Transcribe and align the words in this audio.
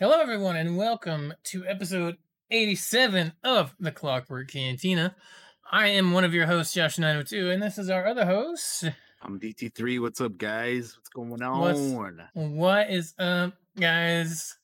Hello, 0.00 0.18
everyone, 0.18 0.56
and 0.56 0.76
welcome 0.78 1.34
to 1.44 1.64
episode 1.66 2.16
87 2.50 3.34
of 3.44 3.74
the 3.78 3.92
Clockwork 3.92 4.48
Cantina. 4.50 5.14
I 5.70 5.88
am 5.88 6.12
one 6.12 6.24
of 6.24 6.32
your 6.34 6.46
hosts, 6.46 6.74
Josh902, 6.74 7.52
and 7.52 7.62
this 7.62 7.76
is 7.78 7.90
our 7.90 8.06
other 8.06 8.24
host. 8.24 8.84
I'm 9.22 9.38
DT3. 9.38 10.00
What's 10.00 10.20
up, 10.20 10.38
guys? 10.38 10.96
What's 10.96 11.10
going 11.10 11.42
on? 11.42 11.60
What's- 11.60 12.20
What 12.32 12.90
is 12.90 13.12
up, 13.18 13.54
guys? 13.78 14.56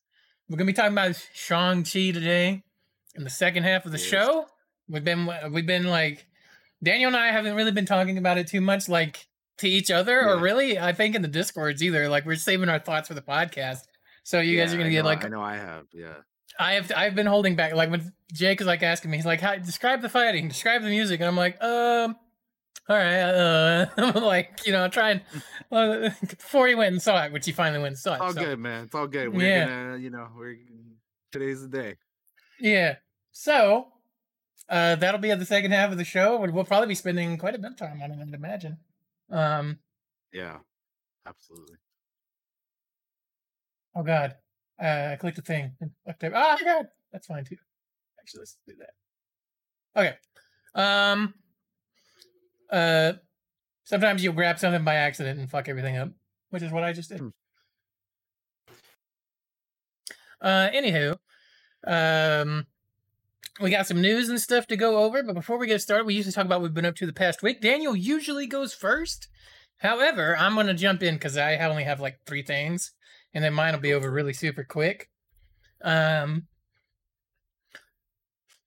We're 0.48 0.56
gonna 0.56 0.66
be 0.66 0.72
talking 0.72 0.92
about 0.92 1.16
Shang 1.34 1.84
Chi 1.84 2.12
today 2.12 2.62
in 3.14 3.24
the 3.24 3.30
second 3.30 3.64
half 3.64 3.84
of 3.84 3.92
the 3.92 3.98
Yes. 3.98 4.06
show. 4.06 4.48
We've 4.88 5.04
been 5.04 5.28
we've 5.52 5.66
been 5.66 5.84
like 5.88 6.26
Daniel 6.82 7.08
and 7.08 7.16
I 7.16 7.28
haven't 7.32 7.54
really 7.56 7.72
been 7.72 7.84
talking 7.86 8.16
about 8.16 8.38
it 8.38 8.46
too 8.46 8.60
much, 8.62 8.88
like 8.88 9.26
to 9.58 9.68
each 9.68 9.90
other, 9.90 10.26
or 10.26 10.38
really, 10.38 10.78
I 10.78 10.92
think 10.94 11.14
in 11.14 11.20
the 11.22 11.28
discords 11.28 11.82
either. 11.82 12.08
Like 12.08 12.24
we're 12.24 12.36
saving 12.36 12.68
our 12.70 12.78
thoughts 12.78 13.08
for 13.08 13.14
the 13.14 13.22
podcast. 13.22 13.80
So 14.26 14.40
you 14.40 14.58
guys 14.58 14.74
are 14.74 14.76
gonna 14.76 14.88
I 14.88 14.92
get 14.92 15.02
know- 15.02 15.08
like 15.08 15.24
I 15.24 15.28
know 15.28 15.40
I 15.40 15.54
have. 15.54 15.84
Yeah. 15.92 16.14
I 16.58 16.72
have 16.72 16.90
I've 16.96 17.14
been 17.14 17.26
holding 17.26 17.54
back. 17.54 17.74
Like 17.74 17.90
when 17.92 18.12
Jake 18.32 18.60
is 18.60 18.66
like 18.66 18.82
asking 18.82 19.12
me, 19.12 19.18
he's 19.18 19.24
like, 19.24 19.40
How, 19.40 19.54
"Describe 19.54 20.02
the 20.02 20.08
fighting, 20.08 20.48
describe 20.48 20.82
the 20.82 20.88
music," 20.88 21.20
and 21.20 21.28
I'm 21.28 21.36
like, 21.36 21.62
"Um, 21.62 22.16
all 22.88 22.96
right." 22.96 23.20
Uh, 23.20 23.86
I'm 23.96 24.24
like, 24.24 24.66
you 24.66 24.72
know, 24.72 24.88
trying 24.88 25.20
uh, 25.70 26.10
before 26.28 26.66
he 26.66 26.74
went 26.74 26.90
and 26.92 27.00
saw 27.00 27.24
it, 27.24 27.32
which 27.32 27.46
he 27.46 27.52
finally 27.52 27.78
went 27.80 27.92
and 27.92 27.98
saw 27.98 28.14
it. 28.14 28.20
All 28.20 28.32
so- 28.32 28.40
good, 28.40 28.58
man. 28.58 28.86
It's 28.86 28.94
all 28.96 29.06
good. 29.06 29.28
We're 29.28 29.46
Yeah. 29.48 29.64
gonna, 29.66 29.98
you 29.98 30.10
know, 30.10 30.26
we're 30.36 30.56
today's 31.30 31.62
the 31.62 31.68
day. 31.68 31.94
Yeah. 32.58 32.96
So 33.30 33.92
uh, 34.68 34.96
that'll 34.96 35.20
be 35.20 35.30
at 35.30 35.38
the 35.38 35.46
second 35.46 35.70
half 35.70 35.92
of 35.92 35.98
the 35.98 36.04
show. 36.04 36.36
We'll 36.40 36.64
probably 36.64 36.88
be 36.88 36.96
spending 36.96 37.38
quite 37.38 37.54
a 37.54 37.58
bit 37.58 37.70
of 37.72 37.76
time 37.76 38.02
on 38.02 38.10
it, 38.10 38.18
I'd 38.20 38.34
imagine. 38.34 38.78
Um. 39.30 39.78
Yeah. 40.32 40.56
Absolutely. 41.24 41.76
Oh 43.96 44.02
God. 44.02 44.34
Uh, 44.80 45.10
I 45.12 45.16
clicked 45.18 45.38
a 45.38 45.42
thing. 45.42 45.72
and 45.80 45.90
fucked 46.06 46.24
up. 46.24 46.32
Oh 46.34 46.56
God. 46.62 46.86
That's 47.12 47.26
fine 47.26 47.44
too. 47.44 47.56
Actually, 48.20 48.40
let's 48.40 48.56
do 48.66 48.74
that. 48.78 50.00
Okay. 50.00 50.14
Um. 50.74 51.34
Uh. 52.70 53.14
Sometimes 53.84 54.22
you'll 54.22 54.34
grab 54.34 54.58
something 54.58 54.84
by 54.84 54.96
accident 54.96 55.38
and 55.38 55.50
fuck 55.50 55.68
everything 55.68 55.96
up, 55.96 56.10
which 56.50 56.62
is 56.62 56.72
what 56.72 56.84
I 56.84 56.92
just 56.92 57.08
did. 57.08 57.20
Hmm. 57.20 57.28
Uh. 60.40 60.68
Anywho, 60.74 61.16
um. 61.86 62.66
We 63.58 63.70
got 63.70 63.86
some 63.86 64.02
news 64.02 64.28
and 64.28 64.38
stuff 64.38 64.66
to 64.66 64.76
go 64.76 64.98
over, 64.98 65.22
but 65.22 65.34
before 65.34 65.56
we 65.56 65.66
get 65.66 65.80
started, 65.80 66.04
we 66.04 66.12
usually 66.12 66.32
talk 66.32 66.44
about 66.44 66.60
what 66.60 66.64
we've 66.64 66.74
been 66.74 66.84
up 66.84 66.96
to 66.96 67.06
the 67.06 67.12
past 67.14 67.42
week. 67.42 67.62
Daniel 67.62 67.96
usually 67.96 68.46
goes 68.46 68.74
first. 68.74 69.28
However, 69.78 70.36
I'm 70.36 70.54
going 70.54 70.66
to 70.66 70.74
jump 70.74 71.02
in 71.02 71.14
because 71.14 71.38
I 71.38 71.56
only 71.58 71.84
have 71.84 71.98
like 71.98 72.18
three 72.26 72.42
things, 72.42 72.92
and 73.36 73.44
then 73.44 73.52
mine 73.52 73.74
will 73.74 73.80
be 73.80 73.92
over 73.92 74.10
really 74.10 74.32
super 74.32 74.64
quick. 74.64 75.10
Um, 75.84 76.46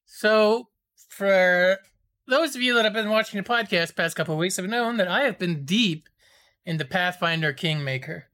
so 0.05 0.67
for 1.09 1.79
those 2.27 2.55
of 2.55 2.61
you 2.61 2.75
that 2.75 2.85
have 2.85 2.93
been 2.93 3.09
watching 3.09 3.41
the 3.41 3.49
podcast 3.49 3.95
past 3.95 4.15
couple 4.15 4.35
of 4.35 4.39
weeks 4.39 4.57
have 4.57 4.67
known 4.67 4.97
that 4.97 5.07
I 5.07 5.21
have 5.21 5.39
been 5.39 5.65
deep 5.65 6.07
in 6.67 6.77
the 6.77 6.85
Pathfinder 6.85 7.51
Kingmaker. 7.51 8.25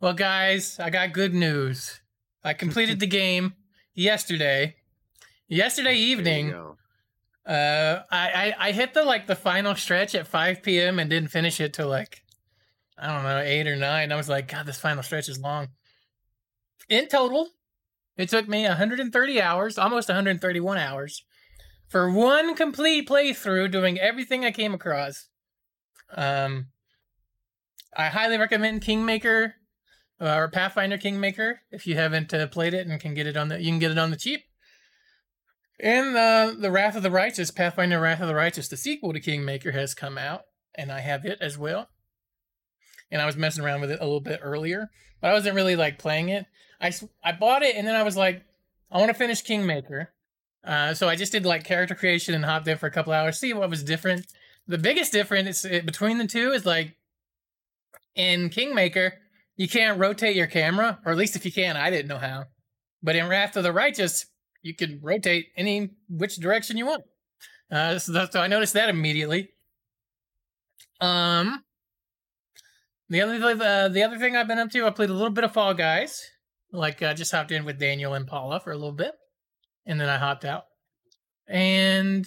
Well, 0.00 0.14
guys, 0.14 0.78
I 0.78 0.88
got 0.88 1.12
good 1.12 1.34
news. 1.34 2.00
I 2.44 2.52
completed 2.52 3.00
the 3.00 3.08
game 3.08 3.54
yesterday. 3.92 4.76
Yesterday 5.48 5.96
evening, 5.96 6.54
uh, 7.44 8.02
I, 8.08 8.30
I 8.30 8.54
I 8.68 8.72
hit 8.72 8.94
the 8.94 9.02
like 9.02 9.26
the 9.26 9.34
final 9.34 9.74
stretch 9.74 10.14
at 10.14 10.28
5 10.28 10.62
p.m. 10.62 11.00
and 11.00 11.10
didn't 11.10 11.30
finish 11.30 11.60
it 11.60 11.72
till 11.72 11.88
like 11.88 12.22
I 13.02 13.08
don't 13.08 13.24
know 13.24 13.40
eight 13.40 13.66
or 13.66 13.74
nine. 13.74 14.12
I 14.12 14.16
was 14.16 14.28
like, 14.28 14.46
God, 14.46 14.64
this 14.64 14.78
final 14.78 15.02
stretch 15.02 15.28
is 15.28 15.40
long. 15.40 15.68
In 16.88 17.08
total, 17.08 17.48
it 18.16 18.28
took 18.28 18.46
me 18.46 18.62
130 18.62 19.42
hours, 19.42 19.76
almost 19.76 20.08
131 20.08 20.78
hours, 20.78 21.24
for 21.88 22.08
one 22.08 22.54
complete 22.54 23.08
playthrough, 23.08 23.72
doing 23.72 23.98
everything 23.98 24.44
I 24.44 24.52
came 24.52 24.72
across. 24.72 25.28
Um, 26.14 26.68
I 27.96 28.06
highly 28.06 28.38
recommend 28.38 28.82
Kingmaker 28.82 29.54
uh, 30.20 30.36
or 30.36 30.48
Pathfinder 30.48 30.96
Kingmaker 30.96 31.62
if 31.72 31.88
you 31.88 31.96
haven't 31.96 32.32
uh, 32.32 32.46
played 32.46 32.72
it 32.72 32.86
and 32.86 33.00
can 33.00 33.14
get 33.14 33.26
it 33.26 33.36
on 33.36 33.48
the 33.48 33.60
you 33.60 33.70
can 33.70 33.80
get 33.80 33.90
it 33.90 33.98
on 33.98 34.10
the 34.10 34.16
cheap. 34.16 34.42
And 35.80 36.16
uh, 36.16 36.54
the 36.56 36.70
Wrath 36.70 36.94
of 36.94 37.02
the 37.02 37.10
Righteous, 37.10 37.50
Pathfinder 37.50 37.98
Wrath 37.98 38.20
of 38.20 38.28
the 38.28 38.34
Righteous, 38.34 38.68
the 38.68 38.76
sequel 38.76 39.12
to 39.12 39.18
Kingmaker 39.18 39.72
has 39.72 39.94
come 39.94 40.16
out, 40.16 40.42
and 40.76 40.92
I 40.92 41.00
have 41.00 41.24
it 41.24 41.38
as 41.40 41.58
well. 41.58 41.88
And 43.12 43.22
I 43.22 43.26
was 43.26 43.36
messing 43.36 43.62
around 43.62 43.80
with 43.80 43.92
it 43.92 44.00
a 44.00 44.04
little 44.04 44.20
bit 44.20 44.40
earlier, 44.42 44.90
but 45.20 45.30
I 45.30 45.34
wasn't 45.34 45.54
really 45.54 45.76
like 45.76 45.98
playing 45.98 46.30
it. 46.30 46.46
I 46.80 46.92
I 47.22 47.30
bought 47.30 47.62
it, 47.62 47.76
and 47.76 47.86
then 47.86 47.94
I 47.94 48.02
was 48.02 48.16
like, 48.16 48.42
I 48.90 48.98
want 48.98 49.10
to 49.10 49.14
finish 49.14 49.42
Kingmaker. 49.42 50.10
Uh, 50.64 50.94
so 50.94 51.08
I 51.08 51.16
just 51.16 51.32
did 51.32 51.44
like 51.44 51.64
character 51.64 51.94
creation 51.94 52.34
and 52.34 52.44
hopped 52.44 52.68
in 52.68 52.78
for 52.78 52.86
a 52.86 52.90
couple 52.90 53.12
hours, 53.12 53.38
see 53.38 53.52
what 53.52 53.70
was 53.70 53.84
different. 53.84 54.26
The 54.66 54.78
biggest 54.78 55.12
difference 55.12 55.62
between 55.62 56.18
the 56.18 56.26
two 56.26 56.52
is 56.52 56.64
like 56.64 56.96
in 58.14 58.48
Kingmaker, 58.48 59.14
you 59.56 59.68
can't 59.68 59.98
rotate 59.98 60.36
your 60.36 60.46
camera, 60.46 61.00
or 61.04 61.12
at 61.12 61.18
least 61.18 61.36
if 61.36 61.44
you 61.44 61.52
can, 61.52 61.76
I 61.76 61.90
didn't 61.90 62.08
know 62.08 62.18
how. 62.18 62.46
But 63.02 63.16
in 63.16 63.28
Wrath 63.28 63.56
of 63.56 63.64
the 63.64 63.72
Righteous, 63.72 64.26
you 64.62 64.74
can 64.74 65.00
rotate 65.02 65.48
any 65.56 65.90
which 66.08 66.36
direction 66.36 66.76
you 66.76 66.86
want. 66.86 67.04
Uh, 67.70 67.98
so, 67.98 68.26
so 68.30 68.40
I 68.40 68.46
noticed 68.46 68.74
that 68.74 68.88
immediately. 68.88 69.50
Um, 71.00 71.64
the 73.12 73.20
other 73.20 73.62
uh, 73.62 73.88
the 73.88 74.02
other 74.02 74.18
thing 74.18 74.36
I've 74.36 74.48
been 74.48 74.58
up 74.58 74.70
to, 74.70 74.86
I 74.86 74.90
played 74.90 75.10
a 75.10 75.14
little 75.14 75.30
bit 75.30 75.44
of 75.44 75.52
Fall 75.52 75.74
Guys. 75.74 76.22
Like 76.72 77.02
I 77.02 77.12
just 77.12 77.30
hopped 77.30 77.52
in 77.52 77.66
with 77.66 77.78
Daniel 77.78 78.14
and 78.14 78.26
Paula 78.26 78.58
for 78.58 78.72
a 78.72 78.76
little 78.76 78.92
bit, 78.92 79.12
and 79.84 80.00
then 80.00 80.08
I 80.08 80.16
hopped 80.16 80.46
out. 80.46 80.64
And 81.46 82.26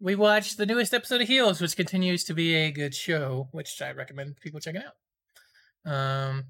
we 0.00 0.14
watched 0.14 0.56
the 0.56 0.64
newest 0.64 0.94
episode 0.94 1.20
of 1.20 1.28
Heels, 1.28 1.60
which 1.60 1.76
continues 1.76 2.24
to 2.24 2.34
be 2.34 2.54
a 2.54 2.70
good 2.70 2.94
show, 2.94 3.48
which 3.52 3.82
I 3.82 3.92
recommend 3.92 4.36
people 4.40 4.58
checking 4.58 4.82
out. 4.82 5.90
Um, 5.92 6.44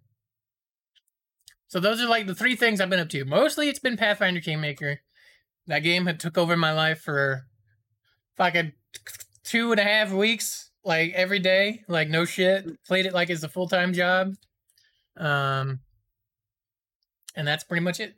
so 1.66 1.80
those 1.80 2.00
are 2.00 2.08
like 2.08 2.28
the 2.28 2.36
three 2.36 2.54
things 2.54 2.80
I've 2.80 2.90
been 2.90 3.00
up 3.00 3.08
to. 3.08 3.24
Mostly 3.24 3.68
it's 3.68 3.80
been 3.80 3.96
Pathfinder 3.96 4.40
Kingmaker. 4.40 5.00
That 5.66 5.80
game 5.80 6.06
had 6.06 6.20
took 6.20 6.38
over 6.38 6.56
my 6.56 6.72
life 6.72 7.00
for 7.00 7.46
fucking 8.36 8.74
two 9.42 9.72
and 9.72 9.80
a 9.80 9.84
half 9.84 10.12
weeks, 10.12 10.70
like 10.86 11.12
every 11.14 11.40
day, 11.40 11.82
like 11.88 12.08
no 12.08 12.24
shit. 12.24 12.82
Played 12.84 13.06
it 13.06 13.12
like 13.12 13.28
it's 13.28 13.42
a 13.42 13.48
full 13.48 13.68
time 13.68 13.92
job. 13.92 14.34
Um, 15.16 15.80
and 17.34 17.46
that's 17.46 17.64
pretty 17.64 17.82
much 17.82 18.00
it. 18.00 18.14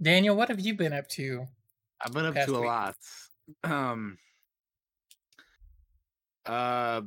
Daniel, 0.00 0.34
what 0.34 0.48
have 0.48 0.58
you 0.58 0.74
been 0.74 0.92
up 0.92 1.06
to? 1.08 1.46
I've 2.00 2.12
been 2.12 2.26
up 2.26 2.34
to 2.34 2.54
a 2.54 2.60
week. 2.60 2.66
lot. 2.66 2.96
Um. 3.62 4.18
Uh, 6.44 7.02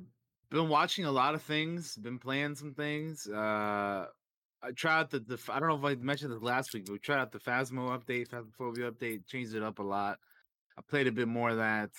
been 0.49 0.69
watching 0.69 1.05
a 1.05 1.11
lot 1.11 1.35
of 1.35 1.41
things. 1.41 1.95
Been 1.97 2.19
playing 2.19 2.55
some 2.55 2.73
things. 2.73 3.27
Uh, 3.27 4.05
I 4.63 4.71
tried 4.75 4.99
out 5.01 5.09
the, 5.09 5.19
the 5.19 5.39
I 5.49 5.59
don't 5.59 5.69
know 5.69 5.87
if 5.87 5.99
I 5.99 6.01
mentioned 6.01 6.31
this 6.31 6.41
last 6.41 6.73
week, 6.73 6.85
but 6.85 6.93
we 6.93 6.99
tried 6.99 7.19
out 7.19 7.31
the 7.31 7.39
Phasmo 7.39 7.97
update, 7.97 8.29
Phasmophobia 8.29 8.91
update, 8.91 9.27
changed 9.27 9.55
it 9.55 9.63
up 9.63 9.79
a 9.79 9.83
lot. 9.83 10.19
I 10.77 10.81
played 10.87 11.07
a 11.07 11.11
bit 11.11 11.27
more 11.27 11.49
of 11.49 11.57
that 11.57 11.89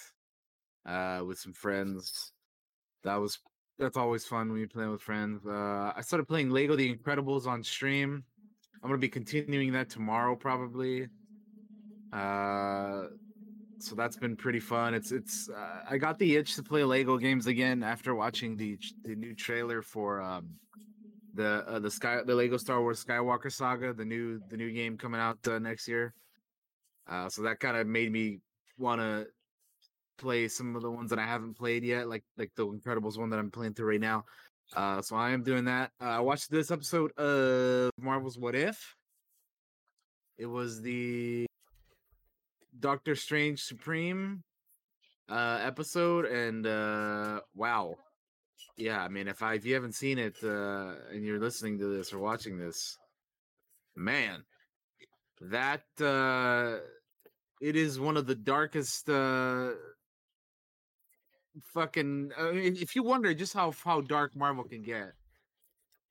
uh, 0.87 1.25
with 1.25 1.39
some 1.39 1.53
friends. 1.53 2.33
That 3.05 3.17
was 3.17 3.39
that's 3.79 3.97
always 3.97 4.25
fun 4.25 4.51
when 4.51 4.61
you 4.61 4.69
play 4.69 4.87
with 4.87 5.03
friends. 5.03 5.47
Uh, 5.47 5.93
I 5.95 6.01
started 6.01 6.27
playing 6.27 6.51
Lego 6.51 6.77
The 6.77 6.95
Incredibles 6.95 7.47
on 7.47 7.63
stream. 7.63 8.25
I'm 8.83 8.89
gonna 8.89 8.99
be 8.99 9.09
continuing 9.09 9.73
that 9.73 9.91
tomorrow 9.91 10.37
probably. 10.37 11.09
Uh, 12.13 13.05
so 13.79 13.95
that's 13.95 14.17
been 14.17 14.37
pretty 14.37 14.61
fun. 14.61 14.95
It's 14.95 15.13
it's 15.13 15.49
uh, 15.51 15.81
I 15.89 15.99
got 15.99 16.19
the 16.19 16.37
itch 16.37 16.55
to 16.57 16.63
play 16.63 16.85
Lego 16.85 17.19
games 17.19 17.47
again 17.47 17.83
after 17.83 18.15
watching 18.15 18.57
the 18.57 18.79
the 19.05 19.15
new 19.15 19.35
trailer 19.35 19.83
for 19.83 20.21
um 20.21 20.49
the 21.35 21.65
uh, 21.67 21.79
the 21.79 21.91
sky 21.91 22.21
the 22.25 22.35
Lego 22.35 22.57
Star 22.57 22.81
Wars 22.81 23.05
Skywalker 23.05 23.53
Saga, 23.53 23.93
the 23.93 24.05
new 24.05 24.41
the 24.49 24.57
new 24.57 24.73
game 24.73 24.97
coming 24.97 25.21
out 25.21 25.39
uh, 25.47 25.59
next 25.59 25.87
year. 25.87 26.15
Uh, 27.09 27.29
so 27.29 27.43
that 27.43 27.61
kind 27.61 27.77
of 27.77 27.87
made 27.87 28.11
me 28.11 28.41
want 28.79 29.01
to 29.01 29.27
play 30.19 30.49
some 30.49 30.77
of 30.77 30.83
the 30.83 30.91
ones 30.91 31.11
that 31.11 31.19
I 31.19 31.25
haven't 31.27 31.55
played 31.55 31.85
yet, 31.85 32.09
like 32.09 32.25
like 32.37 32.53
the 32.57 32.67
Incredibles 32.67 33.19
one 33.19 33.31
that 33.31 33.39
I'm 33.39 33.51
playing 33.51 33.75
through 33.75 33.91
right 33.91 34.01
now. 34.01 34.25
Uh, 34.75 35.01
so 35.01 35.17
I 35.17 35.31
am 35.31 35.43
doing 35.43 35.65
that. 35.67 35.93
Uh, 36.01 36.05
I 36.07 36.21
watched 36.21 36.51
this 36.51 36.71
episode 36.71 37.13
of 37.19 37.91
Marvel's 38.01 38.39
What 38.39 38.55
If. 38.55 38.97
It 40.39 40.47
was 40.47 40.83
the 40.83 41.47
Doctor 42.79 43.15
Strange 43.15 43.63
Supreme 43.63 44.43
uh 45.29 45.59
episode 45.63 46.25
and 46.27 46.67
uh 46.67 47.41
wow. 47.55 47.97
Yeah, 48.77 49.03
I 49.03 49.09
mean 49.09 49.29
if 49.29 49.43
I 49.43 49.55
if 49.55 49.65
you 49.65 49.75
haven't 49.75 49.95
seen 49.95 50.19
it 50.19 50.37
uh 50.43 50.95
and 51.11 51.25
you're 51.25 51.41
listening 51.41 51.79
to 51.79 51.87
this 51.87 52.13
or 52.13 52.19
watching 52.19 52.59
this, 52.59 52.97
man, 53.97 54.45
that 55.41 55.83
uh 56.01 56.79
it 57.61 57.75
is 57.75 57.99
one 57.99 58.17
of 58.17 58.27
the 58.27 58.35
darkest 58.35 59.09
uh 59.09 59.71
fucking 61.63 62.33
uh, 62.39 62.51
if 62.53 62.95
you 62.97 63.03
wonder 63.03 63.33
just 63.35 63.55
how 63.55 63.73
how 63.85 64.01
dark 64.01 64.37
Marvel 64.37 64.65
can 64.65 64.83
get, 64.83 65.13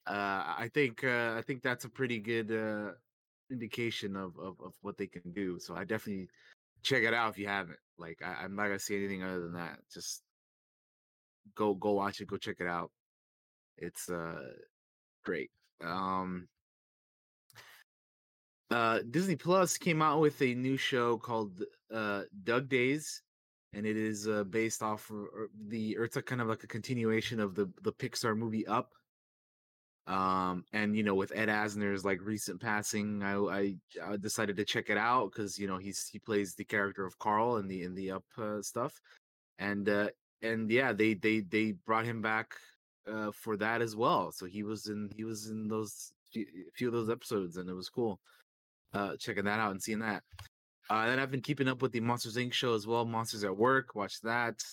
uh 0.08 0.56
I 0.58 0.70
think 0.74 1.04
uh 1.04 1.36
I 1.38 1.42
think 1.42 1.62
that's 1.62 1.86
a 1.86 1.90
pretty 1.90 2.20
good 2.20 2.52
uh 2.52 2.94
indication 3.52 4.16
of, 4.16 4.38
of 4.40 4.60
of 4.62 4.74
what 4.82 4.98
they 4.98 5.08
can 5.08 5.32
do. 5.34 5.60
So 5.60 5.76
I 5.76 5.84
definitely 5.84 6.28
check 6.84 7.04
it 7.04 7.14
out 7.14 7.32
if 7.32 7.38
you 7.38 7.48
haven't. 7.48 7.80
Like 7.98 8.22
I, 8.24 8.44
I'm 8.44 8.56
not 8.56 8.68
gonna 8.68 8.80
say 8.80 8.98
anything 8.98 9.24
other 9.24 9.42
than 9.42 9.54
that. 9.54 9.80
Just 9.94 10.24
go 11.56 11.74
go 11.74 11.94
watch 11.94 12.22
it. 12.22 12.28
Go 12.28 12.38
check 12.38 12.58
it 12.60 12.68
out. 12.68 12.92
It's 13.78 14.10
uh 14.10 14.52
great. 15.24 15.52
Um 15.84 16.48
uh 18.72 19.00
Disney 19.10 19.36
Plus 19.36 19.78
came 19.78 20.02
out 20.02 20.22
with 20.22 20.42
a 20.42 20.56
new 20.56 20.78
show 20.78 21.18
called 21.18 21.64
uh 21.94 22.24
Dug 22.44 22.68
Days 22.68 23.22
and 23.76 23.86
it 23.86 23.98
is 23.98 24.28
uh, 24.28 24.44
based 24.46 24.82
off 24.82 25.10
of, 25.12 25.28
the 25.68 25.98
it's 26.00 26.16
a 26.16 26.22
kind 26.22 26.42
of 26.42 26.48
like 26.48 26.64
a 26.64 26.68
continuation 26.68 27.40
of 27.40 27.56
the 27.56 27.70
the 27.84 27.94
Pixar 27.94 28.36
movie 28.38 28.66
Up. 28.66 28.94
Um 30.08 30.64
and 30.72 30.96
you 30.96 31.04
know 31.04 31.16
with 31.16 31.32
Ed 31.36 31.50
Asner's 31.50 32.06
like 32.06 32.20
recent 32.24 32.62
passing, 32.62 33.22
I 33.24 33.36
I, 33.36 33.76
I 34.04 34.18
decided 34.18 34.56
to 34.58 34.66
check 34.66 34.90
it 34.90 34.98
out 34.98 35.32
because 35.32 35.60
you 35.60 35.68
know 35.68 35.78
he's 35.78 36.08
he 36.08 36.20
plays 36.20 36.56
the 36.56 36.64
character 36.64 37.06
of 37.06 37.20
Carl 37.20 37.58
in 37.58 37.68
the 37.68 37.84
in 37.84 37.96
the 37.96 38.12
Up 38.12 38.24
uh, 38.38 38.62
stuff, 38.62 39.02
and 39.60 39.90
uh 39.90 40.10
and 40.42 40.70
yeah 40.72 40.94
they 40.94 41.16
they 41.16 41.42
they 41.42 41.74
brought 41.74 42.06
him 42.06 42.22
back 42.22 42.54
uh 43.12 43.32
for 43.32 43.58
that 43.58 43.82
as 43.82 43.96
well. 43.96 44.32
So 44.32 44.46
he 44.46 44.64
was 44.64 44.88
in 44.88 45.10
he 45.16 45.24
was 45.24 45.50
in 45.50 45.68
those 45.68 46.14
few, 46.32 46.46
few 46.76 46.88
of 46.88 46.94
those 46.94 47.10
episodes 47.10 47.58
and 47.58 47.70
it 47.70 47.74
was 47.74 47.90
cool 47.90 48.20
uh 48.94 49.16
checking 49.18 49.46
that 49.46 49.60
out 49.60 49.72
and 49.72 49.82
seeing 49.82 50.00
that. 50.00 50.24
Uh, 50.90 51.08
then 51.08 51.20
I've 51.20 51.32
been 51.32 51.42
keeping 51.42 51.68
up 51.68 51.82
with 51.82 51.92
the 51.92 52.00
Monsters 52.00 52.38
Inc. 52.38 52.54
show 52.54 52.74
as 52.74 52.86
well. 52.86 53.06
Monsters 53.06 53.44
at 53.44 53.56
Work, 53.56 53.96
watch 53.96 54.22
that. 54.22 54.64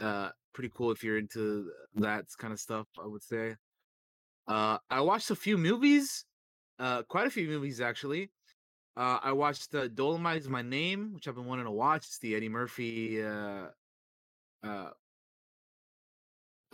Uh, 0.00 0.30
pretty 0.52 0.70
cool 0.74 0.90
if 0.90 1.04
you're 1.04 1.18
into 1.18 1.70
that 1.96 2.24
kind 2.38 2.52
of 2.52 2.58
stuff. 2.58 2.86
I 3.02 3.06
would 3.06 3.22
say. 3.22 3.56
Uh, 4.48 4.78
I 4.90 5.00
watched 5.00 5.30
a 5.30 5.36
few 5.36 5.56
movies, 5.56 6.24
uh, 6.78 7.02
quite 7.04 7.26
a 7.26 7.30
few 7.30 7.46
movies 7.46 7.80
actually. 7.80 8.30
Uh, 8.96 9.18
I 9.22 9.32
watched 9.32 9.74
uh, 9.74 9.88
Dolomite 9.88 10.40
is 10.40 10.48
my 10.48 10.62
name, 10.62 11.14
which 11.14 11.26
I've 11.26 11.36
been 11.36 11.46
wanting 11.46 11.64
to 11.64 11.70
watch. 11.70 12.06
It's 12.06 12.18
the 12.18 12.34
Eddie 12.34 12.48
Murphy. 12.48 13.22
Uh, 13.22 13.68
uh, 14.62 14.90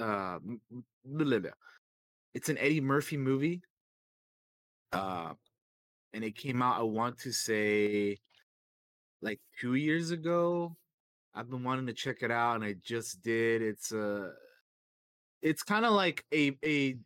uh, 0.01 0.39
it's 2.35 2.49
an 2.49 2.59
Eddie 2.59 2.81
Murphy 2.81 3.17
movie. 3.17 3.61
Uh, 4.93 5.35
and 6.13 6.25
it 6.25 6.35
came 6.35 6.63
out. 6.63 6.81
I 6.81 6.83
want 6.83 7.19
to 7.21 7.33
say 7.33 8.19
like 9.23 9.41
two 9.61 9.75
years 9.75 10.11
ago. 10.11 10.77
I've 11.35 11.51
been 11.51 11.63
wanting 11.65 11.87
to 11.87 11.93
check 11.93 12.19
it 12.23 12.31
out, 12.31 12.57
and 12.57 12.65
I 12.65 12.75
just 12.83 13.23
did. 13.23 13.63
It's 13.63 13.93
uh 13.93 14.31
it's 15.43 15.63
kind 15.63 15.85
of 15.85 15.93
like 15.93 16.25
a 16.33 16.57
a. 16.65 16.97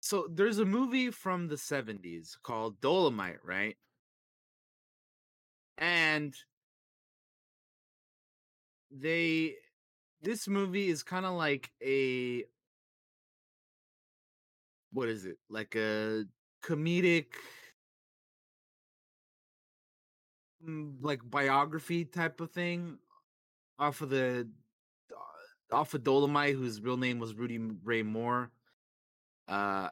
So 0.00 0.28
there's 0.30 0.58
a 0.58 0.64
movie 0.64 1.10
from 1.10 1.48
the 1.48 1.56
'70s 1.56 2.36
called 2.42 2.80
Dolomite, 2.80 3.44
right? 3.44 3.76
And 5.78 6.34
they 8.90 9.56
this 10.22 10.48
movie 10.48 10.88
is 10.88 11.02
kind 11.02 11.26
of 11.26 11.34
like 11.34 11.70
a 11.82 12.44
what 14.92 15.08
is 15.08 15.26
it 15.26 15.36
like 15.50 15.74
a 15.74 16.24
comedic 16.62 17.26
like 21.00 21.20
biography 21.24 22.04
type 22.04 22.40
of 22.40 22.50
thing 22.50 22.98
off 23.78 24.00
of 24.00 24.10
the 24.10 24.48
uh, 25.12 25.74
off 25.74 25.94
of 25.94 26.04
Dolomite, 26.04 26.54
whose 26.54 26.80
real 26.80 26.96
name 26.96 27.18
was 27.18 27.34
Rudy 27.34 27.58
Ray 27.58 28.02
Moore. 28.02 28.50
Uh, 29.48 29.88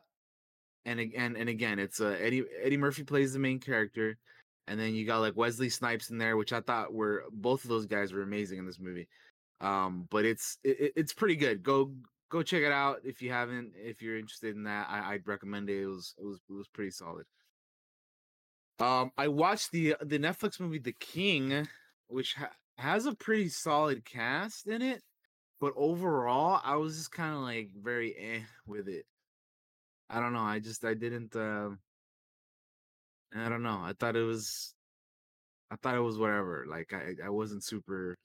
and 0.84 1.00
again 1.00 1.36
and 1.36 1.48
again, 1.48 1.78
it's 1.78 2.00
uh, 2.00 2.16
Eddie 2.20 2.44
Eddie 2.62 2.76
Murphy 2.76 3.04
plays 3.04 3.32
the 3.32 3.38
main 3.38 3.58
character, 3.58 4.19
and 4.66 4.78
then 4.78 4.94
you 4.94 5.06
got 5.06 5.20
like 5.20 5.36
Wesley 5.36 5.69
Snipes 5.69 6.10
in 6.10 6.19
there, 6.19 6.36
which 6.36 6.52
I 6.52 6.60
thought 6.60 6.92
were 6.92 7.25
both 7.32 7.64
of 7.64 7.70
those 7.70 7.86
guys 7.86 8.12
were 8.12 8.22
amazing 8.22 8.58
in 8.58 8.66
this 8.66 8.80
movie. 8.80 9.08
Um, 9.60 10.08
but 10.10 10.25
it's 10.25 10.58
it, 10.64 10.92
it's 10.96 11.12
pretty 11.12 11.36
good. 11.36 11.62
Go 11.62 11.92
go 12.30 12.42
check 12.42 12.62
it 12.62 12.72
out 12.72 13.00
if 13.04 13.22
you 13.22 13.30
haven't. 13.30 13.72
If 13.76 14.02
you're 14.02 14.18
interested 14.18 14.56
in 14.56 14.64
that, 14.64 14.88
I, 14.90 15.12
would 15.12 15.28
recommend 15.28 15.70
it. 15.70 15.82
It 15.82 15.86
was 15.86 16.14
it 16.18 16.25
was 16.25 16.40
it 16.48 16.52
was 16.52 16.68
pretty 16.68 16.90
solid. 16.90 17.26
Um, 18.82 19.12
I 19.17 19.29
watched 19.29 19.70
the 19.70 19.94
the 20.00 20.19
Netflix 20.19 20.58
movie 20.58 20.81
The 20.81 20.94
King, 20.99 21.69
which 22.08 22.34
ha- 22.34 22.50
has 22.79 23.06
a 23.06 23.14
pretty 23.14 23.49
solid 23.49 24.05
cast 24.05 24.67
in 24.67 24.82
it, 24.82 25.02
but 25.61 25.73
overall, 25.76 26.61
I 26.64 26.75
was 26.76 26.96
just 26.96 27.12
kind 27.12 27.32
of 27.32 27.43
like 27.43 27.70
very 27.81 28.17
eh 28.17 28.40
with 28.67 28.88
it. 28.88 29.06
I 30.11 30.19
don't 30.19 30.32
know. 30.32 30.40
I 30.40 30.58
just 30.58 30.84
I 30.84 30.94
didn't. 30.94 31.37
Uh, 31.37 31.70
I 33.37 33.49
don't 33.49 33.62
know. 33.62 33.81
I 33.82 33.93
thought 33.99 34.17
it 34.17 34.25
was. 34.25 34.75
I 35.70 35.76
thought 35.76 35.94
it 35.94 36.00
was 36.00 36.19
whatever. 36.19 36.67
Like 36.69 36.93
I 36.93 37.14
I 37.25 37.31
wasn't 37.31 37.64
super. 37.64 38.17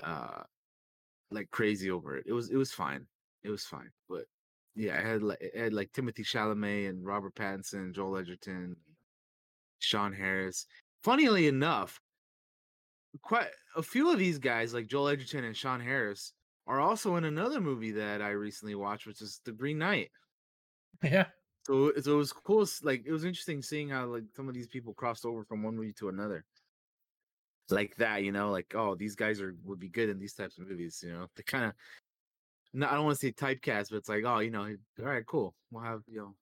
Uh, 0.00 0.42
like 1.32 1.50
crazy 1.50 1.90
over 1.90 2.16
it. 2.16 2.24
It 2.26 2.32
was 2.32 2.50
it 2.50 2.56
was 2.56 2.70
fine. 2.70 3.06
It 3.42 3.50
was 3.50 3.64
fine, 3.64 3.90
but 4.08 4.26
yeah, 4.76 4.96
I 4.96 5.02
had 5.02 5.22
like 5.24 5.40
it 5.40 5.56
had 5.58 5.72
like 5.72 5.90
Timothée 5.92 6.20
Chalamet 6.24 6.88
and 6.88 7.04
Robert 7.04 7.34
Pattinson, 7.34 7.92
Joel 7.92 8.18
Edgerton, 8.18 8.76
Sean 9.80 10.12
Harris. 10.12 10.66
Funnily 11.02 11.48
enough, 11.48 12.00
quite 13.22 13.48
a 13.76 13.82
few 13.82 14.12
of 14.12 14.18
these 14.18 14.38
guys, 14.38 14.72
like 14.74 14.86
Joel 14.86 15.08
Edgerton 15.08 15.44
and 15.44 15.56
Sean 15.56 15.80
Harris, 15.80 16.32
are 16.66 16.80
also 16.80 17.16
in 17.16 17.24
another 17.24 17.60
movie 17.60 17.92
that 17.92 18.22
I 18.22 18.30
recently 18.30 18.74
watched, 18.74 19.06
which 19.06 19.22
is 19.22 19.40
The 19.44 19.52
Green 19.52 19.78
Knight. 19.78 20.10
Yeah. 21.02 21.26
So, 21.66 21.92
so 22.00 22.12
it 22.12 22.16
was 22.16 22.32
cool. 22.32 22.66
Like 22.82 23.04
it 23.06 23.12
was 23.12 23.24
interesting 23.24 23.62
seeing 23.62 23.88
how 23.88 24.06
like 24.06 24.24
some 24.34 24.48
of 24.48 24.54
these 24.54 24.66
people 24.66 24.94
crossed 24.94 25.24
over 25.24 25.44
from 25.44 25.62
one 25.62 25.76
movie 25.76 25.92
to 25.94 26.08
another 26.08 26.44
like 27.70 27.96
that, 27.96 28.22
you 28.22 28.32
know, 28.32 28.50
like 28.50 28.74
oh, 28.74 28.94
these 28.94 29.14
guys 29.14 29.40
are 29.40 29.54
would 29.64 29.80
be 29.80 29.88
good 29.88 30.08
in 30.08 30.18
these 30.18 30.34
types 30.34 30.58
of 30.58 30.68
movies, 30.68 31.02
you 31.04 31.12
know. 31.12 31.26
They 31.36 31.42
kind 31.42 31.64
of, 31.66 31.72
no, 32.72 32.88
I 32.88 32.94
don't 32.94 33.04
want 33.04 33.18
to 33.18 33.26
say 33.26 33.32
typecast, 33.32 33.90
but 33.90 33.96
it's 33.96 34.08
like 34.08 34.24
oh, 34.24 34.38
you 34.38 34.50
know, 34.50 34.62
all 34.62 35.06
right, 35.06 35.26
cool, 35.26 35.54
we'll 35.70 35.84
have 35.84 36.02
you 36.06 36.18
know. 36.18 36.34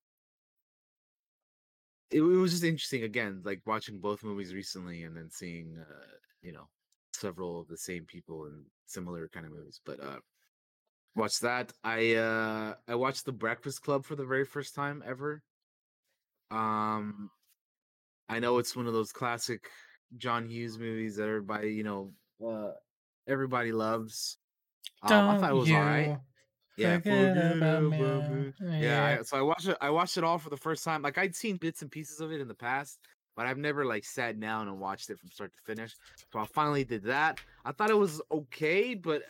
It, 2.11 2.21
it 2.21 2.23
was 2.23 2.53
just 2.53 2.65
interesting 2.65 3.03
again, 3.03 3.43
like 3.45 3.63
watching 3.67 4.01
both 4.01 4.25
movies 4.25 4.55
recently, 4.55 5.05
and 5.05 5.17
then 5.17 5.31
seeing, 5.31 5.79
uh, 5.79 6.07
you 6.43 6.53
know, 6.53 6.69
several 7.13 7.61
of 7.61 7.69
the 7.69 7.77
same 7.77 8.07
people 8.07 8.47
in 8.47 8.65
similar 8.87 9.29
kind 9.29 9.47
of 9.47 9.53
movies. 9.53 9.81
But 9.85 10.01
uh, 10.01 10.21
watch 11.15 11.41
that. 11.41 11.73
I 11.85 12.15
uh, 12.15 12.75
I 12.87 12.95
watched 12.95 13.25
The 13.25 13.33
Breakfast 13.33 13.83
Club 13.83 14.05
for 14.05 14.17
the 14.17 14.27
very 14.27 14.45
first 14.45 14.75
time 14.75 15.03
ever. 15.07 15.43
Um, 16.51 17.31
I 18.29 18.39
know 18.39 18.59
it's 18.59 18.77
one 18.77 18.87
of 18.87 18.93
those 18.93 19.13
classic 19.13 19.71
John 20.17 20.49
Hughes 20.49 20.79
movies 20.79 21.17
that 21.17 21.29
everybody, 21.29 21.75
you 21.75 21.85
know, 21.85 22.15
uh, 22.47 22.73
everybody 23.27 23.73
loves. 23.73 24.39
Um, 25.03 25.29
I 25.29 25.35
thought 25.35 25.53
it 25.53 25.55
was 25.57 25.71
all 25.73 25.83
right. 25.85 26.15
Yeah, 26.79 27.01
yeah. 27.05 28.79
yeah 28.81 29.19
I, 29.21 29.23
so 29.23 29.37
I 29.37 29.43
watched 29.43 29.69
it. 29.69 29.77
I 29.81 29.91
watched 29.91 30.17
it 30.17 30.25
all 30.25 30.39
for 30.39 30.51
the 30.51 30.57
first 30.57 30.85
time. 30.85 31.03
Like 31.03 31.19
I'd 31.19 31.35
seen 31.35 31.57
bits 31.57 31.83
and 31.83 31.91
pieces 31.91 32.21
of 32.21 32.33
it 32.33 32.41
in 32.41 32.49
the 32.49 32.55
past, 32.55 32.99
but 33.37 33.47
I've 33.47 33.59
never 33.59 33.85
like 33.85 34.05
sat 34.05 34.39
down 34.39 34.69
and 34.69 34.79
watched 34.79 35.11
it 35.11 35.19
from 35.19 35.31
start 35.31 35.53
to 35.57 35.63
finish. 35.63 35.95
So 36.33 36.39
I 36.39 36.47
finally 36.47 36.85
did 36.85 37.05
that. 37.05 37.41
I 37.65 37.73
thought 37.73 37.91
it 37.91 37.99
was 37.99 38.23
okay, 38.31 38.95
but 38.95 39.23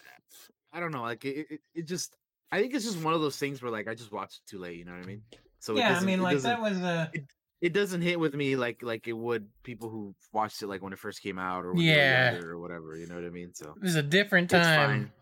I 0.72 0.80
don't 0.80 0.92
know. 0.92 1.02
Like 1.02 1.24
it, 1.24 1.46
it, 1.50 1.60
it 1.74 1.86
just. 1.86 2.16
I 2.50 2.60
think 2.60 2.72
it's 2.74 2.86
just 2.86 3.02
one 3.02 3.12
of 3.12 3.20
those 3.20 3.36
things 3.36 3.60
where 3.60 3.70
like 3.70 3.88
I 3.88 3.94
just 3.94 4.12
watched 4.12 4.36
it 4.36 4.50
too 4.50 4.58
late. 4.58 4.78
You 4.78 4.86
know 4.86 4.92
what 4.92 5.04
I 5.04 5.06
mean? 5.06 5.22
So 5.60 5.76
yeah, 5.76 5.98
I 6.00 6.04
mean, 6.04 6.22
like 6.22 6.38
that 6.38 6.60
was 6.60 6.78
a. 6.78 7.10
It, 7.12 7.24
it 7.60 7.72
doesn't 7.72 8.02
hit 8.02 8.20
with 8.20 8.34
me 8.34 8.56
like 8.56 8.82
like 8.82 9.08
it 9.08 9.12
would 9.12 9.48
people 9.64 9.90
who 9.90 10.14
watched 10.32 10.62
it 10.62 10.68
like 10.68 10.82
when 10.82 10.92
it 10.92 10.98
first 10.98 11.22
came 11.22 11.38
out 11.38 11.64
or 11.64 11.74
yeah 11.76 12.34
or 12.36 12.58
whatever. 12.58 12.96
You 12.96 13.06
know 13.06 13.16
what 13.16 13.24
I 13.24 13.30
mean? 13.30 13.52
So 13.54 13.74
it 13.76 13.82
was 13.82 13.96
a 13.96 14.02
different 14.02 14.50
time. 14.50 15.12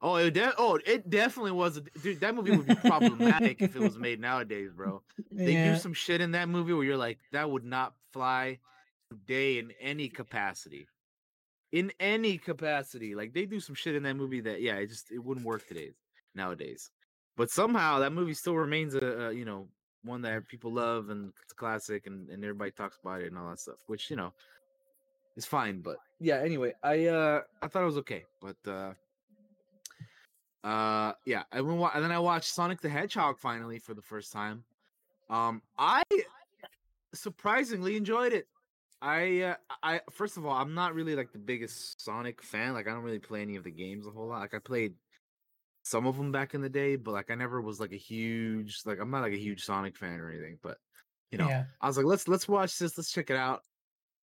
Oh, 0.00 0.14
it 0.16 0.32
de- 0.32 0.54
oh, 0.56 0.78
it 0.86 1.10
definitely 1.10 1.52
was. 1.52 1.76
A, 1.76 1.80
dude, 2.02 2.20
that 2.20 2.34
movie 2.34 2.56
would 2.56 2.66
be 2.66 2.74
problematic 2.76 3.60
if 3.60 3.74
it 3.74 3.82
was 3.82 3.98
made 3.98 4.20
nowadays, 4.20 4.70
bro. 4.74 5.02
They 5.32 5.54
yeah. 5.54 5.72
do 5.72 5.78
some 5.78 5.92
shit 5.92 6.20
in 6.20 6.32
that 6.32 6.48
movie 6.48 6.72
where 6.72 6.84
you're 6.84 6.96
like, 6.96 7.18
that 7.32 7.50
would 7.50 7.64
not 7.64 7.94
fly 8.12 8.58
today 9.10 9.58
in 9.58 9.72
any 9.80 10.08
capacity. 10.08 10.86
In 11.72 11.92
any 11.98 12.38
capacity, 12.38 13.14
like 13.14 13.34
they 13.34 13.44
do 13.44 13.60
some 13.60 13.74
shit 13.74 13.94
in 13.94 14.04
that 14.04 14.14
movie 14.14 14.40
that, 14.42 14.62
yeah, 14.62 14.76
it 14.76 14.86
just 14.86 15.10
it 15.10 15.18
wouldn't 15.18 15.44
work 15.44 15.66
today 15.66 15.90
nowadays. 16.34 16.90
But 17.36 17.50
somehow 17.50 17.98
that 17.98 18.12
movie 18.12 18.34
still 18.34 18.54
remains 18.54 18.94
a, 18.94 19.28
a 19.28 19.32
you 19.32 19.44
know 19.44 19.68
one 20.04 20.22
that 20.22 20.48
people 20.48 20.72
love 20.72 21.10
and 21.10 21.32
it's 21.42 21.52
a 21.52 21.56
classic 21.56 22.06
and, 22.06 22.30
and 22.30 22.42
everybody 22.42 22.70
talks 22.70 22.98
about 23.02 23.20
it 23.20 23.26
and 23.26 23.36
all 23.36 23.50
that 23.50 23.60
stuff, 23.60 23.80
which 23.86 24.10
you 24.10 24.16
know 24.16 24.32
is 25.36 25.44
fine. 25.44 25.80
But 25.80 25.96
yeah, 26.20 26.38
anyway, 26.38 26.72
I 26.82 27.06
uh 27.06 27.42
I 27.60 27.68
thought 27.68 27.82
it 27.82 27.86
was 27.86 27.98
okay, 27.98 28.24
but 28.40 28.56
uh 28.70 28.92
uh 30.64 31.12
yeah, 31.24 31.44
I 31.52 31.60
went 31.60 31.94
and 31.94 32.04
then 32.04 32.12
I 32.12 32.18
watched 32.18 32.52
Sonic 32.52 32.80
the 32.80 32.88
Hedgehog 32.88 33.38
finally 33.38 33.78
for 33.78 33.94
the 33.94 34.02
first 34.02 34.32
time. 34.32 34.64
Um, 35.30 35.62
I 35.78 36.02
surprisingly 37.14 37.96
enjoyed 37.96 38.32
it. 38.32 38.46
I 39.00 39.40
uh, 39.42 39.54
I 39.82 40.00
first 40.10 40.36
of 40.36 40.46
all, 40.46 40.52
I'm 40.52 40.74
not 40.74 40.94
really 40.94 41.14
like 41.14 41.32
the 41.32 41.38
biggest 41.38 42.02
Sonic 42.04 42.42
fan. 42.42 42.74
Like 42.74 42.88
I 42.88 42.90
don't 42.90 43.04
really 43.04 43.18
play 43.18 43.42
any 43.42 43.56
of 43.56 43.64
the 43.64 43.70
games 43.70 44.06
a 44.06 44.10
whole 44.10 44.28
lot. 44.28 44.40
Like 44.40 44.54
I 44.54 44.58
played 44.58 44.94
some 45.84 46.06
of 46.06 46.16
them 46.16 46.32
back 46.32 46.54
in 46.54 46.60
the 46.60 46.68
day, 46.68 46.96
but 46.96 47.12
like 47.12 47.30
I 47.30 47.34
never 47.34 47.60
was 47.60 47.80
like 47.80 47.92
a 47.92 47.96
huge 47.96 48.80
like 48.84 48.98
I'm 49.00 49.10
not 49.10 49.22
like 49.22 49.32
a 49.32 49.38
huge 49.38 49.64
Sonic 49.64 49.96
fan 49.96 50.20
or 50.20 50.30
anything, 50.30 50.58
but 50.62 50.78
you 51.30 51.38
know, 51.38 51.48
Yeah. 51.48 51.64
I 51.80 51.86
was 51.86 51.96
like, 51.96 52.06
let's 52.06 52.26
let's 52.26 52.48
watch 52.48 52.76
this, 52.78 52.98
let's 52.98 53.12
check 53.12 53.30
it 53.30 53.36
out. 53.36 53.62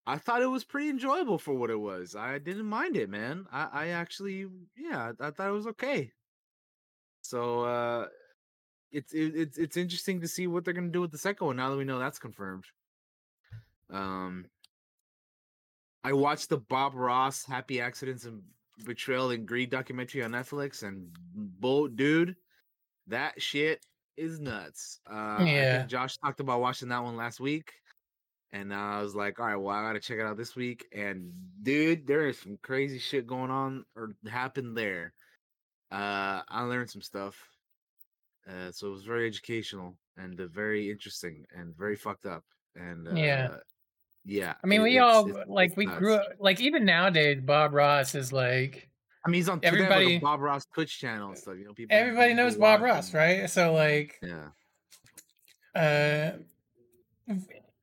I 0.06 0.18
thought 0.18 0.42
it 0.42 0.48
was 0.48 0.64
pretty 0.64 0.90
enjoyable 0.90 1.38
for 1.38 1.54
what 1.54 1.70
it 1.70 1.80
was. 1.80 2.16
I 2.16 2.40
didn't 2.40 2.66
mind 2.66 2.98
it, 2.98 3.10
man. 3.10 3.46
I, 3.52 3.70
I 3.72 3.88
actually, 3.90 4.48
yeah, 4.76 5.12
I 5.20 5.32
thought 5.32 5.50
it 5.50 5.54
was 5.54 5.68
okay. 5.68 6.12
So 7.30 7.62
uh 7.62 8.08
it's 8.92 9.14
it, 9.14 9.36
it's 9.36 9.58
it's 9.60 9.78
interesting 9.78 10.22
to 10.22 10.28
see 10.28 10.48
what 10.48 10.66
they're 10.66 10.74
gonna 10.74 10.90
do 10.90 11.02
with 11.02 11.12
the 11.12 11.18
second 11.18 11.46
one 11.46 11.58
now 11.58 11.70
that 11.70 11.78
we 11.78 11.84
know 11.84 12.00
that's 12.00 12.18
confirmed. 12.18 12.66
Um, 13.92 14.46
I 16.04 16.14
watched 16.14 16.50
the 16.50 16.58
Bob 16.58 16.96
Ross 16.96 17.46
Happy 17.46 17.82
Accidents 17.82 18.26
and 18.26 18.42
Betrayal 18.86 19.30
and 19.32 19.48
Greed 19.48 19.70
documentary 19.70 20.24
on 20.24 20.32
Netflix, 20.32 20.82
and 20.84 21.10
bo- 21.36 21.88
dude, 21.88 22.36
that 23.08 23.40
shit 23.42 23.86
is 24.18 24.40
nuts. 24.40 25.00
Uh, 25.10 25.44
Yeah. 25.46 25.86
Josh 25.86 26.18
talked 26.18 26.40
about 26.40 26.62
watching 26.62 26.90
that 26.90 27.04
one 27.04 27.16
last 27.16 27.40
week, 27.40 27.74
and 28.52 28.74
I 28.74 29.02
was 29.02 29.14
like, 29.16 29.40
all 29.40 29.46
right, 29.46 29.56
well, 29.56 29.76
I 29.76 29.84
gotta 29.84 30.00
check 30.00 30.18
it 30.18 30.26
out 30.26 30.38
this 30.38 30.56
week. 30.56 30.88
And 30.94 31.32
dude, 31.62 32.08
there 32.08 32.28
is 32.28 32.40
some 32.40 32.58
crazy 32.64 32.98
shit 32.98 33.28
going 33.28 33.52
on 33.52 33.86
or 33.96 34.16
happened 34.28 34.76
there. 34.78 35.14
Uh, 35.92 36.42
I 36.48 36.64
learned 36.64 36.90
some 36.90 37.02
stuff. 37.02 37.36
Uh, 38.48 38.72
so 38.72 38.88
it 38.88 38.92
was 38.92 39.04
very 39.04 39.28
educational 39.28 39.96
and 40.18 40.40
uh, 40.40 40.48
very 40.48 40.90
interesting 40.90 41.46
and 41.56 41.76
very 41.78 41.96
fucked 41.96 42.26
up. 42.26 42.44
And 42.76 43.08
uh, 43.08 43.12
Yeah. 43.14 43.56
yeah. 44.26 44.54
I 44.64 44.68
mean, 44.68 44.82
it- 44.82 44.84
we 44.84 44.96
it's- 44.98 45.06
all 45.16 45.30
it's- 45.30 45.48
like 45.48 45.70
it's 45.70 45.78
we 45.78 45.86
nuts. 45.86 46.00
grew 46.00 46.14
up 46.16 46.28
like 46.40 46.60
even 46.62 46.86
nowadays. 46.86 47.42
Bob 47.42 47.74
Ross 47.74 48.16
is 48.16 48.32
like 48.34 48.90
I 49.26 49.30
mean, 49.30 49.36
he's 49.40 49.50
on 49.50 49.60
everybody, 49.64 50.14
like 50.14 50.22
Bob 50.22 50.40
Ross 50.40 50.66
Twitch 50.74 50.98
channel 51.00 51.30
and 51.30 51.38
stuff. 51.38 51.56
You 51.58 51.66
know, 51.66 51.74
people. 51.74 51.96
everybody 51.96 52.34
knows 52.34 52.56
Bob 52.56 52.82
Ross, 52.82 53.08
and- 53.08 53.16
right? 53.16 53.50
So 53.50 53.74
like, 53.74 54.20
Yeah. 54.24 54.50
uh, 55.76 56.38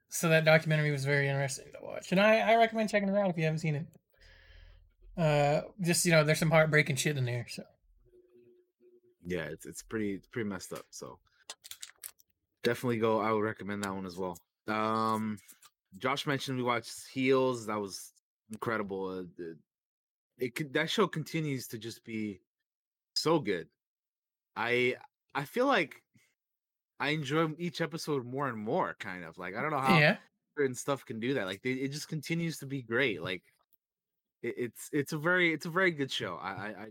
so 0.08 0.28
that 0.30 0.44
documentary 0.44 0.90
was 0.90 1.04
very 1.04 1.28
interesting 1.28 1.66
to 1.72 1.78
watch, 1.84 2.10
and 2.12 2.20
I 2.20 2.38
I 2.38 2.56
recommend 2.56 2.88
checking 2.90 3.08
it 3.08 3.16
out 3.16 3.28
if 3.30 3.36
you 3.36 3.44
haven't 3.44 3.58
seen 3.58 3.74
it. 3.74 3.86
Uh, 5.20 5.62
just 5.80 6.04
you 6.06 6.12
know, 6.12 6.24
there's 6.24 6.38
some 6.38 6.50
heartbreaking 6.50 6.96
shit 6.96 7.16
in 7.18 7.24
there. 7.26 7.46
So 7.48 7.62
Yeah, 9.26 9.44
it's 9.44 9.66
it's 9.66 9.82
pretty 9.82 10.14
it's 10.14 10.26
pretty 10.28 10.48
messed 10.48 10.72
up. 10.72 10.86
So 10.90 11.18
definitely 12.62 12.98
go. 12.98 13.20
I 13.20 13.32
would 13.32 13.42
recommend 13.44 13.82
that 13.84 13.94
one 13.94 14.06
as 14.06 14.16
well. 14.16 14.38
Um, 14.68 15.38
Josh 15.98 16.26
mentioned 16.26 16.56
we 16.58 16.62
watched 16.64 17.08
Heels. 17.12 17.66
That 17.66 17.80
was 17.80 18.12
incredible. 18.50 19.08
Uh, 19.08 19.22
the- 19.36 19.58
it 20.38 20.72
that 20.74 20.90
show 20.90 21.06
continues 21.06 21.68
to 21.68 21.78
just 21.78 22.04
be 22.04 22.40
so 23.14 23.38
good. 23.40 23.68
I 24.56 24.96
I 25.34 25.44
feel 25.44 25.66
like 25.66 26.02
I 27.00 27.10
enjoy 27.10 27.54
each 27.58 27.80
episode 27.80 28.24
more 28.26 28.48
and 28.48 28.58
more. 28.58 28.94
Kind 28.98 29.24
of 29.24 29.38
like 29.38 29.54
I 29.54 29.62
don't 29.62 29.70
know 29.70 29.80
how 29.80 29.98
yeah, 30.00 30.16
certain 30.58 30.74
stuff 30.74 31.04
can 31.04 31.20
do 31.20 31.34
that. 31.34 31.46
Like 31.46 31.62
they, 31.62 31.72
it 31.72 31.92
just 31.92 32.08
continues 32.08 32.58
to 32.58 32.66
be 32.66 32.82
great. 32.82 33.22
Like 33.22 33.44
it, 34.42 34.54
it's 34.58 34.88
it's 34.92 35.12
a 35.12 35.18
very 35.18 35.52
it's 35.52 35.66
a 35.66 35.70
very 35.70 35.90
good 35.90 36.10
show. 36.10 36.36
I, 36.36 36.50
I 36.50 36.86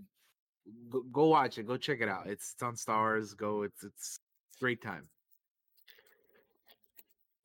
go, 1.11 1.27
watch 1.27 1.57
it. 1.57 1.67
Go 1.67 1.77
check 1.77 2.01
it 2.01 2.09
out. 2.09 2.27
It's, 2.27 2.53
it's 2.53 2.63
on 2.63 2.75
Starz. 2.75 3.35
Go. 3.35 3.63
It's 3.63 3.83
it's 3.83 4.19
great 4.59 4.81
time. 4.81 5.07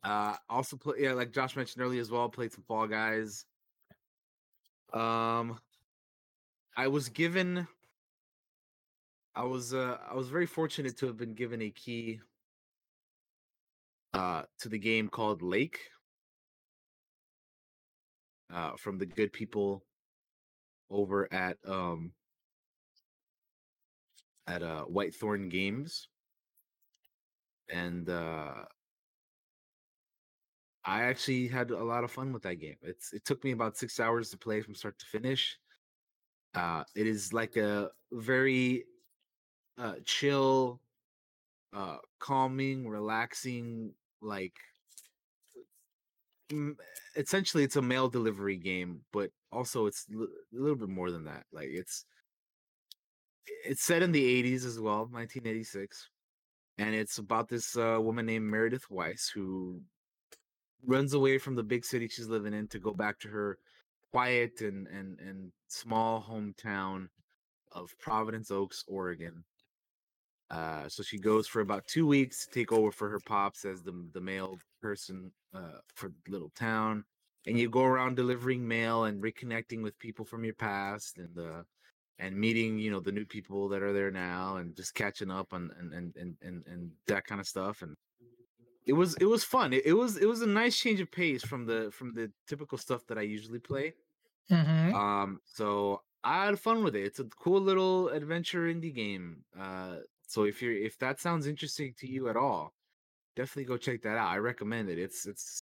Uh, 0.02 0.34
also 0.48 0.76
play 0.76 0.96
yeah, 1.00 1.12
like 1.12 1.32
Josh 1.32 1.56
mentioned 1.56 1.82
earlier 1.84 2.00
as 2.00 2.10
well. 2.10 2.28
Played 2.28 2.52
some 2.52 2.64
Fall 2.64 2.86
Guys. 2.86 3.44
Um, 4.92 5.58
I 6.76 6.88
was 6.88 7.08
given. 7.08 7.66
I 9.34 9.44
was 9.44 9.72
uh 9.72 9.96
I 10.10 10.14
was 10.14 10.28
very 10.28 10.46
fortunate 10.46 10.96
to 10.98 11.06
have 11.06 11.16
been 11.16 11.34
given 11.34 11.62
a 11.62 11.70
key 11.70 12.20
uh 14.12 14.42
to 14.58 14.68
the 14.68 14.78
game 14.78 15.08
called 15.08 15.40
Lake 15.40 15.78
uh 18.52 18.72
from 18.76 18.98
the 18.98 19.06
good 19.06 19.32
people 19.32 19.84
over 20.90 21.32
at 21.32 21.58
um 21.64 22.12
at 24.46 24.62
uh 24.62 24.84
Whitethorn 24.86 25.50
Games 25.50 26.08
and 27.68 28.08
uh 28.08 28.64
I 30.84 31.02
actually 31.02 31.48
had 31.48 31.70
a 31.70 31.84
lot 31.84 32.04
of 32.04 32.10
fun 32.10 32.32
with 32.32 32.42
that 32.44 32.56
game. 32.56 32.76
It's 32.82 33.12
it 33.12 33.24
took 33.24 33.44
me 33.44 33.50
about 33.52 33.76
6 33.76 34.00
hours 34.00 34.30
to 34.30 34.38
play 34.38 34.62
from 34.62 34.74
start 34.74 34.98
to 34.98 35.06
finish. 35.06 35.58
Uh 36.54 36.84
it 36.96 37.06
is 37.06 37.32
like 37.32 37.56
a 37.56 37.90
very 38.12 38.84
uh 39.78 39.96
chill 40.04 40.80
uh 41.74 41.98
calming, 42.20 42.88
relaxing 42.88 43.94
like 44.22 44.58
essentially 47.16 47.64
it's 47.64 47.76
a 47.76 47.82
mail 47.82 48.08
delivery 48.08 48.56
game, 48.56 49.00
but 49.12 49.30
also 49.52 49.86
it's 49.86 50.06
a 50.12 50.26
little 50.52 50.76
bit 50.76 50.88
more 50.88 51.10
than 51.10 51.24
that. 51.24 51.44
Like 51.52 51.68
it's 51.70 52.04
it's 53.46 53.82
set 53.82 54.02
in 54.02 54.12
the 54.12 54.42
80s 54.42 54.64
as 54.64 54.78
well, 54.78 55.08
1986. 55.10 56.08
And 56.78 56.94
it's 56.94 57.18
about 57.18 57.48
this 57.48 57.76
uh, 57.76 57.98
woman 58.00 58.26
named 58.26 58.50
Meredith 58.50 58.90
Weiss 58.90 59.30
who 59.34 59.82
runs 60.84 61.12
away 61.14 61.38
from 61.38 61.54
the 61.54 61.62
big 61.62 61.84
city 61.84 62.08
she's 62.08 62.28
living 62.28 62.54
in 62.54 62.66
to 62.68 62.78
go 62.78 62.92
back 62.92 63.18
to 63.20 63.28
her 63.28 63.58
quiet 64.10 64.60
and 64.60 64.86
and 64.88 65.18
and 65.20 65.52
small 65.68 66.22
hometown 66.22 67.08
of 67.72 67.90
Providence 67.98 68.50
Oaks, 68.50 68.84
Oregon. 68.88 69.44
Uh, 70.50 70.88
so 70.88 71.02
she 71.02 71.18
goes 71.18 71.46
for 71.46 71.60
about 71.60 71.86
two 71.86 72.06
weeks 72.06 72.44
to 72.44 72.52
take 72.52 72.72
over 72.72 72.90
for 72.90 73.08
her 73.08 73.20
pops 73.20 73.64
as 73.64 73.82
the 73.82 73.92
the 74.12 74.20
mail 74.20 74.58
person 74.82 75.30
uh, 75.54 75.78
for 75.94 76.08
the 76.08 76.32
little 76.32 76.50
town, 76.56 77.04
and 77.46 77.58
you 77.58 77.68
go 77.68 77.84
around 77.84 78.16
delivering 78.16 78.66
mail 78.66 79.04
and 79.04 79.22
reconnecting 79.22 79.82
with 79.82 79.98
people 79.98 80.24
from 80.24 80.44
your 80.44 80.54
past 80.54 81.18
and 81.18 81.38
uh, 81.38 81.62
and 82.20 82.36
meeting 82.36 82.78
you 82.78 82.92
know 82.92 83.00
the 83.00 83.12
new 83.12 83.26
people 83.26 83.68
that 83.70 83.82
are 83.82 83.94
there 83.94 84.12
now 84.12 84.58
and 84.58 84.76
just 84.76 84.94
catching 84.94 85.32
up 85.32 85.54
on 85.54 85.72
and 85.78 85.94
and 85.94 86.16
and 86.16 86.38
and, 86.42 86.66
and 86.68 86.92
that 87.08 87.26
kind 87.26 87.40
of 87.42 87.48
stuff 87.48 87.82
and 87.82 87.96
it 88.86 88.94
was 88.94 89.16
it 89.16 89.26
was 89.26 89.44
fun 89.44 89.72
it, 89.72 89.86
it 89.86 89.94
was 89.94 90.16
it 90.18 90.26
was 90.26 90.42
a 90.42 90.46
nice 90.46 90.78
change 90.78 91.00
of 91.00 91.10
pace 91.10 91.44
from 91.44 91.66
the 91.66 91.90
from 91.92 92.14
the 92.14 92.32
typical 92.48 92.78
stuff 92.78 93.06
that 93.06 93.18
i 93.18 93.22
usually 93.22 93.60
play 93.60 93.94
hmm 94.48 94.92
um, 94.92 95.40
so 95.44 96.02
I 96.24 96.46
had 96.46 96.58
fun 96.60 96.84
with 96.84 96.96
it. 96.96 97.04
It's 97.04 97.18
a 97.20 97.24
cool 97.24 97.60
little 97.60 98.08
adventure 98.08 98.66
indie 98.72 98.94
game. 98.94 99.44
Uh, 99.56 99.98
so 100.26 100.44
if 100.44 100.62
you're 100.62 100.72
if 100.74 100.98
that 100.98 101.20
sounds 101.20 101.46
interesting 101.46 101.94
to 101.98 102.06
you 102.10 102.28
at 102.28 102.36
all, 102.36 102.74
definitely 103.36 103.66
go 103.66 103.78
check 103.78 104.02
that 104.02 104.18
out. 104.18 104.30
I 104.30 104.38
recommend 104.38 104.90
it. 104.90 104.98
It's 104.98 105.26
it's 105.26 105.62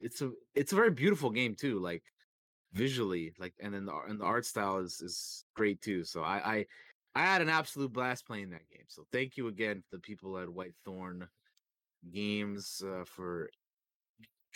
it's 0.00 0.22
a 0.22 0.32
it's 0.54 0.72
a 0.72 0.76
very 0.76 0.90
beautiful 0.92 1.30
game 1.30 1.56
too. 1.56 1.80
Like 1.80 2.04
visually, 2.72 3.32
like 3.38 3.54
and 3.60 3.74
then 3.74 3.86
the 3.86 3.94
and 4.08 4.20
the 4.20 4.24
art 4.24 4.46
style 4.46 4.78
is 4.78 5.00
is 5.00 5.44
great 5.54 5.80
too. 5.80 6.04
So 6.04 6.22
I 6.22 6.36
I 6.54 6.66
I 7.14 7.26
had 7.26 7.42
an 7.42 7.48
absolute 7.48 7.92
blast 7.92 8.26
playing 8.26 8.50
that 8.50 8.68
game. 8.70 8.86
So 8.88 9.04
thank 9.12 9.36
you 9.36 9.48
again 9.48 9.76
to 9.76 9.88
the 9.92 9.98
people 9.98 10.38
at 10.38 10.48
white 10.48 10.74
thorn 10.84 11.28
Games 12.10 12.82
uh, 12.84 13.04
for 13.04 13.48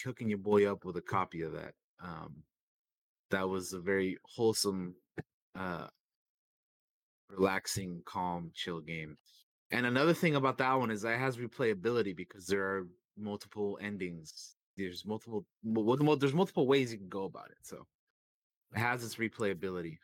hooking 0.05 0.29
your 0.29 0.39
boy 0.39 0.71
up 0.71 0.85
with 0.85 0.97
a 0.97 1.03
copy 1.03 1.43
of 1.43 1.53
that. 1.53 1.75
Um, 2.03 2.43
that 3.31 3.49
was 3.49 3.73
a 3.73 3.79
very 3.81 4.19
wholesome, 4.25 4.95
uh, 5.55 5.87
relaxing, 7.31 8.03
calm, 8.05 8.51
chill 8.55 8.81
game. 8.81 9.17
And 9.71 9.87
another 9.87 10.15
thing 10.15 10.35
about 10.35 10.59
that 10.59 10.75
one 10.75 10.91
is 10.91 11.03
that 11.03 11.15
it 11.15 11.21
has 11.21 11.37
replayability 11.37 12.17
because 12.17 12.47
there 12.47 12.63
are 12.63 12.87
multiple 13.17 13.79
endings. 13.81 14.57
There's 14.77 15.05
multiple, 15.07 15.47
well, 15.63 16.17
there's 16.17 16.35
multiple 16.35 16.67
ways 16.67 16.93
you 16.93 16.99
can 16.99 17.09
go 17.09 17.25
about 17.25 17.51
it. 17.51 17.59
So 17.63 17.87
has 18.77 19.05
its 19.05 19.17
replayability. 19.17 19.99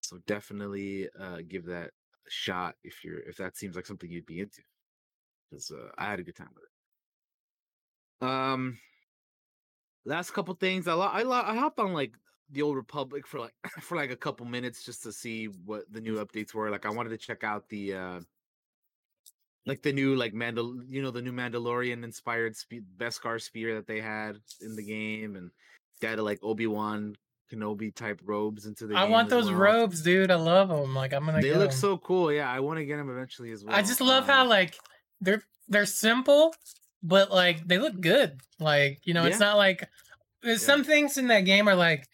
So 0.00 0.18
definitely 0.26 1.08
uh, 1.20 1.38
give 1.46 1.66
that 1.66 1.88
a 1.88 2.30
shot 2.30 2.76
if 2.82 3.04
you're 3.04 3.20
if 3.20 3.36
that 3.36 3.56
seems 3.56 3.76
like 3.76 3.86
something 3.86 4.10
you'd 4.10 4.26
be 4.26 4.40
into. 4.40 4.62
Because 5.50 5.70
uh, 5.70 5.88
I 5.96 6.10
had 6.10 6.20
a 6.20 6.22
good 6.22 6.36
time 6.36 6.50
with 6.54 6.64
it. 6.64 8.26
Um, 8.26 8.78
last 10.04 10.32
couple 10.32 10.54
things 10.54 10.88
I 10.88 10.94
lo- 10.94 11.10
I 11.12 11.22
lo- 11.22 11.44
I 11.44 11.56
hopped 11.56 11.78
on 11.78 11.92
like 11.92 12.14
the 12.50 12.62
old 12.62 12.76
Republic 12.76 13.26
for 13.26 13.40
like 13.40 13.54
for 13.80 13.96
like 13.96 14.10
a 14.10 14.16
couple 14.16 14.46
minutes 14.46 14.84
just 14.84 15.02
to 15.02 15.12
see 15.12 15.46
what 15.46 15.84
the 15.90 16.00
new 16.00 16.24
updates 16.24 16.54
were. 16.54 16.70
Like 16.70 16.86
I 16.86 16.90
wanted 16.90 17.10
to 17.10 17.18
check 17.18 17.44
out 17.44 17.68
the 17.68 17.94
uh 17.94 18.20
like 19.66 19.82
the 19.82 19.92
new 19.92 20.16
like 20.16 20.32
Mandal 20.32 20.82
you 20.88 21.02
know 21.02 21.10
the 21.10 21.22
new 21.22 21.32
Mandalorian 21.32 22.02
inspired 22.02 22.56
spe- 22.56 22.88
Beskar 22.96 23.40
spear 23.40 23.74
that 23.74 23.86
they 23.86 24.00
had 24.00 24.38
in 24.62 24.74
the 24.74 24.82
game 24.84 25.36
and 25.36 25.50
they 26.00 26.08
had 26.08 26.20
like 26.20 26.38
Obi 26.42 26.66
Wan 26.66 27.14
Kenobi 27.52 27.94
type 27.94 28.20
robes 28.24 28.66
into 28.66 28.86
the 28.86 28.94
I 28.96 29.04
want 29.04 29.28
those 29.30 29.46
well. 29.46 29.54
robes, 29.60 30.02
dude. 30.02 30.30
I 30.30 30.34
love 30.36 30.68
them. 30.68 30.94
Like 30.94 31.12
I'm 31.12 31.24
gonna. 31.24 31.40
They 31.40 31.54
look 31.54 31.70
'em. 31.70 31.76
so 31.76 31.96
cool. 31.98 32.30
Yeah, 32.32 32.50
I 32.50 32.60
want 32.60 32.78
to 32.78 32.84
get 32.84 32.96
them 32.96 33.10
eventually 33.10 33.50
as 33.52 33.64
well. 33.64 33.74
I 33.74 33.82
just 33.82 34.00
love 34.00 34.26
how 34.26 34.42
Um, 34.42 34.48
like 34.48 34.76
they're 35.20 35.42
they're 35.68 35.86
simple, 35.86 36.54
but 37.02 37.30
like 37.30 37.66
they 37.66 37.78
look 37.78 38.00
good. 38.00 38.40
Like 38.60 39.00
you 39.04 39.14
know, 39.14 39.24
it's 39.24 39.40
not 39.40 39.56
like 39.56 39.88
there's 40.42 40.62
Yeah. 40.62 40.66
some 40.66 40.84
things 40.84 41.16
in 41.18 41.28
that 41.28 41.40
game 41.40 41.68
are 41.68 41.74
like, 41.74 42.06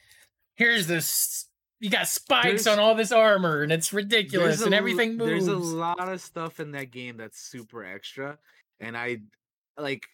here's 0.57 0.87
this 0.87 1.49
you 1.81 1.91
got 1.91 2.09
spikes 2.09 2.65
There's- 2.65 2.67
on 2.69 2.79
all 2.79 2.95
this 2.95 3.13
armor, 3.13 3.63
and 3.63 3.71
it's 3.73 3.93
ridiculous, 3.93 4.63
a 4.63 4.67
and 4.67 4.75
everything 4.75 5.17
moves. 5.19 5.47
There's 5.47 5.49
a 5.49 5.57
lot 5.57 6.09
of 6.09 6.21
stuff 6.23 6.59
in 6.61 6.71
that 6.73 6.91
game 6.91 7.17
that's 7.17 7.39
super 7.41 7.85
extra, 7.85 8.39
and 8.81 8.97
I 8.97 9.19
like 9.77 10.07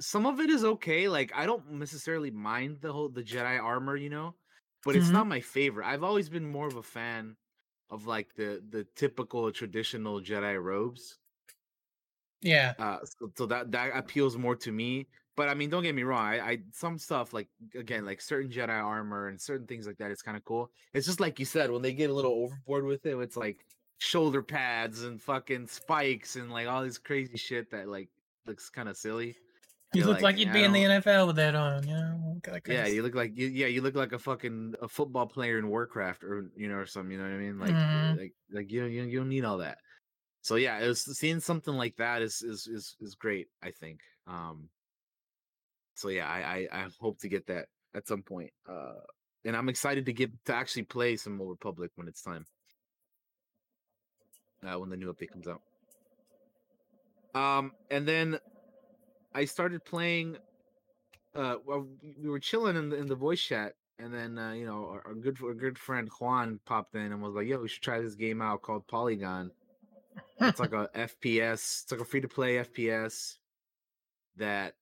some 0.00 0.24
of 0.26 0.38
it 0.40 0.48
is 0.48 0.64
okay. 0.64 1.08
Like 1.08 1.32
I 1.34 1.44
don't 1.44 1.72
necessarily 1.72 2.30
mind 2.30 2.78
the 2.80 2.92
whole 2.92 3.08
the 3.08 3.22
Jedi 3.24 3.60
armor, 3.62 3.96
you 3.96 4.08
know, 4.10 4.36
but 4.88 4.96
it's 4.96 5.12
Mhm. 5.12 5.12
not 5.12 5.28
my 5.28 5.40
favorite. 5.42 5.86
I've 5.86 6.04
always 6.04 6.30
been 6.30 6.46
more 6.50 6.68
of 6.68 6.76
a 6.76 6.82
fan 6.84 7.38
of 7.90 8.06
like 8.06 8.34
the 8.36 8.64
the 8.68 8.84
typical 8.96 9.52
traditional 9.52 10.20
Jedi 10.22 10.62
robes. 10.62 11.20
yeah, 12.40 12.74
Uh, 12.78 12.98
so, 13.04 13.32
so 13.36 13.46
that 13.46 13.72
that 13.72 13.90
appeals 13.96 14.36
more 14.36 14.54
to 14.56 14.70
me. 14.70 15.08
But 15.36 15.48
I 15.48 15.54
mean, 15.54 15.70
don't 15.70 15.82
get 15.82 15.94
me 15.94 16.02
wrong. 16.04 16.24
I, 16.24 16.50
I 16.50 16.58
some 16.72 16.98
stuff 16.98 17.32
like 17.32 17.48
again, 17.74 18.04
like 18.04 18.20
certain 18.20 18.50
Jedi 18.50 18.68
armor 18.68 19.28
and 19.28 19.40
certain 19.40 19.66
things 19.66 19.86
like 19.86 19.98
that. 19.98 20.10
It's 20.10 20.22
kind 20.22 20.36
of 20.36 20.44
cool. 20.44 20.70
It's 20.92 21.06
just 21.06 21.20
like 21.20 21.38
you 21.40 21.44
said, 21.44 21.70
when 21.70 21.82
they 21.82 21.92
get 21.92 22.10
a 22.10 22.14
little 22.14 22.32
overboard 22.32 22.84
with 22.84 23.04
it, 23.06 23.16
it's 23.18 23.36
like 23.36 23.64
shoulder 23.98 24.42
pads 24.42 25.02
and 25.02 25.20
fucking 25.20 25.66
spikes 25.66 26.36
and 26.36 26.50
like 26.52 26.68
all 26.68 26.84
this 26.84 26.98
crazy 26.98 27.36
shit 27.36 27.70
that 27.70 27.88
like 27.88 28.10
looks 28.46 28.70
kind 28.70 28.88
of 28.88 28.96
silly. 28.96 29.36
You 29.94 30.04
look 30.04 30.20
like, 30.20 30.38
you'd 30.38 30.52
be 30.52 30.64
in 30.64 30.72
the 30.72 30.82
NFL 30.82 31.26
with 31.26 31.36
that 31.36 31.54
on. 31.54 31.86
You 31.86 31.94
know, 31.94 32.40
Yeah, 32.66 32.86
you 32.86 33.02
look 33.02 33.14
like 33.14 33.36
you, 33.36 33.48
yeah, 33.48 33.66
you 33.66 33.80
look 33.80 33.94
like 33.94 34.12
a 34.12 34.18
fucking 34.18 34.74
a 34.82 34.88
football 34.88 35.26
player 35.26 35.58
in 35.58 35.68
Warcraft 35.68 36.24
or 36.24 36.50
you 36.56 36.68
know 36.68 36.76
or 36.76 36.86
something. 36.86 37.12
You 37.12 37.18
know 37.18 37.24
what 37.24 37.32
I 37.32 37.38
mean? 37.38 37.58
Like 37.58 37.74
Mhm. 37.74 38.18
like 38.18 38.34
like 38.52 38.70
you 38.70 38.84
you 38.84 39.04
you 39.04 39.18
don't 39.18 39.28
need 39.28 39.44
all 39.44 39.58
that. 39.58 39.78
So 40.42 40.56
yeah, 40.56 40.78
it 40.78 40.86
was 40.88 41.04
seeing 41.18 41.40
something 41.40 41.74
like 41.74 41.96
that 41.96 42.22
is 42.22 42.42
is 42.42 42.66
is 42.66 42.96
is 43.00 43.14
great. 43.14 43.48
I 43.62 43.70
think. 43.70 44.00
Um. 44.26 44.68
So 45.94 46.10
yeah, 46.10 46.28
I 46.28 46.68
I, 46.72 46.84
I 46.84 46.88
hope 47.00 47.18
to 47.20 47.28
get 47.28 47.46
that 47.46 47.66
at 47.94 48.06
some 48.06 48.22
point. 48.22 48.52
Uh, 48.68 49.00
and 49.44 49.56
I'm 49.56 49.68
excited 49.68 50.06
to 50.06 50.12
get 50.12 50.30
to 50.44 50.54
actually 50.54 50.82
play 50.84 51.16
some 51.16 51.40
Old 51.40 51.50
Republic 51.50 51.90
when 51.96 52.08
it's 52.08 52.22
time. 52.22 52.44
Uh, 54.62 54.78
when 54.78 54.90
the 54.90 54.96
new 54.96 55.12
update 55.12 55.30
comes 55.30 55.48
out. 55.48 55.62
Um, 57.34 57.72
and 57.90 58.06
then 58.06 58.38
I 59.38 59.44
started 59.44 59.84
playing. 59.84 60.36
Uh, 61.34 61.56
well, 61.64 61.86
we- 62.02 62.14
we 62.22 62.28
were 62.28 62.40
chilling 62.40 62.76
in 62.76 62.88
the 62.88 62.96
in 62.96 63.06
the 63.06 63.14
voice 63.14 63.40
chat, 63.40 63.74
and 64.00 64.12
then 64.12 64.36
uh, 64.36 64.52
you 64.52 64.66
know 64.66 64.86
our, 64.88 65.06
our 65.06 65.14
good 65.14 65.38
our 65.42 65.54
good 65.54 65.78
friend 65.78 66.08
Juan 66.18 66.58
popped 66.64 66.94
in 66.96 67.12
and 67.12 67.22
was 67.22 67.34
like, 67.34 67.46
"Yo, 67.46 67.60
we 67.60 67.68
should 67.68 67.82
try 67.82 68.00
this 68.00 68.16
game 68.16 68.42
out 68.42 68.62
called 68.62 68.86
Polygon." 68.88 69.52
It's 70.40 70.58
like 70.58 70.72
a 70.72 70.90
FPS. 70.96 71.82
It's 71.84 71.92
like 71.92 72.00
a 72.00 72.04
free 72.04 72.20
to 72.20 72.28
play 72.28 72.56
FPS 72.56 73.36
that 74.36 74.74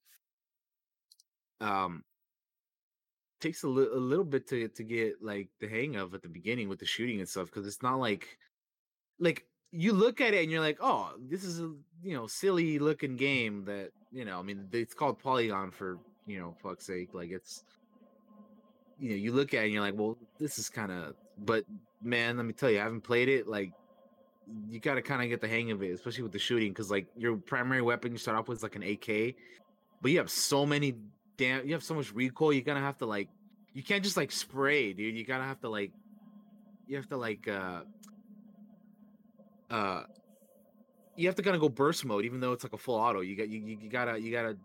um 1.61 2.03
takes 3.39 3.63
a, 3.63 3.67
li- 3.67 3.89
a 3.93 3.97
little 3.97 4.25
bit 4.25 4.47
to 4.47 4.67
to 4.69 4.83
get 4.83 5.21
like 5.21 5.49
the 5.59 5.67
hang 5.67 5.95
of 5.95 6.13
at 6.13 6.21
the 6.23 6.29
beginning 6.29 6.69
with 6.69 6.79
the 6.79 6.85
shooting 6.85 7.19
and 7.19 7.29
stuff 7.29 7.45
because 7.47 7.67
it's 7.67 7.83
not 7.83 7.99
like 7.99 8.37
like 9.19 9.45
you 9.71 9.93
look 9.93 10.21
at 10.21 10.33
it 10.33 10.41
and 10.43 10.51
you're 10.51 10.61
like 10.61 10.77
oh 10.81 11.11
this 11.19 11.43
is 11.43 11.59
a 11.59 11.71
you 12.01 12.15
know 12.15 12.25
silly 12.27 12.79
looking 12.79 13.15
game 13.15 13.65
that 13.65 13.91
you 14.17 14.25
know 14.25 14.39
i 14.39 14.41
mean 14.41 14.67
it's 14.71 14.95
called 14.95 15.19
polygon 15.19 15.69
for 15.69 15.99
you 16.25 16.39
know 16.39 16.55
fuck's 16.63 16.85
sake 16.85 17.09
like 17.13 17.29
it's 17.29 17.63
you 18.99 19.11
know 19.11 19.15
you 19.15 19.31
look 19.31 19.53
at 19.53 19.61
it 19.61 19.65
and 19.65 19.73
you're 19.73 19.81
like 19.83 19.93
well 19.95 20.17
this 20.39 20.57
is 20.57 20.69
kind 20.69 20.91
of 20.91 21.13
but 21.45 21.63
man 22.01 22.35
let 22.35 22.45
me 22.45 22.51
tell 22.51 22.71
you 22.71 22.79
i 22.79 22.83
haven't 22.83 23.01
played 23.01 23.29
it 23.29 23.47
like 23.47 23.71
you 24.69 24.79
got 24.79 24.95
to 24.95 25.03
kind 25.03 25.21
of 25.21 25.29
get 25.29 25.39
the 25.39 25.47
hang 25.47 25.69
of 25.69 25.83
it 25.83 25.91
especially 25.91 26.23
with 26.23 26.31
the 26.31 26.39
shooting 26.39 26.71
because 26.71 26.89
like 26.89 27.05
your 27.15 27.37
primary 27.37 27.81
weapon 27.83 28.11
you 28.11 28.17
start 28.17 28.35
off 28.35 28.47
with 28.47 28.57
is 28.57 28.63
like 28.63 28.75
an 28.75 28.83
ak 28.83 29.35
but 30.01 30.09
you 30.09 30.17
have 30.17 30.31
so 30.31 30.65
many 30.65 30.95
damn 31.37 31.63
you 31.67 31.73
have 31.73 31.83
so 31.83 31.93
much 31.93 32.11
recoil 32.11 32.51
you're 32.51 32.63
gonna 32.63 32.79
have 32.79 32.97
to 32.97 33.05
like 33.05 33.29
you 33.73 33.83
can't 33.83 34.03
just 34.03 34.17
like 34.17 34.31
spray 34.31 34.93
dude 34.93 35.15
you 35.15 35.23
gotta 35.23 35.43
have 35.43 35.59
to 35.59 35.69
like 35.69 35.91
you 36.87 36.95
have 36.95 37.07
to 37.07 37.17
like 37.17 37.47
uh 37.47 37.81
uh 39.69 40.03
you 41.17 41.27
have 41.27 41.35
to 41.35 41.43
kind 41.43 41.55
of 41.55 41.61
go 41.61 41.69
burst 41.69 42.05
mode 42.05 42.25
even 42.25 42.41
though 42.41 42.53
it's 42.53 42.63
like 42.65 42.73
a 42.73 42.79
full 42.79 42.95
auto 42.95 43.21
you 43.21 43.37
got 43.37 43.49
you, 43.49 43.59
you 43.59 43.89
gotta 43.89 44.19
you 44.21 44.31
gotta 44.31 44.57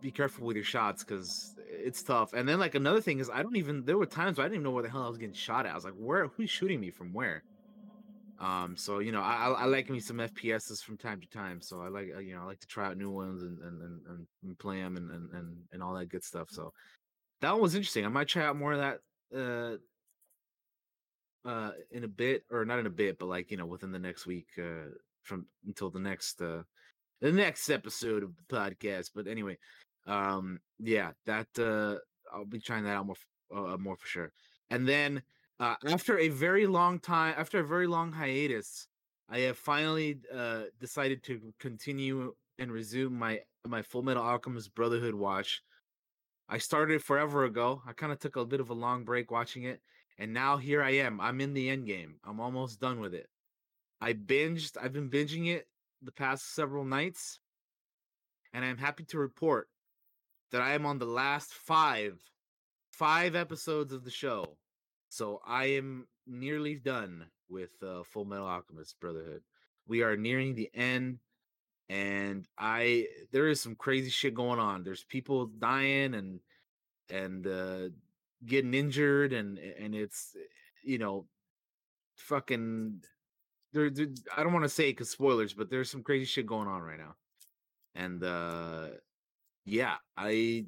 be 0.00 0.12
careful 0.12 0.46
with 0.46 0.56
your 0.56 0.64
shots 0.64 1.04
because 1.04 1.54
it's 1.70 2.02
tough. 2.02 2.32
And 2.34 2.48
then 2.48 2.58
like 2.60 2.74
another 2.74 3.00
thing 3.00 3.20
is 3.20 3.30
i 3.30 3.42
don't 3.42 3.56
even 3.56 3.84
there 3.84 3.98
were 3.98 4.06
times 4.06 4.38
i 4.38 4.42
didn't 4.42 4.54
even 4.56 4.64
know 4.64 4.72
where 4.72 4.82
the 4.82 4.90
hell 4.90 5.04
i 5.04 5.08
was 5.08 5.18
getting 5.18 5.34
shot 5.34 5.66
at 5.66 5.72
i 5.72 5.74
was 5.76 5.84
like 5.84 5.94
where 5.94 6.28
who's 6.28 6.50
shooting 6.50 6.80
me 6.80 6.90
from 6.90 7.12
where? 7.12 7.44
Um 8.38 8.76
so 8.76 8.98
you 8.98 9.12
know 9.12 9.22
i 9.22 9.48
i, 9.48 9.64
like 9.64 9.88
me 9.88 9.98
some 9.98 10.18
fps's 10.18 10.82
from 10.82 10.98
time 10.98 11.22
to 11.22 11.28
time 11.28 11.62
so 11.62 11.80
i 11.80 11.88
like 11.88 12.08
uh, 12.14 12.18
you 12.18 12.34
know 12.34 12.42
i 12.42 12.44
like 12.44 12.60
to 12.60 12.66
try 12.66 12.86
out 12.86 12.98
new 12.98 13.10
ones 13.10 13.42
and 13.42 13.58
and 13.60 13.80
and, 13.82 14.06
and, 14.08 14.26
and 14.44 14.58
play 14.58 14.80
them 14.82 14.96
and, 14.98 15.10
and 15.10 15.30
and 15.32 15.56
and 15.72 15.82
all 15.82 15.94
that 15.94 16.10
good 16.10 16.22
stuff 16.22 16.50
so 16.50 16.70
that 17.40 17.52
one 17.52 17.62
was 17.62 17.74
interesting 17.74 18.04
i 18.06 18.08
might 18.08 18.28
try 18.28 18.44
out 18.44 18.56
more 18.56 18.74
of 18.74 18.78
that 18.80 19.00
uh 19.38 19.76
uh 21.48 21.70
in 21.90 22.04
a 22.04 22.08
bit 22.08 22.44
or 22.50 22.64
not 22.64 22.78
in 22.78 22.86
a 22.86 22.90
bit 22.90 23.18
but 23.18 23.26
like 23.26 23.50
you 23.50 23.56
know 23.56 23.66
within 23.66 23.92
the 23.92 23.98
next 23.98 24.26
week 24.26 24.48
uh 24.58 24.90
from 25.26 25.46
until 25.66 25.90
the 25.90 25.98
next 25.98 26.40
uh 26.40 26.62
the 27.20 27.32
next 27.32 27.70
episode 27.70 28.22
of 28.22 28.30
the 28.36 28.54
podcast 28.54 29.10
but 29.14 29.26
anyway 29.26 29.56
um 30.06 30.58
yeah 30.78 31.10
that 31.24 31.46
uh 31.58 31.96
i'll 32.32 32.44
be 32.44 32.60
trying 32.60 32.84
that 32.84 32.96
out 32.96 33.06
more 33.06 33.16
uh, 33.54 33.76
more 33.76 33.96
for 33.96 34.06
sure 34.06 34.32
and 34.70 34.88
then 34.88 35.22
uh 35.60 35.74
after 35.88 36.18
a 36.18 36.28
very 36.28 36.66
long 36.66 36.98
time 36.98 37.34
after 37.36 37.60
a 37.60 37.66
very 37.66 37.86
long 37.86 38.12
hiatus 38.12 38.88
i 39.28 39.38
have 39.38 39.56
finally 39.56 40.18
uh 40.34 40.62
decided 40.80 41.22
to 41.22 41.40
continue 41.58 42.34
and 42.58 42.72
resume 42.72 43.18
my 43.18 43.40
my 43.66 43.82
full 43.82 44.02
metal 44.02 44.22
alchemist 44.22 44.74
brotherhood 44.74 45.14
watch 45.14 45.62
i 46.48 46.58
started 46.58 46.94
it 46.94 47.02
forever 47.02 47.44
ago 47.44 47.82
i 47.86 47.92
kind 47.92 48.12
of 48.12 48.18
took 48.18 48.36
a 48.36 48.44
bit 48.44 48.60
of 48.60 48.70
a 48.70 48.74
long 48.74 49.04
break 49.04 49.30
watching 49.30 49.62
it 49.64 49.80
and 50.18 50.32
now 50.32 50.56
here 50.56 50.82
I 50.82 50.90
am. 50.90 51.20
I'm 51.20 51.40
in 51.40 51.54
the 51.54 51.68
end 51.68 51.86
game. 51.86 52.16
I'm 52.24 52.40
almost 52.40 52.80
done 52.80 53.00
with 53.00 53.14
it. 53.14 53.28
I 54.00 54.12
binged. 54.12 54.76
I've 54.80 54.92
been 54.92 55.10
binging 55.10 55.48
it 55.48 55.66
the 56.02 56.12
past 56.12 56.54
several 56.54 56.84
nights, 56.84 57.40
and 58.52 58.64
I'm 58.64 58.78
happy 58.78 59.04
to 59.04 59.18
report 59.18 59.68
that 60.52 60.62
I 60.62 60.74
am 60.74 60.86
on 60.86 60.98
the 60.98 61.06
last 61.06 61.52
five, 61.52 62.20
five 62.92 63.34
episodes 63.34 63.92
of 63.92 64.04
the 64.04 64.10
show. 64.10 64.56
So 65.08 65.40
I 65.46 65.66
am 65.66 66.06
nearly 66.26 66.74
done 66.74 67.26
with 67.48 67.70
uh, 67.82 68.02
Full 68.04 68.24
Metal 68.24 68.46
Alchemist 68.46 68.98
Brotherhood. 69.00 69.42
We 69.86 70.02
are 70.02 70.16
nearing 70.16 70.54
the 70.54 70.70
end, 70.74 71.18
and 71.88 72.46
I 72.58 73.06
there 73.32 73.48
is 73.48 73.60
some 73.60 73.76
crazy 73.76 74.10
shit 74.10 74.34
going 74.34 74.58
on. 74.58 74.82
There's 74.82 75.04
people 75.04 75.46
dying 75.46 76.14
and 76.14 76.40
and 77.08 77.46
uh 77.46 77.88
getting 78.44 78.74
injured 78.74 79.32
and 79.32 79.58
and 79.58 79.94
it's 79.94 80.36
you 80.82 80.98
know 80.98 81.26
fucking 82.16 83.00
there, 83.76 83.90
there- 83.90 84.14
I 84.36 84.42
don't 84.42 84.52
want 84.52 84.64
to 84.64 84.68
say 84.68 84.90
because 84.90 85.10
spoilers, 85.10 85.52
but 85.54 85.68
there's 85.70 85.90
some 85.90 86.02
crazy 86.02 86.24
shit 86.24 86.46
going 86.46 86.68
on 86.68 86.80
right 86.82 86.98
now, 86.98 87.14
and 87.94 88.22
uh 88.24 88.88
yeah, 89.64 89.96
I 90.16 90.66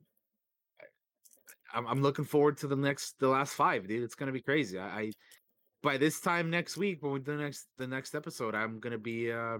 I'm, 1.75 1.87
I'm 1.87 2.03
looking 2.03 2.25
forward 2.25 2.57
to 2.59 2.67
the 2.67 2.77
next 2.77 3.19
the 3.19 3.29
last 3.29 3.55
five, 3.55 3.87
dude. 3.89 4.03
It's 4.03 4.15
gonna 4.15 4.33
be 4.33 4.41
crazy. 4.41 4.79
I, 4.79 5.01
I 5.01 5.13
by 5.83 5.97
this 5.97 6.21
time 6.21 6.51
next 6.51 6.77
week 6.77 7.03
when 7.03 7.13
we 7.13 7.21
do 7.21 7.37
the 7.37 7.43
next 7.43 7.67
the 7.77 7.87
next 7.87 8.15
episode, 8.15 8.55
I'm 8.55 8.81
gonna 8.81 8.99
be 8.99 9.31
uh 9.33 9.59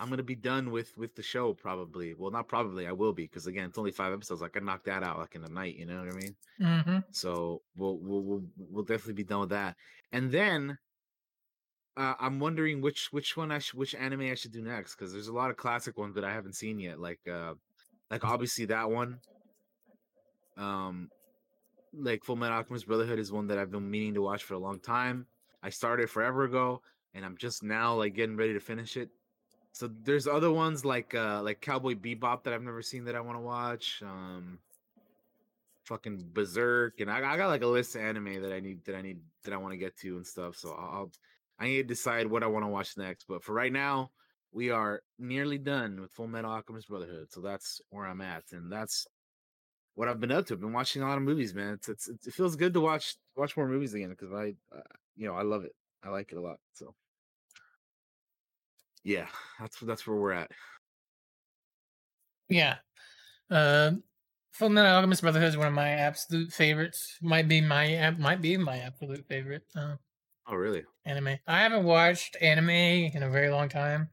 I'm 0.00 0.10
gonna 0.10 0.22
be 0.22 0.34
done 0.36 0.70
with 0.70 0.96
with 0.96 1.14
the 1.14 1.22
show 1.22 1.54
probably. 1.54 2.14
Well, 2.14 2.30
not 2.30 2.48
probably. 2.48 2.86
I 2.86 2.92
will 2.92 3.12
be 3.12 3.24
because 3.24 3.46
again, 3.46 3.66
it's 3.68 3.78
only 3.78 3.90
five 3.92 4.12
episodes. 4.12 4.42
I 4.42 4.48
can 4.48 4.64
knock 4.64 4.84
that 4.84 5.02
out 5.02 5.18
like 5.18 5.34
in 5.34 5.44
a 5.44 5.48
night. 5.48 5.76
You 5.76 5.86
know 5.86 6.00
what 6.04 6.14
I 6.14 6.16
mean? 6.16 6.36
hmm 6.60 6.98
So 7.10 7.62
we'll 7.76 7.98
we'll 7.98 8.22
we'll, 8.22 8.44
we'll 8.56 8.84
definitely 8.84 9.14
be 9.14 9.24
done 9.24 9.40
with 9.40 9.50
that. 9.50 9.76
And 10.12 10.30
then 10.30 10.78
uh, 11.98 12.14
I'm 12.20 12.38
wondering 12.38 12.80
which 12.80 13.12
which 13.12 13.36
one 13.36 13.50
I 13.50 13.58
should 13.58 13.76
which 13.76 13.94
anime 13.96 14.30
I 14.30 14.34
should 14.34 14.52
do 14.52 14.62
next 14.62 14.94
because 14.94 15.12
there's 15.12 15.26
a 15.26 15.32
lot 15.32 15.50
of 15.50 15.56
classic 15.56 15.98
ones 15.98 16.14
that 16.14 16.24
I 16.24 16.32
haven't 16.32 16.54
seen 16.54 16.78
yet. 16.78 17.00
Like 17.00 17.20
uh 17.28 17.54
like 18.08 18.24
obviously 18.24 18.66
that 18.66 18.88
one. 18.88 19.18
Um 20.56 21.10
like 21.92 22.22
Full 22.22 22.36
Metal 22.36 22.56
Alchemist 22.56 22.86
Brotherhood 22.86 23.18
is 23.18 23.32
one 23.32 23.48
that 23.48 23.58
I've 23.58 23.72
been 23.72 23.90
meaning 23.90 24.14
to 24.14 24.22
watch 24.22 24.44
for 24.44 24.54
a 24.54 24.58
long 24.58 24.78
time. 24.78 25.26
I 25.60 25.70
started 25.70 26.08
forever 26.08 26.44
ago 26.44 26.82
and 27.14 27.24
I'm 27.24 27.36
just 27.36 27.64
now 27.64 27.94
like 27.94 28.14
getting 28.14 28.36
ready 28.36 28.52
to 28.52 28.60
finish 28.60 28.96
it. 28.96 29.10
So 29.72 29.90
there's 30.04 30.28
other 30.28 30.52
ones 30.52 30.84
like 30.84 31.16
uh 31.16 31.42
like 31.42 31.60
Cowboy 31.60 31.94
Bebop 31.94 32.44
that 32.44 32.54
I've 32.54 32.62
never 32.62 32.80
seen 32.80 33.06
that 33.06 33.16
I 33.16 33.20
want 33.20 33.38
to 33.38 33.42
watch. 33.42 34.02
Um 34.06 34.60
fucking 35.88 36.22
Berserk, 36.34 37.00
and 37.00 37.10
I, 37.10 37.18
I 37.32 37.36
got 37.38 37.48
like 37.48 37.62
a 37.62 37.66
list 37.66 37.96
of 37.96 38.02
anime 38.02 38.42
that 38.42 38.52
I 38.52 38.60
need 38.60 38.84
that 38.84 38.94
I 38.94 39.00
need 39.00 39.18
that 39.42 39.54
I 39.54 39.56
want 39.56 39.72
to 39.72 39.78
get 39.78 39.96
to 39.98 40.16
and 40.16 40.26
stuff. 40.26 40.54
So 40.54 40.70
I'll, 40.70 40.90
I'll 40.92 41.10
I 41.58 41.66
need 41.66 41.76
to 41.76 41.82
decide 41.82 42.26
what 42.26 42.42
I 42.42 42.46
want 42.46 42.64
to 42.64 42.68
watch 42.68 42.96
next. 42.96 43.26
But 43.28 43.42
for 43.42 43.52
right 43.52 43.72
now, 43.72 44.10
we 44.52 44.70
are 44.70 45.02
nearly 45.18 45.58
done 45.58 46.00
with 46.00 46.12
Full 46.12 46.28
Metal 46.28 46.50
Alchemist 46.50 46.88
Brotherhood. 46.88 47.30
So 47.30 47.40
that's 47.40 47.80
where 47.90 48.06
I'm 48.06 48.20
at, 48.20 48.44
and 48.52 48.70
that's 48.72 49.06
what 49.94 50.08
I've 50.08 50.20
been 50.20 50.32
up 50.32 50.46
to. 50.46 50.54
I've 50.54 50.60
been 50.60 50.72
watching 50.72 51.02
a 51.02 51.08
lot 51.08 51.18
of 51.18 51.24
movies, 51.24 51.54
man. 51.54 51.74
It's, 51.74 51.88
it's 51.88 52.08
it 52.08 52.32
feels 52.32 52.56
good 52.56 52.72
to 52.74 52.80
watch 52.80 53.16
watch 53.36 53.56
more 53.56 53.68
movies 53.68 53.94
again 53.94 54.10
because 54.10 54.32
I, 54.32 54.54
uh, 54.74 54.80
you 55.16 55.26
know, 55.26 55.34
I 55.34 55.42
love 55.42 55.64
it. 55.64 55.74
I 56.04 56.10
like 56.10 56.32
it 56.32 56.38
a 56.38 56.40
lot. 56.40 56.58
So 56.72 56.94
yeah, 59.04 59.26
that's 59.58 59.78
that's 59.80 60.06
where 60.06 60.16
we're 60.16 60.32
at. 60.32 60.50
Yeah. 62.48 62.76
Um, 63.50 64.02
Full 64.52 64.70
Metal 64.70 64.94
Alchemist 64.94 65.22
Brotherhood 65.22 65.48
is 65.48 65.56
one 65.56 65.68
of 65.68 65.74
my 65.74 65.90
absolute 65.90 66.52
favorites. 66.52 67.16
Might 67.22 67.48
be 67.48 67.60
my 67.60 68.14
might 68.18 68.40
be 68.40 68.56
my 68.56 68.78
absolute 68.78 69.26
favorite 69.28 69.64
uh, 69.76 69.96
Oh, 70.48 70.56
really? 70.56 70.84
anime. 71.04 71.38
I 71.46 71.60
haven't 71.62 71.84
watched 71.84 72.36
anime 72.40 72.70
in 72.70 73.22
a 73.22 73.30
very 73.30 73.50
long 73.50 73.68
time, 73.68 74.10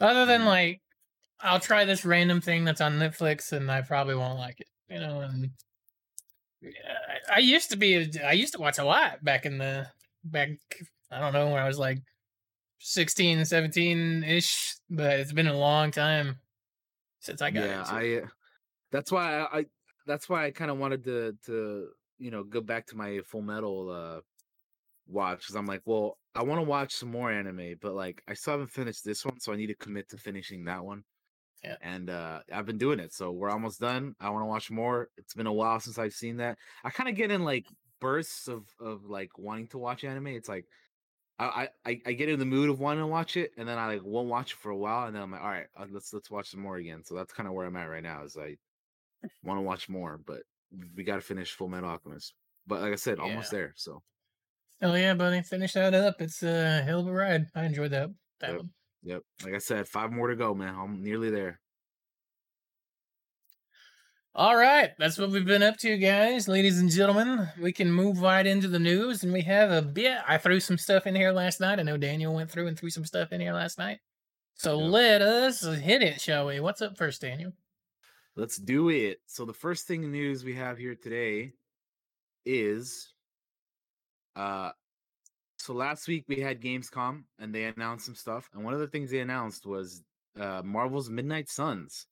other 0.00 0.26
than 0.26 0.42
Mhm. 0.42 0.46
like 0.46 0.82
I'll 1.40 1.60
try 1.60 1.84
this 1.84 2.04
random 2.04 2.40
thing 2.40 2.64
that's 2.64 2.80
on 2.80 2.98
Netflix 2.98 3.52
and 3.52 3.70
I 3.70 3.82
probably 3.82 4.14
won't 4.16 4.38
like 4.38 4.60
it. 4.60 4.68
You 4.88 5.00
know, 5.00 5.20
and 5.22 5.52
I, 7.30 7.38
used 7.38 7.70
to 7.70 7.76
be 7.76 8.10
I 8.22 8.32
used 8.32 8.54
to 8.54 8.60
watch 8.60 8.78
a 8.78 8.84
lot 8.84 9.22
back 9.22 9.46
in 9.46 9.58
the 9.58 9.86
back 10.24 10.50
I 11.10 11.20
don't 11.20 11.32
know 11.32 11.50
when 11.50 11.62
I 11.62 11.66
was 11.66 11.78
like 11.78 11.98
16, 12.80 13.44
17 13.44 14.24
ish, 14.24 14.76
but 14.90 15.20
it's 15.20 15.32
been 15.32 15.46
a 15.48 15.56
long 15.58 15.90
time 15.90 16.40
since 17.20 17.42
I 17.42 17.50
got 17.50 17.64
yeah, 17.64 17.72
into 17.72 17.96
it. 17.96 18.08
I. 18.20 18.22
uh, 18.24 18.26
That's 18.92 19.12
why 19.12 19.38
I. 19.40 19.58
I 19.60 19.66
that's 20.06 20.28
why 20.28 20.46
I 20.46 20.50
kind 20.50 20.70
of 20.70 20.78
wanted 20.78 21.04
to 21.04 21.36
to 21.46 21.90
you 22.18 22.30
know 22.30 22.44
go 22.44 22.60
back 22.60 22.86
to 22.88 22.96
my 22.96 23.20
Full 23.26 23.42
Metal 23.42 23.90
uh 23.90 24.20
watch 25.06 25.40
because 25.40 25.56
I'm 25.56 25.66
like, 25.66 25.82
well, 25.84 26.18
I 26.34 26.42
want 26.42 26.60
to 26.60 26.68
watch 26.68 26.94
some 26.94 27.10
more 27.10 27.30
anime, 27.30 27.74
but 27.80 27.94
like 27.94 28.22
I 28.28 28.34
still 28.34 28.54
haven't 28.54 28.70
finished 28.70 29.04
this 29.04 29.24
one, 29.24 29.40
so 29.40 29.52
I 29.52 29.56
need 29.56 29.68
to 29.68 29.74
commit 29.74 30.08
to 30.10 30.16
finishing 30.16 30.64
that 30.64 30.84
one. 30.84 31.04
Yeah. 31.62 31.76
And 31.80 32.10
uh 32.10 32.40
I've 32.52 32.66
been 32.66 32.78
doing 32.78 33.00
it, 33.00 33.12
so 33.12 33.30
we're 33.30 33.50
almost 33.50 33.80
done. 33.80 34.14
I 34.20 34.30
want 34.30 34.42
to 34.42 34.46
watch 34.46 34.70
more. 34.70 35.08
It's 35.16 35.34
been 35.34 35.46
a 35.46 35.52
while 35.52 35.80
since 35.80 35.98
I've 35.98 36.12
seen 36.12 36.38
that. 36.38 36.58
I 36.84 36.90
kind 36.90 37.08
of 37.08 37.14
get 37.14 37.30
in 37.30 37.44
like 37.44 37.66
bursts 38.00 38.48
of 38.48 38.64
of 38.80 39.04
like 39.04 39.38
wanting 39.38 39.68
to 39.68 39.78
watch 39.78 40.04
anime. 40.04 40.28
It's 40.28 40.48
like 40.48 40.66
I, 41.38 41.68
I 41.84 42.00
I 42.06 42.12
get 42.12 42.28
in 42.28 42.38
the 42.38 42.44
mood 42.44 42.70
of 42.70 42.78
wanting 42.78 43.02
to 43.02 43.08
watch 43.08 43.36
it, 43.36 43.50
and 43.56 43.68
then 43.68 43.78
I 43.78 43.86
like 43.88 44.02
won't 44.04 44.28
watch 44.28 44.52
it 44.52 44.58
for 44.58 44.70
a 44.70 44.76
while, 44.76 45.06
and 45.06 45.16
then 45.16 45.22
I'm 45.22 45.32
like, 45.32 45.40
all 45.40 45.48
right, 45.48 45.66
uh, 45.76 45.86
let's 45.90 46.12
let's 46.12 46.30
watch 46.30 46.50
some 46.50 46.60
more 46.60 46.76
again. 46.76 47.02
So 47.02 47.16
that's 47.16 47.32
kind 47.32 47.48
of 47.48 47.54
where 47.54 47.66
I'm 47.66 47.76
at 47.76 47.88
right 47.88 48.02
now. 48.02 48.22
Is 48.24 48.36
I 48.36 48.56
want 49.42 49.58
to 49.58 49.62
watch 49.62 49.88
more, 49.88 50.20
but 50.24 50.42
we 50.96 51.02
got 51.02 51.16
to 51.16 51.22
finish 51.22 51.52
Full 51.52 51.68
Metal 51.68 51.90
Alchemist. 51.90 52.34
But 52.66 52.82
like 52.82 52.92
I 52.92 52.96
said, 52.96 53.18
almost 53.18 53.50
there. 53.50 53.72
So 53.76 54.02
Oh 54.82 54.94
yeah, 54.94 55.14
buddy, 55.14 55.42
finish 55.42 55.72
that 55.74 55.94
up. 55.94 56.20
It's 56.20 56.42
a 56.42 56.82
hell 56.82 57.00
of 57.00 57.06
a 57.06 57.12
ride. 57.12 57.46
I 57.54 57.64
enjoyed 57.64 57.92
that 57.92 58.10
that 58.40 58.50
Yep. 58.50 58.58
one. 58.58 58.70
yep, 59.02 59.22
like 59.42 59.54
I 59.54 59.58
said, 59.58 59.88
five 59.88 60.12
more 60.12 60.28
to 60.28 60.36
go, 60.36 60.54
man. 60.54 60.74
I'm 60.74 61.02
nearly 61.02 61.30
there. 61.30 61.60
All 64.36 64.56
right, 64.56 64.90
that's 64.98 65.16
what 65.16 65.30
we've 65.30 65.44
been 65.44 65.62
up 65.62 65.76
to, 65.78 65.96
guys, 65.96 66.48
ladies 66.48 66.80
and 66.80 66.90
gentlemen. 66.90 67.48
We 67.60 67.72
can 67.72 67.92
move 67.92 68.20
right 68.20 68.44
into 68.44 68.66
the 68.66 68.80
news, 68.80 69.22
and 69.22 69.32
we 69.32 69.42
have 69.42 69.70
a 69.70 69.80
bit. 69.80 70.18
I 70.26 70.38
threw 70.38 70.58
some 70.58 70.76
stuff 70.76 71.06
in 71.06 71.14
here 71.14 71.30
last 71.30 71.60
night. 71.60 71.78
I 71.78 71.82
know 71.84 71.96
Daniel 71.96 72.34
went 72.34 72.50
through 72.50 72.66
and 72.66 72.76
threw 72.76 72.90
some 72.90 73.04
stuff 73.04 73.30
in 73.30 73.40
here 73.40 73.52
last 73.52 73.78
night. 73.78 74.00
So 74.54 74.80
Yep. 74.80 74.90
let 74.90 75.22
us 75.22 75.62
hit 75.62 76.02
it, 76.02 76.20
shall 76.20 76.46
we? 76.46 76.58
What's 76.58 76.82
up 76.82 76.98
first, 76.98 77.20
Daniel? 77.20 77.52
Let's 78.34 78.56
do 78.56 78.88
it. 78.88 79.20
So 79.26 79.44
the 79.44 79.54
first 79.54 79.86
thing 79.86 80.10
news 80.10 80.42
we 80.44 80.54
have 80.54 80.78
here 80.78 80.96
today 80.96 81.52
is 82.44 83.13
uh 84.36 84.72
so 85.58 85.72
last 85.74 86.08
week 86.08 86.24
we 86.28 86.40
had 86.40 86.60
Gamescom 86.60 87.24
and 87.38 87.54
they 87.54 87.64
announced 87.64 88.06
some 88.06 88.14
stuff 88.14 88.48
and 88.54 88.64
one 88.64 88.74
of 88.74 88.80
the 88.80 88.88
things 88.88 89.10
they 89.10 89.20
announced 89.20 89.66
was 89.66 90.02
uh 90.38 90.62
Marvel's 90.64 91.10
Midnight 91.10 91.48
Suns. 91.48 92.06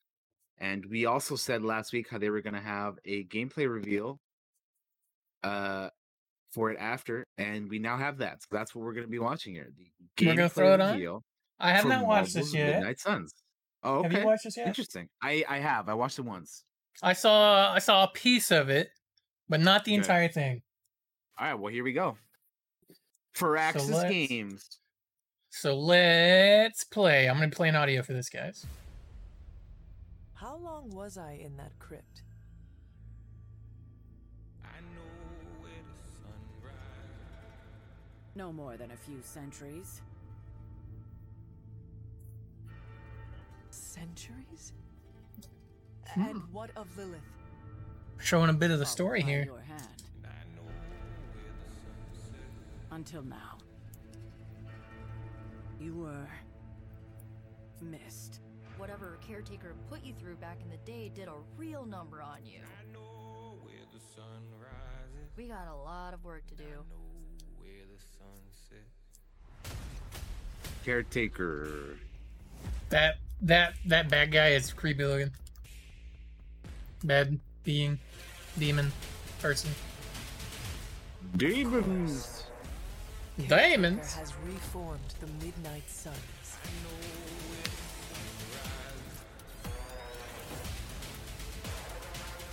And 0.58 0.86
we 0.86 1.06
also 1.06 1.36
said 1.36 1.62
last 1.62 1.92
week 1.92 2.08
how 2.10 2.18
they 2.18 2.30
were 2.30 2.42
going 2.42 2.54
to 2.54 2.60
have 2.60 2.98
a 3.04 3.24
gameplay 3.26 3.68
reveal 3.70 4.20
uh 5.42 5.90
for 6.52 6.70
it 6.70 6.78
after 6.78 7.24
and 7.38 7.70
we 7.70 7.78
now 7.78 7.96
have 7.96 8.18
that. 8.18 8.42
So 8.42 8.48
that's 8.52 8.74
what 8.74 8.84
we're 8.84 8.94
going 8.94 9.06
to 9.06 9.10
be 9.10 9.18
watching 9.18 9.54
here. 9.54 9.70
The 9.76 9.90
gameplay 10.24 10.50
throw 10.50 10.74
it 10.74 10.80
on? 10.80 10.92
reveal 10.92 11.24
I 11.60 11.72
have 11.72 11.86
not 11.86 12.06
watched 12.06 12.34
Marvel's 12.34 12.52
this 12.52 12.54
yet. 12.54 12.78
Midnight 12.78 13.00
Suns. 13.00 13.32
Oh, 13.82 14.02
Have 14.02 14.12
okay. 14.12 14.20
you 14.20 14.26
watched 14.26 14.44
this 14.44 14.56
yet? 14.56 14.66
Interesting. 14.68 15.08
I 15.22 15.44
I 15.48 15.58
have. 15.58 15.88
I 15.88 15.94
watched 15.94 16.18
it 16.18 16.22
once. 16.22 16.64
I 17.02 17.12
saw 17.14 17.72
I 17.72 17.78
saw 17.80 18.04
a 18.04 18.08
piece 18.12 18.50
of 18.50 18.68
it, 18.70 18.90
but 19.48 19.60
not 19.60 19.84
the 19.84 19.92
Okay. 19.92 20.00
entire 20.00 20.28
thing. 20.28 20.62
All 21.38 21.46
right, 21.46 21.54
well 21.54 21.72
here 21.72 21.84
we 21.84 21.92
go. 21.92 22.16
Firaxis 23.36 23.90
let's- 23.90 24.10
Games. 24.10 24.78
So 25.50 25.78
let's 25.78 26.84
play. 26.84 27.28
I'm 27.28 27.36
gonna 27.36 27.50
play 27.50 27.68
an 27.68 27.76
audio 27.76 28.02
for 28.02 28.14
this, 28.14 28.30
guys. 28.30 28.66
How 30.34 30.56
long 30.56 30.90
was 30.90 31.18
I 31.18 31.32
in 31.32 31.56
that 31.58 31.78
crypt? 31.78 32.22
No 38.34 38.52
more 38.52 38.76
than 38.76 38.90
a 38.90 38.96
few 38.96 39.20
centuries. 39.22 40.00
Centuries? 43.70 44.72
Hmm. 46.08 46.22
And 46.22 46.42
what 46.52 46.70
of 46.76 46.96
Lilith? 46.96 47.20
Showing 48.18 48.48
a 48.48 48.54
bit 48.54 48.70
of 48.70 48.78
the 48.78 48.86
story 48.86 49.20
by 49.20 49.28
here. 49.28 49.44
Your 49.44 49.60
hand. 49.60 50.01
Until 52.92 53.22
now. 53.22 53.56
You 55.80 55.94
were 55.94 56.28
missed. 57.80 58.40
Whatever 58.76 59.18
caretaker 59.26 59.74
put 59.88 60.04
you 60.04 60.12
through 60.12 60.36
back 60.36 60.58
in 60.62 60.68
the 60.68 60.76
day 60.78 61.10
did 61.14 61.26
a 61.26 61.32
real 61.56 61.86
number 61.86 62.22
on 62.22 62.44
you. 62.44 62.60
We 65.36 65.44
got 65.48 65.68
a 65.68 65.74
lot 65.74 66.12
of 66.12 66.22
work 66.22 66.46
to 66.48 66.54
do. 66.54 66.64
Caretaker. 70.84 71.96
That 72.90 73.16
that 73.40 73.74
that 73.86 74.10
bad 74.10 74.32
guy 74.32 74.48
is 74.48 74.70
creepy 74.72 75.04
looking. 75.04 75.30
Bad 77.04 77.40
being, 77.64 77.98
demon, 78.58 78.92
person. 79.40 79.70
Demons. 81.36 82.41
Caretaker 83.38 83.70
Demons. 83.76 84.12
has 84.14 84.32
reformed 84.44 85.00
the 85.20 85.26
Midnight 85.44 85.88
Suns. 85.88 86.16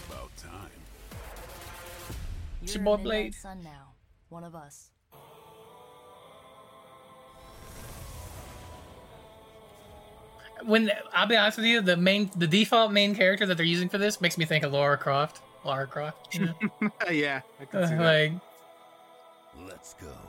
About 0.10 0.36
time. 0.38 0.70
It's 2.62 2.76
your 2.76 2.84
boy 2.84 2.98
Midnight 2.98 3.04
Blade. 3.04 3.36
Sun 3.36 3.64
now. 3.64 3.94
One 4.30 4.44
of 4.44 4.56
us. 4.56 4.90
When 10.66 10.92
I'll 11.14 11.26
be 11.28 11.38
honest 11.38 11.58
with 11.58 11.68
you, 11.68 11.82
the 11.82 11.96
main 11.96 12.30
the 12.36 12.48
default 12.48 12.92
main 12.92 13.16
character 13.16 13.46
that 13.46 13.56
they're 13.56 13.66
using 13.66 13.88
for 13.88 13.98
this 13.98 14.20
makes 14.20 14.38
me 14.38 14.44
think 14.46 14.64
of 14.66 14.74
Laura 14.74 14.98
Croft. 14.98 15.42
Lara 15.64 15.88
Croft. 15.88 16.36
You 16.36 16.48
know? 16.82 16.92
yeah, 17.12 17.42
I 17.62 17.66
can 17.66 17.84
Uh, 17.84 17.88
that. 17.90 18.00
like 18.02 18.34
Let's 19.68 19.94
go, 19.96 20.08
bub. 20.08 20.29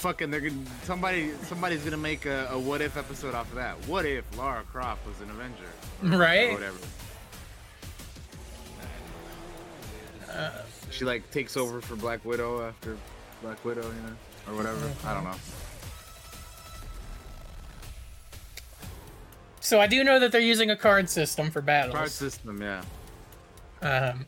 Fucking, 0.00 0.30
they're 0.30 0.40
gonna 0.40 0.64
somebody. 0.84 1.30
Somebody's 1.42 1.84
gonna 1.84 1.98
make 1.98 2.24
a, 2.24 2.48
a 2.52 2.58
what 2.58 2.80
if 2.80 2.96
episode 2.96 3.34
off 3.34 3.50
of 3.50 3.56
that. 3.56 3.76
What 3.86 4.06
if 4.06 4.24
Lara 4.38 4.62
Croft 4.62 5.06
was 5.06 5.20
an 5.20 5.28
Avenger? 5.30 6.14
Or 6.14 6.18
right? 6.18 6.52
whatever. 6.52 6.78
Uh, 10.32 10.50
She 10.90 11.04
like 11.04 11.30
takes 11.30 11.54
over 11.56 11.82
for 11.82 11.96
Black 11.96 12.24
Widow 12.24 12.66
after 12.66 12.96
Black 13.42 13.62
Widow, 13.62 13.82
you 13.82 14.02
know, 14.02 14.16
or 14.48 14.56
whatever. 14.56 14.90
I 15.04 15.12
don't 15.12 15.24
know. 15.24 15.34
so 19.60 19.80
I 19.80 19.86
do 19.86 20.02
know 20.02 20.18
that 20.18 20.32
they're 20.32 20.40
using 20.40 20.70
a 20.70 20.76
card 20.76 21.10
system 21.10 21.50
for 21.50 21.60
battles. 21.60 21.94
Card 21.94 22.10
system, 22.10 22.62
yeah. 22.62 22.82
um, 23.82 24.26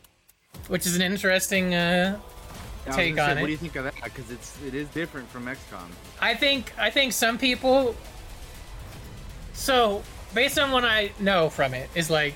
which 0.68 0.86
is 0.86 0.96
an 0.96 1.02
interesting. 1.02 1.74
Uh, 1.74 2.18
Take 2.90 3.18
on 3.18 3.36
say, 3.36 3.40
What 3.40 3.46
do 3.46 3.52
you 3.52 3.58
think 3.58 3.76
of 3.76 3.84
that? 3.84 3.94
Because 4.02 4.30
it's 4.30 4.60
it 4.62 4.74
is 4.74 4.88
different 4.88 5.28
from 5.28 5.46
XCOM. 5.46 5.88
I 6.20 6.34
think 6.34 6.72
I 6.78 6.90
think 6.90 7.12
some 7.12 7.38
people. 7.38 7.94
So 9.52 10.02
based 10.34 10.58
on 10.58 10.70
what 10.70 10.84
I 10.84 11.12
know 11.20 11.50
from 11.50 11.74
it, 11.74 11.88
is 11.94 12.10
like, 12.10 12.34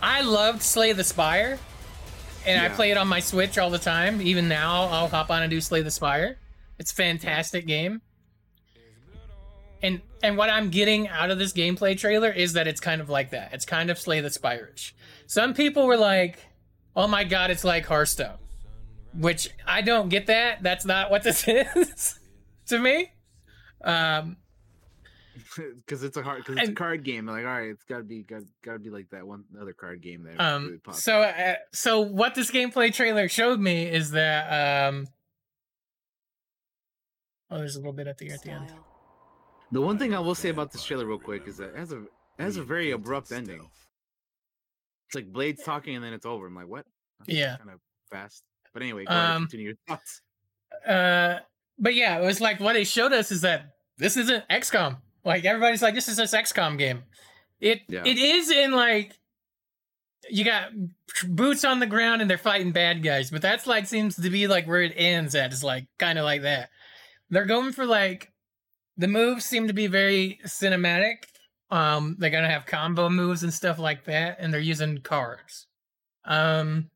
I 0.00 0.22
loved 0.22 0.62
Slay 0.62 0.92
the 0.92 1.04
Spire, 1.04 1.58
and 2.46 2.60
I 2.60 2.68
play 2.68 2.90
it 2.90 2.96
on 2.96 3.08
my 3.08 3.20
Switch 3.20 3.58
all 3.58 3.70
the 3.70 3.78
time. 3.78 4.20
Even 4.20 4.48
now, 4.48 4.84
I'll 4.84 5.08
hop 5.08 5.30
on 5.30 5.42
and 5.42 5.50
do 5.50 5.60
Slay 5.60 5.82
the 5.82 5.90
Spire. 5.90 6.38
It's 6.78 6.92
a 6.92 6.94
fantastic 6.94 7.66
game. 7.66 8.02
And 9.82 10.00
and 10.22 10.36
what 10.36 10.48
I'm 10.48 10.70
getting 10.70 11.08
out 11.08 11.30
of 11.30 11.38
this 11.38 11.52
gameplay 11.52 11.98
trailer 11.98 12.30
is 12.30 12.54
that 12.54 12.66
it's 12.66 12.80
kind 12.80 13.00
of 13.00 13.10
like 13.10 13.30
that. 13.30 13.52
It's 13.52 13.66
kind 13.66 13.90
of 13.90 13.98
Slay 13.98 14.20
the 14.20 14.30
Spire-ish. 14.30 14.94
Some 15.26 15.54
people 15.54 15.86
were 15.86 15.96
like, 15.96 16.38
"Oh 16.96 17.06
my 17.06 17.24
god, 17.24 17.50
it's 17.50 17.64
like 17.64 17.86
Hearthstone," 17.86 18.38
which 19.18 19.48
I 19.66 19.80
don't 19.82 20.08
get 20.08 20.26
that. 20.26 20.62
That's 20.62 20.84
not 20.84 21.10
what 21.10 21.22
this 21.22 21.44
is 21.48 22.18
to 22.66 22.78
me. 22.78 23.12
Um, 23.82 24.36
Because 25.56 26.02
it's 26.02 26.16
a 26.16 26.22
hard, 26.22 26.38
because 26.44 26.58
it's 26.58 26.70
a 26.70 26.74
card 26.74 27.04
game. 27.04 27.26
Like, 27.26 27.44
all 27.44 27.50
right, 27.50 27.68
it's 27.68 27.84
gotta 27.84 28.02
be, 28.04 28.22
got 28.22 28.42
gotta 28.64 28.78
be 28.78 28.90
like 28.90 29.10
that 29.10 29.26
one 29.26 29.44
other 29.60 29.72
card 29.72 30.00
game 30.00 30.22
there. 30.22 30.34
um, 30.40 30.66
really 30.86 30.96
so 30.96 31.22
uh, 31.22 31.54
so 31.72 32.00
what 32.00 32.34
this 32.34 32.50
gameplay 32.50 32.92
trailer 32.92 33.28
showed 33.28 33.60
me 33.60 33.84
is 33.84 34.12
that 34.12 34.88
um, 34.88 35.06
oh, 37.50 37.58
there's 37.58 37.76
a 37.76 37.78
little 37.78 37.92
bit 37.92 38.06
at 38.06 38.18
the 38.18 38.30
at 38.30 38.42
the 38.42 38.50
end. 38.50 38.72
The 39.72 39.80
one 39.80 39.98
thing 39.98 40.14
I 40.14 40.20
will 40.20 40.34
say 40.36 40.48
about 40.50 40.72
this 40.72 40.84
trailer, 40.84 41.04
real 41.06 41.18
quick, 41.18 41.46
is 41.46 41.56
that 41.58 41.70
it 41.70 41.76
has 41.76 41.92
a 41.92 41.98
it 42.02 42.08
has 42.38 42.56
a 42.56 42.62
very 42.62 42.92
abrupt 42.92 43.30
ending. 43.32 43.68
It's 45.08 45.14
like 45.14 45.32
Blades 45.32 45.62
talking 45.62 45.94
and 45.96 46.04
then 46.04 46.12
it's 46.12 46.26
over. 46.26 46.46
I'm 46.46 46.54
like, 46.54 46.68
what? 46.68 46.86
Yeah. 47.26 47.56
Kind 47.58 47.70
of 47.70 47.80
fast. 48.10 48.42
But 48.74 48.82
anyway, 48.82 49.04
go 49.06 49.12
ahead, 49.14 49.30
Um, 49.36 49.42
continue 49.44 49.66
your 49.68 49.76
thoughts. 49.88 50.20
Uh, 50.86 51.38
but 51.78 51.94
yeah, 51.94 52.18
it 52.18 52.24
was 52.26 52.40
like 52.40 52.60
what 52.60 52.76
it 52.76 52.86
showed 52.86 53.12
us 53.12 53.30
is 53.32 53.40
that 53.42 53.70
this 53.96 54.16
isn't 54.18 54.46
XCOM. 54.50 54.98
Like 55.24 55.44
everybody's 55.46 55.80
like, 55.80 55.94
this 55.94 56.08
is 56.08 56.16
this 56.18 56.34
XCOM 56.34 56.76
game. 56.76 57.04
It 57.60 57.80
Yeah. 57.88 58.02
it 58.04 58.18
is 58.18 58.50
in 58.50 58.72
like 58.72 59.18
you 60.28 60.44
got 60.44 60.70
boots 61.28 61.64
on 61.64 61.80
the 61.80 61.86
ground 61.86 62.20
and 62.22 62.28
they're 62.30 62.36
fighting 62.38 62.72
bad 62.72 63.02
guys, 63.02 63.30
but 63.30 63.40
that's 63.42 63.66
like 63.66 63.86
seems 63.86 64.16
to 64.16 64.30
be 64.30 64.46
like 64.48 64.66
where 64.66 64.82
it 64.82 64.92
ends 64.96 65.34
at. 65.34 65.52
It's 65.52 65.62
like 65.62 65.86
kind 65.98 66.18
of 66.18 66.24
like 66.24 66.42
that. 66.42 66.70
They're 67.30 67.44
going 67.46 67.72
for 67.72 67.86
like 67.86 68.32
the 68.96 69.08
moves 69.08 69.44
seem 69.44 69.66
to 69.68 69.72
be 69.72 69.86
very 69.86 70.40
cinematic. 70.46 71.24
Um, 71.70 72.16
they're 72.18 72.30
gonna 72.30 72.50
have 72.50 72.66
combo 72.66 73.08
moves 73.08 73.42
and 73.42 73.52
stuff 73.52 73.78
like 73.78 74.04
that, 74.04 74.36
and 74.40 74.52
they're 74.52 74.60
using 74.60 74.98
cards. 74.98 75.66
Um, 76.24 76.90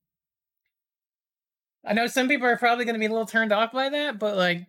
I 1.89 1.95
know 1.95 2.07
some 2.07 2.29
people 2.29 2.47
are 2.47 2.57
probably 2.59 2.85
going 2.85 2.95
to 2.95 3.01
be 3.01 3.07
a 3.07 3.11
little 3.11 3.27
turned 3.27 3.53
off 3.53 3.73
by 3.73 3.89
that, 3.89 4.19
but 4.19 4.37
like 4.37 4.67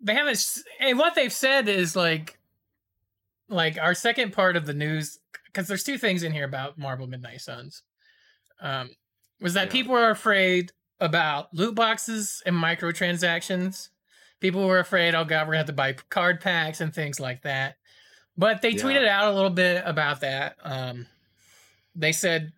they 0.00 0.14
haven't. 0.14 0.44
And 0.80 0.98
what 0.98 1.14
they've 1.14 1.32
said 1.32 1.68
is 1.68 1.94
like, 1.94 2.38
like 3.48 3.78
our 3.80 3.94
second 3.94 4.32
part 4.32 4.56
of 4.56 4.66
the 4.66 4.74
news, 4.74 5.20
because 5.46 5.68
there's 5.68 5.84
two 5.84 5.98
things 5.98 6.24
in 6.24 6.32
here 6.32 6.44
about 6.44 6.76
Marvel 6.76 7.06
Midnight 7.06 7.40
Suns. 7.40 7.82
Um, 8.60 8.90
was 9.40 9.54
that 9.54 9.66
Yeah. 9.66 9.72
people 9.72 9.94
are 9.94 10.10
afraid 10.10 10.72
about 11.00 11.54
loot 11.54 11.74
boxes 11.74 12.42
and 12.46 12.56
microtransactions. 12.56 13.90
People 14.40 14.66
were 14.66 14.80
afraid, 14.80 15.14
oh 15.14 15.24
god, 15.24 15.46
we're 15.46 15.52
gonna 15.52 15.58
have 15.58 15.66
to 15.66 15.72
buy 15.72 15.92
card 15.92 16.40
packs 16.40 16.80
and 16.80 16.92
things 16.92 17.20
like 17.20 17.42
that. 17.42 17.76
But 18.36 18.60
they 18.62 18.70
Yeah. 18.70 18.82
tweeted 18.82 19.06
out 19.06 19.30
a 19.32 19.34
little 19.34 19.50
bit 19.50 19.82
about 19.86 20.20
that. 20.20 20.56
Um, 20.62 21.06
they 21.94 22.12
said, 22.12 22.52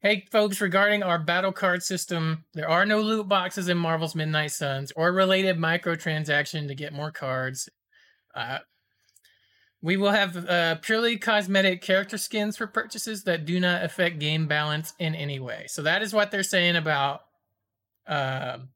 "Hey, 0.00 0.26
folks, 0.30 0.60
regarding 0.60 1.02
our 1.02 1.18
battle 1.18 1.52
card 1.52 1.82
system, 1.82 2.44
there 2.54 2.68
are 2.68 2.86
no 2.86 3.00
loot 3.00 3.28
boxes 3.28 3.68
in 3.68 3.78
Marvel's 3.78 4.14
Midnight 4.14 4.52
Suns 4.52 4.92
or 4.96 5.12
related 5.12 5.58
microtransaction 5.58 6.68
to 6.68 6.74
get 6.74 6.92
more 6.92 7.10
cards. 7.10 7.68
Uh, 8.34 8.58
we 9.80 9.96
will 9.96 10.10
have 10.10 10.36
uh, 10.48 10.76
purely 10.76 11.16
cosmetic 11.16 11.82
character 11.82 12.18
skins 12.18 12.56
for 12.56 12.66
purchases 12.66 13.24
that 13.24 13.44
do 13.44 13.60
not 13.60 13.84
affect 13.84 14.18
game 14.18 14.46
balance 14.46 14.92
in 14.98 15.14
any 15.14 15.38
way. 15.38 15.66
So 15.68 15.82
that 15.82 16.02
is 16.02 16.12
what 16.12 16.30
they're 16.30 16.42
saying 16.42 16.76
about 16.76 17.22
um 18.06 18.70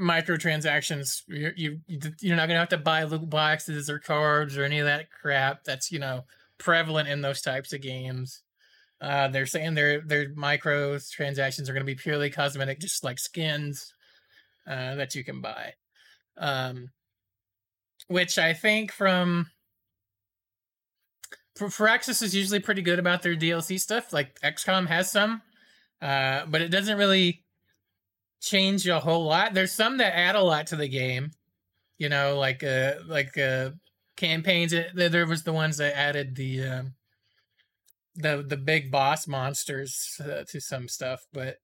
microtransactions. 0.00 1.22
You're, 1.28 1.52
you 1.56 1.80
you're 1.88 2.36
not 2.36 2.48
gonna 2.48 2.58
have 2.58 2.70
to 2.70 2.78
buy 2.78 3.04
loot 3.04 3.28
boxes 3.28 3.88
or 3.88 3.98
cards 3.98 4.56
or 4.56 4.64
any 4.64 4.78
of 4.78 4.86
that 4.86 5.10
crap. 5.10 5.64
That's 5.64 5.92
you 5.92 5.98
know 5.98 6.24
prevalent 6.58 7.08
in 7.08 7.20
those 7.20 7.42
types 7.42 7.72
of 7.72 7.82
games. 7.82 8.42
Uh, 9.02 9.26
they're 9.26 9.46
saying 9.46 9.74
their 9.74 10.00
their 10.00 10.28
micro 10.36 10.96
transactions 11.10 11.68
are 11.68 11.72
going 11.72 11.84
to 11.84 11.92
be 11.92 11.96
purely 11.96 12.30
cosmetic, 12.30 12.78
just 12.78 13.02
like 13.02 13.18
skins 13.18 13.92
uh, 14.66 14.94
that 14.94 15.16
you 15.16 15.24
can 15.24 15.40
buy. 15.40 15.72
Um, 16.38 16.90
which 18.06 18.38
I 18.38 18.52
think 18.52 18.92
from 18.92 19.48
Firaxis 21.58 22.22
is 22.22 22.34
usually 22.34 22.60
pretty 22.60 22.82
good 22.82 23.00
about 23.00 23.22
their 23.22 23.34
DLC 23.34 23.80
stuff. 23.80 24.12
Like 24.12 24.40
XCOM 24.40 24.86
has 24.86 25.10
some, 25.10 25.42
uh, 26.00 26.46
but 26.46 26.62
it 26.62 26.68
doesn't 26.68 26.98
really 26.98 27.44
change 28.40 28.86
a 28.86 29.00
whole 29.00 29.24
lot. 29.24 29.52
There's 29.52 29.72
some 29.72 29.98
that 29.98 30.16
add 30.16 30.36
a 30.36 30.42
lot 30.42 30.68
to 30.68 30.76
the 30.76 30.88
game. 30.88 31.32
You 31.98 32.08
know, 32.08 32.38
like 32.38 32.62
uh, 32.62 32.94
like 33.08 33.36
uh, 33.36 33.70
campaigns. 34.16 34.72
There 34.94 35.26
was 35.26 35.42
the 35.42 35.52
ones 35.52 35.78
that 35.78 35.96
added 35.96 36.36
the 36.36 36.64
um, 36.64 36.94
the 38.14 38.44
the 38.46 38.56
big 38.56 38.90
boss 38.90 39.26
monsters 39.26 40.20
uh, 40.20 40.44
to 40.48 40.60
some 40.60 40.88
stuff, 40.88 41.26
but 41.32 41.56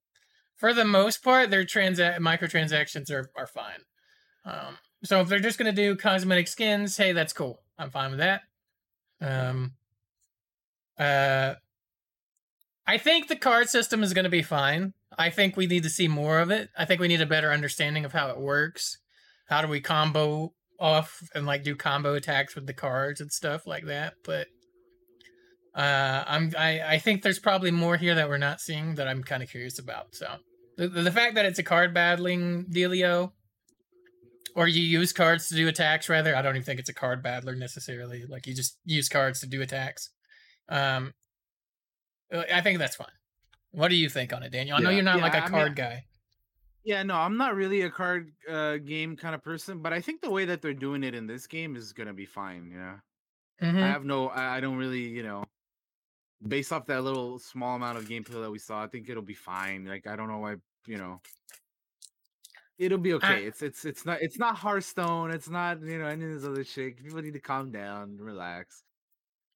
for 0.55 0.73
the 0.73 0.85
most 0.85 1.23
part, 1.23 1.49
their 1.49 1.63
transa- 1.63 2.17
microtransactions 2.17 3.11
are 3.11 3.29
are 3.35 3.47
fine. 3.47 3.83
Um, 4.45 4.77
so 5.03 5.21
if 5.21 5.29
they're 5.29 5.39
just 5.39 5.57
gonna 5.57 5.71
do 5.71 5.95
cosmetic 5.95 6.47
skins, 6.47 6.97
hey, 6.97 7.11
that's 7.13 7.33
cool. 7.33 7.61
I'm 7.77 7.91
fine 7.91 8.11
with 8.11 8.19
that. 8.19 8.41
Um, 9.21 9.73
uh, 10.97 11.55
I 12.87 12.97
think 12.97 13.27
the 13.27 13.35
card 13.35 13.69
system 13.69 14.03
is 14.03 14.13
gonna 14.13 14.29
be 14.29 14.41
fine. 14.41 14.93
I 15.17 15.29
think 15.29 15.55
we 15.55 15.67
need 15.67 15.83
to 15.83 15.89
see 15.89 16.07
more 16.07 16.39
of 16.39 16.51
it. 16.51 16.69
I 16.77 16.85
think 16.85 16.99
we 17.01 17.07
need 17.07 17.21
a 17.21 17.25
better 17.25 17.51
understanding 17.51 18.05
of 18.05 18.13
how 18.13 18.29
it 18.29 18.39
works. 18.39 18.97
How 19.47 19.61
do 19.61 19.67
we 19.67 19.81
combo 19.81 20.53
off 20.79 21.21
and 21.35 21.45
like 21.45 21.63
do 21.63 21.75
combo 21.75 22.13
attacks 22.13 22.55
with 22.55 22.67
the 22.67 22.73
cards 22.73 23.19
and 23.21 23.31
stuff 23.31 23.65
like 23.65 23.85
that? 23.85 24.13
But 24.23 24.47
uh, 25.79 26.23
I'm 26.27 26.53
I, 26.57 26.71
I 26.95 26.97
think 26.99 27.21
there's 27.23 27.39
probably 27.39 27.71
more 27.71 27.95
here 27.97 28.15
that 28.15 28.27
we're 28.29 28.37
not 28.49 28.59
seeing 28.59 28.95
that 28.95 29.07
I'm 29.07 29.23
kind 29.23 29.41
of 29.43 29.49
curious 29.49 29.79
about. 29.79 30.13
So 30.13 30.27
the 30.77 30.87
the 30.89 31.11
fact 31.11 31.35
that 31.35 31.45
it's 31.45 31.59
a 31.59 31.63
card 31.63 31.93
battling 31.93 32.65
dealio, 32.65 33.31
or 34.55 34.67
you 34.67 34.81
use 34.81 35.13
cards 35.13 35.47
to 35.47 35.55
do 35.55 35.67
attacks 35.67 36.09
rather, 36.09 36.35
I 36.35 36.41
don't 36.41 36.55
even 36.55 36.65
think 36.65 36.79
it's 36.79 36.89
a 36.89 36.93
card 36.93 37.23
battler 37.23 37.55
necessarily. 37.55 38.25
Like 38.27 38.47
you 38.47 38.53
just 38.55 38.77
use 38.85 39.07
cards 39.09 39.39
to 39.41 39.47
do 39.47 39.61
attacks. 39.61 40.09
Um, 40.67 41.13
uh, 42.33 42.43
I 42.53 42.61
think 42.61 42.79
that's 42.79 42.95
fine. 42.95 43.15
What 43.71 43.89
do 43.89 43.95
you 43.95 44.09
think 44.09 44.33
on 44.33 44.43
it, 44.43 44.51
Daniel? 44.51 44.77
I 44.77 44.81
know 44.81 44.89
Yeah. 44.89 44.95
you're 44.95 45.03
not 45.03 45.17
Yeah, 45.17 45.23
like 45.23 45.33
a 45.35 45.37
I 45.37 45.41
mean, 45.41 45.51
card 45.51 45.75
guy. 45.75 46.03
Yeah, 46.83 47.03
no, 47.03 47.15
I'm 47.15 47.37
not 47.37 47.55
really 47.55 47.81
a 47.81 47.89
card 47.89 48.31
uh, 48.49 48.77
game 48.77 49.15
kind 49.15 49.35
of 49.35 49.43
person, 49.43 49.81
but 49.81 49.93
I 49.93 50.01
think 50.01 50.21
the 50.21 50.29
way 50.31 50.45
that 50.45 50.61
they're 50.61 50.73
doing 50.73 51.03
it 51.03 51.13
in 51.13 51.27
this 51.27 51.45
game 51.47 51.75
is 51.75 51.93
gonna 51.93 52.13
be 52.13 52.25
fine. 52.25 52.71
Yeah, 52.71 52.99
Mhm. 53.61 53.83
I 53.83 53.87
have 53.87 54.05
no, 54.05 54.29
I 54.29 54.57
I 54.57 54.59
don't 54.59 54.77
really, 54.77 55.07
you 55.07 55.21
know, 55.23 55.43
based 56.47 56.71
off 56.71 56.85
that 56.87 57.03
little 57.03 57.39
small 57.39 57.75
amount 57.75 57.97
of 57.97 58.07
gameplay 58.07 58.41
that 58.41 58.51
we 58.51 58.59
saw, 58.59 58.83
I 58.83 58.87
think 58.87 59.09
it'll 59.09 59.23
be 59.23 59.33
fine. 59.33 59.85
Like, 59.85 60.07
I 60.07 60.15
don't 60.15 60.27
know 60.27 60.37
why, 60.37 60.55
you 60.87 60.97
know, 60.97 61.21
it'll 62.79 62.97
be 62.97 63.13
okay. 63.13 63.43
it's 63.43 63.61
it's 63.61 63.85
it's 63.85 64.05
not 64.05 64.21
it's 64.21 64.39
not 64.39 64.55
Hearthstone. 64.55 65.31
It's 65.31 65.49
not 65.49 65.81
you 65.81 65.99
know 65.99 66.07
any 66.07 66.25
of 66.25 66.31
this 66.31 66.45
other 66.45 66.63
shit. 66.63 67.03
People 67.03 67.21
need 67.21 67.33
to 67.33 67.39
calm 67.39 67.71
down, 67.71 68.17
relax. 68.17 68.83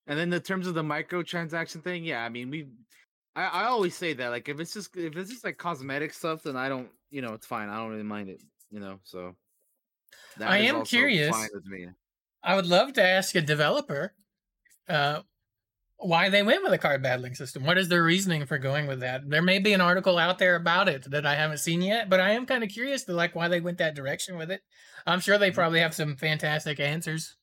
And 0.06 0.20
then 0.20 0.30
the 0.30 0.40
terms 0.40 0.68
of 0.68 0.74
the 0.74 0.84
microtransaction 0.84 1.82
thing, 1.84 2.04
yeah, 2.04 2.24
I 2.24 2.30
mean 2.30 2.50
we. 2.50 2.68
I, 3.36 3.46
I 3.46 3.64
always 3.64 3.96
say 3.96 4.14
that 4.14 4.30
like 4.30 4.48
if 4.48 4.60
it's 4.60 4.74
just 4.74 4.96
if 4.96 5.16
it's 5.16 5.32
just 5.32 5.44
like 5.44 5.58
cosmetic 5.58 6.14
stuff, 6.14 6.44
then 6.44 6.56
I 6.56 6.70
don't 6.70 6.90
you 7.10 7.22
know 7.22 7.34
it's 7.34 7.48
fine. 7.48 7.70
I 7.70 7.78
don't 7.78 7.90
really 7.90 8.04
mind 8.04 8.30
it. 8.30 8.42
You 8.70 8.80
know, 8.80 9.00
so. 9.04 9.36
that 10.38 10.50
I 10.50 10.58
am 10.58 10.84
curious. 10.84 11.32
Fine 11.32 11.50
with 11.54 11.66
me. 11.66 11.88
I 12.44 12.56
would 12.56 12.68
love 12.68 12.94
to 12.94 13.04
ask 13.04 13.34
a 13.36 13.42
developer 13.42 14.14
uh, 14.90 15.22
why 16.04 16.30
they 16.30 16.44
went 16.44 16.64
with 16.64 16.74
a 16.74 16.78
card 16.78 17.02
battling 17.02 17.34
system. 17.36 17.64
What 17.64 17.78
is 17.78 17.88
their 17.90 18.04
reasoning 18.04 18.46
for 18.46 18.58
going 18.58 18.88
with 18.88 19.00
that? 19.02 19.30
There 19.30 19.42
may 19.42 19.60
be 19.60 19.74
an 19.74 19.82
article 19.82 20.18
out 20.18 20.38
there 20.40 20.56
about 20.56 20.88
it 20.90 21.10
that 21.12 21.26
I 21.26 21.36
haven't 21.36 21.58
seen 21.60 21.82
yet, 21.82 22.10
but 22.10 22.20
I 22.20 22.32
am 22.32 22.46
kind 22.46 22.64
of 22.64 22.70
curious 22.70 23.04
to 23.06 23.14
like 23.14 23.36
why 23.36 23.48
they 23.48 23.60
went 23.62 23.78
that 23.80 23.96
direction 23.96 24.38
with 24.38 24.52
it. 24.52 24.62
I'm 25.06 25.20
sure 25.20 25.38
they 25.38 25.52
probably 25.52 25.80
have 25.80 25.94
some 25.94 26.16
fantastic 26.16 26.80
answers 26.80 27.36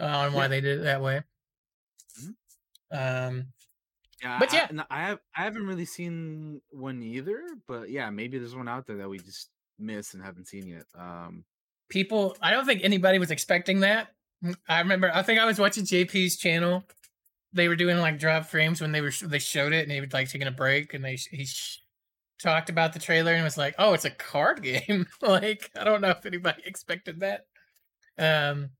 uh, 0.00 0.04
on 0.04 0.32
why 0.32 0.42
Yeah. 0.42 0.48
they 0.48 0.60
did 0.60 0.80
it 0.80 0.82
that 0.84 1.02
way. 1.02 1.22
Mhm. 2.20 2.34
Um, 3.28 3.46
Yeah, 4.22 4.38
But 4.38 4.52
yeah. 4.52 4.68
I, 4.90 4.98
I 4.98 5.02
have 5.06 5.18
I 5.36 5.42
haven't 5.44 5.66
really 5.66 5.84
seen 5.86 6.60
one 6.70 7.02
either, 7.02 7.42
but 7.66 7.90
yeah, 7.90 8.10
maybe 8.10 8.38
there's 8.38 8.54
one 8.54 8.68
out 8.68 8.86
there 8.86 8.98
that 8.98 9.08
we 9.08 9.18
just 9.18 9.50
missed 9.78 10.14
and 10.14 10.22
haven't 10.22 10.46
seen 10.48 10.66
yet. 10.68 10.84
Um, 10.96 11.44
people, 11.88 12.36
I 12.40 12.50
don't 12.52 12.64
think 12.66 12.82
anybody 12.84 13.18
was 13.18 13.30
expecting 13.30 13.80
that. 13.80 14.08
I 14.68 14.80
remember, 14.80 15.10
I 15.14 15.22
think 15.22 15.40
I 15.40 15.44
was 15.44 15.58
watching 15.58 15.84
JP's 15.84 16.36
channel. 16.36 16.84
They 17.52 17.68
were 17.68 17.76
doing 17.76 17.98
like 17.98 18.18
drop 18.18 18.46
frames 18.46 18.80
when 18.80 18.92
they 18.92 19.00
were 19.00 19.12
they 19.22 19.38
showed 19.38 19.72
it, 19.72 19.82
and 19.82 19.92
he 19.92 20.00
was 20.00 20.12
like 20.12 20.28
taking 20.28 20.48
a 20.48 20.52
break, 20.52 20.94
and 20.94 21.04
they 21.04 21.16
he 21.30 21.44
sh- 21.44 21.80
talked 22.38 22.70
about 22.70 22.92
the 22.92 22.98
trailer 22.98 23.32
and 23.32 23.44
was 23.44 23.58
like, 23.58 23.74
"Oh, 23.78 23.92
it's 23.92 24.04
a 24.04 24.10
card 24.10 24.62
game." 24.62 25.06
like 25.20 25.70
I 25.78 25.84
don't 25.84 26.00
know 26.00 26.10
if 26.10 26.24
anybody 26.26 26.62
expected 26.66 27.20
that. 27.20 27.46
Um, 28.18 28.70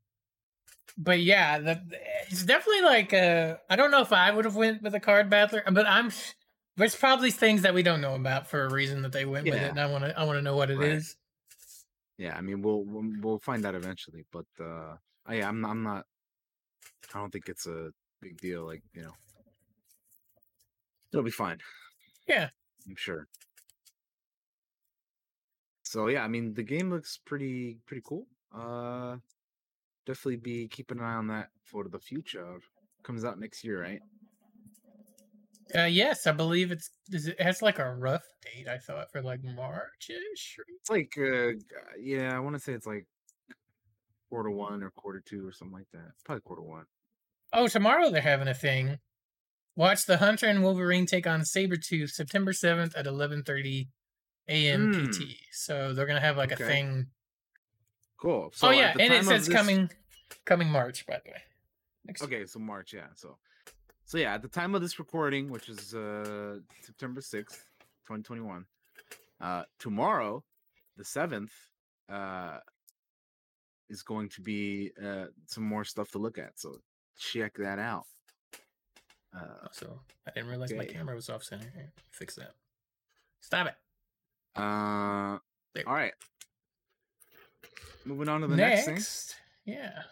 but 0.96 1.20
yeah, 1.20 1.58
the, 1.58 1.82
it's 2.28 2.44
definitely 2.44 2.82
like 2.82 3.14
uh, 3.14 3.56
I 3.68 3.76
don't 3.76 3.90
know 3.90 4.02
if 4.02 4.12
I 4.12 4.30
would 4.30 4.44
have 4.44 4.56
went 4.56 4.82
with 4.82 4.94
a 4.94 5.00
card 5.00 5.30
battler, 5.30 5.62
but 5.70 5.86
I'm 5.86 6.10
sh- 6.10 6.32
there's 6.76 6.96
probably 6.96 7.30
things 7.30 7.62
that 7.62 7.74
we 7.74 7.82
don't 7.82 8.00
know 8.00 8.14
about 8.14 8.46
for 8.46 8.64
a 8.64 8.70
reason 8.70 9.02
that 9.02 9.12
they 9.12 9.24
went 9.24 9.44
with 9.44 9.54
it, 9.54 9.70
and 9.70 9.80
I 9.80 9.86
want 9.86 10.04
to 10.04 10.18
I 10.18 10.24
want 10.24 10.38
to 10.38 10.42
know 10.42 10.56
what 10.56 10.70
it 10.70 10.80
is. 10.80 11.16
Right. 12.18 12.26
yeah, 12.26 12.36
I 12.36 12.40
mean 12.40 12.62
we'll 12.62 12.84
we'll, 12.86 13.38
find 13.38 13.64
out 13.64 13.74
eventually, 13.74 14.24
but 14.32 14.46
uh, 14.60 14.96
I, 15.26 15.36
yeah, 15.36 15.48
I'm 15.48 15.64
I'm 15.64 15.82
not. 15.82 16.06
I 17.14 17.18
don't 17.18 17.30
think 17.30 17.48
it's 17.48 17.66
a 17.66 17.90
big 18.22 18.40
deal. 18.40 18.64
Like 18.64 18.82
you 18.94 19.02
know, 19.02 19.12
it'll 21.12 21.24
be 21.24 21.30
fine. 21.30 21.58
Yeah. 22.26 22.48
I'm 22.88 22.96
sure. 22.96 23.26
So 25.82 26.06
yeah, 26.06 26.24
I 26.24 26.28
mean 26.28 26.54
the 26.54 26.62
game 26.62 26.88
looks 26.88 27.18
pretty 27.24 27.80
pretty 27.86 28.02
cool. 28.06 28.26
Uh, 28.54 29.16
definitely 30.06 30.36
be 30.36 30.68
keeping 30.68 30.98
an 30.98 31.04
eye 31.04 31.14
on 31.14 31.26
that 31.26 31.48
for 31.64 31.84
the 31.88 31.98
future. 31.98 32.58
Comes 33.02 33.24
out 33.24 33.38
next 33.38 33.64
year, 33.64 33.82
right? 33.82 34.00
Uh, 35.74 35.84
yes, 35.84 36.26
I 36.26 36.32
believe 36.32 36.70
it's 36.70 36.90
is 37.10 37.28
it 37.28 37.40
has 37.40 37.62
like 37.62 37.78
a 37.78 37.94
rough 37.94 38.24
date. 38.42 38.68
I 38.68 38.78
thought 38.78 39.10
for 39.10 39.22
like 39.22 39.42
Marchish. 39.42 40.58
It's 40.80 40.90
like, 40.90 41.14
uh, 41.18 41.52
yeah, 42.00 42.36
I 42.36 42.40
want 42.40 42.56
to 42.56 42.60
say 42.60 42.72
it's 42.72 42.86
like 42.86 43.06
quarter 44.28 44.50
one 44.50 44.82
or 44.82 44.90
quarter 44.90 45.22
two 45.24 45.46
or 45.46 45.52
something 45.52 45.74
like 45.74 45.90
that. 45.92 46.12
Probably 46.24 46.40
quarter 46.42 46.62
one. 46.62 46.84
Oh, 47.52 47.68
tomorrow 47.68 48.10
they're 48.10 48.22
having 48.22 48.48
a 48.48 48.54
thing. 48.54 48.98
Watch 49.76 50.06
the 50.06 50.18
Hunter 50.18 50.46
and 50.46 50.62
Wolverine 50.62 51.06
take 51.06 51.26
on 51.26 51.40
Sabretooth 51.40 52.10
September 52.10 52.52
7th 52.52 52.92
at 52.96 53.06
11:30 53.06 53.88
a.m. 54.48 54.92
Hmm. 54.92 55.10
PT. 55.10 55.36
So 55.50 55.92
they're 55.92 56.06
gonna 56.06 56.20
have 56.20 56.36
like 56.36 56.52
a 56.52 56.56
thing. 56.56 57.06
Cool. 58.18 58.50
So 58.54 58.68
oh 58.68 58.70
yeah, 58.70 58.94
and 58.98 59.12
it 59.12 59.24
says 59.24 59.46
this- 59.46 59.54
coming 59.54 59.90
coming 60.44 60.68
March, 60.68 61.06
by 61.06 61.20
the 61.24 61.30
way. 61.30 61.42
Next 62.04 62.22
Okay, 62.22 62.46
so 62.46 62.58
March, 62.58 62.92
yeah. 62.92 63.06
So, 63.14 63.36
so 64.04 64.18
yeah, 64.18 64.34
at 64.34 64.42
the 64.42 64.48
time 64.48 64.74
of 64.74 64.82
this 64.82 64.98
recording, 64.98 65.50
which 65.50 65.68
is 65.68 65.94
uh 65.94 66.58
September 66.82 67.20
sixth, 67.20 67.64
twenty 68.04 68.22
twenty 68.22 68.42
one, 68.42 68.66
uh, 69.40 69.64
tomorrow, 69.78 70.42
the 70.96 71.04
seventh, 71.04 71.52
uh, 72.08 72.58
is 73.88 74.02
going 74.02 74.28
to 74.30 74.40
be 74.40 74.90
uh 75.02 75.26
some 75.46 75.64
more 75.64 75.84
stuff 75.84 76.10
to 76.10 76.18
look 76.18 76.38
at. 76.38 76.58
So 76.58 76.80
check 77.18 77.54
that 77.58 77.78
out. 77.78 78.04
Uh, 79.34 79.68
So 79.70 80.00
I 80.26 80.30
didn't 80.32 80.50
realize 80.50 80.72
my 80.72 80.84
camera 80.84 81.14
was 81.14 81.30
off 81.30 81.42
center. 81.44 81.70
Here, 81.74 81.92
fix 82.10 82.34
that. 82.36 82.52
Stop 83.40 83.66
it. 83.68 83.74
uh, 84.56 85.38
There. 85.74 85.88
all 85.88 85.94
right. 85.94 86.12
Moving 88.04 88.28
on 88.28 88.40
to 88.40 88.46
the 88.48 88.56
next, 88.56 88.86
Next, 88.88 89.34
thing, 89.64 89.74
yeah. 89.76 90.02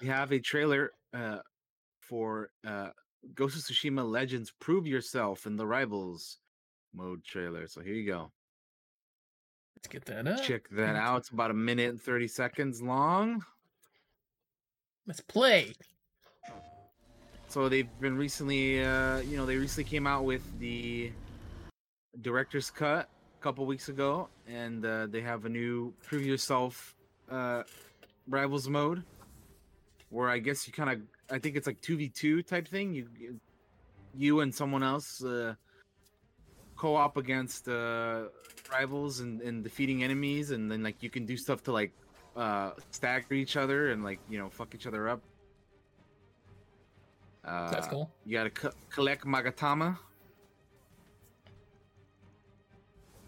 we 0.00 0.06
have 0.08 0.30
a 0.32 0.38
trailer 0.38 0.92
uh 1.14 1.38
for 2.00 2.50
uh 2.66 2.90
Ghost 3.34 3.56
of 3.56 3.62
Tsushima 3.62 4.08
Legends 4.08 4.52
Prove 4.60 4.86
Yourself 4.86 5.46
in 5.46 5.56
the 5.56 5.66
Rivals 5.66 6.38
mode 6.92 7.24
trailer. 7.24 7.66
So 7.66 7.80
here 7.80 7.94
you 7.94 8.06
go. 8.06 8.30
Let's 9.76 9.88
get 9.88 10.04
that 10.04 10.26
up. 10.28 10.42
Check 10.42 10.68
that 10.72 10.96
out. 10.96 11.18
It's 11.18 11.30
about 11.30 11.50
a 11.50 11.54
minute 11.54 11.88
and 11.90 12.00
30 12.00 12.28
seconds 12.28 12.82
long. 12.82 13.42
Let's 15.06 15.20
play. 15.20 15.72
So 17.54 17.68
they've 17.68 17.86
been 18.00 18.16
recently, 18.16 18.82
uh, 18.82 19.18
you 19.18 19.36
know, 19.36 19.46
they 19.46 19.56
recently 19.56 19.88
came 19.88 20.08
out 20.08 20.24
with 20.24 20.42
the 20.58 21.12
director's 22.20 22.68
cut 22.68 23.08
a 23.38 23.40
couple 23.40 23.64
weeks 23.64 23.88
ago, 23.88 24.28
and 24.48 24.84
uh, 24.84 25.06
they 25.06 25.20
have 25.20 25.44
a 25.44 25.48
new 25.48 25.94
prove 26.02 26.26
yourself 26.26 26.96
uh, 27.30 27.62
rivals 28.26 28.68
mode, 28.68 29.04
where 30.10 30.28
I 30.28 30.38
guess 30.40 30.66
you 30.66 30.72
kind 30.72 30.90
of, 30.90 31.00
I 31.30 31.38
think 31.38 31.54
it's 31.54 31.68
like 31.68 31.80
two 31.80 31.96
v 31.96 32.08
two 32.08 32.42
type 32.42 32.66
thing. 32.66 32.92
You, 32.92 33.06
you- 34.16 34.40
and 34.40 34.52
someone 34.52 34.82
else 34.82 35.22
uh, 35.22 35.54
co-op 36.74 37.16
against 37.16 37.68
uh, 37.68 38.24
rivals 38.68 39.20
and, 39.20 39.40
and 39.42 39.62
defeating 39.62 40.02
enemies, 40.02 40.50
and 40.50 40.68
then 40.68 40.82
like 40.82 41.04
you 41.04 41.08
can 41.08 41.24
do 41.24 41.36
stuff 41.36 41.62
to 41.62 41.72
like 41.72 41.92
uh, 42.34 42.72
stagger 42.90 43.34
each 43.34 43.56
other 43.56 43.92
and 43.92 44.02
like 44.02 44.18
you 44.28 44.38
know 44.38 44.50
fuck 44.50 44.74
each 44.74 44.88
other 44.88 45.08
up. 45.08 45.20
Uh, 47.46 47.70
That's 47.70 47.86
cool. 47.88 48.10
You 48.24 48.38
gotta 48.38 48.50
co- 48.50 48.72
collect 48.90 49.24
Magatama. 49.24 49.98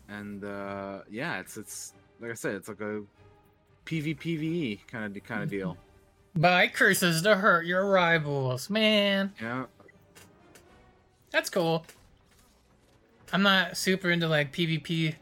And 0.08 0.44
uh 0.44 1.00
yeah, 1.10 1.40
it's 1.40 1.56
it's 1.56 1.92
like 2.20 2.30
I 2.30 2.34
said, 2.34 2.54
it's 2.54 2.68
like 2.68 2.80
a 2.80 3.02
PvPvE 3.84 4.86
kind 4.86 5.16
of 5.16 5.24
kind 5.24 5.42
of 5.42 5.50
deal. 5.50 5.76
Buy 6.36 6.68
curses 6.68 7.22
to 7.22 7.34
hurt 7.36 7.66
your 7.66 7.88
rivals, 7.90 8.68
man. 8.70 9.32
Yeah. 9.40 9.64
That's 11.30 11.50
cool. 11.50 11.84
I'm 13.32 13.42
not 13.42 13.76
super 13.76 14.10
into 14.10 14.28
like 14.28 14.52
PvP 14.52 15.14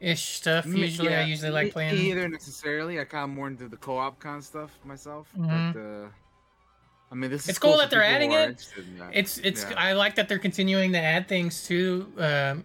ish 0.00 0.24
stuff. 0.36 0.66
Usually, 0.66 1.14
I 1.14 1.22
usually 1.24 1.50
like 1.50 1.72
playing. 1.72 1.94
either 1.96 2.28
necessarily. 2.28 2.98
I 3.00 3.04
kind 3.04 3.24
of 3.30 3.36
more 3.36 3.46
into 3.48 3.68
the 3.68 3.76
co-op 3.76 4.18
kind 4.20 4.38
of 4.38 4.44
stuff 4.44 4.70
myself. 4.84 5.28
Mhm. 5.36 5.72
But 5.72 5.80
uh 5.80 6.08
I 7.10 7.14
mean, 7.14 7.30
this 7.30 7.44
is 7.44 7.48
It's 7.50 7.58
cool 7.58 7.72
for 7.72 7.78
that 7.78 7.90
they're 7.90 8.02
adding 8.04 8.32
it. 8.32 8.50
interested 8.50 8.86
in 8.86 8.98
that. 8.98 9.10
It's 9.14 9.38
it's. 9.38 9.62
Yeah. 9.62 9.74
I 9.78 9.92
like 9.94 10.14
that 10.16 10.28
they're 10.28 10.38
continuing 10.38 10.92
to 10.92 10.98
add 10.98 11.26
things 11.28 11.66
to 11.68 12.12
um, 12.18 12.64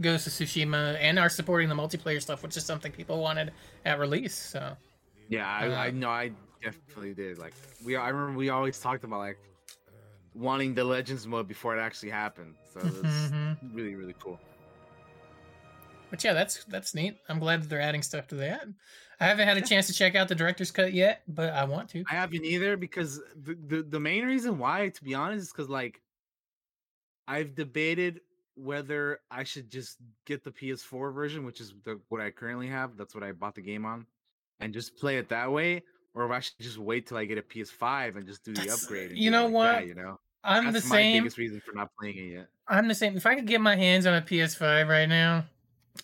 Ghost 0.00 0.26
of 0.26 0.32
Tsushima 0.32 0.96
and 1.00 1.18
are 1.18 1.28
supporting 1.28 1.68
the 1.68 1.74
multiplayer 1.76 2.20
stuff, 2.20 2.42
which 2.42 2.56
is 2.56 2.64
something 2.64 2.90
people 2.90 3.20
wanted 3.20 3.52
at 3.84 3.98
release. 4.00 4.34
So 4.34 4.76
Yeah, 5.28 5.46
I, 5.48 5.66
I 5.66 5.88
Uh, 5.88 5.90
know. 5.92 6.08
I 6.10 6.32
definitely 6.62 7.14
did. 7.14 7.38
Like 7.38 7.54
we, 7.84 7.94
I 7.96 8.08
remember 8.08 8.36
we 8.38 8.48
always 8.48 8.78
talked 8.80 9.04
about 9.04 9.18
like 9.20 9.38
wanting 10.34 10.74
the 10.74 10.82
Legends 10.82 11.26
mode 11.28 11.46
before 11.46 11.76
it 11.76 11.80
actually 11.80 12.10
happened. 12.10 12.54
So 12.72 12.80
it 12.80 12.86
was 12.86 13.12
Mhm. 13.30 13.56
really, 13.72 13.94
really 13.94 14.16
cool. 14.18 14.40
But 16.10 16.22
yeah, 16.24 16.32
that's 16.32 16.64
that's 16.64 16.94
neat. 16.94 17.16
I'm 17.28 17.38
glad 17.38 17.62
that 17.62 17.68
they're 17.68 17.80
adding 17.80 18.02
stuff 18.02 18.26
to 18.28 18.34
that. 18.36 18.66
I 19.20 19.26
haven't 19.26 19.46
had 19.48 19.56
a 19.56 19.60
chance 19.62 19.86
to 19.86 19.92
check 19.92 20.14
out 20.14 20.28
the 20.28 20.34
director's 20.34 20.70
cut 20.70 20.92
yet, 20.92 21.22
but 21.28 21.52
I 21.52 21.64
want 21.64 21.88
to. 21.90 22.04
I 22.10 22.14
haven't 22.14 22.44
either 22.44 22.76
because 22.76 23.20
the 23.44 23.56
the, 23.66 23.82
the 23.82 24.00
main 24.00 24.24
reason 24.24 24.58
why, 24.58 24.88
to 24.88 25.04
be 25.04 25.14
honest, 25.14 25.42
is 25.44 25.52
because 25.52 25.68
like 25.68 26.00
I've 27.26 27.54
debated 27.54 28.20
whether 28.56 29.20
I 29.30 29.44
should 29.44 29.70
just 29.70 29.98
get 30.26 30.44
the 30.44 30.50
PS4 30.50 31.12
version, 31.14 31.44
which 31.44 31.60
is 31.60 31.74
the, 31.84 32.00
what 32.08 32.20
I 32.20 32.30
currently 32.30 32.68
have. 32.68 32.96
That's 32.96 33.14
what 33.14 33.24
I 33.24 33.32
bought 33.32 33.54
the 33.54 33.62
game 33.62 33.84
on, 33.84 34.06
and 34.60 34.72
just 34.72 34.96
play 34.96 35.16
it 35.18 35.28
that 35.30 35.50
way, 35.50 35.82
or 36.14 36.24
if 36.26 36.30
I 36.30 36.40
should 36.40 36.58
just 36.60 36.78
wait 36.78 37.06
till 37.06 37.16
I 37.16 37.24
get 37.24 37.38
a 37.38 37.42
PS5 37.42 38.16
and 38.16 38.26
just 38.26 38.44
do 38.44 38.52
the 38.52 38.60
That's- 38.60 38.82
upgrade. 38.84 39.10
and 39.10 39.18
you 39.18 39.30
know 39.30 39.44
like 39.46 39.52
what? 39.52 39.72
that, 39.72 39.86
you 39.86 39.94
know, 39.94 40.20
I'm 40.42 40.72
that's 40.72 40.84
the 40.84 40.90
my 40.90 40.96
same. 40.96 41.22
biggest 41.22 41.38
reason 41.38 41.60
for 41.64 41.72
not 41.72 41.90
playing 41.98 42.18
it 42.18 42.32
yet. 42.32 42.46
I'm 42.68 42.88
the 42.88 42.94
same. 42.94 43.16
If 43.16 43.26
I 43.26 43.34
could 43.34 43.46
get 43.46 43.60
my 43.60 43.76
hands 43.76 44.06
on 44.06 44.14
a 44.14 44.22
PS5 44.22 44.88
right 44.88 45.08
now, 45.08 45.44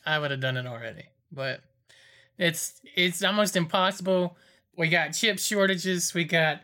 I 0.06 0.18
would 0.18 0.30
have 0.30 0.40
done 0.40 0.56
it 0.56 0.66
already. 0.66 1.04
But 1.32 1.60
it's 2.40 2.80
it's 2.96 3.22
almost 3.22 3.54
impossible. 3.56 4.36
We 4.76 4.88
got 4.88 5.10
chip 5.10 5.38
shortages. 5.38 6.14
We 6.14 6.24
got 6.24 6.62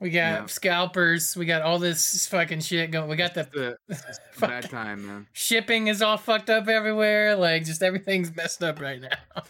we 0.00 0.10
got 0.10 0.40
Yeah. 0.40 0.46
scalpers. 0.46 1.36
We 1.36 1.46
got 1.46 1.62
all 1.62 1.78
this 1.78 2.26
fucking 2.28 2.60
shit 2.60 2.90
going. 2.90 3.08
We 3.10 3.16
got 3.16 3.34
the 3.34 3.48
The 3.52 3.76
it's 3.88 4.02
just 4.06 4.20
a 4.36 4.38
Fuck. 4.38 4.48
bad 4.50 4.70
time, 4.70 5.06
man. 5.06 5.26
shipping 5.32 5.88
is 5.88 6.00
all 6.02 6.16
fucked 6.16 6.48
up 6.50 6.68
everywhere. 6.68 7.34
Like 7.36 7.64
just 7.64 7.82
everything's 7.82 8.34
messed 8.34 8.62
up 8.62 8.80
right 8.80 9.00
now. 9.00 9.42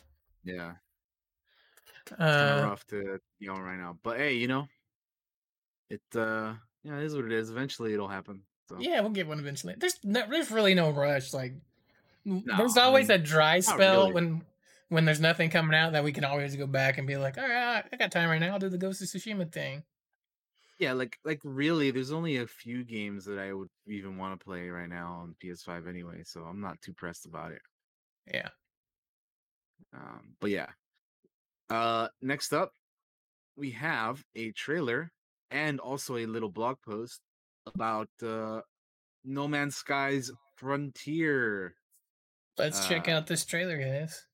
Yeah, 0.45 0.73
it's 2.07 2.17
kind 2.17 2.23
of 2.23 2.65
Uh, 2.65 2.69
rough 2.69 2.87
to 2.89 3.21
be 3.41 3.49
on 3.49 3.61
right 3.61 3.79
now. 3.79 3.99
But 4.03 4.17
hey, 4.19 4.35
you 4.35 4.49
know, 4.49 4.69
it 5.91 6.01
uh, 6.15 6.55
yeah, 6.85 6.99
it 6.99 7.05
is 7.05 7.15
what 7.17 7.25
it 7.27 7.33
is. 7.33 7.51
Eventually, 7.51 7.93
it'll 7.93 8.09
happen. 8.09 8.43
So 8.69 8.77
yeah, 8.81 9.01
we'll 9.01 9.11
get 9.11 9.27
one 9.29 9.39
eventually. 9.39 9.75
There's 9.77 9.99
no, 10.05 10.25
there's 10.31 10.51
really 10.51 10.75
no 10.75 10.91
rush. 10.91 11.33
Like 11.33 11.55
there's 12.25 12.75
No, 12.77 12.83
I 12.83 12.85
always 12.85 13.09
mean, 13.09 13.21
a 13.21 13.23
dry 13.23 13.61
spell 13.61 14.03
really. 14.05 14.13
when 14.15 14.43
when 14.89 15.05
there's 15.05 15.21
nothing 15.21 15.51
coming 15.51 15.77
out 15.77 15.93
that 15.93 16.05
we 16.05 16.13
can 16.13 16.25
always 16.25 16.55
go 16.57 16.67
back 16.67 16.99
and 16.99 17.07
be 17.07 17.17
like, 17.17 17.39
all 17.39 17.49
right, 17.49 17.85
I 17.93 17.97
got 17.97 18.13
time 18.13 18.29
right 18.29 18.39
now. 18.41 18.53
I'll 18.53 18.59
do 18.59 18.69
the 18.69 18.79
Ghost 18.79 19.03
of 19.03 19.09
Tsushima 19.09 19.51
thing. 19.53 19.83
Yeah, 20.79 20.93
like 20.93 21.17
like 21.25 21.41
really, 21.43 21.91
there's 21.91 22.13
only 22.13 22.37
a 22.37 22.47
few 22.47 22.85
games 22.85 23.25
that 23.25 23.39
I 23.39 23.53
would 23.53 23.71
even 23.87 24.19
want 24.19 24.39
to 24.39 24.45
play 24.45 24.69
right 24.69 24.89
now 24.89 25.21
on 25.23 25.35
PS5 25.43 25.89
anyway, 25.89 26.23
so 26.25 26.43
I'm 26.43 26.61
not 26.61 26.81
too 26.83 26.93
pressed 26.93 27.25
about 27.27 27.53
it. 27.53 27.63
Yeah. 28.33 28.49
Um, 29.95 30.35
but 30.41 30.51
yeah. 30.51 30.67
Uh, 31.71 32.09
next 32.21 32.53
up, 32.53 32.73
we 33.57 33.71
have 33.71 34.23
a 34.35 34.53
trailer 34.53 35.11
and 35.51 35.81
also 35.81 36.17
a 36.17 36.27
little 36.27 36.51
blog 36.51 36.77
post 36.87 37.21
about 37.67 38.09
uh, 38.23 38.61
No 39.25 39.49
Man's 39.49 39.77
Sky's 39.77 40.31
Frontier. 40.57 41.75
Let's 42.59 42.87
check 42.87 43.09
Uh, 43.09 43.13
out 43.13 43.27
this 43.27 43.45
trailer, 43.47 43.79
guys. 43.79 44.27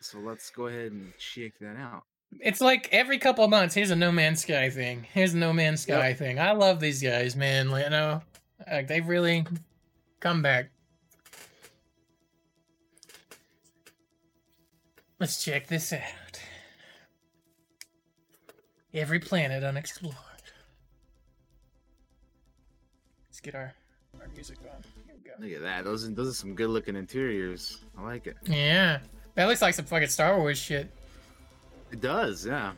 So 0.00 0.18
let's 0.18 0.50
go 0.50 0.66
ahead 0.66 0.92
and 0.92 1.12
check 1.18 1.52
that 1.60 1.76
out. 1.76 2.04
It's 2.40 2.60
like 2.60 2.88
every 2.92 3.18
couple 3.18 3.44
of 3.44 3.50
months, 3.50 3.74
here's 3.74 3.90
a 3.90 3.96
No 3.96 4.12
Man's 4.12 4.42
Sky 4.42 4.70
thing. 4.70 5.06
Here's 5.12 5.34
a 5.34 5.36
No 5.36 5.52
Man's 5.52 5.86
Yep. 5.86 5.98
Sky 5.98 6.14
thing. 6.14 6.38
I 6.38 6.52
love 6.52 6.80
these 6.80 7.02
guys, 7.02 7.36
man. 7.36 7.68
You 7.70 7.90
know, 7.90 8.22
like 8.70 8.86
they've 8.88 9.06
really 9.06 9.46
come 10.20 10.40
back. 10.42 10.70
Let's 15.18 15.44
check 15.44 15.66
this 15.66 15.92
out. 15.92 16.40
Every 18.94 19.18
planet 19.20 19.62
unexplored. 19.62 20.14
Let's 23.28 23.40
get 23.40 23.54
our, 23.54 23.74
our 24.20 24.28
music 24.28 24.58
on. 24.62 24.82
Here 25.06 25.14
we 25.14 25.28
go. 25.28 25.30
Look 25.38 25.56
at 25.56 25.62
that. 25.62 25.84
Those 25.84 26.12
those 26.14 26.28
are 26.28 26.34
some 26.34 26.54
good 26.54 26.70
looking 26.70 26.96
interiors. 26.96 27.78
I 27.98 28.02
like 28.02 28.26
it. 28.26 28.36
Yeah. 28.46 29.00
That 29.34 29.46
looks 29.46 29.62
like 29.62 29.74
some 29.74 29.84
fucking 29.84 30.08
Star 30.08 30.38
Wars 30.38 30.58
shit. 30.58 30.90
It 31.92 32.00
does, 32.00 32.46
yeah. 32.46 32.72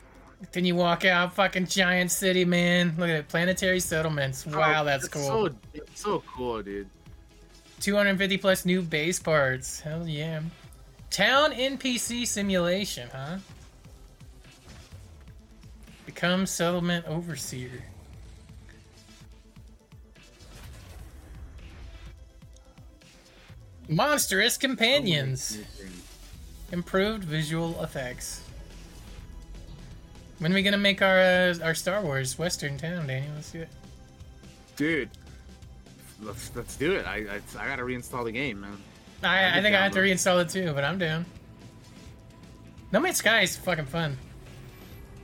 Then 0.52 0.64
you 0.64 0.74
walk 0.74 1.04
out, 1.04 1.34
fucking 1.34 1.66
giant 1.66 2.10
city, 2.10 2.44
man. 2.44 2.94
Look 2.98 3.08
at 3.08 3.16
it, 3.16 3.28
planetary 3.28 3.80
settlements. 3.80 4.44
Oh, 4.48 4.58
wow, 4.58 4.82
Oh, 4.82 4.84
that's 4.84 5.08
cool. 5.08 5.22
So, 5.22 5.54
it's 5.74 6.00
so 6.00 6.22
cool, 6.26 6.62
dude. 6.62 6.88
250 7.80 8.38
plus 8.38 8.64
new 8.64 8.82
base 8.82 9.18
parts. 9.20 9.80
Hell 9.80 10.08
yeah. 10.08 10.40
Town 11.10 11.52
NPC 11.52 12.26
simulation, 12.26 13.08
huh? 13.12 13.38
Become 16.06 16.46
settlement 16.46 17.06
overseer. 17.06 17.82
Monstrous 23.88 24.56
companions. 24.56 25.58
Improved 26.72 27.22
visual 27.24 27.80
effects. 27.82 28.42
When 30.38 30.52
are 30.52 30.54
we 30.54 30.62
gonna 30.62 30.78
make 30.78 31.02
our 31.02 31.20
uh, 31.20 31.54
our 31.62 31.74
Star 31.74 32.02
Wars 32.02 32.38
Western 32.38 32.78
town, 32.78 33.06
Daniel? 33.06 33.32
Let's 33.34 33.52
do 33.52 33.60
it. 33.60 33.68
Dude, 34.76 35.10
let's 36.22 36.50
let's 36.56 36.76
do 36.76 36.92
it. 36.94 37.06
I 37.06 37.16
I, 37.16 37.40
I 37.58 37.66
gotta 37.68 37.82
reinstall 37.82 38.24
the 38.24 38.32
game, 38.32 38.62
man. 38.62 38.78
I, 39.22 39.58
I 39.58 39.62
think 39.62 39.76
I 39.76 39.82
have 39.82 39.92
to 39.92 40.00
reinstall 40.00 40.42
it 40.42 40.48
too, 40.48 40.72
but 40.72 40.82
I'm 40.82 40.98
down. 40.98 41.26
No 42.90 43.00
Man's 43.00 43.18
Sky 43.18 43.42
is 43.42 43.56
fucking 43.56 43.86
fun. 43.86 44.16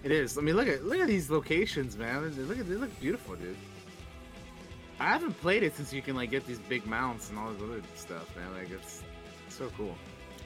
It 0.04 0.12
is. 0.12 0.38
I 0.38 0.42
mean, 0.42 0.54
look 0.54 0.68
at 0.68 0.84
look 0.84 0.98
at 0.98 1.08
these 1.08 1.30
locations, 1.30 1.96
man. 1.96 2.30
Look 2.46 2.58
at 2.58 2.68
they 2.68 2.74
look 2.76 3.00
beautiful, 3.00 3.36
dude. 3.36 3.56
I 5.00 5.08
haven't 5.08 5.40
played 5.40 5.62
it 5.62 5.74
since 5.76 5.92
you 5.92 6.02
can 6.02 6.14
like 6.14 6.30
get 6.30 6.46
these 6.46 6.58
big 6.58 6.86
mounts 6.86 7.30
and 7.30 7.38
all 7.38 7.50
this 7.52 7.62
other 7.62 7.82
stuff, 7.96 8.36
man. 8.36 8.52
Like 8.52 8.70
it's 8.70 9.02
so 9.48 9.70
cool. 9.76 9.96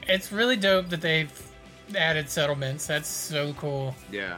It's 0.07 0.31
really 0.31 0.55
dope 0.57 0.89
that 0.89 1.01
they've 1.01 1.31
added 1.95 2.29
settlements. 2.29 2.87
That's 2.87 3.07
so 3.07 3.53
cool. 3.53 3.95
Yeah. 4.11 4.37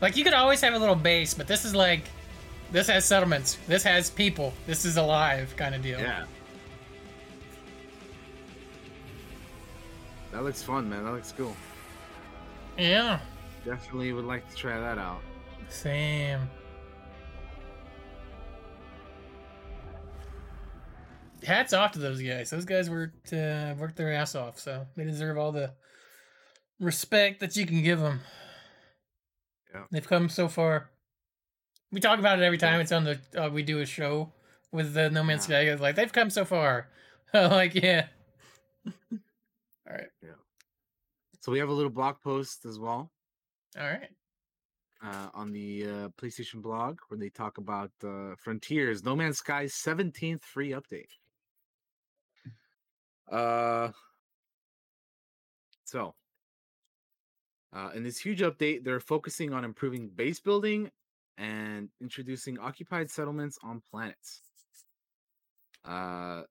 Like 0.00 0.16
you 0.16 0.24
could 0.24 0.34
always 0.34 0.60
have 0.60 0.74
a 0.74 0.78
little 0.78 0.94
base, 0.94 1.34
but 1.34 1.46
this 1.46 1.64
is 1.64 1.74
like 1.74 2.04
this 2.70 2.86
has 2.88 3.04
settlements. 3.04 3.58
This 3.66 3.82
has 3.82 4.10
people. 4.10 4.52
This 4.66 4.84
is 4.84 4.96
alive 4.96 5.54
kind 5.56 5.74
of 5.74 5.82
deal. 5.82 5.98
Yeah. 5.98 6.24
That 10.32 10.44
looks 10.44 10.62
fun, 10.62 10.88
man. 10.88 11.04
That 11.04 11.12
looks 11.12 11.32
cool. 11.32 11.56
Yeah. 12.76 13.18
Definitely 13.64 14.12
would 14.12 14.26
like 14.26 14.48
to 14.50 14.56
try 14.56 14.78
that 14.78 14.98
out. 14.98 15.20
Same. 15.68 16.40
Hats 21.44 21.72
off 21.72 21.92
to 21.92 21.98
those 21.98 22.20
guys. 22.20 22.50
Those 22.50 22.64
guys 22.64 22.90
worked 22.90 23.32
uh, 23.32 23.74
worked 23.78 23.96
their 23.96 24.12
ass 24.12 24.34
off, 24.34 24.58
so 24.58 24.86
they 24.96 25.04
deserve 25.04 25.38
all 25.38 25.52
the 25.52 25.72
respect 26.80 27.40
that 27.40 27.56
you 27.56 27.64
can 27.66 27.82
give 27.82 28.00
them. 28.00 28.20
Yeah. 29.74 29.84
They've 29.90 30.06
come 30.06 30.28
so 30.28 30.48
far. 30.48 30.90
We 31.92 32.00
talk 32.00 32.18
about 32.18 32.38
it 32.38 32.44
every 32.44 32.58
time 32.58 32.80
it's 32.80 32.92
on 32.92 33.04
the 33.04 33.20
uh, 33.36 33.48
we 33.50 33.62
do 33.62 33.80
a 33.80 33.86
show 33.86 34.32
with 34.72 34.94
the 34.94 35.10
No 35.10 35.22
Man's 35.22 35.44
Sky. 35.44 35.64
guys, 35.66 35.80
Like 35.80 35.94
they've 35.96 36.12
come 36.12 36.30
so 36.30 36.44
far. 36.44 36.88
like 37.34 37.74
yeah. 37.74 38.06
all 38.86 39.18
right. 39.88 40.08
Yeah. 40.22 40.30
So 41.40 41.52
we 41.52 41.58
have 41.60 41.68
a 41.68 41.72
little 41.72 41.90
blog 41.90 42.16
post 42.22 42.66
as 42.66 42.78
well 42.78 43.10
All 43.78 43.86
right. 43.86 44.08
uh, 45.02 45.28
on 45.34 45.52
the 45.52 45.84
uh, 45.86 46.08
PlayStation 46.20 46.60
blog 46.62 46.98
where 47.08 47.18
they 47.18 47.28
talk 47.30 47.58
about 47.58 47.90
uh, 48.04 48.34
Frontiers, 48.38 49.04
No 49.04 49.14
Man's 49.16 49.38
Sky's 49.38 49.72
17th 49.74 50.42
free 50.42 50.70
update. 50.70 51.08
Uh, 53.30 53.90
so, 55.84 56.14
uh, 57.72 57.90
in 57.94 58.02
this 58.02 58.18
huge 58.18 58.40
update, 58.40 58.84
they're 58.84 59.00
focusing 59.00 59.52
on 59.52 59.64
improving 59.64 60.08
base 60.08 60.40
building 60.40 60.90
and 61.36 61.88
introducing 62.00 62.58
occupied 62.58 63.10
settlements 63.10 63.58
on 63.62 63.82
planets. 63.90 64.42
Uh, 65.84 66.42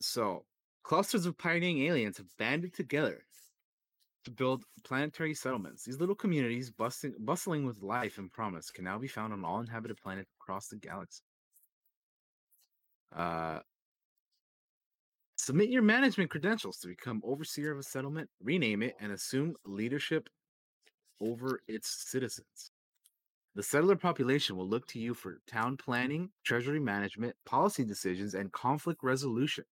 so, 0.00 0.44
clusters 0.82 1.26
of 1.26 1.38
pioneering 1.38 1.82
aliens 1.82 2.18
have 2.18 2.26
banded 2.38 2.74
together 2.74 3.24
to 4.24 4.30
build 4.30 4.64
planetary 4.84 5.34
settlements. 5.34 5.84
These 5.84 6.00
little 6.00 6.14
communities, 6.14 6.70
bustling, 6.70 7.14
bustling 7.20 7.64
with 7.64 7.82
life 7.82 8.18
and 8.18 8.30
promise, 8.30 8.70
can 8.70 8.84
now 8.84 8.98
be 8.98 9.08
found 9.08 9.32
on 9.32 9.44
all 9.44 9.60
inhabited 9.60 9.96
planets 10.02 10.30
across 10.40 10.66
the 10.68 10.76
galaxy. 10.76 11.22
Uh, 13.14 13.60
submit 15.46 15.70
your 15.70 15.82
management 15.82 16.30
credentials 16.30 16.78
to 16.80 16.88
become 16.88 17.22
overseer 17.24 17.72
of 17.72 17.78
a 17.78 17.82
settlement, 17.84 18.30
rename 18.40 18.82
it, 18.82 18.96
and 19.00 19.12
assume 19.12 19.54
leadership 19.64 20.28
over 21.20 21.60
its 21.68 21.88
citizens. 21.88 22.72
The 23.54 23.62
settler 23.64 23.96
population 23.96 24.56
will 24.56 24.68
look 24.68 24.86
to 24.88 25.00
you 25.00 25.14
for 25.14 25.40
town 25.46 25.76
planning, 25.78 26.32
treasury 26.44 26.80
management, 26.80 27.36
policy 27.46 27.84
decisions, 27.84 28.34
and 28.34 28.52
conflict 28.52 29.02
resolution. 29.02 29.64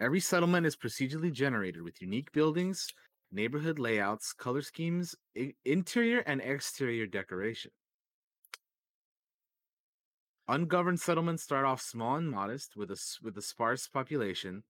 Every 0.00 0.20
settlement 0.20 0.66
is 0.66 0.76
procedurally 0.76 1.32
generated 1.32 1.82
with 1.82 2.02
unique 2.02 2.32
buildings, 2.32 2.88
neighborhood 3.32 3.78
layouts, 3.78 4.32
color 4.34 4.62
schemes, 4.62 5.16
i- 5.36 5.54
interior 5.64 6.20
and 6.20 6.42
exterior 6.42 7.06
decoration. 7.06 7.72
Ungoverned 10.46 11.00
settlements 11.00 11.42
start 11.42 11.64
off 11.64 11.80
small 11.80 12.14
and 12.16 12.30
modest 12.30 12.76
with 12.76 12.92
a 12.92 13.18
with 13.22 13.36
a 13.36 13.42
sparse 13.42 13.88
population 13.88 14.62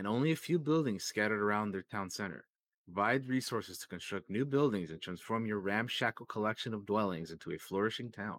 and 0.00 0.08
only 0.08 0.32
a 0.32 0.36
few 0.36 0.58
buildings 0.58 1.04
scattered 1.04 1.42
around 1.42 1.72
their 1.72 1.82
town 1.82 2.08
center. 2.08 2.46
Provide 2.86 3.28
resources 3.28 3.76
to 3.76 3.86
construct 3.86 4.30
new 4.30 4.46
buildings 4.46 4.90
and 4.90 4.98
transform 4.98 5.44
your 5.44 5.58
ramshackle 5.58 6.24
collection 6.24 6.72
of 6.72 6.86
dwellings 6.86 7.32
into 7.32 7.52
a 7.52 7.58
flourishing 7.58 8.10
town. 8.10 8.38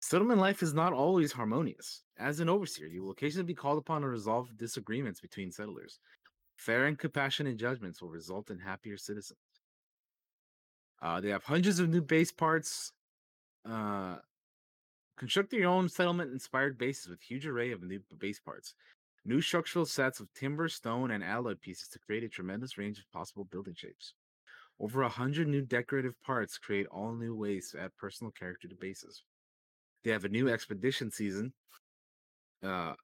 Settlement 0.00 0.40
life 0.40 0.60
is 0.60 0.74
not 0.74 0.92
always 0.92 1.30
harmonious. 1.30 2.02
As 2.18 2.40
an 2.40 2.48
overseer, 2.48 2.88
you 2.88 3.04
will 3.04 3.12
occasionally 3.12 3.46
be 3.46 3.54
called 3.54 3.78
upon 3.78 4.02
to 4.02 4.08
resolve 4.08 4.48
disagreements 4.56 5.20
between 5.20 5.52
settlers. 5.52 6.00
Fair 6.56 6.86
and 6.86 6.98
compassionate 6.98 7.56
judgments 7.56 8.02
will 8.02 8.08
result 8.08 8.50
in 8.50 8.58
happier 8.58 8.96
citizens. 8.96 9.38
Uh, 11.00 11.20
they 11.20 11.28
have 11.28 11.44
hundreds 11.44 11.78
of 11.78 11.90
new 11.90 12.02
base 12.02 12.32
parts. 12.32 12.90
Uh, 13.64 14.16
construct 15.16 15.52
your 15.52 15.70
own 15.70 15.88
settlement-inspired 15.88 16.76
bases 16.76 17.08
with 17.08 17.22
huge 17.22 17.46
array 17.46 17.70
of 17.70 17.84
new 17.84 18.00
base 18.18 18.40
parts. 18.40 18.74
New 19.24 19.40
structural 19.40 19.84
sets 19.84 20.20
of 20.20 20.32
timber, 20.34 20.68
stone, 20.68 21.10
and 21.10 21.22
alloy 21.22 21.54
pieces 21.54 21.88
to 21.88 21.98
create 21.98 22.24
a 22.24 22.28
tremendous 22.28 22.78
range 22.78 22.98
of 22.98 23.10
possible 23.12 23.44
building 23.44 23.74
shapes. 23.76 24.14
Over 24.80 25.02
a 25.02 25.08
hundred 25.08 25.48
new 25.48 25.62
decorative 25.62 26.14
parts 26.22 26.56
create 26.56 26.86
all 26.86 27.12
new 27.14 27.34
ways 27.34 27.70
to 27.70 27.80
add 27.80 27.96
personal 27.96 28.30
character 28.30 28.68
to 28.68 28.74
bases. 28.74 29.22
They 30.04 30.12
have 30.12 30.24
a 30.24 30.28
new 30.28 30.48
expedition 30.48 31.10
season. 31.10 31.52
Uh, 32.62 32.94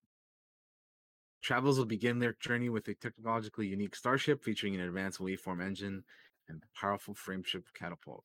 Travelers 1.45 1.77
will 1.77 1.85
begin 1.85 2.21
their 2.21 2.33
journey 2.41 2.71
with 2.71 2.89
a 2.89 2.95
technologically 2.95 3.67
unique 3.67 3.95
starship 3.95 4.43
featuring 4.43 4.75
an 4.77 4.81
advanced 4.81 5.21
waveform 5.21 5.63
engine 5.63 6.05
and 6.49 6.63
powerful 6.75 7.13
frameship 7.13 7.67
catapult. 7.75 8.25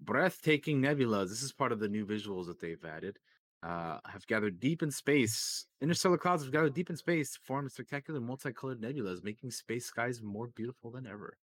Breathtaking 0.00 0.80
nebulas. 0.80 1.30
This 1.30 1.42
is 1.42 1.52
part 1.52 1.72
of 1.72 1.80
the 1.80 1.88
new 1.88 2.06
visuals 2.06 2.46
that 2.46 2.60
they've 2.60 2.84
added. 2.84 3.18
Uh, 3.66 3.98
have 4.06 4.26
gathered 4.28 4.60
deep 4.60 4.82
in 4.82 4.90
space. 4.90 5.66
Interstellar 5.80 6.18
clouds 6.18 6.44
have 6.44 6.52
gathered 6.52 6.74
deep 6.74 6.88
in 6.88 6.96
space 6.96 7.36
form 7.42 7.68
spectacular 7.68 8.20
multicolored 8.20 8.80
nebulas, 8.80 9.24
making 9.24 9.50
space 9.50 9.86
skies 9.86 10.22
more 10.22 10.48
beautiful 10.48 10.90
than 10.90 11.06
ever. 11.06 11.36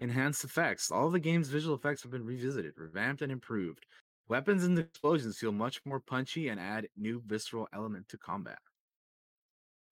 Enhanced 0.00 0.42
effects. 0.42 0.90
All 0.90 1.08
the 1.08 1.20
game's 1.20 1.48
visual 1.48 1.76
effects 1.76 2.02
have 2.02 2.10
been 2.10 2.24
revisited, 2.24 2.72
revamped, 2.76 3.22
and 3.22 3.30
improved. 3.30 3.86
Weapons 4.28 4.64
and 4.64 4.76
explosions 4.78 5.38
feel 5.38 5.52
much 5.52 5.80
more 5.84 6.00
punchy 6.00 6.48
and 6.48 6.58
add 6.58 6.88
new 6.96 7.22
visceral 7.24 7.68
element 7.72 8.08
to 8.08 8.18
combat 8.18 8.58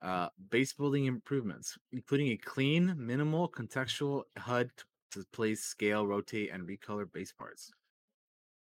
uh, 0.04 0.28
base 0.50 0.72
building 0.72 1.06
improvements, 1.06 1.78
including 1.92 2.28
a 2.28 2.36
clean, 2.36 2.94
minimal, 2.96 3.48
contextual 3.48 4.22
HUD 4.36 4.70
to 5.12 5.24
place, 5.32 5.62
scale, 5.62 6.06
rotate, 6.06 6.50
and 6.52 6.68
recolor 6.68 7.10
base 7.10 7.32
parts. 7.32 7.72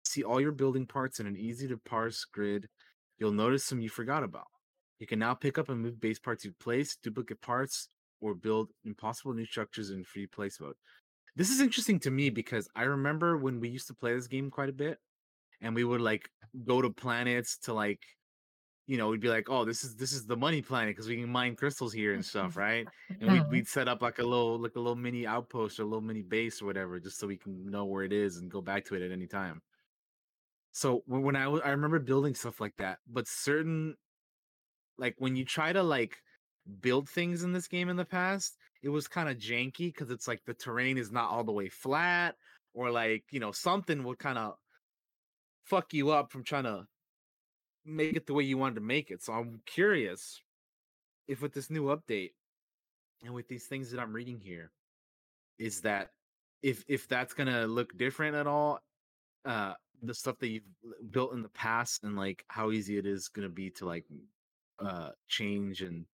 See 0.09 0.23
all 0.23 0.41
your 0.41 0.51
building 0.53 0.87
parts 0.87 1.19
in 1.19 1.27
an 1.27 1.37
easy 1.37 1.67
to 1.69 1.77
parse 1.77 2.25
grid. 2.25 2.69
You'll 3.17 3.31
notice 3.33 3.65
some 3.65 3.81
you 3.81 3.89
forgot 3.89 4.23
about. 4.23 4.47
You 4.99 5.07
can 5.07 5.19
now 5.19 5.33
pick 5.35 5.57
up 5.57 5.69
and 5.69 5.81
move 5.81 5.99
base 5.99 6.19
parts 6.19 6.45
you 6.45 6.53
placed, 6.53 7.01
duplicate 7.03 7.41
parts, 7.41 7.89
or 8.21 8.35
build 8.35 8.71
impossible 8.83 9.33
new 9.33 9.45
structures 9.45 9.91
in 9.91 10.03
free 10.03 10.27
place 10.27 10.59
mode. 10.59 10.75
This 11.35 11.49
is 11.51 11.61
interesting 11.61 11.99
to 12.01 12.11
me 12.11 12.29
because 12.29 12.69
I 12.75 12.83
remember 12.83 13.37
when 13.37 13.59
we 13.59 13.69
used 13.69 13.87
to 13.87 13.95
play 13.95 14.15
this 14.15 14.27
game 14.27 14.51
quite 14.51 14.69
a 14.69 14.73
bit, 14.73 14.99
and 15.61 15.75
we 15.75 15.83
would 15.85 16.01
like 16.01 16.29
go 16.65 16.81
to 16.81 16.91
planets 16.91 17.57
to 17.59 17.73
like 17.73 18.01
you 18.87 18.97
know, 18.97 19.09
we'd 19.09 19.19
be 19.21 19.29
like, 19.29 19.49
"Oh, 19.49 19.65
this 19.65 19.83
is 19.83 19.95
this 19.95 20.13
is 20.13 20.25
the 20.25 20.37
money 20.37 20.61
planet 20.61 20.95
because 20.95 21.07
we 21.07 21.17
can 21.21 21.29
mine 21.29 21.55
crystals 21.55 21.93
here 21.93 22.13
and 22.13 22.25
stuff, 22.25 22.55
right?" 22.57 22.89
And 23.21 23.31
we'd, 23.31 23.49
Mhm. 23.49 23.51
we'd 23.51 23.67
set 23.67 23.87
up 23.87 24.01
like 24.01 24.19
a 24.19 24.23
little 24.23 24.59
like 24.59 24.75
a 24.75 24.79
little 24.79 24.95
mini 24.95 25.27
outpost 25.27 25.79
or 25.79 25.83
a 25.83 25.85
little 25.85 26.01
mini 26.01 26.23
base 26.23 26.61
or 26.61 26.65
whatever, 26.65 26.99
just 26.99 27.19
so 27.19 27.27
we 27.27 27.37
can 27.37 27.65
know 27.69 27.85
where 27.85 28.03
it 28.03 28.13
is 28.13 28.37
and 28.37 28.49
go 28.51 28.61
back 28.61 28.85
to 28.85 28.95
it 28.95 29.01
at 29.03 29.11
any 29.11 29.27
time. 29.27 29.61
So 30.71 31.03
when 31.07 31.35
I 31.35 31.45
remember 31.45 31.99
building 31.99 32.35
stuff 32.35 32.61
like 32.61 32.75
that, 32.77 32.99
but 33.07 33.27
certain 33.27 33.95
like 34.97 35.15
when 35.17 35.35
you 35.35 35.45
try 35.45 35.73
to 35.73 35.81
like 35.81 36.17
build 36.81 37.09
things 37.09 37.43
in 37.43 37.53
this 37.53 37.67
game 37.67 37.89
in 37.89 37.95
the 37.95 38.05
past, 38.05 38.57
it 38.83 38.89
was 38.89 39.07
kind 39.07 39.29
of 39.29 39.37
janky 39.37 39.87
because 39.93 40.11
it's 40.11 40.27
like 40.27 40.41
the 40.45 40.53
terrain 40.53 40.97
is 40.97 41.11
not 41.11 41.31
all 41.31 41.43
the 41.43 41.51
way 41.51 41.69
flat, 41.69 42.35
or 42.73 42.91
like 42.91 43.23
you 43.31 43.39
know 43.39 43.51
something 43.51 44.03
would 44.03 44.19
kind 44.19 44.37
of 44.37 44.55
fuck 45.63 45.93
you 45.93 46.11
up 46.11 46.31
from 46.31 46.43
trying 46.43 46.63
to 46.63 46.85
make 47.85 48.15
it 48.15 48.27
the 48.27 48.33
way 48.33 48.43
you 48.43 48.57
wanted 48.57 48.75
to 48.75 48.81
make 48.81 49.09
it. 49.11 49.23
So 49.23 49.33
I'm 49.33 49.61
curious 49.65 50.41
if 51.27 51.41
with 51.41 51.53
this 51.53 51.69
new 51.69 51.85
update 51.85 52.31
and 53.23 53.33
with 53.33 53.47
these 53.47 53.65
things 53.65 53.91
that 53.91 53.99
I'm 53.99 54.13
reading 54.13 54.39
here, 54.39 54.71
is 55.57 55.81
that 55.81 56.09
if 56.61 56.83
if 56.87 57.07
that's 57.07 57.33
gonna 57.33 57.65
look 57.67 57.97
different 57.97 58.35
at 58.35 58.47
all, 58.47 58.79
uh 59.45 59.73
the 60.03 60.13
stuff 60.13 60.37
that 60.39 60.49
you've 60.49 60.63
built 61.11 61.33
in 61.33 61.41
the 61.41 61.49
past 61.49 62.03
and 62.03 62.15
like 62.15 62.43
how 62.47 62.71
easy 62.71 62.97
it 62.97 63.05
is 63.05 63.27
gonna 63.27 63.49
be 63.49 63.69
to 63.71 63.85
like 63.85 64.05
uh 64.79 65.09
change 65.27 65.81
and 65.81 66.05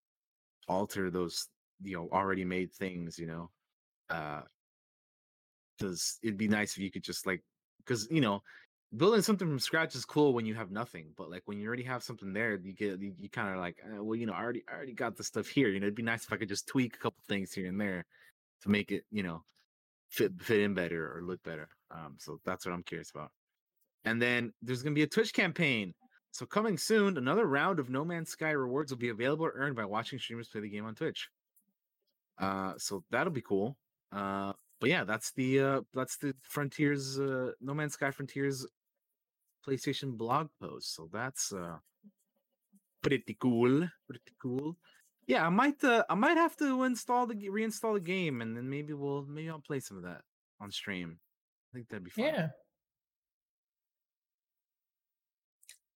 alter 0.68 1.12
those 1.12 1.50
you 1.84 1.98
know 1.98 2.10
already 2.12 2.46
made 2.46 2.74
things, 2.74 3.20
you 3.20 3.28
know. 3.28 3.50
Uh 4.10 4.42
because 5.78 6.20
it'd 6.24 6.38
be 6.38 6.48
nice 6.48 6.72
if 6.78 6.84
you 6.84 6.92
could 6.92 7.04
just 7.04 7.26
like 7.26 7.42
because 7.80 8.08
you 8.10 8.22
know 8.22 8.42
building 8.98 9.22
something 9.22 9.48
from 9.48 9.60
scratch 9.60 9.96
is 9.96 10.06
cool 10.06 10.34
when 10.34 10.46
you 10.46 10.56
have 10.56 10.72
nothing, 10.72 11.14
but 11.18 11.30
like 11.30 11.42
when 11.46 11.60
you 11.60 11.68
already 11.68 11.84
have 11.84 12.04
something 12.04 12.34
there, 12.34 12.56
you 12.56 12.74
get 12.74 13.00
you, 13.02 13.14
you 13.20 13.30
kind 13.30 13.50
of 13.54 13.58
like, 13.60 13.78
uh, 13.84 14.04
well, 14.04 14.16
you 14.16 14.26
know, 14.26 14.34
I 14.34 14.42
already 14.42 14.64
I 14.70 14.76
already 14.76 14.94
got 14.94 15.16
the 15.18 15.24
stuff 15.24 15.48
here. 15.48 15.70
You 15.70 15.80
know, 15.80 15.86
it'd 15.86 15.96
be 15.96 16.04
nice 16.04 16.24
if 16.26 16.34
I 16.34 16.38
could 16.38 16.50
just 16.50 16.68
tweak 16.68 16.96
a 16.96 17.00
couple 17.00 17.24
things 17.28 17.54
here 17.54 17.68
and 17.68 17.80
there 17.80 18.06
to 18.64 18.70
make 18.70 18.92
it, 18.92 19.04
you 19.12 19.24
know, 19.24 19.44
fit 20.10 20.34
fit 20.42 20.62
in 20.62 20.74
better 20.74 21.16
or 21.18 21.24
look 21.24 21.44
better. 21.44 21.70
Um, 21.92 22.16
so 22.20 22.40
that's 22.46 22.66
what 22.66 22.74
I'm 22.74 22.84
curious 22.84 23.12
about. 23.12 23.32
And 24.06 24.22
then 24.22 24.54
there's 24.62 24.84
gonna 24.84 24.96
be 24.96 25.04
a 25.04 25.08
Twitch 25.08 25.34
campaign. 25.34 25.94
So 26.32 26.46
coming 26.46 26.78
soon, 26.78 27.18
another 27.18 27.46
round 27.46 27.80
of 27.80 27.90
No 27.90 28.04
Man's 28.04 28.30
Sky 28.30 28.52
rewards 28.52 28.92
will 28.92 29.00
be 29.00 29.10
available 29.10 29.46
or 29.46 29.54
earned 29.56 29.76
by 29.76 29.86
watching 29.86 30.20
streamers 30.20 30.50
play 30.50 30.62
the 30.62 30.70
game 30.70 30.86
on 30.86 30.94
Twitch. 30.94 31.30
Uh, 32.38 32.74
so 32.78 33.04
that'll 33.10 33.32
be 33.32 33.42
cool. 33.42 33.78
Uh, 34.12 34.54
but 34.80 34.90
yeah, 34.90 35.04
that's 35.04 35.32
the 35.34 35.60
uh, 35.60 35.82
that's 35.94 36.18
the 36.18 36.36
Frontiers 36.44 37.20
uh, 37.20 37.52
No 37.62 37.74
Man's 37.74 37.94
Sky 37.94 38.12
Frontiers 38.12 38.66
PlayStation 39.66 40.18
blog 40.18 40.50
post. 40.62 40.94
So 40.94 41.10
that's 41.12 41.54
uh, 41.54 41.78
pretty 43.02 43.38
cool. 43.40 43.88
Pretty 44.08 44.36
cool. 44.42 44.78
Yeah, 45.28 45.46
I 45.46 45.50
might 45.50 45.84
uh, 45.84 46.04
I 46.10 46.16
might 46.16 46.38
have 46.38 46.56
to 46.58 46.84
install 46.84 47.26
the 47.26 47.36
reinstall 47.36 47.96
the 47.96 48.00
game, 48.00 48.42
and 48.42 48.56
then 48.56 48.70
maybe 48.70 48.94
we'll 48.94 49.26
maybe 49.26 49.50
I'll 49.50 49.60
play 49.60 49.80
some 49.80 49.98
of 49.98 50.04
that 50.04 50.22
on 50.62 50.72
stream. 50.72 51.18
I 51.74 51.78
think 51.78 51.90
that'd 51.90 52.04
be 52.04 52.12
fun. 52.12 52.26
Yeah. 52.26 52.48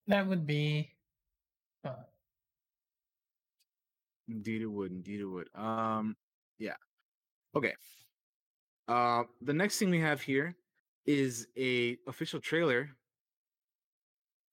That 0.09 0.27
would 0.27 0.47
be 0.47 0.89
fun. 1.83 1.93
Indeed 4.27 4.63
it 4.63 4.65
would. 4.65 4.91
Indeed 4.91 5.21
it 5.21 5.25
would. 5.25 5.49
Um, 5.53 6.15
yeah. 6.57 6.73
Okay. 7.55 7.73
Uh, 8.87 9.23
the 9.43 9.53
next 9.53 9.77
thing 9.77 9.91
we 9.91 9.99
have 9.99 10.19
here 10.19 10.55
is 11.05 11.47
a 11.55 11.95
official 12.07 12.39
trailer 12.39 12.89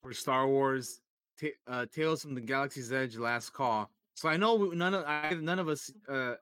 for 0.03 0.13
Star 0.13 0.47
Wars 0.47 1.01
Ta- 1.41 1.49
uh, 1.67 1.87
Tales 1.91 2.21
from 2.21 2.35
the 2.35 2.41
Galaxy's 2.43 2.93
Edge: 2.93 3.17
Last 3.17 3.55
Call. 3.55 3.91
So 4.13 4.29
I 4.29 4.37
know 4.37 4.57
we, 4.57 4.77
none 4.77 4.93
of 4.93 5.41
none 5.41 5.59
of 5.59 5.69
us, 5.69 5.91
uh, 6.07 6.35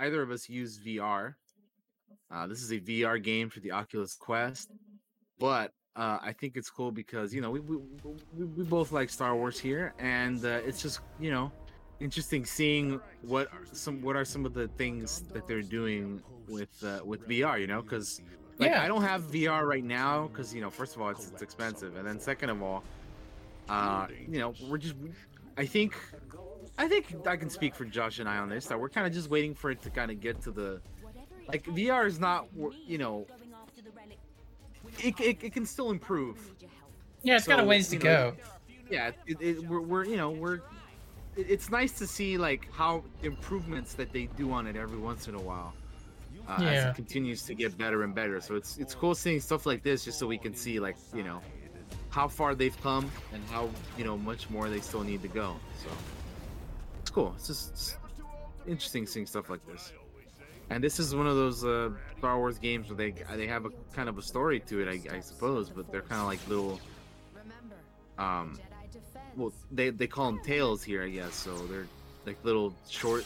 either 0.00 0.20
of 0.20 0.32
us, 0.32 0.48
use 0.48 0.80
VR. 0.84 1.34
Uh, 2.28 2.48
this 2.48 2.60
is 2.60 2.72
a 2.72 2.80
VR 2.80 3.22
game 3.22 3.50
for 3.50 3.60
the 3.60 3.70
Oculus 3.70 4.16
Quest, 4.16 4.68
but 5.38 5.72
uh, 5.98 6.18
I 6.22 6.32
think 6.32 6.56
it's 6.56 6.70
cool 6.70 6.92
because 6.92 7.34
you 7.34 7.40
know 7.40 7.50
we 7.50 7.60
we, 7.60 7.76
we, 8.36 8.44
we 8.44 8.64
both 8.64 8.92
like 8.92 9.10
Star 9.10 9.34
Wars 9.34 9.58
here, 9.58 9.92
and 9.98 10.42
uh, 10.44 10.60
it's 10.64 10.80
just 10.80 11.00
you 11.18 11.30
know 11.32 11.50
interesting 11.98 12.44
seeing 12.44 13.00
what 13.22 13.48
are 13.52 13.64
some 13.72 14.00
what 14.00 14.14
are 14.14 14.24
some 14.24 14.46
of 14.46 14.54
the 14.54 14.68
things 14.68 15.22
that 15.32 15.48
they're 15.48 15.60
doing 15.60 16.22
with 16.48 16.72
uh, 16.84 17.00
with 17.04 17.28
VR. 17.28 17.60
You 17.60 17.66
know, 17.66 17.82
because 17.82 18.20
like 18.58 18.70
Yeah. 18.70 18.82
I 18.82 18.86
don't 18.86 19.02
have 19.02 19.22
VR 19.24 19.66
right 19.66 19.82
now 19.84 20.28
because 20.28 20.54
you 20.54 20.60
know 20.60 20.70
first 20.70 20.94
of 20.94 21.02
all 21.02 21.08
it's, 21.08 21.28
it's 21.28 21.42
expensive, 21.42 21.96
and 21.96 22.06
then 22.06 22.20
second 22.20 22.50
of 22.50 22.62
all, 22.62 22.84
uh, 23.68 24.06
you 24.28 24.38
know 24.38 24.54
we're 24.68 24.78
just 24.78 24.94
I 25.56 25.66
think 25.66 25.96
I 26.78 26.86
think 26.86 27.26
I 27.26 27.36
can 27.36 27.50
speak 27.50 27.74
for 27.74 27.84
Josh 27.84 28.20
and 28.20 28.28
I 28.28 28.36
on 28.38 28.48
this 28.48 28.66
that 28.66 28.78
we're 28.78 28.88
kind 28.88 29.04
of 29.04 29.12
just 29.12 29.30
waiting 29.30 29.52
for 29.52 29.72
it 29.72 29.82
to 29.82 29.90
kind 29.90 30.12
of 30.12 30.20
get 30.20 30.40
to 30.42 30.52
the 30.52 30.80
like 31.48 31.64
VR 31.64 32.06
is 32.06 32.20
not 32.20 32.46
you 32.86 32.98
know 32.98 33.26
it, 35.04 35.20
it, 35.20 35.44
it 35.44 35.52
can 35.52 35.66
still 35.66 35.90
improve. 35.90 36.54
Yeah, 37.22 37.36
it's 37.36 37.46
got 37.46 37.60
a 37.60 37.64
ways 37.64 37.88
to 37.88 37.96
you 37.96 38.02
know, 38.04 38.30
go. 38.30 38.36
yeah 38.90 39.10
it, 39.26 39.40
it, 39.40 39.68
we're, 39.68 39.80
we're 39.80 40.04
you 40.04 40.16
know 40.16 40.30
we're 40.30 40.60
it, 41.36 41.46
it's 41.48 41.70
nice 41.70 41.92
to 41.98 42.06
see 42.06 42.38
like 42.38 42.68
how 42.72 43.02
improvements 43.22 43.94
that 43.94 44.12
they 44.12 44.26
do 44.36 44.52
on 44.52 44.66
it 44.66 44.76
every 44.76 44.98
once 44.98 45.28
in 45.28 45.34
a 45.34 45.40
while 45.40 45.74
uh, 46.48 46.62
as 46.62 46.84
it 46.84 46.94
continues 46.94 47.42
to 47.42 47.54
get 47.54 47.76
better 47.76 48.02
and 48.04 48.14
better. 48.14 48.40
So 48.40 48.54
it's 48.54 48.78
it's 48.78 48.94
cool 48.94 49.14
seeing 49.14 49.40
stuff 49.40 49.66
like 49.66 49.82
this 49.82 50.04
just 50.04 50.18
so 50.18 50.26
we 50.26 50.38
can 50.38 50.54
see 50.54 50.80
like 50.80 50.96
you 51.14 51.22
know 51.22 51.40
how 52.10 52.28
far 52.28 52.54
they've 52.54 52.80
come 52.82 53.10
and 53.32 53.42
how 53.50 53.68
you 53.96 54.04
know 54.04 54.16
much 54.16 54.48
more 54.48 54.68
they 54.68 54.80
still 54.80 55.02
need 55.02 55.22
to 55.22 55.28
go. 55.28 55.56
So 55.82 55.90
it's 57.00 57.10
cool. 57.10 57.34
It's 57.36 57.48
just 57.48 57.70
it's 57.72 57.96
interesting 58.66 59.06
seeing 59.06 59.26
stuff 59.26 59.50
like 59.50 59.64
this 59.66 59.92
and 60.70 60.82
this 60.84 60.98
is 61.00 61.14
one 61.14 61.26
of 61.26 61.36
those 61.36 61.64
uh, 61.64 61.90
Star 62.18 62.36
Wars 62.38 62.58
games 62.58 62.88
where 62.88 62.96
they 62.96 63.14
they 63.36 63.46
have 63.46 63.64
a 63.64 63.70
kind 63.94 64.08
of 64.08 64.18
a 64.18 64.22
story 64.22 64.60
to 64.60 64.80
it, 64.86 64.88
I, 65.10 65.16
I 65.16 65.20
suppose, 65.20 65.70
but 65.70 65.90
they're 65.90 66.02
kind 66.02 66.20
of 66.20 66.26
like 66.26 66.40
little 66.48 66.80
um 68.18 68.58
well 69.36 69.52
they 69.70 69.90
they 69.90 70.08
call 70.08 70.26
them 70.26 70.40
tales 70.42 70.82
here 70.82 71.04
i 71.04 71.08
guess 71.08 71.34
so 71.34 71.56
they're 71.68 71.86
like 72.26 72.36
little 72.42 72.74
short 72.88 73.24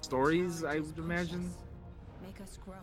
stories 0.00 0.64
i 0.64 0.80
would 0.80 0.98
imagine. 0.98 1.50
Make 2.24 2.40
us 2.40 2.58
grow. 2.64 2.74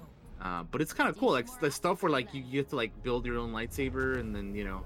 uh, 0.41 0.63
but 0.72 0.82
it's 0.82 0.93
kind 0.93 1.09
of 1.09 1.18
cool 1.18 1.32
like 1.32 1.47
the 1.59 1.70
stuff 1.70 2.01
where 2.01 2.11
like 2.11 2.34
you, 2.34 2.43
you 2.49 2.59
have 2.59 2.70
to 2.70 2.76
like 2.76 2.91
build 3.03 3.26
your 3.26 3.38
own 3.38 3.51
lightsaber 3.51 4.20
and 4.20 4.34
then 4.36 4.55
you 4.55 4.63
know 4.63 4.82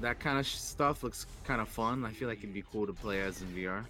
that 0.00 0.18
kind 0.20 0.38
of 0.38 0.46
sh- 0.46 0.54
stuff 0.54 1.02
looks 1.02 1.26
kind 1.44 1.60
of 1.60 1.68
fun. 1.68 2.04
I 2.04 2.12
feel 2.12 2.28
like 2.28 2.38
it'd 2.38 2.54
be 2.54 2.62
cool 2.72 2.86
to 2.86 2.92
play 2.92 3.20
as 3.20 3.42
in 3.42 3.48
vr 3.48 3.84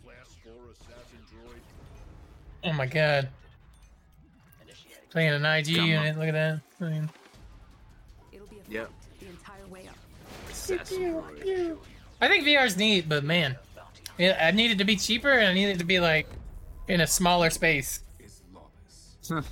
Oh 2.65 2.73
my 2.73 2.87
god. 2.87 3.29
Playing 5.11 5.33
an 5.33 5.45
IG 5.47 5.75
Come 5.75 5.85
on. 5.85 5.89
unit, 5.91 6.19
look 6.19 6.29
at 6.29 6.33
that. 6.33 6.61
I 6.81 6.85
mean, 6.91 7.11
It'll 8.33 8.47
be 8.47 8.57
a 8.69 8.73
Yep. 8.73 8.91
the 9.21 9.27
entire 9.29 9.67
way 9.69 9.89
up. 9.89 9.95
I 12.21 12.29
think 12.29 12.45
VR's 12.45 12.77
neat, 12.77 13.09
but 13.09 13.25
man, 13.25 13.57
yeah, 14.19 14.39
I 14.43 14.51
need 14.51 14.71
it 14.71 14.79
to 14.79 14.85
be 14.85 14.97
cheaper 14.97 15.31
and 15.31 15.47
I 15.49 15.55
need 15.55 15.69
it 15.71 15.79
to 15.79 15.85
be 15.85 15.99
like 16.01 16.27
in 16.89 17.01
a 17.01 17.07
smaller 17.07 17.49
space. 17.51 18.01
to 19.29 19.43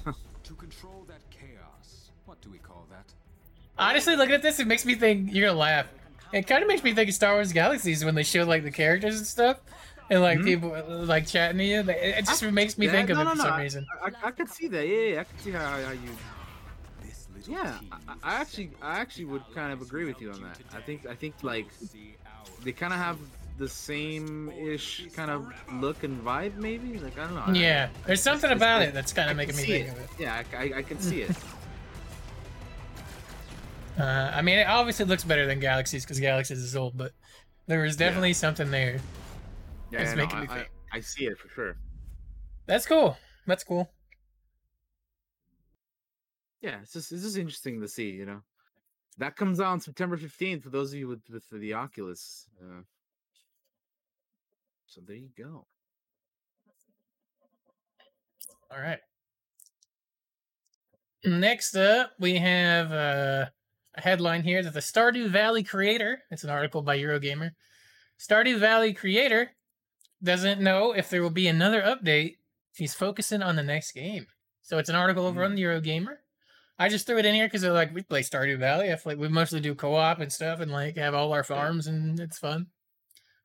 control 0.59 1.05
that 1.09 1.21
chaos, 1.31 2.11
what 2.25 2.41
do 2.43 2.51
we 2.51 2.59
call 2.59 2.87
that? 2.91 3.05
Honestly, 3.79 4.17
looking 4.17 4.35
at 4.35 4.43
this, 4.43 4.59
it 4.59 4.67
makes 4.67 4.85
me 4.85 4.95
think 4.95 5.33
you're 5.33 5.49
gonna 5.49 5.59
laugh. 5.59 5.87
It 6.33 6.47
kind 6.47 6.63
of 6.63 6.69
makes 6.69 6.83
me 6.83 6.93
think 6.93 7.09
of 7.09 7.15
Star 7.15 7.35
Wars 7.35 7.53
Galaxies 7.53 8.05
when 8.05 8.15
they 8.15 8.23
show 8.25 8.45
like 8.45 8.63
the 8.65 8.71
characters 8.71 9.17
and 9.19 9.27
stuff, 9.27 9.59
and 10.11 10.23
like 10.23 10.43
people 10.43 10.73
uh, 10.75 10.83
like 11.05 11.27
chatting 11.27 11.59
to 11.59 11.65
you. 11.65 11.81
It 11.81 11.89
it 11.91 12.27
just 12.27 12.43
makes 12.43 12.79
me 12.79 12.87
Yeah, 12.87 12.93
think 12.93 13.11
of 13.11 13.17
no, 13.17 13.23
it 13.23 13.25
no, 13.25 13.31
for 13.33 13.37
no, 13.39 13.45
some 13.45 13.53
I- 13.55 13.63
reason. 13.63 13.87
I, 14.05 14.11
I, 14.29 14.31
could 14.31 14.49
see 14.49 14.69
that 14.69 14.87
yeah, 14.87 14.97
yeah 15.15 15.21
i 15.21 15.25
could 15.25 15.41
see 15.41 15.51
how, 15.51 15.61
how 15.61 15.91
you 15.91 16.11
This 17.03 17.29
yeah 17.49 17.79
I, 17.93 18.15
I 18.23 18.35
actually 18.43 18.71
i 18.83 18.99
actually 18.99 19.27
would 19.27 19.43
kind 19.55 19.73
of 19.73 19.83
agree 19.83 20.05
with 20.05 20.21
you 20.21 20.31
on 20.33 20.41
that 20.43 20.59
i 20.75 20.81
think 20.81 21.07
i 21.07 21.15
think 21.15 21.35
like 21.43 21.67
they 22.65 22.73
kind 22.73 22.93
of 22.93 22.99
have 22.99 23.19
the 23.59 23.69
same 23.69 24.51
ish 24.53 25.07
kind 25.15 25.31
of 25.31 25.47
look 25.73 26.05
and 26.05 26.23
vibe 26.23 26.55
maybe 26.57 26.99
like 26.99 27.19
i 27.19 27.25
don't 27.25 27.35
know 27.35 27.43
I- 27.47 27.53
Yeah, 27.55 27.89
there's 28.07 28.23
something 28.23 28.51
I- 28.51 28.55
about 28.55 28.83
I- 28.83 28.87
it 28.87 28.95
that's 28.95 29.13
kind 29.13 29.31
of 29.31 29.37
making 29.37 29.57
me 29.57 29.63
think 29.65 29.87
it. 29.89 29.93
of 29.93 29.99
it. 29.99 30.09
yeah 30.19 30.43
I, 30.53 30.57
I, 30.57 30.79
I 30.79 30.83
can 30.83 31.01
see 31.01 31.23
it 31.23 31.37
Uh, 33.99 34.31
I 34.35 34.43
mean, 34.43 34.59
it 34.59 34.67
obviously 34.69 35.07
looks 35.07 35.25
better 35.25 35.47
than 35.47 35.59
Galaxies 35.59 36.05
because 36.05 36.21
Galaxies 36.21 36.59
is 36.59 36.77
old, 36.77 36.99
but 36.99 37.13
there 37.67 37.81
was 37.83 37.97
definitely 37.97 38.35
something 38.35 38.71
there. 38.71 39.01
Yeah, 39.91 40.01
It's 40.01 40.11
yeah, 40.11 40.15
no, 40.15 40.23
making 40.23 40.41
me 40.41 40.47
I, 40.49 40.53
I, 40.53 40.57
think. 40.59 40.69
I 40.93 41.01
see 41.01 41.27
it 41.27 41.39
for 41.39 41.49
sure 41.49 41.77
That's 42.67 42.87
cool. 42.87 43.17
That's 43.47 43.65
cool. 43.65 43.91
yeah 46.63 46.81
it's 46.83 46.93
just 46.93 47.13
it's 47.13 47.23
just 47.23 47.37
interesting 47.39 47.81
to 47.81 47.89
see 47.89 48.11
you 48.11 48.27
know 48.27 48.41
that 49.19 49.37
comes 49.37 49.61
out 49.61 49.69
on 49.69 49.81
september 49.81 50.17
15th 50.17 50.63
for 50.63 50.71
those 50.71 50.93
of 50.93 50.99
you 50.99 51.07
with 51.09 51.21
with 51.31 51.45
the 51.51 51.73
oculus 51.75 52.49
uh, 52.61 52.83
so 54.87 55.01
there 55.07 55.17
you 55.17 55.31
go 55.37 55.67
All 58.71 58.81
right. 58.81 58.99
Next 61.25 61.77
up, 61.77 62.13
we 62.19 62.37
have 62.39 62.93
uh, 62.93 63.47
a 63.97 64.01
headline 64.01 64.43
here 64.43 64.63
that 64.63 64.75
the 64.75 64.81
Stardew 64.81 65.29
Valley 65.29 65.63
creator, 65.63 66.23
it's 66.31 66.45
an 66.45 66.51
article 66.51 66.83
by 66.83 66.99
Eurogamer, 66.99 67.53
Stardew 68.19 68.59
Valley 68.59 68.93
creator 68.93 69.51
doesn't 70.23 70.61
know 70.61 70.93
if 70.93 71.11
there 71.11 71.23
will 71.23 71.31
be 71.31 71.49
another 71.49 71.83
update. 71.83 72.37
He's 72.75 72.95
focusing 72.95 73.43
on 73.43 73.57
the 73.57 73.63
next 73.63 73.93
game. 73.93 74.27
So 74.63 74.79
it's 74.79 74.89
an 74.89 74.97
article 74.97 75.27
over 75.27 75.45
on 75.45 75.57
Eurogamer. 75.57 76.17
I 76.79 76.89
just 76.89 77.07
threw 77.07 77.19
it 77.19 77.25
in 77.25 77.35
here 77.35 77.47
because 77.47 77.63
they're 77.63 77.73
like 77.73 77.95
we 77.95 78.03
play 78.03 78.23
Stardew 78.23 78.59
Valley. 78.59 78.93
I 78.93 78.97
feel 78.97 79.13
like 79.13 79.21
we 79.21 79.29
mostly 79.29 79.61
do 79.61 79.75
co-op 79.75 80.21
and 80.21 80.33
stuff, 80.33 80.61
and 80.61 80.71
like 80.71 80.97
have 80.97 81.15
all 81.15 81.33
our 81.33 81.45
farms, 81.45 81.87
and 81.87 82.21
it's 82.21 82.39
fun. 82.39 82.67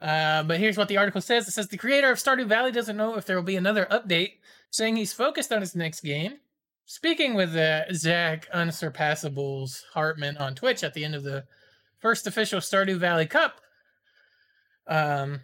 Uh, 0.02 0.44
but 0.44 0.60
here's 0.60 0.78
what 0.78 0.88
the 0.88 0.98
article 0.98 1.22
says. 1.22 1.48
It 1.48 1.52
says 1.52 1.68
the 1.68 1.78
creator 1.78 2.12
of 2.12 2.18
Stardew 2.18 2.48
Valley 2.48 2.72
doesn't 2.72 2.98
know 2.98 3.16
if 3.16 3.26
there 3.26 3.36
will 3.36 3.44
be 3.44 3.56
another 3.56 3.88
update, 3.92 4.34
saying 4.70 4.96
he's 4.96 5.14
focused 5.14 5.54
on 5.54 5.62
his 5.62 5.76
next 5.76 6.02
game. 6.02 6.40
Speaking 6.86 7.36
with 7.36 7.56
uh, 7.56 7.84
Zach 7.94 8.50
Unsurpassables 8.54 9.84
Hartman 9.94 10.38
on 10.38 10.56
Twitch 10.56 10.84
at 10.84 10.94
the 10.94 11.06
end 11.06 11.16
of 11.16 11.24
the 11.24 11.46
first 12.00 12.28
official 12.28 12.60
Stardew 12.60 12.98
Valley 12.98 13.28
Cup, 13.28 13.62
um, 14.88 15.42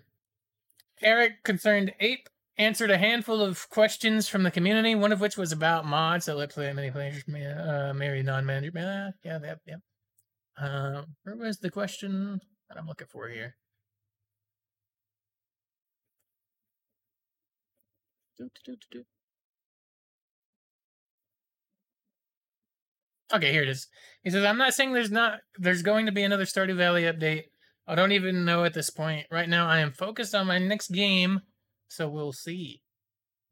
Eric 1.01 1.43
ConcernedApe 1.43 2.27
answered 2.57 2.89
a 2.89 2.97
handful 2.97 3.41
of 3.41 3.69
questions 3.69 4.27
from 4.27 4.43
the 4.43 4.51
community, 4.51 4.95
one 4.95 5.11
of 5.11 5.21
which 5.21 5.37
was 5.37 5.51
about 5.51 5.85
mods 5.85 6.25
that 6.25 6.35
let 6.37 6.49
play 6.49 6.71
many 6.73 6.89
players 6.89 7.23
uh, 7.27 7.93
marry 7.95 8.23
non-manager. 8.23 8.71
Uh, 8.77 9.11
yeah, 9.23 9.37
that, 9.37 9.59
yeah. 9.65 9.75
Um, 10.59 11.15
where 11.23 11.35
was 11.35 11.59
the 11.59 11.69
question 11.69 12.41
that 12.69 12.77
I'm 12.77 12.87
looking 12.87 13.07
for 13.07 13.29
here? 13.29 13.55
Okay, 23.33 23.51
here 23.51 23.63
it 23.63 23.69
is. 23.69 23.87
He 24.23 24.29
says, 24.29 24.43
"I'm 24.45 24.57
not 24.57 24.73
saying 24.73 24.93
there's 24.93 25.11
not 25.11 25.39
there's 25.57 25.81
going 25.81 26.05
to 26.05 26.11
be 26.11 26.23
another 26.23 26.45
Stardew 26.45 26.75
Valley 26.75 27.03
update. 27.03 27.45
I 27.87 27.95
don't 27.95 28.11
even 28.11 28.45
know 28.45 28.63
at 28.65 28.73
this 28.73 28.89
point. 28.89 29.27
Right 29.31 29.47
now, 29.47 29.67
I 29.67 29.79
am 29.79 29.91
focused 29.91 30.35
on 30.35 30.47
my 30.47 30.59
next 30.59 30.89
game, 30.91 31.41
so 31.87 32.09
we'll 32.09 32.33
see." 32.33 32.81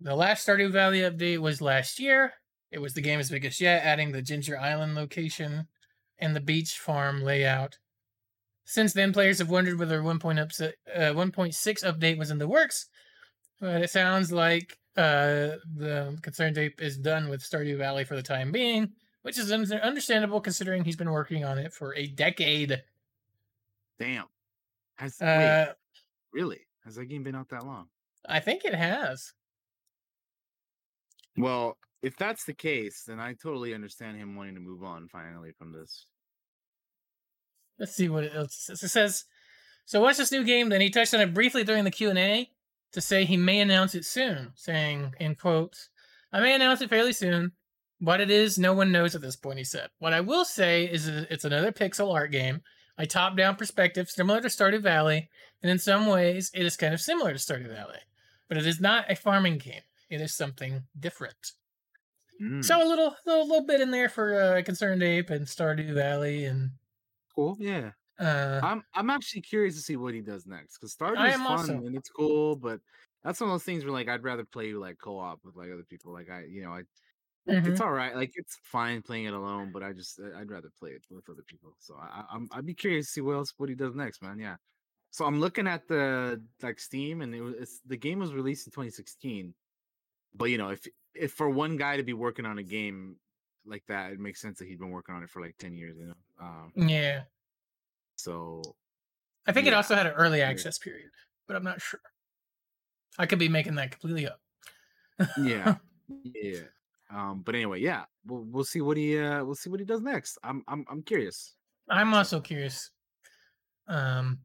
The 0.02 0.16
last 0.16 0.46
Stardew 0.46 0.72
Valley 0.72 1.00
update 1.00 1.40
was 1.40 1.62
last 1.62 2.00
year. 2.00 2.34
It 2.72 2.80
was 2.80 2.94
the 2.94 3.02
game's 3.02 3.30
biggest 3.30 3.62
yet, 3.62 3.86
adding 3.86 4.12
the 4.12 4.22
Ginger 4.22 4.60
Island 4.60 4.96
location 4.96 5.68
and 6.20 6.36
the 6.36 6.42
beach 6.42 6.78
farm 6.78 7.24
layout. 7.24 7.78
Since 8.66 8.94
then, 8.94 9.14
players 9.14 9.40
have 9.40 9.50
wondered 9.50 9.80
whether 9.80 10.02
1.6 10.02 10.74
uh, 10.94 11.00
1.6 11.00 11.84
update 11.84 12.18
was 12.18 12.32
in 12.32 12.40
the 12.40 12.48
works, 12.48 12.88
but 13.62 13.82
it 13.82 13.90
sounds 13.90 14.32
like 14.32 14.78
uh, 14.98 15.62
the 15.76 16.18
ConcernedApe 16.22 16.82
is 16.82 16.98
done 16.98 17.30
with 17.30 17.44
Stardew 17.44 17.78
Valley 17.78 18.04
for 18.04 18.16
the 18.16 18.24
time 18.24 18.52
being, 18.52 18.92
which 19.22 19.38
is 19.38 19.52
understandable 19.52 20.42
considering 20.42 20.84
he's 20.84 20.96
been 20.96 21.12
working 21.12 21.46
on 21.46 21.58
it 21.58 21.74
for 21.74 21.94
a 21.96 22.08
decade. 22.08 22.82
Damn. 24.00 24.26
Has 24.98 25.18
wait, 25.20 25.28
Uh, 25.28 25.74
really? 26.34 26.60
Has 26.84 26.96
that 26.96 27.06
game 27.06 27.24
been 27.24 27.36
out 27.36 27.50
that 27.50 27.66
long? 27.66 27.88
I 28.28 28.40
think 28.40 28.66
it 28.66 28.74
has. 28.76 29.34
Well, 31.38 31.78
if 32.02 32.16
that's 32.18 32.46
the 32.46 32.54
case, 32.54 33.04
then 33.08 33.20
I 33.20 33.34
totally 33.34 33.74
understand 33.74 34.18
him 34.18 34.36
wanting 34.36 34.56
to 34.56 34.62
move 34.62 34.84
on 34.84 35.08
finally 35.08 35.52
from 35.52 35.72
this. 35.72 36.06
Let's 37.78 37.94
see 37.94 38.08
what 38.08 38.24
it. 38.24 38.34
It 38.36 38.52
says, 38.52 39.26
"So 39.86 40.02
what's 40.02 40.18
this 40.18 40.32
new 40.32 40.44
game?" 40.44 40.70
Then 40.70 40.82
he 40.82 40.90
touched 40.90 41.14
on 41.14 41.22
it 41.22 41.34
briefly 41.34 41.64
during 41.64 41.84
the 41.84 41.92
Q 41.92 42.10
and 42.10 42.20
A 42.20 42.50
to 42.94 43.02
say 43.02 43.26
he 43.26 43.36
may 43.38 43.60
announce 43.60 43.96
it 43.96 44.06
soon, 44.06 44.54
saying 44.56 45.14
in 45.20 45.36
quotes, 45.36 45.90
"I 46.32 46.40
may 46.40 46.54
announce 46.54 46.82
it 46.82 46.90
fairly 46.90 47.12
soon. 47.12 47.52
What 48.00 48.22
it 48.22 48.30
is, 48.30 48.58
no 48.58 48.74
one 48.74 48.92
knows 48.92 49.16
at 49.16 49.22
this 49.22 49.36
point." 49.36 49.58
He 49.58 49.66
said, 49.66 49.90
"What 50.00 50.14
I 50.14 50.22
will 50.22 50.46
say 50.46 50.86
is 50.86 51.08
it's 51.08 51.44
another 51.44 51.74
pixel 51.74 52.14
art 52.14 52.32
game, 52.32 52.62
a 52.98 53.06
top-down 53.06 53.56
perspective 53.56 54.10
similar 54.10 54.42
to 54.42 54.48
Stardew 54.48 54.82
Valley, 54.82 55.30
and 55.62 55.72
in 55.72 55.80
some 55.80 56.08
ways 56.08 56.52
it 56.54 56.66
is 56.66 56.78
kind 56.78 56.94
of 56.94 57.02
similar 57.02 57.32
to 57.34 57.40
Stardew 57.40 57.70
Valley, 57.70 58.00
but 58.48 58.58
it 58.58 58.66
is 58.66 58.80
not 58.80 59.10
a 59.12 59.16
farming 59.16 59.58
game. 59.58 59.82
It 60.10 60.22
is 60.22 60.34
something 60.36 60.84
different." 61.00 61.54
Mm, 62.42 62.64
So 62.64 62.78
a 62.78 62.88
little, 62.88 63.16
little, 63.26 63.48
little 63.48 63.66
bit 63.66 63.82
in 63.82 63.92
there 63.92 64.10
for 64.10 64.34
uh, 64.40 64.62
ConcernedApe 64.62 65.30
and 65.30 65.46
Stardew 65.46 65.94
Valley 65.94 66.46
and. 66.46 66.72
cool. 67.34 67.56
Yeah. 67.60 67.92
Uh, 68.20 68.62
I'm 68.64 68.84
I'm 68.94 69.10
actually 69.10 69.42
curious 69.42 69.76
to 69.76 69.82
see 69.82 69.98
what 69.98 70.14
he 70.14 70.22
does 70.22 70.46
next 70.46 70.78
because 70.78 70.96
Stardew 70.96 71.28
is 71.28 71.36
fun 71.36 71.46
also. 71.48 71.74
and 71.74 71.96
it's 71.98 72.10
cool, 72.10 72.56
but 72.56 72.80
that's 73.24 73.42
one 73.42 73.50
of 73.50 73.54
those 73.54 73.64
things 73.64 73.84
where 73.84 73.92
like 73.92 74.08
I'd 74.08 74.24
rather 74.24 74.46
play 74.46 74.72
like 74.74 74.98
co-op 75.02 75.40
with 75.44 75.56
like 75.58 75.70
other 75.72 75.84
people. 75.84 76.14
Like 76.14 76.30
I, 76.30 76.44
you 76.46 76.64
know, 76.64 76.72
I 76.72 76.84
mhm. 77.48 77.68
it's 77.68 77.82
all 77.82 77.92
right. 77.92 78.16
Like 78.16 78.32
it's 78.36 78.58
fine 78.64 79.02
playing 79.02 79.26
it 79.26 79.34
alone, 79.34 79.72
but 79.72 79.84
I 79.84 79.94
just 79.94 80.20
uh, 80.20 80.38
I'd 80.38 80.50
rather 80.50 80.72
play 80.80 80.92
it 80.92 81.04
with 81.10 81.30
other 81.30 81.44
people. 81.46 81.76
So 81.80 81.96
I, 81.96 82.24
I'm 82.32 82.48
I'd 82.52 82.66
be 82.66 82.74
curious 82.74 83.08
to 83.08 83.12
see 83.14 83.22
what 83.22 83.36
else 83.36 83.54
what 83.58 83.70
he 83.70 83.76
does 83.76 83.96
next, 83.96 84.22
man. 84.22 84.40
Yeah. 84.40 84.56
So 85.12 85.26
I'm 85.26 85.40
looking 85.40 85.68
at 85.68 85.88
the 85.88 86.42
like 86.62 86.80
Steam, 86.80 87.22
and 87.22 87.34
it 87.34 87.42
was 87.42 87.56
it's, 87.56 87.80
the 87.86 87.98
game 87.98 88.20
was 88.20 88.34
released 88.34 88.68
in 88.68 88.72
2016. 88.72 89.54
But 90.34 90.46
you 90.46 90.58
know, 90.58 90.70
if 90.70 90.86
if 91.14 91.34
for 91.34 91.50
one 91.50 91.78
guy 91.78 91.98
to 91.98 92.04
be 92.04 92.14
working 92.14 92.46
on 92.46 92.58
a 92.58 92.64
game 92.64 93.18
like 93.66 93.84
that, 93.88 94.12
it 94.12 94.20
makes 94.20 94.42
sense 94.42 94.60
that 94.60 94.68
he'd 94.68 94.80
been 94.80 94.90
working 94.90 95.16
on 95.16 95.24
it 95.24 95.30
for 95.30 95.42
like 95.42 95.56
10 95.58 95.76
years. 95.76 95.96
You 95.98 96.08
know. 96.08 96.14
Um. 96.40 96.74
Yeah. 96.76 97.24
So 98.16 98.62
I 99.48 99.52
think 99.52 99.68
it 99.68 99.74
also 99.74 99.96
had 99.96 100.08
an 100.08 100.14
early 100.14 100.42
access 100.42 100.78
period, 100.78 101.12
but 101.48 101.56
I'm 101.56 101.64
not 101.64 101.82
sure. 101.82 102.00
I 103.18 103.26
could 103.26 103.40
be 103.40 103.50
making 103.50 103.76
that 103.76 103.92
completely 103.92 104.28
up. 104.28 104.40
yeah, 105.38 105.76
yeah. 106.24 106.60
Um. 107.16 107.42
But 107.46 107.56
anyway, 107.56 107.80
yeah. 107.82 108.04
We'll 108.26 108.44
we'll 108.44 108.64
see 108.66 108.82
what 108.82 108.98
he 108.98 109.18
uh 109.18 109.44
we'll 109.44 109.56
see 109.56 109.70
what 109.70 109.80
he 109.80 109.86
does 109.86 110.02
next. 110.02 110.38
I'm 110.44 110.64
I'm 110.68 110.86
I'm 110.90 111.02
curious. 111.04 111.56
I'm 111.90 112.14
also 112.14 112.40
curious. 112.42 112.92
Um, 113.88 114.40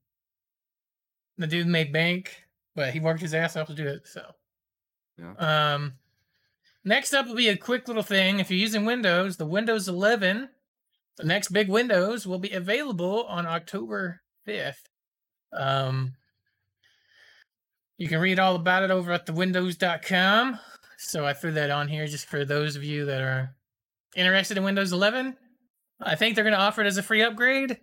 the 1.39 1.47
dude 1.47 1.67
made 1.67 1.93
bank, 1.93 2.37
but 2.75 2.93
he 2.93 3.01
worked 3.01 3.23
his 3.23 3.33
ass 3.35 3.57
off 3.57 3.69
to 3.69 3.75
do 3.75 3.89
it. 3.89 4.07
So, 4.07 4.23
Yeah. 5.19 5.33
um, 5.75 5.95
next 6.85 7.15
up 7.15 7.27
will 7.27 7.35
be 7.35 7.49
a 7.49 7.57
quick 7.57 7.89
little 7.89 8.03
thing. 8.03 8.39
If 8.41 8.51
you're 8.51 8.61
using 8.61 8.85
Windows, 8.85 9.39
the 9.39 9.47
Windows 9.47 9.89
11, 9.89 10.51
the 11.17 11.25
next 11.25 11.49
big 11.49 11.71
Windows, 11.71 12.27
will 12.27 12.39
be 12.39 12.51
available 12.53 13.25
on 13.25 13.47
October 13.47 14.21
5th. 14.47 14.83
Um, 15.55 16.13
you 17.97 18.07
can 18.09 18.21
read 18.21 18.39
all 18.39 18.55
about 18.57 18.83
it 18.83 18.91
over 18.91 19.13
at 19.13 19.25
thewindows.com. 19.27 20.59
So 21.03 21.25
I 21.25 21.33
threw 21.33 21.53
that 21.53 21.71
on 21.71 21.89
here 21.89 22.07
just 22.07 22.27
for 22.27 22.45
those 22.45 22.77
of 22.77 22.85
you 22.85 23.07
that 23.07 23.23
are 23.23 23.55
interested 24.15 24.59
in 24.59 24.65
Windows 24.65 24.93
11. 24.93 25.35
I 25.99 26.15
think 26.15 26.35
they're 26.35 26.45
going 26.45 26.55
to 26.55 26.61
offer 26.61 26.83
it 26.83 26.87
as 26.87 26.99
a 26.99 27.03
free 27.03 27.23
upgrade. 27.23 27.79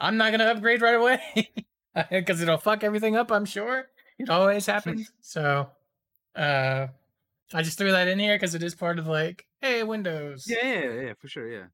I'm 0.00 0.16
not 0.16 0.30
going 0.30 0.40
to 0.40 0.50
upgrade 0.50 0.82
right 0.82 0.96
away 0.96 1.50
because 2.10 2.42
it'll 2.42 2.58
fuck 2.58 2.82
everything 2.82 3.14
up, 3.16 3.30
I'm 3.30 3.44
sure. 3.44 3.86
It 4.18 4.28
always 4.28 4.66
happens. 4.66 5.12
so 5.20 5.70
uh, 6.34 6.88
I 7.52 7.62
just 7.62 7.78
threw 7.78 7.92
that 7.92 8.08
in 8.08 8.18
here 8.18 8.34
because 8.34 8.56
it 8.56 8.64
is 8.64 8.74
part 8.74 8.98
of 8.98 9.06
like, 9.06 9.46
hey, 9.60 9.84
Windows. 9.84 10.44
Yeah, 10.48 10.66
yeah, 10.66 11.00
yeah, 11.00 11.12
for 11.16 11.28
sure. 11.28 11.48
Yeah. 11.48 11.66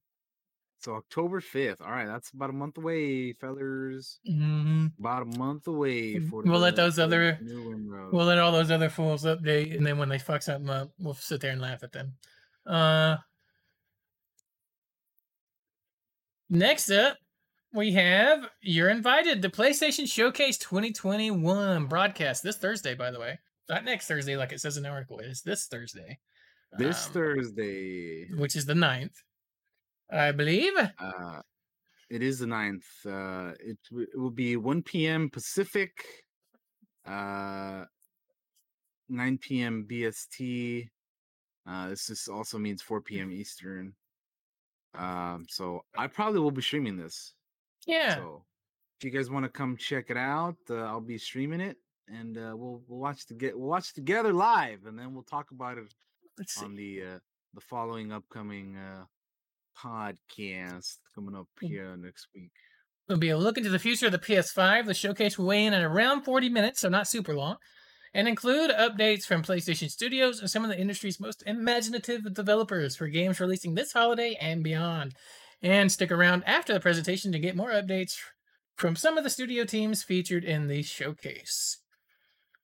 So 0.81 0.95
October 0.95 1.41
5th. 1.43 1.83
All 1.83 1.91
right, 1.91 2.07
that's 2.07 2.31
about 2.31 2.49
a 2.49 2.55
month 2.55 2.79
away, 2.79 3.35
fellers. 3.35 4.19
hmm 4.27 4.87
About 4.99 5.23
a 5.23 5.39
month 5.39 5.67
away 5.67 6.15
Mm, 6.15 6.31
for 6.31 6.43
we'll 6.43 6.59
let 6.59 6.75
those 6.77 6.99
other- 6.99 7.39
We'll 8.13 8.25
let 8.27 8.39
all 8.39 8.51
those 8.53 8.71
other 8.71 8.89
fools 8.89 9.25
update, 9.25 9.77
and 9.77 9.87
then 9.87 9.99
when 9.99 10.09
they 10.09 10.19
fuck 10.19 10.41
something 10.43 10.71
up, 10.71 10.91
we'll 10.99 11.13
sit 11.15 11.43
there 11.43 11.53
and 11.53 11.61
laugh 11.61 11.83
at 11.83 11.93
them. 11.93 12.15
Uh, 12.67 13.19
next 16.49 16.91
up, 16.91 17.19
we 17.73 17.93
have 17.93 18.49
You're 18.63 18.89
Invited 18.91 19.43
to 19.43 19.51
PlayStation 19.51 20.11
Showcase 20.11 20.59
2021 20.59 21.87
broadcast 21.87 22.43
this 22.43 22.57
Thursday, 22.57 22.95
by 22.95 23.11
the 23.11 23.21
way. 23.21 23.39
Not 23.69 23.85
next 23.85 24.07
Thursday, 24.09 24.37
like 24.37 24.53
it 24.53 24.61
says 24.61 24.77
in 24.77 24.83
the 24.83 24.89
article. 24.89 25.19
It's 25.21 25.43
this 25.43 25.67
Thursday. 25.67 26.19
this 26.79 27.07
um, 27.07 27.13
Thursday. 27.13 28.29
which 28.35 28.57
is 28.57 28.65
the 28.67 28.73
9th, 28.75 29.15
I 30.13 30.33
believe. 30.33 30.73
Uh, 30.99 31.41
it 32.09 32.23
is 32.23 32.41
the 32.41 32.47
9th. 32.47 32.83
Uh, 33.07 33.55
it, 33.61 33.79
w- 33.91 34.07
it 34.13 34.19
will 34.19 34.31
be 34.31 34.57
1 34.57 34.83
p.m. 34.83 35.31
Pacific, 35.31 35.93
uh, 37.07 37.85
9 39.09 39.39
p.m. 39.39 39.87
BST. 39.89 40.89
Uh, 41.69 41.89
this 41.91 42.07
just 42.07 42.29
also 42.29 42.59
means 42.59 42.83
4 42.83 43.01
p.m. 43.03 43.31
Eastern. 43.31 43.95
Um, 44.95 45.47
so 45.49 45.85
I 45.97 46.09
probably 46.09 46.41
will 46.41 46.51
be 46.51 46.63
streaming 46.63 46.97
this. 46.97 47.35
Yeah. 47.87 48.17
So 48.17 48.45
if 48.99 49.05
you 49.05 49.11
guys 49.11 49.31
want 49.31 49.45
to 49.45 49.49
come 49.49 49.77
check 49.77 50.07
it 50.11 50.17
out, 50.17 50.57
uh, 50.69 50.77
I'll 50.79 51.01
be 51.01 51.17
streaming 51.17 51.61
it, 51.61 51.77
and 52.09 52.37
uh, 52.37 52.55
we'll 52.57 52.83
we'll 52.89 52.99
watch 52.99 53.27
to 53.27 53.35
get 53.35 53.57
we'll 53.57 53.69
watch 53.69 53.95
together 53.95 54.33
live, 54.33 54.87
and 54.87 54.99
then 54.99 55.15
we'll 55.15 55.23
talk 55.23 55.53
about 55.53 55.79
it 55.79 55.85
Let's 56.37 56.55
see. 56.55 56.65
on 56.65 56.75
the 56.75 57.03
uh, 57.03 57.19
the 57.55 57.61
following 57.61 58.11
upcoming 58.13 58.77
uh, 58.77 59.05
podcast 59.83 60.97
coming 61.15 61.35
up 61.35 61.47
Mm. 61.63 61.69
here 61.69 61.97
next 61.97 62.29
week. 62.35 62.53
It'll 63.09 63.19
be 63.19 63.31
a 63.31 63.39
look 63.39 63.59
into 63.59 63.71
the 63.71 63.79
future 63.79 64.07
of 64.07 64.13
the 64.13 64.19
PS5. 64.19 64.87
The 64.87 64.95
showcase 64.95 65.37
will 65.39 65.47
weigh 65.47 65.65
in 65.67 65.75
at 65.75 65.83
around 65.83 66.23
40 66.23 66.49
minutes, 66.49 66.81
so 66.81 66.89
not 66.89 67.09
super 67.09 67.35
long, 67.35 67.57
and 68.15 68.29
include 68.29 68.71
updates 68.71 69.25
from 69.25 69.43
PlayStation 69.43 69.91
Studios 69.91 70.41
and 70.41 70.51
some 70.51 70.65
of 70.65 70.71
the 70.71 70.79
industry's 70.79 71.19
most 71.21 71.43
imaginative 71.47 72.33
developers 72.35 72.97
for 72.97 73.09
games 73.09 73.41
releasing 73.41 73.75
this 73.75 73.93
holiday 73.93 74.37
and 74.41 74.63
beyond. 74.63 75.15
And 75.63 75.91
stick 75.93 76.11
around 76.11 76.45
after 76.47 76.73
the 76.73 76.81
presentation 76.81 77.33
to 77.33 77.39
get 77.39 77.57
more 77.57 77.71
updates 77.71 78.17
from 78.77 78.97
some 78.97 79.19
of 79.19 79.25
the 79.25 79.31
studio 79.31 79.65
teams 79.65 80.03
featured 80.03 80.43
in 80.45 80.69
the 80.69 80.83
showcase. 80.83 81.79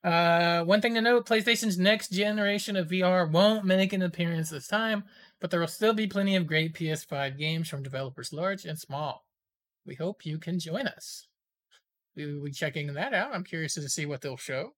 Uh, 0.05 0.63
one 0.65 0.81
thing 0.81 0.95
to 0.95 1.01
note 1.01 1.27
PlayStation's 1.27 1.79
next 1.79 2.11
generation 2.13 2.77
of 2.77 2.89
VR 2.89 3.31
won't 3.31 3.65
make 3.65 3.93
an 3.93 4.03
appearance 4.03 4.51
this 4.51 4.69
time, 4.69 5.05
but 5.41 5.51
there 5.51 5.61
will 5.61 5.67
still 5.67 5.95
be 5.95 6.07
plenty 6.07 6.37
of 6.37 6.47
great 6.47 6.75
PS5 6.75 7.39
games 7.39 7.69
from 7.69 7.83
developers 7.83 8.33
large 8.33 8.65
and 8.65 8.79
small 8.79 9.27
we 9.87 9.95
hope 9.95 10.27
you 10.27 10.39
can 10.39 10.59
join 10.59 10.87
us. 10.87 11.29
We 12.17 12.35
will 12.35 12.45
be 12.45 12.51
checking 12.51 12.93
that 12.95 13.15
out. 13.15 13.35
I'm 13.35 13.45
curious 13.45 13.75
to 13.75 13.89
see 13.89 14.07
what 14.07 14.21
they'll 14.21 14.37
show. 14.37 14.75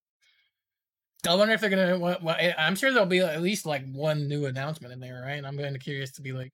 I 1.27 1.35
wonder 1.35 1.55
if 1.55 1.61
they're 1.61 1.71
gonna. 1.71 1.99
What, 1.99 2.41
I'm 2.59 2.77
sure 2.77 2.93
there'll 2.93 3.07
be 3.07 3.21
at 3.21 3.43
least 3.43 3.67
like 3.67 3.85
one 3.91 4.29
new 4.29 4.47
announcement 4.47 4.93
in 4.93 5.01
there, 5.01 5.23
right? 5.25 5.45
I'm 5.45 5.59
kind 5.59 5.75
of 5.75 5.83
curious 5.83 6.13
to 6.13 6.23
be 6.23 6.33
like, 6.33 6.53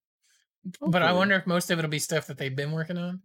but 0.81 1.03
I 1.03 1.13
wonder 1.13 1.35
if 1.35 1.47
most 1.47 1.71
of 1.71 1.79
it'll 1.79 1.91
be 1.91 1.99
stuff 1.99 2.29
that 2.29 2.39
they've 2.39 2.55
been 2.55 2.73
working 2.73 2.97
on. 2.97 3.21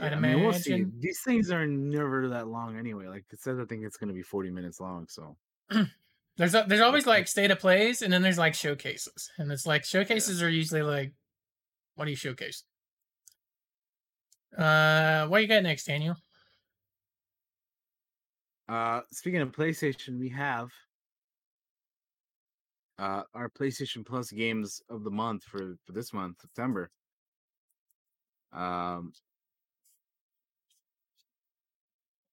I'd 0.00 0.12
Yeah, 0.12 0.16
I 0.16 0.20
mean, 0.20 0.40
we'll 0.40 0.54
see. 0.54 0.86
These 0.98 1.20
things 1.20 1.50
are 1.50 1.66
never 1.66 2.28
that 2.28 2.48
long 2.48 2.78
anyway. 2.78 3.06
Like 3.06 3.24
it 3.30 3.40
says, 3.40 3.58
I 3.58 3.64
think 3.64 3.84
it's 3.84 3.98
going 3.98 4.08
to 4.08 4.14
be 4.14 4.22
40 4.22 4.50
minutes 4.50 4.80
long. 4.80 5.06
So 5.08 5.36
There's 6.40 6.54
a, 6.54 6.64
there's 6.66 6.80
always 6.80 7.06
like 7.06 7.28
state 7.28 7.50
of 7.50 7.58
plays, 7.58 8.00
and 8.00 8.10
then 8.10 8.22
there's 8.22 8.38
like 8.38 8.54
showcases, 8.54 9.30
and 9.36 9.52
it's 9.52 9.66
like 9.66 9.84
showcases 9.84 10.42
are 10.42 10.48
usually 10.48 10.80
like, 10.80 11.12
what 11.96 12.06
do 12.06 12.12
you 12.12 12.16
showcase? 12.16 12.64
Uh, 14.56 15.26
what 15.26 15.42
you 15.42 15.48
got 15.48 15.62
next, 15.62 15.84
Daniel? 15.84 16.16
Uh, 18.70 19.02
speaking 19.12 19.42
of 19.42 19.52
PlayStation, 19.52 20.18
we 20.18 20.30
have 20.30 20.70
uh, 22.98 23.24
our 23.34 23.50
PlayStation 23.50 24.02
Plus 24.06 24.30
games 24.30 24.80
of 24.88 25.04
the 25.04 25.10
month 25.10 25.44
for 25.44 25.76
for 25.84 25.92
this 25.92 26.14
month, 26.14 26.40
September. 26.40 26.90
Um, 28.54 29.12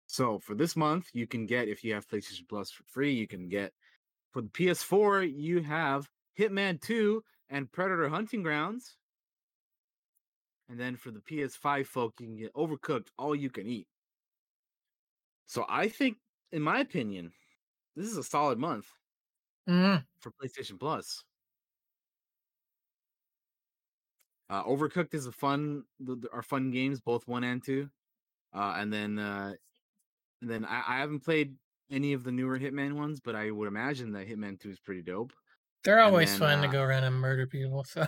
so 0.06 0.40
for 0.40 0.56
this 0.56 0.78
month, 0.78 1.08
you 1.12 1.28
can 1.28 1.46
get 1.46 1.68
if 1.68 1.84
you 1.84 1.94
have 1.94 2.08
PlayStation 2.08 2.48
Plus 2.48 2.72
for 2.72 2.84
free, 2.86 3.12
you 3.12 3.28
can 3.28 3.50
get 3.50 3.74
for 4.32 4.42
the 4.42 4.50
PS4, 4.50 5.24
you 5.24 5.62
have 5.64 6.10
Hitman 6.38 6.82
2 6.82 7.24
and 7.50 7.72
Predator 7.72 8.10
Hunting 8.10 8.44
Grounds. 8.44 8.98
And 10.70 10.80
then 10.80 10.96
for 10.96 11.12
the 11.12 11.20
PS5 11.20 11.88
folk, 11.90 12.22
you 12.22 12.28
can 12.28 12.38
get 12.38 12.54
Overcooked 12.54 13.10
All 13.18 13.36
You 13.36 13.50
Can 13.50 13.68
Eat. 13.68 13.90
So 15.48 15.66
I 15.68 15.90
think, 15.90 16.20
in 16.52 16.62
my 16.62 16.80
opinion, 16.80 17.34
this 17.96 18.08
is 18.08 18.18
a 18.18 18.24
solid 18.24 18.60
month 18.60 18.92
Mhm. 19.68 20.08
for 20.20 20.32
PlayStation 20.32 20.80
Plus. 20.80 21.24
Uh, 24.50 24.64
Overcooked 24.64 25.14
is 25.14 25.26
a 25.26 25.32
fun, 25.32 25.84
are 26.32 26.42
fun 26.42 26.72
games, 26.72 27.02
both 27.02 27.28
one 27.28 27.44
and 27.44 27.64
two. 27.64 27.90
Uh, 28.54 28.76
and 28.78 28.94
then, 28.94 29.20
uh, 29.20 29.56
and 30.42 30.50
then 30.52 30.66
I, 30.66 30.84
I 30.88 31.00
haven't 31.00 31.22
played 31.22 31.58
any 31.90 32.14
of 32.14 32.24
the 32.24 32.32
newer 32.32 32.60
Hitman 32.60 32.94
ones, 32.94 33.20
but 33.20 33.36
I 33.36 33.52
would 33.52 33.68
imagine 33.68 34.12
that 34.14 34.28
Hitman 34.28 34.60
Two 34.60 34.70
is 34.70 34.80
pretty 34.80 35.02
dope. 35.02 35.34
They're 35.84 36.00
always 36.00 36.30
then, 36.32 36.40
fun 36.40 36.60
uh, 36.60 36.62
to 36.64 36.68
go 36.68 36.84
around 36.84 37.04
and 37.04 37.16
murder 37.16 37.48
people. 37.48 37.84
So 37.84 38.06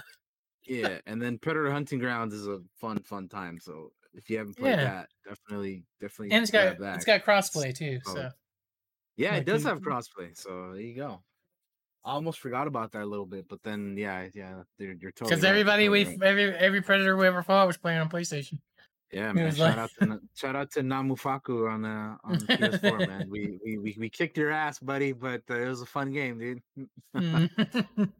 Yeah, 0.65 0.99
and 1.05 1.21
then 1.21 1.37
Predator 1.37 1.71
Hunting 1.71 1.99
Grounds 1.99 2.33
is 2.33 2.47
a 2.47 2.59
fun, 2.79 2.99
fun 3.03 3.29
time. 3.29 3.59
So 3.59 3.91
if 4.13 4.29
you 4.29 4.37
haven't 4.37 4.57
played 4.57 4.77
Yeah. 4.77 4.83
that, 4.83 5.09
definitely, 5.27 5.85
definitely. 6.01 6.31
and 6.35 6.41
it's 6.41 6.51
got 6.51 6.77
that. 6.79 6.95
it's 6.97 7.05
got 7.05 7.23
crossplay 7.23 7.75
too. 7.75 7.99
Oh, 8.05 8.13
So 8.13 8.29
Yeah, 9.17 9.33
Like 9.33 9.41
it 9.41 9.45
does 9.45 9.63
have 9.63 9.81
crossplay. 9.81 10.35
So 10.35 10.73
there 10.73 10.81
you 10.81 10.95
go. 10.95 11.23
I 12.05 12.13
almost 12.13 12.39
forgot 12.39 12.67
about 12.67 12.93
that 12.93 13.03
a 13.03 13.05
little 13.05 13.25
bit, 13.25 13.47
but 13.47 13.61
then 13.63 13.95
yeah, 13.97 14.27
yeah, 14.33 14.63
you're, 14.77 14.93
you're 14.93 15.11
totally 15.11 15.31
because 15.31 15.43
right, 15.43 15.49
everybody 15.49 15.83
totally 15.85 16.05
we 16.05 16.09
right. 16.11 16.23
every 16.23 16.55
every 16.55 16.81
predator 16.81 17.17
we 17.17 17.27
ever 17.27 17.43
fought 17.43 17.67
was 17.67 17.77
playing 17.77 17.99
on 17.99 18.09
PlayStation. 18.09 18.59
Yeah, 19.11 19.31
man. 19.31 19.53
Shout 19.53 19.69
like- 19.69 19.77
out 19.77 19.91
to 19.99 20.19
shout 20.35 20.55
out 20.55 20.71
to 20.71 20.81
Namufaku 20.81 21.69
on 21.71 21.85
uh, 21.85 22.17
on 22.23 22.35
PS4, 22.37 23.07
man. 23.07 23.27
We, 23.29 23.57
we 23.63 23.77
we 23.77 23.95
we 23.97 24.09
kicked 24.09 24.37
your 24.37 24.51
ass, 24.51 24.79
buddy, 24.79 25.11
but 25.13 25.41
uh, 25.49 25.55
it 25.59 25.67
was 25.67 25.81
a 25.81 25.85
fun 25.85 26.11
game, 26.11 26.37
dude. 26.39 26.61
Mhm. 27.15 28.11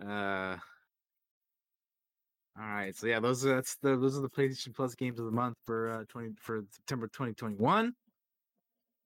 Uh, 0.00 0.56
all 2.56 2.64
right, 2.68 2.94
so 2.94 3.08
yeah, 3.08 3.18
those 3.18 3.44
are 3.44 3.56
that's 3.56 3.74
the 3.82 3.96
those 3.96 4.16
are 4.16 4.20
the 4.20 4.30
PlayStation 4.30 4.72
Plus 4.74 4.94
games 4.94 5.18
of 5.18 5.24
the 5.26 5.32
month 5.32 5.56
for 5.66 5.90
uh 5.90 6.04
twenty 6.08 6.30
for 6.38 6.62
September 6.70 7.08
twenty 7.08 7.32
twenty 7.32 7.56
one. 7.56 7.94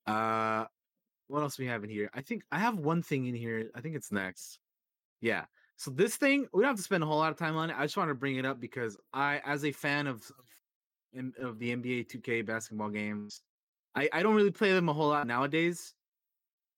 Uh, 0.07 0.66
what 1.28 1.41
else 1.41 1.59
we 1.59 1.66
have 1.66 1.83
in 1.83 1.89
here? 1.89 2.11
I 2.12 2.20
think 2.20 2.43
I 2.53 2.59
have 2.59 2.76
one 2.78 3.03
thing 3.03 3.24
in 3.24 3.35
here. 3.35 3.70
I 3.74 3.80
think 3.80 3.97
it's 3.97 4.12
next. 4.12 4.59
Yeah. 5.22 5.45
So 5.77 5.91
this 5.91 6.16
thing 6.16 6.47
we 6.53 6.62
don't 6.62 6.70
have 6.70 6.77
to 6.77 6.83
spend 6.83 7.03
a 7.03 7.07
whole 7.07 7.18
lot 7.18 7.33
of 7.33 7.39
time 7.39 7.57
on 7.57 7.70
it. 7.70 7.77
I 7.79 7.83
just 7.83 7.97
want 7.97 8.09
to 8.11 8.14
bring 8.14 8.37
it 8.37 8.47
up 8.47 8.61
because 8.61 8.97
I, 9.12 9.41
as 9.45 9.64
a 9.64 9.73
fan 9.73 10.07
of 10.07 10.31
of, 11.41 11.59
the 11.59 11.77
NBA 11.77 12.09
2K 12.09 12.47
basketball 12.47 12.89
games, 12.89 13.43
I 13.95 14.09
I 14.12 14.23
don't 14.23 14.35
really 14.35 14.51
play 14.51 14.73
them 14.73 14.89
a 14.89 14.93
whole 14.93 15.09
lot 15.09 15.27
nowadays. 15.27 15.95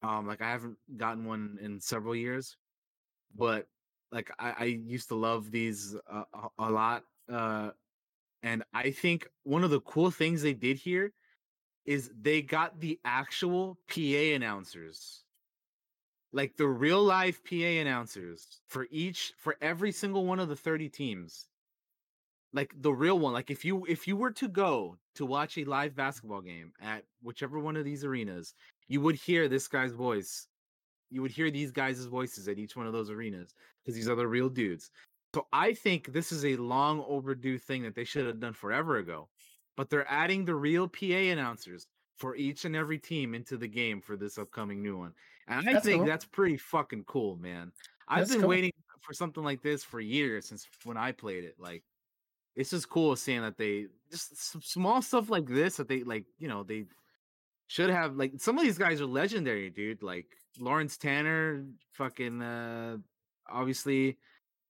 Um, 0.03 0.27
like 0.27 0.43
I 0.43 0.51
haven't 0.51 0.77
gotten 0.97 1.25
one 1.25 1.59
in 1.61 1.81
several 1.81 2.15
years, 2.15 2.57
but 3.35 3.67
like 4.13 4.31
I, 4.39 4.55
I 4.59 4.65
used 4.65 5.09
to 5.09 5.15
love 5.15 5.51
these 5.51 5.97
uh, 6.11 6.25
a, 6.35 6.67
a 6.67 6.71
lot. 6.71 7.05
Uh, 7.31 7.71
and 8.43 8.63
I 8.75 8.91
think 8.91 9.27
one 9.45 9.65
of 9.65 9.71
the 9.71 9.81
cool 9.81 10.11
things 10.11 10.43
they 10.43 10.53
did 10.53 10.77
here 10.77 11.13
is 11.87 12.11
they 12.21 12.43
got 12.43 12.81
the 12.81 12.99
actual 13.05 13.79
PA 13.89 14.35
announcers, 14.35 15.24
like 16.35 16.57
the 16.57 16.67
real 16.67 17.03
life 17.03 17.41
PA 17.49 17.55
announcers 17.55 18.61
for 18.67 18.89
each 18.91 19.33
for 19.39 19.57
every 19.63 19.93
single 19.93 20.27
one 20.27 20.41
of 20.41 20.49
the 20.49 20.57
30 20.57 20.89
teams. 20.89 21.47
Like 22.53 22.75
the 22.77 22.93
real 22.93 23.19
one. 23.21 23.33
Like 23.33 23.51
if 23.51 23.65
you 23.65 23.85
if 23.89 24.07
you 24.09 24.17
were 24.17 24.33
to 24.33 24.49
go 24.49 24.99
to 25.15 25.25
watch 25.25 25.57
a 25.57 25.65
live 25.65 25.95
basketball 25.95 26.41
game 26.41 26.73
at 26.83 27.05
whichever 27.23 27.61
one 27.61 27.77
of 27.77 27.85
these 27.85 28.05
arenas, 28.05 28.55
you 28.89 29.01
would 29.01 29.15
hear 29.15 29.49
this 29.49 29.69
guy's 29.69 29.93
voice. 29.93 30.49
You 31.11 31.23
would 31.23 31.31
hear 31.31 31.51
these 31.51 31.71
guys' 31.71 32.05
voices 32.07 32.49
at 32.49 32.59
each 32.59 32.75
one 32.75 32.89
of 32.89 32.93
those 32.93 33.11
arenas 33.11 33.55
because 33.81 33.95
these 33.95 34.09
are 34.09 34.17
the 34.17 34.27
real 34.27 34.49
dudes. 34.49 34.91
So 35.35 35.47
I 35.53 35.73
think 35.73 36.13
this 36.13 36.33
is 36.33 36.45
a 36.45 36.57
long 36.57 37.05
overdue 37.07 37.59
thing 37.59 37.83
that 37.83 37.95
they 37.95 38.05
should 38.05 38.27
have 38.27 38.41
done 38.41 38.53
forever 38.53 38.99
ago. 38.99 39.29
But 39.77 39.91
they're 39.91 40.11
adding 40.11 40.45
the 40.45 40.55
real 40.55 40.89
PA 40.89 41.05
announcers 41.07 41.87
for 42.17 42.37
each 42.37 42.65
and 42.65 42.77
every 42.77 42.99
team 42.99 43.35
into 43.35 43.57
the 43.57 43.67
game 43.69 44.01
for 44.01 44.17
this 44.17 44.39
upcoming 44.39 44.83
new 44.83 44.97
one. 44.97 45.13
And 45.49 45.69
I 45.69 45.73
That's 45.75 45.85
think 45.85 46.01
cool. 46.01 46.07
that's 46.07 46.25
pretty 46.25 46.57
fucking 46.57 47.05
cool, 47.05 47.37
man. 47.37 47.73
I've 48.09 48.21
That's 48.21 48.33
been 48.33 48.41
cool. 48.41 48.51
waiting 48.51 48.73
for 49.03 49.13
something 49.13 49.45
like 49.45 49.63
this 49.63 49.85
for 49.85 50.01
years 50.01 50.47
since 50.47 50.67
when 50.85 50.97
I 50.97 51.13
played 51.13 51.45
it. 51.45 51.57
Like 51.59 51.83
it's 52.57 52.71
just 52.71 52.89
cool 52.89 53.15
seeing 53.17 53.43
that 53.43 53.59
they 53.59 53.87
just 54.11 54.37
some 54.51 54.63
small 54.63 55.03
stuff 55.03 55.29
like 55.31 55.47
this 55.47 55.77
that 55.77 55.89
they 55.89 56.03
like, 56.05 56.25
you 56.39 56.49
know, 56.49 56.63
they 56.63 56.87
should 57.67 57.91
have 57.91 58.17
like 58.17 58.33
some 58.39 58.57
of 58.57 58.65
these 58.65 58.79
guys 58.79 59.01
are 59.01 59.07
legendary, 59.07 59.71
dude. 59.71 60.03
Like 60.03 60.27
Lawrence 60.59 60.97
Tanner, 60.97 61.65
fucking 61.93 62.41
uh 62.43 62.97
obviously 63.51 64.19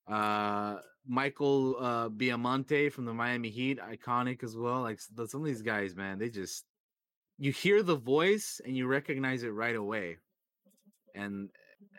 uh 0.08 0.78
Michael 1.06 1.76
uh 1.78 2.08
Baiamonte 2.08 2.90
from 2.90 3.04
the 3.04 3.14
Miami 3.14 3.50
Heat, 3.50 3.78
iconic 3.78 4.42
as 4.42 4.56
well. 4.56 4.80
Like 4.80 5.00
some 5.00 5.40
of 5.40 5.44
these 5.44 5.62
guys, 5.62 5.94
man, 5.94 6.18
they 6.18 6.30
just 6.30 6.64
you 7.38 7.52
hear 7.52 7.82
the 7.82 7.96
voice 7.96 8.60
and 8.64 8.76
you 8.76 8.86
recognize 8.86 9.42
it 9.42 9.50
right 9.50 9.76
away. 9.76 10.18
And 11.14 11.50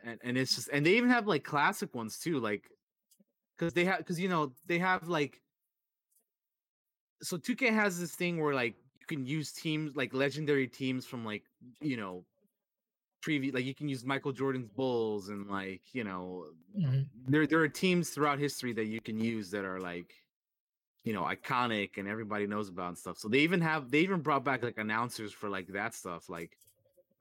and, 0.03 0.19
and 0.23 0.37
it's 0.37 0.55
just 0.55 0.69
and 0.69 0.85
they 0.85 0.97
even 0.97 1.09
have 1.09 1.27
like 1.27 1.43
classic 1.43 1.95
ones 1.95 2.19
too, 2.19 2.39
like 2.39 2.69
because 3.57 3.73
they 3.73 3.85
have 3.85 3.99
because 3.99 4.19
you 4.19 4.29
know 4.29 4.53
they 4.65 4.79
have 4.79 5.07
like 5.07 5.41
so 7.21 7.37
2K 7.37 7.67
has 7.67 7.99
this 7.99 8.15
thing 8.15 8.39
where 8.39 8.53
like 8.53 8.75
you 8.99 9.05
can 9.07 9.25
use 9.25 9.51
teams 9.51 9.95
like 9.95 10.13
legendary 10.13 10.67
teams 10.67 11.05
from 11.05 11.25
like 11.25 11.45
you 11.81 11.97
know 11.97 12.25
previous 13.21 13.53
like 13.53 13.65
you 13.65 13.75
can 13.75 13.89
use 13.89 14.05
Michael 14.05 14.31
Jordan's 14.31 14.69
Bulls 14.69 15.29
and 15.29 15.47
like 15.49 15.93
you 15.93 16.03
know 16.03 16.51
Mhm. 16.73 17.09
there 17.27 17.47
there 17.47 17.61
are 17.61 17.69
teams 17.69 18.11
throughout 18.11 18.39
history 18.39 18.73
that 18.73 18.85
you 18.85 19.01
can 19.01 19.19
use 19.19 19.51
that 19.51 19.65
are 19.65 19.79
like 19.79 20.15
you 21.03 21.13
know 21.13 21.23
iconic 21.23 21.97
and 21.97 22.07
everybody 22.07 22.47
knows 22.47 22.69
about 22.69 22.89
and 22.89 22.97
stuff. 22.97 23.17
So 23.17 23.29
they 23.29 23.39
even 23.39 23.61
have 23.61 23.91
they 23.91 24.01
even 24.01 24.21
brought 24.21 24.43
back 24.43 24.63
like 24.63 24.77
announcers 24.77 25.33
for 25.33 25.49
like 25.49 25.67
that 25.69 25.93
stuff. 25.93 26.29
Like 26.29 26.57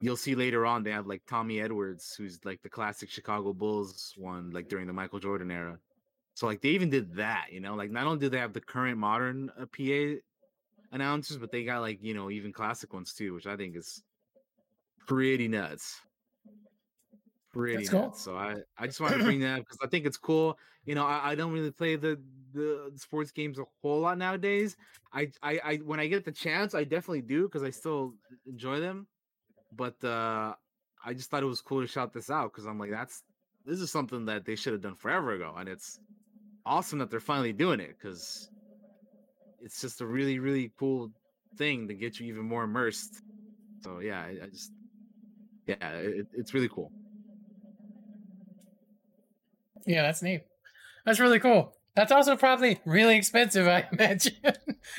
you'll 0.05 0.17
see 0.17 0.35
later 0.35 0.65
on 0.65 0.83
they 0.83 0.91
have 0.91 1.07
like 1.07 1.23
Tommy 1.25 1.59
Edwards, 1.59 2.15
who's 2.15 2.39
like 2.45 2.61
the 2.61 2.69
classic 2.69 3.09
Chicago 3.09 3.53
Bulls 3.53 4.13
one, 4.17 4.51
like 4.51 4.67
during 4.67 4.87
the 4.87 4.93
Michael 4.93 5.19
Jordan 5.19 5.51
era. 5.51 5.79
So 6.35 6.45
like 6.47 6.61
they 6.61 6.69
even 6.69 6.89
did 6.89 7.15
that, 7.15 7.47
you 7.51 7.59
know. 7.59 7.75
Like 7.75 7.91
not 7.91 8.05
only 8.05 8.19
do 8.19 8.29
they 8.29 8.37
have 8.37 8.53
the 8.53 8.61
current 8.61 8.97
modern 8.97 9.49
uh, 9.59 9.65
PA 9.65 10.19
announcers, 10.91 11.37
but 11.37 11.51
they 11.51 11.63
got 11.63 11.79
like 11.79 12.03
you 12.03 12.13
know 12.13 12.29
even 12.29 12.53
classic 12.53 12.93
ones 12.93 13.13
too, 13.13 13.33
which 13.33 13.47
I 13.47 13.55
think 13.57 13.75
is 13.75 14.03
pretty 15.07 15.47
nuts. 15.47 16.01
Pretty 17.53 17.77
That's 17.77 17.89
cool. 17.89 18.01
nuts. 18.01 18.21
So 18.21 18.37
I 18.37 18.57
I 18.77 18.85
just 18.85 18.99
wanted 18.99 19.19
to 19.19 19.23
bring 19.23 19.39
that 19.39 19.59
up 19.59 19.65
because 19.65 19.79
I 19.81 19.87
think 19.87 20.05
it's 20.05 20.17
cool. 20.17 20.59
You 20.85 20.93
know, 20.93 21.05
I, 21.05 21.31
I 21.31 21.35
don't 21.35 21.53
really 21.53 21.71
play 21.71 21.95
the 21.95 22.21
the 22.53 22.91
sports 22.95 23.31
games 23.31 23.59
a 23.59 23.65
whole 23.81 24.01
lot 24.01 24.17
nowadays. 24.17 24.75
I 25.13 25.31
I, 25.41 25.59
I 25.63 25.75
when 25.77 25.99
I 25.99 26.07
get 26.07 26.25
the 26.25 26.31
chance, 26.31 26.75
I 26.75 26.83
definitely 26.83 27.21
do 27.21 27.43
because 27.43 27.63
I 27.63 27.69
still 27.69 28.13
enjoy 28.45 28.79
them. 28.81 29.07
But 29.75 30.03
uh 30.03 30.53
I 31.03 31.13
just 31.13 31.29
thought 31.29 31.43
it 31.43 31.47
was 31.47 31.61
cool 31.61 31.81
to 31.81 31.87
shout 31.87 32.13
this 32.13 32.29
out 32.29 32.51
because 32.51 32.65
I'm 32.65 32.79
like, 32.79 32.91
that's 32.91 33.23
this 33.65 33.79
is 33.79 33.91
something 33.91 34.25
that 34.25 34.45
they 34.45 34.55
should 34.55 34.73
have 34.73 34.81
done 34.81 34.95
forever 34.95 35.33
ago, 35.33 35.53
and 35.57 35.67
it's 35.69 35.99
awesome 36.65 36.99
that 36.99 37.11
they're 37.11 37.19
finally 37.19 37.53
doing 37.53 37.79
it 37.79 37.95
because 37.97 38.49
it's 39.61 39.81
just 39.81 40.01
a 40.01 40.05
really 40.05 40.39
really 40.39 40.71
cool 40.79 41.11
thing 41.57 41.87
to 41.87 41.93
get 41.93 42.19
you 42.19 42.27
even 42.27 42.45
more 42.45 42.63
immersed. 42.63 43.21
So 43.83 43.99
yeah, 43.99 44.21
I, 44.21 44.45
I 44.45 44.47
just 44.49 44.71
yeah, 45.67 45.89
it, 45.91 46.27
it's 46.33 46.53
really 46.53 46.69
cool. 46.69 46.91
Yeah, 49.85 50.01
that's 50.03 50.21
neat. 50.21 50.43
That's 51.05 51.19
really 51.19 51.39
cool. 51.39 51.73
That's 51.95 52.11
also 52.11 52.35
probably 52.35 52.79
really 52.85 53.15
expensive, 53.15 53.67
I 53.67 53.87
imagine, 53.91 54.33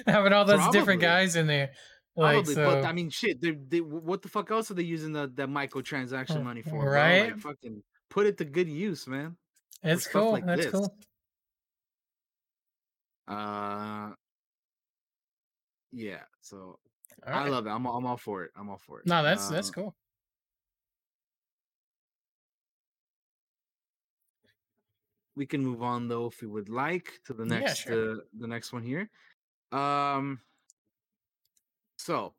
having 0.06 0.32
all 0.32 0.44
those 0.44 0.66
different 0.68 1.02
guys 1.02 1.36
in 1.36 1.46
there. 1.46 1.70
Like, 2.16 2.46
Probably, 2.46 2.54
so, 2.54 2.64
but 2.64 2.84
I 2.86 2.92
mean, 2.92 3.10
shit. 3.10 3.40
They, 3.40 3.50
they, 3.52 3.80
what 3.80 4.22
the 4.22 4.28
fuck 4.28 4.50
else 4.50 4.70
are 4.70 4.74
they 4.74 4.82
using 4.82 5.12
the 5.12 5.30
that 5.34 5.48
microtransaction 5.48 6.36
Uh, 6.36 6.40
money 6.40 6.62
for? 6.62 6.90
right? 6.90 7.30
Like, 7.30 7.38
fucking 7.40 7.82
put 8.08 8.26
it 8.26 8.38
to 8.38 8.44
good 8.44 8.68
use, 8.68 9.06
man. 9.06 9.36
it's 9.82 10.06
cool. 10.06 10.32
like 10.32 10.46
that's 10.46 10.64
this. 10.64 10.72
cool. 10.72 10.94
Uh, 13.28 14.12
yeah. 15.92 16.22
So 16.40 16.78
All 17.26 17.32
I 17.34 17.42
right. 17.42 17.50
love 17.50 17.66
it. 17.66 17.70
I'm 17.70 17.86
I'm 17.86 18.06
all 18.06 18.16
for 18.16 18.44
it. 18.44 18.50
I'm 18.56 18.70
all 18.70 18.78
for 18.78 19.00
it. 19.00 19.06
No, 19.06 19.22
that's 19.22 19.48
that's 19.48 19.68
Uh, 19.70 19.72
cool. 19.72 19.94
we 25.36 25.46
can 25.46 25.62
move 25.62 25.82
on 25.82 26.08
though 26.08 26.26
if 26.26 26.40
we 26.40 26.48
would 26.48 26.68
like 26.68 27.20
to 27.26 27.34
the 27.34 27.44
Yeah, 27.44 27.60
next 27.60 27.76
sure. 27.76 28.12
uh, 28.12 28.16
the 28.38 28.46
next 28.46 28.72
one 28.72 28.82
here. 28.82 29.10
Um 29.70 30.40
so 32.06 32.32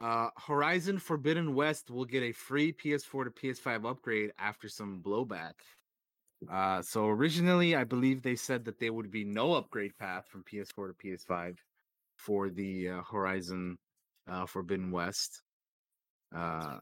Uh, 0.00 0.30
Horizon 0.46 0.98
Forbidden 0.98 1.54
West 1.54 1.90
will 1.90 2.06
get 2.06 2.22
a 2.22 2.32
free 2.32 2.72
PS4 2.72 3.24
to 3.24 3.30
PS5 3.30 3.84
upgrade 3.84 4.32
after 4.38 4.66
some 4.66 5.02
blowback. 5.02 5.56
Uh, 6.50 6.80
so 6.80 7.06
originally, 7.06 7.76
I 7.76 7.84
believe 7.84 8.22
they 8.22 8.36
said 8.36 8.64
that 8.64 8.78
there 8.78 8.94
would 8.94 9.10
be 9.10 9.24
no 9.24 9.52
upgrade 9.52 9.92
path 9.98 10.24
from 10.26 10.42
PS4 10.44 10.88
to 10.88 10.94
PS5 10.94 11.58
for 12.16 12.48
the 12.48 12.88
uh, 12.88 13.02
Horizon 13.02 13.76
uh, 14.26 14.46
Forbidden 14.46 14.90
West. 14.90 15.42
Uh, 16.34 16.78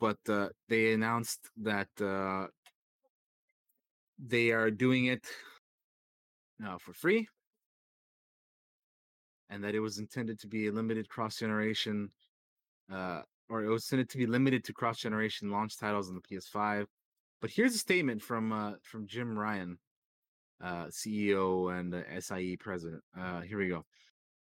but 0.00 0.20
uh, 0.26 0.48
they 0.70 0.94
announced 0.94 1.50
that 1.58 1.90
they 4.18 4.52
are 4.52 4.70
doing 4.70 5.04
it 5.06 5.26
for 6.78 6.94
free 6.94 7.28
and 9.50 9.62
that 9.64 9.74
it 9.74 9.80
was 9.80 9.98
intended 9.98 10.38
to 10.40 10.46
be 10.46 10.68
a 10.68 10.72
limited 10.72 11.08
cross 11.08 11.38
generation 11.38 12.10
uh, 12.92 13.22
or 13.48 13.64
it 13.64 13.68
was 13.68 13.84
intended 13.84 14.10
to 14.10 14.18
be 14.18 14.26
limited 14.26 14.64
to 14.64 14.72
cross 14.72 14.98
generation 14.98 15.50
launch 15.50 15.78
titles 15.78 16.08
on 16.08 16.14
the 16.14 16.20
PS5. 16.20 16.86
But 17.40 17.50
here's 17.50 17.74
a 17.74 17.78
statement 17.78 18.22
from 18.22 18.52
uh, 18.52 18.72
from 18.82 19.06
Jim 19.06 19.38
Ryan, 19.38 19.78
uh, 20.62 20.86
CEO 20.86 21.78
and 21.78 21.94
uh, 21.94 22.20
SIE 22.20 22.56
president. 22.58 23.02
Uh, 23.18 23.40
here 23.42 23.58
we 23.58 23.68
go. 23.68 23.84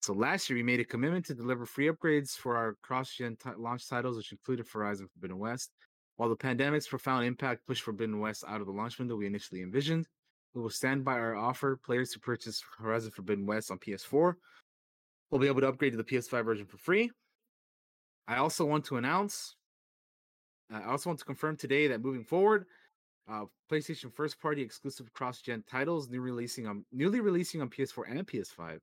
So 0.02 0.12
last 0.12 0.50
year 0.50 0.56
we 0.56 0.64
made 0.64 0.80
a 0.80 0.84
commitment 0.84 1.24
to 1.26 1.34
deliver 1.34 1.64
free 1.64 1.88
upgrades 1.88 2.30
for 2.30 2.56
our 2.56 2.76
cross-gen 2.82 3.36
t- 3.36 3.50
launch 3.56 3.88
titles, 3.88 4.16
which 4.16 4.32
included 4.32 4.66
Horizon 4.68 5.06
Forbidden 5.06 5.38
West. 5.38 5.70
While 6.16 6.28
the 6.28 6.36
pandemic's 6.36 6.88
profound 6.88 7.24
impact 7.24 7.64
pushed 7.66 7.82
Forbidden 7.82 8.18
West 8.18 8.42
out 8.48 8.60
of 8.60 8.66
the 8.66 8.72
launch 8.72 8.98
window 8.98 9.14
we 9.14 9.26
initially 9.26 9.62
envisioned, 9.62 10.08
we 10.54 10.60
will 10.60 10.70
stand 10.70 11.04
by 11.04 11.12
our 11.12 11.36
offer. 11.36 11.78
Players 11.84 12.12
who 12.12 12.18
purchase 12.18 12.62
Horizon 12.78 13.12
Forbidden 13.12 13.46
West 13.46 13.70
on 13.70 13.78
PS4 13.78 14.34
will 15.32 15.38
be 15.38 15.48
able 15.48 15.62
to 15.62 15.68
upgrade 15.68 15.92
to 15.92 15.96
the 15.96 16.04
PS5 16.04 16.44
version 16.44 16.66
for 16.66 16.76
free. 16.76 17.10
I 18.28 18.36
also 18.36 18.66
want 18.66 18.84
to 18.84 18.98
announce, 18.98 19.56
I 20.70 20.84
also 20.84 21.08
want 21.08 21.18
to 21.18 21.24
confirm 21.24 21.56
today 21.56 21.88
that 21.88 22.02
moving 22.02 22.22
forward, 22.22 22.66
uh, 23.28 23.46
PlayStation 23.70 24.12
first 24.12 24.40
party 24.40 24.62
exclusive 24.62 25.12
cross-gen 25.12 25.64
titles 25.68 26.08
new 26.10 26.20
releasing 26.20 26.66
on 26.66 26.84
newly 26.92 27.20
releasing 27.20 27.62
on 27.62 27.70
PS4 27.70 28.10
and 28.10 28.26
PS5, 28.26 28.78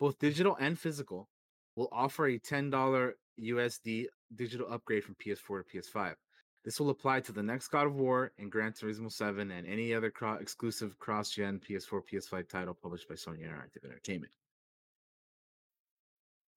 both 0.00 0.18
digital 0.18 0.56
and 0.60 0.78
physical, 0.78 1.28
will 1.76 1.88
offer 1.92 2.26
a 2.26 2.38
$10 2.38 3.12
USD 3.40 4.06
digital 4.34 4.66
upgrade 4.70 5.04
from 5.04 5.14
PS4 5.14 5.62
to 5.64 5.78
PS5. 5.78 6.14
This 6.64 6.80
will 6.80 6.90
apply 6.90 7.20
to 7.20 7.32
the 7.32 7.42
next 7.42 7.68
God 7.68 7.86
of 7.86 7.94
War 7.94 8.32
and 8.36 8.50
Gran 8.50 8.72
Turismo 8.72 9.12
7 9.12 9.52
and 9.52 9.66
any 9.66 9.94
other 9.94 10.10
cro- 10.10 10.34
exclusive 10.34 10.98
cross-gen 10.98 11.60
PS4 11.60 12.00
PS5 12.12 12.48
title 12.48 12.74
published 12.74 13.08
by 13.08 13.14
Sony 13.14 13.42
Interactive 13.46 13.84
Entertainment. 13.84 14.32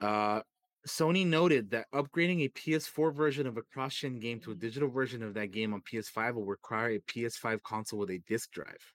Uh, 0.01 0.41
Sony 0.87 1.25
noted 1.25 1.69
that 1.71 1.85
upgrading 1.93 2.43
a 2.43 2.49
PS4 2.49 3.13
version 3.13 3.45
of 3.45 3.57
a 3.57 3.61
cross-gen 3.61 4.19
game 4.19 4.39
to 4.39 4.51
a 4.51 4.55
digital 4.55 4.89
version 4.89 5.21
of 5.21 5.35
that 5.35 5.51
game 5.51 5.73
on 5.73 5.81
PS5 5.81 6.35
will 6.35 6.45
require 6.45 6.91
a 6.91 6.99
PS5 6.99 7.61
console 7.61 7.99
with 7.99 8.09
a 8.09 8.17
disc 8.27 8.51
drive. 8.51 8.93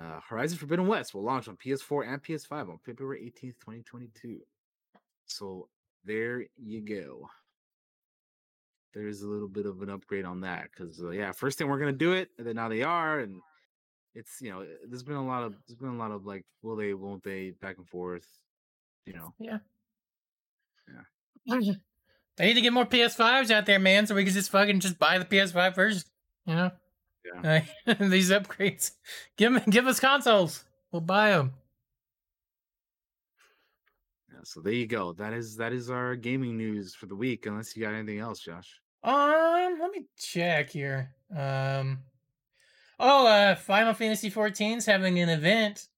Uh, 0.00 0.20
Horizon 0.26 0.56
Forbidden 0.56 0.86
West 0.86 1.12
will 1.12 1.22
launch 1.22 1.48
on 1.48 1.56
PS4 1.56 2.08
and 2.08 2.22
PS5 2.22 2.70
on 2.70 2.78
February 2.78 3.30
18th, 3.30 3.58
2022. 3.60 4.40
So 5.26 5.68
there 6.04 6.46
you 6.56 6.80
go. 6.80 7.28
There's 8.94 9.22
a 9.22 9.28
little 9.28 9.48
bit 9.48 9.66
of 9.66 9.80
an 9.82 9.90
upgrade 9.90 10.24
on 10.24 10.40
that 10.42 10.68
because 10.70 11.02
uh, 11.02 11.10
yeah, 11.10 11.32
first 11.32 11.58
thing 11.58 11.68
we're 11.68 11.78
gonna 11.78 11.92
do 11.92 12.12
it, 12.12 12.28
and 12.36 12.46
then 12.46 12.56
now 12.56 12.68
they 12.68 12.82
are, 12.82 13.20
and 13.20 13.40
it's 14.14 14.40
you 14.42 14.50
know 14.50 14.66
there's 14.86 15.02
been 15.02 15.16
a 15.16 15.26
lot 15.26 15.44
of 15.44 15.54
there's 15.66 15.78
been 15.78 15.88
a 15.88 15.96
lot 15.96 16.10
of 16.10 16.26
like 16.26 16.44
will 16.62 16.76
they 16.76 16.92
won't 16.92 17.22
they 17.22 17.52
back 17.62 17.78
and 17.78 17.88
forth, 17.88 18.26
you 19.06 19.12
know. 19.14 19.34
Yeah. 19.38 19.58
Yeah. 21.46 21.72
They 22.38 22.46
need 22.46 22.54
to 22.54 22.60
get 22.62 22.72
more 22.72 22.86
PS5s 22.86 23.50
out 23.50 23.66
there, 23.66 23.78
man, 23.78 24.06
so 24.06 24.14
we 24.14 24.24
can 24.24 24.32
just 24.32 24.50
fucking 24.50 24.80
just 24.80 24.98
buy 24.98 25.18
the 25.18 25.24
PS5 25.26 25.74
version. 25.74 26.02
You 26.46 26.54
know? 26.54 26.70
Yeah. 27.44 27.62
These 28.00 28.30
upgrades. 28.30 28.92
Give 29.36 29.54
'em- 29.54 29.68
give 29.70 29.86
us 29.86 30.00
consoles. 30.00 30.64
We'll 30.90 31.02
buy 31.02 31.32
them. 31.32 31.52
Yeah, 34.30 34.38
so 34.44 34.60
there 34.60 34.72
you 34.72 34.86
go. 34.86 35.12
That 35.12 35.34
is 35.34 35.56
that 35.56 35.74
is 35.74 35.90
our 35.90 36.16
gaming 36.16 36.56
news 36.56 36.94
for 36.94 37.04
the 37.04 37.14
week. 37.14 37.44
Unless 37.44 37.76
you 37.76 37.82
got 37.82 37.92
anything 37.94 38.18
else, 38.18 38.40
Josh. 38.40 38.80
Um, 39.04 39.78
let 39.78 39.90
me 39.90 40.06
check 40.18 40.70
here. 40.70 41.14
Um, 41.36 41.98
oh, 42.98 43.26
uh, 43.26 43.54
Final 43.56 43.92
Fantasy 43.94 44.30
14 44.30 44.78
is 44.78 44.86
having 44.86 45.18
an 45.18 45.28
event, 45.28 45.88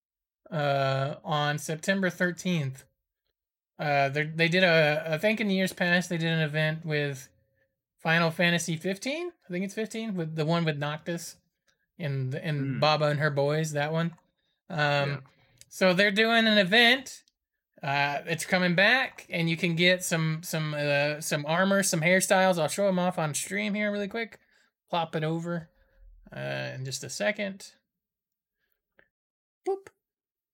uh, 0.51 1.15
on 1.23 1.59
September 1.59 2.11
13th. 2.11 2.85
Uh, 3.79 4.09
they 4.09 4.25
they 4.25 4.49
did 4.49 4.63
a, 4.63 5.05
I 5.15 5.19
think 5.19 5.41
in 5.41 5.51
years 5.51 5.73
past 5.73 6.09
they 6.09 6.17
did 6.19 6.33
an 6.33 6.41
event 6.41 6.85
with 6.87 7.29
Final 8.03 8.31
Fantasy 8.31 8.77
15. 8.77 9.29
I 9.49 9.53
think 9.53 9.65
it's 9.65 9.75
15 9.75 10.15
with 10.15 10.37
the 10.37 10.45
one 10.47 10.65
with 10.65 10.79
Noctis 10.79 11.37
and 11.99 12.35
and 12.35 12.77
Mm. 12.77 12.81
Baba 12.81 13.07
and 13.07 13.21
her 13.21 13.31
boys. 13.31 13.73
That 13.73 13.93
one. 13.93 14.13
Um, 14.71 14.79
Yeah. 14.79 15.17
so 15.69 15.93
they're 15.95 16.11
doing 16.13 16.47
an 16.47 16.59
event. 16.59 17.23
Uh, 17.83 18.23
it's 18.27 18.47
coming 18.47 18.75
back, 18.75 19.27
and 19.29 19.51
you 19.51 19.57
can 19.59 19.75
get 19.77 20.03
some 20.05 20.43
some 20.43 20.73
uh, 20.75 21.21
some 21.21 21.45
armor, 21.47 21.83
some 21.83 22.01
hairstyles. 22.01 22.59
I'll 22.59 22.69
show 22.69 22.87
them 22.87 22.99
off 22.99 23.19
on 23.19 23.35
stream 23.35 23.75
here 23.75 23.91
really 23.93 24.09
quick. 24.09 24.39
Plop 24.89 25.15
it 25.17 25.25
over 25.25 25.69
uh, 26.35 26.71
in 26.75 26.85
just 26.85 27.05
a 27.05 27.11
second. 27.11 27.73
Boop. 29.69 29.89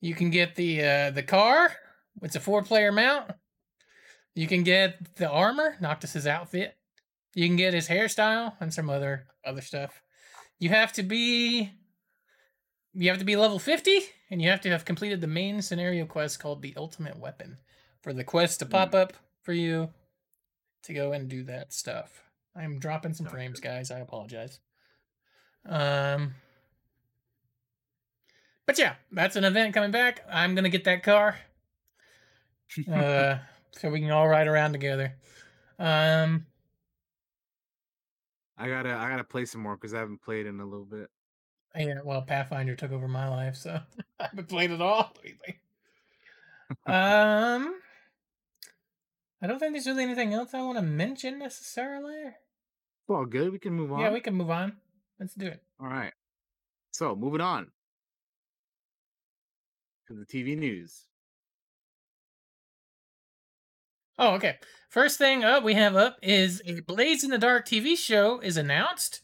You 0.01 0.15
can 0.15 0.31
get 0.31 0.55
the 0.57 0.83
uh, 0.83 1.11
the 1.11 1.23
car. 1.23 1.77
It's 2.23 2.37
a 2.37 2.41
four 2.41 2.63
player 2.63 2.93
mount. 2.93 3.31
You 4.35 4.47
can 4.47 4.63
get 4.63 5.17
the 5.17 5.29
armor, 5.29 5.77
Noctis's 5.81 6.27
outfit. 6.27 6.77
You 7.35 7.47
can 7.47 7.57
get 7.57 7.75
his 7.75 7.89
hairstyle 7.89 8.55
and 8.61 8.73
some 8.73 8.91
other 8.91 9.27
other 9.45 9.61
stuff. 9.61 10.03
You 10.59 10.71
have 10.71 10.93
to 10.95 11.03
be 11.03 11.73
you 12.93 13.09
have 13.09 13.19
to 13.19 13.25
be 13.25 13.37
level 13.37 13.59
50 13.59 14.01
and 14.31 14.43
you 14.43 14.51
have 14.51 14.61
to 14.63 14.71
have 14.71 14.85
completed 14.85 15.21
the 15.21 15.27
main 15.27 15.63
scenario 15.63 16.07
quest 16.07 16.41
called 16.41 16.61
the 16.61 16.75
ultimate 16.77 17.19
weapon 17.19 17.59
for 18.03 18.13
the 18.13 18.25
quest 18.25 18.59
to 18.59 18.67
pop 18.67 18.95
up 18.95 19.13
for 19.43 19.53
you 19.53 19.91
to 20.83 20.93
go 20.93 21.13
and 21.13 21.29
do 21.29 21.45
that 21.45 21.73
stuff. 21.73 22.23
I'm 22.57 22.79
dropping 22.79 23.15
some 23.15 23.27
frames, 23.27 23.61
guys. 23.61 23.91
I 23.91 24.01
apologize. 24.01 24.59
Um 25.67 26.35
But 28.67 28.79
yeah, 28.79 28.95
that's 29.13 29.37
an 29.37 29.45
event 29.45 29.75
coming 29.75 29.91
back. 29.91 30.25
I'm 30.31 30.55
going 30.55 30.65
to 30.65 30.71
get 30.71 30.85
that 30.85 31.03
car 31.03 31.37
uh 32.93 33.39
so 33.73 33.91
we 33.91 34.01
can 34.01 34.11
all 34.11 34.29
ride 34.29 34.49
around 34.49 34.73
together. 34.73 35.15
Um 35.79 36.47
I 38.57 38.69
gotta 38.69 38.95
I 38.95 39.09
gotta 39.09 39.25
play 39.25 39.47
some 39.47 39.63
more 39.63 39.77
because 39.77 39.95
I 39.95 39.99
haven't 39.99 40.23
played 40.23 40.47
in 40.47 40.61
a 40.61 40.65
little 40.67 40.85
bit. 40.85 41.09
Yeah, 41.75 42.01
well, 42.05 42.23
Pathfinder 42.23 42.75
took 42.75 42.93
over 42.93 43.09
my 43.09 43.29
life, 43.29 43.57
so 43.57 43.81
I 44.21 44.25
haven't 44.25 44.49
played 44.49 44.71
it 44.71 44.83
all 44.83 45.13
lately. 45.25 45.61
um, 46.87 47.75
I 49.41 49.47
don't 49.47 49.59
think 49.59 49.73
there's 49.73 49.87
really 49.87 50.03
anything 50.05 50.35
else 50.35 50.53
I 50.53 50.63
want 50.63 50.79
to 50.79 50.83
mention 50.83 51.39
necessarily. 51.39 52.33
Well, 53.09 53.25
good. 53.25 53.53
We 53.53 53.59
can 53.59 53.73
move 53.73 53.93
on. 53.93 54.01
Yeah, 54.01 54.13
we 54.13 54.21
can 54.21 54.35
move 54.35 54.51
on. 54.51 54.77
Let's 55.19 55.35
do 55.35 55.47
it. 55.47 55.63
All 55.81 55.89
right. 55.89 56.13
So 56.93 57.15
moving 57.17 57.41
on 57.41 57.69
to 60.09 60.15
the 60.15 60.27
TV 60.27 60.57
news. 60.57 61.07
Oh, 64.21 64.35
okay. 64.35 64.59
First 64.91 65.17
thing 65.17 65.43
up 65.43 65.65
we 65.65 65.73
have 65.75 65.97
up 65.97 66.19
is 66.23 66.61
a 66.67 66.81
Blades 66.81 67.25
in 67.25 67.31
the 67.31 67.39
Dark 67.39 67.67
TV 67.67 67.97
show 67.97 68.39
is 68.41 68.59
announced. 68.59 69.23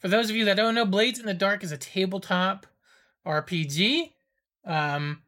For 0.00 0.08
those 0.08 0.28
of 0.28 0.34
you 0.34 0.44
that 0.46 0.56
don't 0.56 0.74
know, 0.74 0.84
Blades 0.84 1.20
in 1.20 1.26
the 1.26 1.32
Dark 1.32 1.62
is 1.62 1.70
a 1.70 1.76
tabletop 1.76 2.66
RPG. 3.24 4.10
Um, 4.64 5.22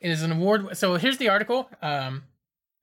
it 0.00 0.10
is 0.10 0.24
an 0.24 0.32
award. 0.32 0.76
So 0.76 0.96
here's 0.96 1.18
the 1.18 1.28
article. 1.28 1.70
Um, 1.80 2.24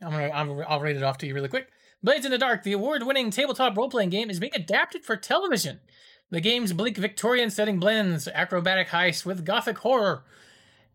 I'm 0.01 0.11
gonna 0.11 0.29
I'll, 0.29 0.65
I'll 0.69 0.79
read 0.79 0.95
it 0.95 1.03
off 1.03 1.17
to 1.17 1.27
you 1.27 1.33
really 1.33 1.49
quick. 1.49 1.67
Blades 2.01 2.23
in 2.23 2.31
the 2.31 2.37
Dark, 2.37 2.63
the 2.63 2.71
award-winning 2.71 3.31
tabletop 3.31 3.75
role-playing 3.75 4.11
game, 4.11 4.29
is 4.29 4.39
being 4.39 4.53
adapted 4.55 5.03
for 5.03 5.17
television. 5.17 5.81
The 6.29 6.39
game's 6.39 6.71
bleak 6.71 6.95
Victorian 6.95 7.49
setting 7.49 7.79
blends 7.79 8.27
acrobatic 8.29 8.89
heist 8.89 9.25
with 9.25 9.43
gothic 9.43 9.79
horror. 9.79 10.23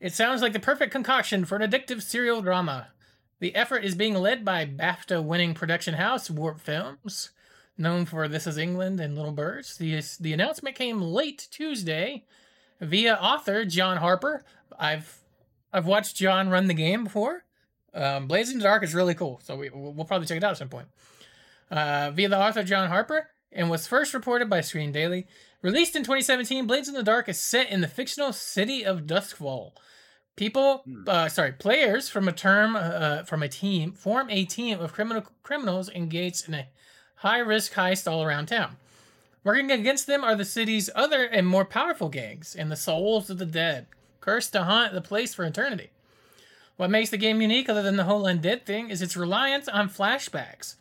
It 0.00 0.14
sounds 0.14 0.40
like 0.40 0.54
the 0.54 0.60
perfect 0.60 0.92
concoction 0.92 1.44
for 1.44 1.56
an 1.56 1.68
addictive 1.68 2.00
serial 2.00 2.40
drama. 2.40 2.91
The 3.42 3.56
effort 3.56 3.84
is 3.84 3.96
being 3.96 4.14
led 4.14 4.44
by 4.44 4.64
BAFTA 4.64 5.20
winning 5.20 5.52
production 5.52 5.94
house 5.94 6.30
Warp 6.30 6.60
Films, 6.60 7.30
known 7.76 8.06
for 8.06 8.28
This 8.28 8.46
Is 8.46 8.56
England 8.56 9.00
and 9.00 9.16
Little 9.16 9.32
Birds. 9.32 9.76
The, 9.76 10.00
the 10.20 10.32
announcement 10.32 10.76
came 10.76 11.02
late 11.02 11.48
Tuesday 11.50 12.24
via 12.80 13.14
author 13.14 13.64
John 13.64 13.96
Harper. 13.96 14.44
I've 14.78 15.18
I've 15.72 15.86
watched 15.86 16.14
John 16.14 16.50
run 16.50 16.68
the 16.68 16.74
game 16.74 17.02
before. 17.02 17.42
Um, 17.92 18.28
Blades 18.28 18.52
in 18.52 18.58
the 18.58 18.62
Dark 18.62 18.84
is 18.84 18.94
really 18.94 19.16
cool, 19.16 19.40
so 19.42 19.56
we, 19.56 19.70
we'll 19.70 20.04
probably 20.04 20.28
check 20.28 20.36
it 20.36 20.44
out 20.44 20.52
at 20.52 20.58
some 20.58 20.68
point. 20.68 20.86
Uh, 21.68 22.12
via 22.14 22.28
the 22.28 22.38
author 22.38 22.62
John 22.62 22.90
Harper, 22.90 23.30
and 23.50 23.68
was 23.68 23.88
first 23.88 24.14
reported 24.14 24.48
by 24.48 24.60
Screen 24.60 24.92
Daily. 24.92 25.26
Released 25.62 25.96
in 25.96 26.04
2017, 26.04 26.68
Blades 26.68 26.86
in 26.86 26.94
the 26.94 27.02
Dark 27.02 27.28
is 27.28 27.40
set 27.40 27.68
in 27.70 27.80
the 27.80 27.88
fictional 27.88 28.32
city 28.32 28.84
of 28.84 29.00
Doskvol, 29.00 29.72
People, 30.36 30.82
Hmm. 30.84 31.04
uh, 31.06 31.28
sorry, 31.28 31.52
players 31.52 32.08
from 32.08 32.26
a 32.28 32.32
term 32.32 32.74
uh, 32.74 33.22
from 33.24 33.42
a 33.42 33.48
team 33.48 33.92
form 33.92 34.30
a 34.30 34.44
team 34.44 34.80
of 34.80 34.92
criminal 34.92 35.26
criminals 35.42 35.90
engaged 35.90 36.48
in 36.48 36.54
a 36.54 36.68
high 37.16 37.38
risk 37.38 37.74
heist 37.74 38.10
all 38.10 38.22
around 38.22 38.46
town. 38.46 38.76
Working 39.44 39.70
against 39.70 40.06
them 40.06 40.24
are 40.24 40.34
the 40.36 40.44
city's 40.44 40.88
other 40.94 41.24
and 41.24 41.46
more 41.46 41.64
powerful 41.64 42.08
gangs 42.08 42.54
and 42.54 42.70
the 42.70 42.76
souls 42.76 43.28
of 43.28 43.38
the 43.38 43.46
dead, 43.46 43.86
cursed 44.20 44.52
to 44.52 44.62
haunt 44.64 44.94
the 44.94 45.00
place 45.00 45.34
for 45.34 45.44
eternity. 45.44 45.90
What 46.76 46.90
makes 46.90 47.10
the 47.10 47.16
game 47.18 47.42
unique, 47.42 47.68
other 47.68 47.82
than 47.82 47.96
the 47.96 48.04
whole 48.04 48.22
undead 48.22 48.62
thing, 48.64 48.88
is 48.88 49.02
its 49.02 49.16
reliance 49.16 49.68
on 49.68 49.90
flashbacks. 49.90 50.76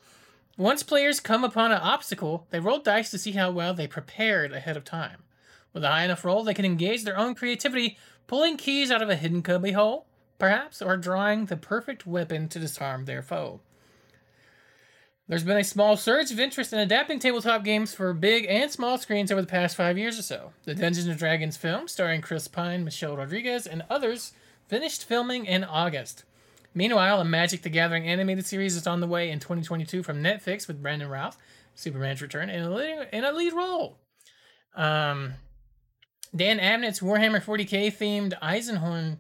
Once 0.58 0.84
players 0.84 1.20
come 1.20 1.44
upon 1.44 1.72
an 1.72 1.80
obstacle, 1.80 2.46
they 2.52 2.60
roll 2.60 2.80
dice 2.80 3.12
to 3.12 3.18
see 3.18 3.32
how 3.32 3.52
well 3.52 3.74
they 3.74 3.88
prepared 3.88 4.54
ahead 4.54 4.78
of 4.78 4.86
time. 4.86 5.24
With 5.74 5.84
a 5.84 5.90
high 5.90 6.04
enough 6.04 6.26
roll, 6.26 6.44
they 6.44 6.54
can 6.54 6.66
engage 6.66 7.04
their 7.04 7.18
own 7.18 7.36
creativity, 7.36 7.98
pulling 8.28 8.58
keys 8.58 8.92
out 8.92 9.02
of 9.02 9.10
a 9.10 9.16
hidden 9.16 9.42
cubby 9.42 9.72
hole, 9.72 10.06
perhaps, 10.38 10.82
or 10.82 10.98
drawing 10.98 11.46
the 11.46 11.58
perfect 11.58 12.06
weapon 12.06 12.48
to 12.50 12.60
disarm 12.60 13.06
their 13.06 13.22
foe. 13.22 13.62
There's 15.28 15.44
been 15.46 15.58
a 15.58 15.64
small 15.64 15.96
surge 15.96 16.30
of 16.32 16.42
interest 16.42 16.74
in 16.74 16.80
adapting 16.80 17.20
tabletop 17.20 17.64
games 17.64 17.94
for 17.94 18.14
big 18.14 18.46
and 18.50 18.70
small 18.70 18.98
screens 18.98 19.32
over 19.32 19.40
the 19.40 19.48
past 19.48 19.78
five 19.78 19.98
years 19.98 20.20
or 20.20 20.24
so. 20.24 20.52
The 20.66 20.76
Dungeons 20.76 21.08
and 21.08 21.18
Dragons 21.18 21.56
film, 21.56 21.88
starring 21.88 22.20
Chris 22.20 22.50
Pine, 22.50 22.84
Michelle 22.84 23.16
Rodriguez, 23.16 23.66
and 23.66 23.84
others, 23.90 24.34
finished 24.68 25.06
filming 25.06 25.46
in 25.46 25.64
August. 25.64 26.26
Meanwhile, 26.74 27.22
a 27.22 27.26
Magic 27.26 27.62
the 27.62 27.70
Gathering 27.70 28.10
animated 28.10 28.46
series 28.46 28.76
is 28.76 28.88
on 28.88 29.00
the 29.00 29.08
way 29.08 29.30
in 29.30 29.40
2022 29.40 30.04
from 30.04 30.22
Netflix 30.22 30.68
with 30.68 30.82
Brandon 30.82 31.10
Routh, 31.10 31.38
Superman's 31.76 32.22
Return, 32.22 32.50
in 32.50 32.64
a 32.64 32.70
lead, 32.70 33.08
in 33.14 33.24
a 33.24 33.32
lead 33.32 33.54
role. 33.54 33.98
Um, 34.76 35.36
Dan 36.34 36.60
Abnett's 36.60 37.02
Warhammer 37.02 37.44
40k 37.44 37.94
themed 37.94 38.34
Eisenhorn 38.42 39.18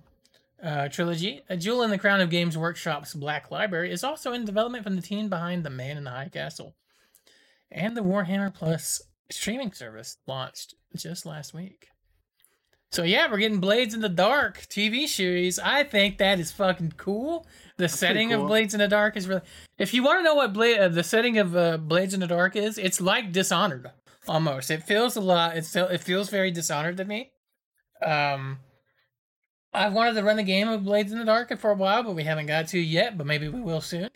uh, 0.63 0.87
trilogy, 0.87 1.41
A 1.49 1.57
Jewel 1.57 1.83
in 1.83 1.89
the 1.89 1.97
Crown 1.97 2.21
of 2.21 2.29
Games 2.29 2.57
Workshop's 2.57 3.13
Black 3.13 3.51
Library, 3.51 3.91
is 3.91 4.03
also 4.03 4.31
in 4.31 4.45
development 4.45 4.83
from 4.83 4.95
the 4.95 5.01
team 5.01 5.27
behind 5.27 5.63
The 5.63 5.69
Man 5.69 5.97
in 5.97 6.05
the 6.05 6.11
High 6.11 6.29
Castle. 6.29 6.75
And 7.69 7.97
the 7.97 8.01
Warhammer 8.01 8.53
Plus 8.53 9.01
streaming 9.29 9.73
service 9.73 10.17
launched 10.27 10.75
just 10.95 11.25
last 11.25 11.53
week. 11.53 11.87
So 12.91 13.03
yeah, 13.03 13.31
we're 13.31 13.37
getting 13.37 13.61
Blades 13.61 13.93
in 13.93 14.01
the 14.01 14.09
Dark 14.09 14.65
TV 14.69 15.07
series. 15.07 15.57
I 15.59 15.83
think 15.83 16.17
that 16.17 16.39
is 16.39 16.51
fucking 16.51 16.93
cool. 16.97 17.47
The 17.77 17.83
pretty 17.83 17.97
setting 17.97 18.33
of. 18.33 18.47
Blades 18.47 18.73
in 18.73 18.81
the 18.81 18.87
Dark 18.89 19.15
is 19.15 19.29
really. 19.29 19.41
If 19.77 19.93
you 19.93 20.03
want 20.03 20.19
to 20.19 20.23
know 20.23 20.35
what 20.35 20.49
uh, 20.49 20.89
the 20.89 21.03
setting 21.03 21.37
of 21.37 21.55
uh, 21.55 21.77
Blades 21.77 22.13
in 22.13 22.19
the 22.19 22.27
Dark 22.27 22.57
is, 22.57 22.77
it's 22.77 22.99
like 22.99 23.31
Dishonored 23.31 23.91
almost. 24.31 24.71
It 24.71 24.83
feels 24.83 25.15
a 25.15 25.21
lot. 25.21 25.57
It 25.57 25.65
still 25.65 25.87
it 25.87 26.01
feels 26.01 26.29
very 26.29 26.51
Dishonored 26.51 26.97
to 26.97 27.05
me. 27.05 27.31
Um, 28.01 28.59
I've 29.73 29.93
wanted 29.93 30.13
to 30.15 30.23
run 30.23 30.39
a 30.39 30.43
game 30.43 30.69
of 30.69 30.83
Blades 30.83 31.11
in 31.11 31.19
the 31.19 31.25
Dark 31.25 31.57
for 31.59 31.71
a 31.71 31.75
while, 31.75 32.03
but 32.03 32.15
we 32.15 32.23
haven't 32.23 32.47
got 32.47 32.67
to 32.69 32.79
yet. 32.79 33.17
But 33.17 33.27
maybe 33.27 33.47
we 33.49 33.61
will 33.61 33.81
soon. 33.81 34.09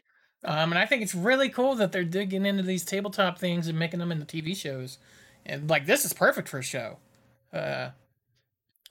Um, 0.44 0.72
and 0.72 0.80
I 0.80 0.86
think 0.86 1.02
it's 1.02 1.16
really 1.16 1.50
cool 1.50 1.76
that 1.76 1.92
they're 1.92 2.04
digging 2.04 2.46
into 2.46 2.64
these 2.64 2.86
tabletop 2.86 3.40
things 3.40 3.68
and 3.68 3.78
making 3.78 4.00
them 4.00 4.12
into 4.12 4.26
TV 4.26 4.56
shows. 4.56 5.00
And 5.46 5.70
like 5.70 5.86
this 5.86 6.06
is 6.06 6.14
perfect 6.14 6.48
for 6.48 6.60
a 6.60 6.64
show. 6.64 6.98
Uh, 7.52 7.90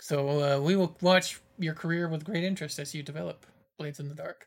so 0.00 0.28
uh, 0.28 0.60
we 0.60 0.76
will 0.76 0.96
watch 1.00 1.40
your 1.58 1.74
career 1.74 2.08
with 2.08 2.24
great 2.24 2.44
interest 2.44 2.78
as 2.78 2.94
you 2.94 3.02
develop 3.02 3.46
Blades 3.78 4.00
in 4.00 4.08
the 4.08 4.14
Dark. 4.14 4.46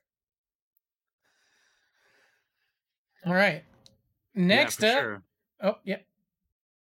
All 3.25 3.34
right. 3.34 3.63
Next 4.36 4.82
yeah, 4.82 4.89
up. 4.89 4.99
sure. 4.99 5.23
Oh, 5.61 5.75
yeah. 5.84 5.97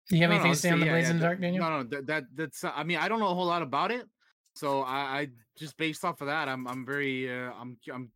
Do 0.09 0.17
you 0.17 0.23
have 0.23 0.31
No, 0.31 0.37
anything 0.37 0.51
no, 0.51 0.55
to 0.55 0.61
say 0.61 0.71
on 0.71 0.81
the 0.81 0.87
yeah, 0.87 0.93
Blades 0.93 1.07
yeah, 1.07 1.11
in 1.11 1.19
the 1.19 1.25
Dark, 1.25 1.41
Daniel? 1.41 1.65
No, 1.65 1.79
no, 1.79 1.83
that, 1.85 2.07
that 2.07 2.25
that's. 2.35 2.65
I 2.65 2.85
mean, 2.85 2.99
I 2.99 3.09
don't 3.09 3.19
know 3.19 3.29
a 3.29 3.35
whole 3.35 3.47
lot 3.47 3.63
about 3.63 3.91
it, 3.91 4.09
so 4.55 4.83
I, 4.83 4.99
I 4.99 5.29
just 5.57 5.77
based 5.77 6.05
off 6.05 6.21
of 6.21 6.29
that, 6.29 6.49
I'm 6.49 6.67
I'm 6.69 6.87
very 6.87 7.33
uh, 7.33 7.53
I'm 7.59 7.77
I'm 7.93 8.11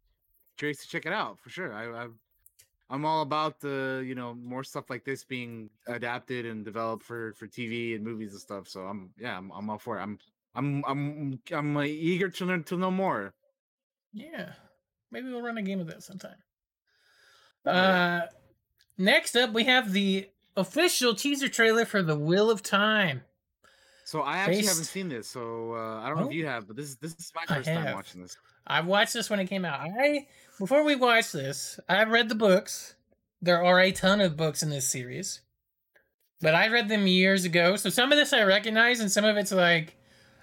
curious 0.57 0.79
to 0.83 0.89
check 0.89 1.07
it 1.07 1.13
out 1.13 1.41
for 1.41 1.51
sure. 1.51 1.73
I, 1.73 2.05
I 2.05 2.09
I'm 2.91 3.05
all 3.05 3.23
about 3.23 3.61
the 3.61 4.05
you 4.07 4.15
know 4.15 4.35
more 4.35 4.65
stuff 4.65 4.91
like 4.91 5.05
this 5.05 5.25
being 5.25 5.71
adapted 5.87 6.47
and 6.47 6.65
developed 6.65 7.03
for 7.03 7.33
for 7.35 7.47
TV 7.47 7.95
and 7.95 8.05
movies 8.05 8.33
and 8.33 8.41
stuff. 8.41 8.69
So 8.69 8.83
I'm 8.83 9.11
yeah, 9.19 9.37
I'm, 9.37 9.51
I'm 9.51 9.69
all 9.71 9.79
for 9.79 9.99
it. 9.99 10.03
I'm 10.03 10.19
I'm 10.55 10.85
I'm 10.87 11.41
I'm 11.53 11.77
uh, 11.77 11.83
eager 11.83 12.29
to 12.29 12.45
learn 12.45 12.65
to 12.65 12.77
know 12.77 12.91
more. 12.91 13.35
Yeah. 14.13 14.53
Maybe 15.11 15.29
we'll 15.29 15.43
run 15.43 15.59
a 15.59 15.63
game 15.63 15.81
of 15.81 15.89
that 15.89 16.03
sometime. 16.03 16.37
Uh, 17.67 18.23
next 18.97 19.37
up, 19.37 19.53
we 19.53 19.65
have 19.65 19.93
the 19.93 20.29
official 20.57 21.15
teaser 21.15 21.49
trailer 21.49 21.85
for 21.85 22.03
The 22.03 22.17
Wheel 22.17 22.51
of 22.51 22.63
Time. 22.63 23.23
So 24.05 24.23
I 24.23 24.39
actually 24.39 24.67
haven't 24.67 24.85
seen 24.85 25.09
this, 25.09 25.29
so 25.29 25.75
uh, 25.75 26.01
I 26.01 26.09
don't 26.09 26.17
know 26.19 26.25
Oh. 26.25 26.29
if 26.29 26.35
you 26.35 26.47
have, 26.47 26.67
but 26.67 26.77
this 26.77 26.87
is 26.89 26.97
this 26.97 27.15
is 27.15 27.33
my 27.35 27.45
first 27.47 27.69
time 27.69 27.95
watching 27.95 28.23
this. 28.23 28.37
I've 28.67 28.87
watched 28.87 29.13
this 29.13 29.31
when 29.31 29.39
it 29.39 29.47
came 29.47 29.65
out. 29.65 29.81
I 29.81 30.27
before 30.59 30.83
we 30.83 30.97
watch 30.97 31.31
this, 31.31 31.79
I 31.89 32.03
read 32.05 32.29
the 32.29 32.35
books. 32.35 32.97
There 33.41 33.65
are 33.65 33.79
a 33.81 33.93
ton 33.93 34.21
of 34.21 34.37
books 34.37 34.63
in 34.65 34.71
this 34.71 34.89
series. 34.89 35.41
But 36.43 36.55
I 36.55 36.69
read 36.69 36.89
them 36.89 37.07
years 37.07 37.45
ago. 37.45 37.77
So 37.77 37.89
some 37.91 38.11
of 38.13 38.19
this 38.19 38.33
I 38.33 38.43
recognize 38.43 38.99
and 39.01 39.13
some 39.13 39.25
of 39.25 39.37
it's 39.37 39.53
like 39.53 39.97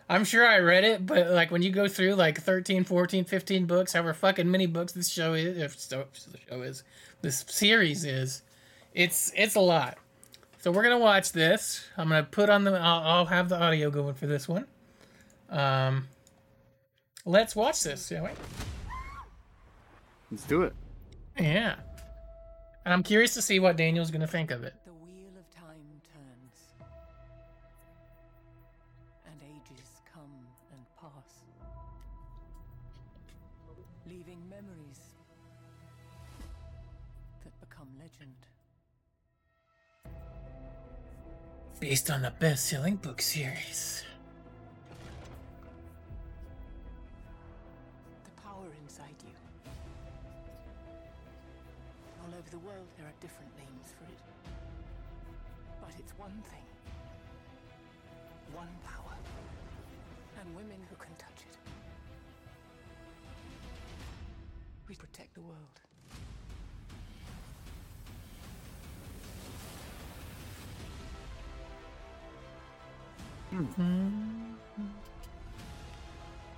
I'm 0.10 0.24
sure 0.24 0.48
I 0.48 0.60
read 0.60 0.86
it, 0.86 1.06
but 1.06 1.32
like 1.32 1.52
when 1.52 1.62
you 1.62 1.72
go 1.72 1.90
through 1.90 2.14
like 2.16 2.40
13, 2.40 2.86
14, 2.86 3.26
15 3.26 3.66
books, 3.66 3.92
however 3.92 4.14
fucking 4.14 4.50
many 4.50 4.66
books 4.68 4.94
this 4.94 5.10
show 5.10 5.34
is, 5.34 5.58
if 5.58 5.78
so, 5.78 6.06
the 6.32 6.38
show 6.50 6.62
is, 6.62 6.84
this 7.22 7.44
series 7.50 8.06
is, 8.06 8.44
it's 8.98 9.32
it's 9.36 9.56
a 9.56 9.60
lot. 9.60 9.98
So 10.58 10.72
we're 10.72 10.82
gonna 10.82 10.98
watch 10.98 11.32
this. 11.32 11.86
I'm 11.98 12.10
gonna 12.10 12.24
put 12.24 12.50
on 12.50 12.64
the. 12.64 12.74
I'll, 12.74 13.04
I'll 13.04 13.26
have 13.26 13.48
the 13.48 13.62
audio 13.62 13.92
going 13.92 14.16
for 14.16 14.26
this 14.26 14.48
one. 14.48 14.66
Um, 15.50 16.08
let's 17.24 17.56
watch 17.56 17.84
this, 17.84 18.08
shall 18.08 18.24
we? 18.24 18.32
Let's 20.32 20.44
do 20.46 20.64
it. 20.64 20.74
Yeah. 21.40 21.76
And 22.84 22.94
I'm 22.94 23.04
curious 23.04 23.36
to 23.36 23.42
see 23.42 23.60
what 23.60 23.78
Daniel's 23.78 24.10
gonna 24.10 24.28
think 24.28 24.50
of 24.50 24.64
it. 24.64 24.74
Based 41.80 42.10
on 42.10 42.24
the 42.24 42.32
best-selling 42.40 42.96
book 42.96 43.22
series. 43.22 44.04
The 48.26 48.32
power 48.42 48.66
inside 48.82 49.16
you. 49.24 49.72
All 52.24 52.30
over 52.30 52.50
the 52.50 52.58
world, 52.58 52.88
there 52.98 53.06
are 53.06 53.14
different 53.22 53.56
names 53.58 53.94
for 53.96 54.06
it. 54.12 54.20
But 55.80 55.92
it's 56.00 56.14
one 56.18 56.42
thing. 56.50 56.66
One 58.54 58.68
power. 58.84 59.16
And 60.42 60.56
women 60.56 60.80
who 60.90 60.96
can 60.96 61.14
touch 61.20 61.46
it. 61.48 61.58
We 64.90 64.96
protect 64.96 65.36
the 65.36 65.42
world. 65.42 65.87
Mm-hmm. 73.54 74.54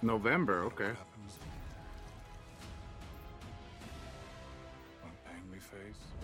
November, 0.02 0.64
okay. 0.64 0.92
face, 5.60 6.19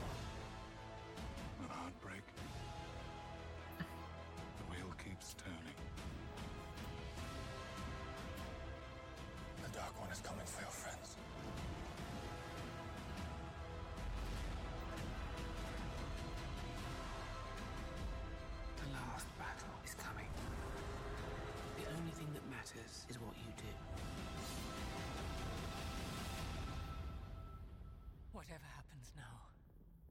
Whatever 28.48 28.66
happens 28.76 29.12
now, 29.18 29.24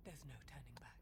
there's 0.05 0.25
no 0.27 0.35
turning 0.51 0.75
back. 0.81 0.99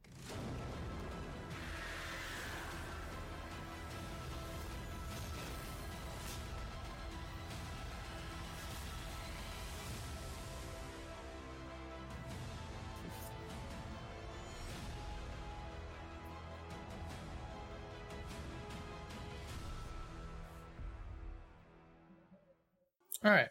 All 23.24 23.30
right. 23.30 23.48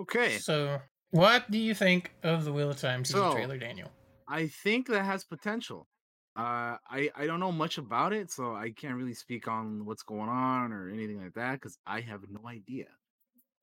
Okay. 0.00 0.38
So 0.38 0.80
what 1.14 1.50
do 1.50 1.58
you 1.58 1.74
think 1.74 2.12
of 2.22 2.44
the 2.44 2.52
Wheel 2.52 2.70
of 2.70 2.78
Time 2.78 3.02
teaser 3.04 3.18
So- 3.18 3.32
trailer, 3.34 3.58
Daniel? 3.58 3.90
I 4.26 4.48
think 4.48 4.86
that 4.88 5.04
has 5.04 5.24
potential. 5.24 5.88
Uh, 6.36 6.78
I 6.90 7.10
I 7.14 7.26
don't 7.26 7.40
know 7.40 7.52
much 7.52 7.78
about 7.78 8.12
it, 8.12 8.30
so 8.30 8.54
I 8.56 8.70
can't 8.70 8.96
really 8.96 9.14
speak 9.14 9.46
on 9.46 9.84
what's 9.84 10.02
going 10.02 10.28
on 10.28 10.72
or 10.72 10.88
anything 10.88 11.20
like 11.22 11.34
that 11.34 11.52
because 11.54 11.78
I 11.86 12.00
have 12.00 12.28
no 12.28 12.48
idea. 12.48 12.88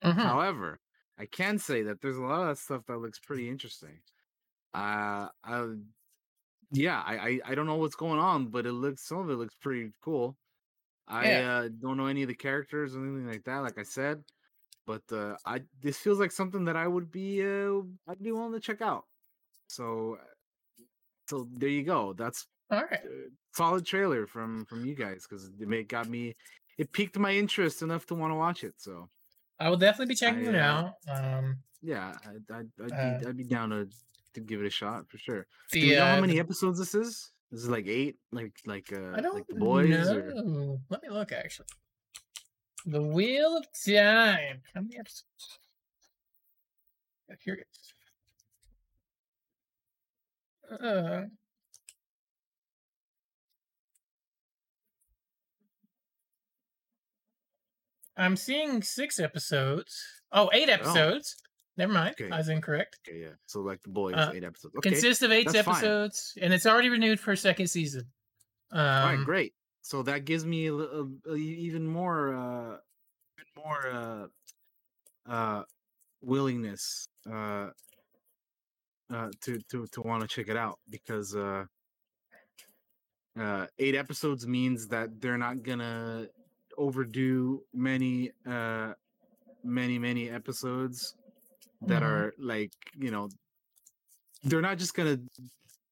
Mhm. 0.03 0.13
However, 0.15 0.79
I 1.17 1.25
can 1.25 1.59
say 1.59 1.83
that 1.83 2.01
there's 2.01 2.17
a 2.17 2.21
lot 2.23 2.49
of 2.49 2.57
stuff 2.59 2.85
that 2.87 2.97
looks 2.99 3.19
pretty 3.19 3.49
interesting. 3.49 4.01
Uh, 4.73 5.29
I, 5.43 5.75
yeah, 6.71 7.01
I, 7.05 7.15
I 7.29 7.39
I 7.51 7.55
don't 7.55 7.65
know 7.65 7.75
what's 7.75 7.95
going 7.95 8.19
on, 8.19 8.47
but 8.49 8.65
it 8.65 8.71
looks 8.73 9.03
some 9.07 9.19
of 9.19 9.29
it 9.29 9.35
looks 9.35 9.55
pretty 9.55 9.91
cool. 10.01 10.37
I 11.07 11.25
Yeah. 11.29 11.57
uh, 11.65 11.69
don't 11.69 11.97
know 11.97 12.07
any 12.07 12.21
of 12.23 12.29
the 12.29 12.35
characters 12.35 12.95
or 12.95 13.03
anything 13.05 13.27
like 13.27 13.43
that, 13.45 13.59
like 13.59 13.77
I 13.77 13.83
said, 13.83 14.23
but 14.85 15.03
uh, 15.11 15.35
I 15.45 15.61
this 15.81 15.97
feels 15.97 16.19
like 16.19 16.31
something 16.31 16.65
that 16.65 16.75
I 16.75 16.87
would 16.87 17.11
be 17.11 17.41
uh, 17.41 17.81
I'd 18.07 18.21
be 18.21 18.31
willing 18.31 18.53
to 18.53 18.59
check 18.59 18.81
out. 18.81 19.05
So, 19.67 20.17
so 21.29 21.47
there 21.53 21.69
you 21.69 21.83
go. 21.83 22.13
That's 22.13 22.47
All 22.69 22.81
right. 22.81 22.99
uh, 23.03 23.29
solid 23.55 23.85
trailer 23.85 24.27
from 24.27 24.65
from 24.65 24.85
you 24.85 24.95
guys 24.95 25.25
because 25.27 25.49
it 25.59 25.87
got 25.87 26.09
me 26.09 26.35
it 26.77 26.91
piqued 26.91 27.17
my 27.17 27.31
interest 27.33 27.81
enough 27.81 28.05
to 28.07 28.15
want 28.15 28.31
to 28.31 28.35
watch 28.35 28.63
it. 28.63 28.73
So 28.77 29.09
I 29.59 29.69
will 29.69 29.77
definitely 29.77 30.13
be 30.13 30.15
checking 30.15 30.47
I, 30.47 30.49
it 30.49 30.55
uh, 30.55 30.59
out. 30.59 30.93
Um, 31.07 31.57
yeah, 31.81 32.13
I'd, 32.25 32.55
I'd, 32.55 32.69
I'd, 32.83 32.91
Uh, 32.91 33.19
be, 33.19 33.27
I'd 33.27 33.37
be 33.37 33.43
down 33.43 33.69
to, 33.69 33.87
to 34.33 34.39
give 34.39 34.61
it 34.61 34.67
a 34.67 34.69
shot 34.69 35.09
for 35.09 35.17
sure. 35.17 35.45
the, 35.71 35.81
Do 35.81 35.87
you 35.87 35.95
know 35.95 36.03
uh, 36.03 36.15
how 36.15 36.21
many 36.21 36.39
episodes 36.39 36.79
this 36.79 36.95
is? 36.95 37.31
This 37.51 37.61
is 37.61 37.69
like 37.69 37.87
eight, 37.87 38.15
like 38.31 38.53
like 38.65 38.91
uh, 38.93 39.11
I 39.13 39.21
don't 39.21 39.35
like 39.35 39.47
the 39.47 39.55
boys. 39.55 39.89
know. 39.89 40.15
Or... 40.15 40.79
Let 40.89 41.03
me 41.03 41.09
look 41.09 41.31
actually. 41.31 41.67
The 42.85 43.01
Wheel 43.01 43.57
of 43.57 43.65
Time. 43.85 44.61
How 44.73 44.81
many 44.81 44.97
episodes? 44.97 45.59
It 47.29 47.39
is. 47.47 47.93
Uh, 50.79 51.23
I'm 58.17 58.35
seeing 58.35 58.81
six 58.81 59.19
episodes. 59.19 60.03
Oh, 60.31 60.49
eight 60.53 60.69
episodes. 60.69 61.35
Never 61.77 61.93
mind. 61.93 62.15
Okay. 62.19 62.29
I 62.29 62.37
was 62.37 62.49
incorrect. 62.49 62.99
Okay, 63.07 63.21
yeah. 63.21 63.29
So 63.45 63.61
like 63.61 63.81
the 63.81 63.89
boys, 63.89 64.15
Uh, 64.15 64.31
eight 64.35 64.43
episodes. 64.43 64.75
Okay, 64.77 64.89
Consists 64.89 65.23
of 65.23 65.31
eight 65.31 65.47
that's 65.49 65.65
fine. 65.65 65.75
episodes, 65.75 66.33
and 66.41 66.53
it's 66.53 66.65
already 66.65 66.89
renewed 66.89 67.19
for 67.19 67.31
a 67.31 67.37
second 67.37 67.67
season. 67.67 68.11
Um, 68.71 68.79
all 68.79 69.15
right, 69.15 69.25
great. 69.25 69.53
So 69.81 70.03
that 70.03 70.25
gives 70.25 70.45
me 70.45 70.67
a, 70.67 70.73
a- 70.75 71.07
a- 71.29 71.35
even 71.35 71.87
more, 71.87 72.33
uh, 72.35 72.77
even 73.37 73.63
more, 73.63 73.87
uh, 73.91 74.27
uh, 75.25 75.63
willingness, 76.21 77.07
uh, 77.29 77.71
uh, 79.09 79.29
to 79.41 79.59
to 79.69 79.87
to 79.87 80.01
want 80.01 80.21
to 80.21 80.27
check 80.27 80.47
it 80.47 80.57
out 80.57 80.79
because 80.89 81.35
uh, 81.35 81.65
uh, 83.37 83.67
eight 83.79 83.95
episodes 83.95 84.45
means 84.47 84.87
that 84.87 85.21
they're 85.21 85.37
not 85.37 85.63
gonna 85.63 86.27
overdo 86.77 87.61
many, 87.73 88.31
uh, 88.45 88.93
many 89.63 89.99
many 89.99 90.29
episodes 90.29 91.15
that 91.81 92.03
Mhm. 92.03 92.03
are 92.03 92.33
like 92.37 92.71
you 92.95 93.11
know, 93.11 93.29
they're 94.43 94.61
not 94.61 94.77
just 94.77 94.93
gonna 94.93 95.17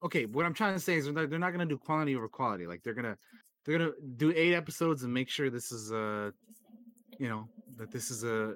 okay 0.03 0.25
what 0.25 0.45
i'm 0.45 0.53
trying 0.53 0.73
to 0.73 0.79
say 0.79 0.95
is 0.95 1.05
they're 1.05 1.13
not, 1.13 1.29
they're 1.29 1.39
not 1.39 1.51
going 1.51 1.67
to 1.67 1.73
do 1.73 1.77
quantity 1.77 2.15
over 2.15 2.29
quality 2.29 2.67
like 2.67 2.81
they're 2.83 2.93
gonna 2.93 3.17
they're 3.65 3.77
gonna 3.77 3.91
do 4.17 4.31
eight 4.35 4.53
episodes 4.53 5.03
and 5.03 5.13
make 5.13 5.29
sure 5.29 5.49
this 5.49 5.71
is 5.71 5.91
uh 5.91 6.31
you 7.19 7.29
know 7.29 7.49
that 7.77 7.91
this 7.91 8.11
is 8.11 8.23
a 8.23 8.55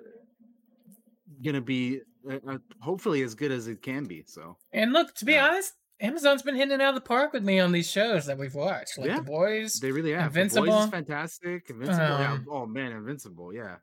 gonna 1.42 1.62
be 1.62 2.02
uh, 2.30 2.40
uh, 2.48 2.58
hopefully 2.82 3.22
as 3.22 3.36
good 3.36 3.52
as 3.52 3.68
it 3.68 3.82
can 3.82 4.06
be 4.06 4.24
so 4.26 4.58
And 4.72 4.92
look, 4.94 5.14
to 5.16 5.26
be 5.26 5.38
Yeah. 5.38 5.48
honest, 5.48 5.74
Amazon's 6.00 6.42
been 6.42 6.56
hitting 6.56 6.74
it 6.74 6.82
out 6.82 6.90
of 6.90 6.96
the 6.96 7.08
park 7.08 7.34
with 7.34 7.44
me 7.44 7.60
on 7.60 7.72
these 7.72 7.90
shows 7.90 8.26
that 8.26 8.38
we've 8.38 8.56
watched, 8.56 8.98
like 8.98 9.14
Yeah, 9.14 9.16
The 9.16 9.22
Boys. 9.22 9.82
they 9.82 9.92
really 9.92 10.12
have 10.12 10.38
The 10.38 10.46
Boys 10.46 10.76
Invincible? 10.76 10.78
is 10.78 10.88
fantastic 10.88 11.70
invincible 11.70 12.20
yeah 12.20 12.36
Um, 12.36 12.48
oh 12.50 12.66
man 12.66 12.92
invincible 12.92 13.54
yeah 13.54 13.80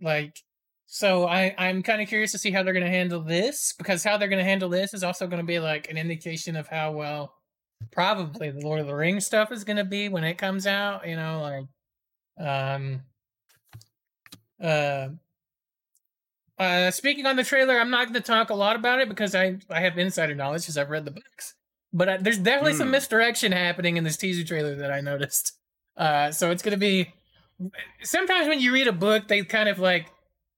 Like, 0.00 0.38
so 0.86 1.26
I 1.26 1.54
I'm 1.58 1.82
kind 1.82 2.02
of 2.02 2.08
curious 2.08 2.32
to 2.32 2.38
see 2.38 2.50
how 2.50 2.62
they're 2.62 2.72
going 2.74 2.84
to 2.84 2.90
handle 2.90 3.22
this 3.22 3.72
because 3.72 4.04
how 4.04 4.16
they're 4.16 4.28
going 4.28 4.38
to 4.38 4.44
handle 4.44 4.68
this 4.68 4.92
is 4.94 5.04
also 5.04 5.26
going 5.26 5.40
to 5.40 5.46
be 5.46 5.58
like 5.58 5.88
an 5.90 5.96
indication 5.96 6.56
of 6.56 6.68
how 6.68 6.92
well 6.92 7.34
probably 7.90 8.50
the 8.50 8.60
Lord 8.60 8.80
of 8.80 8.86
the 8.86 8.94
Rings 8.94 9.26
stuff 9.26 9.50
is 9.52 9.64
going 9.64 9.76
to 9.76 9.84
be 9.84 10.08
when 10.08 10.24
it 10.24 10.38
comes 10.38 10.66
out. 10.66 11.06
You 11.06 11.16
know, 11.16 11.66
like, 12.38 12.46
um, 12.46 13.02
uh. 14.62 15.08
Uh, 16.58 16.90
speaking 16.92 17.26
on 17.26 17.34
the 17.36 17.42
trailer, 17.42 17.78
I'm 17.78 17.90
not 17.90 18.04
going 18.04 18.14
to 18.14 18.20
talk 18.20 18.50
a 18.50 18.54
lot 18.54 18.76
about 18.76 19.00
it 19.00 19.08
because 19.08 19.34
I, 19.34 19.56
I 19.68 19.80
have 19.80 19.98
insider 19.98 20.34
knowledge 20.34 20.62
because 20.62 20.78
I've 20.78 20.90
read 20.90 21.04
the 21.04 21.10
books. 21.10 21.54
But 21.92 22.08
uh, 22.08 22.18
there's 22.20 22.38
definitely 22.38 22.74
some 22.74 22.88
Hmm. 22.88 22.92
misdirection 22.92 23.52
happening 23.52 23.96
in 23.96 24.04
this 24.04 24.16
teaser 24.16 24.44
trailer 24.44 24.76
that 24.76 24.92
I 24.92 25.00
noticed. 25.00 25.58
Uh, 25.96 26.30
so 26.30 26.50
it's 26.50 26.62
going 26.62 26.72
to 26.72 26.78
be. 26.78 27.12
Sometimes 28.02 28.48
when 28.48 28.60
you 28.60 28.72
read 28.72 28.86
a 28.86 28.92
book, 28.92 29.28
they 29.28 29.42
kind 29.44 29.68
of 29.68 29.78
like 29.78 30.06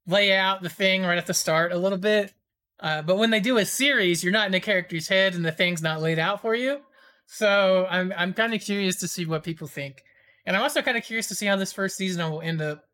lay 0.07 0.33
out 0.33 0.62
the 0.62 0.68
thing 0.68 1.03
right 1.03 1.18
at 1.18 1.27
the 1.27 1.35
start 1.35 1.72
a 1.72 1.79
little 1.79 1.99
bit. 1.99 2.33
Uh, 2.81 3.01
but 3.03 3.16
when 3.16 3.31
they 3.31 3.41
do 3.41 3.57
a 3.57 3.64
series, 3.64 4.22
you're 4.22 4.33
not 4.33 4.47
in 4.47 4.53
the 4.53 4.61
character's 4.61 5.09
head 5.09 5.35
and 5.35 5.45
the 5.45 5.53
thing's 5.53 5.81
not 5.83 6.03
laid 6.03 6.18
out 6.18 6.43
for 6.43 6.55
you. 6.55 6.81
So 7.27 7.87
I'm 7.91 8.12
I'm 8.16 8.33
kind 8.33 8.55
of 8.55 8.61
curious 8.61 8.97
to 8.97 9.09
see 9.09 9.27
what 9.27 9.43
people 9.43 9.66
think, 9.66 10.03
and 10.47 10.57
I'm 10.57 10.62
also 10.62 10.83
kind 10.83 10.97
of 10.97 11.05
curious 11.05 11.29
to 11.29 11.35
see 11.35 11.47
how 11.47 11.57
this 11.57 11.72
first 11.72 11.97
season 11.97 12.31
will 12.31 12.43
end 12.43 12.61
up 12.61 12.85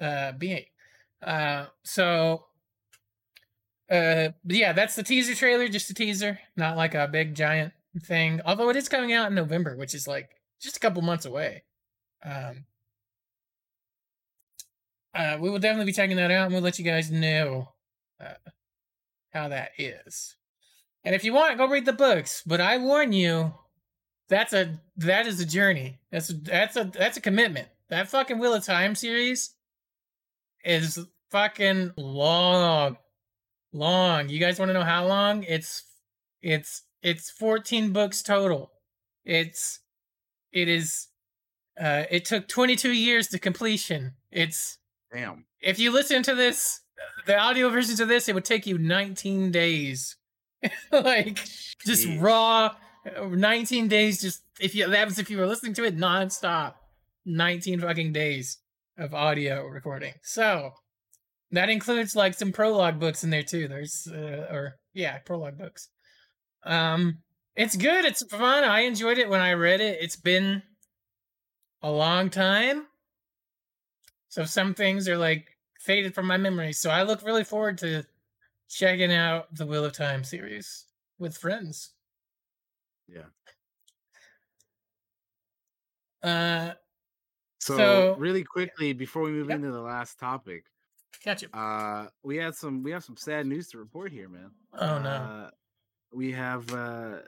uh, 0.00 0.32
being. 0.32 0.64
Uh, 1.22 1.66
so, 1.82 2.44
uh, 3.90 4.28
yeah, 4.44 4.72
that's 4.72 4.94
the 4.94 5.02
teaser 5.02 5.34
trailer, 5.34 5.68
just 5.68 5.90
a 5.90 5.94
teaser, 5.94 6.38
not 6.56 6.76
like 6.76 6.94
a 6.94 7.08
big 7.08 7.34
giant 7.34 7.72
thing. 8.02 8.40
Although 8.44 8.70
it 8.70 8.76
is 8.76 8.88
coming 8.88 9.12
out 9.12 9.28
in 9.28 9.34
November, 9.34 9.76
which 9.76 9.94
is 9.94 10.06
like 10.06 10.30
just 10.60 10.76
a 10.76 10.80
couple 10.80 11.02
months 11.02 11.26
away. 11.26 11.64
Um, 12.24 12.64
uh, 15.14 15.36
we 15.40 15.50
will 15.50 15.58
definitely 15.58 15.86
be 15.86 15.92
checking 15.92 16.16
that 16.16 16.30
out, 16.30 16.44
and 16.44 16.52
we'll 16.52 16.62
let 16.62 16.78
you 16.78 16.84
guys 16.84 17.10
know 17.10 17.72
uh, 18.20 18.50
how 19.32 19.48
that 19.48 19.72
is. 19.78 20.36
And 21.04 21.14
if 21.14 21.24
you 21.24 21.32
want, 21.32 21.58
go 21.58 21.68
read 21.68 21.84
the 21.84 21.92
books. 21.92 22.42
But 22.46 22.60
I 22.60 22.78
warn 22.78 23.12
you, 23.12 23.54
that's 24.28 24.52
a 24.52 24.80
that 24.96 25.26
is 25.26 25.40
a 25.40 25.46
journey. 25.46 25.98
That's 26.10 26.28
that's 26.28 26.76
a 26.76 26.84
that's 26.84 27.16
a 27.16 27.20
commitment. 27.20 27.68
That 27.88 28.08
fucking 28.08 28.38
Wheel 28.38 28.54
of 28.54 28.64
Time 28.64 28.94
series 28.94 29.54
is 30.64 30.98
fucking 31.30 31.92
long, 31.96 32.98
long. 33.72 34.28
You 34.28 34.38
guys 34.38 34.58
want 34.58 34.68
to 34.70 34.74
know 34.74 34.84
how 34.84 35.06
long? 35.06 35.44
It's 35.44 35.84
it's 36.42 36.82
it's 37.02 37.30
14 37.30 37.92
books 37.92 38.22
total. 38.22 38.72
It's 39.24 39.80
it 40.52 40.68
is 40.68 41.08
uh 41.80 42.04
it 42.10 42.24
took 42.24 42.48
22 42.48 42.92
years 42.92 43.28
to 43.28 43.38
completion. 43.38 44.14
It's 44.30 44.78
damn 45.12 45.46
if 45.60 45.78
you 45.78 45.90
listen 45.90 46.22
to 46.22 46.34
this 46.34 46.80
the 47.26 47.38
audio 47.38 47.68
versions 47.68 48.00
of 48.00 48.08
this 48.08 48.28
it 48.28 48.34
would 48.34 48.44
take 48.44 48.66
you 48.66 48.78
19 48.78 49.50
days 49.50 50.16
like 50.92 51.38
just 51.84 52.06
raw 52.18 52.74
uh, 53.16 53.26
19 53.26 53.88
days 53.88 54.20
just 54.20 54.42
if 54.60 54.74
you 54.74 54.88
that 54.88 55.06
was 55.06 55.18
if 55.18 55.30
you 55.30 55.38
were 55.38 55.46
listening 55.46 55.74
to 55.74 55.84
it 55.84 55.96
nonstop 55.96 56.74
19 57.26 57.80
fucking 57.80 58.12
days 58.12 58.58
of 58.96 59.14
audio 59.14 59.64
recording. 59.66 60.14
So 60.22 60.72
that 61.52 61.68
includes 61.68 62.16
like 62.16 62.34
some 62.34 62.52
prologue 62.52 62.98
books 62.98 63.22
in 63.22 63.30
there 63.30 63.42
too. 63.42 63.68
There's 63.68 64.08
uh, 64.12 64.46
or 64.50 64.74
yeah 64.94 65.18
prologue 65.18 65.58
books. 65.58 65.88
Um 66.64 67.18
it's 67.54 67.76
good 67.76 68.04
it's 68.04 68.24
fun. 68.24 68.64
I 68.64 68.80
enjoyed 68.80 69.18
it 69.18 69.28
when 69.28 69.40
i 69.40 69.52
read 69.52 69.80
it. 69.80 69.98
It's 70.00 70.16
been 70.16 70.62
a 71.82 71.90
long 71.90 72.30
time. 72.30 72.86
So 74.28 74.44
some 74.44 74.74
things 74.74 75.08
are 75.08 75.18
like 75.18 75.46
faded 75.80 76.14
from 76.14 76.26
my 76.26 76.36
memory. 76.36 76.72
So 76.72 76.90
I 76.90 77.02
look 77.02 77.22
really 77.24 77.44
forward 77.44 77.78
to 77.78 78.04
checking 78.68 79.12
out 79.12 79.52
the 79.54 79.66
Wheel 79.66 79.84
of 79.84 79.92
Time 79.92 80.22
series 80.24 80.86
with 81.18 81.36
friends. 81.36 81.94
yeah 83.08 83.24
Uh, 86.22 86.74
so, 87.60 87.76
So- 87.76 88.16
really 88.18 88.44
quickly 88.44 88.92
before 88.92 89.22
we 89.22 89.30
move 89.30 89.48
Yep. 89.48 89.56
into 89.56 89.70
the 89.72 89.80
last 89.80 90.18
topic 90.18 90.64
catch 91.20 91.42
it. 91.42 91.50
uh 91.52 92.08
we 92.22 92.36
had 92.36 92.54
some 92.54 92.82
we 92.82 92.90
have 92.92 93.02
some 93.04 93.16
sad 93.16 93.46
news 93.46 93.68
to 93.70 93.78
report 93.78 94.12
here 94.12 94.28
man 94.28 94.50
Oh 94.74 94.98
no. 94.98 95.08
Uh, 95.10 95.50
we 96.12 96.30
have 96.32 96.72
uh, 96.72 97.20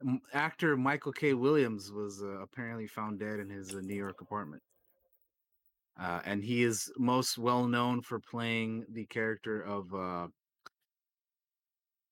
m- 0.00 0.20
actor 0.32 0.76
Michael 0.76 1.12
K. 1.12 1.32
Williams 1.34 1.90
was 1.92 2.22
uh, 2.22 2.40
apparently 2.40 2.86
found 2.86 3.18
dead 3.20 3.38
in 3.40 3.48
his 3.48 3.74
uh, 3.74 3.80
New 3.80 3.94
York 3.94 4.20
apartment. 4.20 4.62
Uh, 6.00 6.20
and 6.24 6.42
he 6.42 6.62
is 6.62 6.90
most 6.98 7.38
well 7.38 7.66
known 7.66 8.00
for 8.00 8.18
playing 8.18 8.84
the 8.92 9.04
character 9.06 9.60
of 9.62 9.94
uh, 9.94 10.26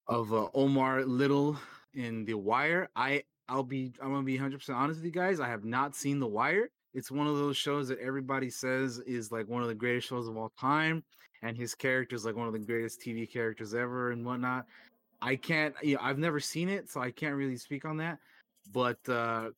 of 0.07 0.33
uh, 0.33 0.47
Omar 0.53 1.03
Little 1.05 1.57
in 1.93 2.25
The 2.25 2.35
Wire. 2.35 2.89
I 2.95 3.23
I'll 3.49 3.63
be 3.63 3.91
I'm 4.01 4.11
gonna 4.11 4.23
be 4.23 4.35
100 4.35 4.59
percent 4.59 4.77
honest 4.77 4.99
with 4.99 5.05
you 5.05 5.11
guys. 5.11 5.39
I 5.39 5.47
have 5.47 5.65
not 5.65 5.95
seen 5.95 6.19
The 6.19 6.27
Wire, 6.27 6.69
it's 6.93 7.11
one 7.11 7.27
of 7.27 7.37
those 7.37 7.57
shows 7.57 7.87
that 7.87 7.99
everybody 7.99 8.49
says 8.49 8.99
is 8.99 9.31
like 9.31 9.47
one 9.47 9.61
of 9.61 9.69
the 9.69 9.75
greatest 9.75 10.07
shows 10.07 10.27
of 10.27 10.35
all 10.35 10.51
time, 10.59 11.03
and 11.41 11.57
his 11.57 11.73
character 11.73 12.15
is 12.15 12.25
like 12.25 12.35
one 12.35 12.47
of 12.47 12.53
the 12.53 12.59
greatest 12.59 13.01
TV 13.01 13.31
characters 13.31 13.73
ever 13.73 14.11
and 14.11 14.25
whatnot. 14.25 14.65
I 15.21 15.35
can't, 15.35 15.73
you 15.81 15.95
know, 15.95 16.01
I've 16.01 16.17
never 16.17 16.39
seen 16.39 16.67
it, 16.67 16.89
so 16.89 16.99
I 16.99 17.11
can't 17.11 17.35
really 17.35 17.55
speak 17.55 17.85
on 17.85 17.97
that. 17.97 18.17
But 18.73 18.97
uh, 19.07 19.49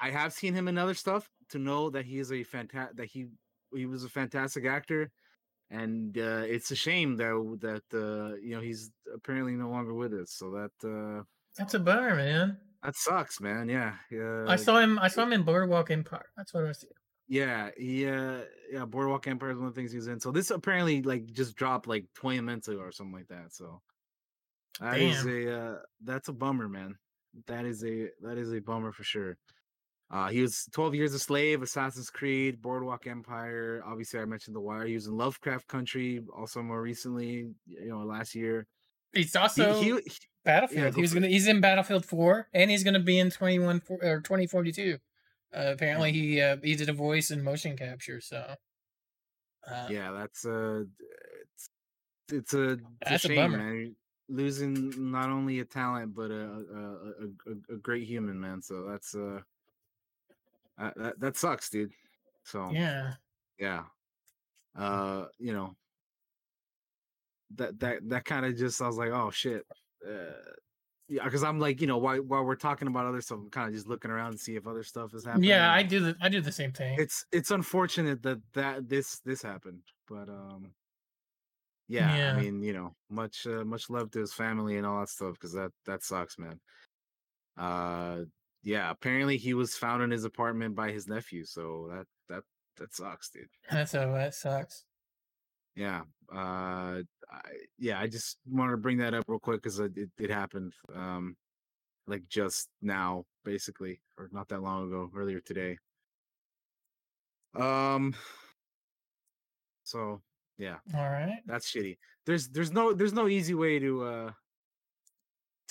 I 0.00 0.10
have 0.10 0.32
seen 0.32 0.54
him 0.54 0.68
in 0.68 0.78
other 0.78 0.94
stuff 0.94 1.28
to 1.50 1.58
know 1.58 1.90
that 1.90 2.04
he 2.04 2.18
is 2.18 2.32
a 2.32 2.42
fantastic 2.42 2.96
that 2.96 3.06
he 3.06 3.28
he 3.74 3.86
was 3.86 4.04
a 4.04 4.08
fantastic 4.08 4.64
actor, 4.66 5.10
and 5.70 6.16
uh, 6.18 6.44
it's 6.46 6.70
a 6.70 6.76
shame 6.76 7.16
that 7.16 7.34
that 7.60 7.96
uh, 7.98 8.36
you 8.36 8.54
know 8.54 8.60
he's 8.60 8.90
apparently 9.14 9.54
no 9.54 9.68
longer 9.70 9.94
with 9.94 10.12
us. 10.14 10.32
So 10.32 10.50
that 10.50 10.72
uh, 10.88 11.22
That's 11.56 11.74
a 11.74 11.78
bummer, 11.80 12.14
man. 12.14 12.58
that 12.82 12.96
sucks, 12.96 13.40
man. 13.40 13.68
Yeah, 13.68 13.94
yeah. 14.10 14.44
I 14.48 14.56
saw 14.56 14.78
him. 14.78 14.98
I 14.98 15.08
saw 15.08 15.22
him 15.22 15.32
in 15.32 15.42
Boardwalk 15.42 15.90
Empire. 15.90 16.26
That's 16.36 16.52
what 16.54 16.64
I 16.64 16.68
was. 16.68 16.84
Yeah, 17.28 17.70
he 17.78 18.06
uh 18.06 18.40
yeah, 18.70 18.84
Boardwalk 18.84 19.26
Empire 19.26 19.52
is 19.52 19.58
one 19.58 19.68
of 19.68 19.74
the 19.74 19.80
things 19.80 19.92
he's 19.92 20.06
in. 20.08 20.20
So 20.20 20.30
this 20.32 20.50
apparently 20.50 21.00
like 21.02 21.32
just 21.32 21.56
dropped 21.56 21.86
like 21.86 22.04
20 22.16 22.40
minutes 22.40 22.68
ago 22.68 22.80
or 22.80 22.92
something 22.92 23.14
like 23.14 23.28
that. 23.28 23.54
So 23.54 23.80
that 24.80 24.98
is 24.98 25.24
Damn. 25.24 25.46
a 25.48 25.58
uh 25.58 25.76
that's 26.04 26.28
a 26.28 26.32
bummer, 26.32 26.68
man. 26.68 26.96
That 27.46 27.64
is 27.64 27.82
a 27.84 28.10
that 28.20 28.36
is 28.36 28.52
a 28.52 28.60
bummer 28.60 28.92
for 28.92 29.04
sure. 29.04 29.38
Uh 30.12 30.28
he 30.28 30.42
was 30.42 30.68
12 30.72 30.94
years 30.94 31.14
a 31.14 31.18
slave, 31.18 31.62
Assassin's 31.62 32.10
Creed, 32.10 32.60
Boardwalk 32.60 33.06
Empire. 33.06 33.82
Obviously 33.86 34.20
I 34.20 34.26
mentioned 34.26 34.54
The 34.54 34.60
Wire. 34.60 34.84
He 34.86 34.94
was 34.94 35.06
in 35.06 35.16
Lovecraft 35.16 35.66
Country 35.68 36.20
also 36.36 36.62
more 36.62 36.82
recently, 36.82 37.48
you 37.66 37.88
know, 37.88 38.00
last 38.00 38.34
year. 38.34 38.66
He's 39.14 39.34
also 39.34 39.80
he, 39.80 39.90
he- 39.90 40.12
Battlefield. 40.44 40.92
go 40.92 40.96
he 40.96 41.02
was 41.02 41.14
gonna. 41.14 41.28
He's 41.28 41.46
in 41.46 41.60
Battlefield 41.60 42.04
Four, 42.04 42.48
and 42.52 42.68
he's 42.70 42.82
gonna 42.82 42.98
be 43.00 43.18
in 43.18 43.30
Twenty 43.30 43.58
One 43.60 43.80
or 44.02 44.20
Twenty 44.20 44.46
Forty 44.48 44.72
Two. 44.72 44.98
Uh, 45.54 45.70
apparently, 45.72 46.10
he 46.12 46.40
uh, 46.40 46.56
he 46.62 46.74
did 46.74 46.88
a 46.88 46.92
voice 46.92 47.30
and 47.30 47.44
motion 47.44 47.76
capture. 47.76 48.20
So, 48.20 48.54
uh, 49.70 49.86
yeah, 49.88 50.10
that's 50.12 50.44
a 50.44 50.86
it's 51.54 51.68
it's 52.32 52.54
a, 52.54 52.70
it's 52.72 52.82
That's 53.06 53.24
a 53.26 53.32
a 53.32 53.36
bummer. 53.36 53.58
man. 53.58 53.96
Losing 54.28 55.10
not 55.12 55.28
only 55.28 55.60
a 55.60 55.64
talent 55.64 56.14
but 56.14 56.30
a 56.30 56.40
a, 56.40 56.80
a, 56.80 57.52
a, 57.72 57.74
a 57.74 57.76
great 57.76 58.04
human, 58.08 58.40
man. 58.40 58.62
So 58.62 58.84
that's 58.88 59.14
uh 59.14 59.40
that, 60.82 60.94
that 60.96 61.20
that 61.20 61.36
sucks, 61.36 61.70
dude. 61.70 61.92
So 62.44 62.70
yeah. 62.72 63.14
yeah, 63.58 63.84
uh, 64.76 65.26
you 65.38 65.52
know 65.52 65.76
that 67.56 67.78
that 67.80 68.08
that 68.08 68.24
kind 68.24 68.46
of 68.46 68.56
just 68.56 68.80
I 68.82 68.86
was 68.86 68.96
like, 68.96 69.10
oh 69.10 69.30
shit. 69.30 69.64
Uh, 70.06 70.32
yeah, 71.08 71.24
because 71.24 71.44
I'm 71.44 71.60
like, 71.60 71.80
you 71.80 71.86
know, 71.86 71.98
while 71.98 72.18
while 72.18 72.44
we're 72.44 72.56
talking 72.56 72.88
about 72.88 73.06
other 73.06 73.20
stuff, 73.20 73.38
I'm 73.38 73.50
kind 73.50 73.68
of 73.68 73.74
just 73.74 73.86
looking 73.86 74.10
around 74.10 74.30
and 74.30 74.40
see 74.40 74.56
if 74.56 74.66
other 74.66 74.82
stuff 74.82 75.14
is 75.14 75.24
happening. 75.24 75.50
Yeah, 75.50 75.72
I 75.72 75.82
do 75.82 76.00
the 76.00 76.16
I 76.20 76.28
do 76.28 76.40
the 76.40 76.52
same 76.52 76.72
thing. 76.72 76.96
It's 76.98 77.26
it's 77.32 77.50
unfortunate 77.50 78.22
that 78.22 78.40
that 78.54 78.88
this 78.88 79.20
this 79.20 79.42
happened, 79.42 79.82
but 80.08 80.28
um, 80.28 80.72
yeah, 81.88 82.16
Yeah. 82.16 82.34
I 82.34 82.40
mean, 82.40 82.62
you 82.62 82.72
know, 82.72 82.94
much 83.10 83.46
uh, 83.46 83.64
much 83.64 83.90
love 83.90 84.10
to 84.12 84.20
his 84.20 84.32
family 84.32 84.78
and 84.78 84.86
all 84.86 85.00
that 85.00 85.10
stuff 85.10 85.34
because 85.34 85.52
that 85.52 85.70
that 85.84 86.02
sucks, 86.02 86.38
man. 86.38 86.58
Uh, 87.58 88.20
yeah, 88.62 88.90
apparently 88.90 89.36
he 89.36 89.54
was 89.54 89.76
found 89.76 90.02
in 90.02 90.10
his 90.10 90.24
apartment 90.24 90.74
by 90.74 90.92
his 90.92 91.08
nephew, 91.08 91.44
so 91.44 91.88
that 91.90 92.06
that 92.28 92.44
that 92.76 92.94
sucks, 92.94 93.30
dude. 93.30 93.48
That's 93.70 93.90
so 93.90 94.12
that 94.12 94.34
sucks. 94.34 94.84
Yeah, 95.74 96.02
uh, 96.32 97.02
I, 97.30 97.40
yeah, 97.78 97.98
I 97.98 98.06
just 98.06 98.38
wanted 98.46 98.72
to 98.72 98.76
bring 98.76 98.98
that 98.98 99.14
up 99.14 99.24
real 99.26 99.40
quick 99.40 99.62
because 99.62 99.78
it 99.80 99.92
it 100.18 100.30
happened, 100.30 100.74
um, 100.94 101.36
like 102.06 102.28
just 102.28 102.68
now, 102.80 103.24
basically, 103.44 104.00
or 104.18 104.28
not 104.32 104.48
that 104.48 104.62
long 104.62 104.86
ago, 104.86 105.10
earlier 105.14 105.40
today. 105.40 105.78
Um, 107.54 108.14
so 109.82 110.22
yeah, 110.58 110.78
All 110.94 111.10
right. 111.10 111.40
that's 111.46 111.70
shitty. 111.70 111.98
There's 112.26 112.48
there's 112.48 112.70
no 112.70 112.92
there's 112.92 113.12
no 113.12 113.28
easy 113.28 113.54
way 113.54 113.78
to 113.78 114.04
uh 114.04 114.32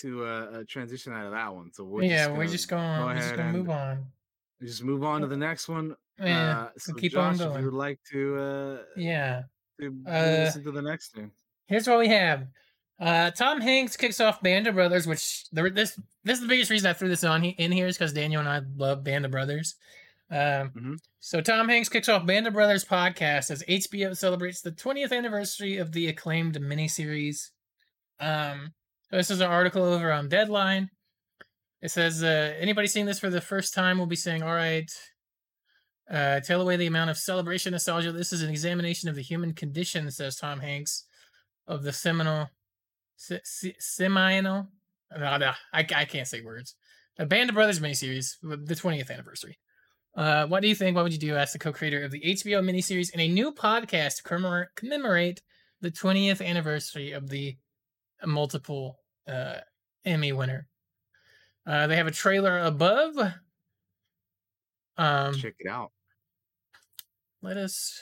to 0.02 0.24
uh, 0.24 0.64
transition 0.68 1.12
out 1.12 1.26
of 1.26 1.32
that 1.32 1.54
one. 1.54 1.72
So 1.72 1.84
we're 1.84 2.02
yeah, 2.04 2.26
just 2.26 2.36
we're 2.38 2.46
just 2.46 2.68
going. 2.68 2.98
go 3.00 3.06
we're 3.06 3.14
just 3.16 3.36
gonna 3.36 3.52
move 3.52 3.70
on. 3.70 4.04
just 4.60 4.82
move 4.84 5.02
on 5.04 5.20
to 5.22 5.26
the 5.26 5.36
next 5.36 5.68
one. 5.68 5.96
Yeah, 6.20 6.60
uh, 6.60 6.68
so 6.78 6.92
keep 6.94 7.12
Josh, 7.12 7.20
on 7.20 7.34
if 7.34 7.40
you 7.40 7.46
going. 7.48 7.64
would 7.64 7.74
like 7.74 7.98
to 8.12 8.36
uh 8.38 8.82
Yeah. 8.96 9.42
to 9.80 9.90
move 9.90 10.06
Uh, 10.06 10.50
into 10.54 10.70
the 10.70 10.82
next 10.82 11.12
thing. 11.14 11.30
Here's 11.66 11.88
what 11.88 11.98
we 11.98 12.08
have. 12.08 12.46
Uh, 13.00 13.30
Tom 13.32 13.60
Hanks 13.60 13.96
kicks 13.96 14.20
off 14.20 14.40
Band 14.42 14.66
of 14.68 14.74
Brothers, 14.74 15.06
which 15.06 15.48
the, 15.50 15.70
this 15.70 15.98
this 16.22 16.36
is 16.36 16.42
the 16.42 16.48
biggest 16.48 16.70
reason 16.70 16.88
I 16.88 16.92
threw 16.92 17.08
this 17.08 17.24
on 17.24 17.44
in 17.44 17.72
here 17.72 17.86
is 17.86 17.96
because 17.96 18.12
Daniel 18.12 18.40
and 18.40 18.48
I 18.48 18.60
love 18.76 19.02
Band 19.02 19.24
of 19.24 19.30
Brothers. 19.32 19.74
Um, 20.30 20.70
Mhm. 20.70 20.98
So 21.18 21.40
Tom 21.40 21.68
Hanks 21.68 21.88
kicks 21.88 22.08
off 22.08 22.24
Band 22.26 22.46
of 22.46 22.52
Brothers 22.52 22.84
podcast 22.84 23.50
as 23.50 23.64
HBO 23.68 24.14
celebrates 24.16 24.60
the 24.60 24.70
20th 24.72 25.12
anniversary 25.12 25.76
of 25.78 25.92
the 25.92 26.06
acclaimed 26.08 26.56
miniseries. 26.60 27.50
Um, 28.20 28.72
this 29.18 29.30
is 29.30 29.40
an 29.40 29.50
article 29.50 29.84
over 29.84 30.10
on 30.10 30.28
Deadline. 30.28 30.90
It 31.82 31.90
says, 31.90 32.22
uh, 32.22 32.54
anybody 32.58 32.86
seeing 32.86 33.06
this 33.06 33.18
for 33.18 33.30
the 33.30 33.40
first 33.40 33.74
time 33.74 33.98
will 33.98 34.06
be 34.06 34.16
saying, 34.16 34.42
all 34.42 34.54
right, 34.54 34.90
uh, 36.10 36.40
tell 36.40 36.60
away 36.60 36.76
the 36.76 36.86
amount 36.86 37.10
of 37.10 37.18
celebration 37.18 37.72
nostalgia. 37.72 38.12
This 38.12 38.32
is 38.32 38.42
an 38.42 38.50
examination 38.50 39.08
of 39.08 39.14
the 39.14 39.22
human 39.22 39.52
condition, 39.52 40.10
says 40.10 40.36
Tom 40.36 40.60
Hanks, 40.60 41.04
of 41.66 41.82
the 41.82 41.92
seminal, 41.92 42.48
se- 43.16 43.40
se- 43.44 43.76
seminal, 43.78 44.68
no, 45.16 45.36
no, 45.36 45.52
I, 45.72 45.80
I 45.80 46.04
can't 46.04 46.28
say 46.28 46.40
words. 46.40 46.74
A 47.18 47.26
Band 47.26 47.50
of 47.50 47.54
Brothers 47.54 47.80
miniseries, 47.80 48.36
the 48.42 48.74
20th 48.74 49.10
anniversary. 49.10 49.58
Uh, 50.16 50.46
what 50.46 50.60
do 50.62 50.68
you 50.68 50.74
think? 50.74 50.94
What 50.94 51.04
would 51.04 51.12
you 51.12 51.18
do? 51.18 51.36
Asked 51.36 51.54
the 51.54 51.58
co-creator 51.58 52.02
of 52.04 52.10
the 52.10 52.20
HBO 52.20 52.62
miniseries 52.62 53.12
in 53.12 53.20
a 53.20 53.28
new 53.28 53.52
podcast 53.52 54.22
to 54.22 54.66
commemorate 54.76 55.42
the 55.80 55.90
20th 55.90 56.44
anniversary 56.44 57.12
of 57.12 57.28
the 57.28 57.56
multiple 58.24 58.98
uh, 59.28 59.58
Emmy 60.04 60.32
winner. 60.32 60.66
Uh, 61.66 61.86
they 61.86 61.96
have 61.96 62.06
a 62.06 62.12
trailer 62.12 62.58
above. 62.58 63.16
Um, 64.96 65.34
Check 65.34 65.54
it 65.58 65.68
out. 65.68 65.92
let 67.40 67.56
us. 67.56 68.00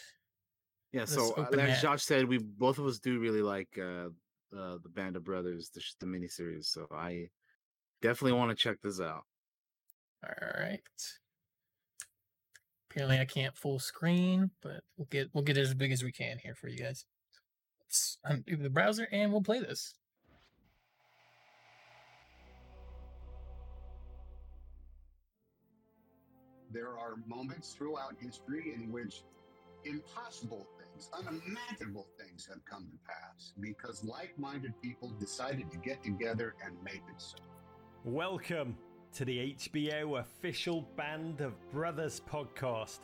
Yeah, 0.92 1.00
Let's 1.00 1.14
so 1.14 1.32
uh, 1.32 1.42
open 1.42 1.60
as 1.60 1.68
that. 1.68 1.82
Josh 1.82 2.02
said, 2.02 2.26
we 2.26 2.38
both 2.38 2.78
of 2.78 2.86
us 2.86 2.98
do 2.98 3.20
really 3.20 3.42
like 3.42 3.68
uh, 3.78 4.08
uh 4.56 4.78
the 4.82 4.88
Band 4.88 5.16
of 5.16 5.24
Brothers, 5.24 5.70
the, 5.70 5.82
the 6.00 6.06
miniseries. 6.06 6.66
So 6.66 6.86
I 6.92 7.28
definitely 8.02 8.38
want 8.38 8.50
to 8.50 8.56
check 8.56 8.78
this 8.82 9.00
out. 9.00 9.22
All 10.24 10.60
right. 10.60 10.80
Apparently, 12.90 13.20
I 13.20 13.24
can't 13.24 13.56
full 13.56 13.78
screen, 13.78 14.50
but 14.62 14.82
we'll 14.96 15.06
get 15.10 15.28
we'll 15.32 15.44
get 15.44 15.56
it 15.56 15.62
as 15.62 15.74
big 15.74 15.92
as 15.92 16.02
we 16.02 16.10
can 16.10 16.38
here 16.38 16.56
for 16.56 16.68
you 16.68 16.78
guys. 16.78 17.04
Let's 17.84 18.18
undo 18.24 18.56
the 18.56 18.70
browser 18.70 19.06
and 19.12 19.30
we'll 19.30 19.42
play 19.42 19.60
this. 19.60 19.94
There 26.72 26.98
are 26.98 27.16
moments 27.26 27.72
throughout 27.72 28.14
history 28.20 28.72
in 28.74 28.92
which 28.92 29.22
impossible 29.84 30.68
things, 30.78 31.10
unimaginable 31.12 32.06
things 32.16 32.46
have 32.46 32.64
come 32.64 32.86
to 32.92 32.98
pass 33.08 33.52
because 33.60 34.04
like 34.04 34.38
minded 34.38 34.72
people 34.80 35.10
decided 35.18 35.68
to 35.72 35.78
get 35.78 36.00
together 36.04 36.54
and 36.64 36.76
make 36.84 37.02
it 37.08 37.18
so. 37.18 37.38
Welcome 38.04 38.76
to 39.14 39.24
the 39.24 39.56
HBO 39.58 40.20
official 40.20 40.82
Band 40.96 41.40
of 41.40 41.54
Brothers 41.72 42.20
podcast. 42.30 43.00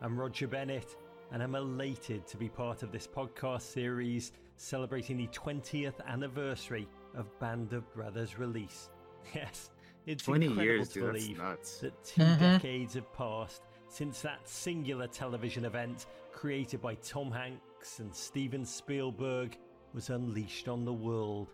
I'm 0.00 0.18
Roger 0.18 0.48
Bennett, 0.48 0.96
and 1.30 1.42
I'm 1.42 1.56
elated 1.56 2.26
to 2.28 2.38
be 2.38 2.48
part 2.48 2.82
of 2.82 2.90
this 2.90 3.06
podcast 3.06 3.62
series 3.62 4.32
celebrating 4.56 5.18
the 5.18 5.26
20th 5.26 6.00
anniversary 6.06 6.88
of 7.14 7.38
Band 7.38 7.74
of 7.74 7.92
Brothers 7.92 8.38
release. 8.38 8.88
Yes, 9.34 9.70
it's 10.06 10.24
20 10.24 10.46
incredible 10.46 10.64
years, 10.64 10.88
to 10.90 10.94
dude. 10.94 11.04
That's 11.14 11.24
believe 11.24 11.38
nuts. 11.38 11.78
that 11.78 12.04
2 12.14 12.20
Mhm. 12.22 12.38
decades 12.38 12.94
have 12.94 13.12
passed 13.14 13.62
since 13.88 14.20
that 14.22 14.48
singular 14.48 15.06
television 15.06 15.64
event 15.64 16.06
created 16.32 16.80
by 16.80 16.94
Tom 16.96 17.30
Hanks 17.30 18.00
and 18.00 18.14
Steven 18.14 18.64
Spielberg 18.64 19.56
was 19.92 20.10
unleashed 20.10 20.68
on 20.68 20.84
the 20.84 20.92
world. 20.92 21.48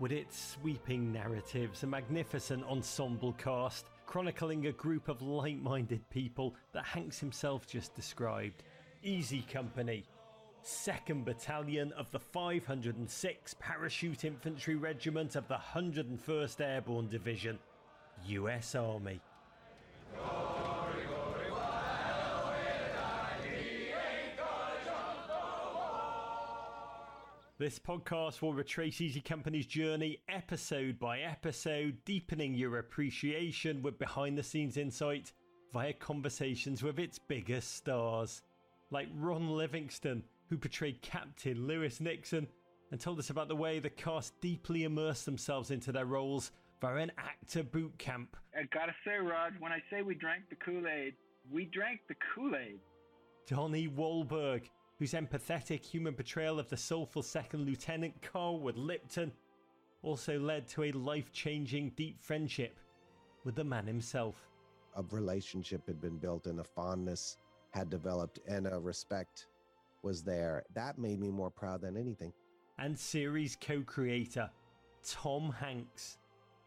With 0.00 0.10
its 0.10 0.36
sweeping 0.36 1.12
narratives, 1.12 1.84
a 1.84 1.86
magnificent 1.86 2.64
ensemble 2.64 3.32
cast 3.34 3.90
chronicling 4.06 4.66
a 4.66 4.72
group 4.72 5.08
of 5.08 5.22
like 5.22 5.56
minded 5.58 6.08
people 6.10 6.56
that 6.72 6.84
Hanks 6.84 7.20
himself 7.20 7.66
just 7.66 7.94
described. 7.94 8.64
Easy 9.04 9.42
Company, 9.42 10.04
2nd 10.62 11.24
Battalion 11.24 11.92
of 11.92 12.10
the 12.10 12.18
506 12.18 13.54
Parachute 13.60 14.24
Infantry 14.24 14.74
Regiment 14.74 15.36
of 15.36 15.46
the 15.48 15.56
101st 15.56 16.60
Airborne 16.60 17.08
Division, 17.08 17.58
US 18.26 18.74
Army. 18.74 19.20
This 27.56 27.78
podcast 27.78 28.42
will 28.42 28.52
retrace 28.52 29.00
Easy 29.00 29.20
Company's 29.20 29.66
journey 29.66 30.18
episode 30.28 30.98
by 30.98 31.20
episode, 31.20 31.96
deepening 32.04 32.52
your 32.52 32.78
appreciation 32.78 33.80
with 33.80 33.96
behind 33.96 34.36
the 34.36 34.42
scenes 34.42 34.76
insight, 34.76 35.32
via 35.72 35.92
conversations 35.92 36.82
with 36.82 36.98
its 36.98 37.18
biggest 37.18 37.76
stars, 37.76 38.42
like 38.90 39.08
Ron 39.14 39.50
Livingston, 39.50 40.24
who 40.48 40.58
portrayed 40.58 41.00
Captain 41.00 41.66
Lewis 41.66 42.00
Nixon, 42.00 42.48
and 42.90 43.00
told 43.00 43.20
us 43.20 43.30
about 43.30 43.46
the 43.46 43.56
way 43.56 43.78
the 43.78 43.88
cast 43.88 44.40
deeply 44.40 44.82
immersed 44.82 45.24
themselves 45.24 45.70
into 45.70 45.92
their 45.92 46.06
roles 46.06 46.50
via 46.80 46.96
an 46.96 47.12
actor 47.18 47.62
boot 47.62 47.96
camp. 47.98 48.36
I 48.54 48.62
gotta 48.72 48.94
say, 49.04 49.16
Rog, 49.16 49.54
when 49.58 49.72
I 49.72 49.82
say 49.90 50.02
we 50.02 50.14
drank 50.14 50.48
the 50.50 50.56
Kool 50.56 50.86
Aid, 50.86 51.14
we 51.50 51.66
drank 51.66 52.00
the 52.08 52.14
Kool 52.34 52.54
Aid. 52.56 52.80
Donnie 53.46 53.88
Wahlberg, 53.88 54.70
whose 54.98 55.12
empathetic 55.12 55.84
human 55.84 56.14
portrayal 56.14 56.58
of 56.58 56.68
the 56.68 56.76
soulful 56.76 57.22
second 57.22 57.66
lieutenant 57.66 58.14
Carwood 58.22 58.76
Lipton 58.76 59.32
also 60.02 60.38
led 60.38 60.66
to 60.68 60.84
a 60.84 60.92
life 60.92 61.32
changing 61.32 61.90
deep 61.96 62.20
friendship 62.20 62.78
with 63.44 63.54
the 63.54 63.64
man 63.64 63.86
himself. 63.86 64.48
A 64.96 65.02
relationship 65.10 65.86
had 65.86 66.00
been 66.00 66.18
built 66.18 66.46
and 66.46 66.60
a 66.60 66.64
fondness 66.64 67.38
had 67.70 67.90
developed 67.90 68.38
and 68.46 68.66
a 68.66 68.78
respect 68.78 69.46
was 70.02 70.22
there. 70.22 70.62
That 70.74 70.98
made 70.98 71.18
me 71.18 71.30
more 71.30 71.50
proud 71.50 71.80
than 71.80 71.96
anything. 71.96 72.32
And 72.78 72.98
series 72.98 73.56
co 73.56 73.82
creator 73.82 74.50
Tom 75.02 75.52
Hanks. 75.58 76.18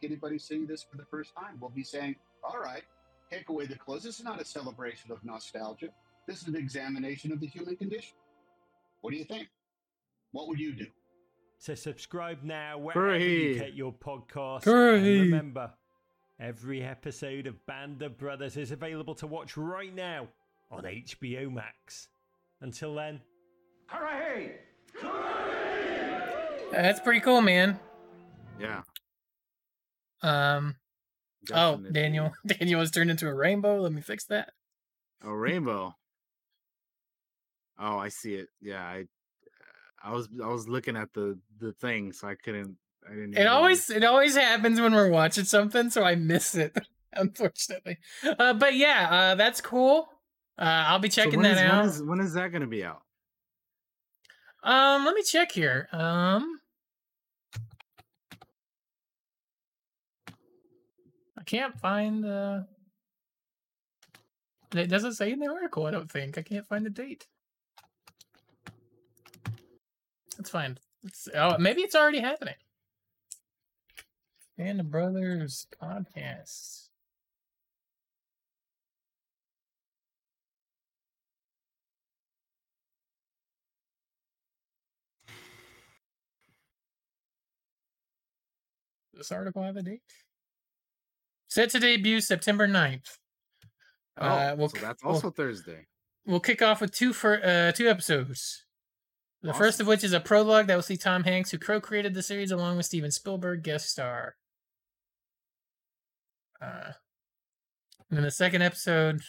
Anybody 0.04 0.38
seeing 0.38 0.68
this 0.68 0.84
for 0.84 0.98
the 0.98 1.06
first 1.06 1.36
time 1.36 1.60
will 1.60 1.70
be 1.70 1.84
saying, 1.84 2.16
all 2.44 2.60
right, 2.60 2.84
take 3.32 3.50
away 3.50 3.66
the 3.66 3.76
clothes. 3.76 4.04
This 4.04 4.20
is 4.20 4.24
not 4.24 4.40
a 4.40 4.46
celebration 4.46 5.12
of 5.12 5.24
nostalgia. 5.24 5.90
This 6.28 6.42
is 6.42 6.48
an 6.48 6.56
examination 6.56 7.32
of 7.32 7.40
the 7.40 7.48
human 7.48 7.76
condition. 7.76 8.16
What 9.02 9.12
do 9.12 9.18
you 9.18 9.24
think? 9.24 9.48
What 10.32 10.48
would 10.48 10.60
you 10.60 10.74
do? 10.74 10.86
So 11.58 11.74
subscribe 11.74 12.44
now 12.44 12.78
wherever 12.78 13.08
Hooray. 13.08 13.54
you 13.54 13.56
get 13.56 13.74
your 13.74 13.94
podcast. 13.94 14.66
Hooray. 14.66 14.98
And 14.98 15.22
remember, 15.22 15.72
every 16.40 16.84
episode 16.84 17.48
of 17.48 17.66
Band 17.66 18.04
of 18.04 18.18
Brothers 18.18 18.58
is 18.58 18.72
available 18.72 19.16
to 19.16 19.28
watch 19.28 19.58
right 19.58 19.94
now 19.94 20.28
on 20.70 20.84
HBO 20.84 21.52
Max. 21.52 22.10
Until 22.62 22.94
then, 22.94 23.22
Hooray! 23.88 24.58
That's 26.72 27.00
pretty 27.00 27.22
cool, 27.22 27.42
man. 27.42 27.80
Yeah. 28.60 28.82
Um. 30.22 30.76
Oh. 31.54 31.78
Daniel. 31.78 32.34
Daniel 32.46 32.80
was 32.80 32.92
turned 32.92 33.10
into 33.12 33.28
a 33.28 33.34
rainbow. 33.34 33.80
Let 33.82 33.92
me 33.94 34.02
fix 34.02 34.26
that. 34.26 34.50
A 35.24 35.34
rainbow. 35.36 35.96
Oh, 37.80 37.98
I 37.98 38.10
see 38.10 38.36
it. 38.36 38.48
Yeah, 38.62 38.82
I 38.84 39.06
I 40.04 40.12
was 40.14 40.28
I 40.44 40.48
was 40.48 40.68
looking 40.68 40.96
at 40.98 41.14
the 41.14 41.40
the 41.60 41.74
thing, 41.74 42.12
so 42.14 42.28
I 42.28 42.36
couldn't 42.36 42.76
I 43.08 43.12
didn't 43.14 43.38
It 43.38 43.48
always 43.48 43.90
it 43.90 44.04
always 44.04 44.36
happens 44.36 44.82
when 44.82 44.94
we're 44.94 45.10
watching 45.10 45.44
something, 45.46 45.90
so 45.90 46.04
I 46.04 46.16
miss 46.16 46.56
it. 46.56 46.76
Unfortunately, 47.14 47.98
uh, 48.38 48.54
but 48.54 48.76
yeah, 48.76 49.08
uh, 49.12 49.36
that's 49.36 49.62
cool. 49.62 50.08
Uh, 50.60 50.64
I'll 50.88 51.00
be 51.00 51.10
So 51.10 51.24
checking 51.24 51.40
when 51.40 51.56
that 51.56 51.64
is- 51.64 51.72
out. 51.72 51.78
When 51.82 51.90
is, 51.90 52.04
when 52.04 52.20
is 52.20 52.34
that 52.34 52.52
gonna 52.52 52.68
be 52.68 52.84
out? 52.84 53.02
Um, 54.64 55.06
let 55.06 55.16
me 55.16 55.24
check 55.24 55.52
here. 55.52 55.88
Um, 55.92 56.57
can't 61.48 61.80
find 61.80 62.24
the. 62.24 62.68
It 64.76 64.88
doesn't 64.88 65.14
say 65.14 65.32
in 65.32 65.40
the 65.40 65.48
article. 65.48 65.88
I 65.88 65.92
don't 65.92 66.12
think 66.12 66.38
I 66.38 66.42
can't 66.42 66.68
find 66.68 66.86
the 66.86 66.90
date. 66.90 67.26
That's 70.38 70.50
fine. 70.50 70.78
It's, 71.04 71.30
oh, 71.34 71.58
maybe 71.58 71.82
it's 71.82 71.96
already 71.96 72.20
happening. 72.20 72.54
Band 74.58 74.82
of 74.82 74.92
Brothers 74.92 75.68
podcast. 75.82 76.90
This 89.14 89.32
article 89.32 89.64
have 89.64 89.78
a 89.78 89.82
date? 89.82 90.02
Set 91.58 91.72
to 91.72 91.80
debut 91.80 92.22
September 92.22 92.68
9th. 92.68 93.18
Oh, 94.20 94.28
Uh, 94.28 94.56
we'll 94.56 94.70
so 94.70 94.78
that's 94.80 95.04
we'll- 95.04 95.16
also 95.16 95.32
Thursday. 95.32 95.88
We'll 96.24 96.40
kick 96.40 96.62
off 96.62 96.82
with 96.82 96.92
two 96.92 97.14
for 97.14 97.44
uh, 97.44 97.72
two 97.72 97.90
episodes. 97.90 98.64
The 99.42 99.56
first 99.56 99.80
of 99.80 99.88
which 99.88 100.04
is 100.04 100.14
a 100.14 100.20
prologue 100.20 100.68
that 100.68 100.76
will 100.76 100.84
see 100.84 100.98
Tom 100.98 101.24
Hanks, 101.24 101.50
who 101.50 101.58
co-created 101.58 102.14
the 102.14 102.22
series 102.22 102.52
along 102.52 102.78
with 102.78 102.86
Steven 102.86 103.10
Spielberg, 103.10 103.64
guest 103.64 103.90
star. 103.90 104.36
Uh, 106.62 106.92
and 108.10 108.18
then 108.18 108.24
the 108.24 108.30
second 108.30 108.62
episode, 108.62 109.22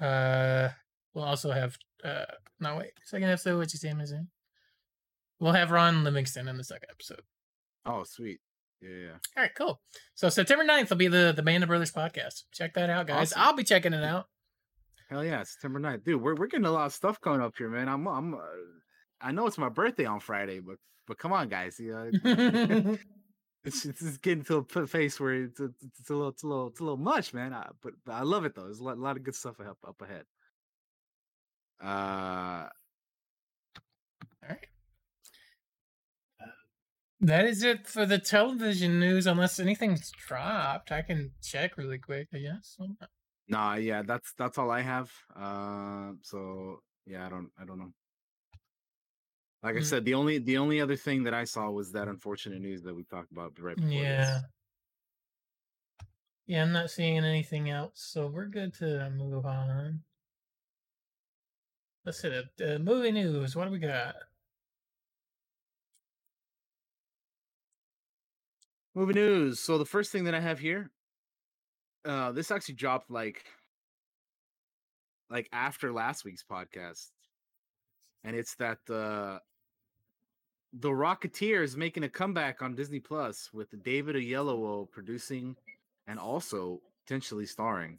uh, 0.00 0.68
we'll 1.12 1.24
also 1.24 1.50
have 1.50 1.76
uh, 2.04 2.26
no 2.60 2.76
wait, 2.76 2.92
second 3.02 3.30
episode, 3.30 3.58
which 3.58 3.74
is 3.74 3.82
in. 3.82 4.28
We'll 5.40 5.54
have 5.54 5.72
Ron 5.72 6.04
Livingston 6.04 6.46
in 6.46 6.56
the 6.56 6.62
second 6.62 6.90
episode. 6.92 7.22
Oh, 7.84 8.04
sweet. 8.04 8.38
Yeah. 8.80 9.12
All 9.36 9.42
right, 9.42 9.54
cool. 9.56 9.80
So 10.14 10.28
September 10.28 10.64
9th 10.64 10.90
will 10.90 10.96
be 10.96 11.08
the 11.08 11.32
the 11.34 11.42
Band 11.42 11.62
of 11.62 11.68
Brothers 11.68 11.92
podcast. 11.92 12.44
Check 12.52 12.74
that 12.74 12.90
out, 12.90 13.06
guys. 13.06 13.32
Awesome. 13.32 13.42
I'll 13.42 13.56
be 13.56 13.64
checking 13.64 13.92
it 13.92 14.04
out. 14.04 14.26
Hell 15.08 15.24
yeah, 15.24 15.42
September 15.44 15.80
9th. 15.80 16.04
Dude, 16.04 16.20
we're 16.20 16.34
we're 16.34 16.46
getting 16.46 16.66
a 16.66 16.72
lot 16.72 16.86
of 16.86 16.92
stuff 16.92 17.20
coming 17.20 17.40
up 17.40 17.54
here, 17.56 17.70
man. 17.70 17.88
I'm 17.88 18.06
I'm 18.06 18.34
uh, 18.34 18.38
I 19.20 19.32
know 19.32 19.46
it's 19.46 19.58
my 19.58 19.68
birthday 19.68 20.04
on 20.04 20.20
Friday, 20.20 20.60
but 20.60 20.76
but 21.06 21.18
come 21.18 21.32
on, 21.32 21.48
guys. 21.48 21.78
You 21.78 21.92
know, 21.92 22.10
it's, 23.64 23.84
it's 23.84 24.18
getting 24.18 24.44
to 24.44 24.66
a 24.74 24.86
face 24.86 25.18
where 25.18 25.44
it's, 25.44 25.60
it's, 25.60 25.84
it's 26.00 26.10
a 26.10 26.14
little 26.14 26.28
it's 26.28 26.42
a 26.42 26.46
little 26.46 26.68
it's 26.68 26.80
a 26.80 26.84
little 26.84 26.96
much, 26.96 27.32
man. 27.32 27.52
I, 27.52 27.68
but, 27.82 27.94
but 28.04 28.12
I 28.12 28.22
love 28.22 28.44
it 28.44 28.54
though. 28.54 28.64
There's 28.64 28.80
a 28.80 28.84
lot, 28.84 28.96
a 28.96 29.00
lot 29.00 29.16
of 29.16 29.24
good 29.24 29.34
stuff 29.34 29.60
up 29.60 29.78
up 29.86 30.00
ahead. 30.02 30.24
Uh, 31.82 32.68
All 34.42 34.48
right. 34.48 34.66
That 37.20 37.46
is 37.46 37.62
it 37.62 37.86
for 37.86 38.04
the 38.04 38.18
television 38.18 39.00
news. 39.00 39.26
Unless 39.26 39.58
anything's 39.58 40.10
dropped, 40.10 40.92
I 40.92 41.02
can 41.02 41.32
check 41.42 41.76
really 41.78 41.98
quick. 41.98 42.28
I 42.34 42.38
guess. 42.38 42.76
nah, 43.48 43.74
yeah, 43.74 44.02
that's 44.02 44.32
that's 44.36 44.58
all 44.58 44.70
I 44.70 44.82
have. 44.82 45.10
Uh, 45.34 46.12
so 46.22 46.82
yeah, 47.06 47.26
I 47.26 47.28
don't 47.30 47.50
I 47.58 47.64
don't 47.64 47.78
know. 47.78 47.92
Like 49.62 49.76
I 49.76 49.78
Mm. 49.78 49.84
said, 49.84 50.04
the 50.04 50.14
only 50.14 50.38
the 50.38 50.58
only 50.58 50.80
other 50.80 50.96
thing 50.96 51.24
that 51.24 51.34
I 51.34 51.44
saw 51.44 51.70
was 51.70 51.90
that 51.92 52.06
unfortunate 52.08 52.60
news 52.60 52.82
that 52.82 52.94
we 52.94 53.04
talked 53.04 53.32
about 53.32 53.58
right 53.58 53.76
before 53.76 53.90
Yeah. 53.90 54.40
this. 54.40 54.44
Yeah, 56.46 56.62
I'm 56.62 56.72
not 56.72 56.90
seeing 56.90 57.18
anything 57.18 57.70
else, 57.70 57.98
so 58.00 58.28
we're 58.28 58.46
good 58.46 58.72
to 58.74 59.10
move 59.10 59.46
on. 59.46 60.04
Let's 62.04 62.20
hit 62.22 62.32
it. 62.32 62.48
Uh, 62.62 62.78
movie 62.78 63.10
news. 63.10 63.56
What 63.56 63.64
do 63.64 63.72
we 63.72 63.80
got? 63.80 64.14
Movie 68.96 69.12
news. 69.12 69.60
So 69.60 69.76
the 69.76 69.84
first 69.84 70.10
thing 70.10 70.24
that 70.24 70.34
I 70.34 70.40
have 70.40 70.58
here, 70.58 70.90
uh, 72.06 72.32
this 72.32 72.50
actually 72.50 72.76
dropped 72.76 73.10
like, 73.10 73.44
like 75.28 75.50
after 75.52 75.92
last 75.92 76.24
week's 76.24 76.42
podcast, 76.42 77.10
and 78.24 78.34
it's 78.34 78.54
that 78.54 78.78
uh, 78.88 79.38
the 80.72 80.88
Rocketeer 80.88 81.62
is 81.62 81.76
making 81.76 82.04
a 82.04 82.08
comeback 82.08 82.62
on 82.62 82.74
Disney 82.74 82.98
Plus 82.98 83.50
with 83.52 83.68
David 83.84 84.16
Oyelowo 84.16 84.90
producing 84.90 85.56
and 86.06 86.18
also 86.18 86.80
potentially 87.04 87.44
starring, 87.44 87.98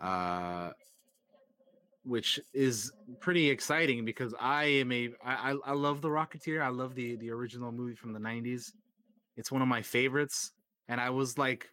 uh, 0.00 0.70
which 2.04 2.38
is 2.54 2.92
pretty 3.18 3.50
exciting 3.50 4.04
because 4.04 4.32
I 4.38 4.66
am 4.66 4.92
a 4.92 5.10
I, 5.24 5.56
I 5.66 5.72
love 5.72 6.00
the 6.00 6.10
Rocketeer. 6.10 6.62
I 6.62 6.68
love 6.68 6.94
the 6.94 7.16
the 7.16 7.32
original 7.32 7.72
movie 7.72 7.96
from 7.96 8.12
the 8.12 8.20
'90s. 8.20 8.70
It's 9.36 9.52
one 9.52 9.62
of 9.62 9.68
my 9.68 9.82
favorites, 9.82 10.52
and 10.88 11.00
I 11.00 11.10
was 11.10 11.36
like, 11.38 11.68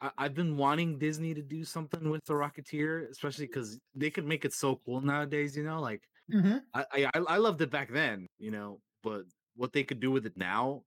I, 0.00 0.10
I've 0.18 0.34
been 0.34 0.56
wanting 0.56 0.98
Disney 0.98 1.34
to 1.34 1.42
do 1.42 1.64
something 1.64 2.10
with 2.10 2.24
the 2.24 2.34
Rocketeer, 2.34 3.10
especially 3.10 3.46
because 3.46 3.78
they 3.94 4.10
could 4.10 4.26
make 4.26 4.44
it 4.44 4.52
so 4.52 4.80
cool 4.84 5.00
nowadays. 5.00 5.56
You 5.56 5.64
know, 5.64 5.80
like 5.80 6.02
Mm-hmm. 6.32 6.58
I, 6.74 6.84
I 7.14 7.20
I 7.28 7.36
loved 7.38 7.60
it 7.60 7.70
back 7.70 7.90
then, 7.90 8.28
you 8.38 8.50
know, 8.50 8.80
but 9.02 9.22
what 9.56 9.72
they 9.72 9.82
could 9.82 10.00
do 10.00 10.10
with 10.10 10.26
it 10.26 10.36
now, 10.36 10.82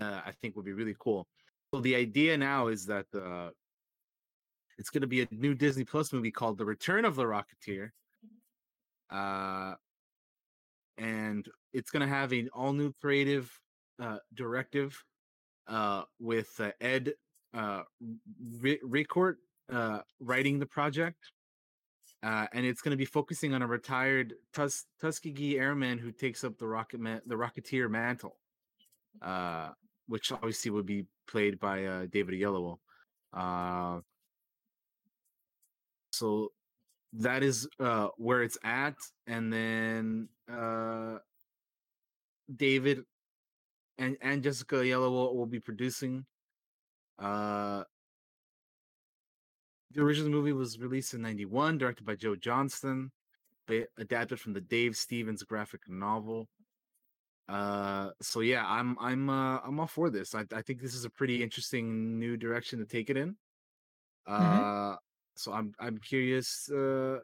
uh, 0.00 0.20
I 0.24 0.32
think 0.40 0.56
would 0.56 0.64
be 0.64 0.72
really 0.72 0.94
cool. 0.98 1.26
So 1.74 1.80
the 1.80 1.96
idea 1.96 2.36
now 2.36 2.68
is 2.68 2.86
that 2.86 3.06
uh, 3.14 3.50
it's 4.78 4.90
going 4.90 5.00
to 5.02 5.08
be 5.08 5.22
a 5.22 5.28
new 5.30 5.54
Disney 5.54 5.84
Plus 5.84 6.12
movie 6.12 6.30
called 6.30 6.58
The 6.58 6.64
Return 6.64 7.04
of 7.04 7.16
the 7.16 7.24
Rocketeer, 7.24 7.90
uh, 9.10 9.74
and 10.96 11.48
it's 11.72 11.90
going 11.90 12.06
to 12.06 12.14
have 12.14 12.32
an 12.32 12.48
all 12.52 12.72
new 12.72 12.92
creative 13.00 13.50
uh, 14.00 14.18
directive 14.34 15.02
uh, 15.66 16.02
with 16.18 16.48
uh, 16.60 16.70
Ed 16.80 17.14
uh, 17.54 17.82
uh, 19.72 20.00
writing 20.20 20.58
the 20.58 20.66
project 20.66 21.32
uh, 22.22 22.46
and 22.52 22.66
it's 22.66 22.80
going 22.80 22.90
to 22.90 22.96
be 22.96 23.04
focusing 23.04 23.54
on 23.54 23.62
a 23.62 23.66
retired 23.66 24.34
Tus- 24.52 24.86
Tuskegee 25.00 25.58
airman 25.58 25.98
who 25.98 26.10
takes 26.10 26.42
up 26.42 26.58
the 26.58 26.66
rocket 26.66 27.00
man- 27.00 27.22
the 27.26 27.36
Rocketeer 27.36 27.88
mantle, 27.88 28.36
uh, 29.22 29.70
which 30.08 30.32
obviously 30.32 30.70
would 30.70 30.86
be 30.86 31.06
played 31.28 31.60
by 31.60 31.84
uh, 31.84 32.06
David 32.10 32.34
Oyelowo. 32.34 32.78
Uh, 33.32 34.00
so 36.12 36.50
that 37.12 37.42
is 37.42 37.68
uh 37.80 38.08
where 38.16 38.42
it's 38.42 38.58
at, 38.64 38.96
and 39.26 39.52
then 39.52 40.28
uh 40.52 41.18
David 42.54 43.04
and 43.98 44.16
and 44.20 44.42
Jessica 44.42 44.76
Oyelowo 44.76 45.10
will, 45.10 45.36
will 45.36 45.46
be 45.46 45.60
producing. 45.60 46.24
Uh, 47.18 47.84
the 49.90 50.02
original 50.02 50.30
movie 50.30 50.52
was 50.52 50.78
released 50.78 51.14
in 51.14 51.22
'91, 51.22 51.78
directed 51.78 52.04
by 52.04 52.14
Joe 52.14 52.36
Johnston, 52.36 53.10
ba- 53.66 53.86
adapted 53.96 54.40
from 54.40 54.52
the 54.52 54.60
Dave 54.60 54.96
Stevens 54.96 55.42
graphic 55.42 55.82
novel. 55.88 56.48
Uh, 57.48 58.10
so 58.20 58.40
yeah, 58.40 58.64
I'm 58.66 58.96
I'm 59.00 59.30
uh, 59.30 59.58
I'm 59.60 59.80
all 59.80 59.86
for 59.86 60.10
this. 60.10 60.34
I 60.34 60.44
I 60.52 60.62
think 60.62 60.80
this 60.80 60.94
is 60.94 61.04
a 61.04 61.10
pretty 61.10 61.42
interesting 61.42 62.18
new 62.18 62.36
direction 62.36 62.78
to 62.78 62.84
take 62.84 63.10
it 63.10 63.16
in. 63.16 63.36
Uh, 64.26 64.96
so 65.38 65.52
I'm 65.52 65.72
I'm 65.78 65.98
curious 65.98 66.68
uh 66.70 67.20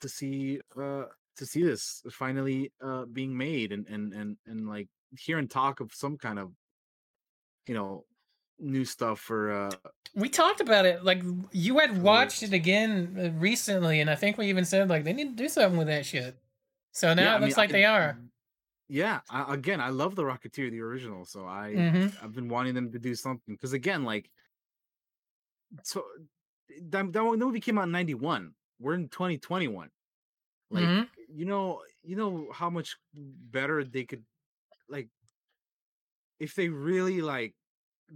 to 0.00 0.08
see 0.08 0.60
uh 0.76 1.04
to 1.36 1.46
see 1.46 1.62
this 1.62 2.02
finally 2.10 2.72
uh 2.82 3.04
being 3.04 3.36
made 3.36 3.72
and 3.72 3.86
and 3.88 4.12
and 4.14 4.36
and 4.46 4.68
like 4.68 4.88
hearing 5.18 5.48
talk 5.48 5.80
of 5.80 5.92
some 5.94 6.16
kind 6.18 6.38
of 6.38 6.52
you 7.66 7.74
know 7.74 8.04
new 8.58 8.84
stuff 8.84 9.20
for 9.20 9.50
uh 9.52 9.70
We 10.14 10.28
talked 10.28 10.60
about 10.60 10.86
it. 10.86 11.04
Like 11.04 11.22
you 11.52 11.78
had 11.78 12.02
watched 12.02 12.42
it 12.42 12.52
again 12.52 13.16
uh, 13.18 13.38
recently, 13.38 14.00
and 14.00 14.08
I 14.08 14.14
think 14.14 14.38
we 14.38 14.48
even 14.48 14.64
said 14.64 14.88
like 14.88 15.04
they 15.04 15.12
need 15.12 15.36
to 15.36 15.42
do 15.42 15.48
something 15.48 15.78
with 15.78 15.88
that 15.88 16.06
shit. 16.06 16.38
So 16.92 17.12
now 17.14 17.24
Yeah, 17.24 17.34
it 17.34 17.36
I 17.36 17.40
looks 17.40 17.56
mean, 17.56 17.64
like 17.64 17.70
I- 17.70 17.72
they 17.72 17.84
are. 17.84 18.18
yeah 18.88 19.20
I, 19.28 19.54
again 19.54 19.80
i 19.80 19.88
love 19.88 20.14
the 20.14 20.22
rocketeer 20.22 20.70
the 20.70 20.80
original 20.80 21.24
so 21.24 21.44
i 21.46 21.70
Mhm. 21.72 22.14
i've 22.22 22.32
been 22.32 22.48
wanting 22.48 22.74
them 22.74 22.92
to 22.92 22.98
do 22.98 23.14
something 23.14 23.54
because 23.54 23.72
again 23.72 24.04
like 24.04 24.30
so 25.82 26.04
that, 26.90 27.12
that 27.12 27.22
movie 27.22 27.60
came 27.60 27.78
out 27.78 27.84
in 27.84 27.90
91 27.92 28.54
we're 28.78 28.94
in 28.94 29.08
2021 29.08 29.90
like 30.70 30.82
Mhm. 30.82 31.08
you 31.28 31.44
know 31.46 31.82
you 32.02 32.16
know 32.16 32.50
how 32.52 32.70
much 32.70 32.96
better 33.14 33.84
they 33.84 34.04
could 34.04 34.24
like 34.88 35.08
if 36.38 36.54
they 36.54 36.68
really 36.68 37.20
like 37.22 37.54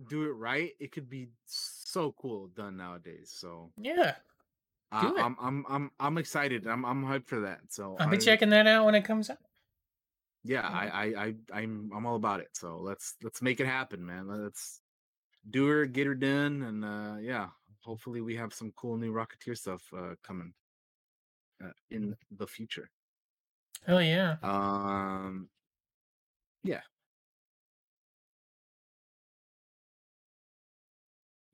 do 0.08 0.24
it 0.24 0.32
right 0.32 0.72
it 0.78 0.92
could 0.92 1.08
be 1.08 1.28
so 1.46 2.14
cool 2.20 2.48
done 2.48 2.76
nowadays 2.76 3.32
so 3.34 3.72
Yeah, 3.76 4.14
uh, 4.92 5.12
I'm, 5.16 5.36
I'm 5.40 5.64
i'm 5.68 5.90
i'm 5.98 6.18
excited 6.18 6.66
i'm 6.66 6.84
i'm 6.84 7.04
hyped 7.04 7.26
for 7.26 7.40
that 7.40 7.60
so 7.70 7.96
I'll 7.98 8.08
be 8.08 8.16
I- 8.16 8.20
checking 8.20 8.50
that 8.50 8.66
out 8.66 8.84
when 8.86 8.94
it 8.94 9.04
comes 9.04 9.30
out. 9.30 9.38
yeah 10.44 10.62
I, 10.66 10.86
I 10.88 11.24
i 11.26 11.34
i'm 11.60 11.90
i'm 11.94 12.06
all 12.06 12.16
about 12.16 12.40
it 12.40 12.48
so 12.52 12.78
let's 12.78 13.14
let's 13.22 13.42
make 13.42 13.60
it 13.60 13.66
happen 13.66 14.04
man 14.04 14.28
let's 14.28 14.80
do 15.50 15.66
her 15.66 15.86
get 15.86 16.06
her 16.06 16.14
done 16.14 16.62
and 16.62 16.84
uh 16.84 17.16
yeah 17.20 17.48
hopefully 17.82 18.20
we 18.20 18.36
have 18.36 18.52
some 18.54 18.72
cool 18.76 18.96
new 18.96 19.12
rocketeer 19.12 19.56
stuff 19.56 19.82
uh 19.96 20.14
coming 20.22 20.52
uh, 21.64 21.70
in 21.90 22.14
the 22.38 22.46
future 22.46 22.90
Hell 23.86 24.02
yeah. 24.02 24.36
um 24.42 25.48
yeah 26.62 26.80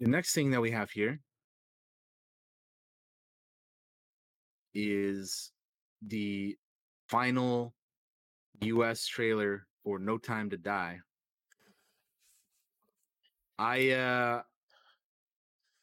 the 0.00 0.08
next 0.08 0.34
thing 0.34 0.50
that 0.50 0.60
we 0.60 0.70
have 0.70 0.90
here 0.90 1.20
is 4.74 5.52
the 6.06 6.56
final 7.08 7.74
US 8.62 9.06
trailer 9.06 9.66
for 9.84 9.98
No 9.98 10.18
Time 10.18 10.50
to 10.50 10.56
Die. 10.56 10.98
I 13.58 13.90
uh 13.90 14.42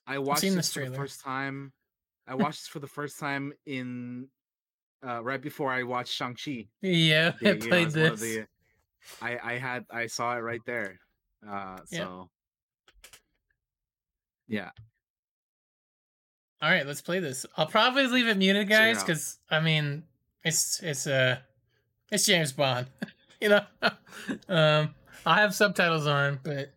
I 0.06 0.20
watched 0.20 0.42
this 0.42 0.54
this 0.56 0.74
for 0.74 0.88
the 0.88 0.96
first 0.96 1.22
time. 1.22 1.74
I 2.28 2.36
watched 2.44 2.62
this 2.62 2.68
for 2.68 2.80
the 2.80 2.88
first 2.88 3.18
time 3.20 3.54
in 3.66 4.28
uh 5.06 5.24
right 5.24 5.42
before 5.42 5.72
I 5.72 5.84
watched 5.84 6.14
Shang-Chi. 6.14 6.68
Yeah, 6.82 7.32
The- 7.42 7.50
I 7.50 7.54
know, 7.54 7.68
played 7.68 7.88
of 7.88 7.94
this. 7.94 8.22
the- 8.22 8.48
I 9.22 9.38
I 9.44 9.58
had 9.58 9.86
I 9.92 10.08
saw 10.08 10.36
it 10.38 10.42
right 10.42 10.62
there. 10.66 11.00
Uh 11.48 11.78
Yeah. 11.90 12.00
so 12.00 12.30
yeah. 14.48 14.70
All 16.62 16.70
right, 16.70 16.86
let's 16.88 17.02
play 17.02 17.20
this. 17.20 17.46
I'll 17.58 17.68
probably 17.68 18.08
leave 18.08 18.28
it 18.28 18.38
muted, 18.38 18.70
guys, 18.70 19.04
because 19.04 19.38
I 19.50 19.60
mean, 19.60 20.04
it's 20.44 20.82
it's 20.82 21.08
uh 21.08 21.40
it's 22.12 22.26
James 22.26 22.54
Bond, 22.54 22.88
you 23.42 23.50
know. 23.50 23.66
um, 24.48 24.96
I 25.26 25.42
have 25.42 25.54
subtitles 25.54 26.08
on, 26.08 26.40
but 26.44 26.72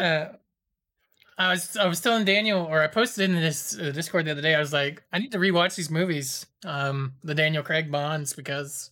uh, 0.00 0.28
I 1.38 1.50
was 1.50 1.76
I 1.76 1.86
was 1.86 2.00
telling 2.00 2.24
Daniel, 2.24 2.64
or 2.64 2.80
I 2.82 2.86
posted 2.86 3.28
in 3.28 3.36
this 3.36 3.78
uh, 3.78 3.90
Discord 3.90 4.26
the 4.26 4.32
other 4.32 4.42
day. 4.42 4.54
I 4.54 4.60
was 4.60 4.72
like, 4.72 5.02
I 5.12 5.18
need 5.18 5.32
to 5.32 5.38
rewatch 5.38 5.74
these 5.74 5.90
movies, 5.90 6.46
um, 6.64 7.14
the 7.24 7.34
Daniel 7.34 7.62
Craig 7.62 7.90
Bonds, 7.90 8.34
because 8.34 8.90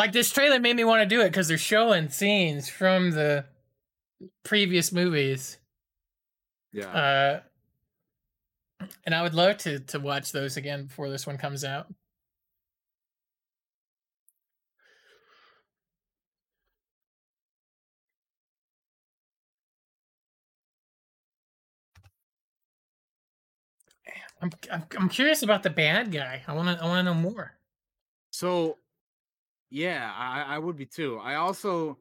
like 0.00 0.12
this 0.12 0.32
trailer 0.32 0.58
made 0.58 0.74
me 0.76 0.82
want 0.82 1.02
to 1.02 1.06
do 1.06 1.20
it 1.20 1.26
because 1.26 1.46
they're 1.46 1.58
showing 1.58 2.08
scenes 2.08 2.70
from 2.70 3.10
the 3.10 3.44
previous 4.44 4.92
movies. 4.92 5.58
Yeah. 6.72 6.86
Uh, 6.86 7.40
and 9.04 9.14
I 9.14 9.20
would 9.20 9.34
love 9.34 9.58
to 9.58 9.78
to 9.78 10.00
watch 10.00 10.32
those 10.32 10.56
again 10.56 10.86
before 10.86 11.10
this 11.10 11.26
one 11.26 11.36
comes 11.36 11.64
out. 11.64 11.92
I'm 24.40 24.50
I'm, 24.72 24.84
I'm 24.98 25.08
curious 25.10 25.42
about 25.42 25.62
the 25.62 25.68
bad 25.68 26.10
guy. 26.10 26.42
I 26.46 26.54
want 26.54 26.68
to 26.78 26.82
I 26.82 26.86
want 26.88 27.00
to 27.00 27.02
know 27.12 27.20
more. 27.20 27.52
So, 28.30 28.78
yeah, 29.70 30.12
I, 30.16 30.54
I 30.54 30.58
would 30.58 30.76
be 30.76 30.86
too. 30.86 31.18
I 31.22 31.36
also, 31.36 31.98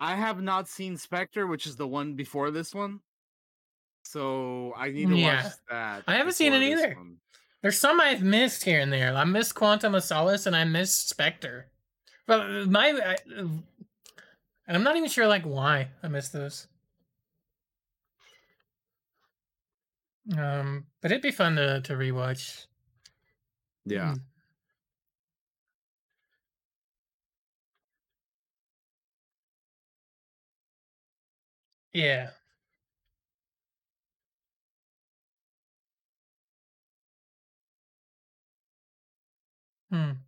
I 0.00 0.14
have 0.14 0.40
not 0.42 0.68
seen 0.68 0.96
Spectre, 0.96 1.46
which 1.46 1.66
is 1.66 1.76
the 1.76 1.86
one 1.86 2.14
before 2.14 2.50
this 2.50 2.74
one. 2.74 3.00
So 4.04 4.72
I 4.76 4.90
need 4.90 5.08
to 5.08 5.16
Yeah. 5.16 5.42
watch 5.44 5.52
that. 5.70 6.04
I 6.06 6.14
haven't 6.16 6.34
seen 6.34 6.52
it 6.52 6.62
either. 6.62 6.94
one. 6.94 7.16
There's 7.62 7.78
some 7.78 8.00
I've 8.00 8.22
missed 8.22 8.62
here 8.64 8.80
and 8.80 8.92
there. 8.92 9.14
I 9.14 9.24
missed 9.24 9.54
Quantum 9.54 9.94
of 9.94 10.04
Solace 10.04 10.44
and 10.46 10.54
I 10.54 10.64
missed 10.64 11.08
Spectre. 11.08 11.70
But 12.26 12.40
uh, 12.40 12.64
my, 12.66 12.88
I, 12.88 13.14
uh, 13.14 13.46
and 14.66 14.76
I'm 14.76 14.82
not 14.82 14.96
even 14.96 15.08
sure 15.08 15.26
like 15.26 15.44
why 15.44 15.88
I 16.02 16.08
missed 16.08 16.32
those. 16.34 16.66
Um, 20.36 20.86
but 21.02 21.10
it'd 21.10 21.22
be 21.22 21.30
fun 21.30 21.56
to 21.56 21.80
to 21.82 21.92
rewatch. 21.94 22.66
Yeah. 23.84 24.12
Hmm. 24.12 24.18
Yeah. 31.94 32.30
Hmm. 39.90 40.24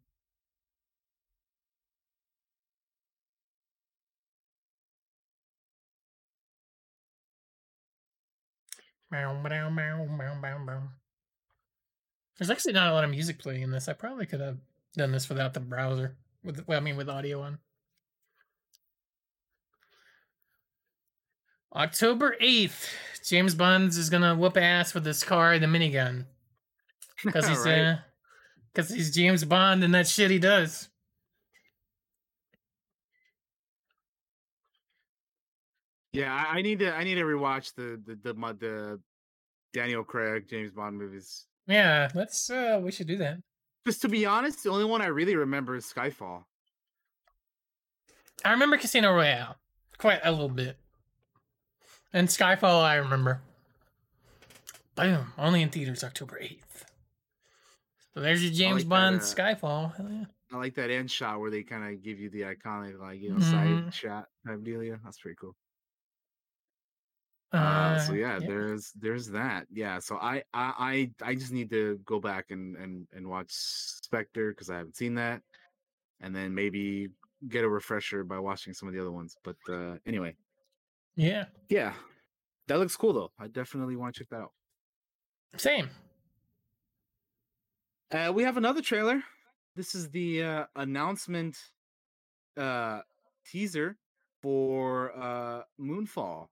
There's 12.38 12.50
actually 12.50 12.72
not 12.74 12.88
a 12.88 12.94
lot 12.94 13.04
of 13.04 13.10
music 13.10 13.38
playing 13.38 13.62
in 13.62 13.70
this. 13.70 13.88
I 13.88 13.92
probably 13.94 14.26
could 14.26 14.40
have 14.40 14.58
done 14.96 15.12
this 15.12 15.28
without 15.28 15.54
the 15.54 15.60
browser. 15.60 16.16
With 16.44 16.66
well, 16.68 16.78
I 16.78 16.82
mean, 16.82 16.96
with 16.96 17.08
audio 17.08 17.42
on. 17.42 17.58
October 21.76 22.36
eighth, 22.40 22.88
James 23.24 23.54
Bond 23.54 23.90
is 23.90 24.08
gonna 24.10 24.34
whoop 24.34 24.56
ass 24.56 24.94
with 24.94 25.04
this 25.04 25.22
car, 25.22 25.58
the 25.58 25.66
minigun, 25.66 26.24
because 27.24 27.46
he's 27.46 27.58
Right. 27.64 27.80
uh, 27.80 27.96
because 28.72 28.90
he's 28.90 29.14
James 29.14 29.44
Bond 29.44 29.84
and 29.84 29.94
that 29.94 30.06
shit 30.08 30.30
he 30.30 30.38
does. 30.38 30.88
Yeah, 36.12 36.32
I, 36.34 36.58
I 36.58 36.62
need 36.62 36.78
to. 36.80 36.94
I 36.94 37.04
need 37.04 37.16
to 37.16 37.22
rewatch 37.24 37.74
the 37.74 38.00
the 38.06 38.14
the, 38.22 38.34
the 38.58 39.00
Daniel 39.72 40.04
Craig 40.04 40.46
James 40.48 40.72
Bond 40.72 40.96
movies. 40.96 41.46
Yeah, 41.66 42.08
let's. 42.14 42.48
uh 42.50 42.80
We 42.82 42.90
should 42.90 43.06
do 43.06 43.18
that. 43.18 43.38
Just 43.86 44.02
to 44.02 44.08
be 44.08 44.24
honest, 44.26 44.64
the 44.64 44.70
only 44.70 44.84
one 44.84 45.02
I 45.02 45.06
really 45.06 45.36
remember 45.36 45.76
is 45.76 45.84
Skyfall. 45.92 46.44
I 48.44 48.50
remember 48.52 48.76
Casino 48.78 49.12
Royale 49.12 49.56
quite 49.98 50.20
a 50.24 50.30
little 50.30 50.48
bit, 50.48 50.78
and 52.12 52.28
Skyfall. 52.28 52.82
I 52.82 52.96
remember. 52.96 53.40
Boom! 54.94 55.32
Only 55.36 55.62
in 55.62 55.68
theaters 55.70 56.02
October 56.04 56.38
eighth. 56.40 56.84
So 58.14 58.20
there's 58.20 58.42
your 58.42 58.52
James 58.52 58.76
like 58.76 58.82
that, 58.84 58.88
Bond 58.88 59.16
uh, 59.16 59.20
Skyfall. 59.20 59.94
Hell 59.96 60.10
yeah. 60.10 60.24
I 60.52 60.56
like 60.56 60.74
that 60.76 60.90
end 60.90 61.10
shot 61.10 61.40
where 61.40 61.50
they 61.50 61.62
kind 61.62 61.84
of 61.92 62.02
give 62.02 62.18
you 62.18 62.30
the 62.30 62.42
iconic, 62.42 62.98
like 62.98 63.20
you 63.20 63.30
know, 63.30 63.36
Mhm. 63.36 63.42
side 63.84 63.94
shot 63.94 64.26
type 64.46 64.62
deal. 64.62 64.82
Yeah, 64.82 64.96
that's 65.04 65.18
pretty 65.18 65.36
cool. 65.40 65.54
Uh, 67.52 67.98
so 68.00 68.12
Uh, 68.12 68.16
yeah, 68.16 68.38
yeah. 68.38 68.46
there's 68.46 68.92
there's 68.92 69.28
that. 69.28 69.66
Yeah, 69.70 69.98
so 69.98 70.16
I 70.16 70.42
I 70.54 71.10
I, 71.22 71.30
I 71.30 71.34
just 71.34 71.52
need 71.52 71.70
to 71.70 71.98
go 72.04 72.18
back 72.20 72.50
and 72.50 72.76
and 72.76 73.06
and 73.12 73.28
watch 73.28 73.50
Spectre 73.50 74.50
because 74.50 74.70
I 74.70 74.76
haven't 74.78 74.96
seen 74.96 75.14
that, 75.14 75.42
and 76.20 76.34
then 76.34 76.54
maybe 76.54 77.08
get 77.48 77.64
a 77.64 77.68
refresher 77.68 78.24
by 78.24 78.38
watching 78.38 78.72
some 78.72 78.88
of 78.88 78.94
the 78.94 79.00
other 79.00 79.12
ones. 79.12 79.36
But 79.44 79.56
uh 79.68 79.96
anyway, 80.06 80.36
Yeah. 81.16 81.46
yeah, 81.68 81.94
that 82.68 82.78
looks 82.78 82.96
cool 82.96 83.12
though. 83.14 83.32
I 83.38 83.48
definitely 83.48 83.96
want 83.96 84.14
to 84.14 84.20
check 84.20 84.28
that 84.30 84.40
out. 84.40 84.52
Same. 85.56 85.88
Uh, 88.10 88.32
we 88.34 88.42
have 88.42 88.56
another 88.56 88.82
trailer. 88.82 89.22
This 89.74 89.94
is 89.94 90.10
the 90.10 90.42
uh, 90.42 90.64
announcement 90.76 91.56
uh, 92.56 93.00
teaser 93.46 93.96
for 94.42 95.12
uh, 95.18 95.62
Moonfall, 95.80 96.48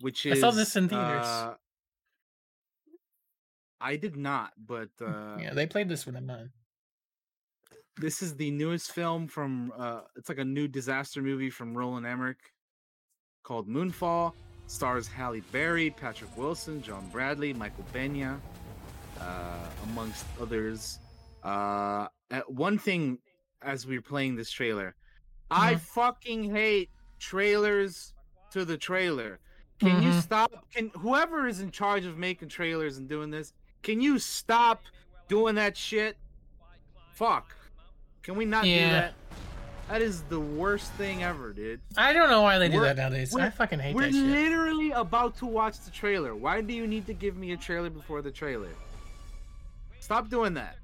which 0.00 0.26
is 0.26 0.38
I 0.38 0.40
saw 0.40 0.50
this 0.50 0.76
in 0.76 0.88
theaters. 0.88 1.26
uh, 1.26 1.54
I 3.80 3.96
did 3.96 4.16
not, 4.16 4.52
but 4.58 4.90
uh, 5.00 5.38
Yeah, 5.40 5.54
they 5.54 5.66
played 5.66 5.88
this 5.88 6.06
with 6.06 6.14
them 6.14 6.30
on. 6.30 6.50
this 7.96 8.22
is 8.22 8.36
the 8.36 8.50
newest 8.50 8.92
film 8.92 9.28
from. 9.28 9.72
Uh, 9.76 10.02
it's 10.16 10.28
like 10.28 10.38
a 10.38 10.44
new 10.44 10.68
disaster 10.68 11.22
movie 11.22 11.50
from 11.50 11.76
Roland 11.76 12.06
Emmerich 12.06 12.52
called 13.42 13.68
Moonfall. 13.68 14.32
Stars 14.66 15.06
Halle 15.06 15.40
Berry, 15.52 15.90
Patrick 15.90 16.34
Wilson, 16.36 16.82
John 16.82 17.06
Bradley, 17.10 17.52
Michael 17.52 17.84
Pena, 17.92 18.40
uh, 19.20 19.68
amongst 19.84 20.24
others. 20.40 20.98
Uh, 21.42 22.08
one 22.46 22.78
thing 22.78 23.18
as 23.60 23.86
we 23.86 23.98
are 23.98 24.02
playing 24.02 24.36
this 24.36 24.50
trailer, 24.50 24.94
I 25.50 25.74
Mhm. 25.74 25.80
fucking 25.80 26.54
hate 26.54 26.90
trailers 27.18 28.14
to 28.52 28.64
the 28.64 28.78
trailer. 28.78 29.40
Can 29.78 30.02
you 30.02 30.10
Mhm. 30.10 30.22
stop? 30.22 30.52
Can 30.70 30.88
whoever 30.90 31.46
is 31.46 31.60
in 31.60 31.70
charge 31.70 32.06
of 32.06 32.16
making 32.16 32.48
trailers 32.48 32.96
and 32.96 33.08
doing 33.08 33.30
this, 33.30 33.52
can 33.82 34.00
you 34.00 34.18
stop 34.18 34.82
doing 35.28 35.56
that 35.56 35.76
shit? 35.76 36.16
Fuck. 37.12 37.54
Can 38.22 38.36
we 38.36 38.44
not 38.44 38.64
do 38.64 38.70
that? 38.74 39.14
That 39.92 40.00
is 40.00 40.22
the 40.22 40.40
worst 40.40 40.90
thing 40.92 41.22
ever, 41.22 41.52
dude. 41.52 41.78
I 41.98 42.14
don't 42.14 42.30
know 42.30 42.40
why 42.40 42.58
they 42.58 42.70
do 42.70 42.78
We're- 42.78 42.88
that 42.88 42.96
nowadays. 42.96 43.36
I 43.36 43.50
fucking 43.50 43.78
hate 43.78 43.94
that 43.94 44.10
shit. 44.10 44.24
We're 44.24 44.30
literally 44.30 44.90
about 44.92 45.36
to 45.40 45.46
watch 45.46 45.80
the 45.80 45.90
trailer. 45.90 46.34
Why 46.34 46.62
do 46.62 46.72
you 46.72 46.86
need 46.86 47.06
to 47.08 47.12
give 47.12 47.36
me 47.36 47.52
a 47.52 47.58
trailer 47.58 47.90
before 47.90 48.22
the 48.22 48.30
trailer? 48.30 48.70
Stop 50.00 50.30
doing 50.30 50.54
that. 50.54 50.78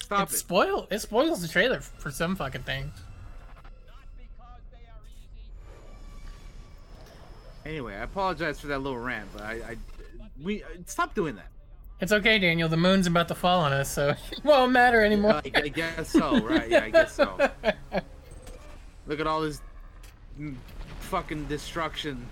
Stop 0.00 0.30
it 0.30 0.32
it. 0.32 0.36
spoil 0.38 0.88
it 0.90 1.00
spoils 1.00 1.42
the 1.42 1.48
trailer 1.48 1.82
for 1.82 2.10
some 2.10 2.34
fucking 2.34 2.62
things. 2.62 2.94
Anyway, 7.66 7.94
I 7.94 8.04
apologize 8.04 8.58
for 8.58 8.68
that 8.68 8.78
little 8.78 8.98
rant, 8.98 9.28
but 9.34 9.42
I, 9.42 9.52
I 9.52 9.76
we 10.42 10.62
uh, 10.62 10.68
stop 10.86 11.14
doing 11.14 11.36
that. 11.36 11.48
It's 12.00 12.12
okay, 12.12 12.38
Daniel. 12.38 12.70
The 12.70 12.78
moon's 12.78 13.06
about 13.06 13.28
to 13.28 13.34
fall 13.34 13.60
on 13.60 13.74
us, 13.74 13.92
so 13.92 14.08
it 14.32 14.42
won't 14.42 14.72
matter 14.72 15.04
anymore. 15.04 15.42
I, 15.44 15.52
I 15.54 15.68
guess 15.68 16.08
so, 16.08 16.40
right? 16.40 16.70
Yeah, 16.70 16.84
I 16.84 16.88
guess 16.88 17.12
so. 17.12 17.50
Look 19.06 19.20
at 19.20 19.26
all 19.26 19.40
this 19.40 19.60
fucking 21.00 21.46
destruction. 21.46 22.26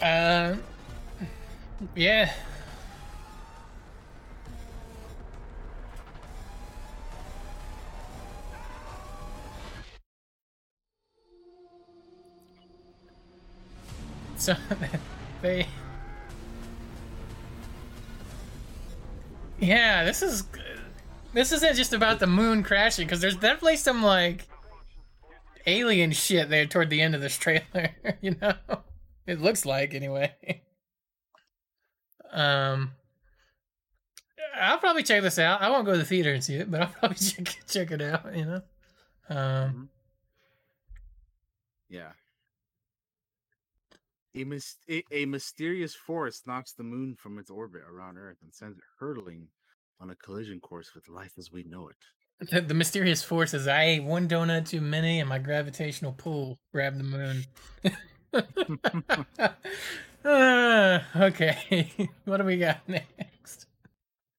Uh, 0.00 0.56
yeah. 1.94 2.32
So 14.42 14.56
they. 15.40 15.68
Yeah, 19.60 20.02
this 20.02 20.20
is. 20.20 20.42
This 21.32 21.50
isn't 21.52 21.76
just 21.76 21.92
about 21.92 22.20
the 22.20 22.26
moon 22.26 22.62
crashing, 22.62 23.06
because 23.06 23.20
there's 23.20 23.36
definitely 23.36 23.76
some 23.76 24.02
like 24.02 24.46
alien 25.66 26.12
shit 26.12 26.48
there 26.48 26.66
toward 26.66 26.90
the 26.90 27.00
end 27.00 27.14
of 27.14 27.20
this 27.20 27.36
trailer. 27.38 27.90
you 28.20 28.36
know, 28.40 28.54
it 29.26 29.40
looks 29.40 29.64
like 29.64 29.94
anyway. 29.94 30.34
Um, 32.32 32.92
I'll 34.54 34.78
probably 34.78 35.02
check 35.02 35.22
this 35.22 35.38
out. 35.38 35.62
I 35.62 35.70
won't 35.70 35.86
go 35.86 35.92
to 35.92 35.98
the 35.98 36.04
theater 36.04 36.32
and 36.32 36.44
see 36.44 36.56
it, 36.56 36.70
but 36.70 36.82
I'll 36.82 36.88
probably 36.98 37.16
check 37.16 37.56
check 37.68 37.90
it 37.90 38.02
out. 38.02 38.36
You 38.36 38.44
know, 38.44 38.62
um, 39.28 39.88
Yeah. 41.88 42.12
A, 44.34 44.46
a, 44.88 45.04
a 45.10 45.24
mysterious 45.26 45.94
force 45.94 46.42
knocks 46.46 46.72
the 46.72 46.82
moon 46.82 47.16
from 47.16 47.38
its 47.38 47.50
orbit 47.50 47.82
around 47.86 48.16
Earth 48.16 48.38
and 48.42 48.52
sends 48.52 48.78
it 48.78 48.84
hurtling 48.98 49.48
on 50.02 50.10
a 50.10 50.16
collision 50.16 50.60
course 50.60 50.94
with 50.94 51.08
life 51.08 51.34
as 51.38 51.52
we 51.52 51.62
know 51.62 51.88
it. 51.88 52.50
the, 52.50 52.60
the 52.60 52.74
mysterious 52.74 53.22
force 53.22 53.54
is 53.54 53.68
I 53.68 53.84
ate 53.84 54.02
one 54.04 54.28
donut 54.28 54.68
too 54.68 54.80
many, 54.80 55.20
and 55.20 55.28
my 55.28 55.38
gravitational 55.38 56.12
pull 56.12 56.58
grabbed 56.72 56.98
the 56.98 57.04
moon. 57.04 57.44
uh, 60.24 60.98
okay, 61.16 61.92
what 62.24 62.38
do 62.38 62.44
we 62.44 62.56
got 62.56 62.80
next? 62.88 63.66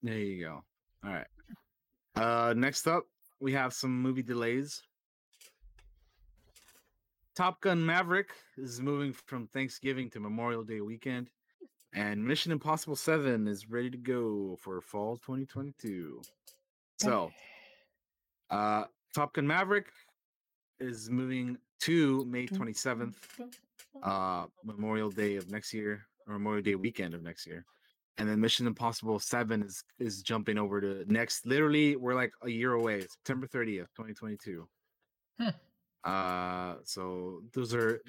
There 0.01 0.17
you 0.17 0.43
go. 0.43 0.63
All 1.05 1.13
right. 1.13 1.27
Uh, 2.15 2.53
next 2.55 2.85
up, 2.87 3.05
we 3.39 3.53
have 3.53 3.73
some 3.73 4.01
movie 4.01 4.21
delays. 4.21 4.81
Top 7.35 7.61
Gun 7.61 7.83
Maverick 7.83 8.29
is 8.57 8.81
moving 8.81 9.13
from 9.13 9.47
Thanksgiving 9.47 10.09
to 10.11 10.19
Memorial 10.19 10.63
Day 10.63 10.81
weekend, 10.81 11.29
and 11.93 12.25
Mission 12.25 12.51
Impossible 12.51 12.95
7 12.95 13.47
is 13.47 13.69
ready 13.69 13.89
to 13.89 13.97
go 13.97 14.57
for 14.59 14.81
fall 14.81 15.17
2022. 15.17 16.21
So, 16.99 17.31
uh, 18.49 18.85
Top 19.13 19.33
Gun 19.33 19.45
Maverick 19.45 19.87
is 20.79 21.09
moving 21.09 21.57
to 21.81 22.25
May 22.25 22.47
27th, 22.47 23.15
uh, 24.01 24.45
Memorial 24.63 25.09
Day 25.09 25.35
of 25.35 25.51
next 25.51 25.73
year, 25.73 26.05
or 26.27 26.33
Memorial 26.33 26.63
Day 26.63 26.75
weekend 26.75 27.13
of 27.13 27.21
next 27.21 27.45
year. 27.45 27.65
And 28.17 28.29
then 28.29 28.39
Mission 28.39 28.67
Impossible 28.67 29.19
7 29.19 29.63
is 29.63 29.83
is 29.97 30.21
jumping 30.21 30.57
over 30.59 30.79
to 30.79 31.03
next 31.11 31.47
literally 31.47 31.95
we're 31.95 32.13
like 32.13 32.31
a 32.43 32.49
year 32.49 32.73
away, 32.73 33.01
September 33.01 33.47
30th, 33.47 33.87
2022. 33.95 34.67
Hmm. 35.39 35.47
Uh 36.03 36.75
so 36.83 37.41
those 37.53 37.73
are 37.73 38.01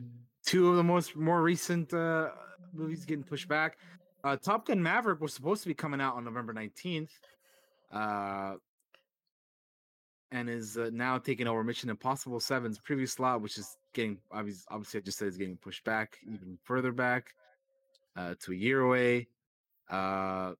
two 0.44 0.68
of 0.70 0.76
the 0.76 0.82
most 0.82 1.16
more 1.16 1.42
recent 1.42 1.92
uh 1.92 2.30
movies 2.72 3.04
getting 3.04 3.24
pushed 3.24 3.48
back. 3.48 3.78
Uh 4.22 4.36
Top 4.36 4.66
Gun 4.66 4.82
Maverick 4.82 5.20
was 5.20 5.32
supposed 5.32 5.62
to 5.62 5.68
be 5.68 5.74
coming 5.74 6.00
out 6.00 6.16
on 6.16 6.24
November 6.24 6.52
19th. 6.52 7.10
Uh 7.92 8.54
and 10.34 10.50
is 10.50 10.76
uh, 10.76 10.90
now 10.92 11.16
taking 11.16 11.46
over 11.46 11.62
Mission 11.62 11.88
Impossible 11.88 12.40
7's 12.40 12.80
previous 12.80 13.12
slot, 13.12 13.40
which 13.40 13.56
is 13.56 13.76
getting 13.92 14.18
obviously, 14.32 14.64
obviously 14.68 15.00
I 15.00 15.02
just 15.02 15.18
said 15.18 15.28
it's 15.28 15.36
getting 15.36 15.56
pushed 15.56 15.84
back 15.84 16.18
even 16.26 16.58
further 16.64 16.90
back 16.90 17.34
uh, 18.16 18.34
to 18.40 18.52
a 18.52 18.56
year 18.56 18.80
away. 18.80 19.28
Uh, 19.88 20.54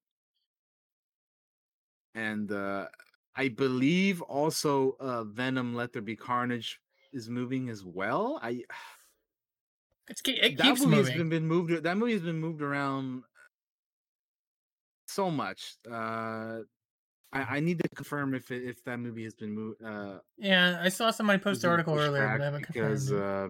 and 2.13 2.51
uh, 2.53 2.85
I 3.35 3.49
believe 3.49 4.21
also 4.21 4.95
uh, 5.01 5.25
Venom 5.25 5.75
Let 5.75 5.91
There 5.91 6.01
Be 6.01 6.15
Carnage 6.15 6.79
is 7.11 7.29
moving 7.29 7.69
as 7.69 7.83
well. 7.83 8.39
I 8.41 8.63
It's, 10.07 10.21
it 10.25 10.57
that 10.57 10.63
keeps 10.63 10.85
movie 10.85 10.97
has 10.97 11.11
been, 11.11 11.29
been 11.29 11.47
moved. 11.47 11.83
That 11.83 11.97
movie 11.97 12.13
has 12.13 12.21
been 12.21 12.39
moved 12.39 12.61
around 12.61 13.23
so 15.07 15.31
much. 15.31 15.75
Uh, 15.89 16.61
I, 17.31 17.57
I 17.57 17.59
need 17.59 17.79
to 17.79 17.89
confirm 17.89 18.33
if 18.33 18.51
it, 18.51 18.63
if 18.63 18.83
that 18.83 18.97
movie 18.97 19.23
has 19.23 19.33
been 19.33 19.51
moved. 19.51 19.83
Uh, 19.83 20.19
Yeah, 20.37 20.79
I 20.81 20.89
saw 20.89 21.11
somebody 21.11 21.39
post 21.39 21.63
an 21.63 21.71
article 21.71 21.95
earlier, 21.95 22.27
but 22.27 22.41
I 22.41 22.43
haven't 22.45 22.67
because 22.67 23.11
confirmed. 23.11 23.23
uh, 23.23 23.49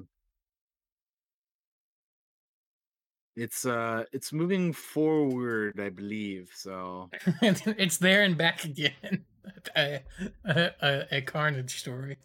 it's 3.36 3.66
uh 3.66 4.06
it's 4.14 4.32
moving 4.32 4.72
forward, 4.72 5.80
I 5.80 5.90
believe. 5.90 6.52
So 6.56 7.10
it's 7.42 7.98
there 7.98 8.24
and 8.24 8.38
back 8.38 8.64
again. 8.64 9.26
a, 9.76 10.02
a, 10.46 10.72
a, 10.82 11.08
a 11.18 11.22
carnage 11.22 11.80
story. 11.80 12.18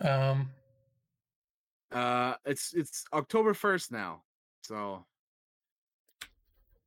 Um, 0.00 0.50
uh, 1.92 2.34
it's 2.44 2.72
it's 2.74 3.04
October 3.12 3.54
first 3.54 3.92
now. 3.92 4.22
So 4.62 5.04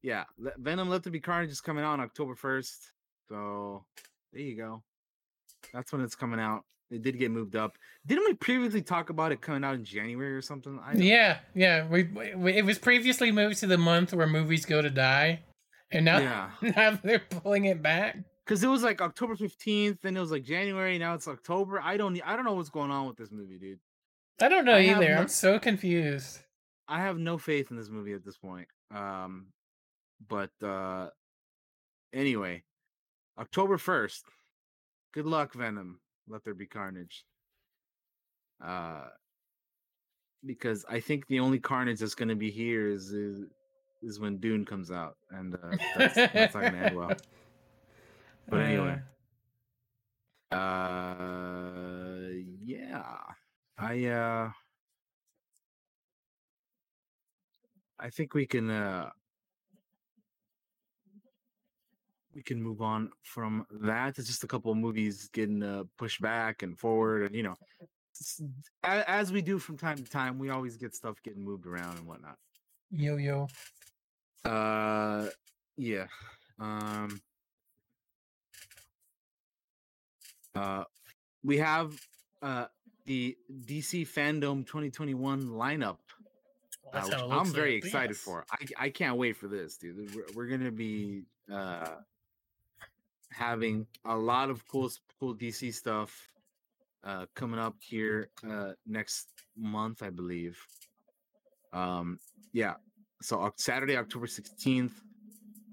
yeah, 0.02 0.26
Venom 0.58 0.90
Let 0.90 1.04
There 1.04 1.12
Be 1.12 1.20
Carnage 1.20 1.50
is 1.52 1.62
coming 1.62 1.84
out 1.84 1.94
on 1.94 2.00
October 2.00 2.36
first. 2.36 2.92
So 3.28 3.84
there 4.32 4.42
you 4.42 4.56
go. 4.56 4.84
That's 5.74 5.92
when 5.92 6.02
it's 6.02 6.16
coming 6.16 6.40
out. 6.40 6.64
It 6.92 7.02
did 7.02 7.18
get 7.18 7.32
moved 7.32 7.56
up. 7.56 7.78
Didn't 8.06 8.26
we 8.26 8.36
previously 8.36 8.84
talk 8.84 9.10
about 9.10 9.32
it 9.32 9.42
coming 9.42 9.64
out 9.64 9.74
in 9.74 9.84
January 9.84 10.36
or 10.36 10.42
something? 10.42 10.80
Yeah, 10.96 11.40
yeah. 11.56 11.88
We, 11.88 12.04
we 12.36 12.54
it 12.54 12.64
was 12.64 12.78
previously 12.78 13.32
moved 13.32 13.58
to 13.62 13.68
the 13.68 13.78
month 13.78 14.14
where 14.14 14.28
movies 14.28 14.66
go 14.66 14.82
to 14.82 14.92
die, 14.92 15.42
and 15.92 16.06
now 16.06 16.20
Yeah. 16.20 16.50
now 16.76 17.00
they're 17.04 17.20
pulling 17.20 17.66
it 17.66 17.82
back. 17.82 18.18
Because 18.46 18.64
it 18.64 18.68
was 18.68 18.84
like 18.84 19.02
October 19.02 19.36
fifteenth, 19.36 20.02
then 20.04 20.16
it 20.16 20.20
was 20.20 20.30
like 20.30 20.44
January. 20.44 21.00
Now 21.00 21.16
it's 21.16 21.28
October. 21.28 21.82
I 21.82 21.98
don't. 21.98 22.22
I 22.24 22.36
don't 22.36 22.46
know 22.46 22.54
what's 22.54 22.70
going 22.70 22.92
on 22.92 23.08
with 23.08 23.18
this 23.18 23.32
movie, 23.32 23.58
dude. 23.58 23.80
I 24.42 24.50
don't 24.50 24.66
know 24.66 24.74
I 24.76 24.82
either. 24.82 25.16
no- 25.16 25.22
I'm 25.22 25.28
so 25.28 25.60
confused. 25.60 26.40
I 26.88 27.02
have 27.02 27.18
no 27.18 27.38
faith 27.38 27.72
in 27.72 27.78
this 27.78 27.90
movie 27.90 28.14
at 28.14 28.24
this 28.24 28.38
point. 28.38 28.68
Um, 28.94 29.48
but 30.28 30.52
uh, 30.64 31.10
anyway, 32.14 32.64
October 33.40 33.78
first. 33.78 34.26
Good 35.14 35.26
luck, 35.26 35.54
Venom. 35.54 36.00
Let 36.28 36.44
there 36.44 36.54
be 36.54 36.68
carnage. 36.68 37.26
Uh, 38.64 39.06
because 40.46 40.86
I 40.88 41.00
think 41.00 41.28
the 41.28 41.40
only 41.40 41.60
carnage 41.60 42.00
that's 42.00 42.16
going 42.16 42.30
to 42.30 42.36
be 42.36 42.52
here 42.52 42.88
is, 42.88 43.12
is 43.12 43.46
is 44.04 44.20
when 44.20 44.38
Dune 44.38 44.66
comes 44.66 44.92
out, 44.92 45.16
and 45.32 45.56
uh, 45.56 45.58
that's, 45.98 46.16
that's 46.16 46.54
not 46.54 46.62
going 46.62 46.74
to 46.74 46.80
end 46.80 46.96
well. 46.96 47.12
But 48.48 48.60
anyway, 48.60 49.00
uh, 50.52 52.30
yeah, 52.64 53.02
I 53.78 54.06
uh. 54.06 54.52
I 57.98 58.10
think 58.10 58.34
we 58.34 58.46
can 58.46 58.70
uh 58.70 59.10
we 62.36 62.44
can 62.44 62.62
move 62.62 62.82
on 62.82 63.10
from 63.24 63.66
that. 63.72 64.20
It's 64.20 64.28
just 64.28 64.44
a 64.44 64.48
couple 64.48 64.72
of 64.72 64.78
movies 64.78 65.30
getting 65.32 65.64
uh, 65.64 65.84
pushed 65.98 66.22
back 66.22 66.62
and 66.64 66.78
forward, 66.78 67.24
and 67.24 67.34
you 67.34 67.44
know, 67.44 67.56
as 68.84 69.32
we 69.32 69.42
do 69.42 69.58
from 69.58 69.78
time 69.78 69.98
to 69.98 70.04
time, 70.04 70.38
we 70.38 70.50
always 70.50 70.76
get 70.76 70.94
stuff 70.94 71.16
getting 71.24 71.44
moved 71.44 71.66
around 71.66 71.98
and 71.98 72.06
whatnot. 72.06 72.36
Yo 72.92 73.16
yo. 73.16 73.48
Uh, 74.44 75.28
yeah. 75.78 76.08
Um. 76.60 77.22
Uh, 80.54 80.84
we 81.44 81.58
have 81.58 81.98
uh 82.42 82.66
the 83.06 83.38
DC 83.66 84.08
Fandom 84.08 84.66
2021 84.66 85.44
lineup 85.50 85.98
That's 86.94 87.10
uh, 87.10 87.26
which 87.26 87.32
I'm 87.32 87.46
very 87.48 87.76
like. 87.76 87.86
excited 87.86 88.18
for. 88.18 88.46
I 88.52 88.86
I 88.86 88.90
can't 88.90 89.18
wait 89.18 89.38
for 89.38 89.48
this, 89.48 89.78
dude. 89.78 90.14
We're, 90.16 90.26
we're 90.36 90.48
gonna 90.48 90.72
be 90.72 91.24
uh 91.52 91.88
having 93.32 93.86
a 94.06 94.16
lot 94.16 94.50
of 94.50 94.68
cool 94.68 94.90
cool 95.20 95.36
DC 95.36 95.74
stuff 95.74 96.32
uh 97.04 97.26
coming 97.36 97.60
up 97.60 97.76
here 97.80 98.30
uh 98.50 98.74
next 98.88 99.28
month, 99.56 100.02
I 100.02 100.10
believe. 100.10 100.58
Um 101.74 102.20
yeah. 102.54 102.76
So 103.22 103.52
Saturday, 103.58 103.98
October 103.98 104.28
16th. 104.28 104.92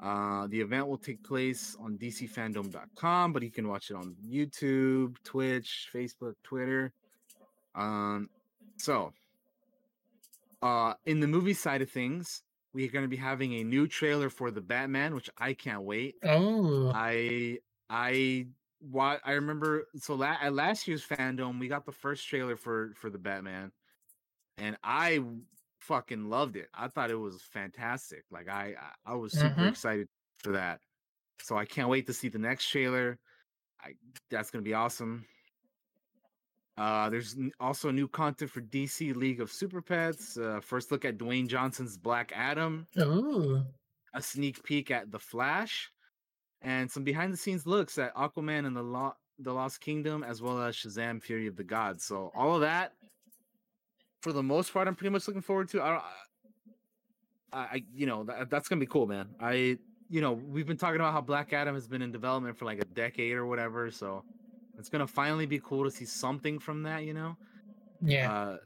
Uh, 0.03 0.49
the 0.49 0.61
event 0.61 0.89
will 0.89 0.99
take 0.99 1.23
place 1.23 1.77
on 1.79 1.97
dcfandom.com, 1.97 3.33
but 3.33 3.43
you 3.43 3.53
can 3.53 3.69
watch 3.69 3.91
it 3.91 3.95
on 3.95 4.17
YouTube, 4.27 5.15
Twitch, 5.23 5.89
Facebook, 5.95 6.35
Twitter. 6.43 6.93
Um, 7.75 8.31
so 8.79 9.13
uh, 10.61 10.95
in 11.05 11.21
the 11.21 11.27
movie 11.27 11.55
side 11.55 11.83
of 11.83 11.91
things, 11.91 12.43
we're 12.73 12.91
going 12.91 13.05
to 13.05 13.09
be 13.09 13.17
having 13.17 13.55
a 13.55 13.65
new 13.65 13.87
trailer 13.87 14.31
for 14.31 14.51
the 14.51 14.61
Batman, 14.61 15.15
which 15.15 15.29
I 15.39 15.55
can't 15.55 15.83
wait. 15.83 16.17
Oh. 16.25 16.93
I 16.93 17.59
I 17.91 18.49
what 18.81 19.21
I 19.25 19.33
remember 19.33 19.89
so 19.97 20.15
la- 20.15 20.39
at 20.41 20.55
last 20.55 20.89
year's 20.89 21.07
fandom, 21.07 21.61
we 21.61 21.69
got 21.69 21.87
the 21.87 21.93
first 21.93 22.27
trailer 22.29 22.57
for 22.57 22.95
for 22.97 23.11
the 23.11 23.19
Batman, 23.19 23.73
and 24.59 24.77
I 24.83 25.25
fucking 25.81 26.31
loved 26.31 26.57
it. 26.57 26.69
I 26.75 26.89
thought 26.89 27.11
it 27.11 27.17
was 27.17 27.43
fantastic. 27.43 28.25
Like 28.31 28.49
I 28.49 28.77
I, 29.07 29.15
was 29.15 29.35
super 29.35 29.65
Mhm. 29.65 29.69
excited 29.69 30.09
for 30.39 30.53
that. 30.53 30.81
So 31.43 31.57
I 31.57 31.67
can't 31.67 31.89
wait 31.91 32.07
to 32.09 32.15
see 32.15 32.29
the 32.29 32.39
next 32.41 32.69
trailer. 32.71 33.19
I 33.81 33.95
that's 34.31 34.51
gonna 34.51 34.63
be 34.63 34.75
awesome. 34.75 35.27
Uh, 36.79 37.11
there's 37.11 37.37
also 37.61 37.91
new 37.91 38.09
content 38.09 38.51
for 38.51 38.63
DC 38.63 39.15
League 39.15 39.41
of 39.41 39.53
Super 39.53 39.83
Pets. 39.83 40.39
Uh, 40.39 40.59
first 40.63 40.91
look 40.91 41.05
at 41.05 41.19
Dwayne 41.19 41.47
Johnson's 41.47 41.99
Black 41.99 42.33
Adam 42.35 42.87
Ooh. 42.99 43.63
a 44.15 44.23
sneak 44.23 44.63
peek 44.65 44.91
at 44.91 45.11
the 45.11 45.19
Flash, 45.19 45.91
and 46.63 46.91
some 46.91 47.05
behind 47.05 47.33
the 47.33 47.37
scenes 47.37 47.67
looks 47.67 47.99
at 47.99 48.15
Aquaman 48.15 48.67
and 48.67 48.75
the 48.75 48.83
Lo- 48.83 49.17
the 49.39 49.53
Lost 49.53 49.81
Kingdom, 49.81 50.25
as 50.25 50.41
well 50.41 50.63
as 50.63 50.75
Shazam: 50.75 51.23
Fury 51.23 51.47
of 51.47 51.57
the 51.57 51.65
Gods. 51.65 52.05
So 52.05 52.33
all 52.35 52.55
of 52.55 52.63
that, 52.63 52.95
for 54.23 54.33
the 54.33 54.43
most 54.43 54.73
part, 54.73 54.89
I'm 54.89 54.95
pretty 54.95 55.11
much 55.11 55.29
looking 55.29 55.43
forward 55.43 55.69
to. 55.71 55.83
I, 55.83 56.01
I, 57.53 57.59
I 57.59 57.85
you 57.95 58.07
know, 58.07 58.25
that, 58.25 58.49
that's 58.49 58.69
gonna 58.69 58.81
be 58.81 58.87
cool, 58.87 59.07
man. 59.07 59.29
I, 59.39 59.77
you 60.09 60.23
know, 60.23 60.33
we've 60.33 60.67
been 60.67 60.79
talking 60.79 60.97
about 60.97 61.13
how 61.13 61.21
Black 61.21 61.53
Adam 61.53 61.75
has 61.75 61.87
been 61.87 62.01
in 62.01 62.13
development 62.13 62.57
for 62.57 62.65
like 62.65 62.81
a 62.81 62.87
decade 62.87 63.35
or 63.35 63.45
whatever, 63.45 63.91
so 63.91 64.25
it's 64.79 64.89
gonna 64.89 65.07
finally 65.07 65.47
be 65.47 65.61
cool 65.61 65.85
to 65.85 65.91
see 65.91 66.05
something 66.05 66.59
from 66.59 66.83
that, 66.85 67.05
you 67.05 67.15
know. 67.15 67.37
Yeah. 68.01 68.33
Uh, 68.33 68.57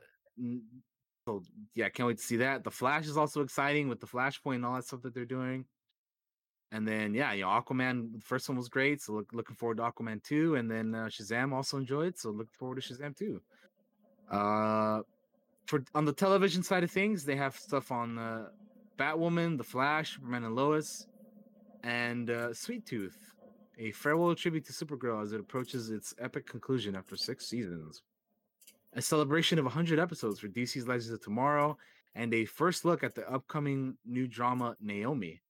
so 1.27 1.43
yeah, 1.75 1.89
can't 1.89 2.07
wait 2.07 2.19
to 2.19 2.23
see 2.25 2.37
that. 2.37 2.65
The 2.65 2.71
Flash 2.71 3.07
is 3.07 3.17
also 3.17 3.43
exciting 3.43 3.89
with 3.89 4.01
the 4.01 4.07
Flashpoint 4.07 4.57
and 4.57 4.67
all 4.67 4.75
that 4.75 4.85
stuff 4.85 5.03
that 5.03 5.15
they're 5.15 5.25
doing. 5.25 5.65
And 6.73 6.87
then 6.87 7.15
yeah, 7.15 7.33
you 7.33 7.43
know, 7.43 7.49
Aquaman. 7.49 8.13
The 8.13 8.21
first 8.21 8.49
one 8.49 8.57
was 8.59 8.69
great, 8.69 9.01
so 9.01 9.15
look, 9.15 9.33
looking 9.33 9.57
forward 9.57 9.79
to 9.79 9.85
Aquaman 9.85 10.23
two. 10.23 10.57
And 10.57 10.71
then 10.71 10.95
uh, 10.95 11.07
Shazam 11.07 11.53
also 11.53 11.79
enjoyed, 11.79 12.17
so 12.19 12.31
looking 12.31 12.53
forward 12.59 12.83
to 12.83 12.95
Shazam 12.95 13.17
two. 13.17 13.41
Uh, 14.31 15.03
for 15.67 15.85
on 15.95 16.05
the 16.05 16.13
television 16.13 16.63
side 16.63 16.85
of 16.85 16.91
things, 16.91 17.25
they 17.25 17.37
have 17.37 17.57
stuff 17.57 17.91
on 17.93 18.19
uh, 18.19 18.47
Batwoman, 18.99 19.59
The 19.59 19.65
Flash, 19.65 20.15
Superman 20.15 20.45
and 20.45 20.55
Lois, 20.55 21.07
and 21.83 22.31
uh, 22.31 22.53
Sweet 22.53 22.87
Tooth, 22.87 23.19
a 23.79 23.93
farewell 23.93 24.35
tribute 24.35 24.65
to 24.67 24.73
Supergirl 24.73 25.23
as 25.23 25.33
it 25.33 25.41
approaches 25.41 25.91
its 25.91 26.15
epic 26.19 26.47
conclusion 26.47 26.97
after 26.97 27.17
six 27.17 27.47
seasons 27.47 28.03
a 28.97 29.03
celebration 29.03 29.59
of 29.59 29.65
100 29.67 29.99
episodes 29.99 30.41
for 30.41 30.49
DC's 30.49 30.89
Legends 30.89 31.11
of 31.11 31.23
Tomorrow, 31.23 31.77
and 32.15 32.33
a 32.33 32.47
first 32.47 32.85
look 32.85 33.05
at 33.05 33.15
the 33.15 33.31
upcoming 33.31 33.97
new 34.07 34.27
drama 34.27 34.75
Naomi, 34.81 35.43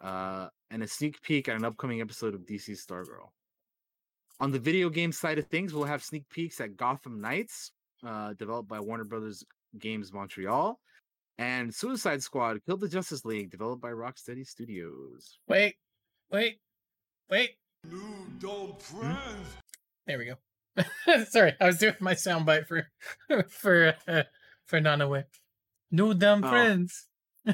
uh, 0.00 0.48
and 0.70 0.82
a 0.82 0.88
sneak 0.88 1.20
peek 1.22 1.48
at 1.48 1.56
an 1.56 1.64
upcoming 1.64 2.00
episode 2.00 2.34
of 2.34 2.42
DC's 2.42 2.84
Stargirl. 2.86 3.30
On 4.40 4.52
the 4.52 4.60
video 4.60 4.88
game 4.88 5.10
side 5.10 5.38
of 5.38 5.46
things, 5.48 5.74
we'll 5.74 5.84
have 5.84 6.04
sneak 6.04 6.28
peeks 6.30 6.60
at 6.60 6.76
Gotham 6.76 7.20
Knights, 7.20 7.72
uh, 8.06 8.32
developed 8.34 8.68
by 8.68 8.78
Warner 8.78 9.04
Brothers 9.04 9.44
Games 9.80 10.12
Montreal, 10.12 10.78
and 11.38 11.74
Suicide 11.74 12.22
Squad: 12.22 12.60
Kill 12.64 12.76
the 12.76 12.88
Justice 12.88 13.24
League, 13.24 13.50
developed 13.50 13.82
by 13.82 13.90
Rocksteady 13.90 14.46
Studios. 14.46 15.40
Wait. 15.48 15.74
Wait. 16.30 16.60
Wait. 17.30 17.50
New 17.90 18.26
dumb 18.40 18.74
friends. 18.78 19.48
There 20.06 20.18
we 20.18 20.26
go. 20.26 21.24
Sorry, 21.28 21.54
I 21.60 21.66
was 21.66 21.78
doing 21.78 21.94
my 22.00 22.14
soundbite 22.14 22.66
for 22.66 22.88
for 23.48 23.94
uh, 24.06 24.22
for 24.66 24.80
Nanaway. 24.80 25.24
No 25.90 26.12
dumb 26.14 26.44
Oh. 26.44 26.50
friends. 26.50 27.06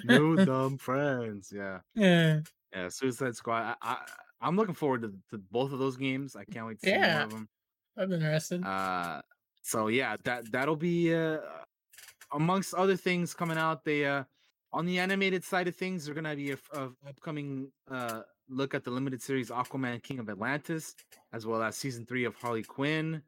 New 0.04 0.36
dumb 0.44 0.78
friends, 0.78 1.52
yeah. 1.54 1.80
Yeah. 1.94 2.40
Yeah, 2.74 2.88
Suicide 2.88 3.36
Squad. 3.36 3.76
I, 3.82 3.92
I 3.92 3.96
I'm 4.40 4.56
looking 4.56 4.74
forward 4.74 5.02
to, 5.02 5.12
to 5.30 5.38
both 5.50 5.72
of 5.72 5.78
those 5.78 5.96
games. 5.96 6.36
I 6.36 6.44
can't 6.44 6.66
wait 6.66 6.80
to 6.80 6.86
see 6.86 6.92
more 6.94 7.00
Yeah. 7.00 7.22
of 7.24 7.30
them. 7.30 7.48
I'm 7.96 8.12
interested. 8.12 8.64
Uh, 8.64 9.22
so 9.62 9.88
yeah, 9.88 10.16
that 10.24 10.50
that'll 10.52 10.76
be 10.76 11.14
uh, 11.14 11.38
amongst 12.32 12.74
other 12.74 12.96
things 12.96 13.32
coming 13.34 13.56
out. 13.58 13.84
They 13.84 14.04
uh, 14.04 14.24
on 14.74 14.86
the 14.86 14.98
animated 14.98 15.42
side 15.44 15.68
of 15.68 15.76
things, 15.76 16.04
they're 16.04 16.14
gonna 16.14 16.36
be 16.36 16.52
a, 16.52 16.58
a 16.72 16.90
upcoming 17.08 17.70
uh 17.90 18.22
look 18.48 18.74
at 18.74 18.84
the 18.84 18.90
limited 18.90 19.22
series 19.22 19.48
Aquaman 19.50 20.02
King 20.02 20.18
of 20.18 20.28
Atlantis, 20.28 20.94
as 21.32 21.46
well 21.46 21.62
as 21.62 21.76
season 21.76 22.04
three 22.04 22.24
of 22.24 22.34
Harley 22.36 22.62
Quinn. 22.62 23.22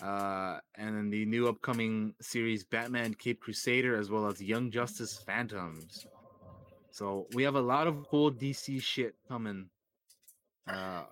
Uh, 0.00 0.58
and 0.76 0.96
then 0.96 1.10
the 1.10 1.26
new 1.26 1.48
upcoming 1.48 2.14
series 2.20 2.62
Batman 2.64 3.12
Cape 3.14 3.40
Crusader, 3.40 3.96
as 3.96 4.10
well 4.10 4.26
as 4.26 4.40
Young 4.40 4.70
Justice 4.70 5.18
Phantoms. 5.26 6.06
So 6.90 7.26
we 7.34 7.42
have 7.42 7.56
a 7.56 7.60
lot 7.60 7.86
of 7.86 8.06
cool 8.08 8.30
DC 8.32 8.80
shit 8.82 9.14
coming 9.28 9.68
uh 10.68 11.04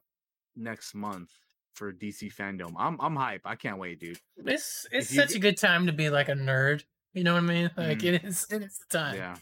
next 0.55 0.95
month 0.95 1.31
for 1.75 1.93
DC 1.93 2.33
fandom. 2.35 2.73
I'm 2.79 2.99
I'm 3.01 3.17
hype. 3.17 3.43
I 3.45 3.57
can't 3.57 3.79
wait, 3.79 4.01
dude. 4.01 4.19
It's 4.45 4.87
it's 4.91 5.13
you 5.13 5.21
such 5.21 5.35
a 5.35 5.39
good 5.39 5.57
time 5.59 5.87
to 5.87 5.93
be 5.93 6.09
like 6.09 6.29
a 6.29 6.33
nerd. 6.35 6.85
You 7.13 7.25
know 7.25 7.35
what 7.35 7.43
I 7.45 7.47
mean? 7.47 7.71
Like 7.77 7.99
Mhm. 7.99 8.15
it 8.15 8.25
is 8.25 8.47
it's 8.51 8.79
the 8.79 8.99
time. 8.99 9.17
Yeah. 9.17 9.37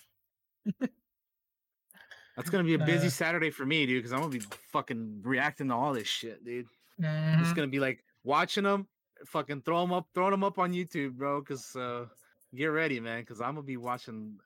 That's 2.36 2.50
gonna 2.50 2.64
be 2.64 2.74
a 2.74 2.78
busy 2.78 3.06
Uh, 3.06 3.10
Saturday 3.10 3.50
for 3.50 3.64
me, 3.64 3.86
dude, 3.86 3.98
because 4.02 4.12
I'm 4.12 4.20
gonna 4.20 4.32
be 4.32 4.44
fucking 4.72 5.22
reacting 5.22 5.68
to 5.68 5.74
all 5.74 5.92
this 5.92 6.08
shit, 6.08 6.44
dude. 6.44 6.66
Mhm. 7.00 7.38
Just 7.38 7.54
gonna 7.54 7.68
be 7.68 7.78
like 7.80 8.04
watching 8.24 8.64
them, 8.64 8.88
fucking 9.26 9.62
throw 9.62 9.80
them 9.82 9.92
up, 9.92 10.08
throwing 10.14 10.32
them 10.32 10.42
up 10.44 10.58
on 10.58 10.72
YouTube, 10.72 11.12
bro. 11.12 11.40
Because 11.40 11.76
uh, 11.76 12.06
get 12.54 12.66
ready, 12.66 12.98
man, 13.00 13.20
because 13.20 13.40
I'm 13.40 13.54
gonna 13.54 13.62
be 13.62 13.76
watching. 13.76 14.38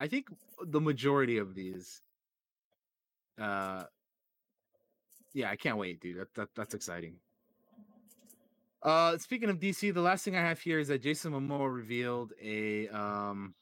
I 0.00 0.08
think 0.08 0.28
the 0.62 0.80
majority 0.80 1.38
of 1.38 1.54
these. 1.54 2.02
Uh, 3.38 3.84
yeah, 5.34 5.50
I 5.50 5.56
can't 5.56 5.76
wait, 5.76 6.00
dude. 6.00 6.18
That, 6.18 6.34
that 6.34 6.48
that's 6.54 6.74
exciting. 6.74 7.16
Uh, 8.82 9.16
speaking 9.18 9.48
of 9.50 9.58
DC, 9.58 9.92
the 9.92 10.00
last 10.00 10.24
thing 10.24 10.36
I 10.36 10.40
have 10.40 10.60
here 10.60 10.78
is 10.78 10.88
that 10.88 11.02
Jason 11.02 11.32
Momoa 11.32 11.74
revealed 11.74 12.32
a 12.40 12.88
um 12.88 13.54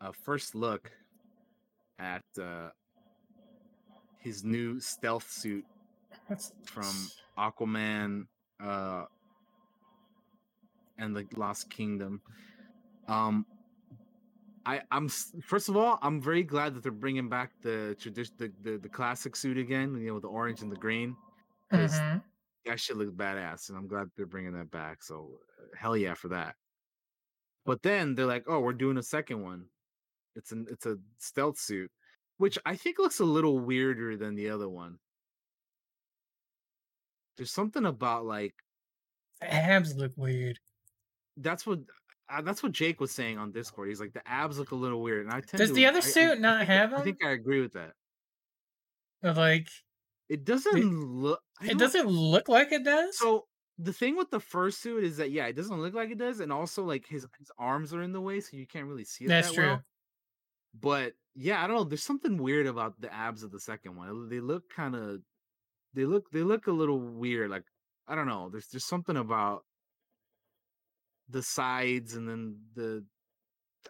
a 0.00 0.12
first 0.12 0.54
look 0.54 0.90
at 1.98 2.22
uh 2.40 2.70
his 4.18 4.44
new 4.44 4.78
stealth 4.80 5.30
suit 5.30 5.64
That's 6.28 6.52
from 6.64 6.92
Aquaman 7.38 8.26
uh 8.62 9.04
and 10.98 11.14
the 11.14 11.24
Lost 11.36 11.70
Kingdom. 11.70 12.20
Um, 13.06 13.46
I 14.66 14.82
I'm 14.90 15.08
first 15.08 15.68
of 15.68 15.76
all 15.76 15.98
I'm 16.02 16.20
very 16.20 16.42
glad 16.42 16.74
that 16.74 16.82
they're 16.82 16.92
bringing 16.92 17.28
back 17.28 17.52
the 17.62 17.96
tradition 17.98 18.34
the, 18.38 18.52
the 18.62 18.78
the 18.78 18.88
classic 18.88 19.36
suit 19.36 19.56
again. 19.58 19.96
You 19.96 20.12
know, 20.14 20.20
the 20.20 20.28
orange 20.28 20.62
and 20.62 20.70
the 20.70 20.76
green. 20.76 21.16
Mhm. 21.72 22.22
That 22.66 22.80
shit 22.80 22.96
looks 22.96 23.12
badass, 23.12 23.68
and 23.68 23.78
I'm 23.78 23.86
glad 23.86 24.08
they're 24.16 24.26
bringing 24.26 24.52
that 24.52 24.70
back. 24.70 25.02
So 25.02 25.38
uh, 25.58 25.76
hell 25.76 25.96
yeah 25.96 26.14
for 26.14 26.28
that. 26.28 26.54
But 27.64 27.82
then 27.82 28.14
they're 28.14 28.26
like, 28.26 28.44
oh, 28.46 28.60
we're 28.60 28.72
doing 28.72 28.98
a 28.98 29.02
second 29.02 29.42
one. 29.42 29.66
It's 30.38 30.52
an 30.52 30.66
it's 30.70 30.86
a 30.86 30.96
stealth 31.18 31.58
suit, 31.58 31.90
which 32.38 32.58
I 32.64 32.76
think 32.76 32.98
looks 32.98 33.20
a 33.20 33.24
little 33.24 33.58
weirder 33.58 34.16
than 34.16 34.34
the 34.36 34.48
other 34.50 34.68
one. 34.68 34.98
There's 37.36 37.52
something 37.52 37.84
about 37.84 38.24
like 38.24 38.54
The 39.40 39.52
abs 39.52 39.94
look 39.94 40.12
weird. 40.16 40.58
that's 41.36 41.66
what 41.66 41.80
uh, 42.30 42.42
that's 42.42 42.62
what 42.62 42.72
Jake 42.72 43.00
was 43.00 43.10
saying 43.12 43.38
on 43.38 43.52
Discord. 43.52 43.88
He's 43.88 44.00
like 44.00 44.12
the 44.12 44.26
abs 44.28 44.58
look 44.58 44.72
a 44.72 44.74
little 44.76 45.00
weird, 45.02 45.24
and 45.26 45.34
I 45.34 45.40
tend 45.40 45.58
Does 45.58 45.70
to 45.70 45.74
the 45.74 45.86
other 45.86 45.98
I- 45.98 46.00
suit 46.00 46.32
I 46.32 46.34
not 46.34 46.60
I- 46.62 46.64
have 46.64 46.94
I 46.94 47.02
think 47.02 47.24
I 47.24 47.30
agree 47.30 47.60
with 47.60 47.72
that. 47.74 47.92
But 49.22 49.36
like, 49.36 49.68
It 50.28 50.44
doesn't 50.44 50.80
look. 50.82 51.40
It 51.62 51.78
doesn't 51.78 52.06
look 52.06 52.48
like 52.48 52.70
it 52.70 52.84
does. 52.84 53.18
So 53.18 53.46
the 53.78 53.92
thing 53.92 54.16
with 54.16 54.30
the 54.30 54.40
first 54.40 54.80
suit 54.80 55.02
is 55.04 55.16
that 55.16 55.30
yeah, 55.30 55.46
it 55.46 55.54
doesn't 55.56 55.80
look 55.80 55.94
like 55.94 56.10
it 56.10 56.18
does, 56.18 56.40
and 56.40 56.52
also 56.52 56.84
like 56.84 57.06
his 57.06 57.26
his 57.38 57.50
arms 57.58 57.94
are 57.94 58.02
in 58.02 58.12
the 58.12 58.20
way, 58.20 58.40
so 58.40 58.56
you 58.56 58.66
can't 58.66 58.86
really 58.86 59.04
see 59.04 59.24
it. 59.24 59.28
That's 59.28 59.48
that 59.48 59.54
true. 59.54 59.66
well. 59.66 59.82
But 60.74 61.12
yeah, 61.34 61.62
I 61.62 61.66
don't 61.66 61.76
know. 61.76 61.84
There's 61.84 62.02
something 62.02 62.36
weird 62.38 62.66
about 62.66 63.00
the 63.00 63.12
abs 63.12 63.42
of 63.42 63.52
the 63.52 63.60
second 63.60 63.96
one. 63.96 64.28
They 64.28 64.40
look 64.40 64.64
kind 64.74 64.94
of, 64.94 65.20
they 65.94 66.04
look 66.04 66.30
they 66.32 66.42
look 66.42 66.66
a 66.66 66.72
little 66.72 66.98
weird. 67.00 67.50
Like 67.50 67.64
I 68.06 68.14
don't 68.14 68.26
know. 68.26 68.48
There's 68.50 68.68
there's 68.68 68.86
something 68.86 69.16
about 69.16 69.64
the 71.28 71.42
sides 71.42 72.14
and 72.14 72.28
then 72.28 72.56
the. 72.74 73.04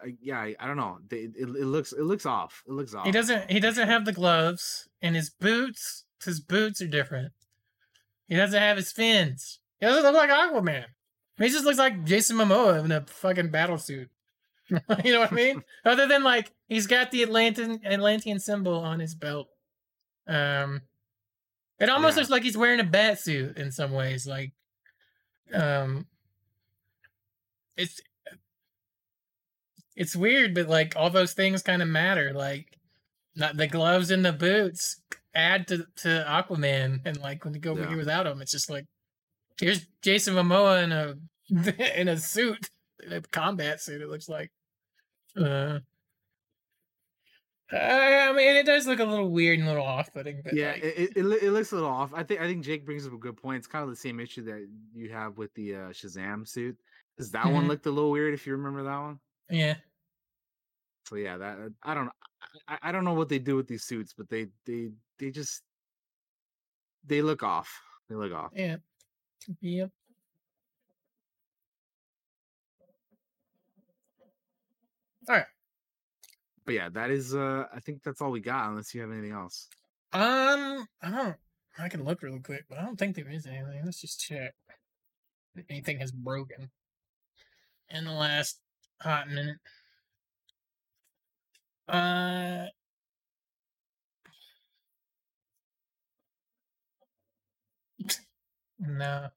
I, 0.03 0.13
yeah, 0.21 0.39
I, 0.39 0.55
I 0.59 0.67
don't 0.67 0.77
know. 0.77 0.99
They, 1.09 1.17
it, 1.17 1.33
it 1.35 1.65
looks 1.65 1.91
it 1.91 2.03
looks 2.03 2.25
off. 2.25 2.63
It 2.67 2.71
looks 2.71 2.93
off. 2.93 3.05
He 3.05 3.11
doesn't. 3.11 3.51
He 3.51 3.59
doesn't 3.59 3.87
have 3.87 4.05
the 4.05 4.13
gloves, 4.13 4.87
and 5.01 5.15
his 5.15 5.29
boots. 5.29 6.05
His 6.23 6.39
boots 6.39 6.81
are 6.81 6.87
different. 6.87 7.33
He 8.27 8.35
doesn't 8.35 8.61
have 8.61 8.77
his 8.77 8.91
fins. 8.91 9.59
He 9.79 9.87
doesn't 9.87 10.03
look 10.03 10.13
like 10.13 10.29
Aquaman. 10.29 10.85
He 11.37 11.49
just 11.49 11.65
looks 11.65 11.79
like 11.79 12.03
Jason 12.03 12.37
Momoa 12.37 12.83
in 12.83 12.91
a 12.91 13.01
fucking 13.01 13.49
battle 13.49 13.77
suit. 13.77 14.09
you 15.03 15.13
know 15.13 15.19
what 15.21 15.31
I 15.31 15.35
mean? 15.35 15.63
Other 15.85 16.07
than 16.07 16.23
like 16.23 16.51
he's 16.67 16.87
got 16.87 17.11
the 17.11 17.23
Atlantean 17.23 17.81
Atlantean 17.85 18.39
symbol 18.39 18.75
on 18.79 18.99
his 18.99 19.15
belt. 19.15 19.47
Um, 20.27 20.81
it 21.79 21.89
almost 21.89 22.15
Yeah. 22.15 22.21
looks 22.21 22.29
like 22.29 22.43
he's 22.43 22.57
wearing 22.57 22.79
a 22.79 22.83
bat 22.83 23.19
suit 23.19 23.57
in 23.57 23.71
some 23.71 23.91
ways. 23.91 24.27
Like, 24.27 24.51
um, 25.53 26.05
it's 27.77 27.99
it's 29.95 30.15
weird, 30.15 30.53
but 30.53 30.67
like 30.67 30.93
all 30.95 31.09
those 31.09 31.33
things 31.33 31.61
kind 31.63 31.81
of 31.81 31.87
matter. 31.87 32.31
Like, 32.33 32.77
not 33.35 33.57
the 33.57 33.67
gloves 33.67 34.11
and 34.11 34.23
the 34.23 34.33
boots 34.33 35.01
add 35.33 35.67
to 35.69 35.85
to 35.97 36.25
Aquaman, 36.27 36.99
and 37.05 37.17
like 37.19 37.43
when 37.45 37.53
you 37.53 37.59
go 37.59 37.75
Yeah. 37.75 37.87
Here 37.87 37.97
without 37.97 38.23
them, 38.23 38.41
it's 38.41 38.51
just 38.51 38.69
like 38.69 38.85
here's 39.59 39.85
Jason 40.01 40.35
Momoa 40.35 40.83
in 40.83 40.91
a 40.91 41.15
in 41.99 42.07
a 42.07 42.17
suit, 42.17 42.69
in 43.03 43.13
a 43.13 43.21
combat 43.21 43.81
suit. 43.81 44.01
It 44.01 44.09
looks 44.09 44.29
like. 44.29 44.51
Uh, 45.35 45.79
I 47.71 48.31
mean, 48.33 48.55
it 48.55 48.65
does 48.65 48.87
look 48.87 48.99
a 48.99 49.05
little 49.05 49.29
weird 49.29 49.59
and 49.59 49.67
a 49.67 49.71
little 49.71 49.85
off-putting, 49.85 50.41
but 50.43 50.53
yeah, 50.55 50.71
like, 50.71 50.83
it, 50.83 51.17
it, 51.17 51.43
it 51.43 51.51
looks 51.51 51.71
a 51.71 51.75
little 51.75 51.89
off. 51.89 52.13
I 52.15 52.23
think 52.23 52.41
I 52.41 52.47
think 52.47 52.63
Jake 52.63 52.83
brings 52.85 53.05
up 53.05 53.13
a 53.13 53.17
good 53.17 53.37
point. 53.37 53.57
It's 53.57 53.67
kind 53.67 53.83
of 53.83 53.89
the 53.89 53.95
same 53.95 54.19
issue 54.19 54.43
that 54.45 54.67
you 54.95 55.11
have 55.11 55.37
with 55.37 55.53
the 55.53 55.75
uh, 55.75 55.79
Shazam 55.89 56.47
suit. 56.47 56.77
Because 57.15 57.31
that 57.31 57.45
one 57.51 57.65
Mhm. 57.65 57.67
looked 57.67 57.85
a 57.85 57.91
little 57.91 58.11
weird 58.11 58.33
if 58.33 58.47
you 58.47 58.53
remember 58.53 58.83
that 58.83 58.97
one. 58.97 59.19
yeah, 59.49 59.75
So 61.05 61.15
yeah, 61.15 61.37
that 61.37 61.59
uh, 61.59 61.69
I 61.83 61.93
don't 61.93 62.09
I, 62.67 62.79
I 62.83 62.91
don't 62.91 63.03
know 63.03 63.13
what 63.13 63.29
they 63.29 63.39
do 63.39 63.55
with 63.55 63.67
these 63.67 63.83
suits, 63.83 64.13
but 64.13 64.29
they 64.29 64.47
they 64.65 64.91
they 65.19 65.29
just 65.29 65.61
they 67.03 67.21
look 67.21 67.43
off. 67.43 67.69
They 68.09 68.15
look 68.15 68.33
off. 68.33 68.51
yeah, 68.55 68.77
yep. 69.61 69.91
All 75.29 75.35
right. 75.35 75.45
But 76.65 76.73
yeah, 76.73 76.89
that 76.89 77.11
is 77.11 77.35
uh 77.35 77.65
I 77.73 77.79
think 77.79 78.03
that's 78.03 78.21
all 78.21 78.31
we 78.31 78.41
got 78.41 78.69
unless 78.69 78.93
you 78.93 79.01
have 79.01 79.11
anything 79.11 79.31
else. 79.31 79.67
Um, 80.11 80.87
I 81.03 81.11
don't. 81.11 81.35
I 81.77 81.87
can 81.87 82.03
look 82.03 82.23
real 82.23 82.39
quick, 82.39 82.65
but 82.67 82.79
I 82.79 82.83
don't 82.83 82.97
think 82.97 83.15
there 83.15 83.29
is 83.29 83.45
anything. 83.45 83.81
Let's 83.85 84.01
just 84.01 84.19
check. 84.19 84.55
If 85.55 85.65
anything 85.69 85.99
has 85.99 86.11
broken 86.11 86.71
in 87.89 88.05
the 88.05 88.11
last 88.11 88.59
hot 89.01 89.29
minute. 89.29 89.57
Uh. 91.87 92.65
No. 98.81 99.27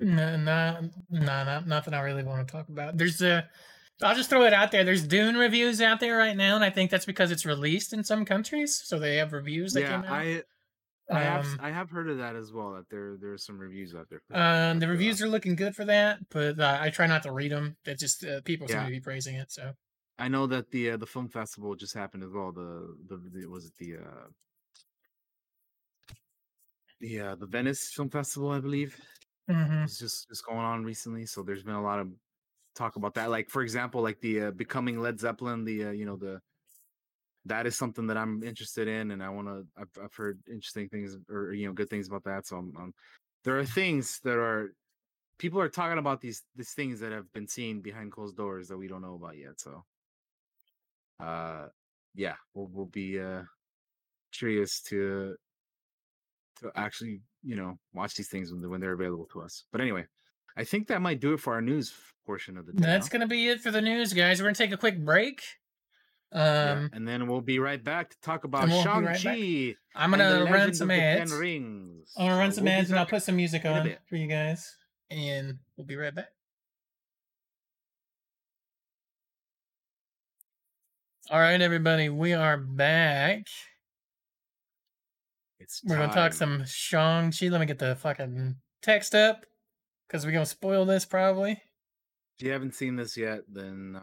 No, 0.00 0.36
no, 0.36 0.90
no, 1.10 1.44
no, 1.44 1.60
nothing 1.66 1.94
I 1.94 2.00
really 2.00 2.22
want 2.22 2.46
to 2.46 2.52
talk 2.52 2.68
about. 2.68 2.96
There's 2.96 3.20
a, 3.20 3.48
I'll 4.02 4.14
just 4.14 4.30
throw 4.30 4.44
it 4.44 4.52
out 4.52 4.70
there. 4.70 4.84
There's 4.84 5.06
Dune 5.06 5.36
reviews 5.36 5.80
out 5.80 5.98
there 5.98 6.16
right 6.16 6.36
now, 6.36 6.54
and 6.54 6.64
I 6.64 6.70
think 6.70 6.90
that's 6.90 7.06
because 7.06 7.32
it's 7.32 7.44
released 7.44 7.92
in 7.92 8.04
some 8.04 8.24
countries, 8.24 8.80
so 8.84 8.98
they 8.98 9.16
have 9.16 9.32
reviews 9.32 9.72
that 9.72 9.82
Yeah, 9.82 10.00
came 10.00 10.04
out. 10.04 10.12
I 10.12 10.42
I 11.10 11.22
have 11.22 11.46
Um, 11.46 11.58
I 11.62 11.70
have 11.70 11.90
heard 11.90 12.08
of 12.10 12.18
that 12.18 12.36
as 12.36 12.52
well. 12.52 12.74
That 12.74 12.88
there 12.90 13.16
there 13.20 13.32
are 13.32 13.38
some 13.38 13.58
reviews 13.58 13.94
out 13.94 14.08
there. 14.10 14.20
Um, 14.30 14.78
the 14.78 14.88
reviews 14.88 15.22
are 15.22 15.28
looking 15.28 15.56
good 15.56 15.74
for 15.74 15.84
that, 15.86 16.18
but 16.30 16.60
uh, 16.60 16.78
I 16.80 16.90
try 16.90 17.06
not 17.06 17.22
to 17.24 17.32
read 17.32 17.50
them. 17.50 17.76
That 17.84 17.98
just 17.98 18.24
uh, 18.24 18.40
people 18.42 18.68
seem 18.68 18.84
to 18.84 18.90
be 18.90 19.00
praising 19.00 19.36
it. 19.36 19.50
So 19.50 19.72
I 20.18 20.28
know 20.28 20.46
that 20.46 20.70
the 20.70 20.90
uh, 20.90 20.96
the 20.96 21.06
film 21.06 21.28
festival 21.28 21.74
just 21.74 21.94
happened 21.94 22.24
as 22.24 22.30
well. 22.30 22.52
The 22.52 22.94
the, 23.08 23.16
the 23.32 23.46
was 23.46 23.64
it 23.64 23.72
the 23.78 23.96
uh 23.96 24.26
the 27.00 27.20
uh, 27.20 27.34
the 27.36 27.46
Venice 27.46 27.90
Film 27.94 28.10
Festival, 28.10 28.50
I 28.50 28.60
believe. 28.60 29.00
Mhm. 29.48 29.84
It's 29.84 29.98
just 29.98 30.28
just 30.28 30.44
going 30.44 30.58
on 30.58 30.84
recently. 30.84 31.26
So 31.26 31.42
there's 31.42 31.62
been 31.64 31.74
a 31.74 31.82
lot 31.82 31.98
of 32.00 32.12
talk 32.74 32.96
about 32.96 33.14
that. 33.14 33.30
Like 33.30 33.50
for 33.50 33.62
example, 33.62 34.02
like 34.02 34.20
the 34.20 34.42
uh, 34.46 34.50
becoming 34.52 35.00
Led 35.00 35.20
Zeppelin. 35.20 35.64
The 35.64 35.86
uh, 35.86 35.90
you 35.92 36.06
know 36.06 36.16
the 36.16 36.40
that 37.44 37.66
is 37.66 37.76
something 37.76 38.06
that 38.08 38.16
I'm 38.16 38.42
interested 38.42 38.88
in, 38.88 39.10
and 39.10 39.22
I 39.22 39.28
want 39.30 39.48
to. 39.48 39.66
I've 39.76 39.90
I've 40.02 40.14
heard 40.14 40.40
interesting 40.48 40.88
things 40.88 41.16
or 41.30 41.52
you 41.52 41.66
know 41.66 41.72
good 41.72 41.88
things 41.90 42.08
about 42.08 42.24
that. 42.24 42.46
So 42.46 42.58
I'm, 42.58 42.76
I'm 42.76 42.94
there 43.44 43.58
are 43.58 43.64
things 43.64 44.20
that 44.24 44.38
are 44.38 44.72
people 45.38 45.60
are 45.60 45.68
talking 45.70 45.98
about 45.98 46.20
these 46.22 46.44
these 46.56 46.72
things 46.74 47.00
that 47.00 47.12
have 47.12 47.32
been 47.32 47.48
seen 47.48 47.82
behind 47.82 48.12
closed 48.12 48.36
doors 48.36 48.68
that 48.68 48.78
we 48.78 48.88
don't 48.88 49.02
know 49.02 49.16
about 49.16 49.38
yet. 49.38 49.60
So 49.60 49.84
uh 51.20 51.68
yeah 52.14 52.36
we'll, 52.54 52.66
we'll 52.68 52.86
be 52.86 53.18
uh 53.20 53.42
curious 54.32 54.82
to 54.82 55.36
to 56.60 56.70
actually 56.76 57.20
you 57.42 57.56
know 57.56 57.78
watch 57.94 58.14
these 58.14 58.28
things 58.28 58.52
when, 58.52 58.68
when 58.70 58.80
they're 58.80 58.92
available 58.92 59.26
to 59.32 59.40
us 59.40 59.64
but 59.72 59.80
anyway 59.80 60.04
i 60.56 60.64
think 60.64 60.88
that 60.88 61.00
might 61.00 61.20
do 61.20 61.32
it 61.34 61.40
for 61.40 61.54
our 61.54 61.60
news 61.62 61.94
portion 62.26 62.56
of 62.58 62.66
the 62.66 62.72
day 62.72 62.84
that's 62.84 63.08
gonna 63.08 63.26
be 63.26 63.48
it 63.48 63.60
for 63.60 63.70
the 63.70 63.80
news, 63.80 64.12
guys. 64.12 64.38
We're 64.40 64.48
gonna 64.48 64.54
take 64.54 64.72
a 64.72 64.76
quick 64.76 65.02
break. 65.02 65.40
Yeah, 66.30 66.72
Um, 66.72 66.90
and 66.92 67.08
then 67.08 67.26
we'll 67.26 67.40
be 67.40 67.58
right 67.58 67.82
back 67.82 68.10
to 68.10 68.20
talk 68.20 68.44
about 68.44 68.68
we'll 68.68 68.76
be 68.76 68.82
shang 68.84 69.04
right 69.04 69.22
chi 69.22 69.74
I'm 69.94 70.10
gonna 70.10 70.44
run 70.44 70.74
some 70.74 70.90
of 70.90 70.96
the 70.96 71.00
Ten 71.00 71.22
ads. 71.22 71.32
rings 71.32 72.12
I'm 72.18 72.26
gonna 72.28 72.38
run 72.38 72.50
So 72.52 72.56
some 72.56 72.64
we'll 72.64 72.74
ads, 72.74 72.90
and 72.90 72.98
I'll 72.98 73.06
put 73.06 73.22
some 73.22 73.36
music 73.36 73.64
on 73.64 73.96
for 74.10 74.16
you 74.16 74.26
guys, 74.26 74.76
and 75.10 75.58
we'll 75.78 75.86
be 75.86 75.96
right 75.96 76.14
back. 76.14 76.28
All 81.30 81.38
right, 81.40 81.60
everybody, 81.60 82.10
we 82.10 82.34
are 82.34 82.58
back. 82.58 83.46
It's 85.68 85.82
We're 85.84 85.96
gonna 85.98 86.12
talk 86.12 86.32
some 86.32 86.64
Shang 86.66 87.30
Chi. 87.30 87.48
Let 87.48 87.60
me 87.60 87.66
get 87.66 87.78
the 87.78 87.94
fucking 87.96 88.56
text 88.82 89.14
up, 89.14 89.44
because 90.06 90.24
we're 90.24 90.32
gonna 90.32 90.46
spoil 90.46 90.86
this 90.86 91.04
probably. 91.04 91.60
if 92.38 92.42
you 92.42 92.50
haven't 92.52 92.74
seen 92.74 92.94
this 92.96 93.16
yet 93.16 93.40
then 93.52 93.96
uh 93.96 93.98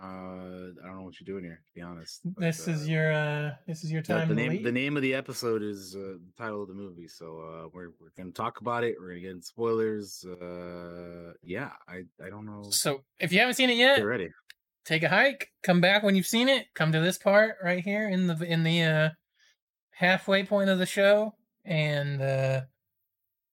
i 0.84 0.88
don't 0.88 0.98
know 0.98 1.04
what 1.04 1.16
you're 1.20 1.26
doing 1.34 1.44
here 1.46 1.62
to 1.66 1.72
be 1.74 1.82
honest 1.82 2.20
but, 2.26 2.42
This 2.42 2.68
is 2.68 2.82
uh, 2.84 2.92
your 2.92 3.14
uh 3.14 3.52
this 3.66 3.84
is 3.86 3.92
your 3.92 4.02
time 4.02 4.28
the 4.28 4.36
name 4.36 4.52
leave. 4.52 4.64
the 4.64 4.72
name 4.74 4.98
of 4.98 5.02
the 5.04 5.14
episode 5.16 5.64
is 5.64 5.96
uh, 5.96 6.00
the 6.26 6.34
title 6.38 6.62
of 6.64 6.68
the 6.68 6.74
movie 6.74 7.08
so 7.08 7.26
uh 7.40 7.70
we're, 7.74 7.92
we're 8.00 8.12
gonna 8.18 8.32
talk 8.32 8.60
about 8.60 8.84
it 8.84 8.96
we're 9.00 9.08
gonna 9.12 9.22
get 9.22 9.32
in 9.32 9.42
spoilers 9.42 10.26
uh 10.42 11.32
yeah 11.42 11.70
i 11.88 12.02
i 12.26 12.30
don't 12.30 12.46
know 12.46 12.64
So 12.72 13.06
if 13.22 13.32
you 13.32 13.40
haven't 13.40 13.56
seen 13.56 13.70
it 13.70 13.78
yet, 13.78 13.96
get 13.98 14.04
ready 14.04 14.30
take 14.84 15.02
a 15.04 15.10
hike, 15.10 15.48
come 15.64 15.80
back 15.82 16.04
when 16.04 16.16
you've 16.16 16.28
seen 16.28 16.48
it, 16.50 16.68
come 16.76 16.92
to 16.92 17.00
this 17.00 17.18
part 17.18 17.56
right 17.64 17.84
here 17.84 18.08
in 18.10 18.28
the 18.28 18.36
in 18.44 18.64
the 18.64 18.84
uh 18.84 19.10
halfway 19.92 20.44
point 20.44 20.70
of 20.70 20.78
the 20.78 20.86
show, 20.86 21.34
and 21.66 22.22
uh 22.22 22.62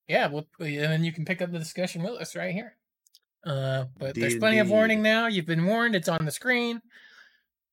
yeah, 0.08 0.26
we'll, 0.28 0.46
and 0.60 0.76
then 0.78 1.04
you 1.04 1.12
can 1.12 1.24
pick 1.24 1.40
up 1.40 1.50
the 1.52 1.58
discussion 1.58 2.02
with 2.02 2.20
us 2.20 2.36
right 2.36 2.52
here. 2.52 2.76
Uh, 3.46 3.86
but 3.98 4.14
there's 4.14 4.36
plenty 4.36 4.58
of 4.58 4.68
warning 4.68 5.00
now. 5.02 5.26
You've 5.26 5.46
been 5.46 5.64
warned. 5.64 5.94
It's 5.96 6.08
on 6.08 6.24
the 6.24 6.30
screen. 6.30 6.80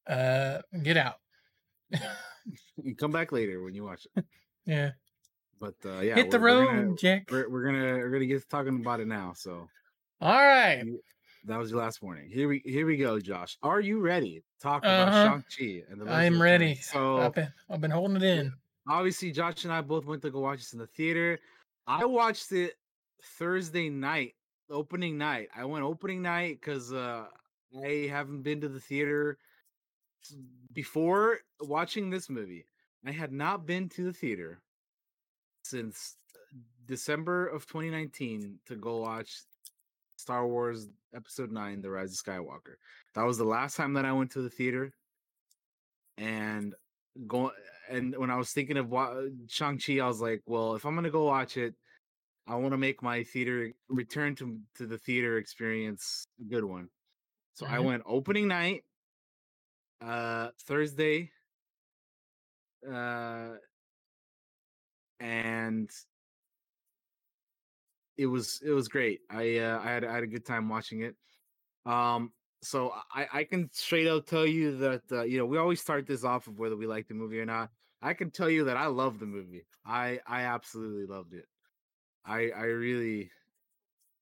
Uh, 0.08 0.60
get 0.84 0.96
out. 0.98 1.16
you 2.84 2.96
come 2.96 3.12
back 3.12 3.32
later 3.32 3.62
when 3.64 3.74
you 3.76 3.84
watch 3.84 4.08
it 4.16 4.26
Yeah. 4.66 4.92
But 5.60 5.76
uh, 5.86 6.00
yeah, 6.00 6.16
Hit 6.16 6.32
the 6.32 6.40
we're- 6.40 6.56
we're 6.56 6.66
road, 6.66 6.84
gonna- 6.86 6.96
Jack. 6.96 7.28
We're, 7.32 7.50
we're 7.50 7.66
gonna 7.66 7.98
we're 7.98 8.12
gonna 8.12 8.26
get 8.26 8.48
talking 8.50 8.80
about 8.80 9.00
it 9.02 9.08
now. 9.08 9.34
So 9.36 9.68
All 10.22 10.32
right. 10.46 10.84
that 11.46 11.58
was 11.60 11.72
your 11.72 11.80
last 11.82 12.02
warning. 12.02 12.30
Here 12.32 12.48
we 12.48 12.62
here 12.64 12.86
we 12.86 12.96
go, 12.98 13.20
Josh. 13.20 13.58
Are 13.62 13.82
you 13.82 14.00
ready? 14.00 14.36
to 14.36 14.64
Talk 14.64 14.86
Uh-huh. 14.86 15.04
about 15.04 15.44
Shang 15.58 15.82
Chi 15.82 15.84
and 15.92 16.00
the. 16.02 16.10
I'm 16.12 16.42
ready. 16.42 16.76
So 16.76 17.18
I've 17.20 17.34
been, 17.36 17.52
I've 17.70 17.82
been 17.82 17.92
holding 17.92 18.18
it 18.18 18.24
in. 18.24 18.54
Obviously 18.88 19.32
Josh 19.32 19.64
and 19.64 19.74
I 19.74 19.82
both 19.82 20.06
went 20.06 20.22
to 20.24 20.32
go 20.32 20.40
watch 20.40 20.60
this 20.60 20.74
in 20.74 20.80
the 20.80 20.88
theater. 20.88 21.40
I 21.88 22.06
watched 22.06 22.52
it 22.52 22.76
Thursday 23.24 23.90
night, 23.90 24.36
opening 24.70 25.18
night. 25.18 25.50
I 25.56 25.66
went 25.66 25.84
opening 25.84 26.22
night 26.22 26.60
because 26.62 26.94
uh, 26.94 27.26
I 27.84 28.08
haven't 28.10 28.44
been 28.44 28.62
to 28.62 28.70
the 28.70 28.80
theater 28.80 29.38
before 30.74 31.40
watching 31.62 32.10
this 32.10 32.30
movie. 32.30 32.66
I 33.06 33.12
had 33.12 33.32
not 33.32 33.66
been 33.66 33.90
to 33.90 34.04
the 34.04 34.14
theater 34.14 34.62
since 35.64 36.18
December 36.86 37.48
of 37.48 37.66
2019 37.68 38.60
to 38.66 38.76
go 38.76 38.98
watch 38.98 39.42
Star 40.18 40.46
Wars 40.46 40.88
Episode 41.16 41.52
9 41.52 41.82
The 41.82 41.90
Rise 41.90 42.12
of 42.12 42.26
Skywalker. 42.26 42.76
That 43.16 43.26
was 43.26 43.38
the 43.38 43.46
last 43.46 43.78
time 43.78 43.94
that 43.94 44.06
I 44.06 44.12
went 44.12 44.32
to 44.32 44.42
the 44.42 44.50
theater. 44.50 44.94
And 46.18 46.76
going 47.28 47.54
and 47.90 48.16
when 48.18 48.30
I 48.32 48.38
was 48.38 48.54
thinking 48.54 48.78
of 48.78 48.90
wa- 48.90 49.24
Shang-Chi, 49.48 50.00
I 50.00 50.08
was 50.08 50.22
like, 50.22 50.42
well, 50.46 50.76
if 50.76 50.86
I'm 50.86 50.96
going 50.96 51.06
to 51.06 51.12
go 51.12 51.26
watch 51.26 51.58
it, 51.58 51.76
I 52.48 52.56
want 52.56 52.74
to 52.74 52.78
make 52.78 53.04
my 53.04 53.24
theater 53.24 53.74
return 53.90 54.36
to 54.38 54.62
to 54.76 54.88
the 54.88 54.98
theater 55.00 55.38
experience 55.38 56.28
a 56.42 56.46
good 56.46 56.66
one. 56.66 56.90
So 57.54 57.68
I 57.68 57.80
Mhm. 57.80 57.82
went 57.82 58.04
opening 58.06 58.48
night 58.50 58.86
uh 60.02 60.52
Thursday 60.66 61.32
uh 62.88 63.58
and 65.20 65.90
it 68.18 68.26
was 68.26 68.62
it 68.62 68.72
was 68.72 68.88
great. 68.88 69.22
I 69.30 69.58
uh, 69.58 69.80
I 69.80 69.84
had 69.92 70.04
I 70.04 70.14
had 70.14 70.24
a 70.24 70.28
good 70.28 70.46
time 70.46 70.70
watching 70.70 71.02
it. 71.02 71.16
Um, 71.86 72.34
so 72.64 72.92
I 73.14 73.28
I 73.34 73.46
can 73.46 73.72
straight 73.74 74.08
out 74.08 74.28
tell 74.28 74.46
you 74.48 74.78
that 74.80 75.04
uh, 75.12 75.24
you 75.24 75.38
know 75.40 75.46
we 75.46 75.58
always 75.58 75.82
start 75.82 76.08
this 76.08 76.24
off 76.24 76.48
of 76.48 76.60
whether 76.60 76.78
we 76.78 76.88
like 76.88 77.08
the 77.08 77.14
movie 77.16 77.40
or 77.40 77.46
not. 77.48 77.72
I 78.02 78.14
can 78.14 78.32
tell 78.32 78.50
you 78.50 78.66
that 78.66 78.78
I 78.78 78.88
love 78.88 79.20
the 79.20 79.26
movie. 79.26 79.66
I 79.86 80.20
I 80.26 80.44
absolutely 80.44 81.06
loved 81.06 81.34
it. 81.34 81.46
I 82.26 82.50
I 82.52 82.64
really 82.66 83.32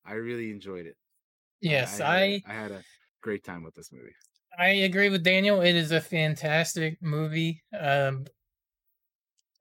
I 0.05 0.13
really 0.13 0.51
enjoyed 0.51 0.85
it. 0.85 0.95
Yes, 1.61 1.99
I 2.01 2.41
I 2.47 2.53
had 2.53 2.71
had 2.71 2.71
a 2.71 2.83
great 3.21 3.43
time 3.43 3.63
with 3.63 3.75
this 3.75 3.91
movie. 3.91 4.15
I 4.57 4.69
agree 4.69 5.09
with 5.09 5.23
Daniel. 5.23 5.61
It 5.61 5.75
is 5.75 5.91
a 5.91 6.01
fantastic 6.01 6.99
movie. 7.01 7.61
Um, 7.79 8.25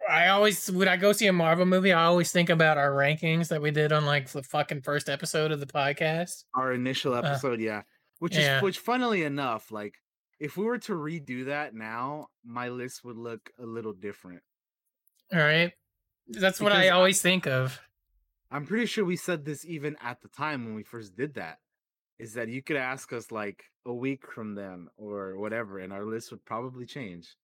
I 0.08 0.28
always 0.28 0.70
when 0.70 0.88
I 0.88 0.96
go 0.96 1.12
see 1.12 1.26
a 1.26 1.32
Marvel 1.32 1.66
movie, 1.66 1.92
I 1.92 2.04
always 2.04 2.30
think 2.30 2.48
about 2.48 2.78
our 2.78 2.92
rankings 2.92 3.48
that 3.48 3.60
we 3.60 3.70
did 3.70 3.92
on 3.92 4.06
like 4.06 4.28
the 4.28 4.42
fucking 4.42 4.82
first 4.82 5.08
episode 5.08 5.50
of 5.50 5.60
the 5.60 5.66
podcast. 5.66 6.44
Our 6.54 6.72
initial 6.72 7.12
Uh, 7.14 7.22
episode, 7.22 7.60
yeah, 7.60 7.82
which 8.20 8.36
yeah. 8.36 8.58
is 8.58 8.62
which, 8.62 8.78
funnily 8.78 9.24
enough, 9.24 9.70
like 9.72 9.94
if 10.38 10.56
we 10.56 10.64
were 10.64 10.78
to 10.78 10.92
redo 10.92 11.46
that 11.46 11.74
now, 11.74 12.28
my 12.44 12.68
list 12.68 13.04
would 13.04 13.16
look 13.16 13.50
a 13.58 13.64
little 13.66 13.92
different. 13.92 14.42
All 15.32 15.40
right, 15.40 15.72
that's 16.28 16.60
what 16.60 16.70
Because 16.70 16.84
I 16.84 16.88
I- 16.88 16.90
always 16.90 17.20
think 17.22 17.46
of. 17.46 17.80
I'm 18.50 18.64
pretty 18.66 18.86
sure 18.86 19.04
we 19.04 19.16
said 19.16 19.44
this 19.44 19.64
even 19.64 19.96
at 20.00 20.20
the 20.22 20.28
time 20.28 20.64
when 20.64 20.74
we 20.74 20.84
first 20.84 21.16
did 21.16 21.34
that. 21.34 21.58
Is 22.18 22.32
that 22.34 22.48
you 22.48 22.62
could 22.62 22.76
ask 22.76 23.12
us 23.12 23.30
like 23.30 23.64
a 23.84 23.92
week 23.92 24.30
from 24.32 24.54
then 24.54 24.88
or 24.96 25.36
whatever, 25.36 25.78
and 25.80 25.92
our 25.92 26.04
list 26.04 26.30
would 26.30 26.44
probably 26.46 26.86
change. 26.86 27.36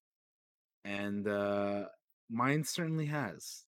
And 0.85 1.27
uh 1.29 1.89
mine 2.31 2.65
certainly 2.65 3.07
has. 3.07 3.65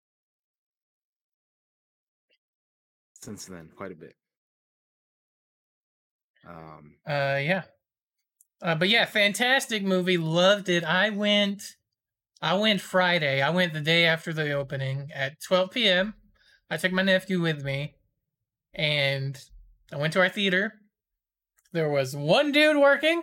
Since 3.20 3.46
then, 3.46 3.70
quite 3.76 3.92
a 3.92 3.96
bit. 3.96 4.16
Um 6.46 6.96
Uh, 7.06 7.38
yeah. 7.42 7.64
Uh, 8.64 8.74
but 8.74 8.88
yeah, 8.88 9.04
fantastic 9.04 9.84
movie. 9.84 10.16
Loved 10.16 10.70
it. 10.70 10.84
I 10.84 11.10
went. 11.10 11.62
I 12.40 12.54
went 12.54 12.80
Friday. 12.80 13.42
I 13.42 13.50
went 13.50 13.74
the 13.74 13.80
day 13.80 14.06
after 14.06 14.32
the 14.32 14.52
opening 14.52 15.10
at 15.14 15.40
12 15.46 15.70
p.m. 15.70 16.14
I 16.70 16.78
took 16.78 16.92
my 16.92 17.02
nephew 17.02 17.42
with 17.42 17.62
me, 17.62 17.94
and 18.74 19.38
I 19.92 19.96
went 19.96 20.14
to 20.14 20.20
our 20.20 20.30
theater. 20.30 20.72
There 21.72 21.90
was 21.90 22.16
one 22.16 22.52
dude 22.52 22.78
working. 22.78 23.22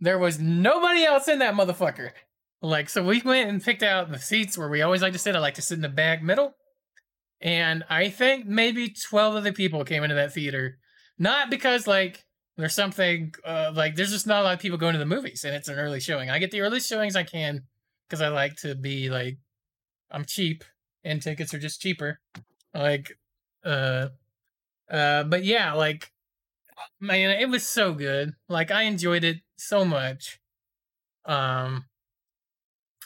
There 0.00 0.18
was 0.18 0.40
nobody 0.40 1.04
else 1.04 1.28
in 1.28 1.38
that 1.40 1.54
motherfucker. 1.54 2.10
Like, 2.62 2.88
so 2.88 3.04
we 3.04 3.20
went 3.20 3.50
and 3.50 3.62
picked 3.62 3.82
out 3.82 4.10
the 4.10 4.18
seats 4.18 4.56
where 4.56 4.68
we 4.68 4.82
always 4.82 5.02
like 5.02 5.12
to 5.12 5.18
sit. 5.18 5.36
I 5.36 5.40
like 5.40 5.54
to 5.54 5.62
sit 5.62 5.74
in 5.74 5.82
the 5.82 5.88
back 5.88 6.22
middle. 6.22 6.54
And 7.40 7.84
I 7.90 8.08
think 8.08 8.46
maybe 8.46 8.94
12 9.10 9.34
other 9.34 9.52
people 9.52 9.84
came 9.84 10.02
into 10.02 10.14
that 10.14 10.32
theater. 10.32 10.78
Not 11.18 11.50
because, 11.50 11.86
like, 11.86 12.24
there's 12.56 12.74
something, 12.74 13.34
uh, 13.44 13.72
like, 13.74 13.94
there's 13.94 14.10
just 14.10 14.26
not 14.26 14.40
a 14.40 14.44
lot 14.44 14.54
of 14.54 14.60
people 14.60 14.78
going 14.78 14.92
to 14.92 14.98
the 14.98 15.06
movies 15.06 15.44
and 15.44 15.54
it's 15.54 15.68
an 15.68 15.78
early 15.78 16.00
showing. 16.00 16.30
I 16.30 16.38
get 16.38 16.50
the 16.50 16.60
earliest 16.60 16.88
showings 16.88 17.16
I 17.16 17.22
can 17.22 17.62
because 18.08 18.20
I 18.20 18.28
like 18.28 18.56
to 18.56 18.74
be, 18.74 19.10
like, 19.10 19.38
I'm 20.10 20.24
cheap 20.24 20.64
and 21.04 21.22
tickets 21.22 21.54
are 21.54 21.58
just 21.58 21.80
cheaper. 21.80 22.20
Like, 22.74 23.12
uh, 23.64 24.08
uh, 24.90 25.24
but 25.24 25.44
yeah, 25.44 25.72
like, 25.72 26.12
man, 27.00 27.30
it 27.30 27.48
was 27.48 27.66
so 27.66 27.94
good. 27.94 28.32
Like, 28.48 28.70
I 28.70 28.82
enjoyed 28.82 29.24
it 29.24 29.38
so 29.56 29.84
much. 29.84 30.38
Um, 31.24 31.86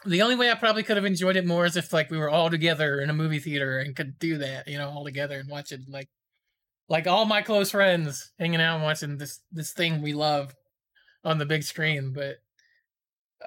the 0.05 0.23
only 0.23 0.37
way 0.37 0.51
I 0.51 0.55
probably 0.55 0.83
could 0.83 0.97
have 0.97 1.05
enjoyed 1.05 1.37
it 1.37 1.47
more 1.47 1.67
is 1.67 1.77
if 1.77 1.93
like 1.93 2.11
we 2.11 2.19
were 2.19 2.31
all 2.31 2.51
together 2.51 3.01
in 3.01 3.11
a 3.11 3.15
movie 3.15 3.39
theater 3.39 3.79
and 3.79 3.97
could 3.97 4.19
do 4.19 4.39
that, 4.39 4.69
you 4.69 4.79
know, 4.79 4.89
all 4.89 5.05
together 5.05 5.39
and 5.39 5.49
watch 5.49 5.73
it 5.73 5.81
like 5.89 6.09
like 6.89 7.07
all 7.07 7.25
my 7.25 7.43
close 7.43 7.71
friends 7.71 8.33
hanging 8.39 8.61
out 8.61 8.77
and 8.77 8.85
watching 8.85 9.19
this 9.19 9.41
this 9.51 9.73
thing 9.73 10.03
we 10.03 10.13
love 10.15 10.55
on 11.25 11.39
the 11.39 11.47
big 11.47 11.63
screen. 11.65 12.13
But 12.13 12.39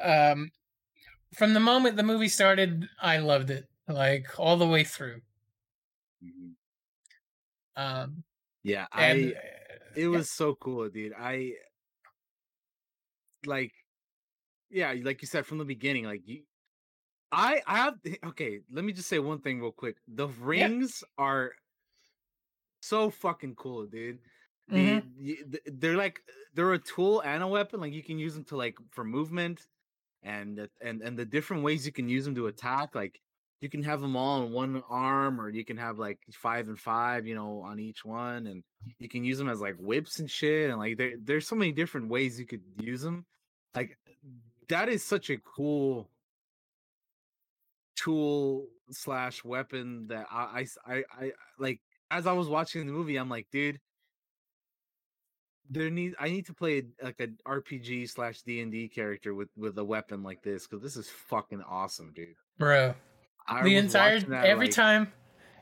um 0.02 0.52
from 1.36 1.53
the 1.53 1.60
moment 1.60 1.98
the 1.98 2.03
movie 2.03 2.30
started, 2.30 2.90
I 3.02 3.18
loved 3.20 3.49
it. 3.52 3.68
Like 3.88 4.40
all 4.40 4.57
the 4.57 4.68
way 4.68 4.84
through. 4.84 5.22
mhm. 6.22 6.56
Um 7.76 8.24
yeah, 8.64 8.88
and 8.95 9.34
I 9.34 9.36
it 9.95 10.07
was 10.07 10.32
so 10.32 10.56
cool, 10.56 10.90
dude. 10.90 11.14
I 11.18 11.56
like 13.45 13.74
yeah, 14.70 14.94
like 15.03 15.22
you 15.22 15.28
said 15.28 15.45
from 15.45 15.57
the 15.57 15.66
beginning, 15.66 16.06
like 16.06 16.28
you 16.28 16.44
I 17.32 17.61
I 17.68 17.78
have 17.78 17.95
okay, 18.26 18.61
let 18.72 18.86
me 18.86 18.94
just 18.94 19.10
say 19.10 19.20
one 19.20 19.41
thing 19.41 19.61
real 19.61 19.72
quick. 19.72 19.98
The 20.07 20.28
rings 20.28 21.03
are 21.18 21.53
so 22.81 23.10
fucking 23.10 23.56
cool, 23.56 23.85
dude. 23.88 24.19
The, 24.68 25.01
Mhm. 25.01 25.11
y- 25.18 25.43
th- 25.51 25.64
they're 25.65 25.97
like 25.97 26.22
they're 26.53 26.73
a 26.73 26.80
tool 26.80 27.22
and 27.22 27.41
a 27.43 27.47
weapon. 27.47 27.80
Like 27.80 27.93
you 27.93 28.03
can 28.03 28.19
use 28.19 28.34
them 28.35 28.43
to 28.45 28.56
like 28.57 28.77
for 28.91 29.03
movement, 29.03 29.68
and 30.23 30.69
and 30.81 31.01
and 31.01 31.18
the 31.18 31.26
different 31.26 31.64
ways 31.64 31.85
you 31.85 31.91
can 31.91 32.07
use 32.10 32.26
them 32.26 32.35
to 32.35 32.47
attack. 32.47 32.93
Like 32.95 33.19
you 33.61 33.69
can 33.69 33.84
have 33.84 33.99
them 34.01 34.15
all 34.15 34.41
on 34.43 34.51
one 34.51 34.84
arm, 34.89 35.41
or 35.41 35.49
you 35.49 35.65
can 35.65 35.77
have 35.77 35.97
like 35.99 36.19
five 36.31 36.68
and 36.69 36.80
five, 36.80 37.26
you 37.27 37.35
know, 37.35 37.61
on 37.61 37.80
each 37.80 38.06
one, 38.06 38.47
and 38.47 38.64
you 38.99 39.10
can 39.10 39.23
use 39.23 39.38
them 39.38 39.49
as 39.49 39.60
like 39.60 39.76
whips 39.77 40.19
and 40.19 40.30
shit. 40.30 40.69
And 40.69 40.80
like 40.80 40.97
there 40.97 41.14
there's 41.18 41.47
so 41.47 41.56
many 41.56 41.72
different 41.72 42.10
ways 42.10 42.39
you 42.39 42.45
could 42.45 42.64
use 42.80 43.01
them. 43.01 43.26
Like 43.76 43.97
that 44.68 44.88
is 44.88 45.03
such 45.03 45.30
a 45.31 45.38
cool 45.38 46.10
tool 47.95 48.68
slash 48.91 49.43
weapon 49.43 50.07
that 50.07 50.27
I 50.31 50.65
I 50.85 51.03
I 51.11 51.31
like 51.57 51.81
as 52.11 52.27
I 52.27 52.34
was 52.34 52.48
watching 52.48 52.86
the 52.86 52.94
movie, 52.94 53.18
I'm 53.18 53.30
like, 53.30 53.48
dude, 53.52 53.80
there 55.69 55.90
need 55.90 56.15
I 56.19 56.30
need 56.30 56.48
to 56.48 56.53
play 56.53 56.84
like 57.02 57.19
an 57.19 57.38
RPG 57.48 58.10
slash 58.10 58.41
D 58.41 58.61
and 58.61 58.72
D 58.72 58.88
character 58.88 59.34
with 59.34 59.49
with 59.56 59.77
a 59.77 59.84
weapon 59.84 60.23
like 60.23 60.41
this 60.41 60.68
because 60.68 60.81
this 60.84 60.95
is 60.95 61.10
fucking 61.10 61.61
awesome, 61.61 62.11
dude. 62.15 62.36
bro. 62.57 62.95
I 63.48 63.64
the 63.64 63.76
entire 63.76 64.19
that, 64.19 64.45
every 64.45 64.68
like, 64.68 64.76
time 64.76 65.11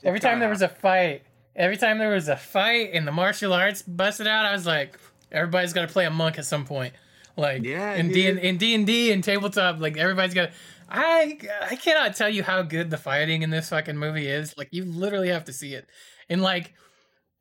every 0.04 0.20
time 0.20 0.40
there 0.40 0.50
was 0.50 0.62
a 0.62 0.70
fight 0.70 1.24
every 1.56 1.78
time 1.78 1.98
there 1.98 2.12
was 2.12 2.28
a 2.28 2.36
fight 2.36 2.92
and 2.94 3.08
the 3.08 3.12
martial 3.12 3.54
arts 3.54 3.82
busted 3.82 4.28
out 4.28 4.46
i 4.46 4.52
was 4.52 4.66
like 4.66 5.00
everybody's 5.32 5.74
got 5.74 5.88
to 5.88 5.88
play 5.88 6.06
a 6.06 6.10
monk 6.10 6.38
at 6.38 6.46
some 6.46 6.66
point 6.66 6.94
like 7.36 7.64
Yeah, 7.64 7.94
in 7.94 8.12
D 8.12 8.28
in 8.28 8.58
D 8.58 8.76
and 8.76 8.86
D 8.86 9.12
and 9.12 9.24
tabletop 9.24 9.80
like 9.80 9.98
everybody's 9.98 10.34
got 10.34 10.50
i 10.90 11.38
i 11.70 11.76
cannot 11.76 12.16
tell 12.16 12.30
you 12.30 12.44
how 12.44 12.62
good 12.62 12.90
the 12.90 12.98
fighting 12.98 13.42
in 13.42 13.50
this 13.50 13.70
fucking 13.70 13.98
movie 13.98 14.28
is 14.28 14.54
like 14.58 14.70
you 14.72 14.86
literally 14.86 15.30
have 15.30 15.46
to 15.46 15.54
see 15.54 15.74
it 15.74 15.88
and 16.30 16.42
like 16.42 16.74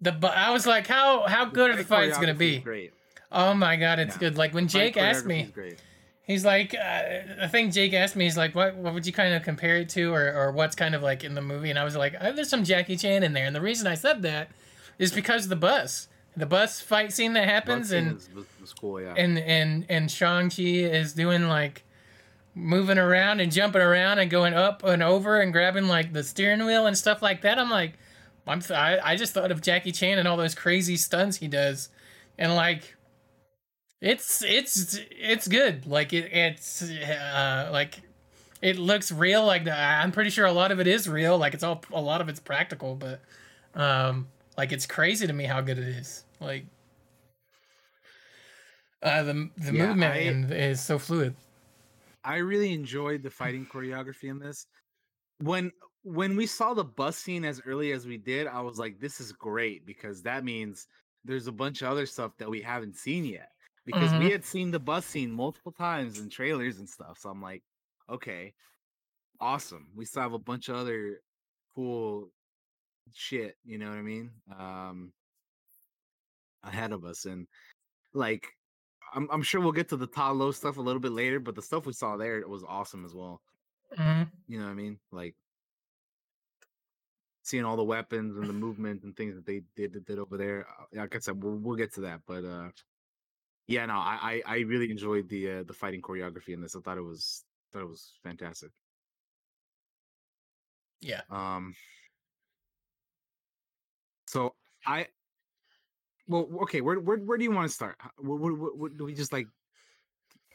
the 0.00 0.12
i 0.34 0.50
was 0.50 0.66
like 0.66 0.86
how 0.86 1.26
how 1.26 1.44
good 1.44 1.70
are 1.70 1.76
the 1.76 1.84
fights 1.84 2.18
gonna 2.18 2.34
be 2.34 2.58
Great. 2.58 2.92
oh 3.32 3.54
my 3.54 3.76
god 3.76 3.98
it's 3.98 4.14
Yeah. 4.16 4.20
good 4.20 4.36
like 4.38 4.52
when 4.54 4.68
jake 4.68 4.96
asked 4.96 5.26
me 5.26 5.50
great. 5.54 5.78
He's 6.28 6.44
like, 6.44 6.74
uh, 6.74 7.44
I 7.44 7.46
think 7.46 7.72
Jake 7.72 7.94
asked 7.94 8.16
me, 8.16 8.24
he's 8.24 8.36
like, 8.36 8.52
what, 8.56 8.74
what 8.74 8.92
would 8.94 9.06
you 9.06 9.12
kind 9.12 9.32
of 9.32 9.44
compare 9.44 9.76
it 9.76 9.88
to, 9.90 10.12
or, 10.12 10.32
or 10.34 10.50
what's 10.50 10.74
kind 10.74 10.96
of 10.96 11.00
like 11.00 11.22
in 11.22 11.36
the 11.36 11.40
movie? 11.40 11.70
And 11.70 11.78
I 11.78 11.84
was 11.84 11.94
like, 11.94 12.16
oh, 12.20 12.32
there's 12.32 12.48
some 12.48 12.64
Jackie 12.64 12.96
Chan 12.96 13.22
in 13.22 13.32
there. 13.32 13.46
And 13.46 13.54
the 13.54 13.60
reason 13.60 13.86
I 13.86 13.94
said 13.94 14.22
that 14.22 14.50
is 14.98 15.12
because 15.12 15.44
of 15.44 15.50
the 15.50 15.54
bus, 15.54 16.08
the 16.36 16.44
bus 16.44 16.80
fight 16.80 17.12
scene 17.12 17.34
that 17.34 17.48
happens, 17.48 17.90
scene 17.90 17.98
and 17.98 18.14
was, 18.16 18.28
was, 18.34 18.46
was 18.60 18.72
cool, 18.72 19.00
yeah. 19.00 19.14
and 19.16 19.38
and 19.38 19.86
and 19.88 20.10
Shang 20.10 20.50
Chi 20.50 20.64
is 20.64 21.12
doing 21.12 21.46
like 21.46 21.84
moving 22.56 22.98
around 22.98 23.38
and 23.38 23.52
jumping 23.52 23.82
around 23.82 24.18
and 24.18 24.28
going 24.28 24.52
up 24.52 24.82
and 24.82 25.04
over 25.04 25.40
and 25.40 25.52
grabbing 25.52 25.86
like 25.86 26.12
the 26.12 26.24
steering 26.24 26.64
wheel 26.66 26.86
and 26.86 26.98
stuff 26.98 27.22
like 27.22 27.42
that. 27.42 27.56
I'm 27.56 27.70
like, 27.70 27.92
I'm 28.46 28.60
th- 28.60 28.70
I, 28.78 28.98
I 29.02 29.16
just 29.16 29.32
thought 29.34 29.50
of 29.50 29.60
Jackie 29.62 29.92
Chan 29.92 30.18
and 30.18 30.28
all 30.28 30.36
those 30.36 30.54
crazy 30.54 30.96
stunts 30.96 31.38
he 31.38 31.48
does, 31.48 31.88
and 32.38 32.54
like, 32.54 32.94
it's 34.00 34.42
it's 34.42 34.98
it's 35.10 35.48
good. 35.48 35.86
Like 35.86 36.12
it 36.12 36.32
it's 36.32 36.82
uh, 36.82 37.70
like 37.72 38.00
it 38.62 38.78
looks 38.78 39.10
real. 39.10 39.44
Like 39.44 39.66
I'm 39.66 40.12
pretty 40.12 40.30
sure 40.30 40.46
a 40.46 40.52
lot 40.52 40.70
of 40.70 40.80
it 40.80 40.86
is 40.86 41.08
real. 41.08 41.38
Like 41.38 41.54
it's 41.54 41.64
all 41.64 41.82
a 41.92 42.00
lot 42.00 42.20
of 42.20 42.28
it's 42.28 42.40
practical, 42.40 42.94
but 42.94 43.20
um, 43.74 44.28
like 44.56 44.72
it's 44.72 44.86
crazy 44.86 45.26
to 45.26 45.32
me 45.32 45.44
how 45.44 45.60
good 45.60 45.78
it 45.78 45.88
is. 45.88 46.24
Like 46.40 46.66
uh, 49.02 49.22
the 49.22 49.50
the 49.56 49.72
Yeah, 49.72 49.88
movement 49.88 50.14
I- 50.14 50.18
and 50.18 50.52
is 50.52 50.80
so 50.80 50.98
fluid. 50.98 51.34
I 52.24 52.36
really 52.36 52.72
enjoyed 52.72 53.22
the 53.22 53.30
fighting 53.30 53.66
choreography 53.66 54.24
in 54.30 54.38
this. 54.40 54.66
When 55.38 55.70
when 56.06 56.36
we 56.36 56.46
saw 56.46 56.74
the 56.74 56.84
bus 56.84 57.18
scene 57.18 57.44
as 57.44 57.60
early 57.66 57.92
as 57.92 58.06
we 58.06 58.16
did, 58.18 58.46
I 58.46 58.60
was 58.60 58.78
like, 58.78 59.00
"This 59.00 59.20
is 59.20 59.32
great" 59.32 59.86
because 59.86 60.22
that 60.22 60.44
means 60.44 60.86
there's 61.24 61.48
a 61.48 61.52
bunch 61.52 61.82
of 61.82 61.88
other 61.90 62.06
stuff 62.06 62.36
that 62.38 62.50
we 62.50 62.62
haven't 62.62 62.96
seen 62.96 63.24
yet. 63.24 63.50
Because 63.84 64.14
we 64.16 64.28
Mhm. 64.28 64.30
had 64.30 64.44
seen 64.44 64.70
the 64.72 64.80
bus 64.80 65.06
scene 65.06 65.30
multiple 65.32 65.72
times 65.72 66.18
in 66.20 66.28
trailers 66.30 66.78
and 66.78 66.88
stuff, 66.88 67.18
so 67.18 67.30
I'm 67.30 67.42
like, 67.42 67.64
"Okay, 68.08 68.54
awesome." 69.40 69.92
We 69.96 70.06
still 70.06 70.22
have 70.22 70.34
a 70.34 70.38
bunch 70.40 70.68
of 70.70 70.76
other 70.76 71.22
cool 71.74 72.32
shit. 73.12 73.58
You 73.64 73.78
know 73.78 73.90
what 73.90 73.98
I 73.98 74.02
mean? 74.02 74.42
Um, 74.50 75.14
ahead 76.62 76.92
of 76.92 77.04
us, 77.04 77.24
and 77.24 77.46
like 78.14 78.48
I'm, 79.14 79.30
I'm 79.30 79.42
sure 79.42 79.60
we'll 79.60 79.72
get 79.72 79.90
to 79.90 79.98
the 79.98 80.06
Ta 80.08 80.32
Lo 80.32 80.52
stuff 80.52 80.78
a 80.78 80.82
little 80.82 81.00
bit 81.00 81.12
later, 81.12 81.40
but 81.40 81.56
the 81.56 81.62
stuff 81.62 81.86
we 81.86 81.94
saw 81.94 82.16
there 82.16 82.46
was 82.48 82.64
awesome 82.64 83.04
as 83.06 83.14
well. 83.14 83.42
Mhm. 83.98 84.30
You 84.46 84.58
know 84.58 84.64
what 84.64 84.70
I 84.72 84.74
mean? 84.74 85.00
Like 85.10 85.36
seeing 87.46 87.64
all 87.64 87.76
the 87.76 87.84
weapons 87.84 88.36
and 88.36 88.48
the 88.48 88.52
movement 88.52 89.04
and 89.04 89.16
things 89.16 89.36
that 89.36 89.46
they 89.46 89.62
did 89.76 90.04
did 90.04 90.18
over 90.18 90.36
there. 90.36 90.66
uh, 90.68 91.00
Like 91.00 91.14
I 91.14 91.20
said, 91.20 91.40
we'll, 91.42 91.54
we'll 91.54 91.76
get 91.76 91.94
to 91.94 92.00
that, 92.02 92.20
but 92.26 92.44
uh, 92.44 92.70
yeah, 93.68 93.86
no, 93.86 93.94
I 93.94 94.42
I, 94.46 94.54
I 94.54 94.58
really 94.72 94.90
enjoyed 94.90 95.28
the 95.28 95.42
uh, 95.50 95.62
the 95.62 95.72
fighting 95.72 96.02
choreography 96.02 96.54
in 96.54 96.60
this. 96.60 96.74
I 96.74 96.80
thought 96.80 96.98
it 96.98 97.02
was 97.02 97.44
thought 97.72 97.82
it 97.82 97.88
was 97.88 98.18
fantastic. 98.22 98.70
Yeah. 101.00 101.22
Um. 101.30 101.74
So 104.26 104.54
I. 104.84 105.06
Well, 106.26 106.48
okay. 106.62 106.80
Where 106.80 106.98
where 106.98 107.18
where 107.18 107.38
do 107.38 107.44
you 107.44 107.52
want 107.52 107.68
to 107.68 107.74
start? 107.74 107.96
What, 108.18 108.40
what, 108.40 108.76
what 108.76 108.96
do 108.96 109.04
we 109.04 109.14
just 109.14 109.32
like? 109.32 109.46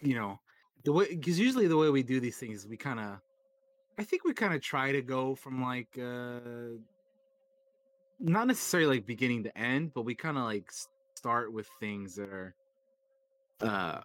You 0.02 0.16
know, 0.16 0.40
the 0.84 0.92
way 0.92 1.08
because 1.16 1.40
usually 1.40 1.68
the 1.68 1.78
way 1.78 1.90
we 1.90 2.04
do 2.04 2.20
these 2.20 2.38
things, 2.38 2.68
we 2.68 2.76
kind 2.76 3.00
of, 3.00 3.20
I 4.02 4.03
think 4.03 4.23
we 4.26 4.34
kind 4.34 4.52
of 4.56 4.61
try 4.64 4.91
to 4.91 5.03
go 5.03 5.36
from 5.36 5.61
like, 5.61 5.95
uh 6.02 6.40
not 8.19 8.48
necessarily 8.48 8.95
like 8.98 9.06
beginning 9.06 9.44
to 9.44 9.56
end, 9.56 9.94
but 9.94 10.03
we 10.03 10.15
kind 10.15 10.38
of 10.40 10.44
like 10.45 10.72
start 11.15 11.53
with 11.53 11.68
things 11.80 12.15
that 12.15 12.30
are, 12.30 12.56
uh, 13.61 13.99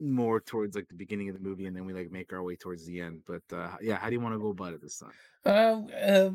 more 0.00 0.40
towards 0.40 0.74
like 0.74 0.88
the 0.88 0.94
beginning 0.94 1.28
of 1.28 1.34
the 1.36 1.40
movie, 1.40 1.66
and 1.66 1.76
then 1.76 1.84
we 1.84 1.92
like 1.92 2.10
make 2.10 2.32
our 2.32 2.42
way 2.42 2.56
towards 2.56 2.84
the 2.86 3.00
end. 3.00 3.20
But 3.24 3.42
uh 3.52 3.76
yeah, 3.80 3.96
how 3.98 4.08
do 4.08 4.14
you 4.14 4.20
want 4.20 4.34
to 4.34 4.40
go 4.40 4.48
about 4.48 4.72
it 4.74 4.82
this 4.82 4.98
time? 4.98 5.12
Uh, 5.44 5.80
uh, 6.06 6.30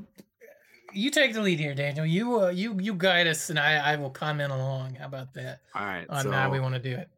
you 0.94 1.12
take 1.12 1.34
the 1.34 1.42
lead 1.42 1.60
here, 1.60 1.76
Daniel. 1.76 2.06
You 2.06 2.40
uh, 2.46 2.50
you 2.50 2.78
you 2.80 2.94
guide 2.94 3.28
us, 3.28 3.50
and 3.50 3.60
I 3.60 3.74
I 3.92 3.96
will 3.98 4.10
comment 4.10 4.54
along. 4.54 4.96
How 4.96 5.08
about 5.08 5.34
that? 5.34 5.60
All 5.76 5.86
right, 5.86 6.06
On 6.10 6.32
how 6.32 6.50
we 6.50 6.62
want 6.62 6.76
to 6.76 6.82
do 6.82 6.96
it. 6.96 7.10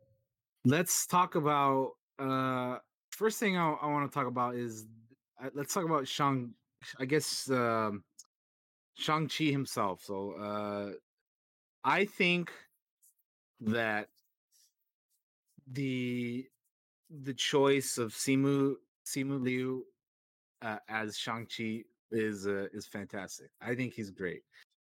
let's 0.66 1.06
talk 1.06 1.36
about 1.36 1.92
uh 2.18 2.78
first 3.12 3.40
thing 3.40 3.58
i, 3.58 3.66
I 3.84 3.88
want 3.94 4.10
to 4.10 4.14
talk 4.18 4.28
about 4.28 4.56
is 4.56 4.86
let's 5.54 5.74
talk 5.74 5.86
about 5.86 6.08
shang 6.08 6.54
i 7.00 7.06
guess 7.06 7.50
um 7.50 8.04
shang-chi 8.96 9.46
himself 9.46 10.02
so 10.02 10.32
uh 10.34 10.94
i 11.84 12.06
think 12.06 12.52
that 13.60 14.10
the 15.68 16.48
the 17.10 17.34
choice 17.34 17.98
of 17.98 18.12
simu 18.14 18.76
simu 19.06 19.42
liu 19.42 19.86
uh, 20.62 20.80
as 20.88 21.18
shang-chi 21.18 21.84
is 22.12 22.48
uh, 22.48 22.68
is 22.74 22.88
fantastic 22.88 23.52
i 23.62 23.76
think 23.76 23.94
he's 23.94 24.12
great 24.12 24.44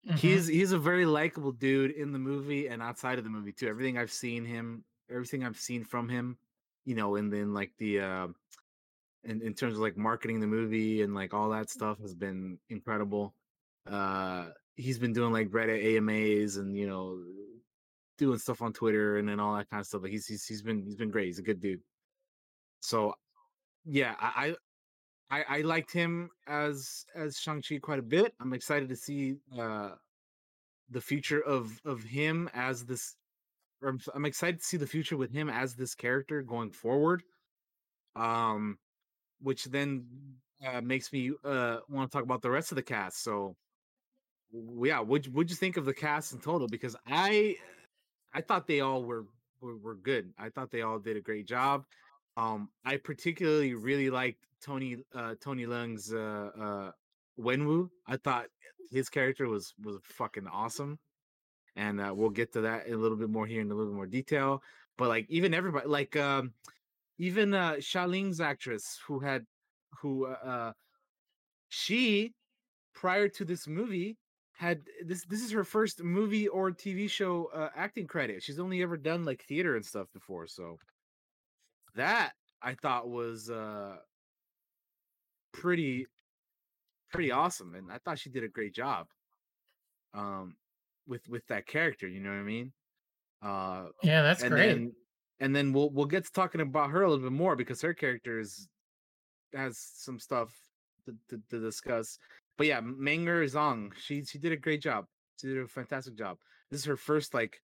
Mhm. 0.06 0.18
he's 0.18 0.46
he's 0.46 0.72
a 0.72 0.78
very 0.78 1.06
likable 1.06 1.52
dude 1.52 1.90
in 1.92 2.12
the 2.12 2.18
movie 2.18 2.68
and 2.68 2.82
outside 2.82 3.18
of 3.18 3.24
the 3.24 3.30
movie 3.30 3.52
too. 3.52 3.68
Everything 3.68 3.98
I've 3.98 4.12
seen 4.12 4.44
him, 4.44 4.84
everything 5.10 5.44
I've 5.44 5.58
seen 5.58 5.84
from 5.84 6.08
him, 6.08 6.38
you 6.84 6.94
know, 6.94 7.16
and 7.16 7.32
then 7.32 7.54
like 7.54 7.72
the 7.78 8.00
uh 8.00 8.28
in, 9.24 9.42
in 9.42 9.54
terms 9.54 9.74
of 9.74 9.80
like 9.80 9.96
marketing 9.96 10.40
the 10.40 10.46
movie 10.46 11.02
and 11.02 11.14
like 11.14 11.34
all 11.34 11.50
that 11.50 11.70
stuff 11.70 11.98
has 12.00 12.14
been 12.14 12.58
incredible. 12.70 13.34
Uh 13.90 14.46
he's 14.76 14.98
been 14.98 15.12
doing 15.12 15.32
like 15.32 15.48
Reddit 15.50 15.96
AMAs 15.96 16.56
and 16.56 16.76
you 16.76 16.86
know 16.86 17.18
doing 18.18 18.38
stuff 18.38 18.62
on 18.62 18.72
Twitter 18.72 19.18
and 19.18 19.28
then 19.28 19.40
all 19.40 19.56
that 19.56 19.68
kind 19.70 19.80
of 19.80 19.86
stuff. 19.86 20.02
Like 20.02 20.12
he's 20.12 20.26
he's, 20.26 20.44
he's 20.46 20.62
been 20.62 20.82
he's 20.84 20.96
been 20.96 21.10
great. 21.10 21.26
He's 21.26 21.38
a 21.38 21.42
good 21.42 21.60
dude. 21.60 21.80
So 22.80 23.14
yeah, 23.84 24.14
I 24.20 24.54
I, 25.30 25.44
I 25.48 25.60
liked 25.62 25.92
him 25.92 26.30
as 26.46 27.04
as 27.14 27.38
Shang-Chi 27.38 27.78
quite 27.78 27.98
a 27.98 28.02
bit. 28.02 28.34
I'm 28.40 28.52
excited 28.52 28.88
to 28.88 28.96
see 28.96 29.36
uh 29.58 29.90
the 30.90 31.00
future 31.00 31.40
of 31.40 31.80
of 31.84 32.02
him 32.02 32.48
as 32.54 32.84
this 32.84 33.16
I'm, 33.82 34.00
I'm 34.14 34.24
excited 34.24 34.60
to 34.60 34.64
see 34.64 34.76
the 34.76 34.86
future 34.86 35.16
with 35.16 35.32
him 35.32 35.50
as 35.50 35.74
this 35.74 35.94
character 35.94 36.42
going 36.42 36.70
forward. 36.70 37.22
Um 38.16 38.78
which 39.44 39.64
then 39.66 40.04
uh, 40.66 40.80
makes 40.80 41.12
me 41.12 41.30
uh 41.44 41.78
want 41.88 42.10
to 42.10 42.16
talk 42.16 42.24
about 42.24 42.42
the 42.42 42.50
rest 42.50 42.72
of 42.72 42.76
the 42.76 42.82
cast. 42.82 43.22
So 43.22 43.56
yeah, 44.52 45.00
what 45.00 45.28
would 45.28 45.50
you 45.50 45.56
think 45.56 45.76
of 45.76 45.84
the 45.84 45.94
cast 45.94 46.32
in 46.32 46.40
total 46.40 46.66
because 46.66 46.96
I 47.06 47.56
I 48.32 48.40
thought 48.40 48.66
they 48.66 48.80
all 48.80 49.04
were 49.04 49.26
were, 49.60 49.76
were 49.76 49.94
good. 49.94 50.32
I 50.38 50.48
thought 50.50 50.70
they 50.70 50.82
all 50.82 50.98
did 50.98 51.16
a 51.16 51.20
great 51.20 51.46
job. 51.46 51.84
Um, 52.36 52.68
I 52.84 52.96
particularly 52.96 53.74
really 53.74 54.10
liked 54.10 54.44
Tony 54.60 54.98
uh, 55.14 55.34
Tony 55.40 55.66
Leung's 55.66 56.12
uh, 56.12 56.50
uh, 56.60 56.90
Wenwu. 57.40 57.90
I 58.06 58.16
thought 58.16 58.46
his 58.90 59.08
character 59.08 59.48
was 59.48 59.74
was 59.82 59.98
fucking 60.02 60.46
awesome, 60.46 60.98
and 61.76 62.00
uh, 62.00 62.12
we'll 62.14 62.30
get 62.30 62.52
to 62.54 62.62
that 62.62 62.88
a 62.88 62.96
little 62.96 63.16
bit 63.16 63.30
more 63.30 63.46
here 63.46 63.60
in 63.60 63.70
a 63.70 63.74
little 63.74 63.92
bit 63.92 63.96
more 63.96 64.06
detail. 64.06 64.62
But 64.98 65.08
like 65.08 65.26
even 65.28 65.54
everybody, 65.54 65.86
like 65.86 66.16
um, 66.16 66.52
even 67.18 67.54
uh, 67.54 67.74
Xialing's 67.80 68.40
actress 68.40 69.00
who 69.06 69.20
had 69.20 69.46
who 70.00 70.26
uh, 70.26 70.30
uh, 70.32 70.72
she 71.68 72.34
prior 72.94 73.28
to 73.30 73.44
this 73.44 73.68
movie 73.68 74.18
had 74.52 74.86
this 75.04 75.24
this 75.26 75.42
is 75.42 75.52
her 75.52 75.64
first 75.64 76.02
movie 76.02 76.48
or 76.48 76.70
TV 76.72 77.08
show 77.08 77.46
uh, 77.46 77.70
acting 77.76 78.06
credit. 78.08 78.42
She's 78.42 78.60
only 78.60 78.82
ever 78.82 78.96
done 78.98 79.24
like 79.24 79.44
theater 79.44 79.76
and 79.76 79.86
stuff 79.86 80.08
before, 80.12 80.46
so 80.48 80.78
that 81.94 82.34
I 82.62 82.74
thought 82.74 83.08
was 83.08 83.50
uh 83.50 83.98
pretty 85.52 86.06
pretty 87.10 87.30
awesome 87.30 87.74
and 87.74 87.90
I 87.92 87.98
thought 87.98 88.18
she 88.18 88.30
did 88.30 88.44
a 88.44 88.48
great 88.48 88.74
job 88.74 89.08
um 90.12 90.56
with 91.06 91.28
with 91.28 91.46
that 91.48 91.66
character, 91.66 92.08
you 92.08 92.20
know 92.20 92.30
what 92.30 92.38
I 92.38 92.42
mean? 92.42 92.72
Uh 93.42 93.88
Yeah, 94.02 94.22
that's 94.22 94.44
great. 94.44 94.80
Then, 94.80 94.94
and 95.40 95.54
then 95.54 95.72
we'll 95.72 95.90
we'll 95.90 96.06
get 96.06 96.24
to 96.24 96.32
talking 96.32 96.60
about 96.60 96.90
her 96.90 97.02
a 97.02 97.10
little 97.10 97.24
bit 97.24 97.32
more 97.32 97.56
because 97.56 97.80
her 97.82 97.94
character 97.94 98.38
is 98.40 98.68
has 99.54 99.78
some 99.78 100.18
stuff 100.18 100.50
to, 101.06 101.14
to, 101.30 101.40
to 101.50 101.60
discuss. 101.60 102.18
But 102.58 102.66
yeah, 102.66 102.80
Meng'er 102.80 103.44
Zhang, 103.44 103.92
she 104.00 104.24
she 104.24 104.38
did 104.38 104.52
a 104.52 104.56
great 104.56 104.80
job. 104.82 105.06
She 105.40 105.48
did 105.48 105.58
a 105.58 105.66
fantastic 105.66 106.16
job. 106.16 106.38
This 106.70 106.80
is 106.80 106.86
her 106.86 106.96
first 106.96 107.34
like, 107.34 107.60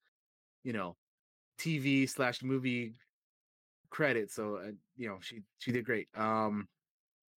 you 0.65 0.73
know, 0.73 0.97
TV 1.59 2.09
slash 2.09 2.43
movie 2.43 2.95
credit. 3.91 4.31
So 4.31 4.57
uh, 4.57 4.71
you 4.97 5.09
know, 5.09 5.19
she 5.21 5.41
she 5.59 5.73
did 5.73 5.85
great. 5.85 6.09
Um, 6.17 6.69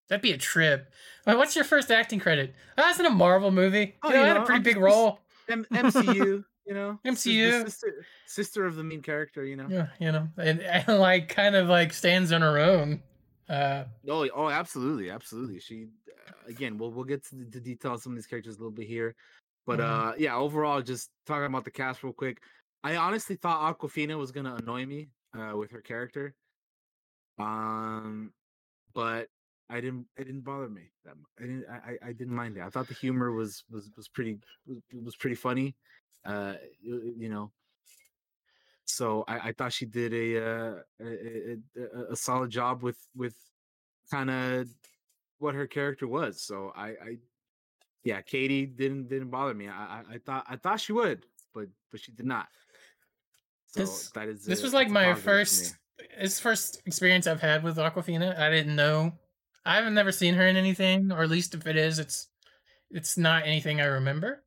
That'd 0.09 0.21
be 0.21 0.33
a 0.33 0.37
trip. 0.37 0.91
Wait, 1.25 1.37
what's 1.37 1.55
your 1.55 1.63
first 1.65 1.89
acting 1.89 2.19
credit? 2.19 2.53
I 2.77 2.89
was 2.89 2.99
in 2.99 3.05
a 3.05 3.09
Marvel 3.09 3.51
movie. 3.51 3.95
Oh, 4.03 4.09
you 4.09 4.15
know, 4.15 4.19
you 4.19 4.25
I 4.25 4.27
had 4.27 4.37
a 4.37 4.41
pretty 4.41 4.57
I'm 4.57 4.63
big 4.63 4.75
just- 4.75 4.83
role. 4.83 5.19
M- 5.49 5.65
MCU, 5.73 6.43
you 6.65 6.73
know, 6.73 6.99
sis- 7.05 7.25
MCU. 7.25 7.63
sister 7.65 8.05
sister 8.25 8.65
of 8.65 8.75
the 8.75 8.83
main 8.83 9.01
character, 9.01 9.43
you 9.45 9.55
know. 9.55 9.67
Yeah, 9.69 9.87
you 9.99 10.11
know, 10.11 10.29
and, 10.37 10.61
and 10.61 10.99
like 10.99 11.29
kind 11.29 11.55
of 11.55 11.67
like 11.67 11.93
stands 11.93 12.31
on 12.31 12.41
her 12.41 12.57
own. 12.59 13.01
Uh, 13.49 13.85
Oh, 14.07 14.27
oh, 14.33 14.49
absolutely, 14.49 15.09
absolutely. 15.09 15.59
She, 15.59 15.87
uh, 16.27 16.31
again, 16.47 16.77
we'll 16.77 16.91
we'll 16.91 17.03
get 17.05 17.23
to 17.25 17.35
the, 17.35 17.45
the 17.45 17.59
detail 17.59 17.93
of 17.95 18.01
some 18.01 18.13
of 18.13 18.17
these 18.17 18.27
characters 18.27 18.55
a 18.55 18.59
little 18.59 18.71
bit 18.71 18.87
here, 18.87 19.15
but 19.65 19.79
Mhm. 19.79 20.11
uh, 20.11 20.15
yeah, 20.17 20.35
overall, 20.35 20.81
just 20.81 21.09
talking 21.25 21.45
about 21.45 21.65
the 21.65 21.71
cast 21.71 22.03
real 22.03 22.13
quick. 22.13 22.41
I 22.83 22.95
honestly 22.97 23.35
thought 23.35 23.77
Awkwafina 23.79 24.17
was 24.17 24.31
gonna 24.31 24.55
annoy 24.55 24.85
me 24.85 25.09
uh, 25.37 25.55
with 25.57 25.71
her 25.71 25.81
character, 25.81 26.33
um, 27.39 28.31
but 28.93 29.27
I 29.69 29.81
didn't. 29.81 30.05
It 30.17 30.25
didn't 30.25 30.41
bother 30.43 30.69
me. 30.69 30.91
That 31.05 31.15
mu- 31.15 31.23
I 31.39 31.41
didn't. 31.41 31.65
I, 31.69 32.09
I- 32.09 32.13
didn't 32.13 32.35
mind 32.35 32.57
it. 32.57 32.61
I 32.61 32.69
thought 32.69 32.87
the 32.87 32.93
humor 32.93 33.31
was 33.31 33.63
was 33.71 33.89
was 33.95 34.07
pretty 34.07 34.37
was, 34.67 34.77
was 35.03 35.15
pretty 35.15 35.35
funny. 35.35 35.75
Uh, 36.25 36.55
you, 36.81 37.29
know. 37.29 37.51
So 38.85 39.23
I, 39.27 39.49
I 39.49 39.51
thought 39.53 39.73
she 39.73 39.85
did 39.85 40.13
a, 40.13 40.37
uh, 40.45 40.75
a, 41.01 41.57
a 41.77 42.11
a- 42.11 42.15
solid 42.15 42.49
job 42.49 42.83
with 42.83 42.97
with 43.15 43.35
kind 44.11 44.29
of 44.29 44.67
what 45.39 45.55
her 45.55 45.67
character 45.67 46.07
was. 46.07 46.41
So 46.43 46.71
I, 46.75 46.87
I, 46.89 47.17
yeah, 48.03 48.21
Katie 48.21 48.65
didn't 48.65 49.07
didn't 49.09 49.29
bother 49.29 49.53
me. 49.53 49.67
I, 49.69 49.71
I, 49.71 50.03
I 50.13 50.17
thought 50.25 50.45
I 50.49 50.55
thought 50.57 50.79
she 50.81 50.91
would, 50.93 51.25
but 51.55 51.67
but 51.91 51.99
she 52.01 52.11
did 52.11 52.25
not. 52.25 52.47
So 53.67 53.79
This- 53.81 54.11
that 54.11 54.27
is 54.27 54.45
This 54.45 54.59
a- 54.59 54.63
was 54.63 54.73
like 54.73 54.89
my 54.89 55.05
positive 55.13 55.23
for 55.23 55.29
me. 55.29 55.35
first 55.39 55.75
this 56.19 56.39
first 56.39 56.81
experience 56.85 57.27
I've 57.27 57.41
had 57.41 57.63
with 57.63 57.77
Awkwafina. 57.77 58.37
I 58.37 58.49
didn't 58.49 58.75
know 58.75 59.13
I 59.65 59.75
haven't 59.75 59.93
never 59.93 60.11
seen 60.11 60.35
her 60.35 60.47
in 60.47 60.57
anything, 60.57 61.11
or 61.11 61.23
at 61.23 61.29
least 61.29 61.53
if 61.53 61.67
it 61.67 61.77
is, 61.77 61.99
it's 61.99 62.27
it's 62.91 63.17
not 63.17 63.45
anything 63.45 63.81
I 63.81 63.85
remember. 63.85 64.43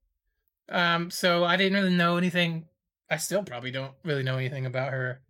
Um, 0.68 1.10
so 1.10 1.44
I 1.44 1.56
didn't 1.56 1.78
really 1.78 1.96
know 1.96 2.16
anything. 2.16 2.66
I 3.10 3.16
still 3.16 3.42
probably 3.42 3.70
don't 3.70 3.94
really 4.04 4.22
know 4.22 4.36
anything 4.36 4.66
about 4.66 4.92
her 4.92 5.20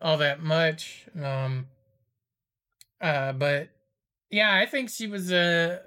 all 0.00 0.18
that 0.18 0.42
much. 0.42 1.06
Um, 1.20 1.66
uh, 3.00 3.32
but 3.32 3.70
yeah, 4.30 4.54
I 4.54 4.66
think 4.66 4.90
she 4.90 5.06
was 5.06 5.32
uh, 5.32 5.78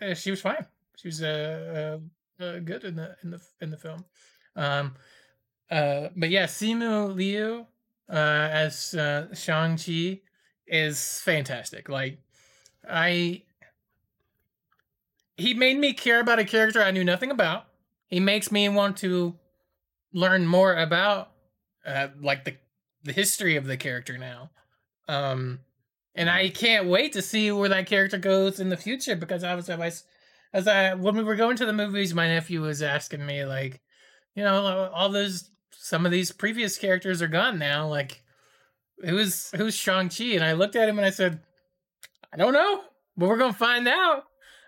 uh 0.00 0.14
she 0.14 0.30
was 0.30 0.40
fine. 0.40 0.66
She 0.96 1.08
was 1.08 1.22
uh, 1.22 1.98
uh, 2.40 2.44
uh 2.44 2.58
good 2.60 2.84
in 2.84 2.96
the 2.96 3.16
in 3.22 3.30
the 3.30 3.40
in 3.60 3.70
the 3.70 3.78
film. 3.78 4.04
Um, 4.56 4.94
uh, 5.70 6.08
but 6.16 6.30
yeah, 6.30 6.46
Simu 6.46 7.14
Liu 7.14 7.66
uh, 8.10 8.48
as 8.50 8.94
uh, 8.94 9.34
Shang 9.34 9.76
Chi 9.76 10.20
is 10.66 11.20
fantastic. 11.20 11.88
Like, 11.88 12.18
I 12.88 13.42
he 15.36 15.54
made 15.54 15.78
me 15.78 15.92
care 15.92 16.20
about 16.20 16.40
a 16.40 16.44
character 16.44 16.82
I 16.82 16.90
knew 16.90 17.04
nothing 17.04 17.30
about. 17.30 17.66
He 18.08 18.20
makes 18.20 18.50
me 18.50 18.68
want 18.68 18.96
to 18.98 19.36
learn 20.12 20.46
more 20.46 20.74
about 20.74 21.30
uh, 21.86 22.08
like 22.20 22.44
the 22.44 22.56
the 23.04 23.12
history 23.12 23.56
of 23.56 23.66
the 23.66 23.76
character 23.76 24.18
now. 24.18 24.50
Um, 25.06 25.60
and 26.14 26.28
I 26.28 26.48
can't 26.48 26.88
wait 26.88 27.12
to 27.12 27.22
see 27.22 27.52
where 27.52 27.68
that 27.68 27.86
character 27.86 28.18
goes 28.18 28.58
in 28.58 28.68
the 28.68 28.76
future 28.76 29.14
because 29.14 29.44
I 29.44 29.54
was 29.54 29.70
as 29.70 29.80
I, 29.80 29.92
as 30.52 30.68
I 30.68 30.94
when 30.94 31.16
we 31.16 31.22
were 31.22 31.36
going 31.36 31.56
to 31.56 31.66
the 31.66 31.72
movies, 31.72 32.12
my 32.12 32.26
nephew 32.26 32.62
was 32.62 32.82
asking 32.82 33.24
me 33.24 33.44
like, 33.44 33.80
you 34.34 34.42
know, 34.42 34.90
all 34.92 35.08
those 35.08 35.50
some 35.70 36.04
of 36.04 36.12
these 36.12 36.32
previous 36.32 36.76
characters 36.76 37.22
are 37.22 37.28
gone 37.28 37.58
now. 37.58 37.86
Like, 37.86 38.22
who's 39.04 39.50
who's 39.52 39.74
Shang 39.74 40.08
Chi? 40.08 40.24
And 40.34 40.44
I 40.44 40.52
looked 40.54 40.76
at 40.76 40.88
him 40.88 40.98
and 40.98 41.06
I 41.06 41.10
said, 41.10 41.40
I 42.32 42.36
don't 42.36 42.52
know, 42.52 42.82
but 43.16 43.28
we're 43.28 43.38
gonna 43.38 43.52
find 43.52 43.88
out. 43.88 44.24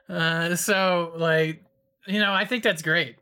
Uh, 0.08 0.56
so 0.56 1.12
like, 1.16 1.62
you 2.06 2.18
know, 2.18 2.32
I 2.32 2.44
think 2.44 2.62
that's 2.62 2.82
great. 2.82 3.16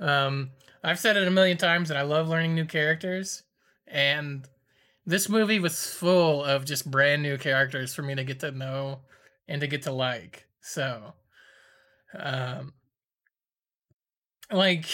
Um, 0.00 0.50
I've 0.82 0.98
said 0.98 1.16
it 1.16 1.28
a 1.28 1.30
million 1.30 1.58
times 1.58 1.88
that 1.88 1.98
I 1.98 2.02
love 2.02 2.28
learning 2.28 2.54
new 2.54 2.64
characters, 2.64 3.42
and 3.86 4.48
this 5.06 5.28
movie 5.28 5.58
was 5.58 5.92
full 5.92 6.44
of 6.44 6.64
just 6.64 6.90
brand 6.90 7.22
new 7.22 7.36
characters 7.36 7.94
for 7.94 8.02
me 8.02 8.14
to 8.14 8.24
get 8.24 8.40
to 8.40 8.50
know 8.50 9.00
and 9.48 9.60
to 9.60 9.66
get 9.66 9.82
to 9.82 9.92
like. 9.92 10.46
So, 10.60 11.14
um, 12.18 12.72
like, 14.50 14.86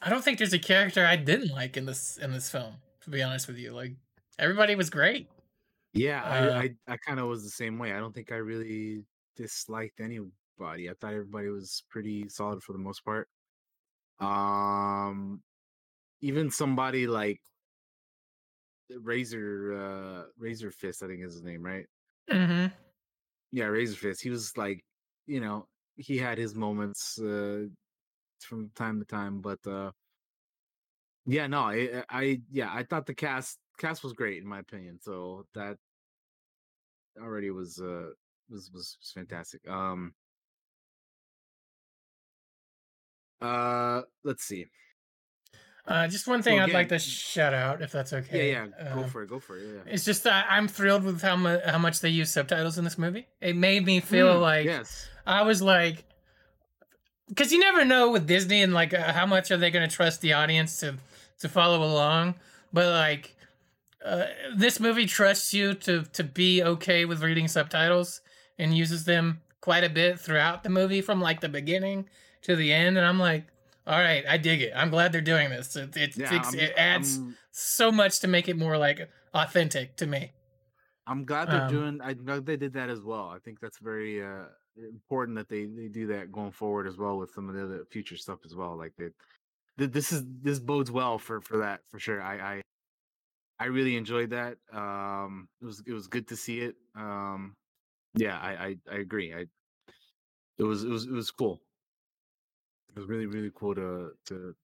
I 0.00 0.10
don't 0.10 0.22
think 0.22 0.38
there's 0.38 0.52
a 0.52 0.58
character 0.58 1.04
I 1.04 1.16
didn't 1.16 1.50
like 1.50 1.76
in 1.76 1.86
this 1.86 2.16
in 2.16 2.32
this 2.32 2.50
film. 2.50 2.74
To 3.02 3.10
be 3.10 3.22
honest 3.22 3.48
with 3.48 3.58
you, 3.58 3.72
like 3.72 3.92
everybody 4.38 4.74
was 4.76 4.88
great. 4.90 5.28
Yeah, 5.92 6.22
Uh, 6.22 6.62
I 6.62 6.62
I, 6.64 6.76
I 6.88 6.96
kind 6.96 7.20
of 7.20 7.28
was 7.28 7.44
the 7.44 7.50
same 7.50 7.78
way. 7.78 7.92
I 7.92 7.98
don't 8.00 8.12
think 8.14 8.32
I 8.32 8.36
really 8.36 9.04
disliked 9.36 10.00
anybody. 10.00 10.90
I 10.90 10.94
thought 10.94 11.12
everybody 11.14 11.48
was 11.48 11.84
pretty 11.90 12.28
solid 12.28 12.62
for 12.62 12.72
the 12.72 12.78
most 12.78 13.04
part. 13.04 13.28
Um, 14.20 15.42
even 16.20 16.50
somebody 16.50 17.06
like 17.06 17.40
Razor 18.90 19.72
uh 19.74 20.24
Razor 20.36 20.70
Fist, 20.70 21.02
I 21.02 21.06
think 21.08 21.22
is 21.24 21.32
his 21.34 21.42
name, 21.42 21.62
right? 21.62 21.86
Mm-hmm. 22.30 22.72
Yeah, 23.50 23.66
Razor 23.66 23.96
Fist. 23.96 24.22
He 24.22 24.30
was 24.30 24.56
like, 24.56 24.84
you 25.26 25.40
know, 25.40 25.68
he 25.96 26.18
had 26.18 26.38
his 26.38 26.54
moments 26.54 27.18
uh 27.20 27.66
from 28.40 28.70
time 28.72 29.00
to 29.00 29.06
time, 29.06 29.40
but 29.42 29.66
uh 29.66 29.92
yeah, 31.24 31.46
no, 31.46 31.60
I, 31.62 32.04
I 32.08 32.42
yeah, 32.50 32.72
I 32.72 32.82
thought 32.82 33.06
the 33.06 33.14
cast 33.14 33.58
cast 33.82 34.02
was 34.02 34.12
great 34.12 34.38
in 34.42 34.48
my 34.48 34.60
opinion. 34.60 34.98
So 35.02 35.46
that 35.54 35.76
already 37.20 37.50
was 37.50 37.78
uh 37.80 38.10
was 38.48 38.70
was, 38.72 38.96
was 39.00 39.12
fantastic. 39.14 39.60
Um 39.68 40.14
uh 43.40 44.02
let's 44.24 44.44
see. 44.44 44.66
Uh, 45.84 46.06
just 46.06 46.28
one 46.28 46.42
thing 46.42 46.58
So 46.58 46.62
I'd 46.62 46.72
like 46.72 46.90
to 46.90 46.98
shout 47.00 47.52
out, 47.52 47.82
if 47.82 47.90
that's 47.90 48.12
okay. 48.12 48.52
Yeah, 48.52 48.66
yeah, 48.78 48.94
go 48.94 49.02
Uh, 49.02 49.06
for 49.08 49.22
it, 49.24 49.28
go 49.28 49.40
for 49.40 49.58
it. 49.58 49.66
Yeah. 49.66 49.80
yeah. 49.84 49.92
It's 49.94 50.04
just 50.04 50.22
that 50.22 50.46
I'm 50.48 50.68
thrilled 50.68 51.02
with 51.02 51.20
how 51.22 51.34
much 51.34 51.60
how 51.64 51.78
much 51.78 51.98
they 52.00 52.08
use 52.08 52.30
subtitles 52.30 52.78
in 52.78 52.84
this 52.84 52.96
movie. 52.96 53.26
It 53.40 53.56
made 53.56 53.84
me 53.84 53.98
feel 53.98 54.38
Mm, 54.38 54.40
like 54.40 54.66
yes. 54.66 55.08
I 55.26 55.42
was 55.42 55.60
like, 55.60 56.04
because 57.28 57.50
you 57.52 57.58
never 57.58 57.84
know 57.84 58.12
with 58.12 58.28
Disney 58.28 58.62
and 58.62 58.72
like 58.72 58.94
uh, 58.94 59.12
how 59.12 59.26
much 59.26 59.50
are 59.50 59.56
they 59.56 59.72
going 59.72 59.88
to 59.88 59.94
trust 59.94 60.20
the 60.20 60.34
audience 60.34 60.78
to 60.78 60.98
to 61.40 61.48
follow 61.48 61.82
along. 61.82 62.36
But 62.72 62.86
like, 62.86 63.34
uh, 64.04 64.26
this 64.56 64.80
movie 64.80 65.06
trusts 65.06 65.52
you 65.54 65.74
to 65.74 66.02
to 66.04 66.24
be 66.24 66.62
okay 66.62 67.04
with 67.04 67.22
reading 67.22 67.48
subtitles 67.48 68.20
and 68.58 68.76
uses 68.76 69.04
them 69.04 69.40
quite 69.60 69.84
a 69.84 69.88
bit 69.88 70.18
throughout 70.20 70.62
the 70.64 70.68
movie 70.70 71.00
from 71.00 71.20
like 71.20 71.40
the 71.40 71.48
beginning 71.48 72.08
to 72.42 72.56
the 72.56 72.72
end. 72.72 72.96
And 72.98 73.06
I'm 73.06 73.18
like, 73.18 73.44
all 73.86 73.98
right, 73.98 74.24
I 74.28 74.36
dig 74.38 74.60
it. 74.62 74.72
I'm 74.74 74.90
glad 74.90 75.12
they're 75.12 75.20
doing 75.20 75.50
this. 75.50 75.76
It 75.76 75.96
it, 75.96 76.16
Yeah, 76.16 76.42
it 76.54 76.72
adds 76.76 77.18
I'm- 77.18 77.36
so 77.52 77.92
much 77.92 78.20
to 78.20 78.28
make 78.28 78.48
it 78.48 78.56
more 78.56 78.76
like 78.78 79.08
authentic 79.34 79.96
to 79.96 80.06
me. 80.06 80.32
I'm 81.06 81.24
glad 81.24 81.48
they're 81.48 81.62
Um, 81.62 81.70
doing. 81.72 82.00
I 82.02 82.14
know 82.14 82.40
they 82.40 82.56
did 82.56 82.72
that 82.74 82.88
as 82.88 83.00
well. 83.00 83.26
I 83.28 83.38
think 83.40 83.60
that's 83.60 83.78
very 83.78 84.22
uh, 84.22 84.44
important 84.76 85.36
that 85.36 85.48
they 85.48 85.66
they 85.66 85.88
do 85.88 86.06
that 86.08 86.30
going 86.32 86.52
forward 86.52 86.86
as 86.86 86.96
well 86.96 87.18
with 87.18 87.30
some 87.32 87.48
of 87.48 87.54
the 87.54 87.64
other 87.64 87.84
future 87.90 88.16
stuff 88.16 88.38
as 88.44 88.54
well. 88.54 88.76
Like 88.76 88.92
they, 88.96 89.86
this 89.86 90.12
is 90.12 90.22
this 90.42 90.58
bodes 90.58 90.90
well 90.90 91.18
for 91.18 91.40
for 91.40 91.58
that 91.58 91.80
for 91.90 91.98
sure. 91.98 92.22
I 92.22 92.34
I, 92.54 92.62
I 93.62 93.66
really 93.66 93.96
enjoyed 93.96 94.30
that. 94.30 94.58
Um, 94.72 95.48
it 95.60 95.64
was 95.64 95.82
it 95.86 95.92
was 95.92 96.06
good 96.08 96.26
to 96.28 96.36
see 96.36 96.60
it. 96.60 96.74
Um, 96.94 97.56
yeah, 98.14 98.38
I 98.38 98.50
I, 98.66 98.76
I 98.90 98.96
agree. 98.96 99.32
I 99.34 99.46
it 100.58 100.64
was 100.64 100.84
it 100.84 100.88
was 100.90 101.04
it 101.06 101.12
was 101.12 101.30
cool. 101.30 101.60
It 102.90 102.98
was 102.98 103.08
really 103.08 103.26
really 103.26 103.52
cool 103.54 103.74
to 103.74 104.12
to 104.26 104.54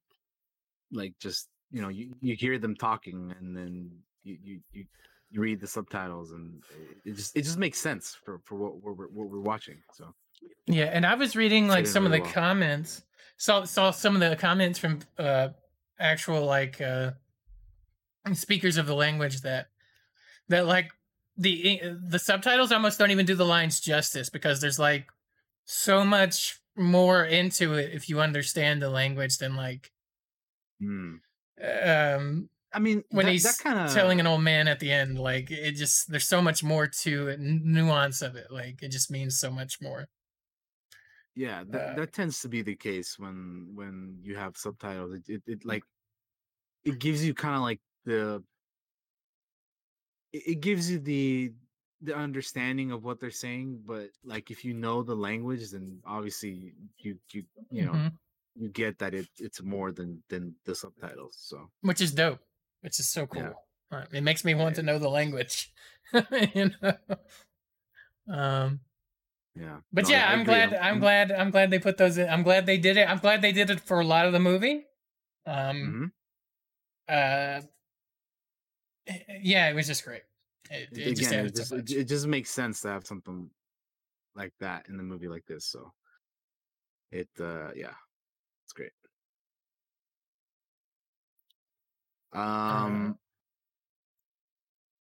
like 0.93 1.15
just 1.19 1.49
you 1.71 1.81
know 1.83 1.89
you, 1.89 2.15
you 2.21 2.35
hear 2.35 2.59
them 2.59 2.75
talking 2.75 3.35
and 3.39 3.57
then 3.57 3.91
you 4.23 4.39
you 4.43 4.61
you, 4.73 4.85
you 5.31 5.41
read 5.41 5.61
the 5.61 5.67
subtitles 5.67 6.33
and 6.33 6.63
it- 7.05 7.15
just 7.15 7.37
it 7.37 7.43
just 7.43 7.59
makes 7.59 7.79
sense 7.79 8.15
for 8.25 8.41
for 8.45 8.57
what 8.57 8.83
we're 8.83 9.07
what 9.09 9.29
we're 9.31 9.41
watching 9.53 9.79
so 9.93 10.15
Yeah, 10.67 10.91
and 10.97 11.05
I 11.07 11.15
was 11.15 11.37
reading 11.37 11.69
like 11.69 11.87
some 11.87 12.07
of 12.07 12.13
the 12.13 12.21
well. 12.21 12.33
comments. 12.33 13.03
Saw 13.37 13.65
saw 13.65 13.91
some 13.93 14.15
of 14.17 14.21
the 14.21 14.37
comments 14.37 14.79
from 14.79 15.01
uh 15.19 15.49
actual 15.99 16.45
like 16.45 16.81
uh 16.81 17.13
speakers 18.33 18.77
of 18.77 18.87
the 18.87 18.95
language 18.95 19.41
that 19.43 19.69
that 20.49 20.67
like 20.67 20.93
the 21.37 21.81
eh, 21.81 21.95
the 22.09 22.19
subtitles 22.19 22.73
almost 22.73 22.99
don't 22.99 23.11
even 23.11 23.27
do 23.27 23.35
the 23.35 23.47
lines 23.47 23.81
justice 23.81 24.29
because 24.31 24.61
there's 24.61 24.79
like 24.79 25.09
so 25.65 26.05
much 26.05 26.61
more 26.77 27.25
into 27.25 27.75
it 27.75 27.93
if 27.93 28.09
you 28.09 28.21
understand 28.21 28.81
the 28.83 28.91
language 28.91 29.39
than 29.39 29.57
like 29.57 29.93
um 31.63 32.49
I 32.73 32.79
mean 32.81 33.03
when 33.11 33.27
that- 33.27 33.33
he's 33.33 33.45
that 33.45 33.59
kinda- 33.63 33.93
telling 33.95 34.21
an 34.21 34.27
old 34.27 34.43
man 34.43 34.69
at 34.69 34.79
the 34.79 34.93
end 34.93 35.19
like 35.19 35.51
it 35.51 35.73
just 35.73 36.11
there's 36.11 36.27
so 36.27 36.43
much 36.43 36.63
more 36.63 36.87
to 36.87 37.29
it 37.29 37.41
nuance 37.41 38.23
of 38.23 38.37
it 38.37 38.51
like 38.51 38.83
it 38.83 38.91
just 38.91 39.11
means 39.11 39.39
so 39.41 39.51
much 39.51 39.81
more. 39.81 40.09
Yeah 41.35 41.63
that, 41.69 41.91
Uh, 41.93 41.95
that 41.95 42.13
tends 42.13 42.41
to 42.43 42.49
be 42.49 42.63
the 42.63 42.77
case 42.77 43.19
when 43.19 43.71
when 43.75 44.19
you 44.23 44.37
have 44.37 44.57
subtitles 44.57 45.15
it, 45.15 45.29
it, 45.29 45.43
it 45.47 45.65
like 45.65 45.83
it 46.85 46.99
gives 46.99 47.25
you 47.25 47.35
kind 47.35 47.55
of 47.57 47.63
like 47.63 47.81
the 48.09 48.43
it, 50.33 50.61
gives 50.61 50.91
you 50.91 50.99
the 50.99 51.53
the 52.01 52.15
understanding 52.15 52.93
of 52.93 53.03
what 53.05 53.19
they're 53.21 53.31
saying 53.47 53.81
but 53.85 54.09
like 54.33 54.51
if 54.55 54.65
you 54.65 54.73
know 54.85 55.03
the 55.03 55.15
language 55.29 55.71
then 55.73 55.99
obviously 56.07 56.73
you 57.05 57.13
you 57.33 57.43
you 57.77 57.85
know 57.87 57.93
Mhm. 57.93 58.13
you 58.55 58.69
get 58.83 58.99
that 58.99 59.15
it 59.15 59.27
it's 59.47 59.61
more 59.75 59.91
than 59.99 60.11
than 60.31 60.55
the 60.65 60.75
subtitles 60.75 61.35
so. 61.51 61.57
Which 61.89 62.01
is 62.01 62.13
dope. 62.13 62.41
Which 62.83 62.99
is 63.01 63.09
so 63.17 63.27
cool. 63.27 63.43
Yeah. 63.43 63.57
Uh, 63.99 64.05
it 64.19 64.23
makes 64.23 64.45
me 64.45 64.55
want 64.55 64.75
to 64.77 64.83
know 64.89 64.99
the 64.99 65.09
language 65.21 65.55
you 66.55 66.71
know? 66.81 66.93
Um 68.31 68.81
yeah. 69.57 69.79
but 69.93 70.05
No, 70.05 70.11
yeah 70.15 70.25
I 70.29 70.33
i'm 70.35 70.45
glad 70.45 70.69
I'm- 70.75 70.85
i'm 70.95 70.99
glad 71.01 71.27
i'm 71.41 71.51
glad 71.51 71.71
they 71.73 71.81
put 71.89 71.97
those 71.99 72.17
in 72.21 72.29
i'm 72.29 72.45
glad 72.49 72.67
they 72.67 72.79
did 72.79 72.97
it 73.01 73.09
i'm 73.11 73.19
glad 73.27 73.43
they 73.43 73.51
did 73.61 73.71
it 73.75 73.81
for 73.81 73.99
a 73.99 74.07
lot 74.15 74.27
of 74.27 74.33
the 74.37 74.45
movie. 74.51 74.85
Mm-hmm. 75.49 75.81
um 76.05 76.13
uh 77.09 77.13
eh, 77.15 77.61
yeah 79.41 79.69
it 79.69 79.75
was 79.75 79.87
just 79.87 80.05
great 80.05 80.23
it, 80.71 80.89
it 80.93 81.17
just 81.17 81.31
again, 81.31 81.41
added 81.41 81.53
it 81.53 81.57
just, 81.57 81.69
so 81.71 81.77
it, 81.77 82.05
just 82.05 82.27
makes 82.27 82.51
sense 82.51 82.81
to 82.83 82.89
have 82.89 83.07
something 83.07 83.51
like 84.35 84.53
that 84.61 84.87
in 84.89 84.97
the 84.97 85.03
movie 85.03 85.29
like 85.29 85.45
this. 85.47 85.65
So 85.67 85.93
it, 87.11 87.29
uh, 87.41 87.71
yeah, 87.75 87.95
it's 88.65 88.73
great. 88.75 88.93
Um, 92.33 93.19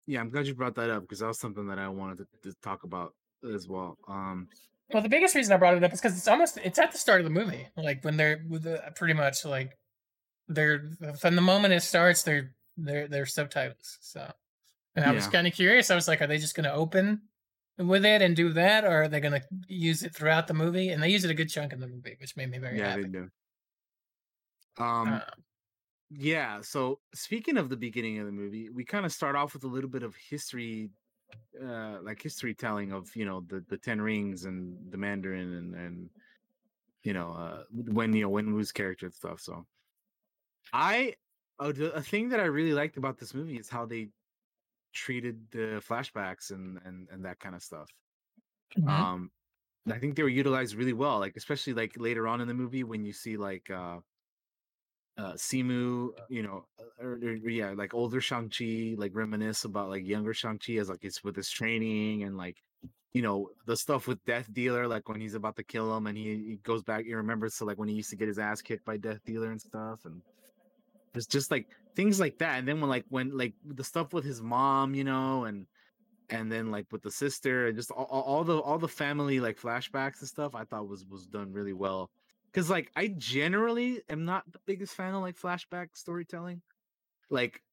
yeah, 0.07 0.19
I'm 0.19 0.29
glad 0.29 0.47
you 0.47 0.55
brought 0.55 0.75
that 0.75 0.89
up 0.89 1.03
because 1.03 1.19
that 1.19 1.27
was 1.27 1.39
something 1.39 1.67
that 1.67 1.77
I 1.77 1.87
wanted 1.87 2.17
to, 2.43 2.49
to 2.49 2.55
talk 2.61 2.83
about 2.83 3.13
as 3.53 3.67
well. 3.67 3.97
Um, 4.07 4.49
Well, 4.91 5.03
the 5.03 5.09
biggest 5.09 5.35
reason 5.35 5.53
I 5.53 5.57
brought 5.57 5.77
it 5.77 5.83
up 5.83 5.93
is 5.93 6.01
because 6.01 6.17
it's 6.17 6.27
almost 6.27 6.57
it's 6.63 6.79
at 6.79 6.91
the 6.91 6.97
start 6.97 7.21
of 7.21 7.25
the 7.25 7.31
movie, 7.31 7.67
like 7.77 8.03
when 8.03 8.17
they're 8.17 8.43
with 8.49 8.63
the, 8.63 8.81
pretty 8.95 9.13
much 9.13 9.45
like 9.45 9.77
they're 10.47 10.89
from 11.19 11.35
the 11.35 11.41
moment 11.41 11.73
it 11.73 11.81
starts, 11.81 12.23
they're 12.23 12.51
they're 12.77 13.07
they're 13.07 13.25
subtitles. 13.25 13.97
So, 14.01 14.31
and 14.95 15.05
I 15.05 15.11
was 15.13 15.27
Yeah. 15.27 15.29
kind 15.29 15.47
of 15.47 15.53
curious. 15.53 15.91
I 15.91 15.95
was 15.95 16.07
like, 16.07 16.21
are 16.21 16.27
they 16.27 16.37
just 16.39 16.55
going 16.55 16.65
to 16.65 16.73
open 16.73 17.23
with 17.77 18.05
it 18.05 18.21
and 18.21 18.35
do 18.35 18.53
that, 18.53 18.85
or 18.85 19.03
are 19.03 19.07
they 19.09 19.19
going 19.21 19.41
to 19.41 19.47
use 19.67 20.03
it 20.03 20.15
throughout 20.15 20.47
the 20.47 20.53
movie? 20.55 20.89
And 20.89 21.03
they 21.03 21.09
use 21.09 21.25
it 21.25 21.31
a 21.31 21.35
good 21.35 21.49
chunk 21.49 21.73
in 21.73 21.79
the 21.81 21.87
movie, 21.87 22.17
which 22.21 22.37
made 22.37 22.51
me 22.51 22.59
very 22.59 22.79
yeah, 22.79 22.83
happy. 22.83 23.01
they 23.01 23.07
do. 23.07 23.29
Um, 24.77 25.21
Uh, 25.21 25.41
yeah. 26.09 26.61
So 26.61 27.01
speaking 27.15 27.57
of 27.57 27.69
the 27.69 27.77
beginning 27.77 28.19
of 28.19 28.25
the 28.25 28.31
movie, 28.31 28.69
we 28.69 28.85
kind 28.85 29.05
of 29.05 29.13
start 29.13 29.35
off 29.35 29.53
with 29.53 29.65
a 29.65 29.67
little 29.69 29.89
bit 29.89 30.03
of 30.03 30.15
history, 30.15 30.91
uh, 31.61 31.99
like 32.01 32.21
history 32.21 32.55
telling 32.55 32.93
of 32.93 33.15
you 33.15 33.25
know 33.25 33.41
the 33.41 33.61
the 33.69 33.77
Ten 33.79 34.01
Rings 34.01 34.45
and 34.45 34.91
the 34.91 34.97
Mandarin 34.97 35.53
and 35.55 35.75
and 35.75 36.11
you 37.03 37.13
know 37.13 37.31
uh 37.33 37.65
when 37.71 38.13
you 38.13 38.23
know 38.23 38.31
Wenwu's 38.31 38.71
character 38.73 39.07
and 39.07 39.15
stuff. 39.15 39.41
So 39.41 39.67
I 40.73 41.15
a, 41.61 41.91
a 41.93 42.01
thing 42.01 42.29
that 42.29 42.39
I 42.39 42.45
really 42.45 42.73
liked 42.73 42.97
about 42.97 43.17
this 43.19 43.33
movie 43.33 43.57
is 43.57 43.69
how 43.69 43.85
they 43.85 44.09
treated 44.93 45.51
the 45.51 45.81
flashbacks 45.87 46.51
and 46.51 46.79
and 46.85 47.09
and 47.11 47.25
that 47.25 47.39
kind 47.39 47.55
of 47.55 47.63
stuff. 47.63 47.89
mhm. 48.75 49.07
Um, 49.13 49.31
I 49.91 49.99
think 49.99 50.15
they 50.15 50.23
were 50.23 50.29
utilized 50.29 50.75
really 50.75 50.93
well, 50.93 51.19
like 51.19 51.37
especially 51.37 51.73
like 51.73 51.93
later 51.97 52.27
on 52.27 52.41
in 52.41 52.47
the 52.47 52.53
movie 52.55 52.83
when 52.83 53.05
you 53.05 53.13
see 53.13 53.37
like 53.37 53.69
uh 53.71 54.01
uh 55.17 55.33
Simu, 55.33 56.11
you 56.29 56.43
know, 56.43 56.65
uh, 56.79 57.03
or, 57.05 57.13
or 57.13 57.49
yeah, 57.49 57.71
like 57.75 57.93
older 57.93 58.21
Shang-Chi, 58.21 58.95
like 58.97 59.11
reminisce 59.15 59.65
about 59.65 59.89
like 59.89 60.05
younger 60.07 60.33
Shang-Chi 60.33 60.73
as 60.75 60.89
like 60.89 61.03
it's 61.03 61.23
with 61.23 61.35
his 61.35 61.49
training 61.49 62.23
and 62.23 62.37
like 62.37 62.57
you 63.13 63.21
know 63.21 63.49
the 63.65 63.77
stuff 63.77 64.07
with 64.07 64.23
Death 64.25 64.51
Dealer, 64.53 64.87
like 64.87 65.09
when 65.09 65.21
he's 65.21 65.35
about 65.35 65.57
to 65.57 65.63
kill 65.63 65.95
him 65.95 66.07
and 66.07 66.17
he, 66.17 66.23
he 66.47 66.57
goes 66.63 66.83
back, 66.83 67.05
he 67.05 67.13
remembers 67.13 67.55
to 67.57 67.65
like 67.65 67.77
when 67.77 67.89
he 67.89 67.95
used 67.95 68.09
to 68.11 68.15
get 68.17 68.27
his 68.29 68.39
ass 68.39 68.61
kicked 68.61 68.85
by 68.85 68.97
Death 68.97 69.19
Dealer 69.25 69.51
and 69.51 69.61
stuff, 69.61 70.05
and 70.05 70.21
there's 71.13 71.27
just 71.27 71.51
like 71.51 71.69
things 71.95 72.19
like 72.19 72.37
that. 72.39 72.59
And 72.59 72.67
then 72.67 72.81
when 72.81 72.89
like 72.89 73.05
when 73.09 73.37
like 73.37 73.55
the 73.63 73.83
stuff 73.83 74.13
with 74.13 74.23
his 74.25 74.41
mom, 74.41 74.93
you 74.95 75.03
know, 75.03 75.45
and 75.45 75.67
and 76.29 76.51
then 76.51 76.71
like 76.71 76.87
with 76.91 77.01
the 77.01 77.11
sister 77.11 77.67
and 77.67 77.77
just 77.77 77.91
all, 77.91 78.05
all 78.05 78.43
the 78.43 78.59
all 78.59 78.79
the 78.79 78.87
family 78.87 79.39
like 79.39 79.57
flashbacks 79.57 80.19
and 80.19 80.29
stuff 80.29 80.55
i 80.55 80.63
thought 80.63 80.87
was 80.87 81.05
was 81.05 81.27
done 81.27 81.51
really 81.51 81.73
well 81.73 82.11
because 82.51 82.69
like 82.69 82.91
i 82.95 83.07
generally 83.09 84.01
am 84.09 84.25
not 84.25 84.49
the 84.51 84.59
biggest 84.65 84.95
fan 84.95 85.13
of 85.13 85.21
like 85.21 85.35
flashback 85.37 85.89
storytelling 85.95 86.61
like 87.29 87.63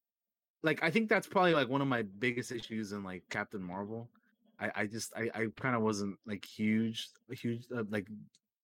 like 0.63 0.83
i 0.83 0.91
think 0.91 1.09
that's 1.09 1.27
probably 1.27 1.53
like 1.53 1.69
one 1.69 1.81
of 1.81 1.87
my 1.87 2.03
biggest 2.03 2.51
issues 2.51 2.91
in 2.91 3.03
like 3.03 3.23
captain 3.29 3.63
marvel 3.63 4.11
i 4.59 4.71
i 4.75 4.87
just 4.87 5.13
i 5.15 5.29
i 5.35 5.47
kind 5.55 5.75
of 5.75 5.81
wasn't 5.81 6.17
like 6.25 6.45
huge 6.45 7.09
a 7.31 7.35
huge 7.35 7.65
uh, 7.75 7.83
like 7.89 8.07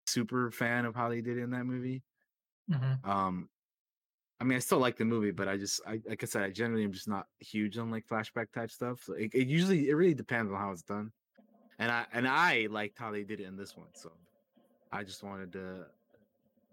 super 0.07 0.51
fan 0.51 0.85
of 0.85 0.95
how 0.95 1.09
they 1.09 1.21
did 1.21 1.37
it 1.37 1.43
in 1.43 1.51
that 1.51 1.65
movie 1.65 2.03
Mhm. 2.67 3.01
um 3.03 3.49
I 4.39 4.43
mean, 4.43 4.57
I 4.57 4.59
still 4.59 4.79
like 4.79 4.97
the 4.97 5.05
movie, 5.05 5.31
but 5.31 5.47
I 5.47 5.57
just, 5.57 5.81
I 5.87 6.01
like 6.07 6.21
I 6.23 6.25
said, 6.25 6.43
I 6.43 6.49
generally 6.49 6.83
am 6.83 6.91
just 6.91 7.07
not 7.07 7.27
huge 7.39 7.77
on 7.77 7.89
like 7.89 8.05
flashback 8.07 8.51
type 8.53 8.69
stuff. 8.69 9.03
So 9.03 9.13
it, 9.13 9.33
it 9.33 9.47
usually, 9.47 9.89
it 9.89 9.93
really 9.93 10.13
depends 10.13 10.51
on 10.51 10.57
how 10.57 10.71
it's 10.71 10.81
done. 10.81 11.11
And 11.79 11.91
I, 11.91 12.05
and 12.13 12.27
I 12.27 12.67
liked 12.69 12.99
how 12.99 13.11
they 13.11 13.23
did 13.23 13.39
it 13.39 13.45
in 13.45 13.55
this 13.55 13.77
one. 13.77 13.87
So 13.93 14.11
I 14.91 15.03
just 15.03 15.23
wanted 15.23 15.53
to, 15.53 15.85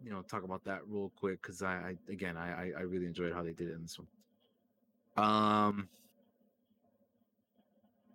you 0.02 0.10
know, 0.10 0.22
talk 0.22 0.42
about 0.42 0.64
that 0.64 0.80
real 0.88 1.12
quick 1.16 1.40
because 1.42 1.62
I, 1.62 1.74
I, 1.74 1.96
again, 2.08 2.36
I, 2.36 2.72
I, 2.76 2.82
really 2.82 3.06
enjoyed 3.06 3.32
how 3.32 3.42
they 3.42 3.52
did 3.52 3.68
it 3.68 3.74
in 3.74 3.82
this 3.82 3.98
one. 3.98 4.08
Um, 5.16 5.88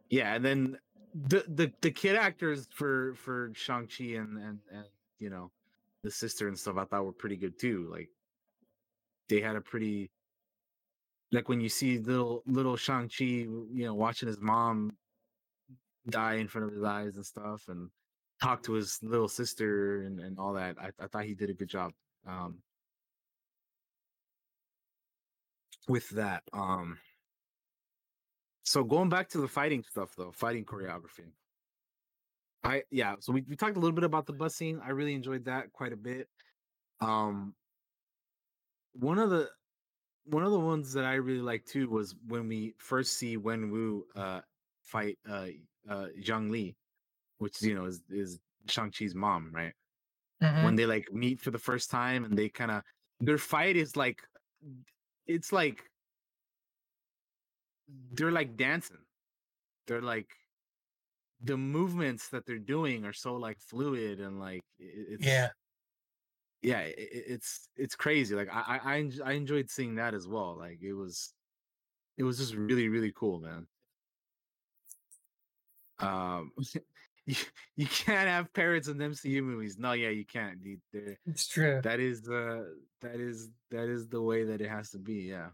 yeah, 0.10 0.34
and 0.36 0.44
then 0.44 0.78
the 1.14 1.44
the 1.48 1.72
the 1.82 1.92
kid 1.92 2.16
actors 2.16 2.68
for 2.72 3.14
for 3.16 3.52
Shang 3.54 3.88
Chi 3.88 4.06
and 4.16 4.38
and 4.38 4.60
and 4.72 4.86
you 5.20 5.30
know 5.30 5.52
the 6.04 6.12
sister 6.12 6.48
and 6.48 6.58
stuff, 6.58 6.78
I 6.78 6.86
thought 6.86 7.06
were 7.06 7.12
pretty 7.12 7.36
good 7.36 7.60
too. 7.60 7.88
Like 7.92 8.10
they 9.30 9.42
had 9.42 9.56
a 9.56 9.62
pretty 9.62 10.12
like 11.32 11.50
when 11.50 11.62
you 11.62 11.70
see 11.70 11.98
little 12.00 12.44
little 12.46 12.78
Shang 12.78 13.10
Chi, 13.10 13.26
you 13.26 13.68
know, 13.72 13.94
watching 13.94 14.28
his 14.28 14.40
mom 14.40 14.92
die 16.10 16.36
in 16.36 16.48
front 16.48 16.68
of 16.68 16.74
his 16.74 16.84
eyes 16.84 17.16
and 17.16 17.26
stuff, 17.26 17.64
and 17.68 17.90
talk 18.42 18.64
to 18.64 18.74
his 18.74 19.00
little 19.04 19.28
sister 19.28 20.04
and 20.04 20.20
and 20.20 20.40
all 20.40 20.54
that. 20.54 20.78
I, 20.80 20.92
I 21.00 21.08
thought 21.08 21.26
he 21.26 21.36
did 21.36 21.50
a 21.50 21.54
good 21.54 21.70
job 21.70 21.92
um, 22.28 22.60
with 25.88 26.10
that. 26.10 26.44
Um, 26.54 26.98
so 28.64 28.84
going 28.84 29.10
back 29.10 29.30
to 29.30 29.40
the 29.40 29.48
fighting 29.48 29.84
stuff 29.90 30.12
though, 30.18 30.32
fighting 30.32 30.66
choreography. 30.66 31.32
I 32.64 32.84
yeah, 32.92 33.16
so 33.20 33.34
we, 33.34 33.44
we 33.48 33.56
talked 33.56 33.78
a 33.78 33.80
little 33.80 33.96
bit 33.96 34.04
about 34.04 34.26
the 34.26 34.34
bus 34.34 34.56
scene. 34.56 34.80
I 34.84 34.92
really 34.92 35.14
enjoyed 35.14 35.46
that 35.46 35.72
quite 35.74 35.94
a 35.94 35.98
bit. 35.98 36.28
Um 37.02 37.54
one 39.00 39.20
of 39.20 39.30
the 39.30 39.50
one 40.26 40.44
of 40.44 40.52
the 40.52 40.60
ones 40.60 40.94
that 40.94 41.06
I 41.06 41.16
really 41.16 41.42
liked 41.42 41.68
too 41.70 41.90
was 41.90 42.16
when 42.28 42.48
we 42.48 42.76
first 42.80 43.14
see 43.16 43.38
Wen 43.38 43.72
Wu 43.72 44.06
uh 44.16 44.42
fight 44.84 45.20
uh 45.30 45.50
uh 45.90 46.08
Zhang 46.22 46.52
Li, 46.52 46.76
which 47.40 47.62
you 47.62 47.76
know 47.76 47.86
is 47.86 48.04
is 48.10 48.40
Shang-Chi's 48.70 49.16
mom, 49.16 49.54
right? 49.54 49.74
Mhm. 50.42 50.64
When 50.66 50.76
they 50.76 50.86
like 50.86 51.12
meet 51.14 51.42
for 51.42 51.52
the 51.52 51.60
first 51.60 51.92
time 51.92 52.26
and 52.26 52.38
they 52.38 52.50
kind 52.50 52.72
of 52.72 52.84
their 53.22 53.38
fight 53.40 53.78
is 53.78 53.96
like 53.98 54.22
it's 55.26 55.52
like 55.52 55.84
they're 57.88 58.32
like 58.32 58.56
dancing. 58.58 59.06
They're 59.88 60.02
like 60.02 60.30
the 61.40 61.58
movements 61.58 62.30
that 62.30 62.46
they're 62.46 62.60
doing 62.60 63.06
are 63.06 63.14
so 63.14 63.36
like 63.36 63.60
fluid 63.60 64.20
and 64.20 64.40
like 64.40 64.62
it's 64.80 65.26
Yeah. 65.26 65.50
Yeah 66.62 66.80
i- 66.80 66.96
i- 66.98 67.24
it's 67.28 67.70
it's 67.76 67.96
crazy 67.96 68.36
like 68.36 68.50
I, 68.52 68.80
I 68.84 69.10
i 69.26 69.32
enjoyed 69.34 69.70
seeing 69.70 69.96
that 69.96 70.14
as 70.14 70.28
well 70.28 70.58
like 70.58 70.80
it 70.82 70.94
was 70.94 71.34
it 72.18 72.24
was 72.24 72.38
just 72.38 72.56
really 72.56 72.90
really 72.90 73.12
cool 73.16 73.40
man 73.40 73.68
um 76.00 76.52
you, 77.26 77.36
you 77.76 77.86
can't 77.88 78.28
have 78.30 78.54
parrots 78.54 78.88
in 78.88 78.98
mcu 78.98 79.44
movies 79.44 79.78
no 79.78 79.92
yeah 79.94 80.10
you 80.10 80.26
can't 80.26 80.64
dude. 80.64 80.82
It's 81.26 81.48
true. 81.48 81.82
that 81.84 82.00
is 82.00 82.28
uh 82.30 82.64
that 83.02 83.20
is 83.20 83.50
that 83.72 83.88
is 83.90 84.08
the 84.08 84.22
way 84.22 84.44
that 84.46 84.62
it 84.62 84.70
has 84.70 84.92
to 84.92 85.00
be 85.00 85.30
yeah 85.30 85.50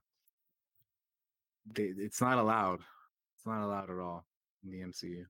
they, 1.73 1.83
it's 1.97 2.21
not 2.21 2.37
allowed 2.37 2.79
it's 3.37 3.45
not 3.45 3.63
allowed 3.63 3.89
at 3.89 3.99
all 3.99 4.25
in 4.63 4.71
the 4.71 4.79
mcu 4.79 5.25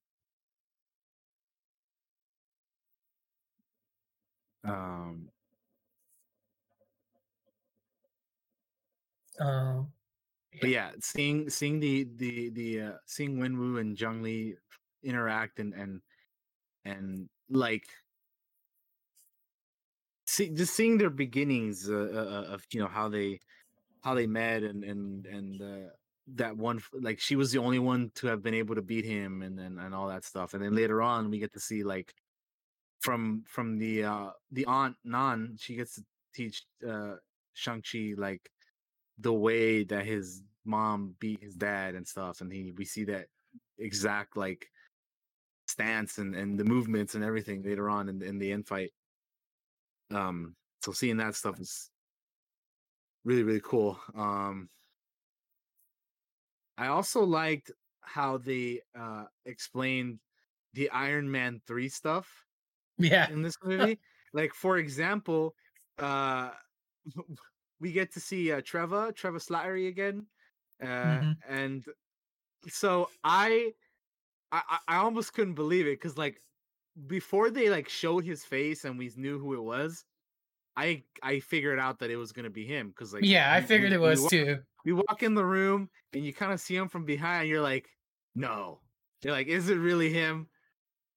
um 4.65 5.29
Um, 9.43 9.87
but 10.61 10.69
yeah, 10.69 10.91
seeing 10.99 11.49
seeing 11.49 11.79
the 11.79 12.07
the 12.17 12.49
the 12.49 12.81
uh, 12.81 12.91
seeing 13.05 13.37
Wenwu 13.37 13.79
and 13.79 13.97
Zhang 13.97 14.21
Li 14.21 14.55
interact 15.03 15.59
and 15.59 15.73
and 15.73 16.01
and 16.85 17.29
like 17.49 17.85
see 20.25 20.49
just 20.49 20.73
seeing 20.73 20.97
their 20.97 21.09
beginnings 21.09 21.89
uh, 21.89 21.93
uh, 21.93 22.53
of 22.53 22.65
you 22.71 22.79
know 22.79 22.87
how 22.87 23.09
they 23.09 23.39
how 24.01 24.13
they 24.13 24.27
met 24.27 24.63
and 24.63 24.83
and 24.83 25.25
and 25.25 25.61
uh, 25.61 25.89
that 26.35 26.55
one 26.55 26.81
like 26.93 27.19
she 27.19 27.35
was 27.35 27.51
the 27.51 27.59
only 27.59 27.79
one 27.79 28.11
to 28.15 28.27
have 28.27 28.43
been 28.43 28.53
able 28.53 28.75
to 28.75 28.81
beat 28.81 29.05
him 29.05 29.41
and 29.41 29.59
and, 29.59 29.79
and 29.79 29.93
all 29.93 30.07
that 30.07 30.23
stuff. 30.23 30.53
And 30.53 30.63
then 30.63 30.75
later 30.75 31.01
on 31.01 31.29
we 31.29 31.39
get 31.39 31.53
to 31.53 31.59
see 31.59 31.83
like 31.83 32.13
from 33.01 33.43
from 33.47 33.77
the 33.77 34.03
uh 34.03 34.29
the 34.51 34.65
aunt 34.65 34.95
Nan 35.03 35.57
she 35.59 35.75
gets 35.75 35.95
to 35.95 36.03
teach 36.33 36.63
uh 36.87 37.15
Shang-Chi 37.53 38.13
like 38.17 38.49
the 39.19 39.33
way 39.33 39.83
that 39.83 40.05
his 40.05 40.41
mom 40.65 41.15
beat 41.19 41.41
his 41.41 41.55
dad 41.55 41.95
and 41.95 42.07
stuff 42.07 42.41
and 42.41 42.51
he 42.51 42.71
we 42.77 42.85
see 42.85 43.03
that 43.03 43.25
exact 43.77 44.37
like 44.37 44.67
stance 45.67 46.17
and 46.17 46.35
and 46.35 46.59
the 46.59 46.63
movements 46.63 47.15
and 47.15 47.23
everything 47.23 47.63
later 47.63 47.89
on 47.89 48.09
in, 48.09 48.21
in 48.21 48.37
the 48.37 48.51
end 48.51 48.67
fight 48.67 48.91
um 50.11 50.55
so 50.81 50.91
seeing 50.91 51.17
that 51.17 51.35
stuff 51.35 51.59
is 51.59 51.89
really 53.25 53.43
really 53.43 53.61
cool. 53.63 53.97
Um 54.15 54.69
i 56.77 56.87
also 56.87 57.23
liked 57.23 57.71
how 58.01 58.37
they 58.37 58.81
uh 58.99 59.25
explained 59.45 60.19
the 60.73 60.89
iron 60.89 61.29
man 61.29 61.61
3 61.67 61.87
stuff 61.87 62.27
yeah. 62.97 63.29
in 63.29 63.41
this 63.41 63.55
movie. 63.63 63.99
Like 64.33 64.53
for 64.53 64.77
example 64.77 65.55
uh 65.99 66.49
we 67.79 67.91
get 67.91 68.11
to 68.13 68.19
see 68.19 68.51
uh, 68.51 68.61
Trevor, 68.63 69.11
Trevor 69.11 69.39
Slattery 69.39 69.87
again, 69.87 70.25
uh, 70.81 70.85
Mhm. 70.85 71.37
and 71.47 71.85
so 72.67 73.09
I, 73.23 73.73
I, 74.51 74.79
I- 74.87 74.97
almost 74.97 75.33
couldn't 75.33 75.55
believe 75.55 75.85
it 75.87 75.99
because 75.99 76.17
like 76.17 76.41
before 77.07 77.49
they 77.49 77.69
like 77.69 77.89
showed 77.89 78.23
his 78.23 78.45
face 78.45 78.85
and 78.85 78.97
we 78.97 79.11
knew 79.17 79.39
who 79.39 79.53
it 79.55 79.61
was, 79.63 80.05
I 80.75 81.03
I 81.21 81.39
figured 81.39 81.79
out 81.79 81.99
that 81.99 82.09
it 82.11 82.15
was 82.17 82.31
gonna 82.31 82.49
be 82.49 82.65
him 82.65 82.89
because 82.89 83.13
like 83.13 83.23
yeah, 83.25 83.53
I 83.53 83.61
figured 83.61 83.91
we- 83.91 83.95
it 83.97 84.01
we 84.01 84.07
was 84.09 84.27
too. 84.27 84.59
We 84.85 84.93
walk 84.93 85.23
in 85.23 85.33
the 85.33 85.45
room 85.45 85.89
and 86.13 86.25
you 86.25 86.33
kind 86.33 86.51
of 86.51 86.59
see 86.59 86.75
him 86.75 86.89
from 86.89 87.05
behind. 87.05 87.47
You're 87.49 87.61
like, 87.61 87.87
no. 88.35 88.81
You're 89.23 89.31
like, 89.33 89.47
is 89.47 89.69
it 89.69 89.75
really 89.75 90.11
him? 90.11 90.49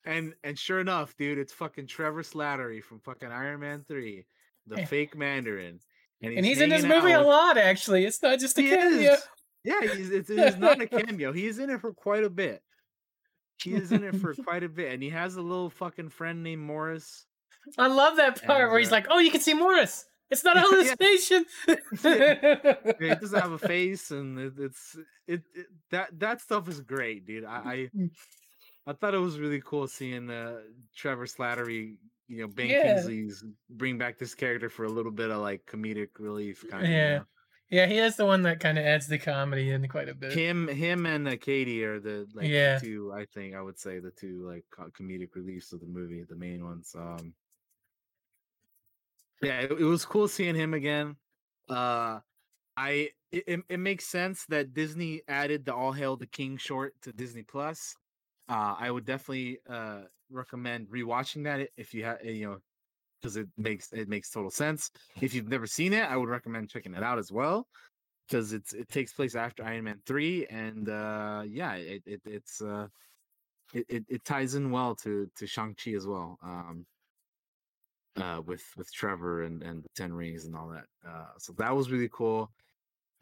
And 0.04 0.34
and 0.44 0.56
sure 0.58 0.78
enough, 0.80 1.16
dude, 1.16 1.38
it's 1.38 1.52
fucking 1.52 1.88
Trevor 1.88 2.22
Slattery 2.22 2.82
from 2.82 3.00
fucking 3.00 3.30
Iron 3.32 3.60
Man 3.60 3.84
Three, 3.88 4.26
the 4.66 4.76
Yeah. 4.78 4.84
fake 4.86 5.16
Mandarin. 5.16 5.80
And 6.22 6.44
he's 6.44 6.60
in 6.60 6.70
this 6.70 6.84
movie 6.84 7.12
out 7.12 7.24
a 7.24 7.28
lot, 7.28 7.59
actually. 7.59 8.05
It's 8.05 8.22
not 8.22 8.38
just 8.38 8.59
a 8.59 8.62
He 8.62 8.70
cameo. 8.70 9.12
is. 9.12 9.22
Yeah, 9.64 9.80
he's, 9.82 10.10
it's, 10.10 10.30
it's 10.30 10.56
not 10.56 10.80
a 10.80 10.86
cameo. 10.86 11.32
He's 11.32 11.59
in 11.59 11.70
it 11.70 11.80
for 11.80 11.93
quite 11.93 12.22
a 12.24 12.30
bit. 12.30 12.62
He 13.62 13.74
is 13.74 13.90
in 13.93 14.05
it 14.05 14.14
for 14.16 14.34
quite 14.44 14.62
a 14.62 14.68
bit, 14.68 14.93
and 14.93 15.02
he 15.02 15.10
has 15.10 15.36
a 15.36 15.43
little 15.43 15.70
fucking 15.70 16.10
friend 16.10 16.43
named 16.43 16.62
Morris. 16.62 17.26
I 17.76 17.88
love 17.88 18.16
that 18.18 18.43
part 18.44 18.62
And, 18.62 18.70
where 18.70 18.78
he's 18.78 18.88
uh, 18.88 18.93
like, 18.93 19.06
"Oh, 19.10 19.18
you 19.18 19.30
can 19.30 19.40
see 19.40 19.55
Morris. 19.55 20.05
It's 20.30 20.44
not 20.44 20.56
a 20.56 20.60
hallucination." 20.64 21.47
He 23.01 23.14
doesn't 23.14 23.40
have 23.40 23.52
a 23.52 23.59
face, 23.59 24.10
and 24.10 24.38
it, 24.38 24.52
it's 24.59 24.97
it, 25.26 25.43
it 25.55 25.66
that 25.90 26.18
that 26.20 26.40
stuff 26.40 26.68
is 26.68 26.80
great, 26.80 27.26
dude. 27.26 27.44
I, 27.44 27.56
I 27.56 27.90
Mm. 27.97 28.10
I 28.88 28.93
thought 28.93 29.14
it 29.14 29.18
was 29.18 29.40
really 29.40 29.60
cool 29.64 29.88
seeing 29.88 30.30
uh, 30.30 30.60
Trevor 30.94 31.26
Slattery, 31.26 31.97
you 32.28 32.39
know, 32.43 32.48
Ben 32.48 32.69
Yeah. 32.69 32.82
Kingsley's 32.94 33.44
bring 33.70 33.98
back 33.98 34.19
this 34.19 34.35
character 34.35 34.69
for 34.69 34.85
a 34.85 34.89
little 34.89 35.12
bit 35.12 35.31
of 35.31 35.40
like 35.40 35.66
comedic 35.66 36.19
relief, 36.19 36.65
kind 36.70 36.85
of. 36.85 36.90
yeah, 36.90 37.23
yeah, 37.70 37.86
he 37.86 37.98
is 37.98 38.16
the 38.16 38.27
one 38.27 38.43
that 38.43 38.61
kind 38.61 38.78
of 38.78 38.85
adds 38.85 39.07
the 39.07 39.19
comedy 39.19 39.70
in 39.70 39.86
quite 39.89 40.09
a 40.09 40.15
bit. 40.15 40.32
Him, 40.32 40.69
him, 40.69 41.07
and 41.07 41.27
uh, 41.28 41.36
Katie 41.36 41.85
are 41.85 42.01
the 42.01 42.28
like 42.35 42.48
Yeah. 42.48 42.78
two. 42.78 43.12
I 43.12 43.27
think 43.27 43.55
I 43.55 43.61
would 43.61 43.78
say 43.78 43.98
the 44.01 44.11
two 44.11 44.47
like 44.47 44.65
comedic 44.93 45.35
reliefs 45.35 45.73
of 45.73 45.81
the 45.81 45.86
movie, 45.86 46.24
the 46.24 46.36
main 46.36 46.65
ones. 46.65 46.94
Um, 46.97 47.35
yeah, 49.43 49.61
it, 49.61 49.73
it 49.73 49.85
was 49.85 50.05
cool 50.05 50.28
seeing 50.28 50.55
him 50.55 50.74
again. 50.74 51.16
Uh, 51.69 52.20
I 52.77 53.11
it, 53.32 53.44
it, 53.47 53.61
it 53.69 53.78
makes 53.78 54.07
sense 54.07 54.47
that 54.47 54.73
Disney 54.74 55.23
added 55.28 55.65
the 55.65 55.74
All 55.74 55.93
Hail 55.93 56.16
the 56.16 56.27
King 56.27 56.57
short 56.57 56.94
to 57.03 57.12
Disney 57.12 57.43
Plus. 57.43 57.97
Uh, 58.48 58.77
I 58.78 58.90
would 58.90 59.05
definitely 59.05 59.59
uh 59.69 60.05
recommend 60.31 60.89
rewatching 60.89 61.44
that 61.44 61.69
if 61.77 61.94
you 61.94 62.05
have 62.05 62.24
you 62.24 62.47
know 62.47 62.59
because 63.20 63.36
it 63.36 63.48
makes 63.57 63.93
it 63.93 64.09
makes 64.09 64.31
total 64.31 64.51
sense. 64.51 64.90
If 65.20 65.35
you've 65.35 65.48
never 65.48 65.66
seen 65.66 65.93
it, 65.93 66.05
I 66.05 66.16
would 66.16 66.28
recommend 66.28 66.70
checking 66.70 66.94
it 66.94 67.03
out 67.03 67.19
as 67.19 67.32
well 67.32 67.66
because 68.28 68.53
it's 68.53 68.73
it 68.73 68.89
takes 68.89 69.12
place 69.12 69.35
after 69.35 69.65
Iron 69.65 69.85
Man 69.85 70.01
three, 70.07 70.47
and 70.47 70.89
uh, 70.89 71.43
yeah, 71.47 71.74
it, 71.74 72.03
it 72.07 72.20
it's 72.24 72.61
uh, 72.61 72.89
it, 73.74 73.86
it 73.89 74.05
it 74.09 74.24
ties 74.24 74.55
in 74.55 74.70
well 74.70 74.94
to 74.97 75.28
to 75.36 75.47
Shang 75.47 75.74
Chi 75.82 75.93
as 75.93 76.07
well. 76.07 76.39
Um, 76.43 76.86
uh, 78.16 78.40
with 78.47 78.65
with 78.77 78.93
Trevor 78.93 79.43
and 79.43 79.62
and 79.62 79.82
the 79.82 79.89
Ten 79.97 80.12
Rings 80.12 80.44
and 80.44 80.57
all 80.57 80.69
that. 80.69 80.85
Uh, 81.07 81.32
so 81.39 81.53
that 81.55 81.74
was 81.74 81.90
really 81.90 82.11
cool. 82.12 82.51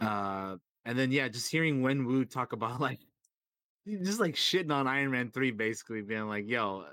Uh, 0.00 0.56
and 0.84 0.98
then 0.98 1.10
yeah, 1.10 1.28
just 1.28 1.50
hearing 1.50 1.82
Wen 1.82 2.04
Wu 2.04 2.24
talk 2.24 2.52
about 2.52 2.80
like 2.80 3.00
just 3.86 4.20
like 4.20 4.34
shitting 4.34 4.72
on 4.72 4.86
Iron 4.86 5.10
Man 5.10 5.30
three, 5.30 5.50
basically 5.50 6.02
being 6.02 6.28
like, 6.28 6.48
"Yo, 6.48 6.80
uh, 6.82 6.92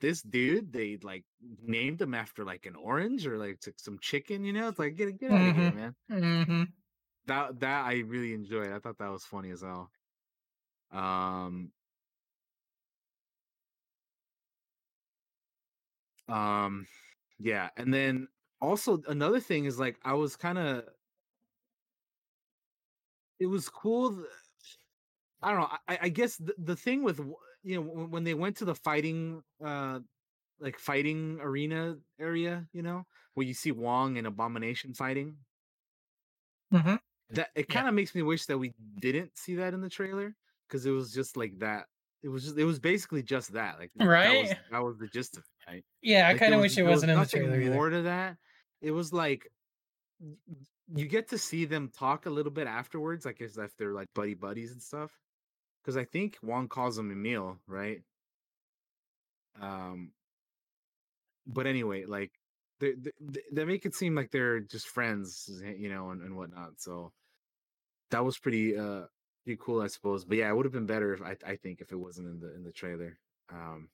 this 0.00 0.22
dude, 0.22 0.72
they 0.72 0.98
like 0.98 1.26
named 1.40 2.00
him 2.02 2.14
after 2.14 2.44
like 2.44 2.66
an 2.66 2.76
orange 2.76 3.26
or 3.26 3.38
like 3.38 3.62
some 3.78 3.98
chicken, 4.00 4.44
you 4.44 4.52
know? 4.52 4.68
It's 4.68 4.78
like 4.78 4.96
get 4.96 5.18
get 5.18 5.32
out 5.32 5.46
of 5.46 5.54
here, 5.54 5.72
man." 5.72 5.96
hmm 6.10 6.64
That 7.24 7.58
that 7.60 7.84
I 7.86 7.98
really 8.00 8.32
enjoyed. 8.32 8.70
I 8.70 8.78
thought 8.78 8.98
that 8.98 9.08
was 9.10 9.24
funny 9.26 9.50
as 9.50 9.62
hell. 9.62 9.90
Um. 10.90 11.72
Um, 16.28 16.86
yeah, 17.38 17.70
and 17.76 17.92
then 17.92 18.28
also 18.60 19.02
another 19.08 19.40
thing 19.40 19.64
is 19.64 19.78
like 19.78 19.98
I 20.04 20.14
was 20.14 20.36
kind 20.36 20.58
of. 20.58 20.88
It 23.38 23.46
was 23.46 23.68
cool. 23.68 24.16
th- 24.16 24.26
I 25.42 25.50
don't 25.50 25.60
know. 25.60 25.76
I, 25.88 25.98
I 26.02 26.08
guess 26.08 26.36
the, 26.36 26.54
the 26.58 26.76
thing 26.76 27.02
with 27.02 27.18
you 27.62 27.76
know 27.76 27.82
when, 27.82 28.24
they 28.24 28.34
went 28.34 28.56
to 28.58 28.64
the 28.64 28.74
fighting, 28.74 29.42
uh, 29.64 30.00
like 30.60 30.78
fighting 30.78 31.40
arena 31.40 31.98
area, 32.20 32.68
you 32.72 32.82
know, 32.82 33.06
where 33.34 33.46
you 33.46 33.54
see 33.54 33.72
Wong 33.72 34.18
and 34.18 34.26
Abomination 34.26 34.94
fighting. 34.94 35.38
hmm 36.70 36.96
That 37.30 37.50
it 37.54 37.68
kind 37.68 37.88
of 37.88 37.94
makes 37.94 38.14
me 38.14 38.22
wish 38.22 38.46
that 38.46 38.58
we 38.58 38.74
didn't 38.98 39.38
see 39.38 39.54
that 39.56 39.72
in 39.72 39.80
the 39.80 39.88
trailer 39.88 40.36
because 40.68 40.84
it 40.84 40.90
was 40.90 41.12
just 41.14 41.36
like 41.36 41.58
that. 41.60 41.86
It 42.22 42.28
was 42.28 42.44
just 42.44 42.58
it 42.58 42.64
was 42.64 42.78
basically 42.78 43.22
just 43.22 43.52
that. 43.54 43.78
Like 43.78 43.90
right, 43.98 44.28
that 44.28 44.40
was, 44.40 44.54
that 44.70 44.78
was 44.82 44.98
the 44.98 45.08
gist 45.08 45.36
of 45.38 45.44
it. 45.44 45.70
Right? 45.70 45.84
Yeah, 46.02 46.28
I 46.28 46.34
kind 46.34 46.54
of 46.54 46.60
wish 46.60 46.76
it 46.76 46.82
there 46.82 46.90
was 46.90 47.04
wasn't 47.04 47.12
in 47.12 47.18
the 47.20 47.26
trailer 47.26 47.60
either. 47.60 47.74
More 47.74 47.88
to 47.90 48.02
that, 48.02 48.38
it 48.82 48.90
was 48.90 49.12
like 49.12 49.48
you 50.94 51.06
get 51.06 51.28
to 51.28 51.38
see 51.38 51.64
them 51.64 51.88
talk 51.88 52.26
a 52.26 52.30
little 52.30 52.52
bit 52.52 52.66
afterwards, 52.66 53.24
like 53.24 53.40
as 53.40 53.56
if 53.58 53.76
they're 53.76 53.94
like 53.94 54.12
buddy 54.14 54.34
buddies 54.34 54.72
and 54.72 54.82
stuff. 54.82 55.18
Because 55.82 55.96
I 55.96 56.04
think 56.04 56.38
Wong 56.42 56.68
calls 56.68 56.98
him 56.98 57.10
Emil, 57.12 57.60
right? 57.66 58.02
Um, 59.54 60.12
but 61.46 61.66
anyway, 61.66 62.04
like 62.04 62.32
they 62.80 62.94
they, 62.94 63.42
they 63.52 63.64
make 63.64 63.86
it 63.86 63.94
seem 63.94 64.14
like 64.14 64.30
they're 64.30 64.60
just 64.60 64.88
friends, 64.88 65.48
you 65.64 65.88
know, 65.88 66.10
and, 66.10 66.22
and 66.22 66.36
whatnot. 66.36 66.80
So 66.80 67.12
that 68.10 68.24
was 68.24 68.38
pretty 68.38 68.76
uh 68.78 69.06
pretty 69.44 69.58
cool, 69.62 69.82
I 69.82 69.88
suppose. 69.88 70.24
But 70.24 70.38
yeah, 70.38 70.50
it 70.50 70.54
would 70.56 70.66
have 70.66 70.72
been 70.72 70.86
better 70.86 71.14
if 71.14 71.22
I 71.22 71.36
I 71.46 71.56
think 71.56 71.80
if 71.80 71.92
it 71.92 71.96
wasn't 71.96 72.28
in 72.28 72.40
the 72.40 72.54
in 72.54 72.64
the 72.64 72.72
trailer. 72.72 73.18
Um 73.50 73.90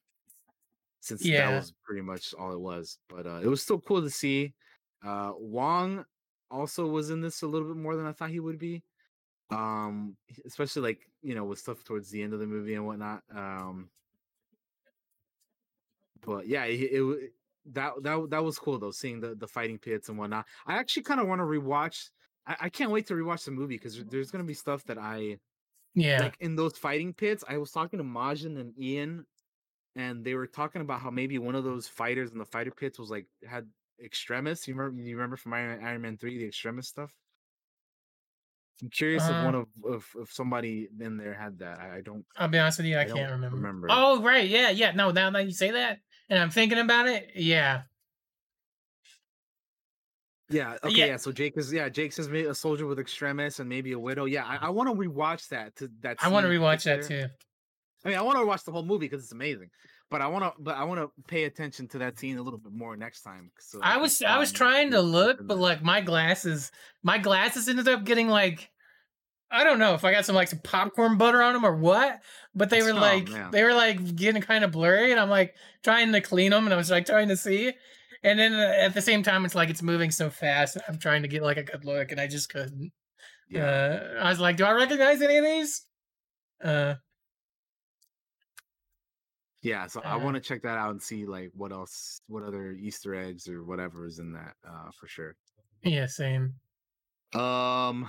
since 1.01 1.31
Yeah. 1.31 1.36
that 1.36 1.48
was 1.48 1.73
pretty 1.85 2.02
much 2.02 2.35
all 2.35 2.52
it 2.52 2.60
was. 2.60 2.98
But 3.09 3.27
uh 3.27 3.40
it 3.43 3.47
was 3.47 3.62
still 3.62 3.81
cool 3.81 4.02
to 4.02 4.10
see. 4.10 4.55
Uh 5.02 5.32
Wong 5.36 6.05
also 6.51 6.86
was 6.86 7.10
in 7.10 7.20
this 7.20 7.43
a 7.43 7.47
little 7.47 7.69
bit 7.69 7.77
more 7.81 7.97
than 7.97 8.06
I 8.06 8.12
thought 8.12 8.31
he 8.31 8.40
would 8.40 8.59
be. 8.59 8.85
Um 9.51 10.16
especially 10.47 10.83
like, 10.83 11.11
you 11.23 11.35
know, 11.35 11.45
with 11.45 11.59
stuff 11.59 11.85
towards 11.85 12.11
the 12.11 12.23
end 12.23 12.35
of 12.35 12.41
the 12.41 12.47
movie 12.47 12.75
and 12.75 12.87
whatnot. 12.87 13.25
Um 13.35 13.91
but 16.20 16.47
yeah, 16.47 16.65
it, 16.65 16.81
it 16.93 17.33
that 17.66 17.95
that 18.03 18.31
that 18.31 18.45
was 18.45 18.59
cool 18.59 18.79
though, 18.79 18.91
seeing 18.91 19.20
the 19.20 19.35
the 19.35 19.49
fighting 19.49 19.79
pits 19.79 20.09
and 20.09 20.19
whatnot. 20.19 20.47
I 20.66 20.75
actually 20.79 21.03
kind 21.05 21.20
of 21.20 21.29
want 21.29 21.41
to 21.41 21.45
rewatch. 21.45 22.11
I, 22.47 22.57
I 22.62 22.69
can't 22.70 22.91
wait 22.91 23.07
to 23.09 23.15
rewatch 23.15 23.45
the 23.45 23.51
movie 23.51 23.77
because 23.77 24.03
there's 24.07 24.31
gonna 24.31 24.45
be 24.45 24.55
stuff 24.55 24.85
that 24.85 24.99
I 24.99 25.39
Yeah. 25.95 26.33
like 26.33 26.37
in 26.41 26.57
those 26.57 26.79
fighting 26.79 27.15
pits. 27.15 27.45
I 27.49 27.59
was 27.59 27.73
talking 27.73 27.99
to 27.99 28.05
Majin 28.05 28.59
and 28.61 28.79
Ian, 28.81 29.27
and 29.97 30.25
they 30.25 30.35
were 30.35 30.49
talking 30.49 30.83
about 30.83 31.03
how 31.03 31.11
maybe 31.11 31.39
one 31.39 31.57
of 31.57 31.65
those 31.65 31.89
fighters 31.89 32.33
in 32.33 32.39
the 32.39 32.47
fighter 32.47 32.73
pits 32.73 32.99
was 32.99 33.11
like 33.11 33.29
had 33.49 33.70
extremis. 34.03 34.69
You 34.69 34.75
remember? 34.77 35.03
You 35.03 35.16
remember 35.16 35.37
from 35.37 35.55
Iron, 35.55 35.85
Iron 35.85 36.03
Man 36.03 36.19
three 36.19 36.39
the 36.39 36.47
extremis 36.47 36.89
stuff? 36.89 37.15
I'm 38.83 38.91
curious 38.91 39.25
if 39.25 39.31
one 39.31 39.55
Uh, 39.55 39.59
of 39.59 39.67
if, 39.87 40.15
if 40.17 40.33
somebody 40.33 40.89
in 41.01 41.17
there 41.17 41.35
had 41.35 41.59
that. 41.59 41.81
I, 41.81 41.97
I 41.97 42.01
don't. 42.01 42.25
I'll 42.37 42.49
be 42.49 42.59
honest 42.59 42.79
with 42.79 42.87
you, 42.87 42.97
I, 42.97 43.03
I 43.03 43.05
can't 43.07 43.33
remember. 43.33 43.57
remember. 43.57 43.89
Oh, 43.91 44.23
right, 44.23 44.49
yeah, 44.49 44.71
yeah. 44.71 44.93
No, 44.93 45.11
now 45.11 45.31
that 45.31 45.45
you 45.45 45.53
say 45.53 45.73
that, 45.73 45.99
and 46.29 46.39
I'm 46.39 46.51
thinking 46.51 46.79
about 46.79 47.09
it, 47.09 47.31
yeah, 47.35 47.83
Yeah. 50.51 50.77
Okay. 50.83 50.97
Yeah. 50.97 51.07
Yeah. 51.07 51.17
So 51.17 51.33
Jake 51.33 51.57
is 51.57 51.73
yeah. 51.73 51.89
Jake 51.89 52.13
says 52.13 52.29
a 52.29 52.55
soldier 52.55 52.87
with 52.87 52.99
extremis 52.99 53.61
and 53.61 53.69
maybe 53.69 53.93
a 53.93 53.99
widow. 53.99 54.25
Yeah. 54.25 54.45
I, 54.47 54.69
I 54.69 54.71
want 54.71 54.89
to 54.89 54.95
rewatch 54.95 55.49
that. 55.49 55.77
To 55.77 55.91
that. 56.01 56.17
I 56.23 56.29
want 56.29 56.47
to 56.47 56.51
rewatch 56.51 56.85
that 56.85 57.03
too. 57.03 57.27
I 58.05 58.09
mean, 58.09 58.19
I 58.19 58.23
want 58.23 58.39
to 58.39 58.47
watch 58.47 58.65
the 58.65 58.73
whole 58.73 58.85
movie 58.85 59.07
because 59.07 59.25
it's 59.25 59.33
amazing. 59.33 59.71
But 60.11 60.23
I 60.23 60.27
want 60.29 60.45
to. 60.45 60.53
But 60.63 60.77
I 60.77 60.85
want 60.85 61.01
to 61.01 61.11
pay 61.27 61.45
attention 61.45 61.87
to 61.89 61.99
that 61.99 62.19
scene 62.19 62.39
a 62.39 62.43
little 62.43 62.59
bit 62.59 62.73
more 62.73 62.97
next 62.97 63.23
time. 63.23 63.51
So 63.61 63.79
I 63.83 63.93
can 63.95 64.03
was 64.03 64.23
I 64.23 64.39
was 64.39 64.53
trying 64.53 64.93
to 64.93 65.01
look, 65.03 65.39
but 65.47 65.59
like 65.59 65.83
my 65.83 66.01
glasses, 66.01 66.73
my 67.03 67.19
glasses 67.19 67.69
ended 67.69 67.89
up 67.89 68.05
getting 68.05 68.27
like, 68.29 68.71
I 69.51 69.65
don't 69.65 69.79
know 69.79 69.93
if 69.95 70.05
I 70.05 70.13
got 70.13 70.25
some 70.25 70.35
like 70.35 70.49
some 70.49 70.61
popcorn 70.61 71.19
butter 71.19 71.43
on 71.43 71.53
them 71.53 71.65
or 71.65 71.77
what, 71.77 72.21
but 72.55 72.71
they 72.71 72.83
were 72.83 72.93
Oh, 72.93 72.95
like 72.95 73.29
man. 73.29 73.51
they 73.51 73.63
were 73.63 73.75
like 73.75 74.17
getting 74.17 74.41
kind 74.41 74.65
of 74.65 74.73
blurry, 74.73 75.11
and 75.11 75.21
I'm 75.21 75.29
like 75.31 75.55
trying 75.85 76.11
to 76.13 76.21
clean 76.23 76.53
them, 76.53 76.65
and 76.65 76.73
I 76.73 76.77
was 76.79 76.91
like 76.91 77.05
trying 77.05 77.29
to 77.29 77.37
see, 77.37 77.73
and 78.23 78.39
then 78.39 78.55
uh, 78.55 78.75
at 78.79 78.95
the 78.95 79.03
same 79.03 79.23
time 79.23 79.45
it's 79.45 79.55
like 79.55 79.69
it's 79.69 79.83
moving 79.83 80.11
so 80.11 80.31
fast, 80.31 80.79
I'm 80.89 80.99
trying 80.99 81.21
to 81.23 81.29
get 81.29 81.43
like 81.43 81.59
a 81.59 81.63
good 81.65 81.85
look, 81.85 82.13
and 82.13 82.21
I 82.21 82.29
just 82.29 82.49
couldn't. 82.51 82.93
Yeah. 83.51 83.65
Uh, 84.19 84.23
I 84.25 84.31
was 84.31 84.41
like, 84.41 84.57
do 84.57 84.65
I 84.65 84.73
recognize 84.73 85.21
any 85.21 85.37
of 85.37 85.45
these? 85.45 85.83
Uh, 86.65 86.95
yeah. 89.63 89.87
So 89.87 90.01
I 90.05 90.13
uh, 90.15 90.19
want 90.19 90.35
to 90.37 90.41
check 90.41 90.63
that 90.63 90.79
out 90.79 90.91
and 90.91 91.03
see 91.03 91.27
like 91.27 91.51
what 91.55 91.73
else, 91.73 92.21
what 92.29 92.43
other 92.43 92.73
Easter 92.73 93.15
eggs 93.15 93.49
or 93.49 93.65
whatever 93.65 94.07
is 94.07 94.19
in 94.19 94.33
that 94.33 94.55
uh, 94.69 94.91
for 94.99 95.07
sure. 95.09 95.35
yeah, 95.83 96.07
same. 96.07 96.55
Um. 97.35 98.09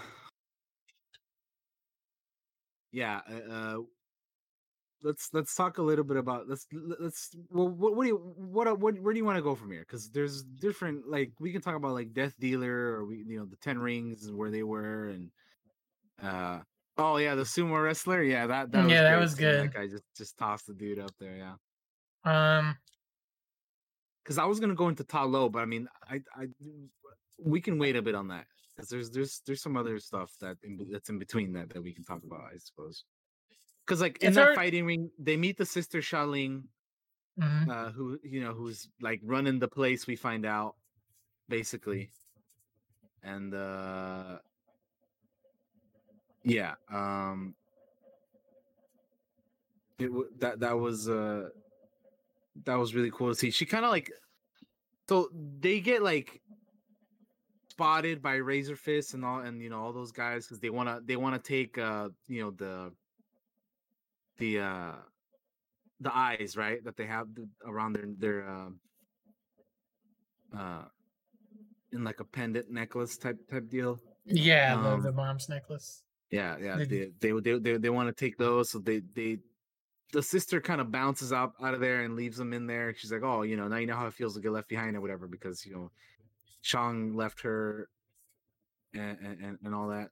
Yeah. 2.91 3.21
uh, 3.29 3.51
Uh. 3.53 3.77
Let's 5.01 5.29
let's 5.31 5.55
talk 5.55 5.77
a 5.77 5.81
little 5.81 6.03
bit 6.03 6.17
about 6.17 6.49
let's 6.49 6.67
let's 6.73 7.33
well 7.49 7.69
what 7.69 7.95
what 7.95 8.03
do 8.03 8.09
you 8.09 8.17
what 8.35 8.67
are- 8.67 8.75
what 8.75 8.99
where 8.99 9.13
do 9.13 9.17
you 9.17 9.23
want 9.23 9.37
to 9.37 9.41
go 9.41 9.55
from 9.55 9.71
here? 9.71 9.85
Because 9.87 10.09
there's 10.09 10.43
different 10.43 11.07
like 11.09 11.31
we 11.39 11.53
can 11.53 11.61
talk 11.61 11.75
about 11.75 11.93
like 11.93 12.11
Death 12.13 12.33
Dealer 12.37 12.95
or 12.97 13.05
we 13.05 13.23
you 13.25 13.39
know 13.39 13.45
the 13.45 13.55
Ten 13.55 13.79
Rings 13.79 14.25
and 14.25 14.37
where 14.37 14.51
they 14.51 14.61
were 14.63 15.07
and 15.07 15.31
uh 16.21 16.59
oh 16.99 17.17
yeah 17.17 17.35
the 17.35 17.43
sumo 17.43 17.81
wrestler 17.83 18.21
yeah 18.23 18.45
that 18.47 18.71
that 18.71 18.83
was 18.83 18.91
Yeah, 18.93 19.03
that 19.03 19.19
was 19.19 19.35
good. 19.35 19.63
That 19.65 19.73
guy 19.73 19.87
just 19.87 20.03
just 20.15 20.37
tossed 20.37 20.67
the 20.67 20.73
dude 20.73 20.99
up 20.99 21.11
there 21.19 21.35
yeah 21.37 21.55
Um, 22.25 22.77
because 24.23 24.37
I 24.37 24.45
was 24.45 24.59
gonna 24.59 24.75
go 24.75 24.89
into 24.89 25.03
Ta 25.03 25.23
Lo, 25.23 25.49
but 25.49 25.59
I 25.59 25.65
mean, 25.65 25.87
I, 26.07 26.21
I, 26.35 26.47
we 27.43 27.61
can 27.61 27.79
wait 27.79 27.95
a 27.95 28.01
bit 28.01 28.13
on 28.15 28.27
that 28.27 28.45
because 28.75 28.89
there's 28.89 29.09
there's 29.09 29.41
there's 29.45 29.61
some 29.61 29.75
other 29.77 29.97
stuff 29.99 30.31
that 30.41 30.57
in, 30.63 30.77
that's 30.91 31.09
in 31.09 31.17
between 31.17 31.53
that 31.53 31.69
that 31.71 31.81
we 31.81 31.93
can 31.93 32.03
talk 32.03 32.21
about, 32.23 32.41
I 32.53 32.57
suppose. 32.57 33.05
Because 33.85 34.01
like 34.01 34.17
in 34.21 34.27
It's 34.27 34.35
that 34.35 34.43
hard- 34.43 34.55
fighting 34.55 34.85
ring, 34.85 35.09
they 35.17 35.37
meet 35.37 35.57
the 35.57 35.65
sister 35.65 35.99
Xialing, 35.99 36.63
Mhm. 37.39 37.69
uh, 37.69 37.91
who 37.91 38.19
you 38.23 38.41
know 38.41 38.53
who's 38.53 38.89
like 39.01 39.21
running 39.23 39.57
the 39.59 39.67
place. 39.69 40.05
We 40.05 40.15
find 40.17 40.45
out 40.45 40.75
basically, 41.47 42.11
and 43.23 43.53
uh, 43.55 44.39
yeah, 46.43 46.75
um, 46.91 47.55
it 49.97 50.07
w- 50.07 50.29
that 50.39 50.59
that 50.61 50.77
was 50.77 51.09
uh 51.09 51.49
that 52.65 52.75
was 52.75 52.95
really 52.95 53.11
cool 53.11 53.29
to 53.29 53.35
see. 53.35 53.51
She 53.51 53.65
kind 53.65 53.85
of 53.85 53.91
like 53.91 54.11
so 55.07 55.29
they 55.59 55.79
get 55.79 56.01
like 56.01 56.41
spotted 57.69 58.21
by 58.21 58.35
Razor 58.35 58.75
Fist 58.75 59.13
and 59.13 59.23
all 59.23 59.39
and 59.39 59.61
you 59.61 59.69
know 59.69 59.79
all 59.81 59.93
those 59.93 60.11
guys 60.11 60.45
because 60.45 60.59
they 60.59 60.69
wanna 60.69 61.01
they 61.03 61.15
wanna 61.15 61.39
take 61.39 61.77
uh 61.77 62.09
you 62.27 62.41
know 62.41 62.51
the 62.51 62.91
the 64.37 64.59
uh 64.59 64.91
the 66.01 66.15
eyes 66.15 66.55
right 66.55 66.83
that 66.83 66.95
they 66.95 67.05
have 67.05 67.27
around 67.65 67.93
their 67.93 68.05
their 68.17 68.49
um 68.49 68.79
uh 70.57 70.83
in 71.91 72.03
like 72.03 72.19
a 72.19 72.25
pendant 72.25 72.69
necklace 72.69 73.17
type 73.17 73.37
type 73.49 73.67
deal. 73.69 73.99
Yeah, 74.25 74.75
Um, 74.75 75.01
the, 75.01 75.09
the 75.09 75.11
mom's 75.11 75.49
necklace. 75.49 76.03
Yeah, 76.31 76.57
yeah. 76.61 76.77
They- 76.77 76.85
They 76.85 77.11
they 77.19 77.39
they 77.39 77.59
they, 77.59 77.77
they 77.77 77.89
want 77.89 78.07
to 78.09 78.13
take 78.25 78.37
those, 78.37 78.69
so 78.69 78.79
they 78.79 79.01
they 79.15 79.39
the 80.11 80.23
sister 80.23 80.59
kind 80.59 80.81
of 80.81 80.91
bounces 80.91 81.31
out 81.33 81.53
out 81.61 81.73
of 81.73 81.79
there 81.79 82.01
and 82.01 82.15
leaves 82.15 82.37
them 82.37 82.51
in 82.53 82.65
there. 82.67 82.93
She's 82.95 83.11
like, 83.11 83.23
oh, 83.23 83.43
you 83.43 83.55
know, 83.57 83.67
now 83.67 83.77
you 83.77 83.85
know 83.87 83.95
how 83.95 84.07
it 84.07 84.13
feels 84.13 84.35
to 84.35 84.41
get 84.41 84.51
left 84.51 84.67
behind 84.69 84.95
or 84.95 85.01
whatever 85.01 85.27
because 85.27 85.65
you 85.65 85.73
know, 85.73 85.91
Shang 86.61 87.15
left 87.15 87.41
her 87.41 87.89
and 88.93 89.17
and, 89.21 89.57
and 89.63 89.75
all 89.75 89.89
that. 89.89 90.09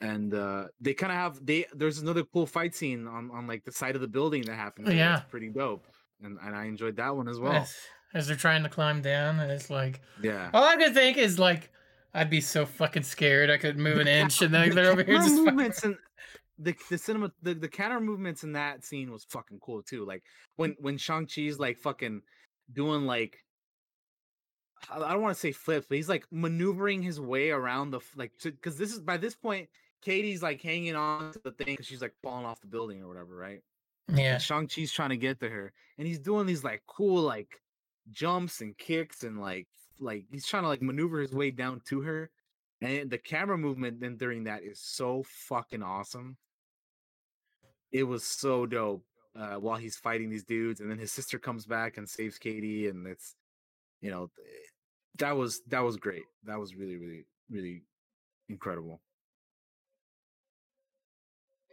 And 0.00 0.34
uh 0.34 0.64
they 0.80 0.94
kind 0.94 1.12
of 1.12 1.18
have 1.18 1.46
they 1.46 1.64
there's 1.74 1.98
another 1.98 2.24
cool 2.24 2.46
fight 2.46 2.74
scene 2.74 3.06
on 3.06 3.30
on 3.30 3.46
like 3.46 3.64
the 3.64 3.70
side 3.72 3.94
of 3.94 4.00
the 4.00 4.08
building 4.08 4.42
that 4.46 4.56
happens. 4.56 4.88
there 4.88 4.96
Yeah. 4.96 5.16
that's 5.16 5.30
pretty 5.30 5.48
dope, 5.48 5.86
and 6.22 6.38
and 6.42 6.56
I 6.56 6.64
enjoyed 6.64 6.96
that 6.96 7.14
one 7.14 7.28
as 7.28 7.38
well. 7.38 7.52
As, 7.52 7.76
as 8.12 8.26
they're 8.26 8.36
trying 8.36 8.64
to 8.64 8.68
climb 8.68 9.00
down, 9.00 9.38
and 9.38 9.50
it's 9.52 9.70
like 9.70 10.00
Yeah. 10.20 10.50
all 10.52 10.64
I 10.64 10.76
could 10.76 10.92
think 10.92 11.18
is 11.18 11.38
like 11.38 11.70
I'd 12.14 12.30
be 12.30 12.40
so 12.40 12.66
fucking 12.66 13.04
scared 13.04 13.48
I 13.50 13.56
could 13.56 13.78
move 13.78 13.98
an 13.98 14.08
inch, 14.08 14.42
and 14.42 14.52
then 14.52 14.68
The 14.68 14.74
they're 14.74 14.92
over 14.92 15.02
here 15.02 15.16
just. 15.16 15.28
fucking- 15.30 15.44
movements 15.44 15.82
and 15.84 15.96
the 16.58 16.74
the 16.90 16.98
cinema 16.98 17.32
the, 17.42 17.54
the 17.54 17.68
camera 17.68 18.00
movements 18.00 18.44
in 18.44 18.52
that 18.52 18.84
scene 18.84 19.10
was 19.10 19.24
fucking 19.24 19.58
cool 19.60 19.82
too. 19.82 20.04
Like 20.04 20.22
when 20.56 20.76
when 20.78 20.98
Shang 20.98 21.26
Chi's 21.26 21.58
like 21.58 21.78
fucking 21.78 22.20
doing 22.72 23.06
like 23.06 23.38
I 24.90 24.96
I 25.02 25.12
don't 25.12 25.22
want 25.22 25.34
to 25.34 25.40
say 25.40 25.52
flips, 25.52 25.86
but 25.88 25.96
he's 25.96 26.08
like 26.08 26.26
maneuvering 26.30 27.02
his 27.02 27.20
way 27.20 27.50
around 27.50 27.90
the 27.92 28.00
like 28.16 28.32
because 28.42 28.76
this 28.76 28.92
is 28.92 29.00
by 29.00 29.16
this 29.16 29.34
point 29.34 29.68
Katie's 30.02 30.42
like 30.42 30.60
hanging 30.60 30.94
on 30.96 31.32
to 31.32 31.40
the 31.42 31.52
thing 31.52 31.66
because 31.74 31.86
she's 31.86 32.02
like 32.02 32.14
falling 32.22 32.44
off 32.44 32.60
the 32.60 32.66
building 32.66 33.02
or 33.02 33.08
whatever, 33.08 33.34
right? 33.34 33.60
Yeah. 34.12 34.38
Shang 34.38 34.66
Chi's 34.66 34.92
trying 34.92 35.10
to 35.10 35.16
get 35.16 35.40
to 35.40 35.48
her, 35.48 35.72
and 35.96 36.06
he's 36.06 36.18
doing 36.18 36.46
these 36.46 36.62
like 36.64 36.82
cool 36.86 37.22
like 37.22 37.60
jumps 38.10 38.60
and 38.60 38.76
kicks 38.76 39.22
and 39.24 39.40
like 39.40 39.68
like 40.02 40.24
he's 40.30 40.46
trying 40.46 40.64
to 40.64 40.68
like 40.68 40.82
maneuver 40.82 41.20
his 41.20 41.32
way 41.32 41.50
down 41.50 41.80
to 41.86 42.00
her. 42.02 42.30
And 42.80 43.10
the 43.10 43.18
camera 43.18 43.56
movement 43.56 44.00
then 44.00 44.16
during 44.16 44.44
that 44.44 44.62
is 44.64 44.80
so 44.80 45.24
fucking 45.26 45.82
awesome. 45.82 46.36
It 47.92 48.04
was 48.04 48.24
so 48.24 48.66
dope 48.66 49.04
uh, 49.36 49.54
while 49.56 49.76
he's 49.76 49.96
fighting 49.96 50.30
these 50.30 50.44
dudes, 50.44 50.80
and 50.80 50.90
then 50.90 50.98
his 50.98 51.12
sister 51.12 51.38
comes 51.38 51.66
back 51.66 51.96
and 51.96 52.08
saves 52.08 52.38
Katie, 52.38 52.88
and 52.88 53.06
it's 53.06 53.36
you 54.00 54.10
know 54.10 54.30
that 55.18 55.36
was 55.36 55.60
that 55.68 55.80
was 55.80 55.96
great. 55.96 56.24
That 56.44 56.58
was 56.58 56.74
really 56.74 56.96
really 56.96 57.26
really 57.50 57.82
incredible. 58.48 59.00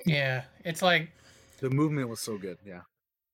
Yeah, 0.05 0.43
it's 0.63 0.81
like 0.81 1.09
The 1.59 1.69
movement 1.69 2.09
was 2.09 2.21
so 2.21 2.37
good. 2.37 2.57
Yeah. 2.65 2.81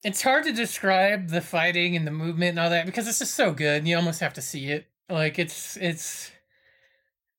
It's 0.05 0.21
hard 0.21 0.43
to 0.43 0.53
describe 0.53 1.29
the 1.29 1.41
fighting 1.41 1.95
and 1.95 2.05
the 2.05 2.11
movement 2.11 2.51
and 2.51 2.59
all 2.59 2.69
that 2.69 2.85
because 2.85 3.07
it's 3.07 3.17
just 3.17 3.33
so 3.33 3.51
good. 3.51 3.79
and 3.79 3.87
You 3.87 3.95
almost 3.97 4.19
have 4.19 4.33
to 4.33 4.41
see 4.41 4.69
it. 4.69 4.85
Like 5.09 5.39
it's 5.39 5.77
it's 5.77 6.31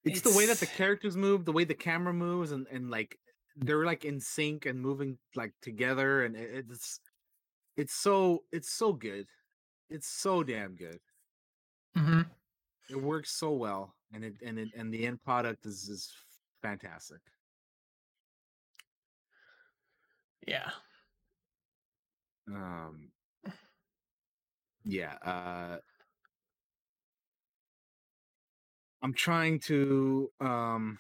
it's, 0.05 0.21
the 0.21 0.37
way 0.37 0.47
that 0.47 0.59
the 0.59 0.67
characters 0.67 1.17
move, 1.17 1.45
the 1.45 1.53
way 1.53 1.63
the 1.63 1.75
camera 1.75 2.13
moves, 2.13 2.51
and 2.51 2.67
and 2.71 2.91
like 2.91 3.19
they're 3.57 3.85
like 3.85 4.05
in 4.05 4.21
sync 4.21 4.67
and 4.67 4.81
moving 4.81 5.17
like 5.37 5.53
together, 5.63 6.25
and 6.25 6.35
it, 6.35 6.67
it's 6.69 6.99
it's 7.77 7.95
so 7.95 8.43
it's 8.51 8.73
so 8.73 8.93
good. 8.93 9.27
It's 9.89 10.09
so 10.09 10.43
damn 10.43 10.75
good. 10.75 10.99
Mm-hmm. 11.97 12.23
It 12.91 13.01
works 13.01 13.31
so 13.31 13.53
well, 13.53 13.95
and 14.13 14.25
it 14.25 14.35
and 14.45 14.59
it 14.59 14.69
and 14.77 14.93
the 14.93 15.07
end 15.07 15.23
product 15.23 15.67
is 15.67 15.89
is 15.89 16.13
fantastic. 16.63 17.21
yeah. 20.47 20.71
Um. 22.49 23.13
Yeah. 24.85 25.15
Uh. 25.23 25.79
I'm 29.03 29.13
trying 29.15 29.61
to 29.61 30.31
um 30.41 30.99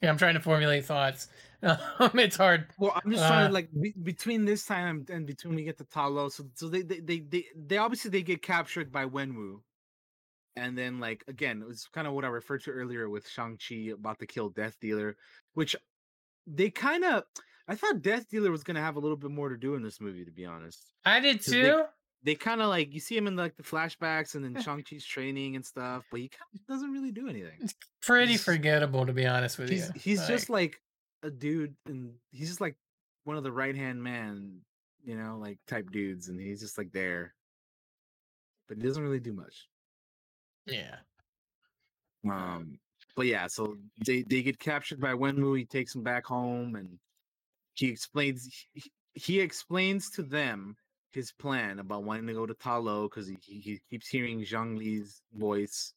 Yeah, 0.00 0.10
I'm 0.10 0.18
trying 0.18 0.34
to 0.34 0.40
formulate 0.40 0.84
thoughts. 0.84 1.28
Um, 1.62 2.18
it's 2.18 2.34
hard. 2.36 2.66
Well, 2.76 3.00
I'm 3.04 3.12
just 3.12 3.24
trying 3.28 3.44
Uh, 3.44 3.46
to 3.46 3.52
like 3.52 3.70
be, 3.72 3.94
between 4.02 4.44
this 4.44 4.64
time 4.66 5.06
and 5.08 5.24
between 5.26 5.54
we 5.54 5.62
get 5.62 5.78
to 5.78 5.84
Talo, 5.84 6.30
so 6.30 6.44
so 6.54 6.68
they 6.68 6.82
they, 6.82 6.98
they 6.98 7.20
they 7.20 7.44
they 7.54 7.76
obviously 7.78 8.10
they 8.10 8.22
get 8.22 8.42
captured 8.42 8.90
by 8.90 9.06
Wenwu, 9.06 9.60
and 10.56 10.76
then 10.78 11.00
like 11.00 11.24
again, 11.28 11.62
it 11.62 11.68
was 11.68 11.88
kind 11.88 12.06
of 12.06 12.14
what 12.14 12.24
I 12.24 12.28
referred 12.28 12.62
to 12.64 12.72
earlier 12.72 13.08
with 13.10 13.28
Shang 13.28 13.58
Chi 13.58 13.92
about 13.94 14.18
the 14.18 14.26
kill 14.26 14.50
Death 14.50 14.76
Dealer, 14.80 15.16
which 15.54 15.76
they 16.46 16.70
kind 16.70 17.04
of 17.04 17.24
I 17.68 17.74
thought 17.74 18.02
Death 18.02 18.28
Dealer 18.28 18.50
was 18.50 18.62
gonna 18.64 18.80
have 18.80 18.96
a 18.96 19.00
little 19.00 19.16
bit 19.16 19.30
more 19.30 19.48
to 19.48 19.56
do 19.56 19.74
in 19.74 19.82
this 19.82 20.00
movie, 20.00 20.24
to 20.24 20.30
be 20.30 20.44
honest. 20.44 20.92
I 21.04 21.20
did 21.20 21.40
too. 21.42 21.84
They 22.24 22.34
kind 22.36 22.60
of 22.60 22.68
like 22.68 22.92
you 22.94 23.00
see 23.00 23.16
him 23.16 23.26
in 23.26 23.34
like 23.36 23.56
the 23.56 23.62
flashbacks 23.64 24.34
and 24.36 24.44
then 24.44 24.62
Shang 24.62 24.82
Chi's 24.84 25.04
training 25.04 25.56
and 25.56 25.64
stuff, 25.64 26.04
but 26.10 26.20
he 26.20 26.28
kind 26.28 26.48
of 26.54 26.66
doesn't 26.66 26.90
really 26.92 27.10
do 27.12 27.28
anything. 27.28 27.68
Pretty 28.02 28.32
he's- 28.32 28.44
forgettable, 28.44 29.06
to 29.06 29.12
be 29.12 29.26
honest 29.26 29.58
with 29.58 29.68
He's 29.70 29.86
you. 29.88 29.92
he's 30.00 30.26
just 30.26 30.48
like 30.50 30.80
a 31.22 31.30
dude, 31.30 31.74
and 31.86 32.12
he's 32.30 32.48
just 32.48 32.60
like 32.60 32.76
one 33.24 33.36
of 33.36 33.42
the 33.44 33.52
right 33.52 33.76
hand 33.76 34.02
man, 34.02 34.60
you 35.04 35.16
know, 35.16 35.38
like 35.40 35.58
type 35.66 35.90
dudes, 35.90 36.28
and 36.28 36.40
he's 36.40 36.60
just 36.60 36.78
like 36.78 36.92
there, 36.92 37.34
but 38.68 38.76
he 38.76 38.82
doesn't 38.84 39.02
really 39.02 39.20
do 39.20 39.32
much. 39.32 39.66
yeah. 40.66 40.96
Um, 42.28 42.78
but 43.16 43.26
yeah, 43.26 43.46
so 43.48 43.76
they 44.06 44.22
they 44.22 44.42
get 44.42 44.58
captured 44.58 45.00
by 45.00 45.12
Wenwu. 45.12 45.58
He 45.58 45.64
takes 45.64 45.92
them 45.92 46.02
back 46.04 46.24
home, 46.24 46.76
and 46.76 46.98
he 47.74 47.88
explains 47.88 48.66
he, 48.72 48.92
he 49.14 49.40
explains 49.40 50.10
to 50.10 50.22
them 50.22 50.76
his 51.12 51.32
plan 51.32 51.78
about 51.78 52.04
wanting 52.04 52.26
to 52.26 52.32
go 52.34 52.46
to 52.46 52.54
Talo 52.54 53.04
because 53.10 53.26
he, 53.28 53.36
he 53.42 53.80
keeps 53.90 54.08
hearing 54.08 54.40
Jiang 54.42 54.78
Li's 54.78 55.22
voice. 55.32 55.94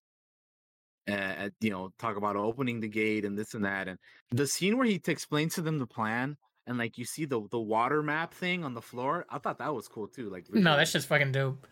Uh, 1.08 1.12
at, 1.12 1.54
you 1.62 1.70
know, 1.70 1.94
talk 2.00 2.18
about 2.18 2.36
opening 2.36 2.80
the 2.80 2.88
gate 2.88 3.26
and 3.26 3.38
this 3.38 3.54
and 3.54 3.64
that, 3.64 3.88
and 3.88 4.00
the 4.32 4.48
scene 4.48 4.76
where 4.76 4.88
he 4.88 4.98
t- 4.98 5.12
explains 5.12 5.54
to 5.54 5.62
them 5.62 5.78
the 5.78 5.86
plan, 5.86 6.36
and 6.66 6.80
like 6.80 6.98
you 6.98 7.06
see 7.06 7.26
the 7.26 7.48
the 7.52 7.60
water 7.60 8.02
map 8.02 8.34
thing 8.34 8.64
on 8.64 8.74
the 8.74 8.82
floor. 8.82 9.24
I 9.30 9.38
thought 9.38 9.60
that 9.60 9.76
was 9.76 9.88
cool 9.88 10.08
too. 10.08 10.32
Like 10.32 10.48
No, 10.52 10.76
that's 10.76 10.94
just 10.94 11.08
fucking 11.08 11.32
dope. 11.32 11.68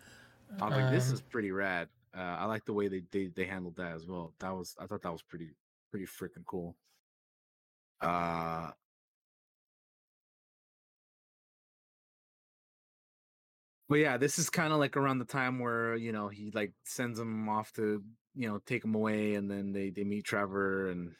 I 0.60 0.66
was 0.66 0.76
like, 0.76 0.86
this 0.86 1.10
Um, 1.10 1.14
is 1.14 1.22
pretty 1.22 1.50
rad. 1.50 1.88
Uh, 2.16 2.20
I 2.20 2.44
like 2.44 2.64
the 2.64 2.72
way 2.74 2.86
they, 2.88 3.00
they 3.10 3.26
they 3.26 3.44
handled 3.44 3.76
that 3.76 3.92
as 3.92 4.06
well. 4.06 4.34
That 4.38 4.50
was 4.50 4.76
I 4.78 4.86
thought 4.86 5.02
that 5.02 5.12
was 5.12 5.22
pretty 5.22 5.50
pretty 5.90 6.06
freaking 6.06 6.44
cool. 6.46 6.76
Uh 8.00 8.72
But 13.88 13.96
yeah, 13.96 14.16
this 14.16 14.38
is 14.38 14.48
kind 14.48 14.72
of 14.72 14.78
like 14.78 14.96
around 14.96 15.18
the 15.18 15.24
time 15.24 15.58
where 15.58 15.94
you 15.96 16.12
know 16.12 16.28
he 16.28 16.50
like 16.54 16.72
sends 16.84 17.18
them 17.18 17.48
off 17.48 17.72
to 17.74 18.02
you 18.34 18.48
know 18.48 18.60
take 18.66 18.82
them 18.82 18.94
away, 18.94 19.34
and 19.34 19.50
then 19.50 19.72
they 19.72 19.90
they 19.90 20.04
meet 20.04 20.24
Trevor, 20.24 20.90
and 20.90 21.12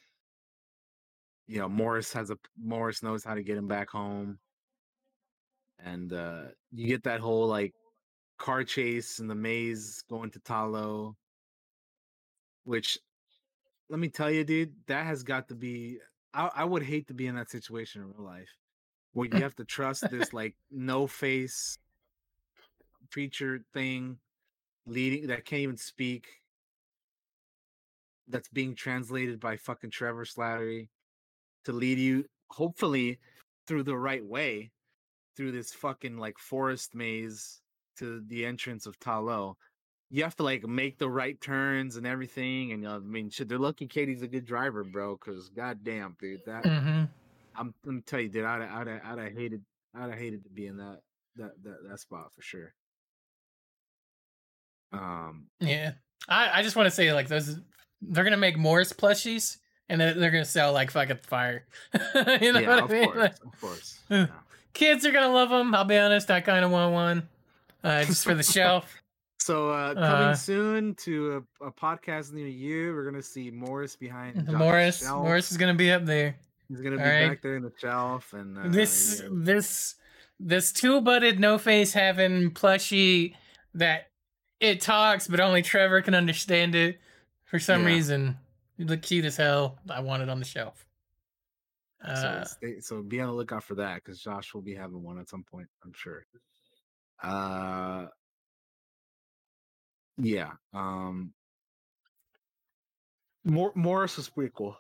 you 1.47 1.59
know 1.59 1.69
Morris 1.69 2.13
has 2.15 2.31
a 2.31 2.39
Morris 2.59 3.03
knows 3.03 3.25
how 3.25 3.35
to 3.35 3.43
get 3.43 3.59
him 3.59 3.69
back 3.69 3.91
home, 3.91 4.39
and 5.79 6.13
uh 6.13 6.45
you 6.73 6.87
get 6.87 7.05
that 7.05 7.21
whole 7.21 7.47
like 7.47 7.75
car 8.39 8.65
chase 8.65 9.19
in 9.19 9.29
the 9.29 9.35
maze 9.35 10.03
going 10.09 10.31
to 10.31 10.41
Talo, 10.41 11.15
which 12.65 12.99
let 13.91 14.01
me 14.01 14.09
tell 14.09 14.31
you, 14.31 14.45
dude, 14.45 14.75
that 14.87 15.07
has 15.07 15.23
got 15.23 15.49
to 15.49 15.55
be. 15.55 15.99
I, 16.33 16.51
I 16.57 16.65
would 16.65 16.83
hate 16.83 17.09
to 17.09 17.15
be 17.15 17.27
in 17.27 17.37
that 17.37 17.51
situation 17.51 18.03
in 18.03 18.09
real 18.09 18.25
life 18.25 18.49
where 19.13 19.29
you 19.29 19.39
have 19.43 19.55
to 19.57 19.65
trust 19.65 20.11
this 20.11 20.33
like 20.33 20.57
no 20.71 21.07
face 21.07 21.79
preacher 23.15 23.61
thing 23.73 24.19
leading 24.87 25.29
that 25.29 25.45
can't 25.45 25.63
even 25.63 25.77
speak 25.77 26.27
that's 28.27 28.49
being 28.49 28.75
translated 28.75 29.39
by 29.39 29.57
fucking 29.57 29.91
Trevor 29.91 30.25
Slattery 30.25 30.89
to 31.65 31.73
lead 31.73 31.97
you 31.97 32.25
hopefully 32.51 33.21
through 33.69 33.85
the 33.85 33.97
right 33.97 34.27
way 34.27 34.73
through 35.37 35.53
this 35.53 35.73
fucking 35.73 36.19
like 36.19 36.37
forest 36.39 36.97
maze 36.97 37.61
to 37.99 38.21
the 38.27 38.45
entrance 38.45 38.85
of 38.85 38.99
Talo, 38.99 39.55
you 40.11 40.25
have 40.25 40.35
to 40.35 40.43
like 40.43 40.67
make 40.67 40.99
the 40.99 41.09
right 41.09 41.41
turns 41.41 41.95
and 41.95 42.09
everything. 42.09 42.73
And 42.73 42.85
uh, 42.85 42.97
I 42.97 42.99
mean, 42.99 43.31
shit, 43.31 43.49
they're 43.49 43.59
lucky 43.59 43.87
Katie's 43.87 44.23
a 44.23 44.27
good 44.27 44.45
driver, 44.45 44.83
bro. 44.83 45.17
Because 45.17 45.51
goddamn, 45.51 46.17
dude, 46.19 46.45
that 46.47 46.65
Mhm. 46.65 47.09
I'm 47.55 47.75
let 47.85 47.95
me 47.95 48.01
tell 48.01 48.21
you, 48.21 48.29
dude, 48.29 48.45
I'd 48.45 48.63
I'd 48.63 48.89
I'd 48.89 49.19
have 49.19 49.33
hated 49.33 49.65
I'd 49.95 50.11
have 50.11 50.19
hated 50.19 50.43
to 50.43 50.51
be 50.51 50.67
in 50.67 50.79
that 50.79 50.99
that 51.37 51.53
that 51.63 51.79
that 51.89 52.01
spot 52.01 52.33
for 52.35 52.43
sure. 52.43 52.75
Um, 54.99 55.47
Yeah. 55.61 55.93
I, 56.29 56.61
I 56.61 56.63
just 56.63 56.75
want 56.77 56.87
to 56.87 56.91
say 56.91 57.13
like 57.13 57.29
those 57.29 57.59
they're 58.01 58.25
gonna 58.25 58.37
make 58.37 58.57
Morris 58.57 58.93
plushies 58.93 59.59
and 59.89 60.01
they're, 60.01 60.15
they're 60.15 60.31
gonna 60.31 60.45
sell 60.45 60.73
like 60.73 60.91
fucking 60.91 61.19
fire. 61.23 61.67
you 61.95 62.53
know 62.53 62.61
yeah, 62.61 62.69
what 62.69 62.69
I 62.69 62.79
of 62.85 62.91
mean? 62.91 63.05
course, 63.05 63.17
Like, 63.17 63.35
of 63.45 63.61
course. 63.61 63.99
uh, 64.11 64.27
Kids 64.73 65.05
are 65.07 65.13
gonna 65.13 65.33
love 65.33 65.51
them. 65.51 65.75
I'll 65.75 65.85
be 65.85 65.97
honest. 65.99 66.31
I 66.31 66.41
kind 66.41 66.65
of 66.65 66.71
want 66.71 66.93
one, 66.93 67.29
uh, 67.85 68.05
just 68.05 68.25
for 68.25 68.35
the 68.35 68.43
shelf. 68.57 68.93
So 69.39 69.71
uh 69.71 69.93
coming 69.95 70.09
Uh, 70.29 70.35
soon 70.35 70.95
to 70.97 71.45
a, 71.61 71.67
a 71.67 71.71
podcast 71.73 72.33
near 72.33 72.47
you, 72.47 72.95
we're 72.95 73.05
gonna 73.05 73.23
see 73.23 73.51
Morris 73.51 73.95
behind 73.95 74.37
Josh's 74.37 74.55
Morris. 74.55 74.99
shelf. 75.01 75.23
Morris 75.23 75.51
is 75.51 75.59
gonna 75.59 75.75
be 75.75 75.91
up 75.91 76.05
there. 76.07 76.37
He's 76.69 76.81
gonna 76.81 76.97
be 76.97 77.03
right. 77.03 77.29
back 77.29 77.43
there 77.43 77.57
in 77.57 77.63
the 77.63 77.73
shelf, 77.79 78.33
and 78.33 78.57
uh, 78.59 78.63
this 78.69 79.21
yeah. 79.23 79.29
this 79.31 79.97
this 80.41 80.73
two 80.73 81.03
butted 81.03 81.39
no 81.39 81.59
face 81.59 81.93
having 81.93 82.51
plushie 82.53 83.35
that 83.75 84.09
it 84.61 84.81
talks 84.81 85.27
but 85.29 85.41
only 85.41 85.63
Trevor 85.63 86.01
can 86.03 86.15
understand 86.15 86.75
it 86.75 86.99
for 87.45 87.59
some 87.59 87.83
Yeah. 87.83 87.87
reason. 87.89 88.39
You 88.77 88.87
look 88.87 89.03
cute 89.03 89.25
as 89.25 89.37
hell. 89.37 89.79
I 89.89 90.01
want 90.01 90.23
it 90.23 90.29
on 90.29 90.39
the 90.39 90.45
shelf. 90.45 90.87
so, 92.05 92.11
Uh, 92.11 92.45
stay, 92.45 92.81
so 92.81 93.03
be 93.03 93.21
on 93.21 93.29
the 93.29 93.35
lookout 93.35 93.63
for 93.65 93.77
that 93.77 93.97
because 93.97 94.21
Josh 94.21 94.53
will 94.53 94.63
be 94.63 94.75
having 94.75 95.03
one 95.03 95.19
at 95.19 95.29
some 95.29 95.45
point, 95.45 95.69
I'm 95.85 95.93
sure. 95.95 96.25
Uh, 97.23 98.07
yeah. 100.19 100.53
Um, 100.73 101.33
Mor- 103.45 103.73
Morris 103.75 104.17
was 104.17 104.29
pretty 104.29 104.53
cool. 104.55 104.77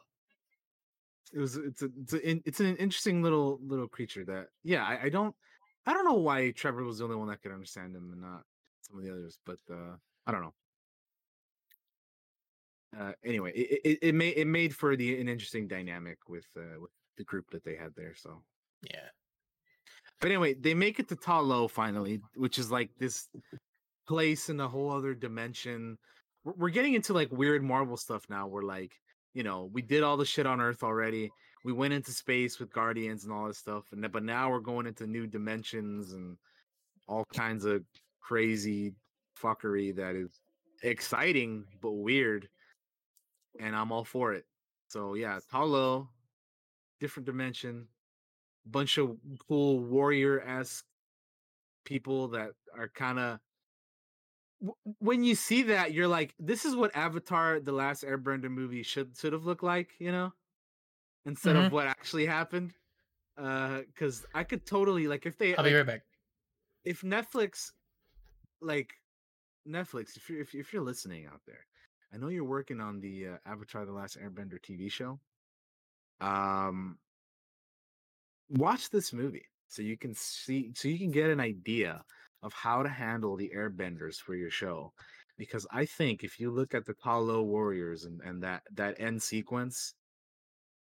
It 1.32 1.38
was 1.38 1.56
it's 1.56 1.82
a, 1.82 1.88
it's 2.01 2.12
a, 2.14 2.48
it's 2.48 2.60
an 2.60 2.76
interesting 2.76 3.22
little 3.22 3.59
little 3.62 3.88
creature 3.88 4.24
that 4.26 4.48
yeah 4.62 4.84
I, 4.84 5.05
I 5.05 5.09
don't 5.09 5.34
I 5.84 5.92
don't 5.92 6.05
know 6.05 6.14
why 6.14 6.51
Trevor 6.52 6.84
was 6.84 6.98
the 6.98 7.05
only 7.05 7.16
one 7.16 7.28
that 7.28 7.42
could 7.42 7.51
understand 7.52 7.94
him 7.96 8.10
and 8.12 8.22
not 8.22 8.42
some 8.86 8.98
of 8.98 9.05
the 9.05 9.11
others, 9.11 9.39
but 9.44 9.59
uh 9.70 9.97
I 10.27 10.32
don't 10.32 10.43
know. 10.43 10.55
Uh, 12.98 13.12
anyway, 13.24 13.52
it, 13.52 13.81
it 13.85 13.98
it 14.02 14.15
made 14.15 14.35
it 14.36 14.47
made 14.47 14.74
for 14.74 14.97
the 14.97 15.20
an 15.20 15.28
interesting 15.28 15.66
dynamic 15.66 16.19
with 16.28 16.47
uh, 16.56 16.81
with 16.81 16.90
the 17.16 17.24
group 17.24 17.51
that 17.51 17.65
they 17.65 17.77
had 17.77 17.93
there. 17.97 18.15
So 18.15 18.43
yeah. 18.90 19.09
but 20.20 20.31
anyway, 20.31 20.55
they 20.55 20.74
make 20.74 20.98
it 20.98 21.09
to 21.09 21.16
Talo 21.16 21.69
finally, 21.69 22.20
which 22.36 22.59
is 22.59 22.70
like 22.70 22.90
this 22.98 23.28
place 24.06 24.48
in 24.48 24.61
a 24.61 24.69
whole 24.69 24.93
other 24.93 25.15
dimension. 25.15 25.98
We're, 26.44 26.55
we're 26.56 26.70
getting 26.70 26.94
into 26.94 27.12
like 27.12 27.32
weird 27.32 27.62
Marvel 27.62 27.97
stuff 27.97 28.24
now. 28.28 28.47
We're 28.47 28.62
like, 28.62 28.93
you 29.32 29.43
know, 29.43 29.70
we 29.73 29.82
did 29.82 30.02
all 30.02 30.16
the 30.16 30.24
shit 30.24 30.47
on 30.47 30.61
Earth 30.61 30.82
already. 30.82 31.31
We 31.65 31.73
went 31.73 31.94
into 31.94 32.12
space 32.12 32.61
with 32.61 32.73
Guardians 32.73 33.24
and 33.24 33.32
all 33.32 33.48
this 33.48 33.59
stuff, 33.59 33.85
and 33.93 34.11
but 34.12 34.23
now 34.23 34.51
we're 34.51 34.61
going 34.61 34.86
into 34.86 35.06
new 35.06 35.27
dimensions 35.27 36.12
and 36.12 36.36
all 37.09 37.24
kinds 37.35 37.65
of 37.65 37.82
crazy 38.24 38.94
fuckery 39.40 39.94
that 39.96 40.16
is 40.16 40.40
exciting 40.82 41.64
but 41.82 41.92
weird. 41.92 42.48
And 43.60 43.76
I'm 43.76 43.92
all 43.92 44.05
for 44.05 44.32
it. 44.32 44.46
So 44.88 45.14
yeah, 45.14 45.38
Talo, 45.52 46.09
different 47.01 47.26
dimension, 47.26 47.86
bunch 48.66 48.98
of 48.98 49.16
cool 49.46 49.80
warrior 49.80 50.40
esque 50.40 50.84
people 51.84 52.28
that 52.28 52.51
are 52.76 52.88
kind 52.88 53.18
of 53.18 53.38
when 54.98 55.22
you 55.22 55.34
see 55.34 55.64
that 55.64 55.92
you're 55.92 56.09
like 56.09 56.34
this 56.38 56.64
is 56.64 56.74
what 56.74 56.94
avatar 56.96 57.60
the 57.60 57.72
last 57.72 58.02
airbender 58.02 58.48
movie 58.51 58.82
should 58.82 59.14
should 59.16 59.34
have 59.34 59.44
looked 59.44 59.62
like 59.62 59.90
you 59.98 60.10
know 60.10 60.32
instead 61.26 61.56
Mhm. 61.56 61.66
of 61.66 61.72
what 61.72 61.86
actually 61.86 62.24
happened 62.24 62.72
uh 63.36 63.80
because 63.80 64.24
i 64.34 64.42
could 64.42 64.64
totally 64.64 65.06
like 65.06 65.26
if 65.26 65.36
they 65.36 65.55
I'll 65.56 65.64
be 65.64 65.74
right 65.74 65.84
back. 65.86 66.02
if 66.84 67.02
netflix 67.02 67.72
like 68.65 68.95
netflix 69.69 70.16
if 70.16 70.28
you're 70.28 70.41
if, 70.41 70.55
if 70.55 70.73
you're 70.73 70.82
listening 70.82 71.27
out 71.27 71.41
there 71.47 71.66
i 72.12 72.16
know 72.16 72.28
you're 72.28 72.45
working 72.45 72.81
on 72.81 73.01
the 73.01 73.28
uh, 73.28 73.36
avatar 73.47 73.85
the 73.85 73.93
last 73.93 74.19
airbender 74.19 74.59
tv 74.61 74.91
show. 74.91 75.19
Um 76.20 76.99
watch 78.51 78.91
this 78.91 79.12
movie 79.12 79.47
so 79.69 79.82
you 79.82 79.97
can 79.97 80.15
see 80.15 80.70
so 80.74 80.89
you 80.89 80.99
can 80.99 81.11
get 81.11 81.31
an 81.31 81.41
idea 81.41 82.05
of 82.43 82.53
how 82.53 82.82
to 82.82 82.89
handle 82.89 83.36
the 83.36 83.51
airbenders 83.57 84.16
for 84.16 84.35
your 84.35 84.51
show 84.51 84.93
because 85.39 85.66
i 85.73 85.85
think 85.85 86.23
if 86.23 86.39
you 86.39 86.51
look 86.51 86.74
at 86.74 86.85
the 86.85 86.95
Talo 86.95 87.43
warriors 87.45 88.05
and, 88.05 88.20
and 88.20 88.43
that 88.43 88.62
that 88.73 89.01
end 89.01 89.23
sequence 89.23 89.95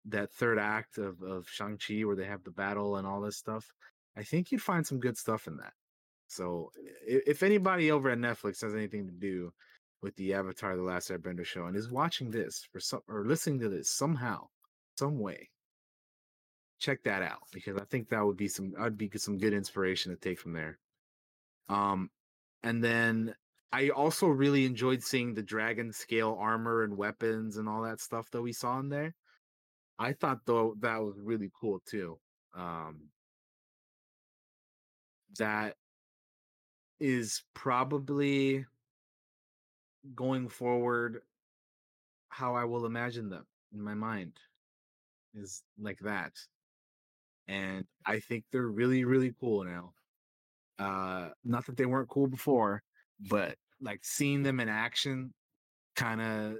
that 0.04 0.30
third 0.30 0.58
act 0.58 0.98
of, 0.98 1.20
of 1.22 1.48
shang-chi 1.48 2.02
where 2.04 2.14
they 2.14 2.26
have 2.26 2.44
the 2.44 2.50
battle 2.50 2.96
and 2.96 3.06
all 3.06 3.20
this 3.20 3.36
stuff 3.36 3.72
i 4.16 4.22
think 4.22 4.52
you'd 4.52 4.62
find 4.62 4.86
some 4.86 5.00
good 5.00 5.16
stuff 5.16 5.46
in 5.46 5.56
that 5.56 5.72
so 6.28 6.70
if 7.06 7.42
anybody 7.42 7.90
over 7.90 8.10
at 8.10 8.18
netflix 8.18 8.60
has 8.60 8.74
anything 8.74 9.06
to 9.06 9.12
do 9.12 9.52
with 10.02 10.14
the 10.16 10.34
avatar 10.34 10.76
the 10.76 10.82
last 10.82 11.10
airbender 11.10 11.44
show 11.44 11.66
and 11.66 11.76
is 11.76 11.90
watching 11.90 12.30
this 12.30 12.66
for 12.72 12.80
some 12.80 13.00
or 13.08 13.24
listening 13.24 13.60
to 13.60 13.68
this 13.68 13.90
somehow 13.90 14.46
some 14.96 15.18
way 15.18 15.48
check 16.78 17.02
that 17.04 17.22
out 17.22 17.42
because 17.52 17.76
I 17.76 17.84
think 17.84 18.08
that 18.08 18.24
would 18.24 18.36
be 18.36 18.48
some 18.48 18.74
I'd 18.78 18.98
be 18.98 19.10
some 19.16 19.38
good 19.38 19.54
inspiration 19.54 20.12
to 20.12 20.18
take 20.18 20.38
from 20.38 20.52
there. 20.52 20.78
Um 21.68 22.10
and 22.62 22.82
then 22.82 23.34
I 23.72 23.90
also 23.90 24.26
really 24.28 24.64
enjoyed 24.64 25.02
seeing 25.02 25.34
the 25.34 25.42
dragon 25.42 25.92
scale 25.92 26.36
armor 26.38 26.82
and 26.82 26.96
weapons 26.96 27.56
and 27.56 27.68
all 27.68 27.82
that 27.82 28.00
stuff 28.00 28.30
that 28.30 28.42
we 28.42 28.52
saw 28.52 28.78
in 28.78 28.88
there. 28.88 29.14
I 29.98 30.12
thought 30.12 30.40
though 30.46 30.74
that 30.80 30.98
was 31.02 31.18
really 31.22 31.50
cool 31.58 31.80
too. 31.86 32.18
Um 32.54 33.08
that 35.38 35.76
is 37.00 37.42
probably 37.54 38.64
going 40.14 40.48
forward 40.48 41.22
how 42.28 42.54
I 42.54 42.64
will 42.64 42.86
imagine 42.86 43.28
them 43.28 43.46
in 43.74 43.82
my 43.82 43.94
mind 43.94 44.32
is 45.34 45.62
like 45.78 45.98
that 46.00 46.32
and 47.48 47.84
I 48.04 48.20
think 48.20 48.44
they're 48.50 48.66
really 48.66 49.04
really 49.04 49.34
cool 49.40 49.64
now. 49.64 49.92
Uh, 50.78 51.30
not 51.44 51.64
that 51.66 51.76
they 51.76 51.86
weren't 51.86 52.08
cool 52.08 52.26
before, 52.26 52.82
but 53.30 53.56
like 53.80 54.00
seeing 54.02 54.42
them 54.42 54.60
in 54.60 54.68
action, 54.68 55.32
kind 55.94 56.20
of, 56.20 56.58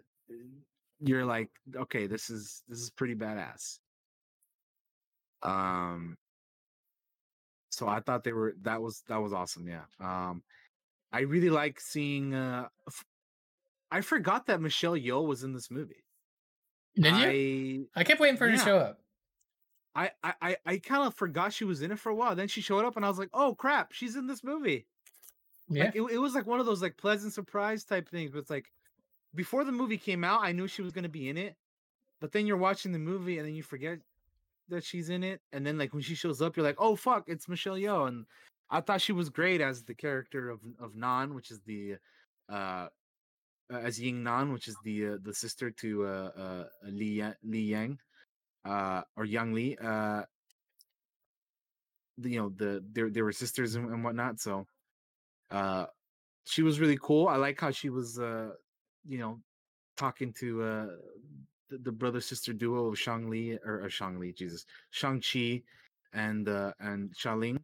you're 1.00 1.24
like, 1.24 1.50
okay, 1.74 2.06
this 2.06 2.30
is 2.30 2.62
this 2.68 2.78
is 2.78 2.90
pretty 2.90 3.14
badass. 3.14 3.78
Um, 5.42 6.16
so 7.76 7.86
I 7.86 8.00
thought 8.00 8.24
they 8.24 8.32
were 8.32 8.54
that 8.62 8.80
was 8.80 9.02
that 9.08 9.18
was 9.18 9.34
awesome. 9.34 9.68
Yeah. 9.68 9.84
Um, 10.00 10.42
I 11.12 11.20
really 11.20 11.50
like 11.50 11.78
seeing. 11.78 12.34
Uh, 12.34 12.68
f- 12.88 13.04
I 13.90 14.00
forgot 14.00 14.46
that 14.46 14.62
Michelle 14.62 14.96
Yeoh 14.96 15.26
was 15.26 15.44
in 15.44 15.52
this 15.52 15.70
movie. 15.70 16.02
Did 16.94 17.16
you? 17.16 17.86
I 17.94 18.00
I 18.00 18.04
kept 18.04 18.18
waiting 18.18 18.38
for 18.38 18.46
her 18.46 18.50
yeah. 18.50 18.56
to 18.56 18.64
show 18.64 18.78
up. 18.78 19.00
I 19.94 20.10
I 20.24 20.34
I, 20.40 20.56
I 20.64 20.78
kind 20.78 21.06
of 21.06 21.14
forgot 21.14 21.52
she 21.52 21.64
was 21.64 21.82
in 21.82 21.92
it 21.92 21.98
for 21.98 22.08
a 22.08 22.14
while. 22.14 22.34
Then 22.34 22.48
she 22.48 22.62
showed 22.62 22.86
up, 22.86 22.96
and 22.96 23.04
I 23.04 23.08
was 23.10 23.18
like, 23.18 23.30
"Oh 23.34 23.54
crap, 23.54 23.92
she's 23.92 24.16
in 24.16 24.26
this 24.26 24.42
movie!" 24.42 24.86
Yeah. 25.68 25.84
Like 25.84 25.96
it, 25.96 26.02
it 26.12 26.18
was 26.18 26.34
like 26.34 26.46
one 26.46 26.60
of 26.60 26.66
those 26.66 26.80
like 26.80 26.96
pleasant 26.96 27.34
surprise 27.34 27.84
type 27.84 28.08
things. 28.08 28.30
But 28.30 28.38
it's 28.38 28.50
like 28.50 28.72
before 29.34 29.64
the 29.64 29.72
movie 29.72 29.98
came 29.98 30.24
out, 30.24 30.40
I 30.42 30.52
knew 30.52 30.66
she 30.66 30.80
was 30.80 30.92
gonna 30.92 31.10
be 31.10 31.28
in 31.28 31.36
it. 31.36 31.56
But 32.22 32.32
then 32.32 32.46
you're 32.46 32.56
watching 32.56 32.92
the 32.92 32.98
movie, 32.98 33.36
and 33.36 33.46
then 33.46 33.54
you 33.54 33.62
forget 33.62 33.98
that 34.68 34.84
she's 34.84 35.10
in 35.10 35.22
it. 35.22 35.40
And 35.52 35.66
then 35.66 35.78
like 35.78 35.92
when 35.92 36.02
she 36.02 36.14
shows 36.14 36.42
up, 36.42 36.56
you're 36.56 36.66
like, 36.66 36.76
"Oh 36.78 36.96
fuck, 36.96 37.24
it's 37.28 37.48
Michelle 37.48 37.76
Yeoh!" 37.76 38.08
And 38.08 38.26
I 38.70 38.80
thought 38.80 39.00
she 39.00 39.12
was 39.12 39.28
great 39.30 39.60
as 39.60 39.84
the 39.84 39.94
character 39.94 40.50
of 40.50 40.60
of 40.80 40.94
Nan, 40.94 41.34
which 41.34 41.50
is 41.50 41.60
the 41.66 41.96
uh 42.48 42.88
as 43.70 44.00
Ying 44.00 44.22
Nan, 44.22 44.52
which 44.52 44.68
is 44.68 44.76
the 44.84 45.06
uh, 45.06 45.16
the 45.22 45.34
sister 45.34 45.70
to 45.70 46.06
uh, 46.06 46.30
uh 46.36 46.64
Li 46.84 47.22
Li 47.42 47.60
Yang, 47.60 47.98
uh 48.64 49.02
or 49.16 49.24
Yang 49.24 49.54
Li. 49.54 49.76
Uh, 49.82 50.22
the, 52.18 52.30
you 52.30 52.38
know 52.38 52.52
the 52.56 52.84
they 52.92 53.02
they 53.10 53.22
were 53.22 53.32
sisters 53.32 53.74
and, 53.74 53.90
and 53.90 54.04
whatnot. 54.04 54.40
So, 54.40 54.66
uh, 55.50 55.86
she 56.46 56.62
was 56.62 56.80
really 56.80 56.98
cool. 57.00 57.28
I 57.28 57.36
like 57.36 57.60
how 57.60 57.70
she 57.70 57.90
was 57.90 58.18
uh 58.18 58.50
you 59.06 59.18
know 59.18 59.40
talking 59.96 60.32
to 60.40 60.62
uh 60.62 60.86
the, 61.68 61.78
the 61.78 61.92
brother 61.92 62.20
sister 62.20 62.52
duo 62.52 62.86
of 62.86 62.98
Shang 62.98 63.28
Li 63.30 63.58
or, 63.64 63.84
or 63.84 63.90
Shang 63.90 64.18
Li, 64.18 64.32
Jesus, 64.32 64.66
Shang 64.90 65.20
Chi, 65.20 65.62
and 66.12 66.48
uh 66.48 66.72
and 66.80 67.12
Xialing. 67.14 67.58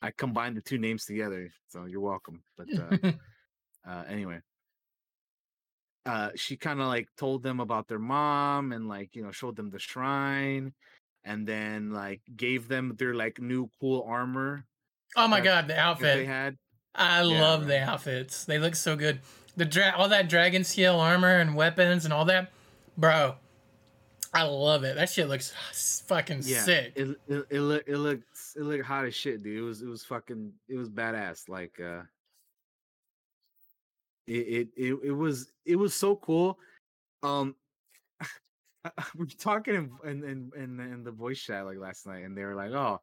I 0.00 0.10
combined 0.10 0.56
the 0.56 0.62
two 0.62 0.78
names 0.78 1.04
together, 1.06 1.50
so 1.68 1.84
you're 1.84 2.00
welcome. 2.00 2.42
But 2.56 2.68
uh, 2.78 2.96
uh 3.88 4.04
anyway 4.08 4.40
uh 6.06 6.30
she 6.34 6.56
kind 6.56 6.80
of 6.80 6.86
like 6.88 7.08
told 7.16 7.42
them 7.42 7.60
about 7.60 7.86
their 7.86 7.98
mom 7.98 8.72
and 8.72 8.88
like 8.88 9.14
you 9.14 9.22
know 9.22 9.30
showed 9.30 9.54
them 9.56 9.70
the 9.70 9.78
shrine 9.78 10.72
and 11.24 11.46
then 11.46 11.90
like 11.92 12.20
gave 12.34 12.66
them 12.66 12.94
their 12.98 13.14
like 13.14 13.40
new 13.40 13.68
cool 13.80 14.04
armor 14.08 14.66
oh 15.16 15.28
my 15.28 15.38
that- 15.38 15.44
god, 15.44 15.68
the 15.68 15.74
that 15.74 15.76
they 15.76 15.80
outfit. 15.80 16.26
had 16.26 16.56
I 16.94 17.22
Yeah, 17.22 17.40
love 17.40 17.66
the 17.66 17.80
outfits. 17.80 18.44
They 18.44 18.58
look 18.58 18.74
so 18.74 18.96
good. 18.96 19.20
The 19.56 19.64
dra- 19.64 19.94
all 19.96 20.08
that 20.10 20.28
dragon 20.28 20.62
scale 20.64 20.98
armor 21.00 21.38
and 21.38 21.54
weapons 21.54 22.04
and 22.04 22.12
all 22.12 22.24
that, 22.26 22.52
bro. 22.96 23.36
I 24.34 24.44
love 24.44 24.84
it. 24.84 24.96
That 24.96 25.10
shit 25.10 25.28
looks 25.28 25.52
fucking 26.06 26.40
Yeah, 26.44 26.62
sick. 26.62 26.92
It 26.96 27.08
it 27.28 27.46
it 27.50 27.60
look 27.60 27.84
it 27.86 27.98
looks 27.98 28.56
it 28.56 28.62
looked 28.62 28.84
hot 28.84 29.04
as 29.04 29.14
shit, 29.14 29.42
dude. 29.42 29.58
It 29.58 29.62
was 29.62 29.82
it 29.82 29.88
was 29.88 30.04
fucking 30.04 30.52
it 30.68 30.76
was 30.76 30.88
badass. 30.88 31.48
Like 31.50 31.78
uh, 31.80 32.02
it 34.26 34.32
it 34.32 34.68
it, 34.76 34.98
it 35.04 35.12
was 35.12 35.52
it 35.66 35.76
was 35.76 35.94
so 35.94 36.16
cool. 36.16 36.58
Um, 37.22 37.54
we 39.16 39.26
were 39.26 39.26
talking 39.38 39.74
in 39.74 40.08
in, 40.08 40.24
in 40.24 40.50
in 40.56 40.80
in 40.80 41.04
the 41.04 41.12
voice 41.12 41.40
chat 41.40 41.66
like 41.66 41.78
last 41.78 42.06
night, 42.06 42.24
and 42.24 42.36
they 42.36 42.44
were 42.44 42.54
like, 42.54 42.72
oh. 42.72 43.00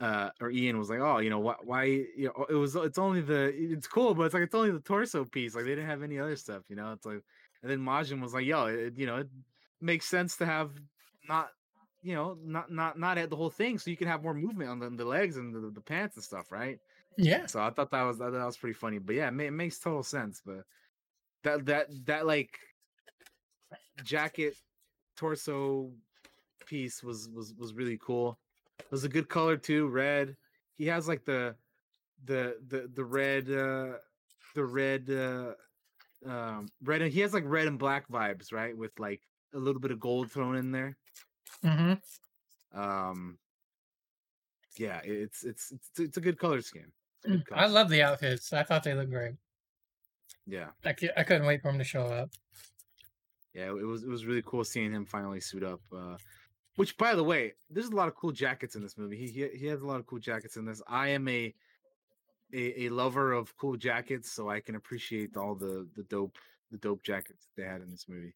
Uh, 0.00 0.30
or 0.40 0.48
Ian 0.48 0.78
was 0.78 0.88
like, 0.88 1.00
"Oh, 1.00 1.18
you 1.18 1.28
know, 1.28 1.40
why? 1.40 1.56
Why? 1.64 1.82
You 1.82 2.26
know, 2.26 2.46
it 2.48 2.54
was. 2.54 2.76
It's 2.76 2.98
only 2.98 3.20
the. 3.20 3.52
It's 3.52 3.88
cool, 3.88 4.14
but 4.14 4.22
it's 4.22 4.34
like 4.34 4.44
it's 4.44 4.54
only 4.54 4.70
the 4.70 4.78
torso 4.78 5.24
piece. 5.24 5.56
Like 5.56 5.64
they 5.64 5.70
didn't 5.70 5.88
have 5.88 6.04
any 6.04 6.20
other 6.20 6.36
stuff, 6.36 6.62
you 6.68 6.76
know. 6.76 6.92
It's 6.92 7.04
like, 7.04 7.20
and 7.62 7.70
then 7.70 7.80
Majin 7.80 8.20
was 8.20 8.34
like, 8.34 8.46
"Yo, 8.46 8.66
it, 8.66 8.96
you 8.96 9.06
know, 9.06 9.16
it 9.16 9.28
makes 9.80 10.06
sense 10.06 10.36
to 10.36 10.46
have 10.46 10.70
not 11.28 11.50
you 12.02 12.14
know, 12.14 12.38
not 12.44 12.70
not 12.70 12.98
not 12.98 13.18
at 13.18 13.30
the 13.30 13.36
whole 13.36 13.50
thing, 13.50 13.78
so 13.78 13.90
you 13.90 13.96
can 13.96 14.08
have 14.08 14.22
more 14.22 14.34
movement 14.34 14.70
on 14.70 14.78
the, 14.78 14.90
the 14.90 15.04
legs 15.04 15.36
and 15.36 15.54
the, 15.54 15.70
the 15.70 15.80
pants 15.80 16.16
and 16.16 16.24
stuff, 16.24 16.52
right? 16.52 16.78
Yeah. 17.16 17.46
So 17.46 17.60
I 17.60 17.70
thought 17.70 17.90
that 17.90 18.02
was 18.02 18.18
that, 18.18 18.30
that 18.30 18.46
was 18.46 18.56
pretty 18.56 18.74
funny, 18.74 18.98
but 18.98 19.16
yeah, 19.16 19.28
it, 19.28 19.32
ma- 19.32 19.44
it 19.44 19.52
makes 19.52 19.78
total 19.78 20.02
sense. 20.02 20.40
But 20.44 20.64
that 21.42 21.66
that 21.66 21.86
that 22.06 22.26
like 22.26 22.58
jacket 24.04 24.54
torso 25.16 25.90
piece 26.66 27.02
was 27.02 27.28
was 27.28 27.54
was 27.54 27.74
really 27.74 27.98
cool. 28.00 28.38
It 28.78 28.90
was 28.90 29.04
a 29.04 29.08
good 29.08 29.28
color 29.28 29.56
too, 29.56 29.88
red. 29.88 30.36
He 30.76 30.86
has 30.86 31.08
like 31.08 31.24
the 31.24 31.56
the 32.24 32.56
the 32.68 32.88
the 32.94 33.04
red 33.04 33.50
uh 33.50 33.98
the 34.54 34.64
red 34.64 35.10
uh 35.10 35.54
um 36.26 36.68
red 36.82 37.02
and 37.02 37.12
he 37.12 37.20
has 37.20 37.32
like 37.32 37.44
red 37.46 37.66
and 37.68 37.78
black 37.78 38.08
vibes, 38.08 38.52
right? 38.52 38.76
With 38.76 38.92
like 38.98 39.22
a 39.54 39.58
little 39.58 39.80
bit 39.80 39.90
of 39.90 40.00
gold 40.00 40.30
thrown 40.30 40.56
in 40.56 40.72
there. 40.72 40.96
Mm-hmm. 41.64 42.80
Um, 42.80 43.38
yeah, 44.76 45.00
it's 45.04 45.44
it's 45.44 45.72
it's 45.72 45.90
it's 45.98 46.16
a 46.16 46.20
good 46.20 46.38
color 46.38 46.60
scheme. 46.60 46.92
Good 47.24 47.46
color 47.46 47.60
I 47.60 47.64
scheme. 47.64 47.74
love 47.74 47.88
the 47.88 48.02
outfits. 48.02 48.52
I 48.52 48.62
thought 48.62 48.82
they 48.84 48.94
looked 48.94 49.10
great. 49.10 49.34
Yeah, 50.46 50.68
I, 50.84 50.94
I 51.16 51.22
couldn't 51.24 51.46
wait 51.46 51.62
for 51.62 51.68
him 51.70 51.78
to 51.78 51.84
show 51.84 52.02
up. 52.06 52.30
yeah, 53.54 53.66
it 53.68 53.86
was 53.86 54.02
it 54.02 54.08
was 54.08 54.26
really 54.26 54.42
cool 54.44 54.64
seeing 54.64 54.92
him 54.92 55.04
finally 55.04 55.40
suit 55.40 55.62
up. 55.64 55.80
Uh, 55.94 56.16
which, 56.76 56.96
by 56.96 57.14
the 57.14 57.24
way, 57.24 57.54
there's 57.70 57.88
a 57.88 57.96
lot 57.96 58.08
of 58.08 58.14
cool 58.14 58.30
jackets 58.30 58.76
in 58.76 58.82
this 58.82 58.96
movie. 58.96 59.16
He 59.16 59.28
he 59.28 59.58
he 59.58 59.66
has 59.66 59.82
a 59.82 59.86
lot 59.86 59.98
of 60.00 60.06
cool 60.06 60.18
jackets 60.20 60.56
in 60.56 60.64
this. 60.64 60.80
I 60.86 61.08
am 61.08 61.26
a 61.28 61.52
a, 62.52 62.84
a 62.84 62.88
lover 62.90 63.32
of 63.32 63.56
cool 63.56 63.76
jackets, 63.76 64.30
so 64.30 64.48
I 64.48 64.60
can 64.60 64.74
appreciate 64.74 65.36
all 65.36 65.54
the 65.54 65.86
the 65.96 66.02
dope 66.04 66.36
the 66.70 66.78
dope 66.78 67.02
jackets 67.02 67.48
they 67.56 67.64
had 67.64 67.80
in 67.80 67.90
this 67.90 68.06
movie. 68.08 68.34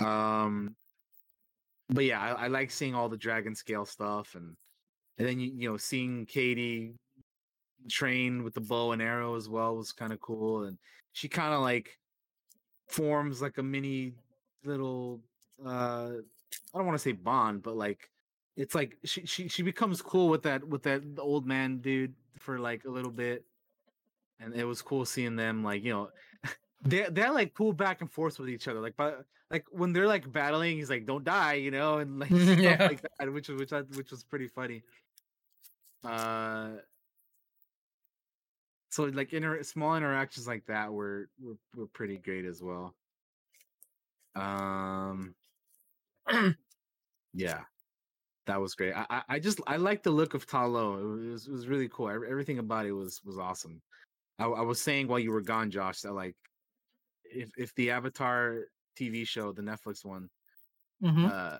Um, 0.00 0.76
but 1.88 2.04
yeah, 2.04 2.20
I, 2.20 2.44
I 2.44 2.46
like 2.48 2.70
seeing 2.70 2.94
all 2.94 3.08
the 3.08 3.16
dragon 3.16 3.54
scale 3.54 3.84
stuff, 3.84 4.34
and 4.34 4.56
and 5.18 5.28
then 5.28 5.40
you 5.40 5.52
you 5.54 5.70
know 5.70 5.76
seeing 5.76 6.26
Katie 6.26 6.94
train 7.88 8.44
with 8.44 8.54
the 8.54 8.60
bow 8.60 8.92
and 8.92 9.00
arrow 9.00 9.36
as 9.36 9.48
well 9.48 9.76
was 9.76 9.92
kind 9.92 10.12
of 10.12 10.20
cool, 10.20 10.64
and 10.64 10.78
she 11.12 11.28
kind 11.28 11.54
of 11.54 11.60
like 11.60 11.98
forms 12.88 13.40
like 13.40 13.58
a 13.58 13.62
mini 13.62 14.12
little 14.64 15.20
uh 15.64 16.10
I 16.74 16.78
don't 16.78 16.86
want 16.86 16.98
to 16.98 17.02
say 17.02 17.12
bond, 17.12 17.62
but 17.62 17.76
like 17.76 18.10
it's 18.56 18.74
like 18.74 18.96
she 19.04 19.24
she 19.26 19.48
she 19.48 19.62
becomes 19.62 20.02
cool 20.02 20.28
with 20.28 20.42
that 20.42 20.66
with 20.66 20.82
that 20.82 21.02
old 21.18 21.46
man 21.46 21.78
dude 21.78 22.14
for 22.40 22.58
like 22.58 22.84
a 22.84 22.90
little 22.90 23.10
bit, 23.12 23.44
and 24.40 24.54
it 24.54 24.64
was 24.64 24.82
cool 24.82 25.04
seeing 25.04 25.36
them 25.36 25.62
like 25.64 25.84
you 25.84 25.92
know 25.92 26.10
they 26.82 27.06
they're 27.10 27.32
like 27.32 27.54
pull 27.54 27.72
back 27.72 28.00
and 28.00 28.10
forth 28.10 28.38
with 28.38 28.48
each 28.48 28.68
other 28.68 28.80
like 28.80 28.96
but 28.96 29.24
like 29.50 29.66
when 29.70 29.92
they're 29.92 30.06
like 30.08 30.30
battling 30.32 30.76
he's 30.78 30.90
like 30.90 31.06
don't 31.06 31.24
die 31.24 31.54
you 31.54 31.70
know 31.70 31.98
and 31.98 32.18
like 32.20 32.30
stuff 32.58 32.58
Yeah. 32.58 32.86
like 32.88 33.02
that 33.18 33.32
which 33.32 33.48
was 33.48 33.58
which 33.60 33.72
I, 33.72 33.82
which 33.82 34.10
was 34.10 34.24
pretty 34.24 34.48
funny. 34.48 34.82
Uh 36.04 36.78
so 38.90 39.04
like 39.04 39.32
inter- 39.32 39.62
small 39.62 39.96
interactions 39.96 40.48
like 40.48 40.66
that 40.66 40.92
were, 40.92 41.28
were 41.40 41.56
were 41.76 41.86
pretty 41.86 42.18
great 42.18 42.44
as 42.44 42.62
well. 42.62 42.94
Um 44.34 45.34
yeah 47.34 47.64
that 48.46 48.60
was 48.60 48.74
great 48.74 48.94
i 48.94 49.06
i, 49.10 49.22
I 49.30 49.38
just 49.38 49.60
i 49.66 49.76
like 49.76 50.02
the 50.02 50.10
look 50.10 50.34
of 50.34 50.46
talo 50.46 51.00
it 51.26 51.30
was, 51.32 51.46
it 51.48 51.52
was 51.52 51.68
really 51.68 51.88
cool 51.88 52.08
everything 52.10 52.58
about 52.58 52.86
it 52.86 52.92
was 52.92 53.20
was 53.24 53.38
awesome 53.38 53.82
I, 54.38 54.46
I 54.46 54.62
was 54.62 54.82
saying 54.82 55.08
while 55.08 55.18
you 55.20 55.32
were 55.32 55.42
gone 55.42 55.70
josh 55.70 56.00
that 56.02 56.12
like 56.14 56.36
if 57.24 57.50
if 57.58 57.74
the 57.74 57.90
avatar 57.92 58.66
tv 58.98 59.26
show 59.26 59.52
the 59.52 59.62
netflix 59.62 60.04
one 60.04 60.28
Mm-hmm. 61.02 61.28
uh 61.28 61.58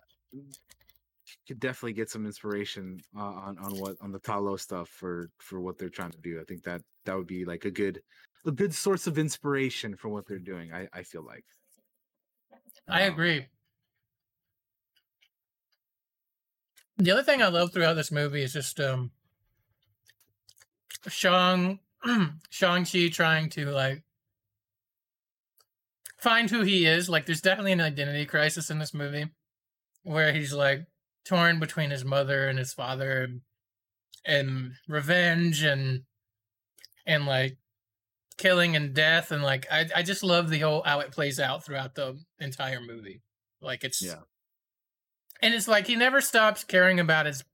could 1.47 1.61
definitely 1.61 1.93
get 1.93 2.11
some 2.11 2.27
inspiration 2.27 3.05
uh, 3.17 3.21
on 3.21 3.59
on 3.59 3.77
what 3.77 3.97
on 4.01 4.11
the 4.13 4.21
Talo 4.21 4.59
stuff 4.59 4.89
for 4.89 5.31
for 5.39 5.61
what 5.61 5.79
they're 5.79 5.89
trying 5.89 6.11
to 6.13 6.21
do. 6.21 6.41
I 6.41 6.45
think 6.45 6.63
that 6.65 6.83
that 7.05 7.15
would 7.17 7.27
be 7.27 7.45
like 7.45 7.65
a 7.65 7.71
good 7.71 8.03
a 8.47 8.53
good 8.53 8.75
source 8.75 9.07
of 9.07 9.19
inspiration 9.19 9.97
for 9.97 10.09
what 10.09 10.27
they're 10.27 10.39
doing. 10.39 10.73
I 10.73 10.89
I 10.93 11.03
feel 11.03 11.25
like. 11.25 11.45
I 12.91 13.03
Um, 13.03 13.13
agree. 13.13 13.49
The 17.01 17.11
other 17.13 17.23
thing 17.23 17.41
I 17.41 17.49
love 17.49 17.73
throughout 17.73 17.95
this 17.95 18.13
movie 18.13 18.43
is 18.43 18.53
just 18.53 18.79
um 18.79 19.11
Shang 21.09 21.81
Shang-Chi 22.51 23.09
trying 23.09 23.49
to 23.51 23.71
like 23.71 24.03
find 26.19 26.51
who 26.51 26.61
he 26.61 26.85
is. 26.85 27.09
Like 27.09 27.25
there's 27.25 27.41
definitely 27.41 27.73
an 27.73 27.81
identity 27.81 28.27
crisis 28.27 28.69
in 28.69 28.79
this 28.79 28.93
movie 28.93 29.31
where 30.03 30.33
he's 30.33 30.53
like 30.53 30.87
torn 31.25 31.59
between 31.59 31.91
his 31.91 32.05
mother 32.05 32.49
and 32.49 32.59
his 32.59 32.75
father 32.75 33.23
and, 33.23 33.41
and 34.27 34.73
revenge 34.87 35.63
and 35.63 36.03
and 37.07 37.25
like 37.25 37.57
killing 38.37 38.77
and 38.77 38.93
death 38.93 39.31
and 39.31 39.43
like 39.43 39.67
I 39.73 39.89
I 39.97 40.03
just 40.03 40.23
love 40.23 40.51
the 40.51 40.59
whole 40.59 40.83
how 40.83 41.01
it 41.01 41.13
plays 41.13 41.41
out 41.41 41.65
throughout 41.65 41.95
the 41.95 42.19
entire 42.39 42.81
movie. 42.81 43.23
Like 43.63 43.85
it's 43.85 44.03
Yeah. 44.03 44.21
And 45.43 45.55
it's 45.55 45.69
like 45.69 45.87
he 45.87 45.97
never 45.97 46.21
stops 46.21 46.65
caring 46.65 47.01
about 47.01 47.27
his 47.27 47.45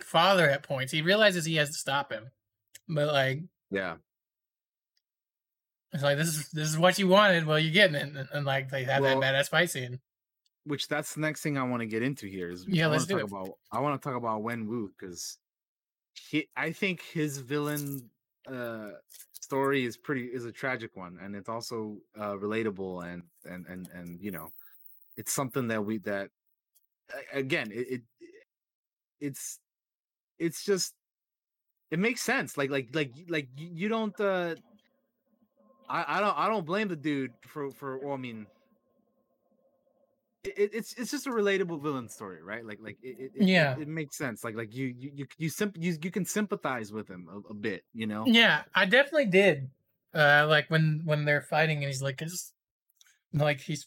father 0.00 0.48
at 0.48 0.62
points. 0.62 0.92
He 0.92 1.02
realizes 1.02 1.44
he 1.44 1.56
has 1.56 1.70
to 1.70 1.74
stop 1.78 2.12
him. 2.12 2.30
But 2.88 3.08
like 3.08 3.42
Yeah. 3.70 3.98
it's 5.92 6.02
like 6.02 6.16
this 6.18 6.28
is 6.28 6.50
this 6.50 6.68
is 6.68 6.78
what 6.78 6.98
you 6.98 7.08
wanted, 7.08 7.46
well 7.46 7.58
you're 7.58 7.72
getting 7.72 7.96
it. 7.96 8.02
And, 8.16 8.28
and 8.32 8.46
like 8.46 8.70
they 8.70 8.84
have 8.84 9.02
Well, 9.02 9.20
that 9.20 9.34
badass 9.34 9.48
fight 9.48 9.70
scene. 9.70 10.00
Which 10.64 10.88
that's 10.88 11.14
the 11.14 11.20
next 11.20 11.42
thing 11.42 11.56
I 11.56 11.62
want 11.64 11.80
to 11.80 11.86
get 11.86 12.02
into 12.02 12.26
here 12.26 12.50
is 12.50 12.66
Yeah, 12.68 12.86
I 12.86 12.90
let's 12.90 13.06
do 13.06 13.14
talk 13.14 13.22
it. 13.22 13.30
about 13.30 13.58
I 13.72 13.80
want 13.80 14.00
to 14.00 14.06
talk 14.08 14.16
about 14.16 14.42
Wen 14.42 14.66
Wu 14.66 14.92
because 14.98 15.38
he 16.30 16.48
I 16.56 16.72
think 16.72 17.02
his 17.02 17.38
villain 17.38 18.10
uh 18.46 18.90
story 19.32 19.84
is 19.84 19.96
pretty 19.96 20.26
is 20.26 20.44
a 20.44 20.52
tragic 20.52 20.96
one 20.96 21.18
and 21.20 21.34
it's 21.36 21.48
also 21.48 21.98
uh 22.16 22.34
relatable 22.34 23.04
and 23.06 23.22
and 23.44 23.66
and 23.66 23.88
and 23.88 24.20
you 24.20 24.30
know 24.30 24.52
it's 25.16 25.32
something 25.32 25.68
that 25.68 25.84
we 25.84 25.98
that 25.98 26.30
again 27.32 27.70
it, 27.72 27.86
it 27.90 28.02
it's 29.20 29.58
it's 30.38 30.64
just 30.64 30.94
it 31.90 31.98
makes 31.98 32.20
sense 32.22 32.56
like 32.56 32.70
like 32.70 32.88
like 32.94 33.12
like 33.28 33.48
you 33.56 33.88
don't 33.88 34.18
uh 34.20 34.54
I, 35.88 36.18
I 36.18 36.20
don't 36.20 36.38
I 36.38 36.48
don't 36.48 36.64
blame 36.66 36.88
the 36.88 36.96
dude 36.96 37.32
for 37.42 37.70
for 37.72 37.98
well, 37.98 38.14
I 38.14 38.16
mean 38.16 38.46
it, 40.44 40.54
it- 40.56 40.74
it's 40.74 40.92
it's 40.94 41.10
just 41.10 41.26
a 41.26 41.30
relatable 41.30 41.82
villain 41.82 42.08
story 42.08 42.42
right 42.42 42.64
like 42.64 42.78
like 42.80 42.96
it, 43.02 43.32
it, 43.34 43.46
Yeah. 43.46 43.76
it, 43.76 43.82
it 43.82 43.88
makes 43.88 44.16
sense 44.16 44.42
like 44.44 44.54
like 44.54 44.74
you 44.74 44.86
you 44.96 45.10
you 45.14 45.26
you, 45.36 45.48
symp- 45.50 45.76
you, 45.78 45.96
you 46.02 46.10
can 46.10 46.24
sympathize 46.24 46.92
with 46.92 47.08
him 47.08 47.28
a, 47.30 47.50
a 47.50 47.54
bit 47.54 47.84
you 47.92 48.06
know 48.06 48.24
Yeah, 48.26 48.62
I 48.74 48.86
definitely 48.86 49.26
did. 49.26 49.70
Uh 50.14 50.46
like 50.48 50.70
when 50.70 51.02
when 51.04 51.24
they're 51.24 51.42
fighting 51.42 51.78
and 51.78 51.86
he's 51.86 52.02
like 52.02 52.22
it's 52.22 52.52
like 53.32 53.60
he's 53.60 53.86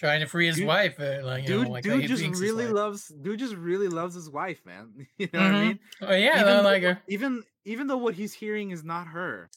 trying 0.00 0.20
to 0.20 0.26
free 0.26 0.46
his 0.46 0.56
Dude- 0.56 0.66
wife 0.66 0.98
uh, 0.98 1.20
like 1.22 1.44
dude 1.46 1.66
know 1.68 1.72
like 1.74 1.84
dude 1.84 2.08
just 2.08 2.24
really 2.40 2.66
loves 2.66 3.08
dude 3.08 3.38
just 3.38 3.54
really 3.54 3.86
loves 3.88 4.14
his 4.14 4.28
wife 4.30 4.60
man 4.64 5.06
you 5.18 5.28
know 5.32 5.40
what 5.40 5.50
i 5.50 5.52
Mhm. 5.54 5.66
mean 5.68 5.78
Oh, 6.00 6.14
yeah, 6.14 6.40
even 6.40 6.46
though, 6.46 6.62
like, 6.62 6.82
uh, 6.82 6.94
even 7.06 7.44
even 7.66 7.86
though 7.86 7.98
what 7.98 8.14
he's 8.14 8.32
hearing 8.32 8.70
is 8.72 8.82
not 8.82 9.06
her 9.08 9.50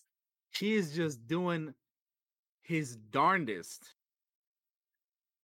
she 0.52 0.76
is 0.76 0.94
just 0.94 1.26
doing 1.26 1.74
his 2.62 2.96
darndest 2.98 3.94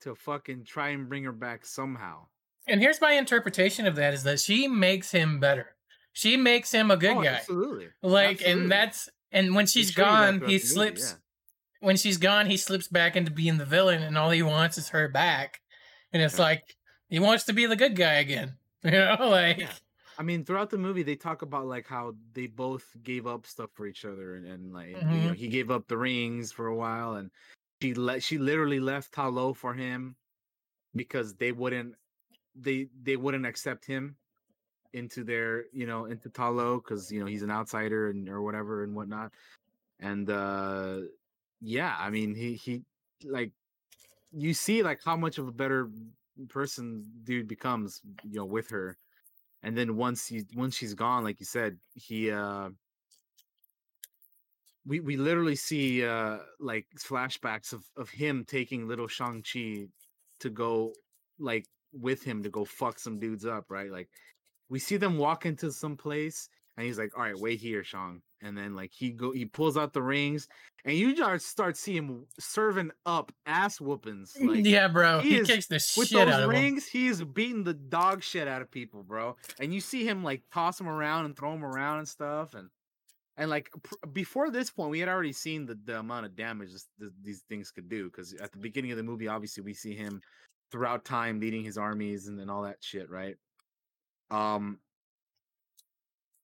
to 0.01 0.15
fucking 0.15 0.63
try 0.65 0.89
and 0.89 1.09
bring 1.09 1.23
her 1.23 1.31
back 1.31 1.65
somehow 1.65 2.25
And 2.67 2.79
here's 2.81 3.01
my 3.01 3.13
interpretation 3.13 3.87
of 3.87 3.95
that 3.95 4.13
is 4.13 4.23
that 4.23 4.39
she 4.39 4.67
makes 4.67 5.11
him 5.11 5.39
better. 5.39 5.75
She 6.13 6.37
makes 6.37 6.71
him 6.71 6.91
a 6.91 6.97
good 6.97 7.17
Oh, 7.17 7.23
guy. 7.23 7.27
absolutely 7.39 7.87
Like 8.03 8.41
Absolutely. 8.41 8.61
and 8.63 8.71
that's 8.71 9.09
and 9.31 9.55
when 9.55 9.65
she's 9.67 9.91
gone, 9.91 10.41
he 10.45 10.57
slips 10.59 11.15
when 11.79 11.97
she's 11.97 12.17
gone, 12.17 12.45
he 12.45 12.57
slips 12.57 12.87
back 12.87 13.15
into 13.15 13.31
being 13.31 13.57
the 13.57 13.65
villain 13.65 14.03
and 14.03 14.17
all 14.17 14.29
he 14.31 14.43
wants 14.43 14.77
is 14.77 14.89
her 14.89 15.07
back. 15.07 15.61
And 16.13 16.21
it's 16.21 16.39
like 16.39 16.75
he 17.09 17.19
wants 17.19 17.45
to 17.45 17.53
be 17.53 17.65
the 17.65 17.75
good 17.75 17.95
guy 17.95 18.13
again. 18.15 18.55
You 18.81 18.91
know, 18.91 19.17
like 19.19 19.67
I 20.17 20.23
mean, 20.23 20.45
throughout 20.45 20.69
the 20.69 20.77
movie, 20.77 21.03
they 21.03 21.17
talk 21.17 21.41
about 21.41 21.65
like 21.65 21.85
how 21.85 22.15
they 22.33 22.47
both 22.47 22.85
gave 23.03 23.27
up 23.27 23.45
stuff 23.45 23.71
for 23.73 23.87
each 23.87 24.05
other, 24.05 24.35
and, 24.35 24.45
and 24.45 24.73
like 24.73 24.91
you 24.91 24.95
know, 24.95 25.31
Mhm. 25.31 25.35
he 25.35 25.47
gave 25.49 25.69
up 25.69 25.87
the 25.89 25.97
rings 25.97 26.53
for 26.53 26.67
a 26.67 26.75
while, 26.75 27.15
and 27.15 27.29
she 27.81 27.93
let 27.93 28.23
she 28.23 28.37
literally 28.37 28.79
left 28.79 29.11
Ta 29.11 29.27
Lo 29.27 29.53
for 29.53 29.73
him 29.73 30.15
because 30.95 31.35
they 31.35 31.51
wouldn't 31.51 31.95
they 32.55 32.87
they 33.03 33.17
wouldn't 33.17 33.45
accept 33.45 33.85
him 33.85 34.15
into 34.93 35.25
their 35.25 35.65
you 35.73 35.85
know 35.85 36.05
into 36.05 36.29
Ta 36.29 36.47
Lo 36.47 36.77
because 36.77 37.11
you 37.11 37.19
know 37.19 37.25
he's 37.25 37.43
an 37.43 37.51
outsider 37.51 38.09
and 38.09 38.29
or 38.29 38.41
whatever 38.41 38.83
and 38.83 38.95
whatnot, 38.95 39.33
and 39.99 40.29
uh 40.29 40.99
yeah, 41.61 41.95
I 41.97 42.09
mean 42.09 42.35
he 42.35 42.53
he 42.53 42.83
like 43.23 43.51
you 44.31 44.53
see 44.53 44.83
like 44.83 45.01
how 45.03 45.15
much 45.15 45.37
of 45.37 45.47
a 45.47 45.51
better 45.51 45.89
person 46.47 47.05
dude 47.23 47.47
becomes 47.47 48.01
you 48.23 48.37
know 48.37 48.45
with 48.45 48.69
her. 48.69 48.97
And 49.61 49.77
then 49.77 49.97
once 49.97 50.25
he 50.27 50.45
once 50.55 50.75
she's 50.75 50.93
gone 50.93 51.23
like 51.23 51.39
you 51.39 51.45
said 51.45 51.77
he 51.93 52.31
uh 52.31 52.69
we 54.85 55.01
we 55.01 55.17
literally 55.17 55.55
see 55.55 56.05
uh 56.05 56.37
like 56.59 56.87
flashbacks 56.97 57.73
of 57.73 57.83
of 57.97 58.09
him 58.09 58.45
taking 58.47 58.87
little 58.87 59.07
shang-chi 59.07 59.87
to 60.39 60.49
go 60.49 60.93
like 61.39 61.65
with 61.91 62.23
him 62.23 62.43
to 62.43 62.49
go 62.49 62.63
fuck 62.63 62.99
some 62.99 63.19
dudes 63.19 63.45
up 63.45 63.65
right? 63.69 63.91
Like 63.91 64.09
we 64.69 64.79
see 64.79 64.97
them 64.97 65.17
walk 65.17 65.45
into 65.45 65.71
some 65.71 65.97
place 65.97 66.47
and 66.79 66.87
he's 66.87 66.97
like 66.97 67.11
all 67.17 67.23
right 67.23 67.37
wait 67.37 67.59
here 67.59 67.83
shang 67.83 68.21
and 68.41 68.57
then 68.57 68.73
like 68.73 68.91
he 68.93 69.11
go 69.11 69.33
he 69.33 69.43
pulls 69.43 69.75
out 69.75 69.91
the 69.91 70.01
rings 70.01 70.47
and 70.85 70.95
you 70.95 71.13
just 71.13 71.45
start 71.45 71.75
seeing 71.75 71.97
him 71.97 72.25
serving 72.39 72.89
up 73.05 73.33
ass 73.45 73.81
whoopings 73.81 74.33
like 74.39 74.65
yeah, 74.65 74.87
bro. 74.87 75.19
He, 75.19 75.35
is- 75.35 75.47
kicks 75.47 75.67
the 75.67 75.75
with 75.97 76.07
shit 76.07 76.25
those 76.25 76.33
out 76.33 76.43
of 76.43 76.45
him. 76.45 76.49
rings, 76.51 76.87
he 76.87 77.07
is 77.07 77.21
beating 77.21 77.65
the 77.65 77.73
dog 77.73 78.23
shit 78.23 78.47
out 78.47 78.61
of 78.61 78.71
people, 78.71 79.03
bro. 79.03 79.35
And 79.59 79.73
you 79.73 79.81
see 79.81 80.07
him 80.07 80.23
like 80.23 80.41
toss 80.53 80.77
them 80.77 80.87
around 80.87 81.25
and 81.25 81.35
throw 81.35 81.51
them 81.51 81.65
around 81.65 81.97
and 81.99 82.07
stuff, 82.07 82.53
and 82.53 82.69
and 83.35 83.49
like 83.49 83.69
pr- 83.83 84.07
before 84.13 84.49
this 84.51 84.69
point, 84.69 84.89
we 84.89 84.99
had 85.01 85.09
already 85.09 85.33
seen 85.33 85.65
the, 85.65 85.77
the 85.83 85.99
amount 85.99 86.25
of 86.27 86.35
damage 86.37 86.71
this, 86.71 86.87
th- 86.97 87.11
these 87.21 87.43
things 87.49 87.71
could 87.71 87.89
do. 87.89 88.05
Because 88.05 88.33
at 88.35 88.53
the 88.53 88.57
beginning 88.57 88.91
of 88.91 88.97
the 88.97 89.03
movie, 89.03 89.27
obviously, 89.27 89.63
we 89.63 89.73
see 89.73 89.93
him 89.95 90.21
throughout 90.71 91.03
time 91.03 91.41
leading 91.41 91.63
his 91.63 91.77
armies 91.77 92.27
and, 92.27 92.39
and 92.39 92.49
all 92.49 92.61
that 92.61 92.77
shit, 92.79 93.09
right? 93.09 93.35
Um, 94.31 94.79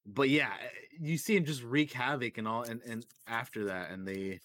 but 0.06 0.30
yeah, 0.30 0.52
eh, 0.62 0.68
you 1.00 1.18
see 1.18 1.36
him 1.36 1.46
just 1.46 1.64
wreak 1.64 1.92
havoc 1.92 2.38
and 2.38 2.48
all, 2.48 2.64
and 2.64 2.82
and 2.88 3.06
after 3.28 3.66
that, 3.66 3.92
and 3.92 4.08
they, 4.08 4.40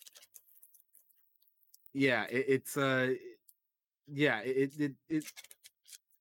yeah, 1.93 2.25
it, 2.31 2.45
it's 2.49 2.77
uh, 2.77 3.15
yeah, 4.09 4.41
it 4.41 4.73
it 4.79 4.93
it 5.09 5.25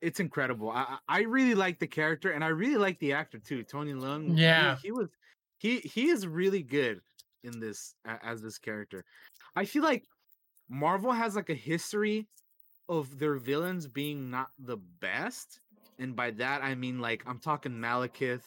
it's 0.01 0.19
incredible. 0.19 0.69
I 0.71 0.97
I 1.07 1.21
really 1.21 1.55
like 1.55 1.79
the 1.79 1.87
character, 1.87 2.31
and 2.31 2.43
I 2.43 2.49
really 2.49 2.77
like 2.77 2.99
the 2.99 3.13
actor 3.13 3.39
too, 3.39 3.63
Tony 3.63 3.93
Leung. 3.93 4.37
Yeah. 4.37 4.77
he, 4.81 4.91
was 4.91 5.09
he 5.57 5.79
he 5.79 6.09
is 6.09 6.27
really 6.27 6.61
good 6.61 7.01
in 7.43 7.59
this 7.59 7.95
as 8.05 8.41
this 8.41 8.57
character. 8.57 9.05
I 9.55 9.65
feel 9.65 9.83
like 9.83 10.05
Marvel 10.69 11.11
has 11.11 11.35
like 11.35 11.49
a 11.49 11.55
history 11.55 12.27
of 12.89 13.19
their 13.19 13.35
villains 13.35 13.87
being 13.87 14.29
not 14.29 14.49
the 14.59 14.77
best, 14.99 15.61
and 15.97 16.15
by 16.15 16.31
that 16.31 16.61
I 16.61 16.75
mean 16.75 16.99
like 16.99 17.23
I'm 17.25 17.39
talking 17.39 17.71
Malekith 17.71 18.43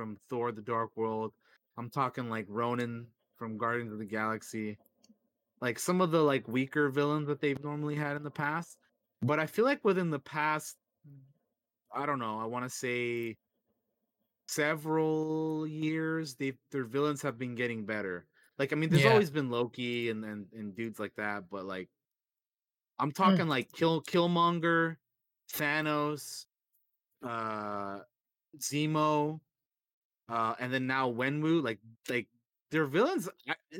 from 0.00 0.18
Thor: 0.30 0.50
The 0.50 0.62
Dark 0.62 0.96
World. 0.96 1.34
I'm 1.76 1.90
talking 1.90 2.30
like 2.30 2.46
Ronan 2.48 3.06
from 3.36 3.58
Guardians 3.58 3.92
of 3.92 3.98
the 3.98 4.06
Galaxy. 4.06 4.78
Like 5.60 5.78
some 5.78 6.00
of 6.00 6.10
the 6.10 6.22
like 6.22 6.48
weaker 6.48 6.88
villains 6.88 7.28
that 7.28 7.42
they've 7.42 7.62
normally 7.62 7.96
had 7.96 8.16
in 8.16 8.22
the 8.22 8.30
past. 8.30 8.78
But 9.20 9.38
I 9.38 9.44
feel 9.46 9.66
like 9.66 9.84
within 9.84 10.08
the 10.08 10.18
past 10.18 10.78
I 11.94 12.06
don't 12.06 12.18
know, 12.18 12.40
I 12.40 12.46
want 12.46 12.64
to 12.64 12.70
say 12.70 13.36
several 14.48 15.66
years, 15.66 16.34
they 16.36 16.54
their 16.70 16.84
villains 16.84 17.20
have 17.22 17.36
been 17.38 17.54
getting 17.54 17.84
better. 17.84 18.26
Like 18.58 18.72
I 18.72 18.76
mean, 18.76 18.88
there's 18.88 19.04
Yeah. 19.04 19.10
always 19.10 19.30
been 19.30 19.50
Loki 19.50 20.08
and, 20.08 20.24
and 20.24 20.46
and 20.54 20.74
dudes 20.74 20.98
like 20.98 21.14
that, 21.16 21.50
but 21.50 21.66
like 21.66 21.90
Hmm. 22.98 23.04
I'm 23.04 23.12
talking 23.12 23.48
like 23.48 23.70
Kill 23.72 24.00
Killmonger, 24.02 24.96
Thanos, 25.52 26.46
uh 27.22 28.00
Zemo, 28.58 29.40
uh, 30.30 30.54
and 30.60 30.72
then 30.72 30.86
now 30.86 31.10
Wenwu, 31.10 31.62
like 31.62 31.78
like 32.08 32.28
their 32.70 32.86
villains 32.86 33.28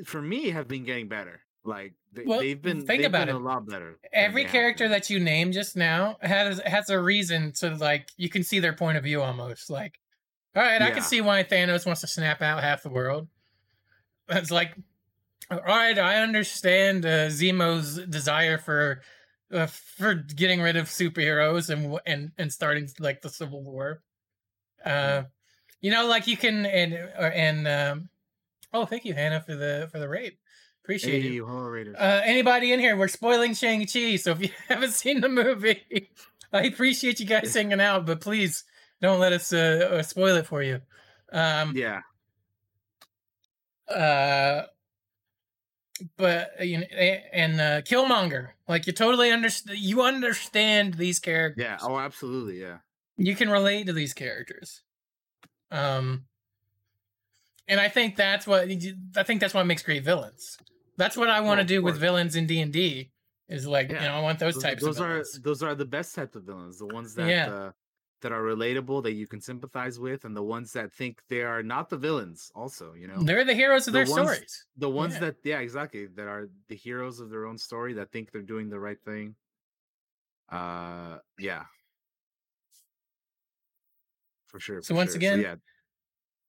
for 0.05 0.21
me 0.21 0.49
have 0.49 0.67
been 0.67 0.83
getting 0.83 1.07
better. 1.07 1.41
Like 1.63 1.93
they, 2.11 2.23
Well, 2.25 2.39
they've 2.39 2.61
been 2.61 2.85
think 2.85 3.01
they've 3.03 3.05
about 3.09 3.27
been 3.27 3.35
it. 3.35 3.39
a 3.39 3.43
lot 3.43 3.67
better. 3.67 3.99
Every 4.11 4.45
character 4.45 4.89
that 4.89 5.09
you 5.09 5.19
named 5.19 5.53
just 5.53 5.75
now 5.77 6.17
has 6.21 6.59
has 6.59 6.89
a 6.89 6.99
reason 6.99 7.51
to 7.59 7.75
like 7.75 8.09
you 8.17 8.29
can 8.29 8.43
see 8.43 8.59
their 8.59 8.73
point 8.73 8.97
of 8.97 9.03
view 9.03 9.21
almost. 9.21 9.69
Like, 9.69 9.99
all 10.55 10.63
right, 10.63 10.81
I 10.81 10.91
can 10.91 11.03
see 11.03 11.21
why 11.21 11.43
Thanos 11.43 11.85
wants 11.85 12.01
to 12.01 12.07
snap 12.07 12.41
out 12.41 12.63
half 12.63 12.83
the 12.83 12.89
world. 12.89 13.27
It's 14.29 14.49
like, 14.51 14.75
all 15.49 15.59
right, 15.59 15.97
I 15.97 16.17
understand 16.17 17.05
uh, 17.05 17.27
Zemo's 17.27 17.97
desire 18.07 18.57
for 18.57 19.01
uh, 19.53 19.67
for 19.67 20.15
getting 20.15 20.61
rid 20.61 20.77
of 20.77 20.87
superheroes 20.87 21.69
and 21.69 21.99
and 22.05 22.31
and 22.37 22.51
starting 22.51 22.89
like 22.99 23.21
the 23.21 23.29
Civil 23.29 23.61
War. 23.63 24.01
Uh, 24.83 25.23
you 25.81 25.91
know, 25.91 26.07
like 26.07 26.27
you 26.27 26.37
can 26.37 26.65
and 26.65 26.93
or, 26.93 27.31
and 27.33 27.67
um, 27.67 28.09
oh, 28.73 28.85
thank 28.85 29.03
you, 29.05 29.13
Hannah, 29.13 29.41
for 29.41 29.55
the 29.55 29.89
for 29.91 29.99
the 29.99 30.07
raid. 30.07 30.37
Appreciate 30.83 31.23
it 31.25 31.27
Hey, 31.27 31.33
you. 31.33 31.45
Horror 31.45 31.71
Raiders. 31.71 31.95
Uh, 31.97 32.21
anybody 32.23 32.71
in 32.73 32.79
here? 32.79 32.97
We're 32.97 33.07
spoiling 33.07 33.53
Shang 33.53 33.81
Chi, 33.85 34.15
so 34.15 34.31
if 34.31 34.41
you 34.41 34.49
haven't 34.67 34.93
seen 34.93 35.21
the 35.21 35.29
movie, 35.29 36.09
I 36.53 36.63
appreciate 36.63 37.19
you 37.19 37.25
guys 37.25 37.53
hanging 37.53 37.79
out, 37.81 38.05
but 38.05 38.19
please 38.21 38.63
don't 39.01 39.19
let 39.19 39.31
us 39.33 39.53
uh, 39.53 39.89
uh, 39.99 40.01
spoil 40.03 40.35
it 40.37 40.47
for 40.47 40.63
you. 40.63 40.81
Um, 41.31 41.73
yeah, 41.75 42.01
uh, 43.87 44.63
but 46.17 46.51
uh, 46.59 46.63
you 46.63 46.79
know, 46.79 46.85
and 46.85 47.61
uh, 47.61 47.81
Killmonger, 47.81 48.49
like 48.67 48.87
you 48.87 48.93
totally 48.93 49.31
understand. 49.31 49.77
You 49.79 50.01
understand 50.01 50.95
these 50.95 51.19
characters. 51.19 51.63
yeah. 51.63 51.77
Oh, 51.81 51.99
absolutely. 51.99 52.59
Yeah. 52.61 52.77
You 53.17 53.35
can 53.35 53.49
relate 53.49 53.85
to 53.85 53.93
these 53.93 54.13
characters. 54.13 54.81
Um, 55.71 56.25
and 57.67 57.79
I 57.79 57.87
think 57.87 58.15
that's 58.15 58.45
what 58.45 58.69
I 59.15 59.23
think 59.23 59.39
that's 59.41 59.53
what 59.53 59.65
makes 59.65 59.83
great 59.83 60.03
villains. 60.03 60.57
That's 60.97 61.15
what 61.17 61.29
I 61.29 61.39
want 61.41 61.59
to 61.61 61.65
do 61.65 61.81
with 61.81 61.97
villains 61.97 62.35
in 62.35 62.45
D 62.47 62.59
and 62.61 62.71
D. 62.73 63.11
Is 63.47 63.65
like 63.67 63.89
you 63.89 63.95
Yeah. 63.95 64.07
know 64.09 64.13
I 64.15 64.21
want 64.21 64.39
those, 64.39 64.55
those, 64.55 64.63
types 64.63 64.83
those 64.83 64.97
of 64.99 65.05
are 65.05 65.23
those 65.41 65.61
are 65.63 65.75
the 65.75 65.85
best 65.85 66.15
types 66.15 66.35
of 66.35 66.43
villains 66.43 66.77
the 66.79 66.85
ones 66.85 67.15
that 67.15 67.27
Yeah. 67.29 67.49
uh, 67.53 67.71
that 68.21 68.31
are 68.31 68.41
relatable 68.43 69.03
that 69.03 69.13
you 69.13 69.27
can 69.27 69.41
sympathize 69.41 69.99
with 69.99 70.23
and 70.25 70.35
the 70.37 70.43
ones 70.43 70.71
that 70.73 70.93
think 70.93 71.21
they 71.27 71.41
are 71.41 71.61
not 71.63 71.89
the 71.89 71.97
villains 71.97 72.51
also 72.55 72.93
you 72.93 73.07
know 73.07 73.21
They're 73.23 73.43
the 73.43 73.53
heroes 73.55 73.87
of 73.87 73.93
the 73.93 74.03
their 74.05 74.13
ones- 74.13 74.29
stories. 74.29 74.65
the 74.77 74.89
ones 74.89 75.13
Yeah. 75.15 75.19
that 75.21 75.35
yeah 75.43 75.59
exactly 75.59 76.05
that 76.05 76.27
are 76.27 76.47
the 76.69 76.75
heroes 76.75 77.19
of 77.19 77.29
their 77.29 77.45
own 77.45 77.57
story 77.57 77.93
that 77.93 78.11
think 78.11 78.31
they're 78.31 78.41
doing 78.53 78.69
the 78.69 78.79
right 78.79 79.01
thing 79.03 79.35
uh 80.49 81.17
yeah 81.39 81.65
for 84.51 84.59
sure 84.59 84.81
So 84.81 84.89
for 84.89 84.95
once 84.95 85.11
sure. 85.11 85.17
again, 85.17 85.39
yeah 85.41 85.55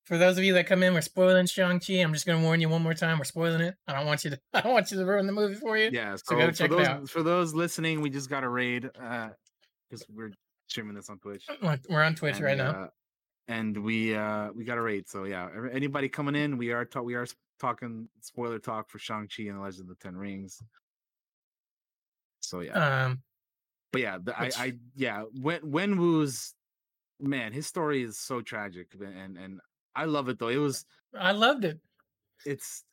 For 0.05 0.19
those 0.19 0.37
of 0.37 0.43
you 0.45 0.53
that 0.55 0.67
come 0.67 0.83
in, 0.83 0.93
we're 0.95 1.01
spoiling 1.01 1.47
Shang 1.47 1.79
Chi. 1.81 1.95
I'm 1.95 2.13
just 2.13 2.27
gonna 2.27 2.43
warn 2.43 2.61
you 2.61 2.69
one 2.69 2.83
more 2.83 2.95
time. 2.95 3.19
We're 3.19 3.25
spoiling 3.25 3.61
it. 3.61 3.75
I 3.87 3.93
don't 3.95 4.07
want 4.07 4.25
you 4.25 4.31
to. 4.31 4.41
I 4.53 4.61
don't 4.61 4.73
want 4.73 4.91
you 4.91 4.99
to 4.99 5.05
ruin 5.07 5.27
the 5.27 5.33
movie 5.33 5.55
for 5.55 5.79
you. 5.79 5.91
yeah 5.93 6.17
So 6.17 6.23
so, 6.25 6.37
go 6.37 6.47
for 6.49 6.53
check 6.53 6.71
it 6.73 6.77
those 6.77 6.87
out. 6.87 7.09
for 7.09 7.23
those 7.23 7.55
listening 7.55 8.01
we 8.01 8.11
just 8.11 8.29
got 8.29 8.43
a 8.45 8.49
raid 8.49 8.91
uh 9.01 9.29
because 9.89 10.05
we're 10.13 10.33
streaming 10.69 10.95
this 10.95 11.09
on 11.11 11.19
twitch 11.19 11.47
We're 11.89 12.03
on 12.03 12.15
Twitch 12.15 12.37
and, 12.37 12.45
right 12.45 12.57
now. 12.59 12.71
uh, 12.71 12.87
and 13.49 13.77
we 13.85 14.15
uh 14.15 14.51
we 14.55 14.65
got 14.65 14.79
a 14.79 14.83
raid 14.83 15.09
so 15.09 15.25
yeah 15.25 15.49
anybody 15.73 16.09
coming 16.09 16.35
in 16.35 16.57
we 16.59 16.73
are 16.73 16.85
ta- 16.85 17.01
we 17.03 17.15
are 17.15 17.27
talking 17.61 18.09
spoiler 18.21 18.59
talk 18.59 18.89
for 18.91 18.99
shang-chi 18.99 19.45
and 19.45 19.59
the 19.59 19.61
legend 19.63 19.83
of 19.83 19.89
the 19.89 20.03
ten 20.03 20.17
rings 20.17 20.61
so 22.41 22.61
yeah 22.61 23.05
Um, 23.05 23.23
but 23.93 24.01
yeah 24.01 24.19
the, 24.23 24.39
i 24.41 24.51
i 24.59 24.73
yeah 24.97 25.25
when 25.41 25.61
Wenwu's 25.61 26.55
man 27.23 27.53
his 27.53 27.67
story 27.67 28.03
is 28.03 28.19
so 28.19 28.41
tragic 28.41 28.89
and 29.01 29.37
and 29.39 29.61
i 29.95 30.05
love 30.05 30.29
it 30.29 30.39
though 30.39 30.49
it 30.49 30.57
was 30.57 30.85
I 31.19 31.33
loved 31.33 31.65
it. 31.65 31.79
it's 32.47 32.85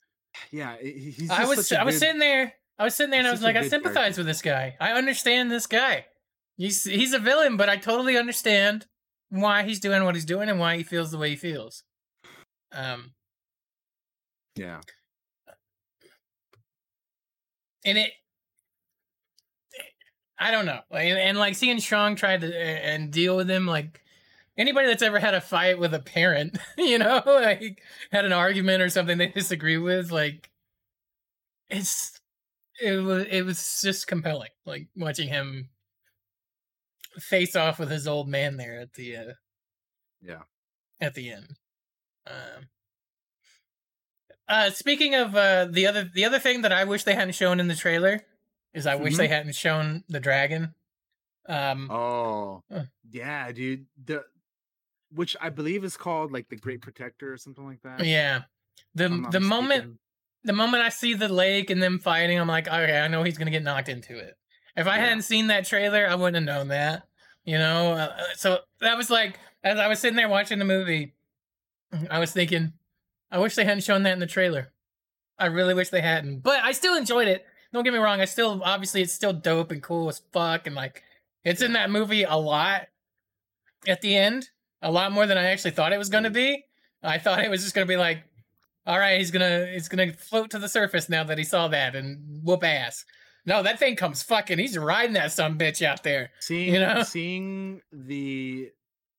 yeah 0.51 0.75
he's 0.82 1.30
I 1.30 1.45
was 1.45 1.72
I 1.72 1.83
was 1.83 1.95
good- 1.95 1.99
sitting 1.99 2.19
there. 2.19 2.53
I 2.77 2.83
was 2.83 2.95
sitting 2.95 3.11
there 3.11 3.19
and 3.19 3.27
I 3.27 3.32
was 3.32 3.41
like, 3.41 3.56
I 3.58 3.67
sympathize 3.67 3.95
character. 3.95 4.19
with 4.22 4.27
this 4.27 4.41
guy. 4.41 4.75
I 4.80 4.93
understand 4.93 5.49
this 5.51 5.67
guy. 5.67 6.06
He's 6.58 6.83
he's 6.85 7.14
a 7.14 7.19
villain, 7.19 7.58
but 7.58 7.67
I 7.69 7.75
totally 7.77 8.17
understand 8.17 8.88
why 9.30 9.64
he's 9.64 9.80
doing 9.82 10.03
what 10.06 10.16
he's 10.16 10.24
doing 10.25 10.48
and 10.49 10.59
why 10.59 10.77
he 10.77 10.83
feels 10.83 11.11
the 11.11 11.17
way 11.17 11.30
he 11.32 11.35
feels. 11.35 11.83
Um, 12.74 13.11
yeah 14.56 14.82
and 17.85 17.98
it 17.98 18.11
i 20.38 20.51
don't 20.51 20.66
know 20.66 20.80
and, 20.91 21.17
and 21.17 21.38
like 21.38 21.56
seeing 21.56 21.80
strong 21.80 22.16
try 22.16 22.35
to 22.38 22.56
and 22.58 23.11
deal 23.11 23.35
with 23.38 23.49
him 23.49 23.66
like 23.66 24.01
anybody 24.60 24.88
that's 24.88 25.02
ever 25.02 25.18
had 25.20 25.34
a 25.34 25.42
fight 25.42 25.80
with 25.80 25.94
a 25.96 26.00
parent 26.00 26.58
you 26.78 27.00
know 27.00 27.24
like 27.26 27.82
had 28.12 28.26
an 28.26 28.34
argument 28.34 28.82
or 28.84 28.90
something 28.90 29.18
they 29.18 29.28
disagree 29.28 29.78
with 29.78 30.12
like 30.12 30.52
it's 31.70 32.20
it 32.82 32.98
was 33.04 33.26
it 33.30 33.42
was 33.44 33.82
just 33.82 34.06
compelling 34.08 34.50
like 34.66 34.88
watching 34.96 35.28
him 35.30 35.70
face 37.18 37.56
off 37.56 37.80
with 37.80 37.90
his 37.90 38.08
old 38.08 38.28
man 38.28 38.58
there 38.58 38.80
at 38.80 38.94
the 38.94 39.16
uh 39.16 39.34
yeah 40.22 40.42
at 41.02 41.16
the 41.16 41.32
end. 41.32 41.48
Um, 42.28 42.68
uh, 44.48 44.70
speaking 44.72 45.16
of 45.16 45.36
uh, 45.36 45.66
the 45.66 45.88
other 45.88 46.10
the 46.14 46.26
other 46.26 46.40
thing 46.40 46.62
that 46.64 46.72
I 46.74 46.84
wish 46.84 47.04
they 47.04 47.16
hadn't 47.16 47.36
shown 47.36 47.60
in 47.60 47.68
the 47.68 47.76
trailer 47.76 48.22
is 48.74 48.86
I 48.86 48.96
wish 48.96 49.16
they 49.18 49.28
Mhm. 49.28 49.32
hadn't 49.32 49.56
shown 49.56 50.04
the 50.10 50.20
dragon. 50.20 50.74
Um, 51.48 51.90
Oh, 51.90 52.64
Uh. 52.70 52.84
yeah, 53.10 53.52
dude. 53.52 53.86
The 54.04 54.26
which 55.14 55.36
I 55.42 55.50
believe 55.50 55.84
is 55.84 55.98
called 55.98 56.32
like 56.32 56.50
the 56.50 56.56
Great 56.56 56.82
Protector 56.82 57.34
or 57.34 57.38
something 57.38 57.66
like 57.66 57.82
that. 57.84 58.06
yeah, 58.06 58.42
the 58.96 59.10
the 59.32 59.40
moment 59.40 59.98
the 60.44 60.54
moment 60.54 60.84
I 60.84 60.90
see 60.90 61.14
the 61.14 61.28
lake 61.28 61.70
and 61.70 61.82
them 61.84 62.00
fighting, 62.00 62.40
I'm 62.40 62.48
like, 62.48 62.68
okay, 62.68 63.00
I 63.00 63.08
know 63.08 63.24
he's 63.24 63.38
gonna 63.38 63.52
get 63.52 63.64
knocked 63.64 63.90
into 63.90 64.18
it. 64.18 64.36
If 64.78 64.88
I 64.88 64.98
Yeah. 64.98 65.06
hadn't 65.06 65.24
seen 65.24 65.48
that 65.48 65.66
trailer, 65.66 66.08
I 66.08 66.16
wouldn't 66.16 66.36
have 66.48 66.56
known 66.58 66.68
that. 66.70 67.04
You 67.44 67.58
know, 67.58 67.94
uh, 67.94 68.16
uh, 68.20 68.24
so 68.36 68.60
that 68.82 68.96
was 68.98 69.10
like 69.10 69.40
as 69.64 69.78
I 69.80 69.88
was 69.88 70.00
sitting 70.00 70.16
there 70.16 70.30
watching 70.30 70.60
the 70.60 70.66
movie, 70.66 71.14
I 72.10 72.20
was 72.20 72.32
thinking, 72.32 72.74
I 73.32 73.40
wish 73.40 73.56
they 73.56 73.66
hadn't 73.66 73.84
shown 73.84 74.04
that 74.04 74.14
in 74.14 74.20
the 74.20 74.28
trailer. 74.28 74.72
I 75.38 75.48
really 75.48 75.74
wish 75.74 75.90
they 75.90 76.02
hadn't, 76.02 76.40
but 76.40 76.64
I 76.64 76.72
still 76.74 76.96
enjoyed 76.96 77.28
it. 77.28 77.46
Don't 77.74 77.84
get 77.84 77.94
me 77.94 78.00
wrong, 78.00 78.22
I 78.22 78.26
still 78.26 78.62
obviously 78.64 79.02
it's 79.02 79.14
still 79.14 79.34
dope 79.34 79.72
and 79.72 79.82
cool 79.84 80.08
as 80.10 80.22
fuck, 80.32 80.68
and 80.68 80.76
like 80.76 81.04
it's 81.44 81.62
in 81.62 81.74
that 81.74 81.90
movie 81.90 82.24
a 82.24 82.36
lot 82.36 82.88
at 83.88 84.02
the 84.02 84.16
end, 84.16 84.50
a 84.82 84.91
lot 84.91 85.11
more 85.11 85.25
than 85.25 85.38
I 85.38 85.45
actually 85.45 85.72
thought 85.72 85.93
it 85.93 85.98
was 85.98 86.09
gonna 86.09 86.30
be. 86.30 86.64
I 87.03 87.17
thought 87.17 87.43
it 87.43 87.49
was 87.49 87.64
just 87.64 87.75
gonna 87.75 87.85
be 87.85 87.98
like, 87.98 88.24
all 88.85 88.98
right, 88.98 89.17
he's 89.17 89.32
gonna 89.32 89.67
he's 89.72 89.88
gonna 89.88 90.14
float 90.14 90.51
to 90.51 90.59
the 90.59 90.69
surface 90.69 91.09
now 91.09 91.24
that 91.25 91.38
he 91.38 91.43
saw 91.43 91.67
that 91.69 91.95
and 91.95 92.43
whoop 92.43 92.64
ass. 92.64 93.06
No, 93.45 93.64
that 93.64 93.80
thing 93.80 93.95
comes 93.95 94.22
fucking. 94.22 94.59
He's 94.59 94.77
riding 94.77 95.14
that 95.14 95.32
some 95.32 95.58
bitch 95.58 95.85
out 95.85 96.03
there. 96.03 96.32
Seeing 96.40 96.74
You 96.74 96.80
know? 96.80 97.03
seeing 97.03 97.82
the 97.91 98.69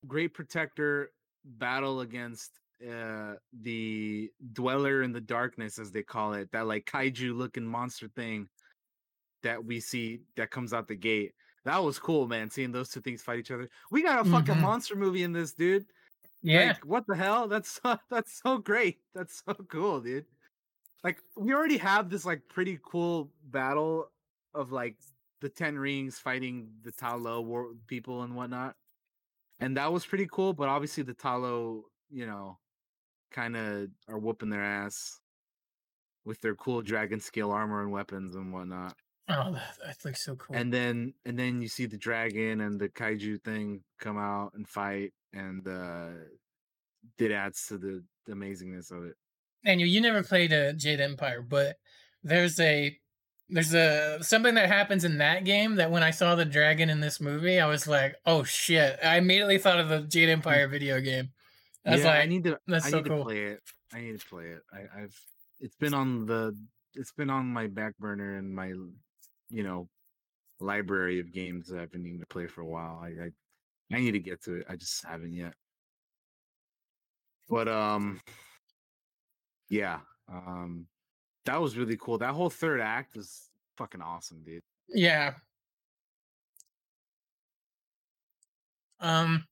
Great 0.06 0.34
Protector 0.34 1.10
battle 1.44 2.00
against 2.00 2.50
uh 2.88 3.34
the 3.62 4.30
Dweller 4.52 5.02
in 5.02 5.12
the 5.12 5.20
Darkness, 5.20 5.78
as 5.78 5.90
they 5.90 6.02
call 6.02 6.34
it, 6.34 6.50
that 6.52 6.66
like 6.66 6.86
kaiju 6.86 7.36
looking 7.36 7.64
monster 7.64 8.08
thing 8.08 8.48
that 9.42 9.64
we 9.64 9.80
see 9.80 10.20
that 10.36 10.50
comes 10.50 10.72
out 10.72 10.88
the 10.88 10.96
gate. 10.96 11.32
That 11.70 11.84
was 11.84 12.00
cool, 12.00 12.26
man. 12.26 12.50
Seeing 12.50 12.72
those 12.72 12.90
two 12.90 13.00
things 13.00 13.22
fight 13.22 13.38
each 13.38 13.52
other. 13.52 13.70
We 13.92 14.02
got 14.02 14.26
a 14.26 14.28
fucking 14.28 14.56
Mhm. 14.56 14.60
monster 14.62 14.96
movie 14.96 15.22
in 15.22 15.32
this, 15.32 15.52
dude. 15.54 15.86
Yeah, 16.42 16.72
Like, 16.72 16.84
what 16.84 17.06
the 17.06 17.14
hell? 17.14 17.46
That's 17.46 17.80
so, 17.80 17.96
that's 18.10 18.32
so 18.42 18.58
great. 18.58 19.04
That's 19.14 19.44
so 19.44 19.54
cool, 19.54 20.00
dude. 20.00 20.26
Like 21.04 21.22
we 21.36 21.54
already 21.54 21.76
have 21.78 22.10
this 22.10 22.24
like 22.24 22.48
pretty 22.48 22.80
cool 22.84 23.32
battle 23.44 24.10
of 24.52 24.72
like 24.72 24.96
the 25.40 25.48
Ten 25.48 25.78
Rings 25.78 26.18
fighting 26.18 26.72
the 26.82 26.90
Talo 26.90 27.44
war 27.44 27.74
people 27.86 28.22
and 28.24 28.34
whatnot, 28.34 28.76
and 29.60 29.76
that 29.76 29.92
was 29.92 30.04
pretty 30.04 30.26
cool. 30.26 30.52
But 30.52 30.68
obviously 30.68 31.04
the 31.04 31.14
Talo, 31.14 31.84
you 32.10 32.26
know, 32.26 32.58
kind 33.30 33.56
of 33.56 33.90
are 34.08 34.18
whooping 34.18 34.50
their 34.50 34.64
ass 34.64 35.20
with 36.24 36.40
their 36.40 36.56
cool 36.56 36.82
dragon 36.82 37.20
scale 37.20 37.50
armor 37.52 37.80
and 37.82 37.92
weapons 37.92 38.34
and 38.34 38.52
whatnot. 38.52 38.96
Oh, 39.30 39.52
that, 39.84 39.96
looks 40.04 40.24
so 40.24 40.34
cool. 40.36 40.56
And 40.56 40.72
then 40.72 41.14
and 41.24 41.38
then 41.38 41.62
you 41.62 41.68
see 41.68 41.86
the 41.86 41.96
dragon 41.96 42.60
and 42.60 42.80
the 42.80 42.88
kaiju 42.88 43.42
thing 43.42 43.82
come 43.98 44.18
out 44.18 44.52
and 44.54 44.66
fight, 44.68 45.12
and 45.32 45.66
uh 45.66 46.08
it 47.18 47.30
adds 47.30 47.66
to 47.68 47.78
the, 47.78 48.02
the 48.26 48.32
amazingness 48.32 48.90
of 48.90 49.04
it. 49.04 49.14
and 49.64 49.80
you, 49.80 49.86
you 49.86 50.00
never 50.00 50.22
played 50.22 50.52
a 50.52 50.72
Jade 50.72 51.00
Empire, 51.00 51.42
but 51.42 51.76
there's 52.22 52.58
a 52.60 52.96
there's 53.48 53.74
a 53.74 54.18
something 54.22 54.54
that 54.54 54.68
happens 54.68 55.04
in 55.04 55.18
that 55.18 55.44
game 55.44 55.76
that 55.76 55.90
when 55.90 56.02
I 56.02 56.10
saw 56.12 56.34
the 56.34 56.44
dragon 56.44 56.88
in 56.90 57.00
this 57.00 57.20
movie, 57.20 57.58
I 57.60 57.66
was 57.66 57.86
like, 57.86 58.16
oh 58.26 58.42
shit! 58.44 58.98
I 59.04 59.16
immediately 59.18 59.58
thought 59.58 59.80
of 59.80 59.88
the 59.88 60.00
Jade 60.02 60.28
Empire 60.28 60.68
video 60.68 61.00
game. 61.00 61.30
I 61.86 61.92
was 61.92 62.00
yeah, 62.00 62.10
like, 62.10 62.20
I 62.20 62.26
need 62.26 62.44
to 62.44 62.58
that's 62.66 62.86
I 62.86 62.90
so 62.90 62.96
need 62.98 63.06
cool. 63.06 63.18
to 63.18 63.24
play 63.24 63.44
it. 63.44 63.60
I 63.92 64.00
need 64.02 64.20
to 64.20 64.26
play 64.26 64.44
it. 64.46 64.62
I, 64.72 65.02
I've 65.02 65.18
it's 65.60 65.76
been 65.76 65.94
on 65.94 66.26
the 66.26 66.56
it's 66.94 67.12
been 67.12 67.30
on 67.30 67.46
my 67.46 67.66
back 67.66 67.96
burner 67.98 68.36
and 68.36 68.54
my 68.54 68.72
you 69.50 69.62
know 69.62 69.88
library 70.60 71.20
of 71.20 71.32
games 71.32 71.68
that 71.68 71.80
I've 71.80 71.92
been 71.92 72.02
needing 72.02 72.20
to 72.20 72.26
play 72.26 72.46
for 72.46 72.60
a 72.62 72.66
while. 72.66 73.00
I 73.02 73.08
I, 73.08 73.30
I 73.96 74.00
need 74.00 74.12
to 74.12 74.20
get 74.20 74.42
to 74.44 74.56
it. 74.56 74.66
I 74.68 74.76
just 74.76 75.04
haven't 75.04 75.32
yet. 75.34 75.54
But 77.48 77.68
um 77.68 78.20
yeah. 79.68 80.00
Um 80.28 80.86
that 81.46 81.60
was 81.60 81.76
really 81.76 81.96
cool. 81.96 82.18
That 82.18 82.34
whole 82.34 82.50
third 82.50 82.80
act 82.80 83.16
was 83.16 83.50
fucking 83.76 84.02
awesome, 84.02 84.42
dude. 84.44 84.62
yeah. 84.88 85.34
Um, 89.00 89.46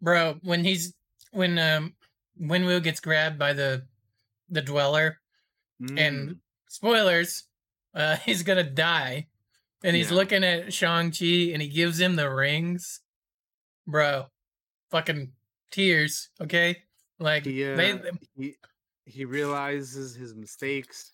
bro, 0.00 0.38
when 0.42 0.64
he's 0.64 0.94
when 1.32 1.58
um 1.58 1.94
when 2.36 2.64
Will 2.64 2.80
gets 2.80 3.00
grabbed 3.00 3.38
by 3.38 3.52
the 3.52 3.86
the 4.48 4.62
dweller, 4.62 5.20
Mm, 5.82 5.98
and 5.98 6.36
spoilers, 6.68 7.44
uh, 7.94 8.16
he's 8.16 8.42
gonna 8.42 8.62
die. 8.64 9.28
And 9.82 9.94
he's 9.94 10.10
Yeah. 10.10 10.16
looking 10.16 10.44
at 10.44 10.72
Shang-Chi 10.72 11.52
and 11.52 11.60
he 11.60 11.68
gives 11.68 12.00
him 12.00 12.16
the 12.16 12.30
rings. 12.30 13.00
Bro, 13.86 14.26
fucking 14.90 15.32
tears, 15.70 16.30
okay? 16.40 16.84
Like 17.18 17.44
he, 17.44 17.64
uh, 17.64 17.76
they 17.76 18.00
he 18.36 18.54
he 19.04 19.24
realizes 19.26 20.14
his 20.14 20.34
mistakes 20.34 21.12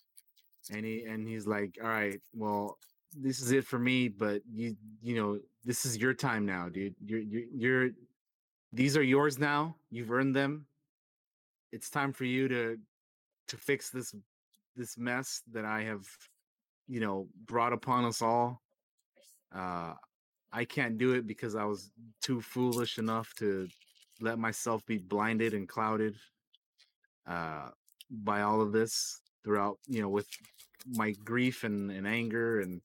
and 0.71 0.85
he 0.85 1.03
and 1.03 1.27
he's 1.27 1.47
like 1.47 1.77
all 1.81 1.89
right 1.89 2.21
well 2.33 2.77
this 3.15 3.41
is 3.41 3.51
it 3.51 3.65
for 3.65 3.79
me 3.79 4.07
but 4.07 4.41
you 4.51 4.75
you 5.01 5.15
know 5.15 5.39
this 5.65 5.85
is 5.85 5.97
your 5.97 6.13
time 6.13 6.45
now 6.45 6.69
dude 6.69 6.95
you're 7.03 7.19
you're, 7.19 7.43
you're 7.53 7.89
these 8.73 8.95
are 8.95 9.03
yours 9.03 9.37
now 9.39 9.75
you've 9.89 10.11
earned 10.11 10.35
them 10.35 10.65
it's 11.71 11.89
time 11.89 12.13
for 12.13 12.25
you 12.25 12.47
to 12.47 12.77
to 13.47 13.57
fix 13.57 13.89
this 13.89 14.15
this 14.75 14.97
mess 14.97 15.41
that 15.51 15.65
i 15.65 15.81
have 15.81 16.07
you 16.91 16.99
know 16.99 17.27
brought 17.45 17.71
upon 17.71 18.03
us 18.03 18.21
all 18.21 18.61
uh 19.55 19.93
i 20.51 20.65
can't 20.65 20.97
do 20.97 21.13
it 21.13 21.25
because 21.25 21.55
i 21.55 21.63
was 21.63 21.89
too 22.21 22.41
foolish 22.41 22.97
enough 22.97 23.33
to 23.35 23.65
let 24.19 24.37
myself 24.37 24.85
be 24.85 24.97
blinded 24.97 25.53
and 25.53 25.69
clouded 25.69 26.13
uh 27.27 27.69
by 28.09 28.41
all 28.41 28.59
of 28.61 28.73
this 28.73 29.21
throughout 29.43 29.77
you 29.87 30.01
know 30.01 30.09
with 30.09 30.27
my 31.01 31.11
grief 31.23 31.63
and, 31.63 31.91
and 31.91 32.05
anger 32.05 32.59
and 32.59 32.81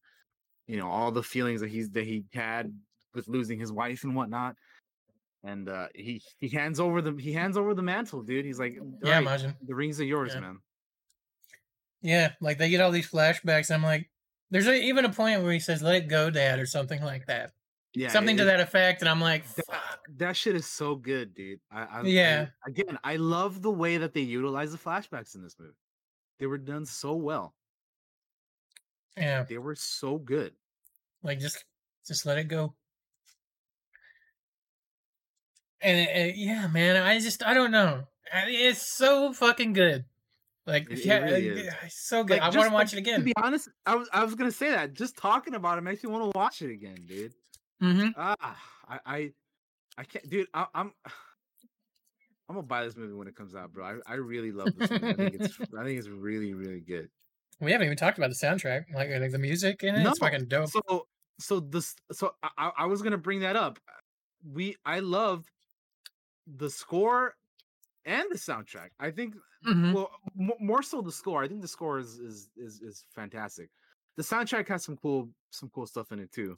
you 0.68 0.76
know 0.76 0.88
all 0.88 1.10
the 1.10 1.22
feelings 1.34 1.60
that 1.60 1.70
he's 1.70 1.90
that 1.90 2.04
he 2.04 2.24
had 2.32 2.72
with 3.14 3.26
losing 3.26 3.58
his 3.58 3.72
wife 3.72 4.04
and 4.04 4.14
whatnot 4.14 4.54
and 5.42 5.68
uh 5.68 5.88
he 5.96 6.22
he 6.38 6.48
hands 6.48 6.78
over 6.78 7.02
the 7.02 7.12
he 7.20 7.32
hands 7.32 7.56
over 7.56 7.74
the 7.74 7.82
mantle 7.82 8.22
dude 8.22 8.44
he's 8.44 8.60
like 8.60 8.74
Yeah, 9.02 9.14
"Right, 9.14 9.22
imagine. 9.22 9.54
the 9.66 9.74
rings 9.74 10.00
are 10.00 10.04
yours 10.04 10.32
Yeah. 10.34 10.40
man 10.42 10.58
yeah, 12.02 12.32
like 12.40 12.58
they 12.58 12.68
get 12.70 12.80
all 12.80 12.90
these 12.92 13.08
flashbacks. 13.10 13.70
I'm 13.70 13.82
like, 13.82 14.10
there's 14.50 14.66
a, 14.66 14.74
even 14.74 15.04
a 15.04 15.12
point 15.12 15.42
where 15.42 15.52
he 15.52 15.60
says, 15.60 15.82
"Let 15.82 15.94
it 15.96 16.08
go, 16.08 16.30
Dad," 16.30 16.58
or 16.58 16.66
something 16.66 17.02
like 17.02 17.26
that. 17.26 17.52
yeah 17.94 18.08
something 18.10 18.36
it- 18.36 18.38
to 18.40 18.44
that 18.44 18.60
effect, 18.60 19.00
and 19.02 19.08
I'm 19.08 19.20
like, 19.20 19.44
that, 19.54 19.98
that 20.18 20.36
shit 20.36 20.54
is 20.54 20.66
so 20.66 20.94
good 20.94 21.34
dude 21.34 21.60
I, 21.70 21.82
I 21.82 22.00
I- 22.00 22.02
Yeah. 22.02 22.46
again 22.66 22.98
i 23.02 23.16
love 23.16 23.62
the 23.62 23.70
way 23.70 23.96
that 23.98 24.12
they 24.14 24.20
utilize 24.20 24.70
the 24.72 24.78
flashbacks 24.78 25.34
in 25.34 25.42
this 25.42 25.56
movie 25.58 25.72
they 26.38 26.46
were 26.46 26.58
done 26.58 26.84
so 26.86 27.14
well 27.14 27.54
yeah, 29.16 29.44
they 29.44 29.56
were 29.58 29.74
so 29.74 30.18
good 30.18 30.52
like 31.22 31.40
just 31.40 31.64
just 32.06 32.26
let 32.26 32.36
it 32.38 32.48
go. 32.48 32.74
And 35.80 36.36
yeah, 36.36 36.66
man, 36.68 36.96
I 37.02 37.18
just 37.20 37.42
I 37.44 37.54
don't 37.54 37.70
know. 37.70 38.04
I- 38.32 38.44
It's 38.48 38.96
so 38.96 39.32
fucking 39.32 39.72
good. 39.72 40.04
Like 40.66 40.90
It- 40.90 40.98
it 40.98 41.04
yeah, 41.04 41.18
really 41.18 41.50
uh, 41.68 41.72
is. 41.84 41.94
so 41.94 42.24
good. 42.24 42.40
Like, 42.40 42.42
I 42.54 42.56
want 42.56 42.68
to 42.68 42.74
watch 42.74 42.92
it 42.92 42.98
again. 42.98 43.20
To 43.20 43.24
be 43.24 43.32
honest, 43.36 43.68
I 43.86 43.94
was 43.94 44.08
I 44.12 44.24
was 44.24 44.34
gonna 44.34 44.50
say 44.50 44.70
that. 44.70 44.94
Just 44.94 45.16
talking 45.16 45.54
about 45.54 45.78
it 45.78 45.82
makes 45.82 46.02
me 46.02 46.10
want 46.10 46.32
to 46.32 46.36
watch 46.36 46.60
it 46.62 46.70
again, 46.70 46.96
dude. 47.06 47.32
hmm 47.80 48.08
Ah, 48.16 48.58
I 48.88 48.98
I, 49.06 49.32
I 49.98 50.04
can't, 50.04 50.28
dude. 50.28 50.48
I, 50.52 50.62
am 50.62 50.66
I'm 50.74 50.92
I'm 52.48 52.54
gonna 52.56 52.66
buy 52.66 52.84
this 52.84 52.96
movie 52.96 53.14
when 53.14 53.28
it 53.28 53.34
comes 53.36 53.54
out, 53.54 53.72
bro. 53.72 54.00
I, 54.06 54.12
I 54.12 54.14
really 54.16 54.52
love 54.52 54.74
this 54.76 54.90
movie. 54.90 55.08
I 55.08 55.14
think 55.16 55.34
it's 55.34 55.58
I 55.78 55.84
think 55.84 55.98
it's 55.98 56.08
really 56.08 56.54
really 56.54 56.80
good. 56.80 57.08
We 57.60 57.72
haven't 57.72 57.86
even 57.86 57.96
talked 57.96 58.18
about 58.18 58.28
the 58.30 58.36
soundtrack, 58.36 58.84
like, 58.92 59.08
like 59.08 59.30
the 59.32 59.38
music 59.38 59.82
in 59.82 59.94
it. 59.94 60.06
It's 60.06 60.18
fucking 60.18 60.46
dope. 60.46 60.68
So 60.70 61.06
so 61.40 61.60
this 61.60 61.94
so 62.12 62.34
I, 62.42 62.48
I 62.58 62.70
I 62.78 62.86
was 62.86 63.02
gonna 63.02 63.18
bring 63.18 63.40
that 63.40 63.56
up. 63.56 63.78
We 64.44 64.76
I 64.84 65.00
love 65.00 65.44
the 66.46 66.70
score 66.70 67.34
and 68.06 68.30
the 68.30 68.36
soundtrack. 68.38 68.90
I 69.00 69.10
think 69.12 69.36
Mhm. 69.66 69.94
well 69.94 70.10
mo- 70.36 70.56
more 70.60 70.82
so 70.82 71.02
the 71.02 71.12
score. 71.12 71.42
I 71.44 71.48
think 71.48 71.62
the 71.62 71.68
score 71.68 71.98
is 71.98 72.18
is 72.20 72.50
is 72.56 72.80
is 72.82 73.06
fantastic. 73.14 73.70
The 74.16 74.22
soundtrack 74.24 74.68
has 74.68 74.84
some 74.84 74.96
cool 74.98 75.34
some 75.50 75.70
cool 75.70 75.86
stuff 75.86 76.12
in 76.12 76.20
it 76.20 76.32
too. 76.32 76.56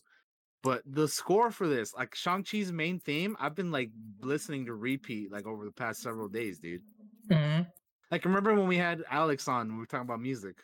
But 0.62 0.82
the 0.86 1.08
score 1.08 1.50
for 1.52 1.68
this, 1.68 1.94
like 1.94 2.14
Shang-Chi's 2.16 2.72
main 2.72 3.00
theme, 3.00 3.36
I've 3.40 3.54
been 3.56 3.70
like 3.72 3.92
listening 4.20 4.66
to 4.66 4.74
repeat 4.74 5.32
like 5.32 5.46
over 5.46 5.64
the 5.64 5.72
past 5.72 6.02
several 6.02 6.28
days, 6.28 6.60
dude. 6.60 6.84
Mhm. 7.30 7.72
Like 8.10 8.24
remember 8.24 8.54
when 8.54 8.68
we 8.68 8.76
had 8.78 9.04
Alex 9.10 9.48
on, 9.48 9.72
we 9.72 9.78
were 9.78 9.86
talking 9.86 10.06
about 10.06 10.20
music. 10.20 10.62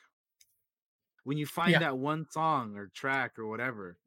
When 1.25 1.39
you 1.39 1.47
find 1.47 1.73
Yeah. 1.73 1.79
that 1.79 1.99
one 1.99 2.29
song 2.31 2.77
or 2.77 2.89
track 2.89 3.39
or 3.39 3.47
whatever, 3.47 3.99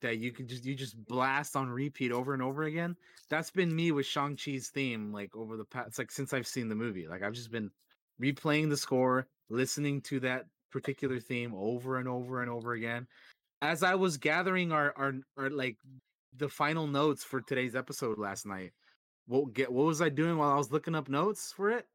that 0.00 0.18
you 0.18 0.32
can 0.32 0.46
just 0.46 0.64
you 0.64 0.74
just 0.74 1.02
blast 1.06 1.56
on 1.56 1.68
repeat 1.68 2.12
over 2.12 2.34
and 2.34 2.42
over 2.42 2.64
again. 2.64 2.96
That's 3.28 3.50
been 3.50 3.74
me 3.74 3.92
with 3.92 4.06
Shang 4.06 4.36
Chi's 4.36 4.68
theme, 4.68 5.12
like 5.12 5.34
over 5.36 5.56
the 5.56 5.64
past, 5.64 5.98
like 5.98 6.10
since 6.10 6.32
I've 6.32 6.46
seen 6.46 6.68
the 6.68 6.74
movie. 6.74 7.06
Like 7.06 7.22
I've 7.22 7.32
just 7.32 7.50
been 7.50 7.70
replaying 8.20 8.68
the 8.68 8.76
score, 8.76 9.26
listening 9.48 10.00
to 10.02 10.20
that 10.20 10.46
particular 10.70 11.20
theme 11.20 11.54
over 11.54 11.98
and 11.98 12.08
over 12.08 12.42
and 12.42 12.50
over 12.50 12.72
again. 12.72 13.06
As 13.62 13.82
I 13.82 13.94
was 13.94 14.16
gathering 14.16 14.72
our 14.72 14.92
our, 14.96 15.14
our 15.36 15.50
like 15.50 15.76
the 16.36 16.48
final 16.48 16.86
notes 16.86 17.24
for 17.24 17.40
today's 17.40 17.74
episode 17.74 18.18
last 18.18 18.46
night, 18.46 18.72
what 19.26 19.52
get 19.52 19.72
what 19.72 19.86
was 19.86 20.00
I 20.00 20.08
doing 20.08 20.36
while 20.36 20.50
I 20.50 20.56
was 20.56 20.72
looking 20.72 20.94
up 20.94 21.08
notes 21.08 21.52
for 21.54 21.70
it? 21.70 21.86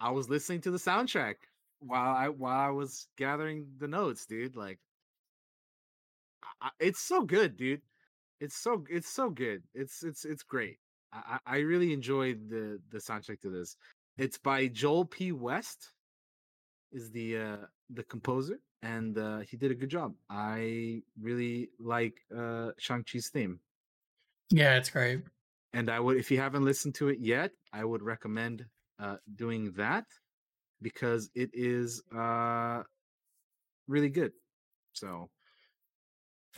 I 0.00 0.10
was 0.10 0.28
listening 0.28 0.60
to 0.62 0.70
the 0.70 0.78
soundtrack 0.78 1.36
while 1.80 2.14
I 2.16 2.28
while 2.28 2.58
I 2.58 2.70
was 2.70 3.08
gathering 3.16 3.66
the 3.78 3.88
notes, 3.88 4.26
dude. 4.26 4.56
Like 4.56 4.78
I, 6.64 6.70
it's 6.80 7.00
so 7.00 7.24
good, 7.24 7.56
dude. 7.58 7.82
It's 8.40 8.56
so 8.56 8.84
it's 8.90 9.10
so 9.10 9.30
good. 9.30 9.64
It's 9.74 10.04
it's 10.04 10.26
it's 10.26 10.44
great. 10.44 10.78
I 11.12 11.40
I 11.46 11.58
really 11.58 11.92
enjoyed 11.94 12.50
the 12.50 12.80
the 12.90 12.98
soundtrack 12.98 13.40
to 13.42 13.50
this. 13.50 13.76
It's 14.18 14.38
by 14.38 14.68
Joel 14.68 15.06
P. 15.06 15.32
West, 15.32 15.92
is 16.92 17.10
the 17.10 17.38
uh 17.38 17.66
the 17.90 18.04
composer, 18.04 18.58
and 18.82 19.18
uh 19.18 19.40
he 19.40 19.56
did 19.56 19.70
a 19.70 19.74
good 19.74 19.90
job. 19.90 20.14
I 20.30 21.02
really 21.20 21.70
like 21.78 22.16
uh 22.36 22.72
Shang 22.78 23.04
Chi's 23.04 23.30
theme, 23.30 23.60
Yeah, 24.50 24.76
it's 24.76 24.90
great. 24.90 25.24
and 25.72 25.90
I 25.90 26.00
would 26.00 26.16
if 26.16 26.30
you 26.30 26.38
haven't 26.38 26.64
listened 26.64 26.94
to 26.96 27.08
it 27.08 27.18
yet, 27.20 27.52
I 27.72 27.84
would 27.84 28.02
recommend 28.02 28.66
uh 28.98 29.16
doing 29.36 29.72
that 29.72 30.06
because 30.82 31.30
it 31.34 31.50
is 31.54 32.02
uh 32.16 32.84
really 33.88 34.10
good. 34.10 34.32
So 34.94 35.30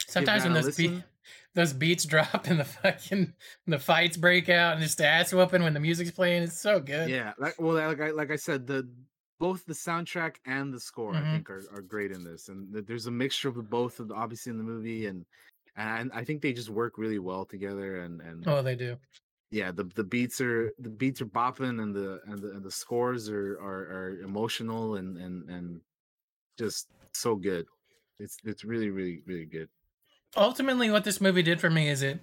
Sometimes 0.09 0.45
when 0.45 0.53
those 0.55 0.77
be- 0.77 1.03
those 1.55 1.73
beats 1.73 2.05
drop 2.05 2.47
and 2.47 2.61
the 2.61 2.65
fucking 2.65 3.35
the 3.67 3.79
fights 3.79 4.17
break 4.17 4.49
out 4.49 4.75
and 4.75 4.83
just 4.83 4.99
the 4.99 5.07
ass 5.07 5.33
whooping 5.33 5.63
when 5.63 5.75
the 5.75 5.81
music's 5.81 6.11
playing, 6.11 6.43
it's 6.43 6.61
so 6.61 6.79
good. 6.81 7.09
Yeah, 7.11 7.33
like 7.39 7.61
well, 7.61 7.75
like 7.75 8.01
I 8.01 8.11
like 8.11 8.31
I 8.31 8.37
said, 8.37 8.67
the 8.67 8.89
both 9.39 9.67
the 9.67 9.75
soundtrack 9.75 10.37
and 10.47 10.73
the 10.73 10.81
score 10.81 11.15
I 11.15 11.21
Mhm. 11.21 11.33
think 11.33 11.51
are, 11.51 11.63
are 11.73 11.83
great 11.83 12.11
in 12.11 12.25
this, 12.25 12.49
and 12.49 12.73
th- 12.73 12.87
there's 12.87 13.07
a 13.07 13.11
mixture 13.11 13.49
of 13.49 13.69
both 13.69 14.01
of 14.01 14.09
the, 14.09 14.15
obviously 14.15 14.51
in 14.51 14.59
the 14.59 14.65
movie, 14.65 15.07
and 15.07 15.27
and 15.77 16.11
I 16.15 16.25
think 16.25 16.41
they 16.41 16.53
just 16.55 16.71
work 16.71 16.97
really 16.97 17.19
well 17.19 17.45
together, 17.45 18.01
and 18.01 18.21
and 18.23 18.47
Oh, 18.49 18.63
they 18.63 18.77
do. 18.77 18.97
yeah, 19.51 19.73
the 19.73 19.85
the 19.95 20.05
beats 20.05 20.41
are 20.41 20.73
the 20.79 20.89
beats 20.89 21.21
are 21.21 21.27
bopping, 21.27 21.83
and 21.83 21.95
the 21.95 22.21
and 22.27 22.39
the, 22.39 22.51
and 22.53 22.63
the 22.65 22.71
scores 22.71 23.29
are, 23.29 23.55
are 23.61 23.83
are 23.91 24.21
emotional 24.23 24.97
and 24.97 25.19
and 25.19 25.51
and 25.51 25.81
just 26.59 26.89
so 27.13 27.35
good. 27.37 27.67
It's 28.19 28.39
it's 28.45 28.65
really 28.65 28.89
really 28.91 29.23
really 29.27 29.45
good. 29.47 29.69
Ultimately 30.37 30.91
what 30.91 31.05
this 31.05 31.21
movie 31.21 31.43
did 31.43 31.61
for 31.61 31.71
me 31.71 31.89
is 31.89 32.03
it 32.03 32.21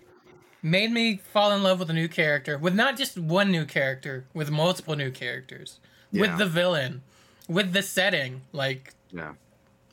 made 0.62 0.92
me 0.92 1.18
fall 1.18 1.52
in 1.52 1.62
love 1.62 1.80
with 1.80 1.90
a 1.90 1.94
new 1.94 2.08
character 2.08 2.58
with 2.58 2.74
not 2.74 2.98
just 2.98 3.18
one 3.18 3.52
new 3.52 3.66
character 3.66 4.26
with 4.34 4.50
multiple 4.50 4.96
new 4.96 5.12
characters. 5.12 5.80
With 6.12 6.38
the 6.38 6.46
villain. 6.46 7.02
With 7.50 7.74
the 7.74 7.82
setting 7.82 8.42
like 8.52 8.94
Yeah. 9.12 9.34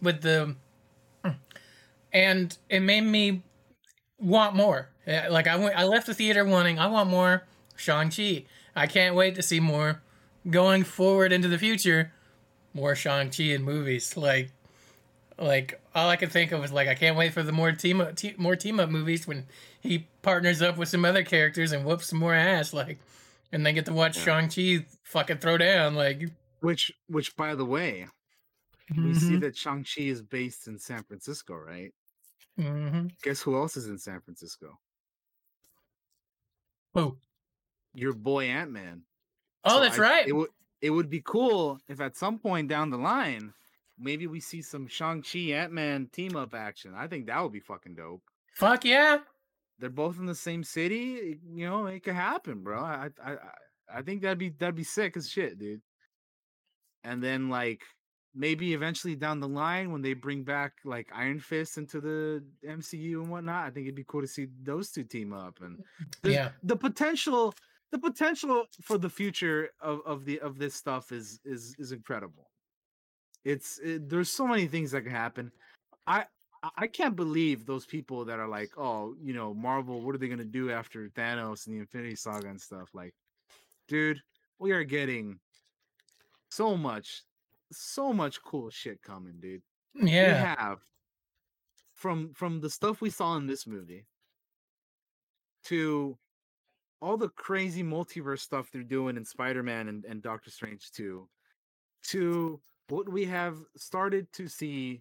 with 0.00 0.22
the 0.22 0.54
and 2.12 2.56
it 2.68 2.80
made 2.80 3.02
me 3.02 3.42
want 4.18 4.54
more. 4.54 4.88
Like 5.06 5.46
i 5.46 5.56
went 5.56 5.76
i 5.76 5.84
left 5.84 6.06
the 6.06 6.14
theater 6.14 6.44
wanting 6.44 6.78
i 6.78 6.86
want 6.86 7.08
more 7.10 7.44
shang-chi. 7.76 8.44
I 8.76 8.86
can't 8.86 9.14
wait 9.16 9.34
to 9.36 9.42
see 9.42 9.58
more 9.60 10.02
going 10.48 10.84
forward 10.84 11.32
into 11.32 11.48
the 11.48 11.58
future 11.58 12.12
more 12.72 12.94
shang-chi 12.94 13.44
in 13.44 13.62
movies. 13.62 14.16
Like 14.16 14.52
like 15.40 15.80
all 15.94 16.08
I 16.08 16.16
could 16.16 16.30
think 16.30 16.52
of 16.52 16.60
was 16.60 16.70
like 16.72 16.88
I 16.88 16.94
can't 16.94 17.16
wait 17.16 17.32
for 17.32 17.42
the 17.42 17.52
more 17.52 17.72
team 17.72 18.00
up 18.00 18.14
te- 18.16 18.34
more 18.36 18.56
team 18.56 18.78
up 18.78 18.90
movies 18.90 19.26
when 19.26 19.46
he 19.80 20.06
partners 20.22 20.60
up 20.62 20.76
with 20.76 20.88
some 20.88 21.04
other 21.04 21.24
characters 21.24 21.72
and 21.72 21.84
whoops 21.84 22.06
some 22.08 22.18
more 22.18 22.34
ass 22.34 22.72
like 22.72 22.98
and 23.52 23.64
they 23.64 23.72
get 23.72 23.86
to 23.86 23.92
watch 23.92 24.16
Shang 24.18 24.48
Chi 24.48 24.84
fucking 25.02 25.38
throw 25.38 25.56
down 25.58 25.94
like 25.94 26.22
Which 26.60 26.92
which 27.08 27.34
by 27.36 27.54
the 27.54 27.64
way, 27.64 28.06
we 28.96 29.14
see 29.14 29.36
Mhm. 29.36 29.40
that 29.40 29.56
Shang 29.56 29.84
Chi 29.84 30.02
is 30.02 30.20
based 30.22 30.68
in 30.68 30.78
San 30.78 31.02
Francisco, 31.04 31.54
right? 31.54 31.92
Mm-hmm. 32.58 33.06
Guess 33.22 33.40
who 33.40 33.56
else 33.56 33.76
is 33.76 33.86
in 33.88 33.98
San 33.98 34.20
Francisco? 34.20 34.78
Who? 36.94 37.16
Your 37.94 38.12
boy 38.12 38.44
Ant 38.46 38.70
Man. 38.70 39.02
Oh, 39.64 39.80
that's 39.80 39.98
right. 39.98 40.26
It 40.26 40.32
would 40.32 40.50
it 40.80 40.90
would 40.90 41.10
be 41.10 41.22
cool 41.24 41.78
if 41.88 42.00
at 42.00 42.16
some 42.16 42.38
point 42.38 42.68
down 42.68 42.90
the 42.90 42.96
line, 42.98 43.52
maybe 44.00 44.26
we 44.26 44.40
see 44.40 44.62
some 44.62 44.86
Shang 44.86 45.22
Chi 45.22 45.52
Ant 45.52 45.72
Man 45.72 46.08
team 46.12 46.36
up 46.36 46.54
action. 46.54 46.94
I 46.96 47.06
think 47.06 47.26
that 47.26 47.42
would 47.42 47.52
be 47.52 47.60
fucking 47.60 47.94
dope. 47.94 48.22
Fuck 48.54 48.84
yeah. 48.84 49.18
They're 49.78 49.90
both 49.90 50.18
in 50.18 50.26
the 50.26 50.34
same 50.34 50.62
city. 50.64 51.38
You 51.52 51.66
know, 51.66 51.86
it 51.86 52.02
could 52.02 52.14
happen, 52.14 52.62
bro. 52.62 52.80
I 52.80 53.08
I 53.24 53.36
I, 53.94 54.02
think 54.02 54.22
that'd 54.22 54.38
be 54.38 54.50
that'd 54.50 54.74
be 54.74 54.84
sick 54.84 55.16
as 55.16 55.28
shit, 55.28 55.58
dude. 55.58 55.80
And 57.04 57.22
then 57.22 57.48
like 57.48 57.82
maybe 58.34 58.74
eventually 58.74 59.16
down 59.16 59.40
the 59.40 59.48
line 59.48 59.90
when 59.90 60.02
they 60.02 60.12
bring 60.12 60.44
back 60.44 60.72
like 60.84 61.08
Iron 61.14 61.40
Fist 61.40 61.78
into 61.78 62.00
the 62.00 62.44
MCU 62.66 63.14
and 63.22 63.30
whatnot, 63.30 63.66
I 63.66 63.70
think 63.70 63.86
it'd 63.86 63.96
be 63.96 64.04
cool 64.06 64.20
to 64.20 64.26
see 64.28 64.46
those 64.62 64.90
two 64.90 65.04
team 65.04 65.32
up 65.32 65.58
and 65.62 65.78
Yeah. 66.24 66.50
the 66.62 66.76
potential 66.76 67.54
the 67.90 67.98
potential 67.98 68.66
for 68.82 68.98
the 68.98 69.08
future 69.10 69.70
of, 69.80 70.00
of 70.06 70.24
the 70.24 70.38
of 70.40 70.58
this 70.58 70.74
stuff 70.74 71.10
is 71.10 71.40
is 71.44 71.74
is 71.78 71.92
incredible. 71.92 72.50
It's 73.44 73.78
it, 73.78 74.08
there's 74.08 74.30
so 74.30 74.46
many 74.46 74.66
things 74.66 74.90
that 74.92 75.02
can 75.02 75.12
happen. 75.12 75.52
I 76.06 76.20
I- 76.20 76.26
I 76.76 76.86
can't 76.88 77.16
believe 77.16 77.64
those 77.64 77.86
people 77.86 78.26
that 78.26 78.38
are 78.38 78.46
like, 78.48 78.76
oh, 78.76 79.14
you 79.18 79.32
know, 79.32 79.54
Marvel, 79.54 80.02
what 80.02 80.14
are 80.14 80.18
they 80.18 80.28
gonna 80.28 80.44
do 80.44 80.70
after 80.70 81.08
Thanos 81.08 81.66
and 81.66 81.74
the 81.74 81.80
Infinity 81.80 82.16
Saga 82.16 82.48
and 82.48 82.60
stuff? 82.60 82.90
Like, 82.92 83.14
dude, 83.88 84.20
we 84.58 84.72
are 84.72 84.84
getting 84.84 85.40
so 86.50 86.76
much, 86.76 87.22
so 87.72 88.12
much 88.12 88.42
cool 88.42 88.68
shit 88.68 89.00
coming, 89.02 89.34
dude. 89.40 89.62
Yeah, 89.94 90.02
we 90.04 90.38
have 90.38 90.80
from 91.94 92.34
from 92.34 92.60
the 92.60 92.68
stuff 92.68 93.00
we 93.00 93.08
saw 93.10 93.36
in 93.36 93.46
this 93.46 93.66
movie 93.66 94.04
to 95.64 96.18
all 97.00 97.16
the 97.16 97.28
crazy 97.30 97.82
multiverse 97.82 98.40
stuff 98.40 98.70
they're 98.70 98.82
doing 98.82 99.16
in 99.16 99.24
Spider-Man 99.24 99.88
and, 99.88 100.04
and 100.04 100.22
Doctor 100.22 100.50
Strange 100.50 100.90
2 100.92 101.26
to 102.08 102.60
what 102.90 103.08
we 103.08 103.24
have 103.24 103.56
started 103.76 104.32
to 104.32 104.48
see 104.48 105.00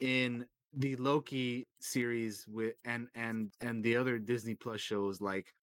in 0.00 0.44
the 0.76 0.96
Loki 0.96 1.66
series 1.80 2.44
with 2.48 2.74
and 2.84 3.08
and 3.14 3.52
and 3.60 3.82
the 3.82 3.96
other 3.96 4.18
Disney 4.18 4.54
Plus 4.54 4.80
shows 4.80 5.20
like 5.20 5.54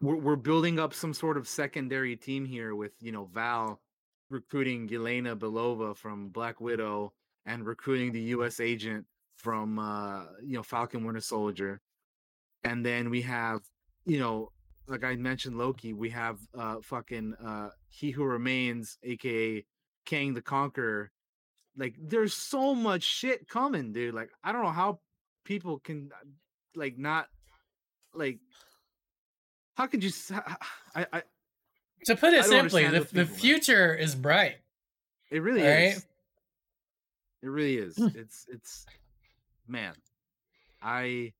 we're 0.00 0.16
we're 0.16 0.36
building 0.36 0.78
up 0.78 0.92
some 0.92 1.14
sort 1.14 1.36
of 1.36 1.48
secondary 1.48 2.16
team 2.16 2.44
here 2.44 2.74
with 2.74 2.92
you 3.00 3.12
know 3.12 3.24
Val 3.32 3.80
recruiting 4.30 4.88
Yelena 4.88 5.36
Belova 5.36 5.96
from 5.96 6.28
Black 6.28 6.60
Widow 6.60 7.12
and 7.46 7.66
recruiting 7.66 8.12
the 8.12 8.20
US 8.36 8.60
agent 8.60 9.06
from 9.36 9.78
uh 9.78 10.24
you 10.44 10.56
know 10.56 10.62
Falcon 10.62 11.04
Winter 11.04 11.20
Soldier. 11.20 11.80
And 12.64 12.84
then 12.84 13.10
we 13.10 13.22
have 13.22 13.60
you 14.04 14.18
know 14.18 14.50
like 14.86 15.04
I 15.04 15.16
mentioned 15.16 15.56
Loki 15.56 15.92
we 15.92 16.10
have 16.10 16.38
uh 16.58 16.76
fucking 16.82 17.34
uh 17.34 17.70
He 17.88 18.10
Who 18.10 18.24
Remains 18.24 18.98
aka 19.02 19.64
Kang 20.04 20.34
the 20.34 20.42
Conqueror 20.42 21.10
like 21.76 21.94
there's 21.98 22.34
so 22.34 22.74
much 22.74 23.02
shit 23.02 23.48
coming 23.48 23.92
dude 23.92 24.14
like 24.14 24.30
I 24.44 24.52
don't 24.52 24.62
know 24.62 24.70
how 24.70 25.00
people 25.44 25.78
can 25.78 26.10
uh, 26.14 26.26
like 26.74 26.98
not 26.98 27.28
like 28.14 28.38
how 29.74 29.86
could 29.86 30.04
you 30.04 30.10
I 30.94 31.06
I 31.12 31.22
To 32.06 32.16
put 32.16 32.34
it 32.34 32.44
simply, 32.44 32.86
the, 32.88 33.00
the 33.12 33.24
future 33.26 33.94
is 33.94 34.14
bright. 34.14 34.56
It 35.30 35.40
really 35.42 35.62
Right? 35.62 35.94
is. 35.96 36.06
It 37.42 37.48
really 37.48 37.76
is. 37.78 37.96
Hmm. 37.96 38.08
It's 38.14 38.46
it's 38.50 38.86
man. 39.66 39.94
I 40.82 41.32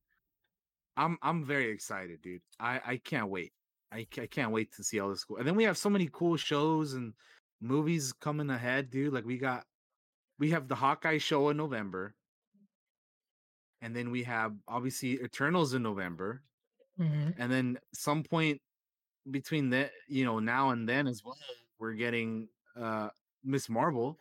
I'm 0.96 1.18
I'm 1.22 1.44
very 1.44 1.70
excited, 1.70 2.22
dude. 2.22 2.40
I 2.58 2.80
I 2.86 2.96
can't 2.96 3.28
wait. 3.28 3.52
I, 3.92 4.06
I 4.18 4.26
can't 4.26 4.52
wait 4.52 4.72
to 4.76 4.82
see 4.82 4.98
all 5.00 5.10
this 5.10 5.22
cool. 5.24 5.36
And 5.36 5.46
then 5.46 5.54
we 5.56 5.64
have 5.64 5.76
so 5.76 5.90
many 5.90 6.08
cool 6.10 6.38
shows 6.38 6.94
and 6.94 7.12
movies 7.62 8.12
coming 8.12 8.50
ahead, 8.50 8.90
dude. 8.90 9.14
Like 9.14 9.24
we 9.24 9.38
got 9.38 9.64
we 10.38 10.50
have 10.50 10.68
the 10.68 10.74
Hawkeye 10.74 11.18
show 11.18 11.48
in 11.50 11.56
November. 11.56 12.14
And 13.80 13.96
then 13.96 14.10
we 14.10 14.22
have 14.24 14.52
obviously 14.68 15.14
Eternals 15.22 15.74
in 15.74 15.82
November. 15.82 16.42
Mhm. 17.00 17.34
And 17.38 17.50
then 17.50 17.78
some 17.94 18.22
point 18.22 18.60
between 19.30 19.70
that, 19.70 19.92
you 20.08 20.24
know, 20.24 20.38
now 20.38 20.70
and 20.70 20.88
then 20.88 21.06
as 21.06 21.22
well, 21.24 21.36
we're 21.78 21.94
getting 21.94 22.48
uh 22.76 23.08
Miss 23.44 23.68
Marvel. 23.68 24.18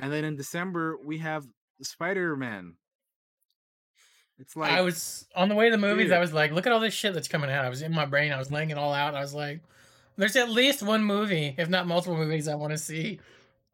And 0.00 0.12
then 0.12 0.24
in 0.24 0.36
December 0.36 0.96
we 0.98 1.18
have 1.18 1.46
Spider-Man. 1.82 2.76
It's 4.40 4.54
like 4.54 4.70
I 4.70 4.82
was 4.82 5.26
on 5.34 5.48
the 5.48 5.54
way 5.56 5.66
to 5.66 5.72
the 5.72 5.78
movies. 5.78 6.12
I 6.12 6.20
was 6.20 6.32
like, 6.32 6.52
look 6.52 6.66
at 6.66 6.72
all 6.72 6.78
this 6.78 6.94
shit 6.94 7.12
that's 7.12 7.26
coming 7.26 7.50
out. 7.50 7.64
I 7.64 7.68
was 7.68 7.82
in 7.82 7.92
my 7.92 8.04
brain. 8.04 8.32
I 8.32 8.38
was 8.38 8.52
laying 8.52 8.70
it 8.70 8.78
all 8.78 8.92
out. 8.92 9.16
I 9.16 9.20
was 9.20 9.34
like, 9.34 9.62
there's 10.18 10.36
at 10.36 10.50
least 10.50 10.82
one 10.82 11.04
movie, 11.04 11.54
if 11.56 11.68
not 11.68 11.86
multiple 11.86 12.16
movies, 12.16 12.48
I 12.48 12.56
want 12.56 12.72
to 12.72 12.78
see 12.78 13.20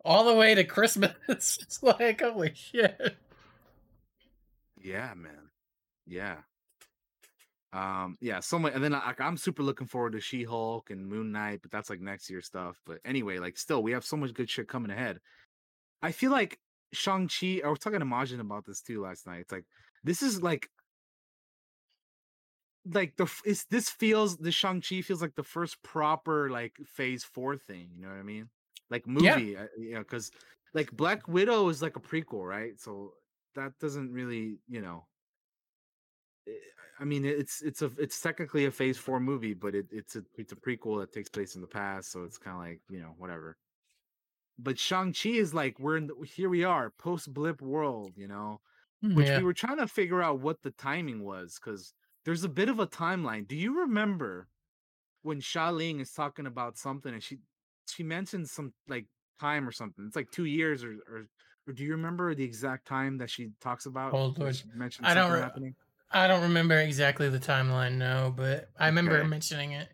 all 0.05 0.25
the 0.25 0.35
way 0.35 0.55
to 0.55 0.63
Christmas. 0.63 1.13
it's 1.29 1.83
like, 1.83 2.21
holy 2.21 2.53
shit. 2.55 3.17
Yeah, 4.81 5.15
man. 5.17 5.51
Yeah. 6.07 6.37
Um, 7.73 8.19
yeah, 8.21 8.39
so 8.39 8.59
much, 8.59 8.75
and 8.75 8.85
then 8.85 8.93
like 8.93 9.21
I'm 9.21 9.37
super 9.37 9.65
looking 9.65 9.89
forward 9.89 10.13
to 10.13 10.21
She 10.21 10.45
Hulk 10.45 10.91
and 10.91 11.09
Moon 11.09 11.33
Knight, 11.33 11.61
but 11.61 11.73
that's 11.73 11.91
like 11.91 12.01
next 12.01 12.31
year 12.31 12.41
stuff. 12.41 12.81
But 12.87 12.99
anyway, 13.05 13.39
like 13.39 13.59
still, 13.59 13.83
we 13.83 13.93
have 13.93 14.05
so 14.05 14.17
much 14.17 14.33
good 14.33 14.49
shit 14.49 14.69
coming 14.69 14.93
ahead. 14.93 15.19
I 16.01 16.13
feel 16.13 16.31
like 16.31 16.61
Shang 16.93 17.29
Chi. 17.29 17.63
I 17.65 17.69
was 17.69 17.81
talking 17.81 17.99
to 17.99 18.07
Majin 18.07 18.39
about 18.39 18.65
this 18.65 18.81
too 18.81 19.03
last 19.03 19.27
night. 19.27 19.41
It's 19.41 19.51
like 19.51 19.65
this 20.05 20.23
is 20.23 20.41
like 20.41 20.69
like 22.87 23.17
the 23.17 23.27
it's 23.45 23.65
this 23.67 23.89
feels 23.89 24.37
the 24.39 24.53
Shang 24.53 24.81
Chi 24.83 25.01
feels 25.03 25.23
like 25.23 25.35
the 25.37 25.43
first 25.43 25.83
proper 25.83 26.51
like 26.51 26.77
Phase 26.87 27.25
Four 27.25 27.57
thing. 27.57 27.91
You 27.95 28.03
know 28.03 28.09
what 28.09 28.19
I 28.19 28.23
mean? 28.23 28.51
Like 28.91 29.07
Yeah. 29.17 29.41
movie, 29.41 29.57
uh, 29.57 29.69
you 29.79 29.95
know, 29.95 30.01
because 30.01 30.31
like 30.75 30.93
Black 30.93 31.27
Widow 31.29 31.69
is 31.69 31.83
like 31.83 31.97
a 31.97 32.01
prequel, 32.01 32.47
right? 32.49 32.79
So 32.79 33.15
that 33.55 33.79
doesn't 33.79 34.13
really, 34.13 34.61
you 34.69 34.83
know. 34.83 35.09
eh, 36.49 36.53
I 37.01 37.05
mean, 37.05 37.25
it's 37.25 37.63
it's 37.63 37.83
a 37.83 37.87
it's 37.99 38.21
technically 38.21 38.67
a 38.67 38.71
Phase 38.71 38.99
Four 38.99 39.21
movie, 39.21 39.55
but 39.55 39.75
it, 39.75 39.87
it's 39.91 40.17
a 40.17 40.25
it's 40.37 40.53
a 40.53 40.57
prequel 40.57 41.01
that 41.01 41.13
takes 41.13 41.29
place 41.29 41.55
in 41.57 41.61
the 41.61 41.67
past, 41.67 42.11
so 42.11 42.25
it's 42.25 42.39
kind 42.39 42.57
of 42.57 42.63
like 42.63 42.83
you 42.89 43.01
know 43.01 43.15
whatever. 43.19 43.59
But 44.59 44.79
Shang 44.79 45.13
Chi 45.13 45.31
is 45.31 45.53
like 45.55 45.79
we're 45.79 45.97
in 45.97 46.07
the, 46.09 46.15
here 46.23 46.49
we 46.49 46.65
are 46.65 46.91
post 46.91 47.33
blip 47.33 47.61
world, 47.61 48.17
you 48.17 48.29
know, 48.29 48.61
which 49.13 49.35
Yeah. 49.35 49.37
we 49.37 49.43
were 49.45 49.55
trying 49.55 49.79
to 49.79 49.89
figure 49.89 50.23
out 50.23 50.41
what 50.41 50.63
the 50.63 50.71
timing 50.73 51.25
was 51.25 51.59
because 51.59 51.95
there's 52.25 52.45
a 52.45 52.49
bit 52.49 52.69
of 52.69 52.79
a 52.79 52.87
timeline. 52.87 53.47
Do 53.47 53.57
you 53.57 53.81
remember 53.81 54.49
when 55.23 55.41
Xialing 55.41 56.01
is 56.01 56.13
talking 56.13 56.47
about 56.47 56.79
something 56.79 57.13
and 57.13 57.23
she 57.23 57.39
she 57.89 58.03
mentions 58.03 58.51
some 58.51 58.73
like 58.89 59.07
time 59.41 59.69
or 59.69 59.73
something? 59.73 60.05
It's 60.07 60.17
like 60.17 60.31
two 60.31 60.45
years 60.47 60.85
or 60.85 60.97
or, 61.09 61.27
or 61.67 61.73
do 61.73 61.83
you 61.85 61.93
remember 61.93 62.35
the 62.35 62.45
exact 62.45 62.87
time 62.87 63.19
that 63.19 63.31
she 63.31 63.51
talks 63.61 63.87
about? 63.87 64.13
Hold 64.13 64.39
when 64.39 64.49
on. 64.49 64.53
she 64.53 64.65
mentioned 64.75 65.07
I 65.07 65.15
don't. 65.15 65.31
Re- 65.33 65.41
happening? 65.41 65.75
I 66.11 66.29
don't 66.29 66.43
remember 66.43 66.79
exactly 66.79 67.29
the 67.29 67.41
timeline. 67.41 67.97
No, 67.97 68.33
but 68.35 68.69
I 68.79 68.87
remember 68.87 69.19
Okay. 69.19 69.29
mentioning 69.29 69.73
it. 69.73 69.89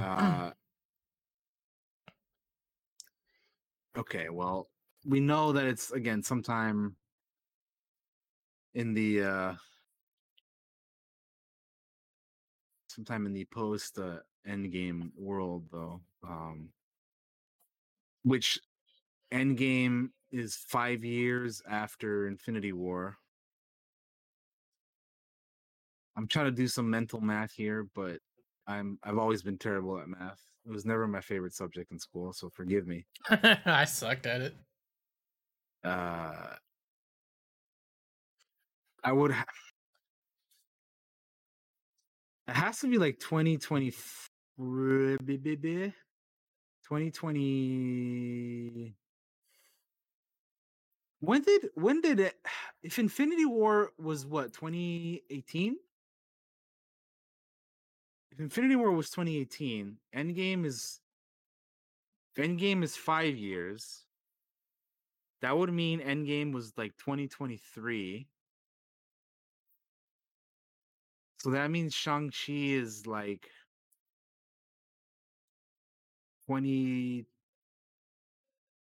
Uh, 0.00 0.50
okay, 3.96 4.28
well, 4.30 4.68
we 5.06 5.20
know 5.20 5.52
that 5.52 5.64
it's 5.66 5.92
again 5.92 6.22
sometime 6.22 6.96
in 8.74 8.94
the 8.94 9.22
uh 9.22 9.54
sometime 12.88 13.26
in 13.26 13.32
the 13.32 13.44
post 13.46 13.98
uh, 13.98 14.20
endgame 14.46 15.10
world 15.16 15.68
though. 15.70 16.00
Um 16.22 16.72
which 18.22 18.60
endgame 19.32 20.10
is 20.30 20.56
5 20.56 21.04
years 21.04 21.62
after 21.68 22.26
Infinity 22.28 22.72
War. 22.72 23.18
I'm 26.16 26.28
trying 26.28 26.46
to 26.46 26.50
do 26.52 26.68
some 26.68 26.90
mental 26.90 27.20
math 27.20 27.52
here, 27.52 27.84
but 27.94 28.20
I'm 28.66 28.98
I've 29.02 29.18
always 29.18 29.42
been 29.42 29.58
terrible 29.58 29.98
at 29.98 30.08
math. 30.08 30.40
It 30.64 30.70
was 30.70 30.84
never 30.84 31.06
my 31.08 31.20
favorite 31.20 31.54
subject 31.54 31.90
in 31.90 31.98
school, 31.98 32.32
so 32.32 32.50
forgive 32.50 32.86
me. 32.86 33.06
I 33.30 33.84
sucked 33.84 34.26
at 34.26 34.40
it. 34.42 34.56
uh 35.84 36.54
I 39.04 39.12
would 39.12 39.32
ha- 39.32 39.44
it 42.48 42.54
has 42.54 42.80
to 42.80 42.88
be 42.88 42.98
like 42.98 43.18
2020 43.18 43.90
2020 43.90 45.92
when 51.20 51.42
did 51.42 51.68
when 51.74 52.00
did 52.00 52.20
it 52.20 52.34
if 52.82 52.98
infinity 52.98 53.44
war 53.44 53.92
was 53.98 54.26
what 54.26 54.52
2018 54.52 55.76
if 58.32 58.40
infinity 58.40 58.76
war 58.76 58.92
was 58.92 59.10
2018 59.10 59.96
endgame 60.14 60.64
is 60.64 61.00
endgame 62.36 62.82
is 62.82 62.96
five 62.96 63.36
years 63.36 64.04
that 65.40 65.56
would 65.56 65.72
mean 65.72 66.00
endgame 66.00 66.52
was 66.52 66.72
like 66.76 66.96
2023 66.98 68.26
so 71.42 71.50
that 71.50 71.72
means 71.72 71.92
shang-chi 71.92 72.52
is 72.52 73.04
like 73.04 73.50
20 76.46 77.24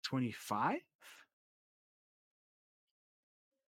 25 0.03 0.75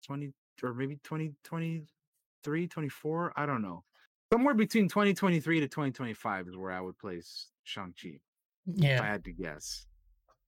20 0.06 0.34
or 0.62 0.74
maybe 0.76 0.98
2023 1.04 2.68
24 2.68 3.34
i 3.36 3.46
don't 3.48 3.64
know. 3.64 3.84
Somewhere 4.32 4.54
between 4.54 4.88
2023 4.88 5.62
to 5.62 5.68
2025 5.68 6.48
is 6.50 6.56
where 6.56 6.72
i 6.72 6.80
would 6.80 7.00
place 7.00 7.48
shang-chi 7.64 8.20
yeah 8.68 8.98
if 8.98 9.02
i 9.02 9.08
had 9.08 9.24
to 9.24 9.32
guess. 9.32 9.88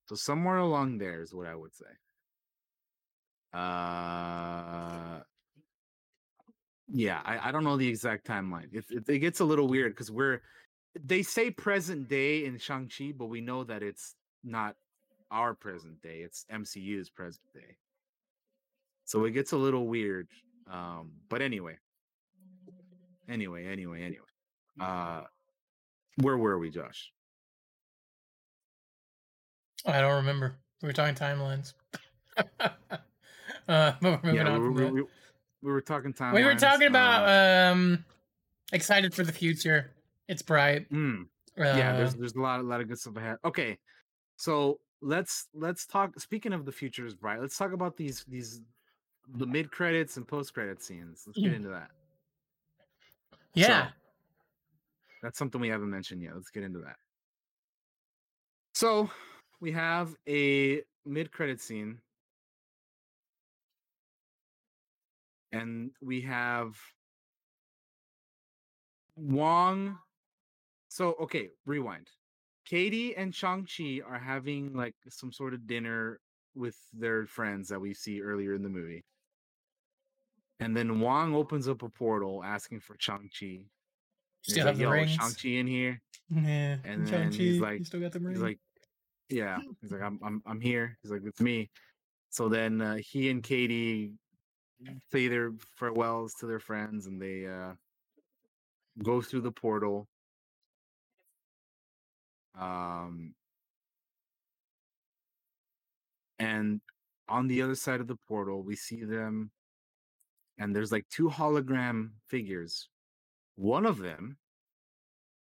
So 0.06 0.14
somewhere 0.14 0.58
along 0.58 1.00
there 1.00 1.24
is 1.24 1.34
what 1.34 1.48
i 1.48 1.56
would 1.56 1.74
say. 1.74 1.86
Uh 3.52 5.22
yeah 6.92 7.22
i, 7.26 7.50
I 7.50 7.52
don't 7.52 7.64
know 7.64 7.78
the 7.78 7.88
exact 7.88 8.26
timeline 8.26 8.74
it, 8.74 8.86
it, 8.90 9.10
it 9.10 9.20
gets 9.20 9.40
a 9.40 9.46
little 9.46 9.68
weird 9.68 9.94
because 9.94 10.10
we're 10.12 10.42
they 11.06 11.22
say 11.22 11.52
present 11.52 12.08
day 12.08 12.46
in 12.46 12.58
shang-chi 12.58 13.14
but 13.18 13.26
we 13.26 13.42
know 13.42 13.64
that 13.64 13.84
it's 13.84 14.16
not 14.44 14.76
our 15.32 15.54
present 15.54 16.02
day 16.02 16.20
it's 16.20 16.46
mcu's 16.52 17.10
present 17.10 17.44
day. 17.54 17.76
So 19.06 19.24
it 19.26 19.32
gets 19.32 19.52
a 19.52 19.58
little 19.58 19.88
weird 19.88 20.28
um 20.72 21.12
but 21.30 21.42
anyway. 21.42 21.78
Anyway 23.30 23.66
anyway 23.66 24.04
anyway. 24.04 24.26
Uh 24.80 25.24
where 26.22 26.38
were 26.38 26.58
we 26.58 26.70
josh? 26.70 27.12
I 29.86 30.02
don't 30.02 30.16
remember. 30.16 30.58
We 30.82 30.88
were 30.88 30.94
talking 30.94 31.16
timelines. 31.16 31.74
uh, 32.60 32.70
but 33.68 34.02
we're 34.02 34.20
moving 34.24 34.36
yeah 34.36 34.50
on 34.50 34.62
we, 34.62 34.84
from 34.84 34.94
we, 34.94 35.02
we, 35.02 35.08
we 35.62 35.72
were 35.72 35.82
talking 35.82 36.14
time 36.14 36.34
we 36.34 36.44
were 36.44 36.56
talking 36.56 36.88
about 36.88 37.28
um 37.28 38.04
excited 38.74 39.14
for 39.14 39.24
the 39.24 39.32
future. 39.34 39.92
It's 40.28 40.42
bright. 40.42 40.90
Mm. 40.92 41.24
Uh, 41.60 41.64
yeah 41.64 41.96
there's 41.98 42.14
there's 42.16 42.36
a 42.36 42.40
lot 42.40 42.60
a 42.60 42.64
lot 42.64 42.82
of 42.82 42.88
good 42.88 43.00
stuff 43.00 43.16
ahead 43.18 43.38
okay 43.44 43.76
so 44.36 44.80
let's 45.02 45.48
let's 45.56 45.88
talk 45.88 46.20
speaking 46.20 46.54
of 46.54 46.66
the 46.66 46.72
future 46.72 47.04
is 47.06 47.16
bright 47.16 47.42
let's 47.42 47.58
talk 47.58 47.72
about 47.74 47.98
these 47.98 48.24
these 48.28 48.62
the 49.38 49.46
mid 49.48 49.72
credits 49.72 50.18
and 50.18 50.28
post 50.28 50.54
credit 50.54 50.84
scenes 50.84 51.24
let's 51.26 51.40
get 51.40 51.52
Mm. 51.52 51.56
into 51.56 51.70
that 51.70 51.90
yeah. 53.56 53.88
So, 53.88 53.92
that's 55.24 55.40
something 55.40 55.60
we 55.60 55.70
haven't 55.70 55.90
mentioned 55.90 56.22
yet 56.22 56.36
let's 56.36 56.52
get 56.52 56.62
into 56.64 56.78
that 56.80 56.98
so 58.76 59.10
we 59.60 59.72
have 59.72 60.14
a 60.30 60.82
mid 61.08 61.32
credit 61.32 61.60
scene 61.60 61.98
and 65.58 65.92
we 66.02 66.22
have 66.22 66.76
Wong. 69.16 69.98
So 70.90 71.16
okay, 71.22 71.50
rewind. 71.66 72.08
Katie 72.66 73.16
and 73.16 73.34
Shang-Chi 73.34 74.02
are 74.06 74.20
having 74.20 74.74
like 74.74 74.96
some 75.10 75.32
sort 75.32 75.54
of 75.54 75.66
dinner 75.68 76.20
with 76.54 76.76
their 76.94 77.26
friends 77.26 77.70
that 77.70 77.80
we 77.80 77.94
see 77.94 78.22
earlier 78.22 78.54
in 78.54 78.62
the 78.62 78.70
movie. 78.70 79.06
And 80.60 80.76
then 80.76 81.00
Wong 81.00 81.36
opens 81.36 81.68
up 81.68 81.84
a 81.84 81.90
portal 81.90 82.44
asking 82.44 82.82
for 82.82 82.96
Shang-Chi. 83.00 83.30
He's 83.40 83.68
Still 84.42 84.66
like, 84.66 84.72
have 84.72 84.78
the 84.78 84.84
Yo, 84.84 84.92
is 84.92 84.94
rings. 84.94 85.12
Shang-Chi 85.12 85.50
in 85.50 85.68
here? 85.68 86.02
Yeah. 86.30 86.78
And 86.84 87.06
then 87.06 87.08
Shang-Chi, 87.08 87.38
he's 87.38 87.56
you 87.56 87.62
like, 87.62 87.86
still 87.86 88.02
got 88.02 88.12
the 88.12 88.20
he's 88.28 88.40
like, 88.40 88.60
yeah. 89.30 89.58
He's 89.82 89.92
like, 89.92 90.02
I'm, 90.02 90.20
I'm, 90.24 90.42
I'm 90.46 90.60
here. 90.60 90.98
He's 91.02 91.12
like, 91.12 91.22
it's 91.26 91.40
me. 91.40 91.70
So 92.32 92.50
then 92.50 92.82
uh, 92.82 92.98
he 92.98 93.30
and 93.30 93.42
Katie 93.44 94.14
say 95.12 95.28
their 95.28 95.52
farewells 95.76 96.34
to 96.40 96.46
their 96.46 96.60
friends, 96.60 97.08
and 97.08 97.22
they 97.22 97.46
uh, 97.46 97.74
go 99.04 99.22
through 99.22 99.42
the 99.42 99.52
portal. 99.52 100.08
Um, 102.60 103.34
and 106.40 106.82
on 107.30 107.48
the 107.48 107.62
other 107.62 107.76
side 107.76 108.00
of 108.00 108.08
the 108.08 108.18
portal, 108.28 108.64
we 108.64 108.76
see 108.76 109.04
them, 109.04 109.52
and 110.58 110.76
there's 110.76 110.92
like 110.92 111.08
two 111.10 111.30
hologram 111.30 112.12
figures. 112.28 112.90
One 113.56 113.86
of 113.86 114.00
them 114.00 114.38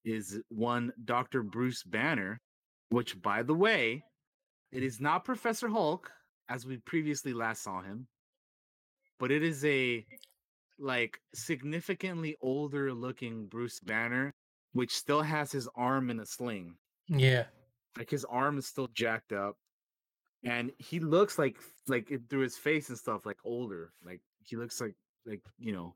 is 0.04 0.40
one 0.48 0.92
Dr. 1.04 1.42
Bruce 1.42 1.82
Banner, 1.82 2.40
which, 2.90 3.20
by 3.20 3.42
the 3.42 3.54
way, 3.54 4.04
it 4.72 4.82
is 4.82 5.00
not 5.00 5.24
Professor 5.24 5.68
Hulk, 5.68 6.10
as 6.48 6.66
we 6.66 6.78
previously 6.78 7.32
last 7.32 7.62
saw 7.62 7.82
him, 7.82 8.06
but 9.18 9.30
it 9.30 9.42
is 9.42 9.64
a 9.64 10.06
like 10.78 11.20
significantly 11.34 12.36
older 12.40 12.92
looking 12.94 13.46
Bruce 13.46 13.80
Banner, 13.80 14.34
which 14.72 14.94
still 14.96 15.22
has 15.22 15.50
his 15.52 15.68
arm 15.76 16.10
in 16.10 16.20
a 16.20 16.26
sling. 16.26 16.76
yeah. 17.08 17.44
Like 17.98 18.10
his 18.10 18.24
arm 18.24 18.58
is 18.58 18.66
still 18.66 18.88
jacked 18.94 19.32
up. 19.32 19.56
and 20.44 20.70
he 20.78 21.00
looks 21.00 21.38
like 21.38 21.56
like 21.88 22.10
through 22.30 22.42
his 22.42 22.56
face 22.56 22.88
and 22.90 22.98
stuff 22.98 23.26
like 23.26 23.38
older. 23.44 23.92
Like 24.04 24.20
he 24.44 24.56
looks 24.56 24.80
like 24.80 24.94
like 25.26 25.42
you 25.58 25.72
know 25.72 25.94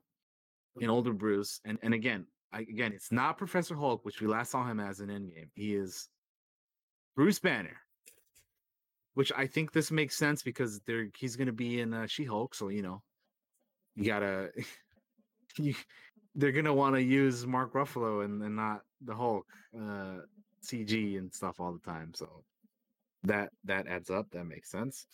an 0.81 0.91
older 0.91 1.12
Bruce. 1.12 1.60
And 1.65 1.78
and 1.83 1.94
again, 1.94 2.26
I, 2.52 2.60
again, 2.60 2.92
it's 2.92 3.12
not 3.12 3.39
Professor 3.39 3.76
Hulk, 3.76 4.05
which 4.05 4.20
we 4.20 4.26
last 4.28 4.51
saw 4.52 4.67
him 4.67 4.81
as 4.81 5.01
in 5.01 5.09
Endgame. 5.10 5.51
He 5.55 5.75
is 5.75 6.09
Bruce 7.17 7.39
Banner, 7.39 7.76
which 9.15 9.33
I 9.36 9.47
think 9.47 9.73
this 9.73 9.91
makes 9.91 10.17
sense 10.17 10.42
because 10.42 10.81
they're 10.86 11.09
he's 11.17 11.36
going 11.36 11.47
to 11.47 11.52
be 11.52 11.81
in 11.81 11.94
uh, 11.94 12.07
She 12.07 12.25
Hulk, 12.25 12.55
so 12.55 12.68
you 12.68 12.83
know 12.83 13.02
you 13.97 14.05
gotta 14.05 14.51
you, 15.59 15.75
they're 16.35 16.53
gonna 16.53 16.75
want 16.75 16.95
to 16.95 17.03
use 17.03 17.47
Mark 17.47 17.75
Ruffalo 17.75 18.25
and, 18.25 18.43
and 18.43 18.57
not 18.57 18.81
the 19.05 19.15
Hulk 19.15 19.47
uh, 19.77 20.19
CG 20.65 21.19
and 21.19 21.33
stuff 21.33 21.61
all 21.61 21.73
the 21.73 21.91
time. 21.91 22.12
So 22.15 22.45
that 23.25 23.51
that 23.65 23.87
adds 23.87 24.11
up. 24.11 24.31
That 24.31 24.45
makes 24.45 24.71
sense. 24.71 25.07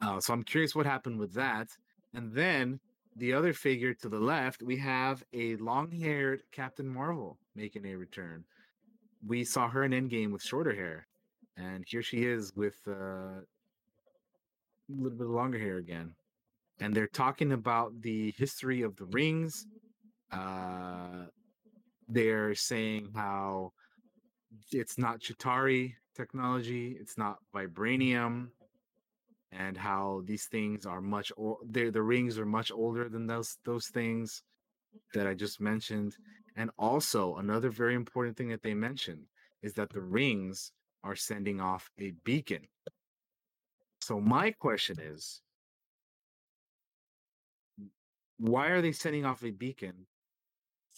Uh, 0.00 0.20
so 0.20 0.32
I'm 0.32 0.44
curious 0.44 0.74
what 0.74 0.86
happened 0.86 1.18
with 1.18 1.34
that. 1.34 1.68
And 2.14 2.32
then 2.32 2.78
the 3.16 3.32
other 3.32 3.52
figure 3.52 3.94
to 3.94 4.08
the 4.08 4.18
left, 4.20 4.62
we 4.62 4.76
have 4.76 5.24
a 5.32 5.56
long-haired 5.56 6.42
Captain 6.52 6.86
Marvel 6.86 7.36
making 7.56 7.84
a 7.86 7.96
return. 7.96 8.44
We 9.26 9.44
saw 9.44 9.68
her 9.68 9.82
in 9.82 9.90
Endgame 9.90 10.30
with 10.30 10.42
shorter 10.42 10.72
hair, 10.72 11.08
and 11.56 11.84
here 11.86 12.02
she 12.02 12.18
is 12.18 12.52
with 12.54 12.76
uh, 12.86 13.40
a 13.40 13.44
little 14.88 15.18
bit 15.18 15.26
longer 15.26 15.58
hair 15.58 15.78
again. 15.78 16.14
And 16.80 16.94
they're 16.94 17.08
talking 17.08 17.52
about 17.52 18.00
the 18.00 18.32
history 18.36 18.82
of 18.82 18.96
the 18.96 19.06
rings. 19.06 19.66
Uh, 20.30 21.26
they're 22.08 22.54
saying 22.54 23.10
how 23.14 23.72
it's 24.72 24.98
not 24.98 25.20
Chitauri 25.20 25.94
technology, 26.16 26.96
it's 27.00 27.18
not 27.18 27.38
vibranium, 27.54 28.48
and 29.52 29.76
how 29.76 30.22
these 30.24 30.46
things 30.46 30.86
are 30.86 31.00
much 31.00 31.32
o- 31.38 31.60
the 31.64 31.90
the 31.90 32.02
rings 32.02 32.38
are 32.38 32.46
much 32.46 32.70
older 32.70 33.08
than 33.08 33.26
those 33.26 33.56
those 33.64 33.88
things 33.88 34.42
that 35.14 35.26
I 35.26 35.34
just 35.34 35.60
mentioned. 35.60 36.16
And 36.56 36.70
also 36.78 37.36
another 37.36 37.70
very 37.70 37.94
important 37.94 38.36
thing 38.36 38.48
that 38.48 38.62
they 38.62 38.74
mentioned 38.74 39.24
is 39.62 39.74
that 39.74 39.90
the 39.90 40.00
rings 40.00 40.72
are 41.04 41.16
sending 41.16 41.60
off 41.60 41.90
a 41.98 42.12
beacon. 42.24 42.66
So 44.00 44.20
my 44.20 44.50
question 44.52 44.98
is 45.00 45.40
why 48.38 48.68
are 48.68 48.80
they 48.82 48.92
sending 48.92 49.24
off 49.24 49.44
a 49.44 49.50
beacon? 49.50 50.06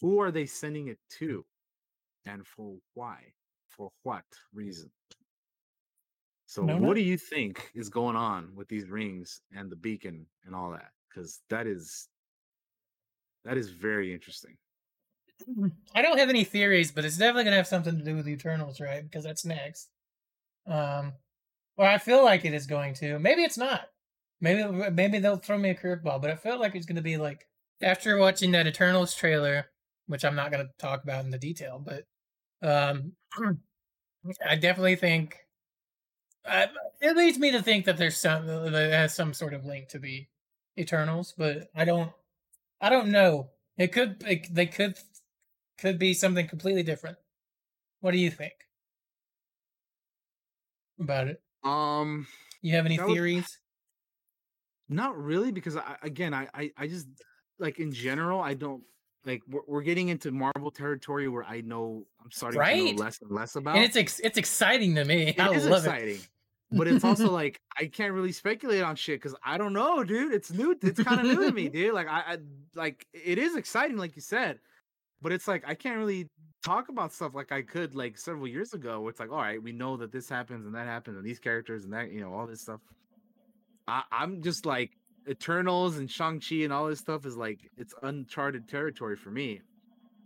Who 0.01 0.21
are 0.21 0.31
they 0.31 0.47
sending 0.47 0.89
it 0.89 0.99
to? 1.19 1.47
And 2.27 2.47
for 2.47 2.79
why? 2.95 3.35
For 3.69 3.93
what 4.03 4.25
reason? 4.53 4.93
So, 6.47 6.67
No, 6.67 6.79
what 6.79 6.95
no. 6.95 6.95
do 6.97 7.01
you 7.03 7.17
think 7.17 7.71
is 7.75 7.89
going 7.89 8.17
on 8.17 8.55
with 8.57 8.69
these 8.69 8.89
rings 8.89 9.41
and 9.53 9.71
the 9.71 9.77
beacon 9.77 10.27
and 10.45 10.55
all 10.55 10.73
that? 10.73 10.93
Because 11.09 11.43
that 11.49 11.67
is 11.67 12.09
that 13.45 13.57
is 13.57 13.71
very 13.71 14.13
interesting. 14.15 14.57
I 15.95 16.03
don't 16.03 16.19
have 16.19 16.29
any 16.29 16.45
theories, 16.45 16.93
but 16.93 17.05
it's 17.05 17.17
definitely 17.17 17.45
gonna 17.45 17.57
have 17.57 17.67
something 17.67 17.97
to 17.97 18.05
do 18.05 18.15
with 18.17 18.27
the 18.27 18.33
Eternals, 18.33 18.81
right? 18.81 19.03
Because 19.03 19.25
that's 19.25 19.45
next. 19.45 19.91
Um, 20.67 21.15
or 21.77 21.87
I 21.87 21.99
feel 21.99 22.25
like 22.25 22.45
it 22.45 22.55
is 22.55 22.67
going 22.67 22.95
to. 22.97 23.19
Maybe 23.19 23.43
it's 23.45 23.59
not. 23.59 23.89
Maybe 24.41 24.91
maybe 24.91 25.19
they'll 25.19 25.37
throw 25.37 25.59
me 25.59 25.71
a 25.71 25.75
curveball, 25.75 26.21
but 26.21 26.31
I 26.31 26.37
felt 26.37 26.61
like 26.61 26.75
it 26.75 26.79
was 26.79 26.87
gonna 26.87 27.03
be 27.03 27.17
like 27.17 27.47
after 27.83 28.17
watching 28.19 28.53
that 28.53 28.67
Eternals 28.67 29.15
trailer, 29.15 29.67
which 30.07 30.25
I'm 30.25 30.37
not 30.37 30.51
gonna 30.51 30.71
talk 30.79 31.03
about 31.05 31.25
in 31.25 31.31
the 31.31 31.39
detail, 31.39 31.79
but 31.79 32.07
um, 32.63 33.13
I 34.47 34.57
definitely 34.57 34.97
think 34.97 35.39
uh, 36.45 36.67
it 37.01 37.17
leads 37.17 37.39
me 37.39 37.51
to 37.53 37.63
think 37.63 37.85
that 37.85 37.97
there's 37.97 38.17
some 38.17 38.47
that 38.47 38.93
has 38.93 39.15
some 39.15 39.35
sort 39.35 39.55
of 39.55 39.65
link 39.65 39.89
to 39.89 39.99
the 39.99 40.27
Eternals, 40.79 41.35
but 41.37 41.69
I 41.75 41.85
don't 41.85 42.13
I 42.81 42.89
don't 42.89 43.11
know. 43.11 43.51
It 43.77 43.89
could 43.89 44.23
it, 44.27 44.55
they 44.55 44.67
could 44.67 44.99
could 45.79 45.99
be 45.99 46.15
something 46.15 46.49
completely 46.49 46.83
different. 46.83 47.19
What 48.01 48.13
do 48.13 48.19
you 48.19 48.31
think 48.31 48.55
about 50.99 51.29
it? 51.29 51.43
Um, 51.65 52.27
You 52.63 52.77
have 52.77 52.87
any 52.87 52.99
theories? 52.99 53.59
Not 54.93 55.17
really, 55.17 55.53
because 55.53 55.77
I 55.77 55.97
again, 56.03 56.35
I 56.35 56.49
I, 56.53 56.71
I 56.77 56.87
just 56.89 57.07
like 57.59 57.79
in 57.79 57.93
general, 57.93 58.41
I 58.41 58.55
don't 58.55 58.83
like 59.25 59.41
we're, 59.49 59.61
we're 59.67 59.83
getting 59.83 60.09
into 60.09 60.31
Marvel 60.33 60.71
territory 60.71 61.29
where 61.29 61.45
I 61.45 61.61
know 61.63 62.07
I'm 62.23 62.31
starting 62.31 62.61
to 62.61 62.93
know 62.97 63.03
less 63.05 63.21
and 63.23 63.31
less 63.31 63.55
about. 63.57 63.77
And 63.77 63.85
it's 63.85 63.97
ex- 63.97 64.21
it's 64.21 64.37
exciting 64.37 64.95
to 64.97 65.05
me. 65.05 65.35
I 65.39 65.51
It 65.51 65.57
is 65.57 65.67
love 65.67 65.85
exciting. 65.85 66.17
it. 66.17 66.29
but 66.73 66.89
it's 66.89 67.05
also 67.05 67.31
like 67.43 67.61
I 67.79 67.87
can't 67.87 68.13
really 68.13 68.33
speculate 68.33 68.83
on 68.83 68.97
shit 68.97 69.21
because 69.21 69.37
I 69.45 69.59
don't 69.59 69.73
know, 69.73 70.03
dude. 70.03 70.33
It's 70.35 70.51
new. 70.53 70.77
It's 70.83 71.03
kind 71.03 71.21
of 71.21 71.27
new 71.27 71.47
to 71.47 71.53
me, 71.53 71.69
dude. 71.77 71.95
Like 71.95 72.09
I, 72.09 72.21
I 72.35 72.39
like 72.75 73.07
it 73.13 73.39
is 73.39 73.57
exciting, 73.57 73.97
like 73.97 74.17
you 74.17 74.23
said, 74.23 74.59
but 75.23 75.31
it's 75.33 75.47
like 75.47 75.63
I 75.67 75.75
can't 75.75 75.99
really 75.99 76.29
talk 76.65 76.89
about 76.89 77.13
stuff 77.13 77.35
like 77.35 77.53
I 77.53 77.63
could 77.63 77.95
like 77.95 78.19
several 78.19 78.49
years 78.49 78.73
ago. 78.75 79.01
Where 79.03 79.11
it's 79.11 79.21
like, 79.21 79.31
all 79.31 79.37
right, 79.39 79.63
we 79.63 79.71
know 79.73 79.97
that 79.99 80.11
this 80.11 80.29
happens 80.29 80.67
and 80.67 80.75
that 80.75 80.87
happens 80.87 81.17
and 81.17 81.25
these 81.25 81.39
characters 81.39 81.85
and 81.85 81.93
that 81.93 82.11
you 82.11 82.21
know 82.21 82.33
all 82.33 82.47
this 82.47 82.63
stuff. 82.63 82.81
I, 83.89 84.03
I'm 84.13 84.43
just 84.43 84.67
like 84.67 84.93
Eternals 85.29 85.99
and 85.99 86.11
Shang 86.11 86.41
Chi 86.41 86.57
and 86.57 86.73
all 86.73 86.89
this 86.89 86.99
stuff 86.99 87.27
is 87.27 87.37
like 87.37 87.71
it's 87.77 87.95
uncharted 88.03 88.69
territory 88.69 89.17
for 89.17 89.31
me, 89.31 89.61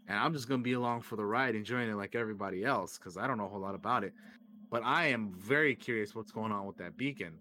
and 0.08 0.18
I'm 0.18 0.33
just 0.33 0.49
gonna 0.49 0.62
be 0.62 0.74
along 0.74 1.02
for 1.02 1.16
the 1.16 1.24
ride, 1.24 1.55
enjoying 1.55 1.91
it 1.91 1.94
like 1.94 2.15
everybody 2.15 2.65
else 2.65 2.99
because 2.99 3.16
I 3.16 3.26
don't 3.26 3.39
know 3.39 3.47
a 3.47 3.49
whole 3.49 3.60
lot 3.60 3.74
about 3.74 4.05
it 4.05 4.12
but 4.74 4.83
I 4.84 5.07
am 5.07 5.33
very 5.33 5.76
curious 5.76 6.16
what's 6.16 6.33
going 6.33 6.50
on 6.50 6.66
with 6.66 6.76
that 6.78 6.97
beacon. 6.97 7.39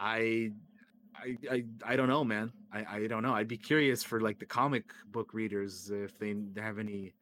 I, 0.00 0.50
I, 1.14 1.36
I, 1.48 1.64
I 1.84 1.94
don't 1.94 2.08
know, 2.08 2.24
man. 2.24 2.50
I, 2.72 2.84
I 2.96 3.06
don't 3.06 3.22
know. 3.22 3.32
I'd 3.32 3.46
be 3.46 3.56
curious 3.56 4.02
for 4.02 4.20
like 4.20 4.40
the 4.40 4.46
comic 4.46 4.82
book 5.12 5.32
readers 5.32 5.90
if 5.90 6.18
they 6.18 6.34
have 6.56 6.80
any 6.80 7.14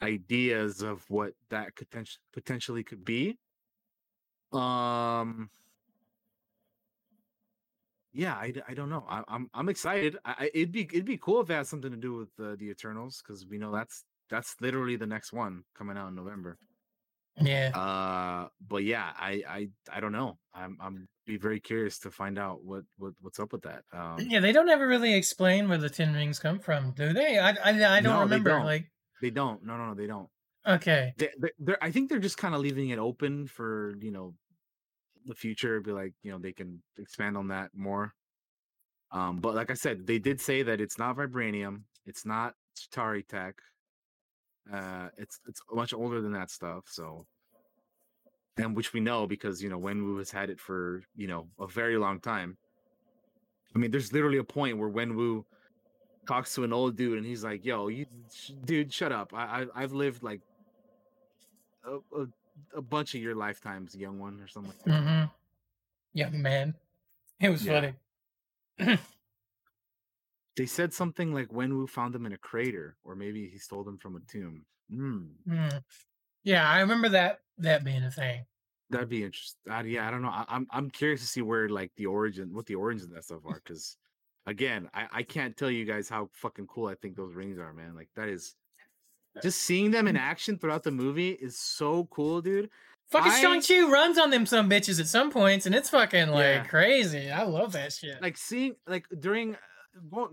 ideas 0.00 0.80
of 0.80 1.04
what 1.10 1.32
that 1.50 1.74
potential 1.74 2.20
potentially 2.32 2.84
could 2.84 3.04
be. 3.04 3.36
Um. 4.52 5.50
Yeah, 8.12 8.34
I, 8.34 8.52
I 8.68 8.74
don't 8.74 8.90
know. 8.90 9.04
I, 9.08 9.22
I'm 9.28 9.48
I'm 9.54 9.68
excited. 9.68 10.18
I, 10.24 10.50
it'd 10.54 10.72
be 10.72 10.82
it'd 10.82 11.04
be 11.06 11.18
cool 11.18 11.40
if 11.40 11.50
it 11.50 11.54
had 11.54 11.66
something 11.66 11.90
to 11.90 11.96
do 11.96 12.14
with 12.14 12.28
uh, 12.38 12.56
the 12.56 12.68
Eternals 12.70 13.22
because 13.22 13.46
we 13.46 13.58
know 13.58 13.72
that's 13.72 14.04
that's 14.28 14.54
literally 14.60 14.96
the 14.96 15.06
next 15.06 15.32
one 15.32 15.64
coming 15.74 15.96
out 15.96 16.08
in 16.08 16.14
November. 16.14 16.58
Yeah. 17.40 17.70
Uh, 17.74 18.48
but 18.60 18.84
yeah, 18.84 19.12
I 19.16 19.42
I 19.48 19.68
I 19.90 20.00
don't 20.00 20.12
know. 20.12 20.38
I'm 20.52 20.76
I'm 20.80 21.08
be 21.24 21.38
very 21.38 21.60
curious 21.60 21.98
to 22.00 22.10
find 22.10 22.38
out 22.38 22.62
what 22.64 22.84
what 22.98 23.14
what's 23.20 23.40
up 23.40 23.52
with 23.52 23.62
that. 23.62 23.84
Um, 23.92 24.28
Yeah, 24.28 24.40
they 24.40 24.52
don't 24.52 24.68
ever 24.68 24.86
really 24.86 25.14
explain 25.14 25.68
where 25.68 25.78
the 25.78 25.88
Ten 25.90 26.12
Rings 26.14 26.38
come 26.38 26.58
from, 26.58 26.92
do 26.92 27.12
they? 27.12 27.38
I 27.38 27.50
I, 27.52 27.96
I 27.96 28.00
don't 28.00 28.02
no, 28.02 28.26
they 28.28 28.40
remember. 28.40 28.50
don't. 28.50 28.64
Like, 28.64 28.90
they 29.20 29.30
don't. 29.30 29.62
No, 29.64 29.76
no, 29.76 29.86
no, 29.88 29.94
they 29.94 30.06
don't. 30.06 30.28
okay, 30.66 31.14
They, 31.16 31.30
they, 31.38 31.50
they're, 31.58 31.82
I 31.82 31.90
think 31.90 32.08
they're 32.08 32.18
just 32.18 32.38
kind 32.38 32.54
of 32.54 32.60
leaving 32.60 32.90
it 32.90 32.98
open 32.98 33.46
for 33.46 33.94
you 34.00 34.10
know 34.10 34.34
the 35.26 35.34
future. 35.34 35.80
Be 35.80 35.92
like 35.92 36.12
you 36.22 36.32
know 36.32 36.38
they 36.38 36.52
can 36.52 36.82
expand 36.98 37.36
on 37.36 37.48
that 37.48 37.70
more. 37.74 38.14
Um, 39.10 39.40
but 39.40 39.54
like 39.54 39.70
I 39.70 39.74
said, 39.74 40.06
they 40.06 40.18
did 40.18 40.40
say 40.40 40.62
that 40.62 40.80
it's 40.80 40.98
not 40.98 41.16
vibranium. 41.16 41.82
It's 42.06 42.24
not 42.24 42.54
Chitauri 42.76 43.26
tech. 43.26 43.56
Uh, 44.72 45.08
it's 45.18 45.40
it's 45.46 45.60
much 45.72 45.92
older 45.92 46.20
than 46.20 46.32
that 46.32 46.50
stuff. 46.50 46.84
So, 46.86 47.26
and 48.56 48.76
which 48.76 48.92
we 48.92 49.00
know 49.00 49.26
because 49.26 49.62
you 49.62 49.68
know 49.68 49.78
Wenwu 49.78 50.18
has 50.18 50.30
had 50.30 50.50
it 50.50 50.60
for 50.60 51.02
you 51.16 51.26
know 51.26 51.48
a 51.60 51.66
very 51.66 51.96
long 51.96 52.20
time. 52.20 52.56
I 53.74 53.78
mean, 53.78 53.90
there's 53.90 54.12
literally 54.12 54.38
a 54.38 54.44
point 54.44 54.78
where 54.78 54.90
Wenwu 54.90 55.44
talks 56.26 56.54
to 56.54 56.64
an 56.64 56.72
old 56.72 56.96
dude 56.96 57.18
and 57.18 57.26
he's 57.26 57.44
like, 57.44 57.64
"Yo, 57.64 57.88
you 57.88 58.06
dude, 58.64 58.92
shut 58.92 59.12
up. 59.12 59.32
I, 59.34 59.62
I 59.62 59.82
I've 59.82 59.92
lived 59.92 60.22
like 60.22 60.40
a, 61.84 61.96
a, 62.18 62.26
a 62.74 62.82
bunch 62.82 63.14
of 63.14 63.20
your 63.20 63.34
lifetimes, 63.34 63.94
young 63.94 64.18
one, 64.18 64.40
or 64.40 64.48
something 64.48 64.72
like 64.72 64.84
that." 64.84 64.90
mm-hmm. 64.90 65.24
young 66.12 66.42
man, 66.42 66.74
it 67.40 67.48
was 67.48 67.64
Yeah. 67.64 67.92
funny. 68.78 68.98
They 70.56 70.66
said 70.66 70.92
something 70.92 71.32
like 71.32 71.48
Wenwu 71.48 71.88
found 71.88 72.14
him 72.14 72.26
in 72.26 72.32
a 72.32 72.38
crater, 72.38 72.96
or 73.04 73.14
maybe 73.14 73.48
he 73.48 73.58
stole 73.58 73.84
them 73.84 73.96
from 73.98 74.16
a 74.16 74.20
tomb. 74.20 74.66
Hmm. 74.90 75.22
Mm. 75.48 75.82
Yeah, 76.44 76.68
I 76.68 76.80
remember 76.80 77.08
that 77.10 77.40
that 77.58 77.84
being 77.84 78.02
a 78.02 78.10
thing. 78.10 78.44
That'd 78.90 79.08
be 79.08 79.24
interesting. 79.24 79.72
Uh, 79.72 79.82
yeah, 79.82 80.06
I 80.06 80.10
don't 80.10 80.20
know. 80.20 80.28
I, 80.28 80.44
I'm 80.48 80.66
I'm 80.70 80.90
curious 80.90 81.22
to 81.22 81.26
see 81.26 81.40
where 81.40 81.68
like 81.68 81.92
the 81.96 82.06
origin, 82.06 82.54
what 82.54 82.66
the 82.66 82.74
origins 82.74 83.04
of 83.04 83.14
that 83.14 83.24
stuff 83.24 83.46
are, 83.46 83.62
because 83.64 83.96
again, 84.46 84.90
I 84.92 85.06
I 85.10 85.22
can't 85.22 85.56
tell 85.56 85.70
you 85.70 85.86
guys 85.86 86.10
how 86.10 86.28
fucking 86.34 86.66
cool 86.66 86.88
I 86.88 86.96
think 86.96 87.16
those 87.16 87.34
rings 87.34 87.58
are, 87.58 87.72
man. 87.72 87.94
Like 87.94 88.10
that 88.16 88.28
is 88.28 88.54
just 89.40 89.62
seeing 89.62 89.90
them 89.90 90.06
in 90.08 90.16
action 90.16 90.58
throughout 90.58 90.82
the 90.82 90.90
movie 90.90 91.30
is 91.30 91.56
so 91.56 92.04
cool, 92.10 92.42
dude. 92.42 92.68
Fucking 93.10 93.32
I- 93.32 93.40
Shang-Chi 93.40 93.82
runs 93.90 94.18
on 94.18 94.30
them 94.30 94.46
some 94.46 94.68
bitches 94.68 94.98
at 95.00 95.06
some 95.06 95.30
points, 95.30 95.66
and 95.66 95.74
it's 95.74 95.90
fucking 95.90 96.28
like 96.28 96.38
Yeah. 96.42 96.64
crazy. 96.66 97.30
I 97.30 97.42
love 97.44 97.72
that 97.72 97.92
shit. 97.92 98.20
like 98.22 98.36
seeing 98.36 98.76
like 98.86 99.06
during 99.20 99.56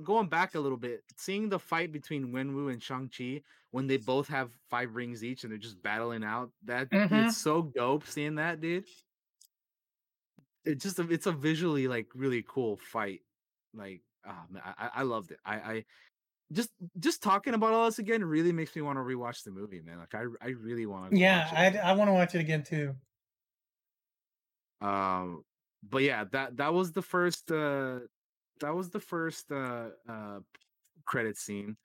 going 0.03 0.29
back 0.29 0.55
a 0.55 0.59
little 0.59 0.77
bit, 0.77 1.03
seeing 1.17 1.49
the 1.49 1.59
fight 1.59 1.91
between 1.91 2.31
Wenwu 2.31 2.71
and 2.71 2.81
Shang 2.81 3.09
Chi 3.09 3.41
when 3.71 3.87
they 3.87 3.97
both 3.97 4.27
have 4.29 4.49
five 4.69 4.95
rings 4.95 5.23
each 5.23 5.43
and 5.43 5.51
they're 5.51 5.57
just 5.59 5.81
battling 5.83 6.23
out. 6.23 6.51
That 6.63 6.89
Mhm. 6.89 7.27
it's 7.27 7.37
so 7.37 7.63
dope 7.63 8.05
seeing 8.07 8.35
that, 8.35 8.61
dude. 8.61 8.85
it's 10.65 10.83
just 10.83 10.99
a, 10.99 11.09
it's 11.09 11.25
a 11.25 11.31
visually 11.31 11.87
like 11.87 12.07
really 12.13 12.43
cool 12.47 12.77
fight. 12.77 13.21
Like, 13.73 14.01
ah, 14.25 14.45
man, 14.49 14.61
I- 14.65 14.89
I 14.95 15.03
loved 15.03 15.31
it. 15.31 15.39
I, 15.45 15.55
I 15.55 15.85
just 16.51 16.71
just 16.99 17.21
talking 17.21 17.53
about 17.53 17.73
all 17.73 17.85
this 17.85 17.99
again 17.99 18.23
really 18.23 18.51
makes 18.51 18.75
me 18.75 18.81
want 18.81 18.97
to 18.97 19.01
rewatch 19.01 19.43
the 19.43 19.51
movie, 19.51 19.81
man. 19.81 19.99
Like, 19.99 20.15
I 20.15 20.25
I 20.41 20.49
really 20.49 20.85
want 20.85 21.13
to. 21.13 21.19
Yeah, 21.19 21.49
I 21.51 21.77
I 21.77 21.93
want 21.93 22.07
to 22.09 22.13
watch 22.13 22.35
it 22.35 22.39
again 22.41 22.63
too. 22.63 22.95
Um, 24.81 25.43
but 25.83 26.03
yeah, 26.03 26.25
that 26.31 26.57
that 26.57 26.73
was 26.73 26.91
the 26.91 27.01
first. 27.01 27.51
uh 27.51 27.99
That 28.61 28.75
was 28.75 28.89
the 28.89 28.99
first 28.99 29.51
uh 29.51 29.91
uh 30.07 30.39
credit 31.05 31.37
scene. 31.37 31.77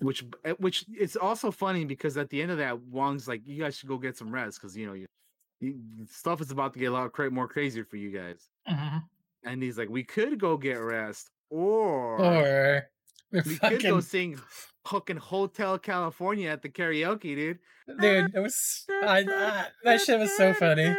Which, 0.00 0.24
uh, 0.44 0.54
which 0.58 0.86
it's 0.90 1.16
also 1.16 1.50
funny 1.52 1.84
because 1.84 2.16
at 2.18 2.30
the 2.30 2.42
end 2.42 2.50
of 2.52 2.58
that, 2.58 2.80
Wong's 2.82 3.28
like, 3.28 3.42
"You 3.46 3.62
guys 3.62 3.78
should 3.78 3.88
go 3.88 3.98
get 3.98 4.16
some 4.16 4.32
rest 4.32 4.60
because 4.60 4.76
you 4.76 4.86
know 4.86 4.94
you, 4.94 5.06
you 5.60 6.06
stuff 6.06 6.40
is 6.42 6.50
about 6.52 6.74
to 6.74 6.80
get 6.80 6.86
a 6.86 6.92
lot 6.92 7.12
cra- 7.12 7.30
more 7.30 7.48
crazier 7.48 7.84
for 7.84 7.96
you 7.96 8.10
guys." 8.10 8.50
Mhm. 8.68 9.08
And 9.44 9.62
he's 9.62 9.78
like, 9.78 9.88
"We 9.90 10.04
could 10.04 10.38
go 10.40 10.56
get 10.58 10.74
rest, 10.76 11.30
or 11.50 12.18
Or 12.18 12.90
we 13.34 13.40
we 13.50 13.58
could 13.58 13.60
go 13.60 13.76
fucking 13.78 14.00
sing 14.02 14.40
fucking 14.86 15.16
Hotel 15.16 15.78
California 15.78 16.50
at 16.50 16.62
the 16.62 16.68
karaoke, 16.68 17.34
dude." 17.34 17.58
dude, 18.00 18.34
it 18.34 18.40
was 18.40 18.84
I, 18.90 19.18
I, 19.28 19.66
that 19.84 20.00
shit 20.00 20.18
was 20.18 20.34
so 20.36 20.54
funny. 20.54 20.94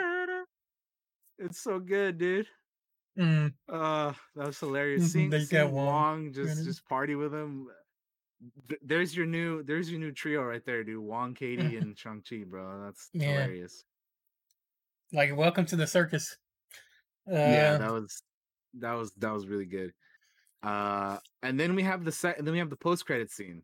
It's 1.39 1.61
so 1.63 1.79
good, 1.79 2.17
dude. 2.17 2.47
Mm. 3.17 3.53
Uh, 3.69 4.13
that 4.35 4.47
was 4.47 4.59
hilarious. 4.59 5.11
Seeing, 5.11 5.29
They 5.29 5.39
got 5.39 5.47
seeing 5.47 5.71
Wong 5.71 5.85
Wong 5.85 6.33
just 6.33 6.63
just 6.65 6.87
party 6.87 7.15
with 7.15 7.33
him. 7.33 7.67
There's 8.81 9.15
your 9.15 9.25
new 9.25 9.63
there's 9.63 9.89
your 9.89 9.99
new 9.99 10.11
trio 10.11 10.43
right 10.43 10.63
there, 10.65 10.83
dude. 10.83 10.99
Wong, 10.99 11.33
Katie, 11.33 11.77
and 11.77 11.97
Shang 11.97 12.21
Chi, 12.29 12.43
bro. 12.45 12.83
That's 12.85 13.09
Yeah. 13.13 13.31
hilarious. 13.31 13.83
Like, 15.13 15.35
welcome 15.35 15.65
to 15.67 15.75
the 15.75 15.87
circus. 15.87 16.35
Uh, 17.29 17.35
yeah, 17.35 17.77
that 17.77 17.91
was 17.91 18.21
that 18.79 18.93
was 18.93 19.11
that 19.17 19.33
was 19.33 19.47
really 19.47 19.65
good. 19.65 19.93
Uh, 20.65 21.19
and 21.43 21.59
then 21.59 21.75
we 21.75 21.83
have 21.83 22.03
the 22.03 22.11
set, 22.11 22.37
and 22.39 22.47
then 22.47 22.53
we 22.53 22.59
have 22.59 22.71
the 22.71 22.75
post 22.75 23.05
credit 23.05 23.29
scene, 23.29 23.61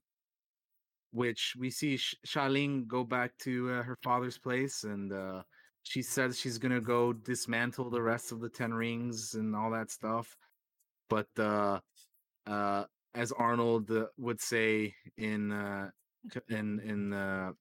which 1.11 1.55
we 1.59 1.69
see 1.71 1.97
Sh- 1.97 2.15
Xialing 2.27 2.87
go 2.87 3.03
back 3.03 3.35
to 3.39 3.71
uh, 3.71 3.83
her 3.83 3.97
father's 4.03 4.37
place, 4.37 4.83
and 4.83 5.11
uh, 5.11 5.41
she 5.83 6.03
says 6.03 6.39
she's 6.39 6.59
gonna 6.59 6.79
go 6.79 7.11
dismantle 7.11 7.89
the 7.89 8.01
rest 8.01 8.31
of 8.31 8.39
the 8.39 8.49
Ten 8.49 8.71
Rings 8.73 9.33
and 9.33 9.55
all 9.55 9.71
that 9.71 9.89
stuff. 9.89 10.37
But 11.09 11.27
uh, 11.39 11.79
uh, 12.45 12.85
as 13.15 13.31
Arnold 13.31 13.89
uh, 13.89 14.05
would 14.17 14.39
say 14.39 14.93
in 15.17 15.51
uh, 15.51 15.89
in 16.49 16.79
in 16.81 17.13
uh, 17.13 17.51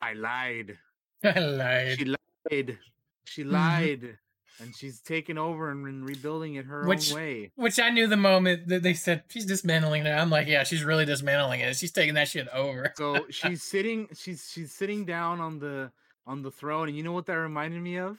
I 0.00 0.12
lied. 0.12 0.78
I 1.24 1.38
lied. 1.40 1.98
She 1.98 2.04
lied. 2.04 2.78
She 3.24 3.42
Mhm. 3.44 3.50
lied. 3.52 4.18
And 4.60 4.76
she's 4.76 5.00
taking 5.00 5.38
over 5.38 5.70
and, 5.70 6.04
rebuilding 6.04 6.56
it 6.56 6.66
her 6.66 6.84
Which- 6.86 7.12
own 7.12 7.16
way. 7.16 7.50
Which 7.56 7.78
I 7.78 7.90
knew 7.90 8.06
the 8.06 8.16
moment 8.16 8.68
that 8.68 8.82
they 8.82 8.94
said 8.94 9.24
she's 9.28 9.46
dismantling 9.46 10.04
it. 10.06 10.10
I'm 10.10 10.30
like, 10.30 10.46
yeah, 10.48 10.64
she's 10.64 10.84
really 10.84 11.04
dismantling 11.04 11.60
it. 11.60 11.76
She's 11.76 11.92
taking 11.92 12.14
that 12.14 12.28
shit 12.28 12.48
over. 12.48 12.92
So 12.96 13.26
she's 13.30 13.62
sitting 13.62 14.08
she's 14.14 14.50
she's 14.52 14.72
sitting 14.72 15.04
down 15.04 15.40
on 15.40 15.58
the 15.58 15.90
on 16.26 16.42
the 16.42 16.50
throne 16.50 16.88
and 16.88 16.96
you 16.96 17.02
know 17.02 17.12
what 17.12 17.26
that 17.26 17.34
reminded 17.34 17.80
me 17.82 17.96
of? 17.98 18.18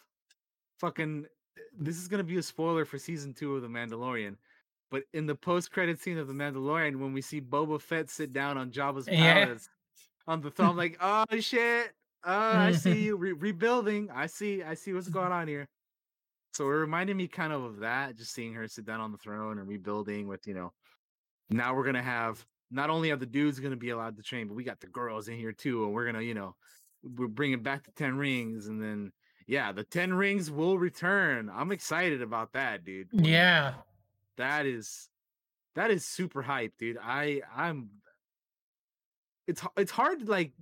Fucking 0.80 1.26
this 1.78 1.98
is 1.98 2.08
gonna 2.08 2.24
be 2.24 2.38
a 2.38 2.44
spoiler 2.44 2.86
for 2.86 2.98
season 2.98 3.34
two 3.34 3.56
of 3.56 3.62
The 3.62 3.68
Mandalorian. 3.68 4.36
But 4.90 5.04
in 5.14 5.26
the 5.26 5.36
post 5.36 5.72
credit 5.72 6.02
scene 6.02 6.18
of 6.18 6.28
The 6.28 6.34
Mandalorian, 6.34 6.98
when 6.98 7.14
we 7.14 7.22
see 7.22 7.40
Boba 7.40 7.82
Fett 7.82 8.10
sit 8.10 8.34
down 8.34 8.58
on 8.58 8.72
Jabba's 8.72 9.08
Yeah. 9.08 9.46
palace 9.46 9.70
on 10.28 10.42
the 10.42 10.52
throne, 10.52 10.72
I'm 10.72 10.78
like, 10.78 10.98
oh 11.00 11.26
shit. 11.40 11.94
Oh, 12.24 12.32
I 12.32 12.72
see 12.74 12.92
mm-hmm. 12.92 13.00
you 13.00 13.16
re- 13.16 13.32
rebuilding. 13.32 14.10
I 14.14 14.28
see, 14.28 14.62
I 14.62 14.76
see 14.76 14.94
what's 14.94 15.08
mm-hmm. 15.08 15.18
going 15.18 15.32
on 15.32 15.48
here. 15.48 15.68
So 16.52 16.66
it 16.66 16.74
reminded 16.74 17.16
me 17.16 17.28
kind 17.28 17.54
of 17.54 17.64
of 17.64 17.80
that, 17.80 18.18
just 18.18 18.34
seeing 18.34 18.54
her 18.54 18.68
sit 18.68 18.86
down 18.86 19.00
on 19.00 19.12
the 19.12 19.18
throne 19.18 19.58
and 19.60 19.68
rebuilding 19.68 20.28
with, 20.28 20.46
you 20.48 20.54
know, 20.54 20.74
now 21.50 21.74
we're 21.74 21.86
gonna 21.86 22.04
have 22.04 22.46
not 22.70 22.90
only 22.90 23.12
are 23.12 23.18
the 23.18 23.26
dudes 23.26 23.60
gonna 23.60 23.76
be 23.76 23.90
allowed 23.90 24.18
to 24.18 24.24
train, 24.24 24.48
but 24.48 24.56
we 24.56 24.64
got 24.64 24.80
the 24.80 24.88
girls 24.88 25.28
in 25.28 25.38
here 25.38 25.54
too, 25.54 25.86
and 25.86 25.94
we're 25.94 26.06
gonna, 26.06 26.22
you 26.22 26.34
know, 26.34 26.56
we're 27.04 27.28
bringing 27.28 27.64
back 27.64 27.84
the 27.84 27.92
ten 27.92 28.18
rings, 28.18 28.68
and 28.68 28.82
then 28.82 29.12
yeah, 29.48 29.72
the 29.72 29.84
ten 29.84 30.14
rings 30.14 30.52
will 30.52 30.78
return. 30.78 31.50
I'm 31.54 31.72
excited 31.72 32.22
about 32.22 32.54
that, 32.54 32.84
dude. 32.84 33.10
Yeah. 33.12 33.74
That 34.38 34.66
is 34.66 35.10
that 35.76 35.92
is 35.92 36.06
super 36.06 36.42
hype, 36.42 36.74
dude. 36.78 36.98
I 37.02 37.42
I'm 37.56 37.90
it's 39.48 39.62
it's 39.78 39.92
hard 39.92 40.20
to 40.20 40.26
like 40.26 40.54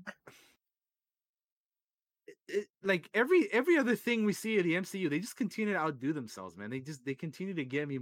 like 2.84 3.10
every 3.14 3.52
every 3.52 3.78
other 3.78 3.96
thing 3.96 4.26
we 4.26 4.34
see 4.34 4.58
at 4.58 4.64
the 4.64 4.76
MCU, 4.76 5.10
they 5.10 5.20
just 5.20 5.36
continue 5.36 5.74
to 5.74 5.80
outdo 5.80 6.14
themselves, 6.14 6.58
man. 6.58 6.70
They 6.70 6.80
just 6.80 7.06
they 7.06 7.16
continue 7.16 7.54
to 7.54 7.66
get 7.66 7.88
me 7.88 8.00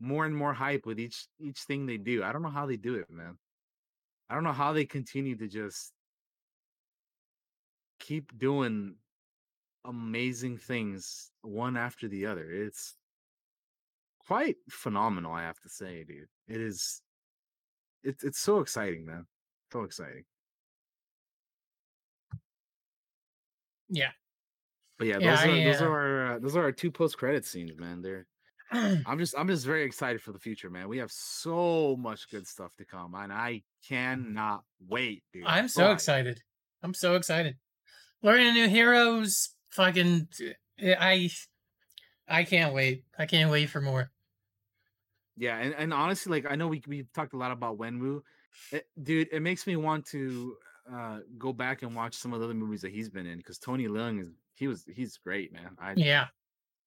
more 0.00 0.26
and 0.26 0.36
more 0.36 0.52
hype 0.52 0.86
with 0.86 1.00
each 1.00 1.26
each 1.38 1.60
thing 1.60 1.86
they 1.86 1.96
do. 1.96 2.22
I 2.22 2.32
don't 2.32 2.42
know 2.42 2.48
how 2.48 2.66
they 2.66 2.76
do 2.76 2.94
it, 2.94 3.10
man. 3.10 3.38
I 4.30 4.34
don't 4.34 4.44
know 4.44 4.52
how 4.52 4.72
they 4.72 4.84
continue 4.84 5.36
to 5.36 5.48
just 5.48 5.92
keep 7.98 8.36
doing 8.38 8.96
amazing 9.84 10.58
things 10.58 11.30
one 11.42 11.76
after 11.76 12.08
the 12.08 12.26
other. 12.26 12.50
It's 12.50 12.94
quite 14.26 14.56
phenomenal, 14.68 15.32
I 15.32 15.42
have 15.42 15.60
to 15.60 15.68
say, 15.68 16.04
dude. 16.04 16.28
It 16.46 16.60
is 16.60 17.02
it's 18.02 18.22
it's 18.24 18.38
so 18.38 18.60
exciting, 18.60 19.06
man. 19.06 19.26
So 19.72 19.82
exciting. 19.82 20.24
Yeah. 23.88 24.10
But 24.98 25.06
yeah, 25.06 25.18
Yeah, 25.20 25.36
those 25.36 25.44
are 25.44 25.64
those 25.64 25.82
are 25.82 25.92
our 25.92 26.34
uh, 26.34 26.38
those 26.38 26.56
are 26.56 26.62
our 26.62 26.72
two 26.72 26.90
post 26.90 27.18
credit 27.18 27.44
scenes, 27.44 27.78
man. 27.78 28.02
They're 28.02 28.26
I'm 28.72 29.18
just 29.18 29.34
I'm 29.38 29.48
just 29.48 29.64
very 29.64 29.84
excited 29.84 30.20
for 30.20 30.32
the 30.32 30.38
future, 30.38 30.68
man. 30.68 30.88
We 30.88 30.98
have 30.98 31.10
so 31.10 31.96
much 31.98 32.30
good 32.30 32.46
stuff 32.46 32.74
to 32.76 32.84
come, 32.84 33.14
and 33.14 33.32
I 33.32 33.62
cannot 33.88 34.64
wait, 34.88 35.22
dude. 35.32 35.44
I'm 35.46 35.68
so 35.68 35.92
excited. 35.92 36.42
I'm 36.82 36.94
so 36.94 37.14
excited. 37.14 37.56
Learning 38.22 38.52
new 38.54 38.68
heroes. 38.68 39.50
Fucking. 39.70 40.28
I. 40.82 41.30
I 42.30 42.44
can't 42.44 42.74
wait. 42.74 43.04
I 43.18 43.24
can't 43.24 43.50
wait 43.50 43.70
for 43.70 43.80
more. 43.80 44.10
Yeah, 45.38 45.56
and, 45.56 45.74
and 45.74 45.94
honestly, 45.94 46.30
like 46.30 46.52
I 46.52 46.56
know 46.56 46.68
we 46.68 46.82
we 46.86 47.06
talked 47.14 47.32
a 47.32 47.38
lot 47.38 47.52
about 47.52 47.78
Wenwu, 47.78 48.20
it, 48.70 48.86
dude. 49.02 49.28
It 49.32 49.40
makes 49.40 49.66
me 49.66 49.76
want 49.76 50.04
to 50.08 50.56
uh 50.92 51.18
go 51.38 51.52
back 51.52 51.82
and 51.82 51.94
watch 51.94 52.14
some 52.14 52.32
of 52.32 52.40
the 52.40 52.46
other 52.46 52.54
movies 52.54 52.82
that 52.82 52.92
he's 52.92 53.08
been 53.08 53.26
in 53.26 53.38
because 53.38 53.58
Tony 53.58 53.86
Leung 53.86 54.20
is 54.20 54.28
he 54.54 54.68
was 54.68 54.84
he's 54.92 55.16
great, 55.16 55.52
man. 55.52 55.70
I 55.78 55.94
Yeah. 55.96 56.26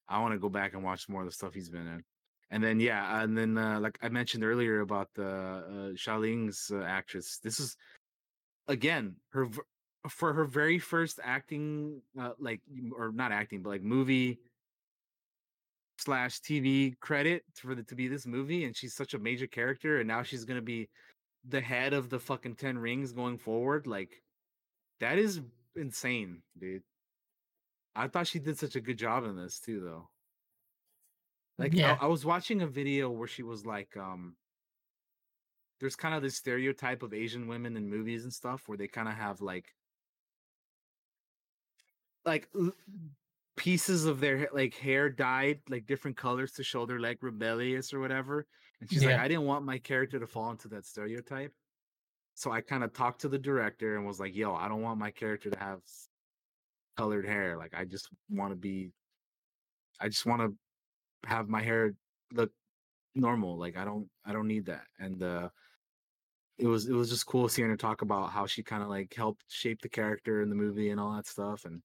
I 0.08 0.20
want 0.20 0.34
to 0.34 0.38
go 0.38 0.48
back 0.48 0.74
and 0.74 0.82
watch 0.82 1.08
more 1.08 1.22
of 1.22 1.26
the 1.26 1.32
stuff 1.32 1.54
he's 1.54 1.70
been 1.70 1.86
in. 1.86 2.04
And 2.50 2.62
then 2.62 2.80
yeah, 2.80 3.22
and 3.22 3.36
then 3.36 3.56
uh, 3.56 3.80
like 3.80 3.98
I 4.02 4.10
mentioned 4.10 4.44
earlier 4.44 4.80
about 4.80 5.08
the 5.14 5.26
uh, 5.26 5.96
Xialing's 5.96 6.70
uh, 6.70 6.82
actress. 6.82 7.38
This 7.42 7.58
is 7.58 7.76
again 8.68 9.16
her 9.30 9.48
for 10.08 10.32
her 10.34 10.44
very 10.44 10.78
first 10.78 11.18
acting, 11.22 12.02
uh, 12.20 12.32
like 12.38 12.60
or 12.94 13.10
not 13.12 13.32
acting, 13.32 13.62
but 13.62 13.70
like 13.70 13.82
movie 13.82 14.38
slash 15.98 16.40
TV 16.40 16.98
credit 17.00 17.44
for 17.54 17.74
the 17.74 17.82
to 17.84 17.94
be 17.94 18.08
this 18.08 18.26
movie, 18.26 18.64
and 18.64 18.76
she's 18.76 18.94
such 18.94 19.14
a 19.14 19.18
major 19.18 19.46
character, 19.46 20.00
and 20.00 20.08
now 20.08 20.22
she's 20.22 20.44
gonna 20.44 20.60
be 20.60 20.88
the 21.44 21.60
head 21.60 21.92
of 21.92 22.08
the 22.10 22.20
fucking 22.20 22.56
Ten 22.56 22.78
Rings 22.78 23.12
going 23.12 23.38
forward. 23.38 23.86
Like 23.86 24.22
that 25.00 25.18
is 25.18 25.40
insane, 25.76 26.42
dude. 26.58 26.82
I 27.94 28.08
thought 28.08 28.26
she 28.26 28.38
did 28.38 28.58
such 28.58 28.76
a 28.76 28.80
good 28.80 28.98
job 28.98 29.24
in 29.24 29.36
this 29.36 29.58
too, 29.60 29.80
though. 29.80 30.08
Like 31.58 31.74
Yeah. 31.74 31.96
I, 32.00 32.04
I 32.04 32.06
was 32.06 32.24
watching 32.24 32.62
a 32.62 32.66
video 32.66 33.10
where 33.10 33.28
she 33.28 33.42
was 33.42 33.66
like, 33.66 33.96
um, 33.96 34.36
there's 35.80 35.96
kind 35.96 36.14
of 36.14 36.22
this 36.22 36.36
stereotype 36.36 37.02
of 37.02 37.12
Asian 37.12 37.48
women 37.48 37.76
in 37.76 37.88
movies 37.90 38.24
and 38.24 38.32
stuff 38.32 38.68
where 38.68 38.78
they 38.78 38.88
kind 38.88 39.08
of 39.08 39.14
have 39.14 39.40
like, 39.40 39.74
like 42.24 42.48
l- 42.54 42.72
pieces 43.56 44.06
of 44.06 44.20
their 44.20 44.48
like 44.52 44.74
hair 44.74 45.10
dyed 45.10 45.60
like 45.68 45.86
different 45.86 46.16
colors 46.16 46.52
to 46.52 46.64
show 46.64 46.86
they're 46.86 47.00
like 47.00 47.22
rebellious 47.22 47.92
or 47.92 48.00
whatever. 48.00 48.46
And 48.82 48.90
she's 48.90 49.04
like, 49.04 49.16
I 49.16 49.28
didn't 49.28 49.44
want 49.44 49.64
my 49.64 49.78
character 49.78 50.18
to 50.18 50.26
fall 50.26 50.50
into 50.50 50.66
that 50.70 50.84
stereotype. 50.84 51.52
So 52.34 52.50
I 52.50 52.62
kind 52.62 52.82
of 52.82 52.92
talked 52.92 53.20
to 53.20 53.28
the 53.28 53.38
director 53.38 53.96
and 53.96 54.04
was 54.04 54.18
like, 54.18 54.34
yo, 54.34 54.56
I 54.56 54.66
don't 54.66 54.82
want 54.82 54.98
my 54.98 55.12
character 55.12 55.50
to 55.50 55.58
have 55.60 55.78
colored 56.96 57.24
hair. 57.24 57.56
Like 57.56 57.74
I 57.76 57.84
just 57.84 58.08
want 58.28 58.50
to 58.50 58.56
be 58.56 58.90
I 60.00 60.08
just 60.08 60.26
want 60.26 60.42
to 60.42 61.28
have 61.28 61.48
my 61.48 61.62
hair 61.62 61.94
look 62.32 62.50
normal. 63.14 63.56
Like 63.56 63.76
I 63.76 63.84
don't 63.84 64.08
I 64.26 64.32
don't 64.32 64.48
need 64.48 64.66
that. 64.66 64.82
And 64.98 65.22
uh 65.22 65.48
it 66.58 66.66
was 66.66 66.88
it 66.88 66.92
was 66.92 67.08
just 67.08 67.26
cool 67.26 67.48
seeing 67.48 67.68
her 67.68 67.76
talk 67.76 68.02
about 68.02 68.30
how 68.30 68.46
she 68.46 68.64
kind 68.64 68.82
of 68.82 68.88
like 68.88 69.14
helped 69.14 69.44
shape 69.46 69.80
the 69.80 69.88
character 69.88 70.42
in 70.42 70.48
the 70.48 70.56
movie 70.56 70.90
and 70.90 70.98
all 70.98 71.14
that 71.14 71.28
stuff. 71.28 71.66
And 71.66 71.82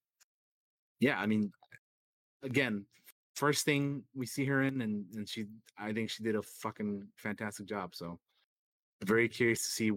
yeah, 0.98 1.16
I 1.20 1.26
mean 1.26 1.52
again, 2.42 2.86
first 3.38 3.64
thing 3.64 4.02
we 4.14 4.26
see 4.26 4.44
her 4.46 4.62
in 4.62 4.80
and, 4.82 5.04
and 5.14 5.28
she 5.28 5.46
I 5.78 5.92
think 5.92 6.10
she 6.10 6.22
did 6.24 6.34
a 6.36 6.42
fucking 6.42 7.06
fantastic 7.16 7.66
job. 7.66 7.94
So 7.94 8.18
very 9.04 9.28
curious 9.28 9.60
to 9.66 9.70
see 9.70 9.88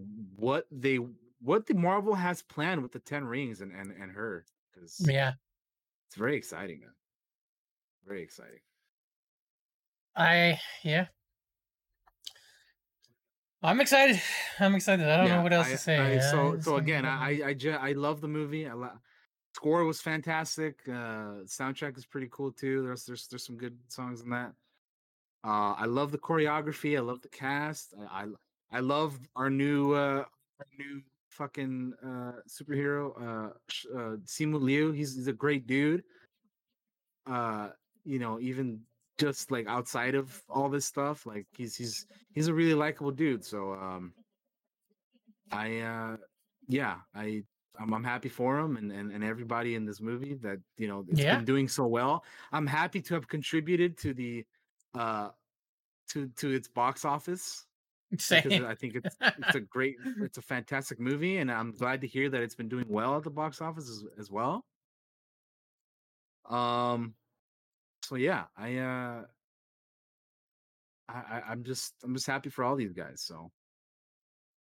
what 0.45 0.65
they 0.71 0.97
what 1.41 1.65
the 1.65 1.73
Marvel 1.73 2.13
has 2.13 2.41
planned 2.43 2.81
with 2.83 2.91
the 2.91 2.99
Ten 2.99 3.23
Rings 3.25 3.61
and 3.61 3.71
and, 3.71 3.91
and 3.91 4.11
her 4.11 4.45
because 4.73 5.01
Yeah. 5.07 5.33
it's 6.07 6.15
very 6.15 6.35
exciting. 6.37 6.79
Man. 6.81 6.93
very 8.05 8.21
exciting. 8.23 8.59
I 10.15 10.59
yeah. 10.83 11.07
I'm 13.63 13.79
excited. 13.79 14.19
I'm 14.59 14.75
excited. 14.75 15.07
I 15.07 15.17
don't 15.17 15.29
know 15.29 15.41
what 15.43 15.53
else 15.53 15.67
I- 15.67 15.71
to 15.71 15.77
say. 15.77 15.97
I- 15.97 16.13
Yeah, 16.15 16.31
so 16.31 16.59
so 16.59 16.75
again. 16.77 17.05
I 17.05 17.41
I 17.49 17.53
ju- 17.53 17.71
I 17.89 17.93
love 17.93 18.21
the 18.21 18.27
movie. 18.27 18.67
I 18.67 18.73
lo- 18.73 18.99
score 19.53 19.83
was 19.85 20.01
fantastic. 20.01 20.79
Uh, 20.87 21.43
soundtrack 21.45 21.97
is 21.97 22.05
pretty 22.05 22.27
cool 22.31 22.51
too. 22.51 22.83
There's 22.83 23.05
there's 23.05 23.27
there's 23.27 23.45
some 23.45 23.57
good 23.57 23.77
songs 23.87 24.21
in 24.21 24.29
that. 24.29 24.53
Uh, 25.43 25.73
I 25.77 25.85
love 25.85 26.11
the 26.11 26.17
choreography. 26.17 26.97
I 26.97 27.01
love 27.01 27.21
the 27.21 27.29
cast. 27.29 27.93
I 27.99 28.23
I, 28.23 28.25
I 28.71 28.79
love 28.79 29.19
our 29.35 29.49
new 29.49 29.93
uh 29.93 30.23
our 30.59 30.67
new 30.77 31.01
fucking 31.29 31.93
uh 32.03 32.33
superhero 32.47 33.15
uh, 33.21 33.49
uh 33.97 34.17
Simu 34.25 34.61
Liu. 34.61 34.91
He's 34.91 35.15
he's 35.15 35.27
a 35.27 35.33
great 35.33 35.67
dude. 35.67 36.03
Uh, 37.27 37.69
you 38.03 38.19
know, 38.19 38.39
even 38.39 38.81
just 39.17 39.51
like 39.51 39.67
outside 39.67 40.15
of 40.15 40.41
all 40.49 40.69
this 40.69 40.85
stuff, 40.85 41.25
like 41.25 41.45
he's 41.55 41.75
he's 41.75 42.07
he's 42.33 42.47
a 42.47 42.53
really 42.53 42.73
likable 42.73 43.11
dude. 43.11 43.45
So 43.45 43.73
um 43.73 44.13
I 45.51 45.79
uh 45.79 46.17
yeah, 46.67 46.97
I 47.13 47.43
I'm, 47.79 47.93
I'm 47.93 48.03
happy 48.03 48.29
for 48.29 48.59
him 48.59 48.77
and, 48.77 48.91
and 48.91 49.11
and 49.11 49.23
everybody 49.23 49.75
in 49.75 49.85
this 49.85 50.01
movie 50.01 50.35
that 50.35 50.59
you 50.77 50.87
know 50.87 51.05
it's 51.09 51.21
Yeah. 51.21 51.37
been 51.37 51.45
doing 51.45 51.67
so 51.67 51.87
well. 51.87 52.25
I'm 52.51 52.67
happy 52.67 53.01
to 53.01 53.13
have 53.15 53.27
contributed 53.27 53.97
to 53.99 54.13
the 54.13 54.45
uh 54.93 55.31
to 56.09 56.27
to 56.29 56.51
its 56.51 56.67
box 56.67 57.05
office 57.05 57.65
because 58.29 58.57
Same. 58.57 58.65
I 58.65 58.75
think 58.75 58.95
it's 58.95 59.17
it's 59.37 59.55
a 59.55 59.61
great 59.61 59.97
it's 60.21 60.37
a 60.37 60.41
fantastic 60.41 60.99
movie 60.99 61.37
and 61.37 61.51
I'm 61.51 61.71
glad 61.71 62.01
to 62.01 62.07
hear 62.07 62.29
that 62.29 62.41
it's 62.41 62.55
been 62.55 62.69
doing 62.69 62.87
well 62.89 63.17
at 63.17 63.23
the 63.23 63.31
box 63.31 63.61
office 63.61 63.89
as, 63.89 64.05
as 64.17 64.31
well. 64.31 64.65
Um 66.45 67.15
so 68.03 68.15
yeah, 68.15 68.47
I 68.57 68.77
uh 68.77 69.25
I, 71.07 71.13
I 71.19 71.41
I'm 71.51 71.63
just 71.63 71.95
I'm 72.03 72.13
just 72.13 72.27
happy 72.27 72.49
for 72.49 72.63
all 72.63 72.75
these 72.75 72.93
guys. 72.93 73.21
So 73.21 73.51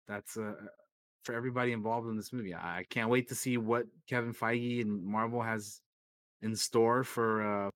that's 0.06 0.36
uh 0.36 0.54
for 1.26 1.34
everybody 1.34 1.72
involved 1.72 2.08
in 2.08 2.16
this 2.16 2.32
movie. 2.32 2.54
I, 2.54 2.84
can't 2.88 3.10
wait 3.10 3.28
to 3.28 3.34
see 3.34 3.58
what 3.58 3.86
Kevin 4.08 4.32
Feige 4.32 4.80
and 4.80 5.04
Marvel 5.04 5.42
has 5.42 5.80
in 6.42 6.54
store 6.54 7.02
for 7.02 7.66
uh 7.66 7.70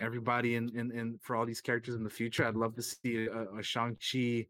everybody 0.00 0.56
in 0.56 0.76
in, 0.76 0.90
in 0.90 1.18
for 1.22 1.36
all 1.36 1.46
these 1.46 1.60
characters 1.60 1.94
in 1.94 2.02
the 2.02 2.10
future. 2.10 2.44
I'd 2.44 2.56
love 2.56 2.74
to 2.74 2.82
see 2.82 3.26
a, 3.26 3.58
a 3.58 3.62
Shang 3.62 3.96
Chi 3.96 4.46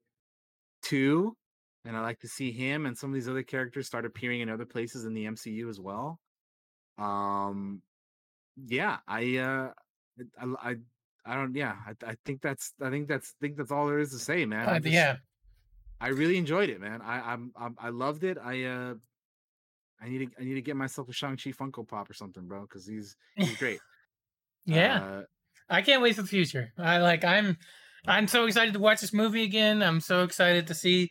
two, 0.83 1.37
and 1.85 1.97
I 1.97 2.01
like 2.01 2.21
to 2.21 2.29
see 2.29 2.51
him 2.51 2.87
and 2.87 2.97
some 2.97 3.11
of 3.11 3.15
these 3.15 3.29
other 3.29 3.43
characters 3.43 3.87
start 3.87 4.07
appearing 4.07 4.41
in 4.41 4.49
other 4.49 4.65
places 4.65 5.05
in 5.05 5.13
the 5.13 5.27
MCU 5.27 5.69
as 5.69 5.79
well. 5.79 6.19
Um, 6.97 7.83
yeah, 8.67 8.99
I 9.07 9.37
uh, 9.37 9.71
I 10.41 10.71
I, 10.71 10.75
I 11.27 11.35
don't 11.35 11.55
yeah, 11.55 11.75
I, 11.87 12.11
I 12.13 12.17
think 12.25 12.41
that's 12.41 12.73
I 12.81 12.89
think 12.89 13.09
that's 13.09 13.35
I 13.39 13.39
think 13.43 13.57
that's 13.59 13.71
all 13.71 13.87
there 13.87 13.99
is 13.99 14.13
to 14.13 14.19
say, 14.19 14.47
man. 14.47 14.67
Uh, 14.69 14.79
just- 14.79 14.95
yeah. 14.95 15.17
I 16.05 16.09
really 16.09 16.37
enjoyed 16.37 16.69
it, 16.69 16.83
man. 16.83 17.01
I 17.01 17.33
I'm, 17.33 17.51
I'm 17.57 17.77
I 17.79 17.89
loved 17.89 18.25
it. 18.25 18.37
I 18.37 18.65
uh 18.65 18.95
I 20.03 20.09
need 20.11 20.19
to 20.19 20.27
I 20.39 20.45
need 20.45 20.55
to 20.55 20.61
get 20.61 20.77
myself 20.77 21.09
a 21.09 21.15
Shang 21.15 21.39
Chi 21.39 21.51
Funko 21.51 21.89
Pop 21.89 22.11
or 22.11 22.13
something, 22.13 22.47
bro, 22.47 22.61
because 22.63 22.87
he's 22.87 23.17
he's 23.37 23.57
great. 23.57 23.81
Yeah. 24.67 25.03
Uh, 25.03 25.23
I 25.69 25.83
can't 25.83 26.01
wait 26.01 26.17
for 26.17 26.23
the 26.23 26.29
future. 26.29 26.73
I 26.79 26.97
like 26.99 27.23
I'm 27.23 27.59
I'm 28.07 28.27
so 28.29 28.47
excited 28.47 28.73
to 28.73 28.81
watch 28.81 29.03
this 29.03 29.13
movie 29.13 29.43
again. 29.43 29.83
I'm 29.83 30.01
so 30.01 30.23
excited 30.23 30.67
to 30.69 30.75
see 30.75 31.11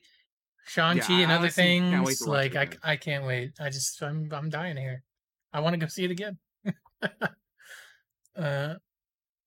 Shang-Chi 0.65 1.13
I 1.13 1.21
and 1.21 1.31
other 1.31 1.41
honestly 1.43 1.63
can't 1.63 2.03
wait 2.03 2.17
things. 2.17 2.23
to 2.23 2.29
watch 2.29 2.45
it 2.47 2.53
Like 2.55 2.79
I 2.83 2.93
I 2.93 2.95
can't 2.95 3.25
wait. 3.25 3.51
I 3.59 3.69
just 3.69 4.01
I'm 4.01 4.27
I'm 4.31 4.49
dying 4.49 4.77
here. 4.77 5.03
I 5.53 5.59
want 5.59 5.73
to 5.75 5.79
go 5.79 5.85
see 5.87 6.03
it 6.03 6.09
again. 6.11 6.37
uh 8.35 8.75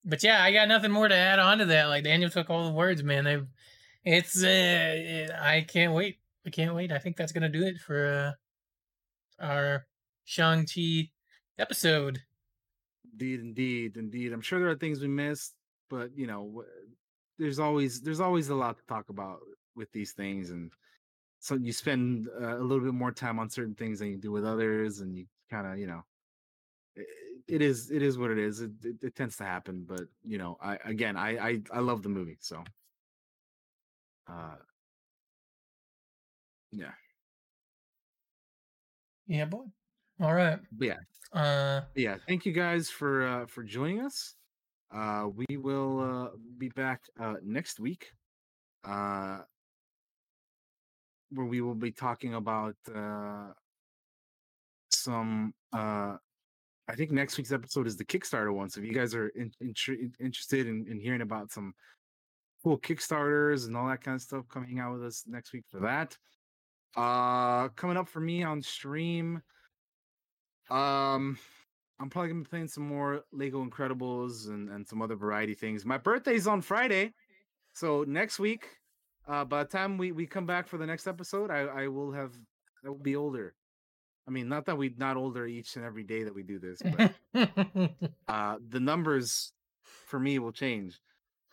but 0.05 0.23
yeah, 0.23 0.41
I 0.42 0.52
got 0.52 0.68
nothing 0.68 0.92
more 0.92 1.08
to 1.08 1.15
add 1.16 1.41
on 1.41 1.58
to 1.58 1.65
that. 1.66 1.86
Like 1.86 2.05
Daniel 2.05 2.31
took 2.31 2.49
all 2.49 2.65
the 2.65 2.73
words, 2.75 3.02
man. 3.02 3.25
They 3.25 3.41
it's 4.07 4.43
uh 4.43 5.36
I 5.41 5.62
can't 5.62 5.93
wait. 5.93 6.18
I 6.47 6.51
can't 6.51 6.75
wait. 6.75 6.93
I 6.93 6.99
think 6.99 7.17
that's 7.17 7.33
gonna 7.33 7.49
do 7.51 7.65
it 7.65 7.78
for 7.78 8.36
uh 9.41 9.44
our 9.44 9.86
Shang-Chi 10.25 11.10
episode. 11.59 12.23
Indeed, 13.12 13.41
indeed, 13.41 13.97
indeed. 13.97 14.33
I'm 14.33 14.41
sure 14.41 14.59
there 14.59 14.68
are 14.70 14.76
things 14.76 15.01
we 15.01 15.09
missed, 15.09 15.55
but 15.89 16.17
you 16.17 16.26
know, 16.26 16.65
there's 17.39 17.59
always 17.59 18.01
there's 18.01 18.20
always 18.20 18.49
a 18.49 18.55
lot 18.55 18.76
to 18.78 18.85
talk 18.86 19.09
about 19.09 19.41
with 19.75 19.91
these 19.93 20.12
things, 20.12 20.51
and 20.51 20.73
so 21.41 21.55
you 21.57 21.73
spend 21.73 22.28
uh, 22.41 22.59
a 22.59 22.65
little 22.65 22.85
bit 22.85 22.94
more 22.94 23.12
time 23.12 23.39
on 23.39 23.51
certain 23.51 23.75
things 23.75 24.01
than 24.01 24.09
you 24.10 24.18
do 24.18 24.33
with 24.33 24.44
others, 24.44 25.01
and 25.01 25.17
you 25.17 25.26
kind 25.51 25.67
of 25.67 25.78
you 25.78 25.86
know, 25.86 26.02
it, 26.97 27.07
it 27.49 27.62
is 27.62 27.91
it 27.91 28.02
is 28.02 28.18
what 28.18 28.31
it 28.31 28.39
is. 28.39 28.60
It, 28.60 28.73
it, 28.85 28.97
it 29.02 29.17
tends 29.17 29.36
to 29.39 29.44
happen, 29.44 29.85
but 29.89 30.02
you 30.25 30.39
know, 30.39 30.59
I 30.62 30.76
again, 30.85 31.17
I 31.17 31.39
I 31.51 31.62
I 31.73 31.81
love 31.81 32.02
the 32.02 32.09
movie, 32.10 32.39
so 32.41 32.65
uh, 34.28 34.56
yeah, 36.72 36.92
Yeah, 39.26 39.44
boy. 39.46 39.64
All 40.20 40.34
right. 40.34 40.58
but 40.72 40.86
yeah. 40.88 40.96
Uh 41.32 41.80
yeah 41.96 42.16
thank 42.28 42.46
you 42.46 42.52
guys 42.52 42.88
for 42.88 43.26
uh 43.26 43.46
for 43.46 43.62
joining 43.64 44.00
us 44.00 44.36
uh 44.94 45.26
we 45.34 45.56
will 45.56 46.00
uh 46.00 46.28
be 46.56 46.68
back 46.70 47.02
uh 47.20 47.34
next 47.42 47.80
week 47.80 48.12
uh 48.84 49.38
where 51.30 51.46
we 51.46 51.60
will 51.60 51.74
be 51.74 51.90
talking 51.90 52.34
about 52.34 52.76
uh 52.94 53.48
some 54.92 55.52
uh 55.72 56.16
i 56.88 56.94
think 56.94 57.10
next 57.10 57.36
week's 57.36 57.52
episode 57.52 57.86
is 57.88 57.96
the 57.96 58.05
kickstarter 58.05 58.55
one 58.55 58.70
so 58.70 58.80
if 58.80 58.86
you 58.86 58.94
guys 58.94 59.12
are 59.14 59.28
in, 59.30 59.50
intri- 59.62 60.10
interested 60.20 60.68
in, 60.68 60.86
in 60.88 61.00
hearing 61.00 61.22
about 61.22 61.50
some 61.50 61.74
cool 62.62 62.78
kickstarters 62.78 63.67
and 63.67 63.76
all 63.76 63.89
that 63.89 64.02
kind 64.02 64.17
of 64.17 64.23
stuff 64.23 64.44
coming 64.49 64.78
out 64.78 64.93
with 64.93 65.05
us 65.05 65.25
next 65.26 65.52
week 65.52 65.65
for 65.70 65.81
that 65.81 66.17
uh 66.97 67.68
coming 67.70 67.97
up 67.97 68.09
for 68.09 68.20
me 68.20 68.43
on 68.43 68.62
stream 68.62 69.43
um, 70.70 71.39
I'm 72.01 72.10
probably 72.10 72.31
gonna 72.31 72.43
be 72.43 72.49
playing 72.49 72.68
some 72.68 72.86
more 72.86 73.25
Lego 73.33 73.65
Incredibles 73.65 74.49
and, 74.49 74.68
and 74.68 74.86
some 74.86 75.01
other 75.01 75.17
variety 75.17 75.55
things. 75.55 75.85
My 75.85 75.99
birthday's 75.99 76.47
on 76.47 76.60
Friday, 76.60 77.15
so 77.73 78.05
next 78.07 78.39
week, 78.39 78.67
uh, 79.28 79.44
by 79.44 79.62
the 79.62 79.68
time 79.68 79.97
we, 79.97 80.12
we 80.12 80.26
come 80.26 80.47
back 80.47 80.67
for 80.67 80.78
the 80.78 80.86
next 80.86 81.07
episode, 81.07 81.51
I, 81.51 81.60
I 81.60 81.89
will 81.89 82.12
have 82.12 82.33
I 82.85 82.89
will 82.89 82.99
be 82.99 83.17
older. 83.17 83.55
I 84.28 84.33
mean, 84.33 84.49
not 84.49 84.67
that 84.67 84.76
we 84.76 84.94
not 84.99 85.17
older 85.17 85.47
each 85.47 85.76
and 85.76 85.85
every 85.85 86.02
day 86.02 86.25
that 86.25 86.35
we 86.35 86.43
do 86.43 86.59
this, 86.59 86.83
but 86.83 87.15
uh, 88.28 88.57
the 88.68 88.81
numbers 88.81 89.52
for 89.83 90.18
me 90.18 90.39
will 90.41 90.52
change. 90.52 90.99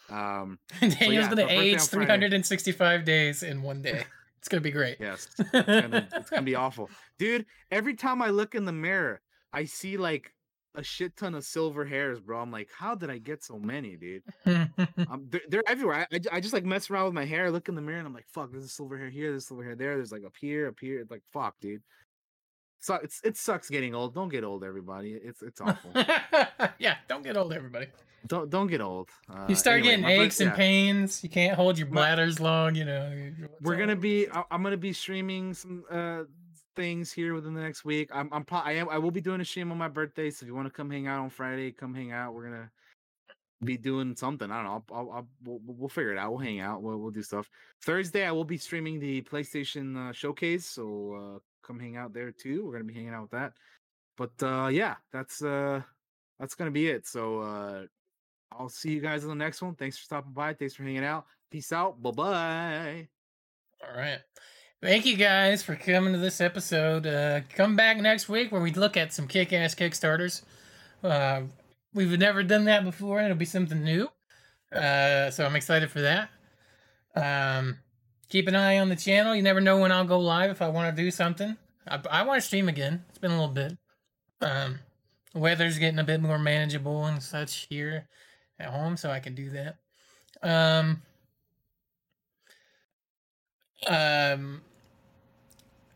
Um, 0.09 0.59
Daniel's 0.79 0.99
yeah, 0.99 1.29
gonna 1.29 1.47
age 1.47 1.79
on 1.79 1.87
Friday. 1.87 2.05
365 2.05 3.05
days 3.05 3.43
in 3.43 3.61
one 3.61 3.81
day. 3.81 4.03
It's 4.39 4.49
gonna 4.49 4.61
be 4.61 4.71
great. 4.71 4.97
Yes, 4.99 5.27
it's 5.39 5.51
gonna, 5.51 6.07
it's 6.13 6.29
gonna 6.29 6.41
be 6.41 6.55
awful, 6.55 6.89
dude. 7.17 7.45
Every 7.71 7.95
time 7.95 8.21
I 8.21 8.29
look 8.29 8.55
in 8.55 8.65
the 8.65 8.73
mirror, 8.73 9.21
I 9.53 9.65
see 9.65 9.95
like 9.95 10.33
a 10.75 10.83
shit 10.83 11.15
ton 11.15 11.35
of 11.35 11.45
silver 11.45 11.85
hairs, 11.85 12.19
bro. 12.19 12.41
I'm 12.41 12.51
like, 12.51 12.69
how 12.75 12.95
did 12.95 13.09
I 13.09 13.19
get 13.19 13.43
so 13.43 13.57
many, 13.57 13.95
dude? 13.95 14.23
um, 14.45 15.27
they're, 15.29 15.41
they're 15.47 15.63
everywhere. 15.67 16.07
I, 16.11 16.15
I, 16.15 16.37
I 16.37 16.39
just 16.39 16.53
like 16.53 16.65
mess 16.65 16.89
around 16.89 17.05
with 17.05 17.13
my 17.13 17.25
hair, 17.25 17.51
look 17.51 17.69
in 17.69 17.75
the 17.75 17.81
mirror, 17.81 17.99
and 17.99 18.07
I'm 18.07 18.13
like, 18.13 18.27
fuck, 18.27 18.51
there's 18.51 18.65
a 18.65 18.69
silver 18.69 18.97
hair 18.97 19.09
here, 19.09 19.29
there's 19.31 19.47
silver 19.47 19.63
hair 19.63 19.75
there, 19.75 19.95
there's 19.95 20.11
like 20.11 20.25
up 20.25 20.35
here, 20.39 20.67
up 20.67 20.79
here. 20.79 20.99
It's 20.99 21.11
like, 21.11 21.23
fuck, 21.31 21.55
dude. 21.61 21.83
So 22.83 22.95
it's 22.95 23.21
it 23.23 23.37
sucks 23.37 23.69
getting 23.69 23.95
old. 23.95 24.13
Don't 24.13 24.27
get 24.27 24.43
old, 24.43 24.61
everybody. 24.61 25.13
It's 25.13 25.41
it's 25.41 25.61
awful. 25.61 25.91
yeah, 26.79 26.97
don't 27.07 27.23
get 27.23 27.37
old, 27.37 27.53
everybody. 27.53 27.87
don't 28.27 28.49
don't 28.49 28.67
get 28.67 28.81
old. 28.81 29.09
Uh, 29.33 29.45
You 29.47 29.55
start 29.55 29.79
anyway, 29.79 29.89
getting 29.91 30.03
my 30.03 30.11
aches 30.25 30.41
and 30.41 30.49
yeah. 30.51 30.55
pains. 30.57 31.23
You 31.23 31.29
can't 31.29 31.55
hold 31.55 31.77
your 31.77 31.87
bladders 31.87 32.41
long. 32.41 32.75
You 32.75 32.83
know. 32.83 33.31
we're 33.61 33.77
gonna 33.77 33.95
be 33.95 34.27
i'm 34.51 34.61
gonna 34.63 34.75
be 34.75 34.91
streaming 34.91 35.53
some 35.53 35.85
uh 35.89 36.23
things 36.75 37.09
here 37.09 37.33
within 37.33 37.53
the 37.53 37.61
next 37.61 37.85
week 37.85 38.09
i'm 38.11 38.27
i'm 38.33 38.43
pro- 38.43 38.59
i 38.59 38.71
am 38.73 38.89
i 38.89 38.97
will 38.97 39.11
be 39.11 39.21
doing 39.21 39.39
a 39.39 39.45
stream 39.45 39.71
on 39.71 39.77
my 39.77 39.87
birthday 39.87 40.29
so 40.31 40.43
if 40.43 40.47
you 40.47 40.55
want 40.55 40.65
to 40.67 40.73
come 40.73 40.89
hang 40.89 41.05
out 41.07 41.19
on 41.21 41.29
friday 41.29 41.71
come 41.71 41.93
hang 41.93 42.11
out 42.11 42.33
we're 42.33 42.45
gonna 42.49 42.69
be 43.63 43.77
doing 43.77 44.15
something 44.15 44.49
i 44.49 44.55
don't 44.55 44.65
know 44.65 44.83
i'll, 44.91 44.97
I'll, 44.97 45.11
I'll 45.11 45.27
we'll, 45.45 45.59
we'll 45.63 45.87
figure 45.89 46.11
it 46.11 46.17
out 46.17 46.31
we'll 46.31 46.39
hang 46.39 46.59
out 46.59 46.81
we'll, 46.81 46.97
we'll 46.97 47.11
do 47.11 47.21
stuff 47.21 47.47
thursday 47.83 48.25
i 48.25 48.31
will 48.31 48.43
be 48.43 48.57
streaming 48.57 48.99
the 48.99 49.21
playstation 49.21 50.09
uh, 50.09 50.11
showcase 50.11 50.65
so 50.65 51.37
uh 51.37 51.39
come 51.63 51.79
hang 51.79 51.97
out 51.97 52.13
there 52.13 52.31
too 52.31 52.65
we're 52.65 52.73
gonna 52.73 52.83
be 52.83 52.93
hanging 52.93 53.13
out 53.13 53.23
with 53.23 53.31
that 53.31 53.53
but 54.17 54.31
uh 54.43 54.67
yeah 54.67 54.95
that's 55.11 55.43
uh 55.43 55.81
that's 56.39 56.55
gonna 56.55 56.71
be 56.71 56.87
it 56.87 57.07
so 57.07 57.39
uh 57.39 57.83
i'll 58.51 58.69
see 58.69 58.91
you 58.91 59.01
guys 59.01 59.23
in 59.23 59.29
the 59.29 59.35
next 59.35 59.61
one 59.61 59.75
thanks 59.75 59.97
for 59.97 60.03
stopping 60.03 60.33
by 60.33 60.53
thanks 60.53 60.75
for 60.75 60.83
hanging 60.83 61.03
out 61.03 61.25
peace 61.51 61.71
out 61.71 62.01
bye 62.01 62.11
bye 62.11 63.07
All 63.81 63.97
right. 63.97 64.19
Thank 64.81 65.05
you 65.05 65.15
guys 65.15 65.63
for 65.63 65.75
coming 65.75 66.11
to 66.11 66.19
this 66.19 66.41
episode. 66.41 67.07
Uh, 67.07 67.39
come 67.55 67.75
back 67.77 67.97
next 67.97 68.27
week 68.27 68.51
where 68.51 68.61
we 68.61 68.71
look 68.73 68.97
at 68.97 69.13
some 69.13 69.27
kick 69.29 69.53
ass 69.53 69.73
Kickstarters. 69.75 70.41
Uh, 71.01 71.43
we've 71.93 72.19
never 72.19 72.43
done 72.43 72.65
that 72.65 72.83
before, 72.83 73.19
and 73.19 73.27
it'll 73.27 73.37
be 73.37 73.45
something 73.45 73.81
new. 73.81 74.09
Uh, 74.73 75.29
so 75.31 75.45
I'm 75.45 75.55
excited 75.55 75.89
for 75.89 76.01
that. 76.01 76.29
Um, 77.15 77.77
keep 78.33 78.47
an 78.47 78.55
eye 78.55 78.79
on 78.79 78.89
the 78.89 78.95
channel. 78.95 79.35
You 79.35 79.43
never 79.43 79.61
know 79.61 79.77
when 79.77 79.91
I'll 79.91 80.05
go 80.05 80.19
live 80.19 80.49
if 80.49 80.59
I 80.59 80.67
want 80.67 80.93
to 80.93 81.03
do 81.03 81.11
something. 81.11 81.55
I, 81.87 82.01
I 82.09 82.23
want 82.23 82.41
to 82.41 82.45
stream 82.45 82.67
again. 82.67 83.05
It's 83.09 83.19
been 83.19 83.29
a 83.29 83.39
little 83.39 83.53
bit. 83.53 83.77
Um, 84.41 84.79
The 85.33 85.39
weather's 85.39 85.77
getting 85.77 85.99
a 85.99 86.03
bit 86.03 86.19
more 86.19 86.39
manageable 86.39 87.05
and 87.05 87.21
such 87.21 87.67
here 87.69 88.07
at 88.59 88.69
home, 88.69 88.97
so 88.97 89.11
I 89.11 89.19
can 89.19 89.35
do 89.35 89.51
that. 89.51 89.75
Um, 90.41 91.03
um, 93.85 94.61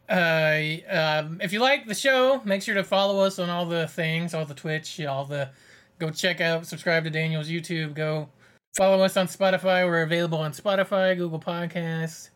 uh, 0.07 0.61
um, 0.91 1.41
if 1.41 1.51
you 1.51 1.59
like 1.59 1.87
the 1.87 1.95
show, 1.95 2.39
make 2.45 2.61
sure 2.61 2.75
to 2.75 2.83
follow 2.83 3.19
us 3.21 3.39
on 3.39 3.49
all 3.49 3.65
the 3.65 3.87
things, 3.87 4.35
all 4.35 4.45
the 4.45 4.53
Twitch, 4.53 5.01
all 5.01 5.25
the. 5.25 5.49
Go 5.97 6.11
check 6.11 6.39
out, 6.39 6.67
subscribe 6.67 7.03
to 7.05 7.09
Daniel's 7.09 7.49
YouTube. 7.49 7.95
Go 7.95 8.29
follow 8.75 9.03
us 9.03 9.17
on 9.17 9.27
Spotify. 9.27 9.85
We're 9.85 10.01
available 10.01 10.39
on 10.39 10.51
Spotify, 10.51 11.15
Google 11.15 11.39
Podcasts, 11.39 12.29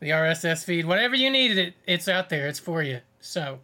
the 0.00 0.10
RSS 0.10 0.64
feed, 0.64 0.84
whatever 0.84 1.14
you 1.14 1.30
need. 1.30 1.56
It 1.56 1.74
it's 1.86 2.08
out 2.08 2.28
there. 2.28 2.48
It's 2.48 2.58
for 2.58 2.82
you. 2.82 3.00
So, 3.20 3.60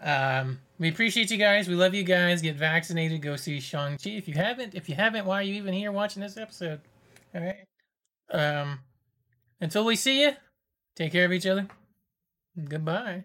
um, 0.00 0.60
we 0.78 0.88
appreciate 0.88 1.30
you 1.30 1.36
guys. 1.36 1.68
We 1.68 1.74
love 1.74 1.94
you 1.94 2.04
guys. 2.04 2.42
Get 2.42 2.56
vaccinated. 2.56 3.22
Go 3.22 3.36
see 3.36 3.60
Shang 3.60 3.98
Chi. 3.98 4.10
If 4.10 4.28
you 4.28 4.34
haven't, 4.34 4.74
if 4.74 4.88
you 4.88 4.94
haven't, 4.94 5.26
why 5.26 5.40
are 5.40 5.42
you 5.42 5.54
even 5.54 5.74
here 5.74 5.92
watching 5.92 6.22
this 6.22 6.36
episode? 6.36 6.80
All 7.34 7.42
right. 7.42 7.66
Um, 8.30 8.80
until 9.60 9.84
we 9.84 9.96
see 9.96 10.22
you, 10.22 10.32
take 10.96 11.12
care 11.12 11.24
of 11.26 11.32
each 11.32 11.46
other. 11.46 11.68
Goodbye. 12.68 13.24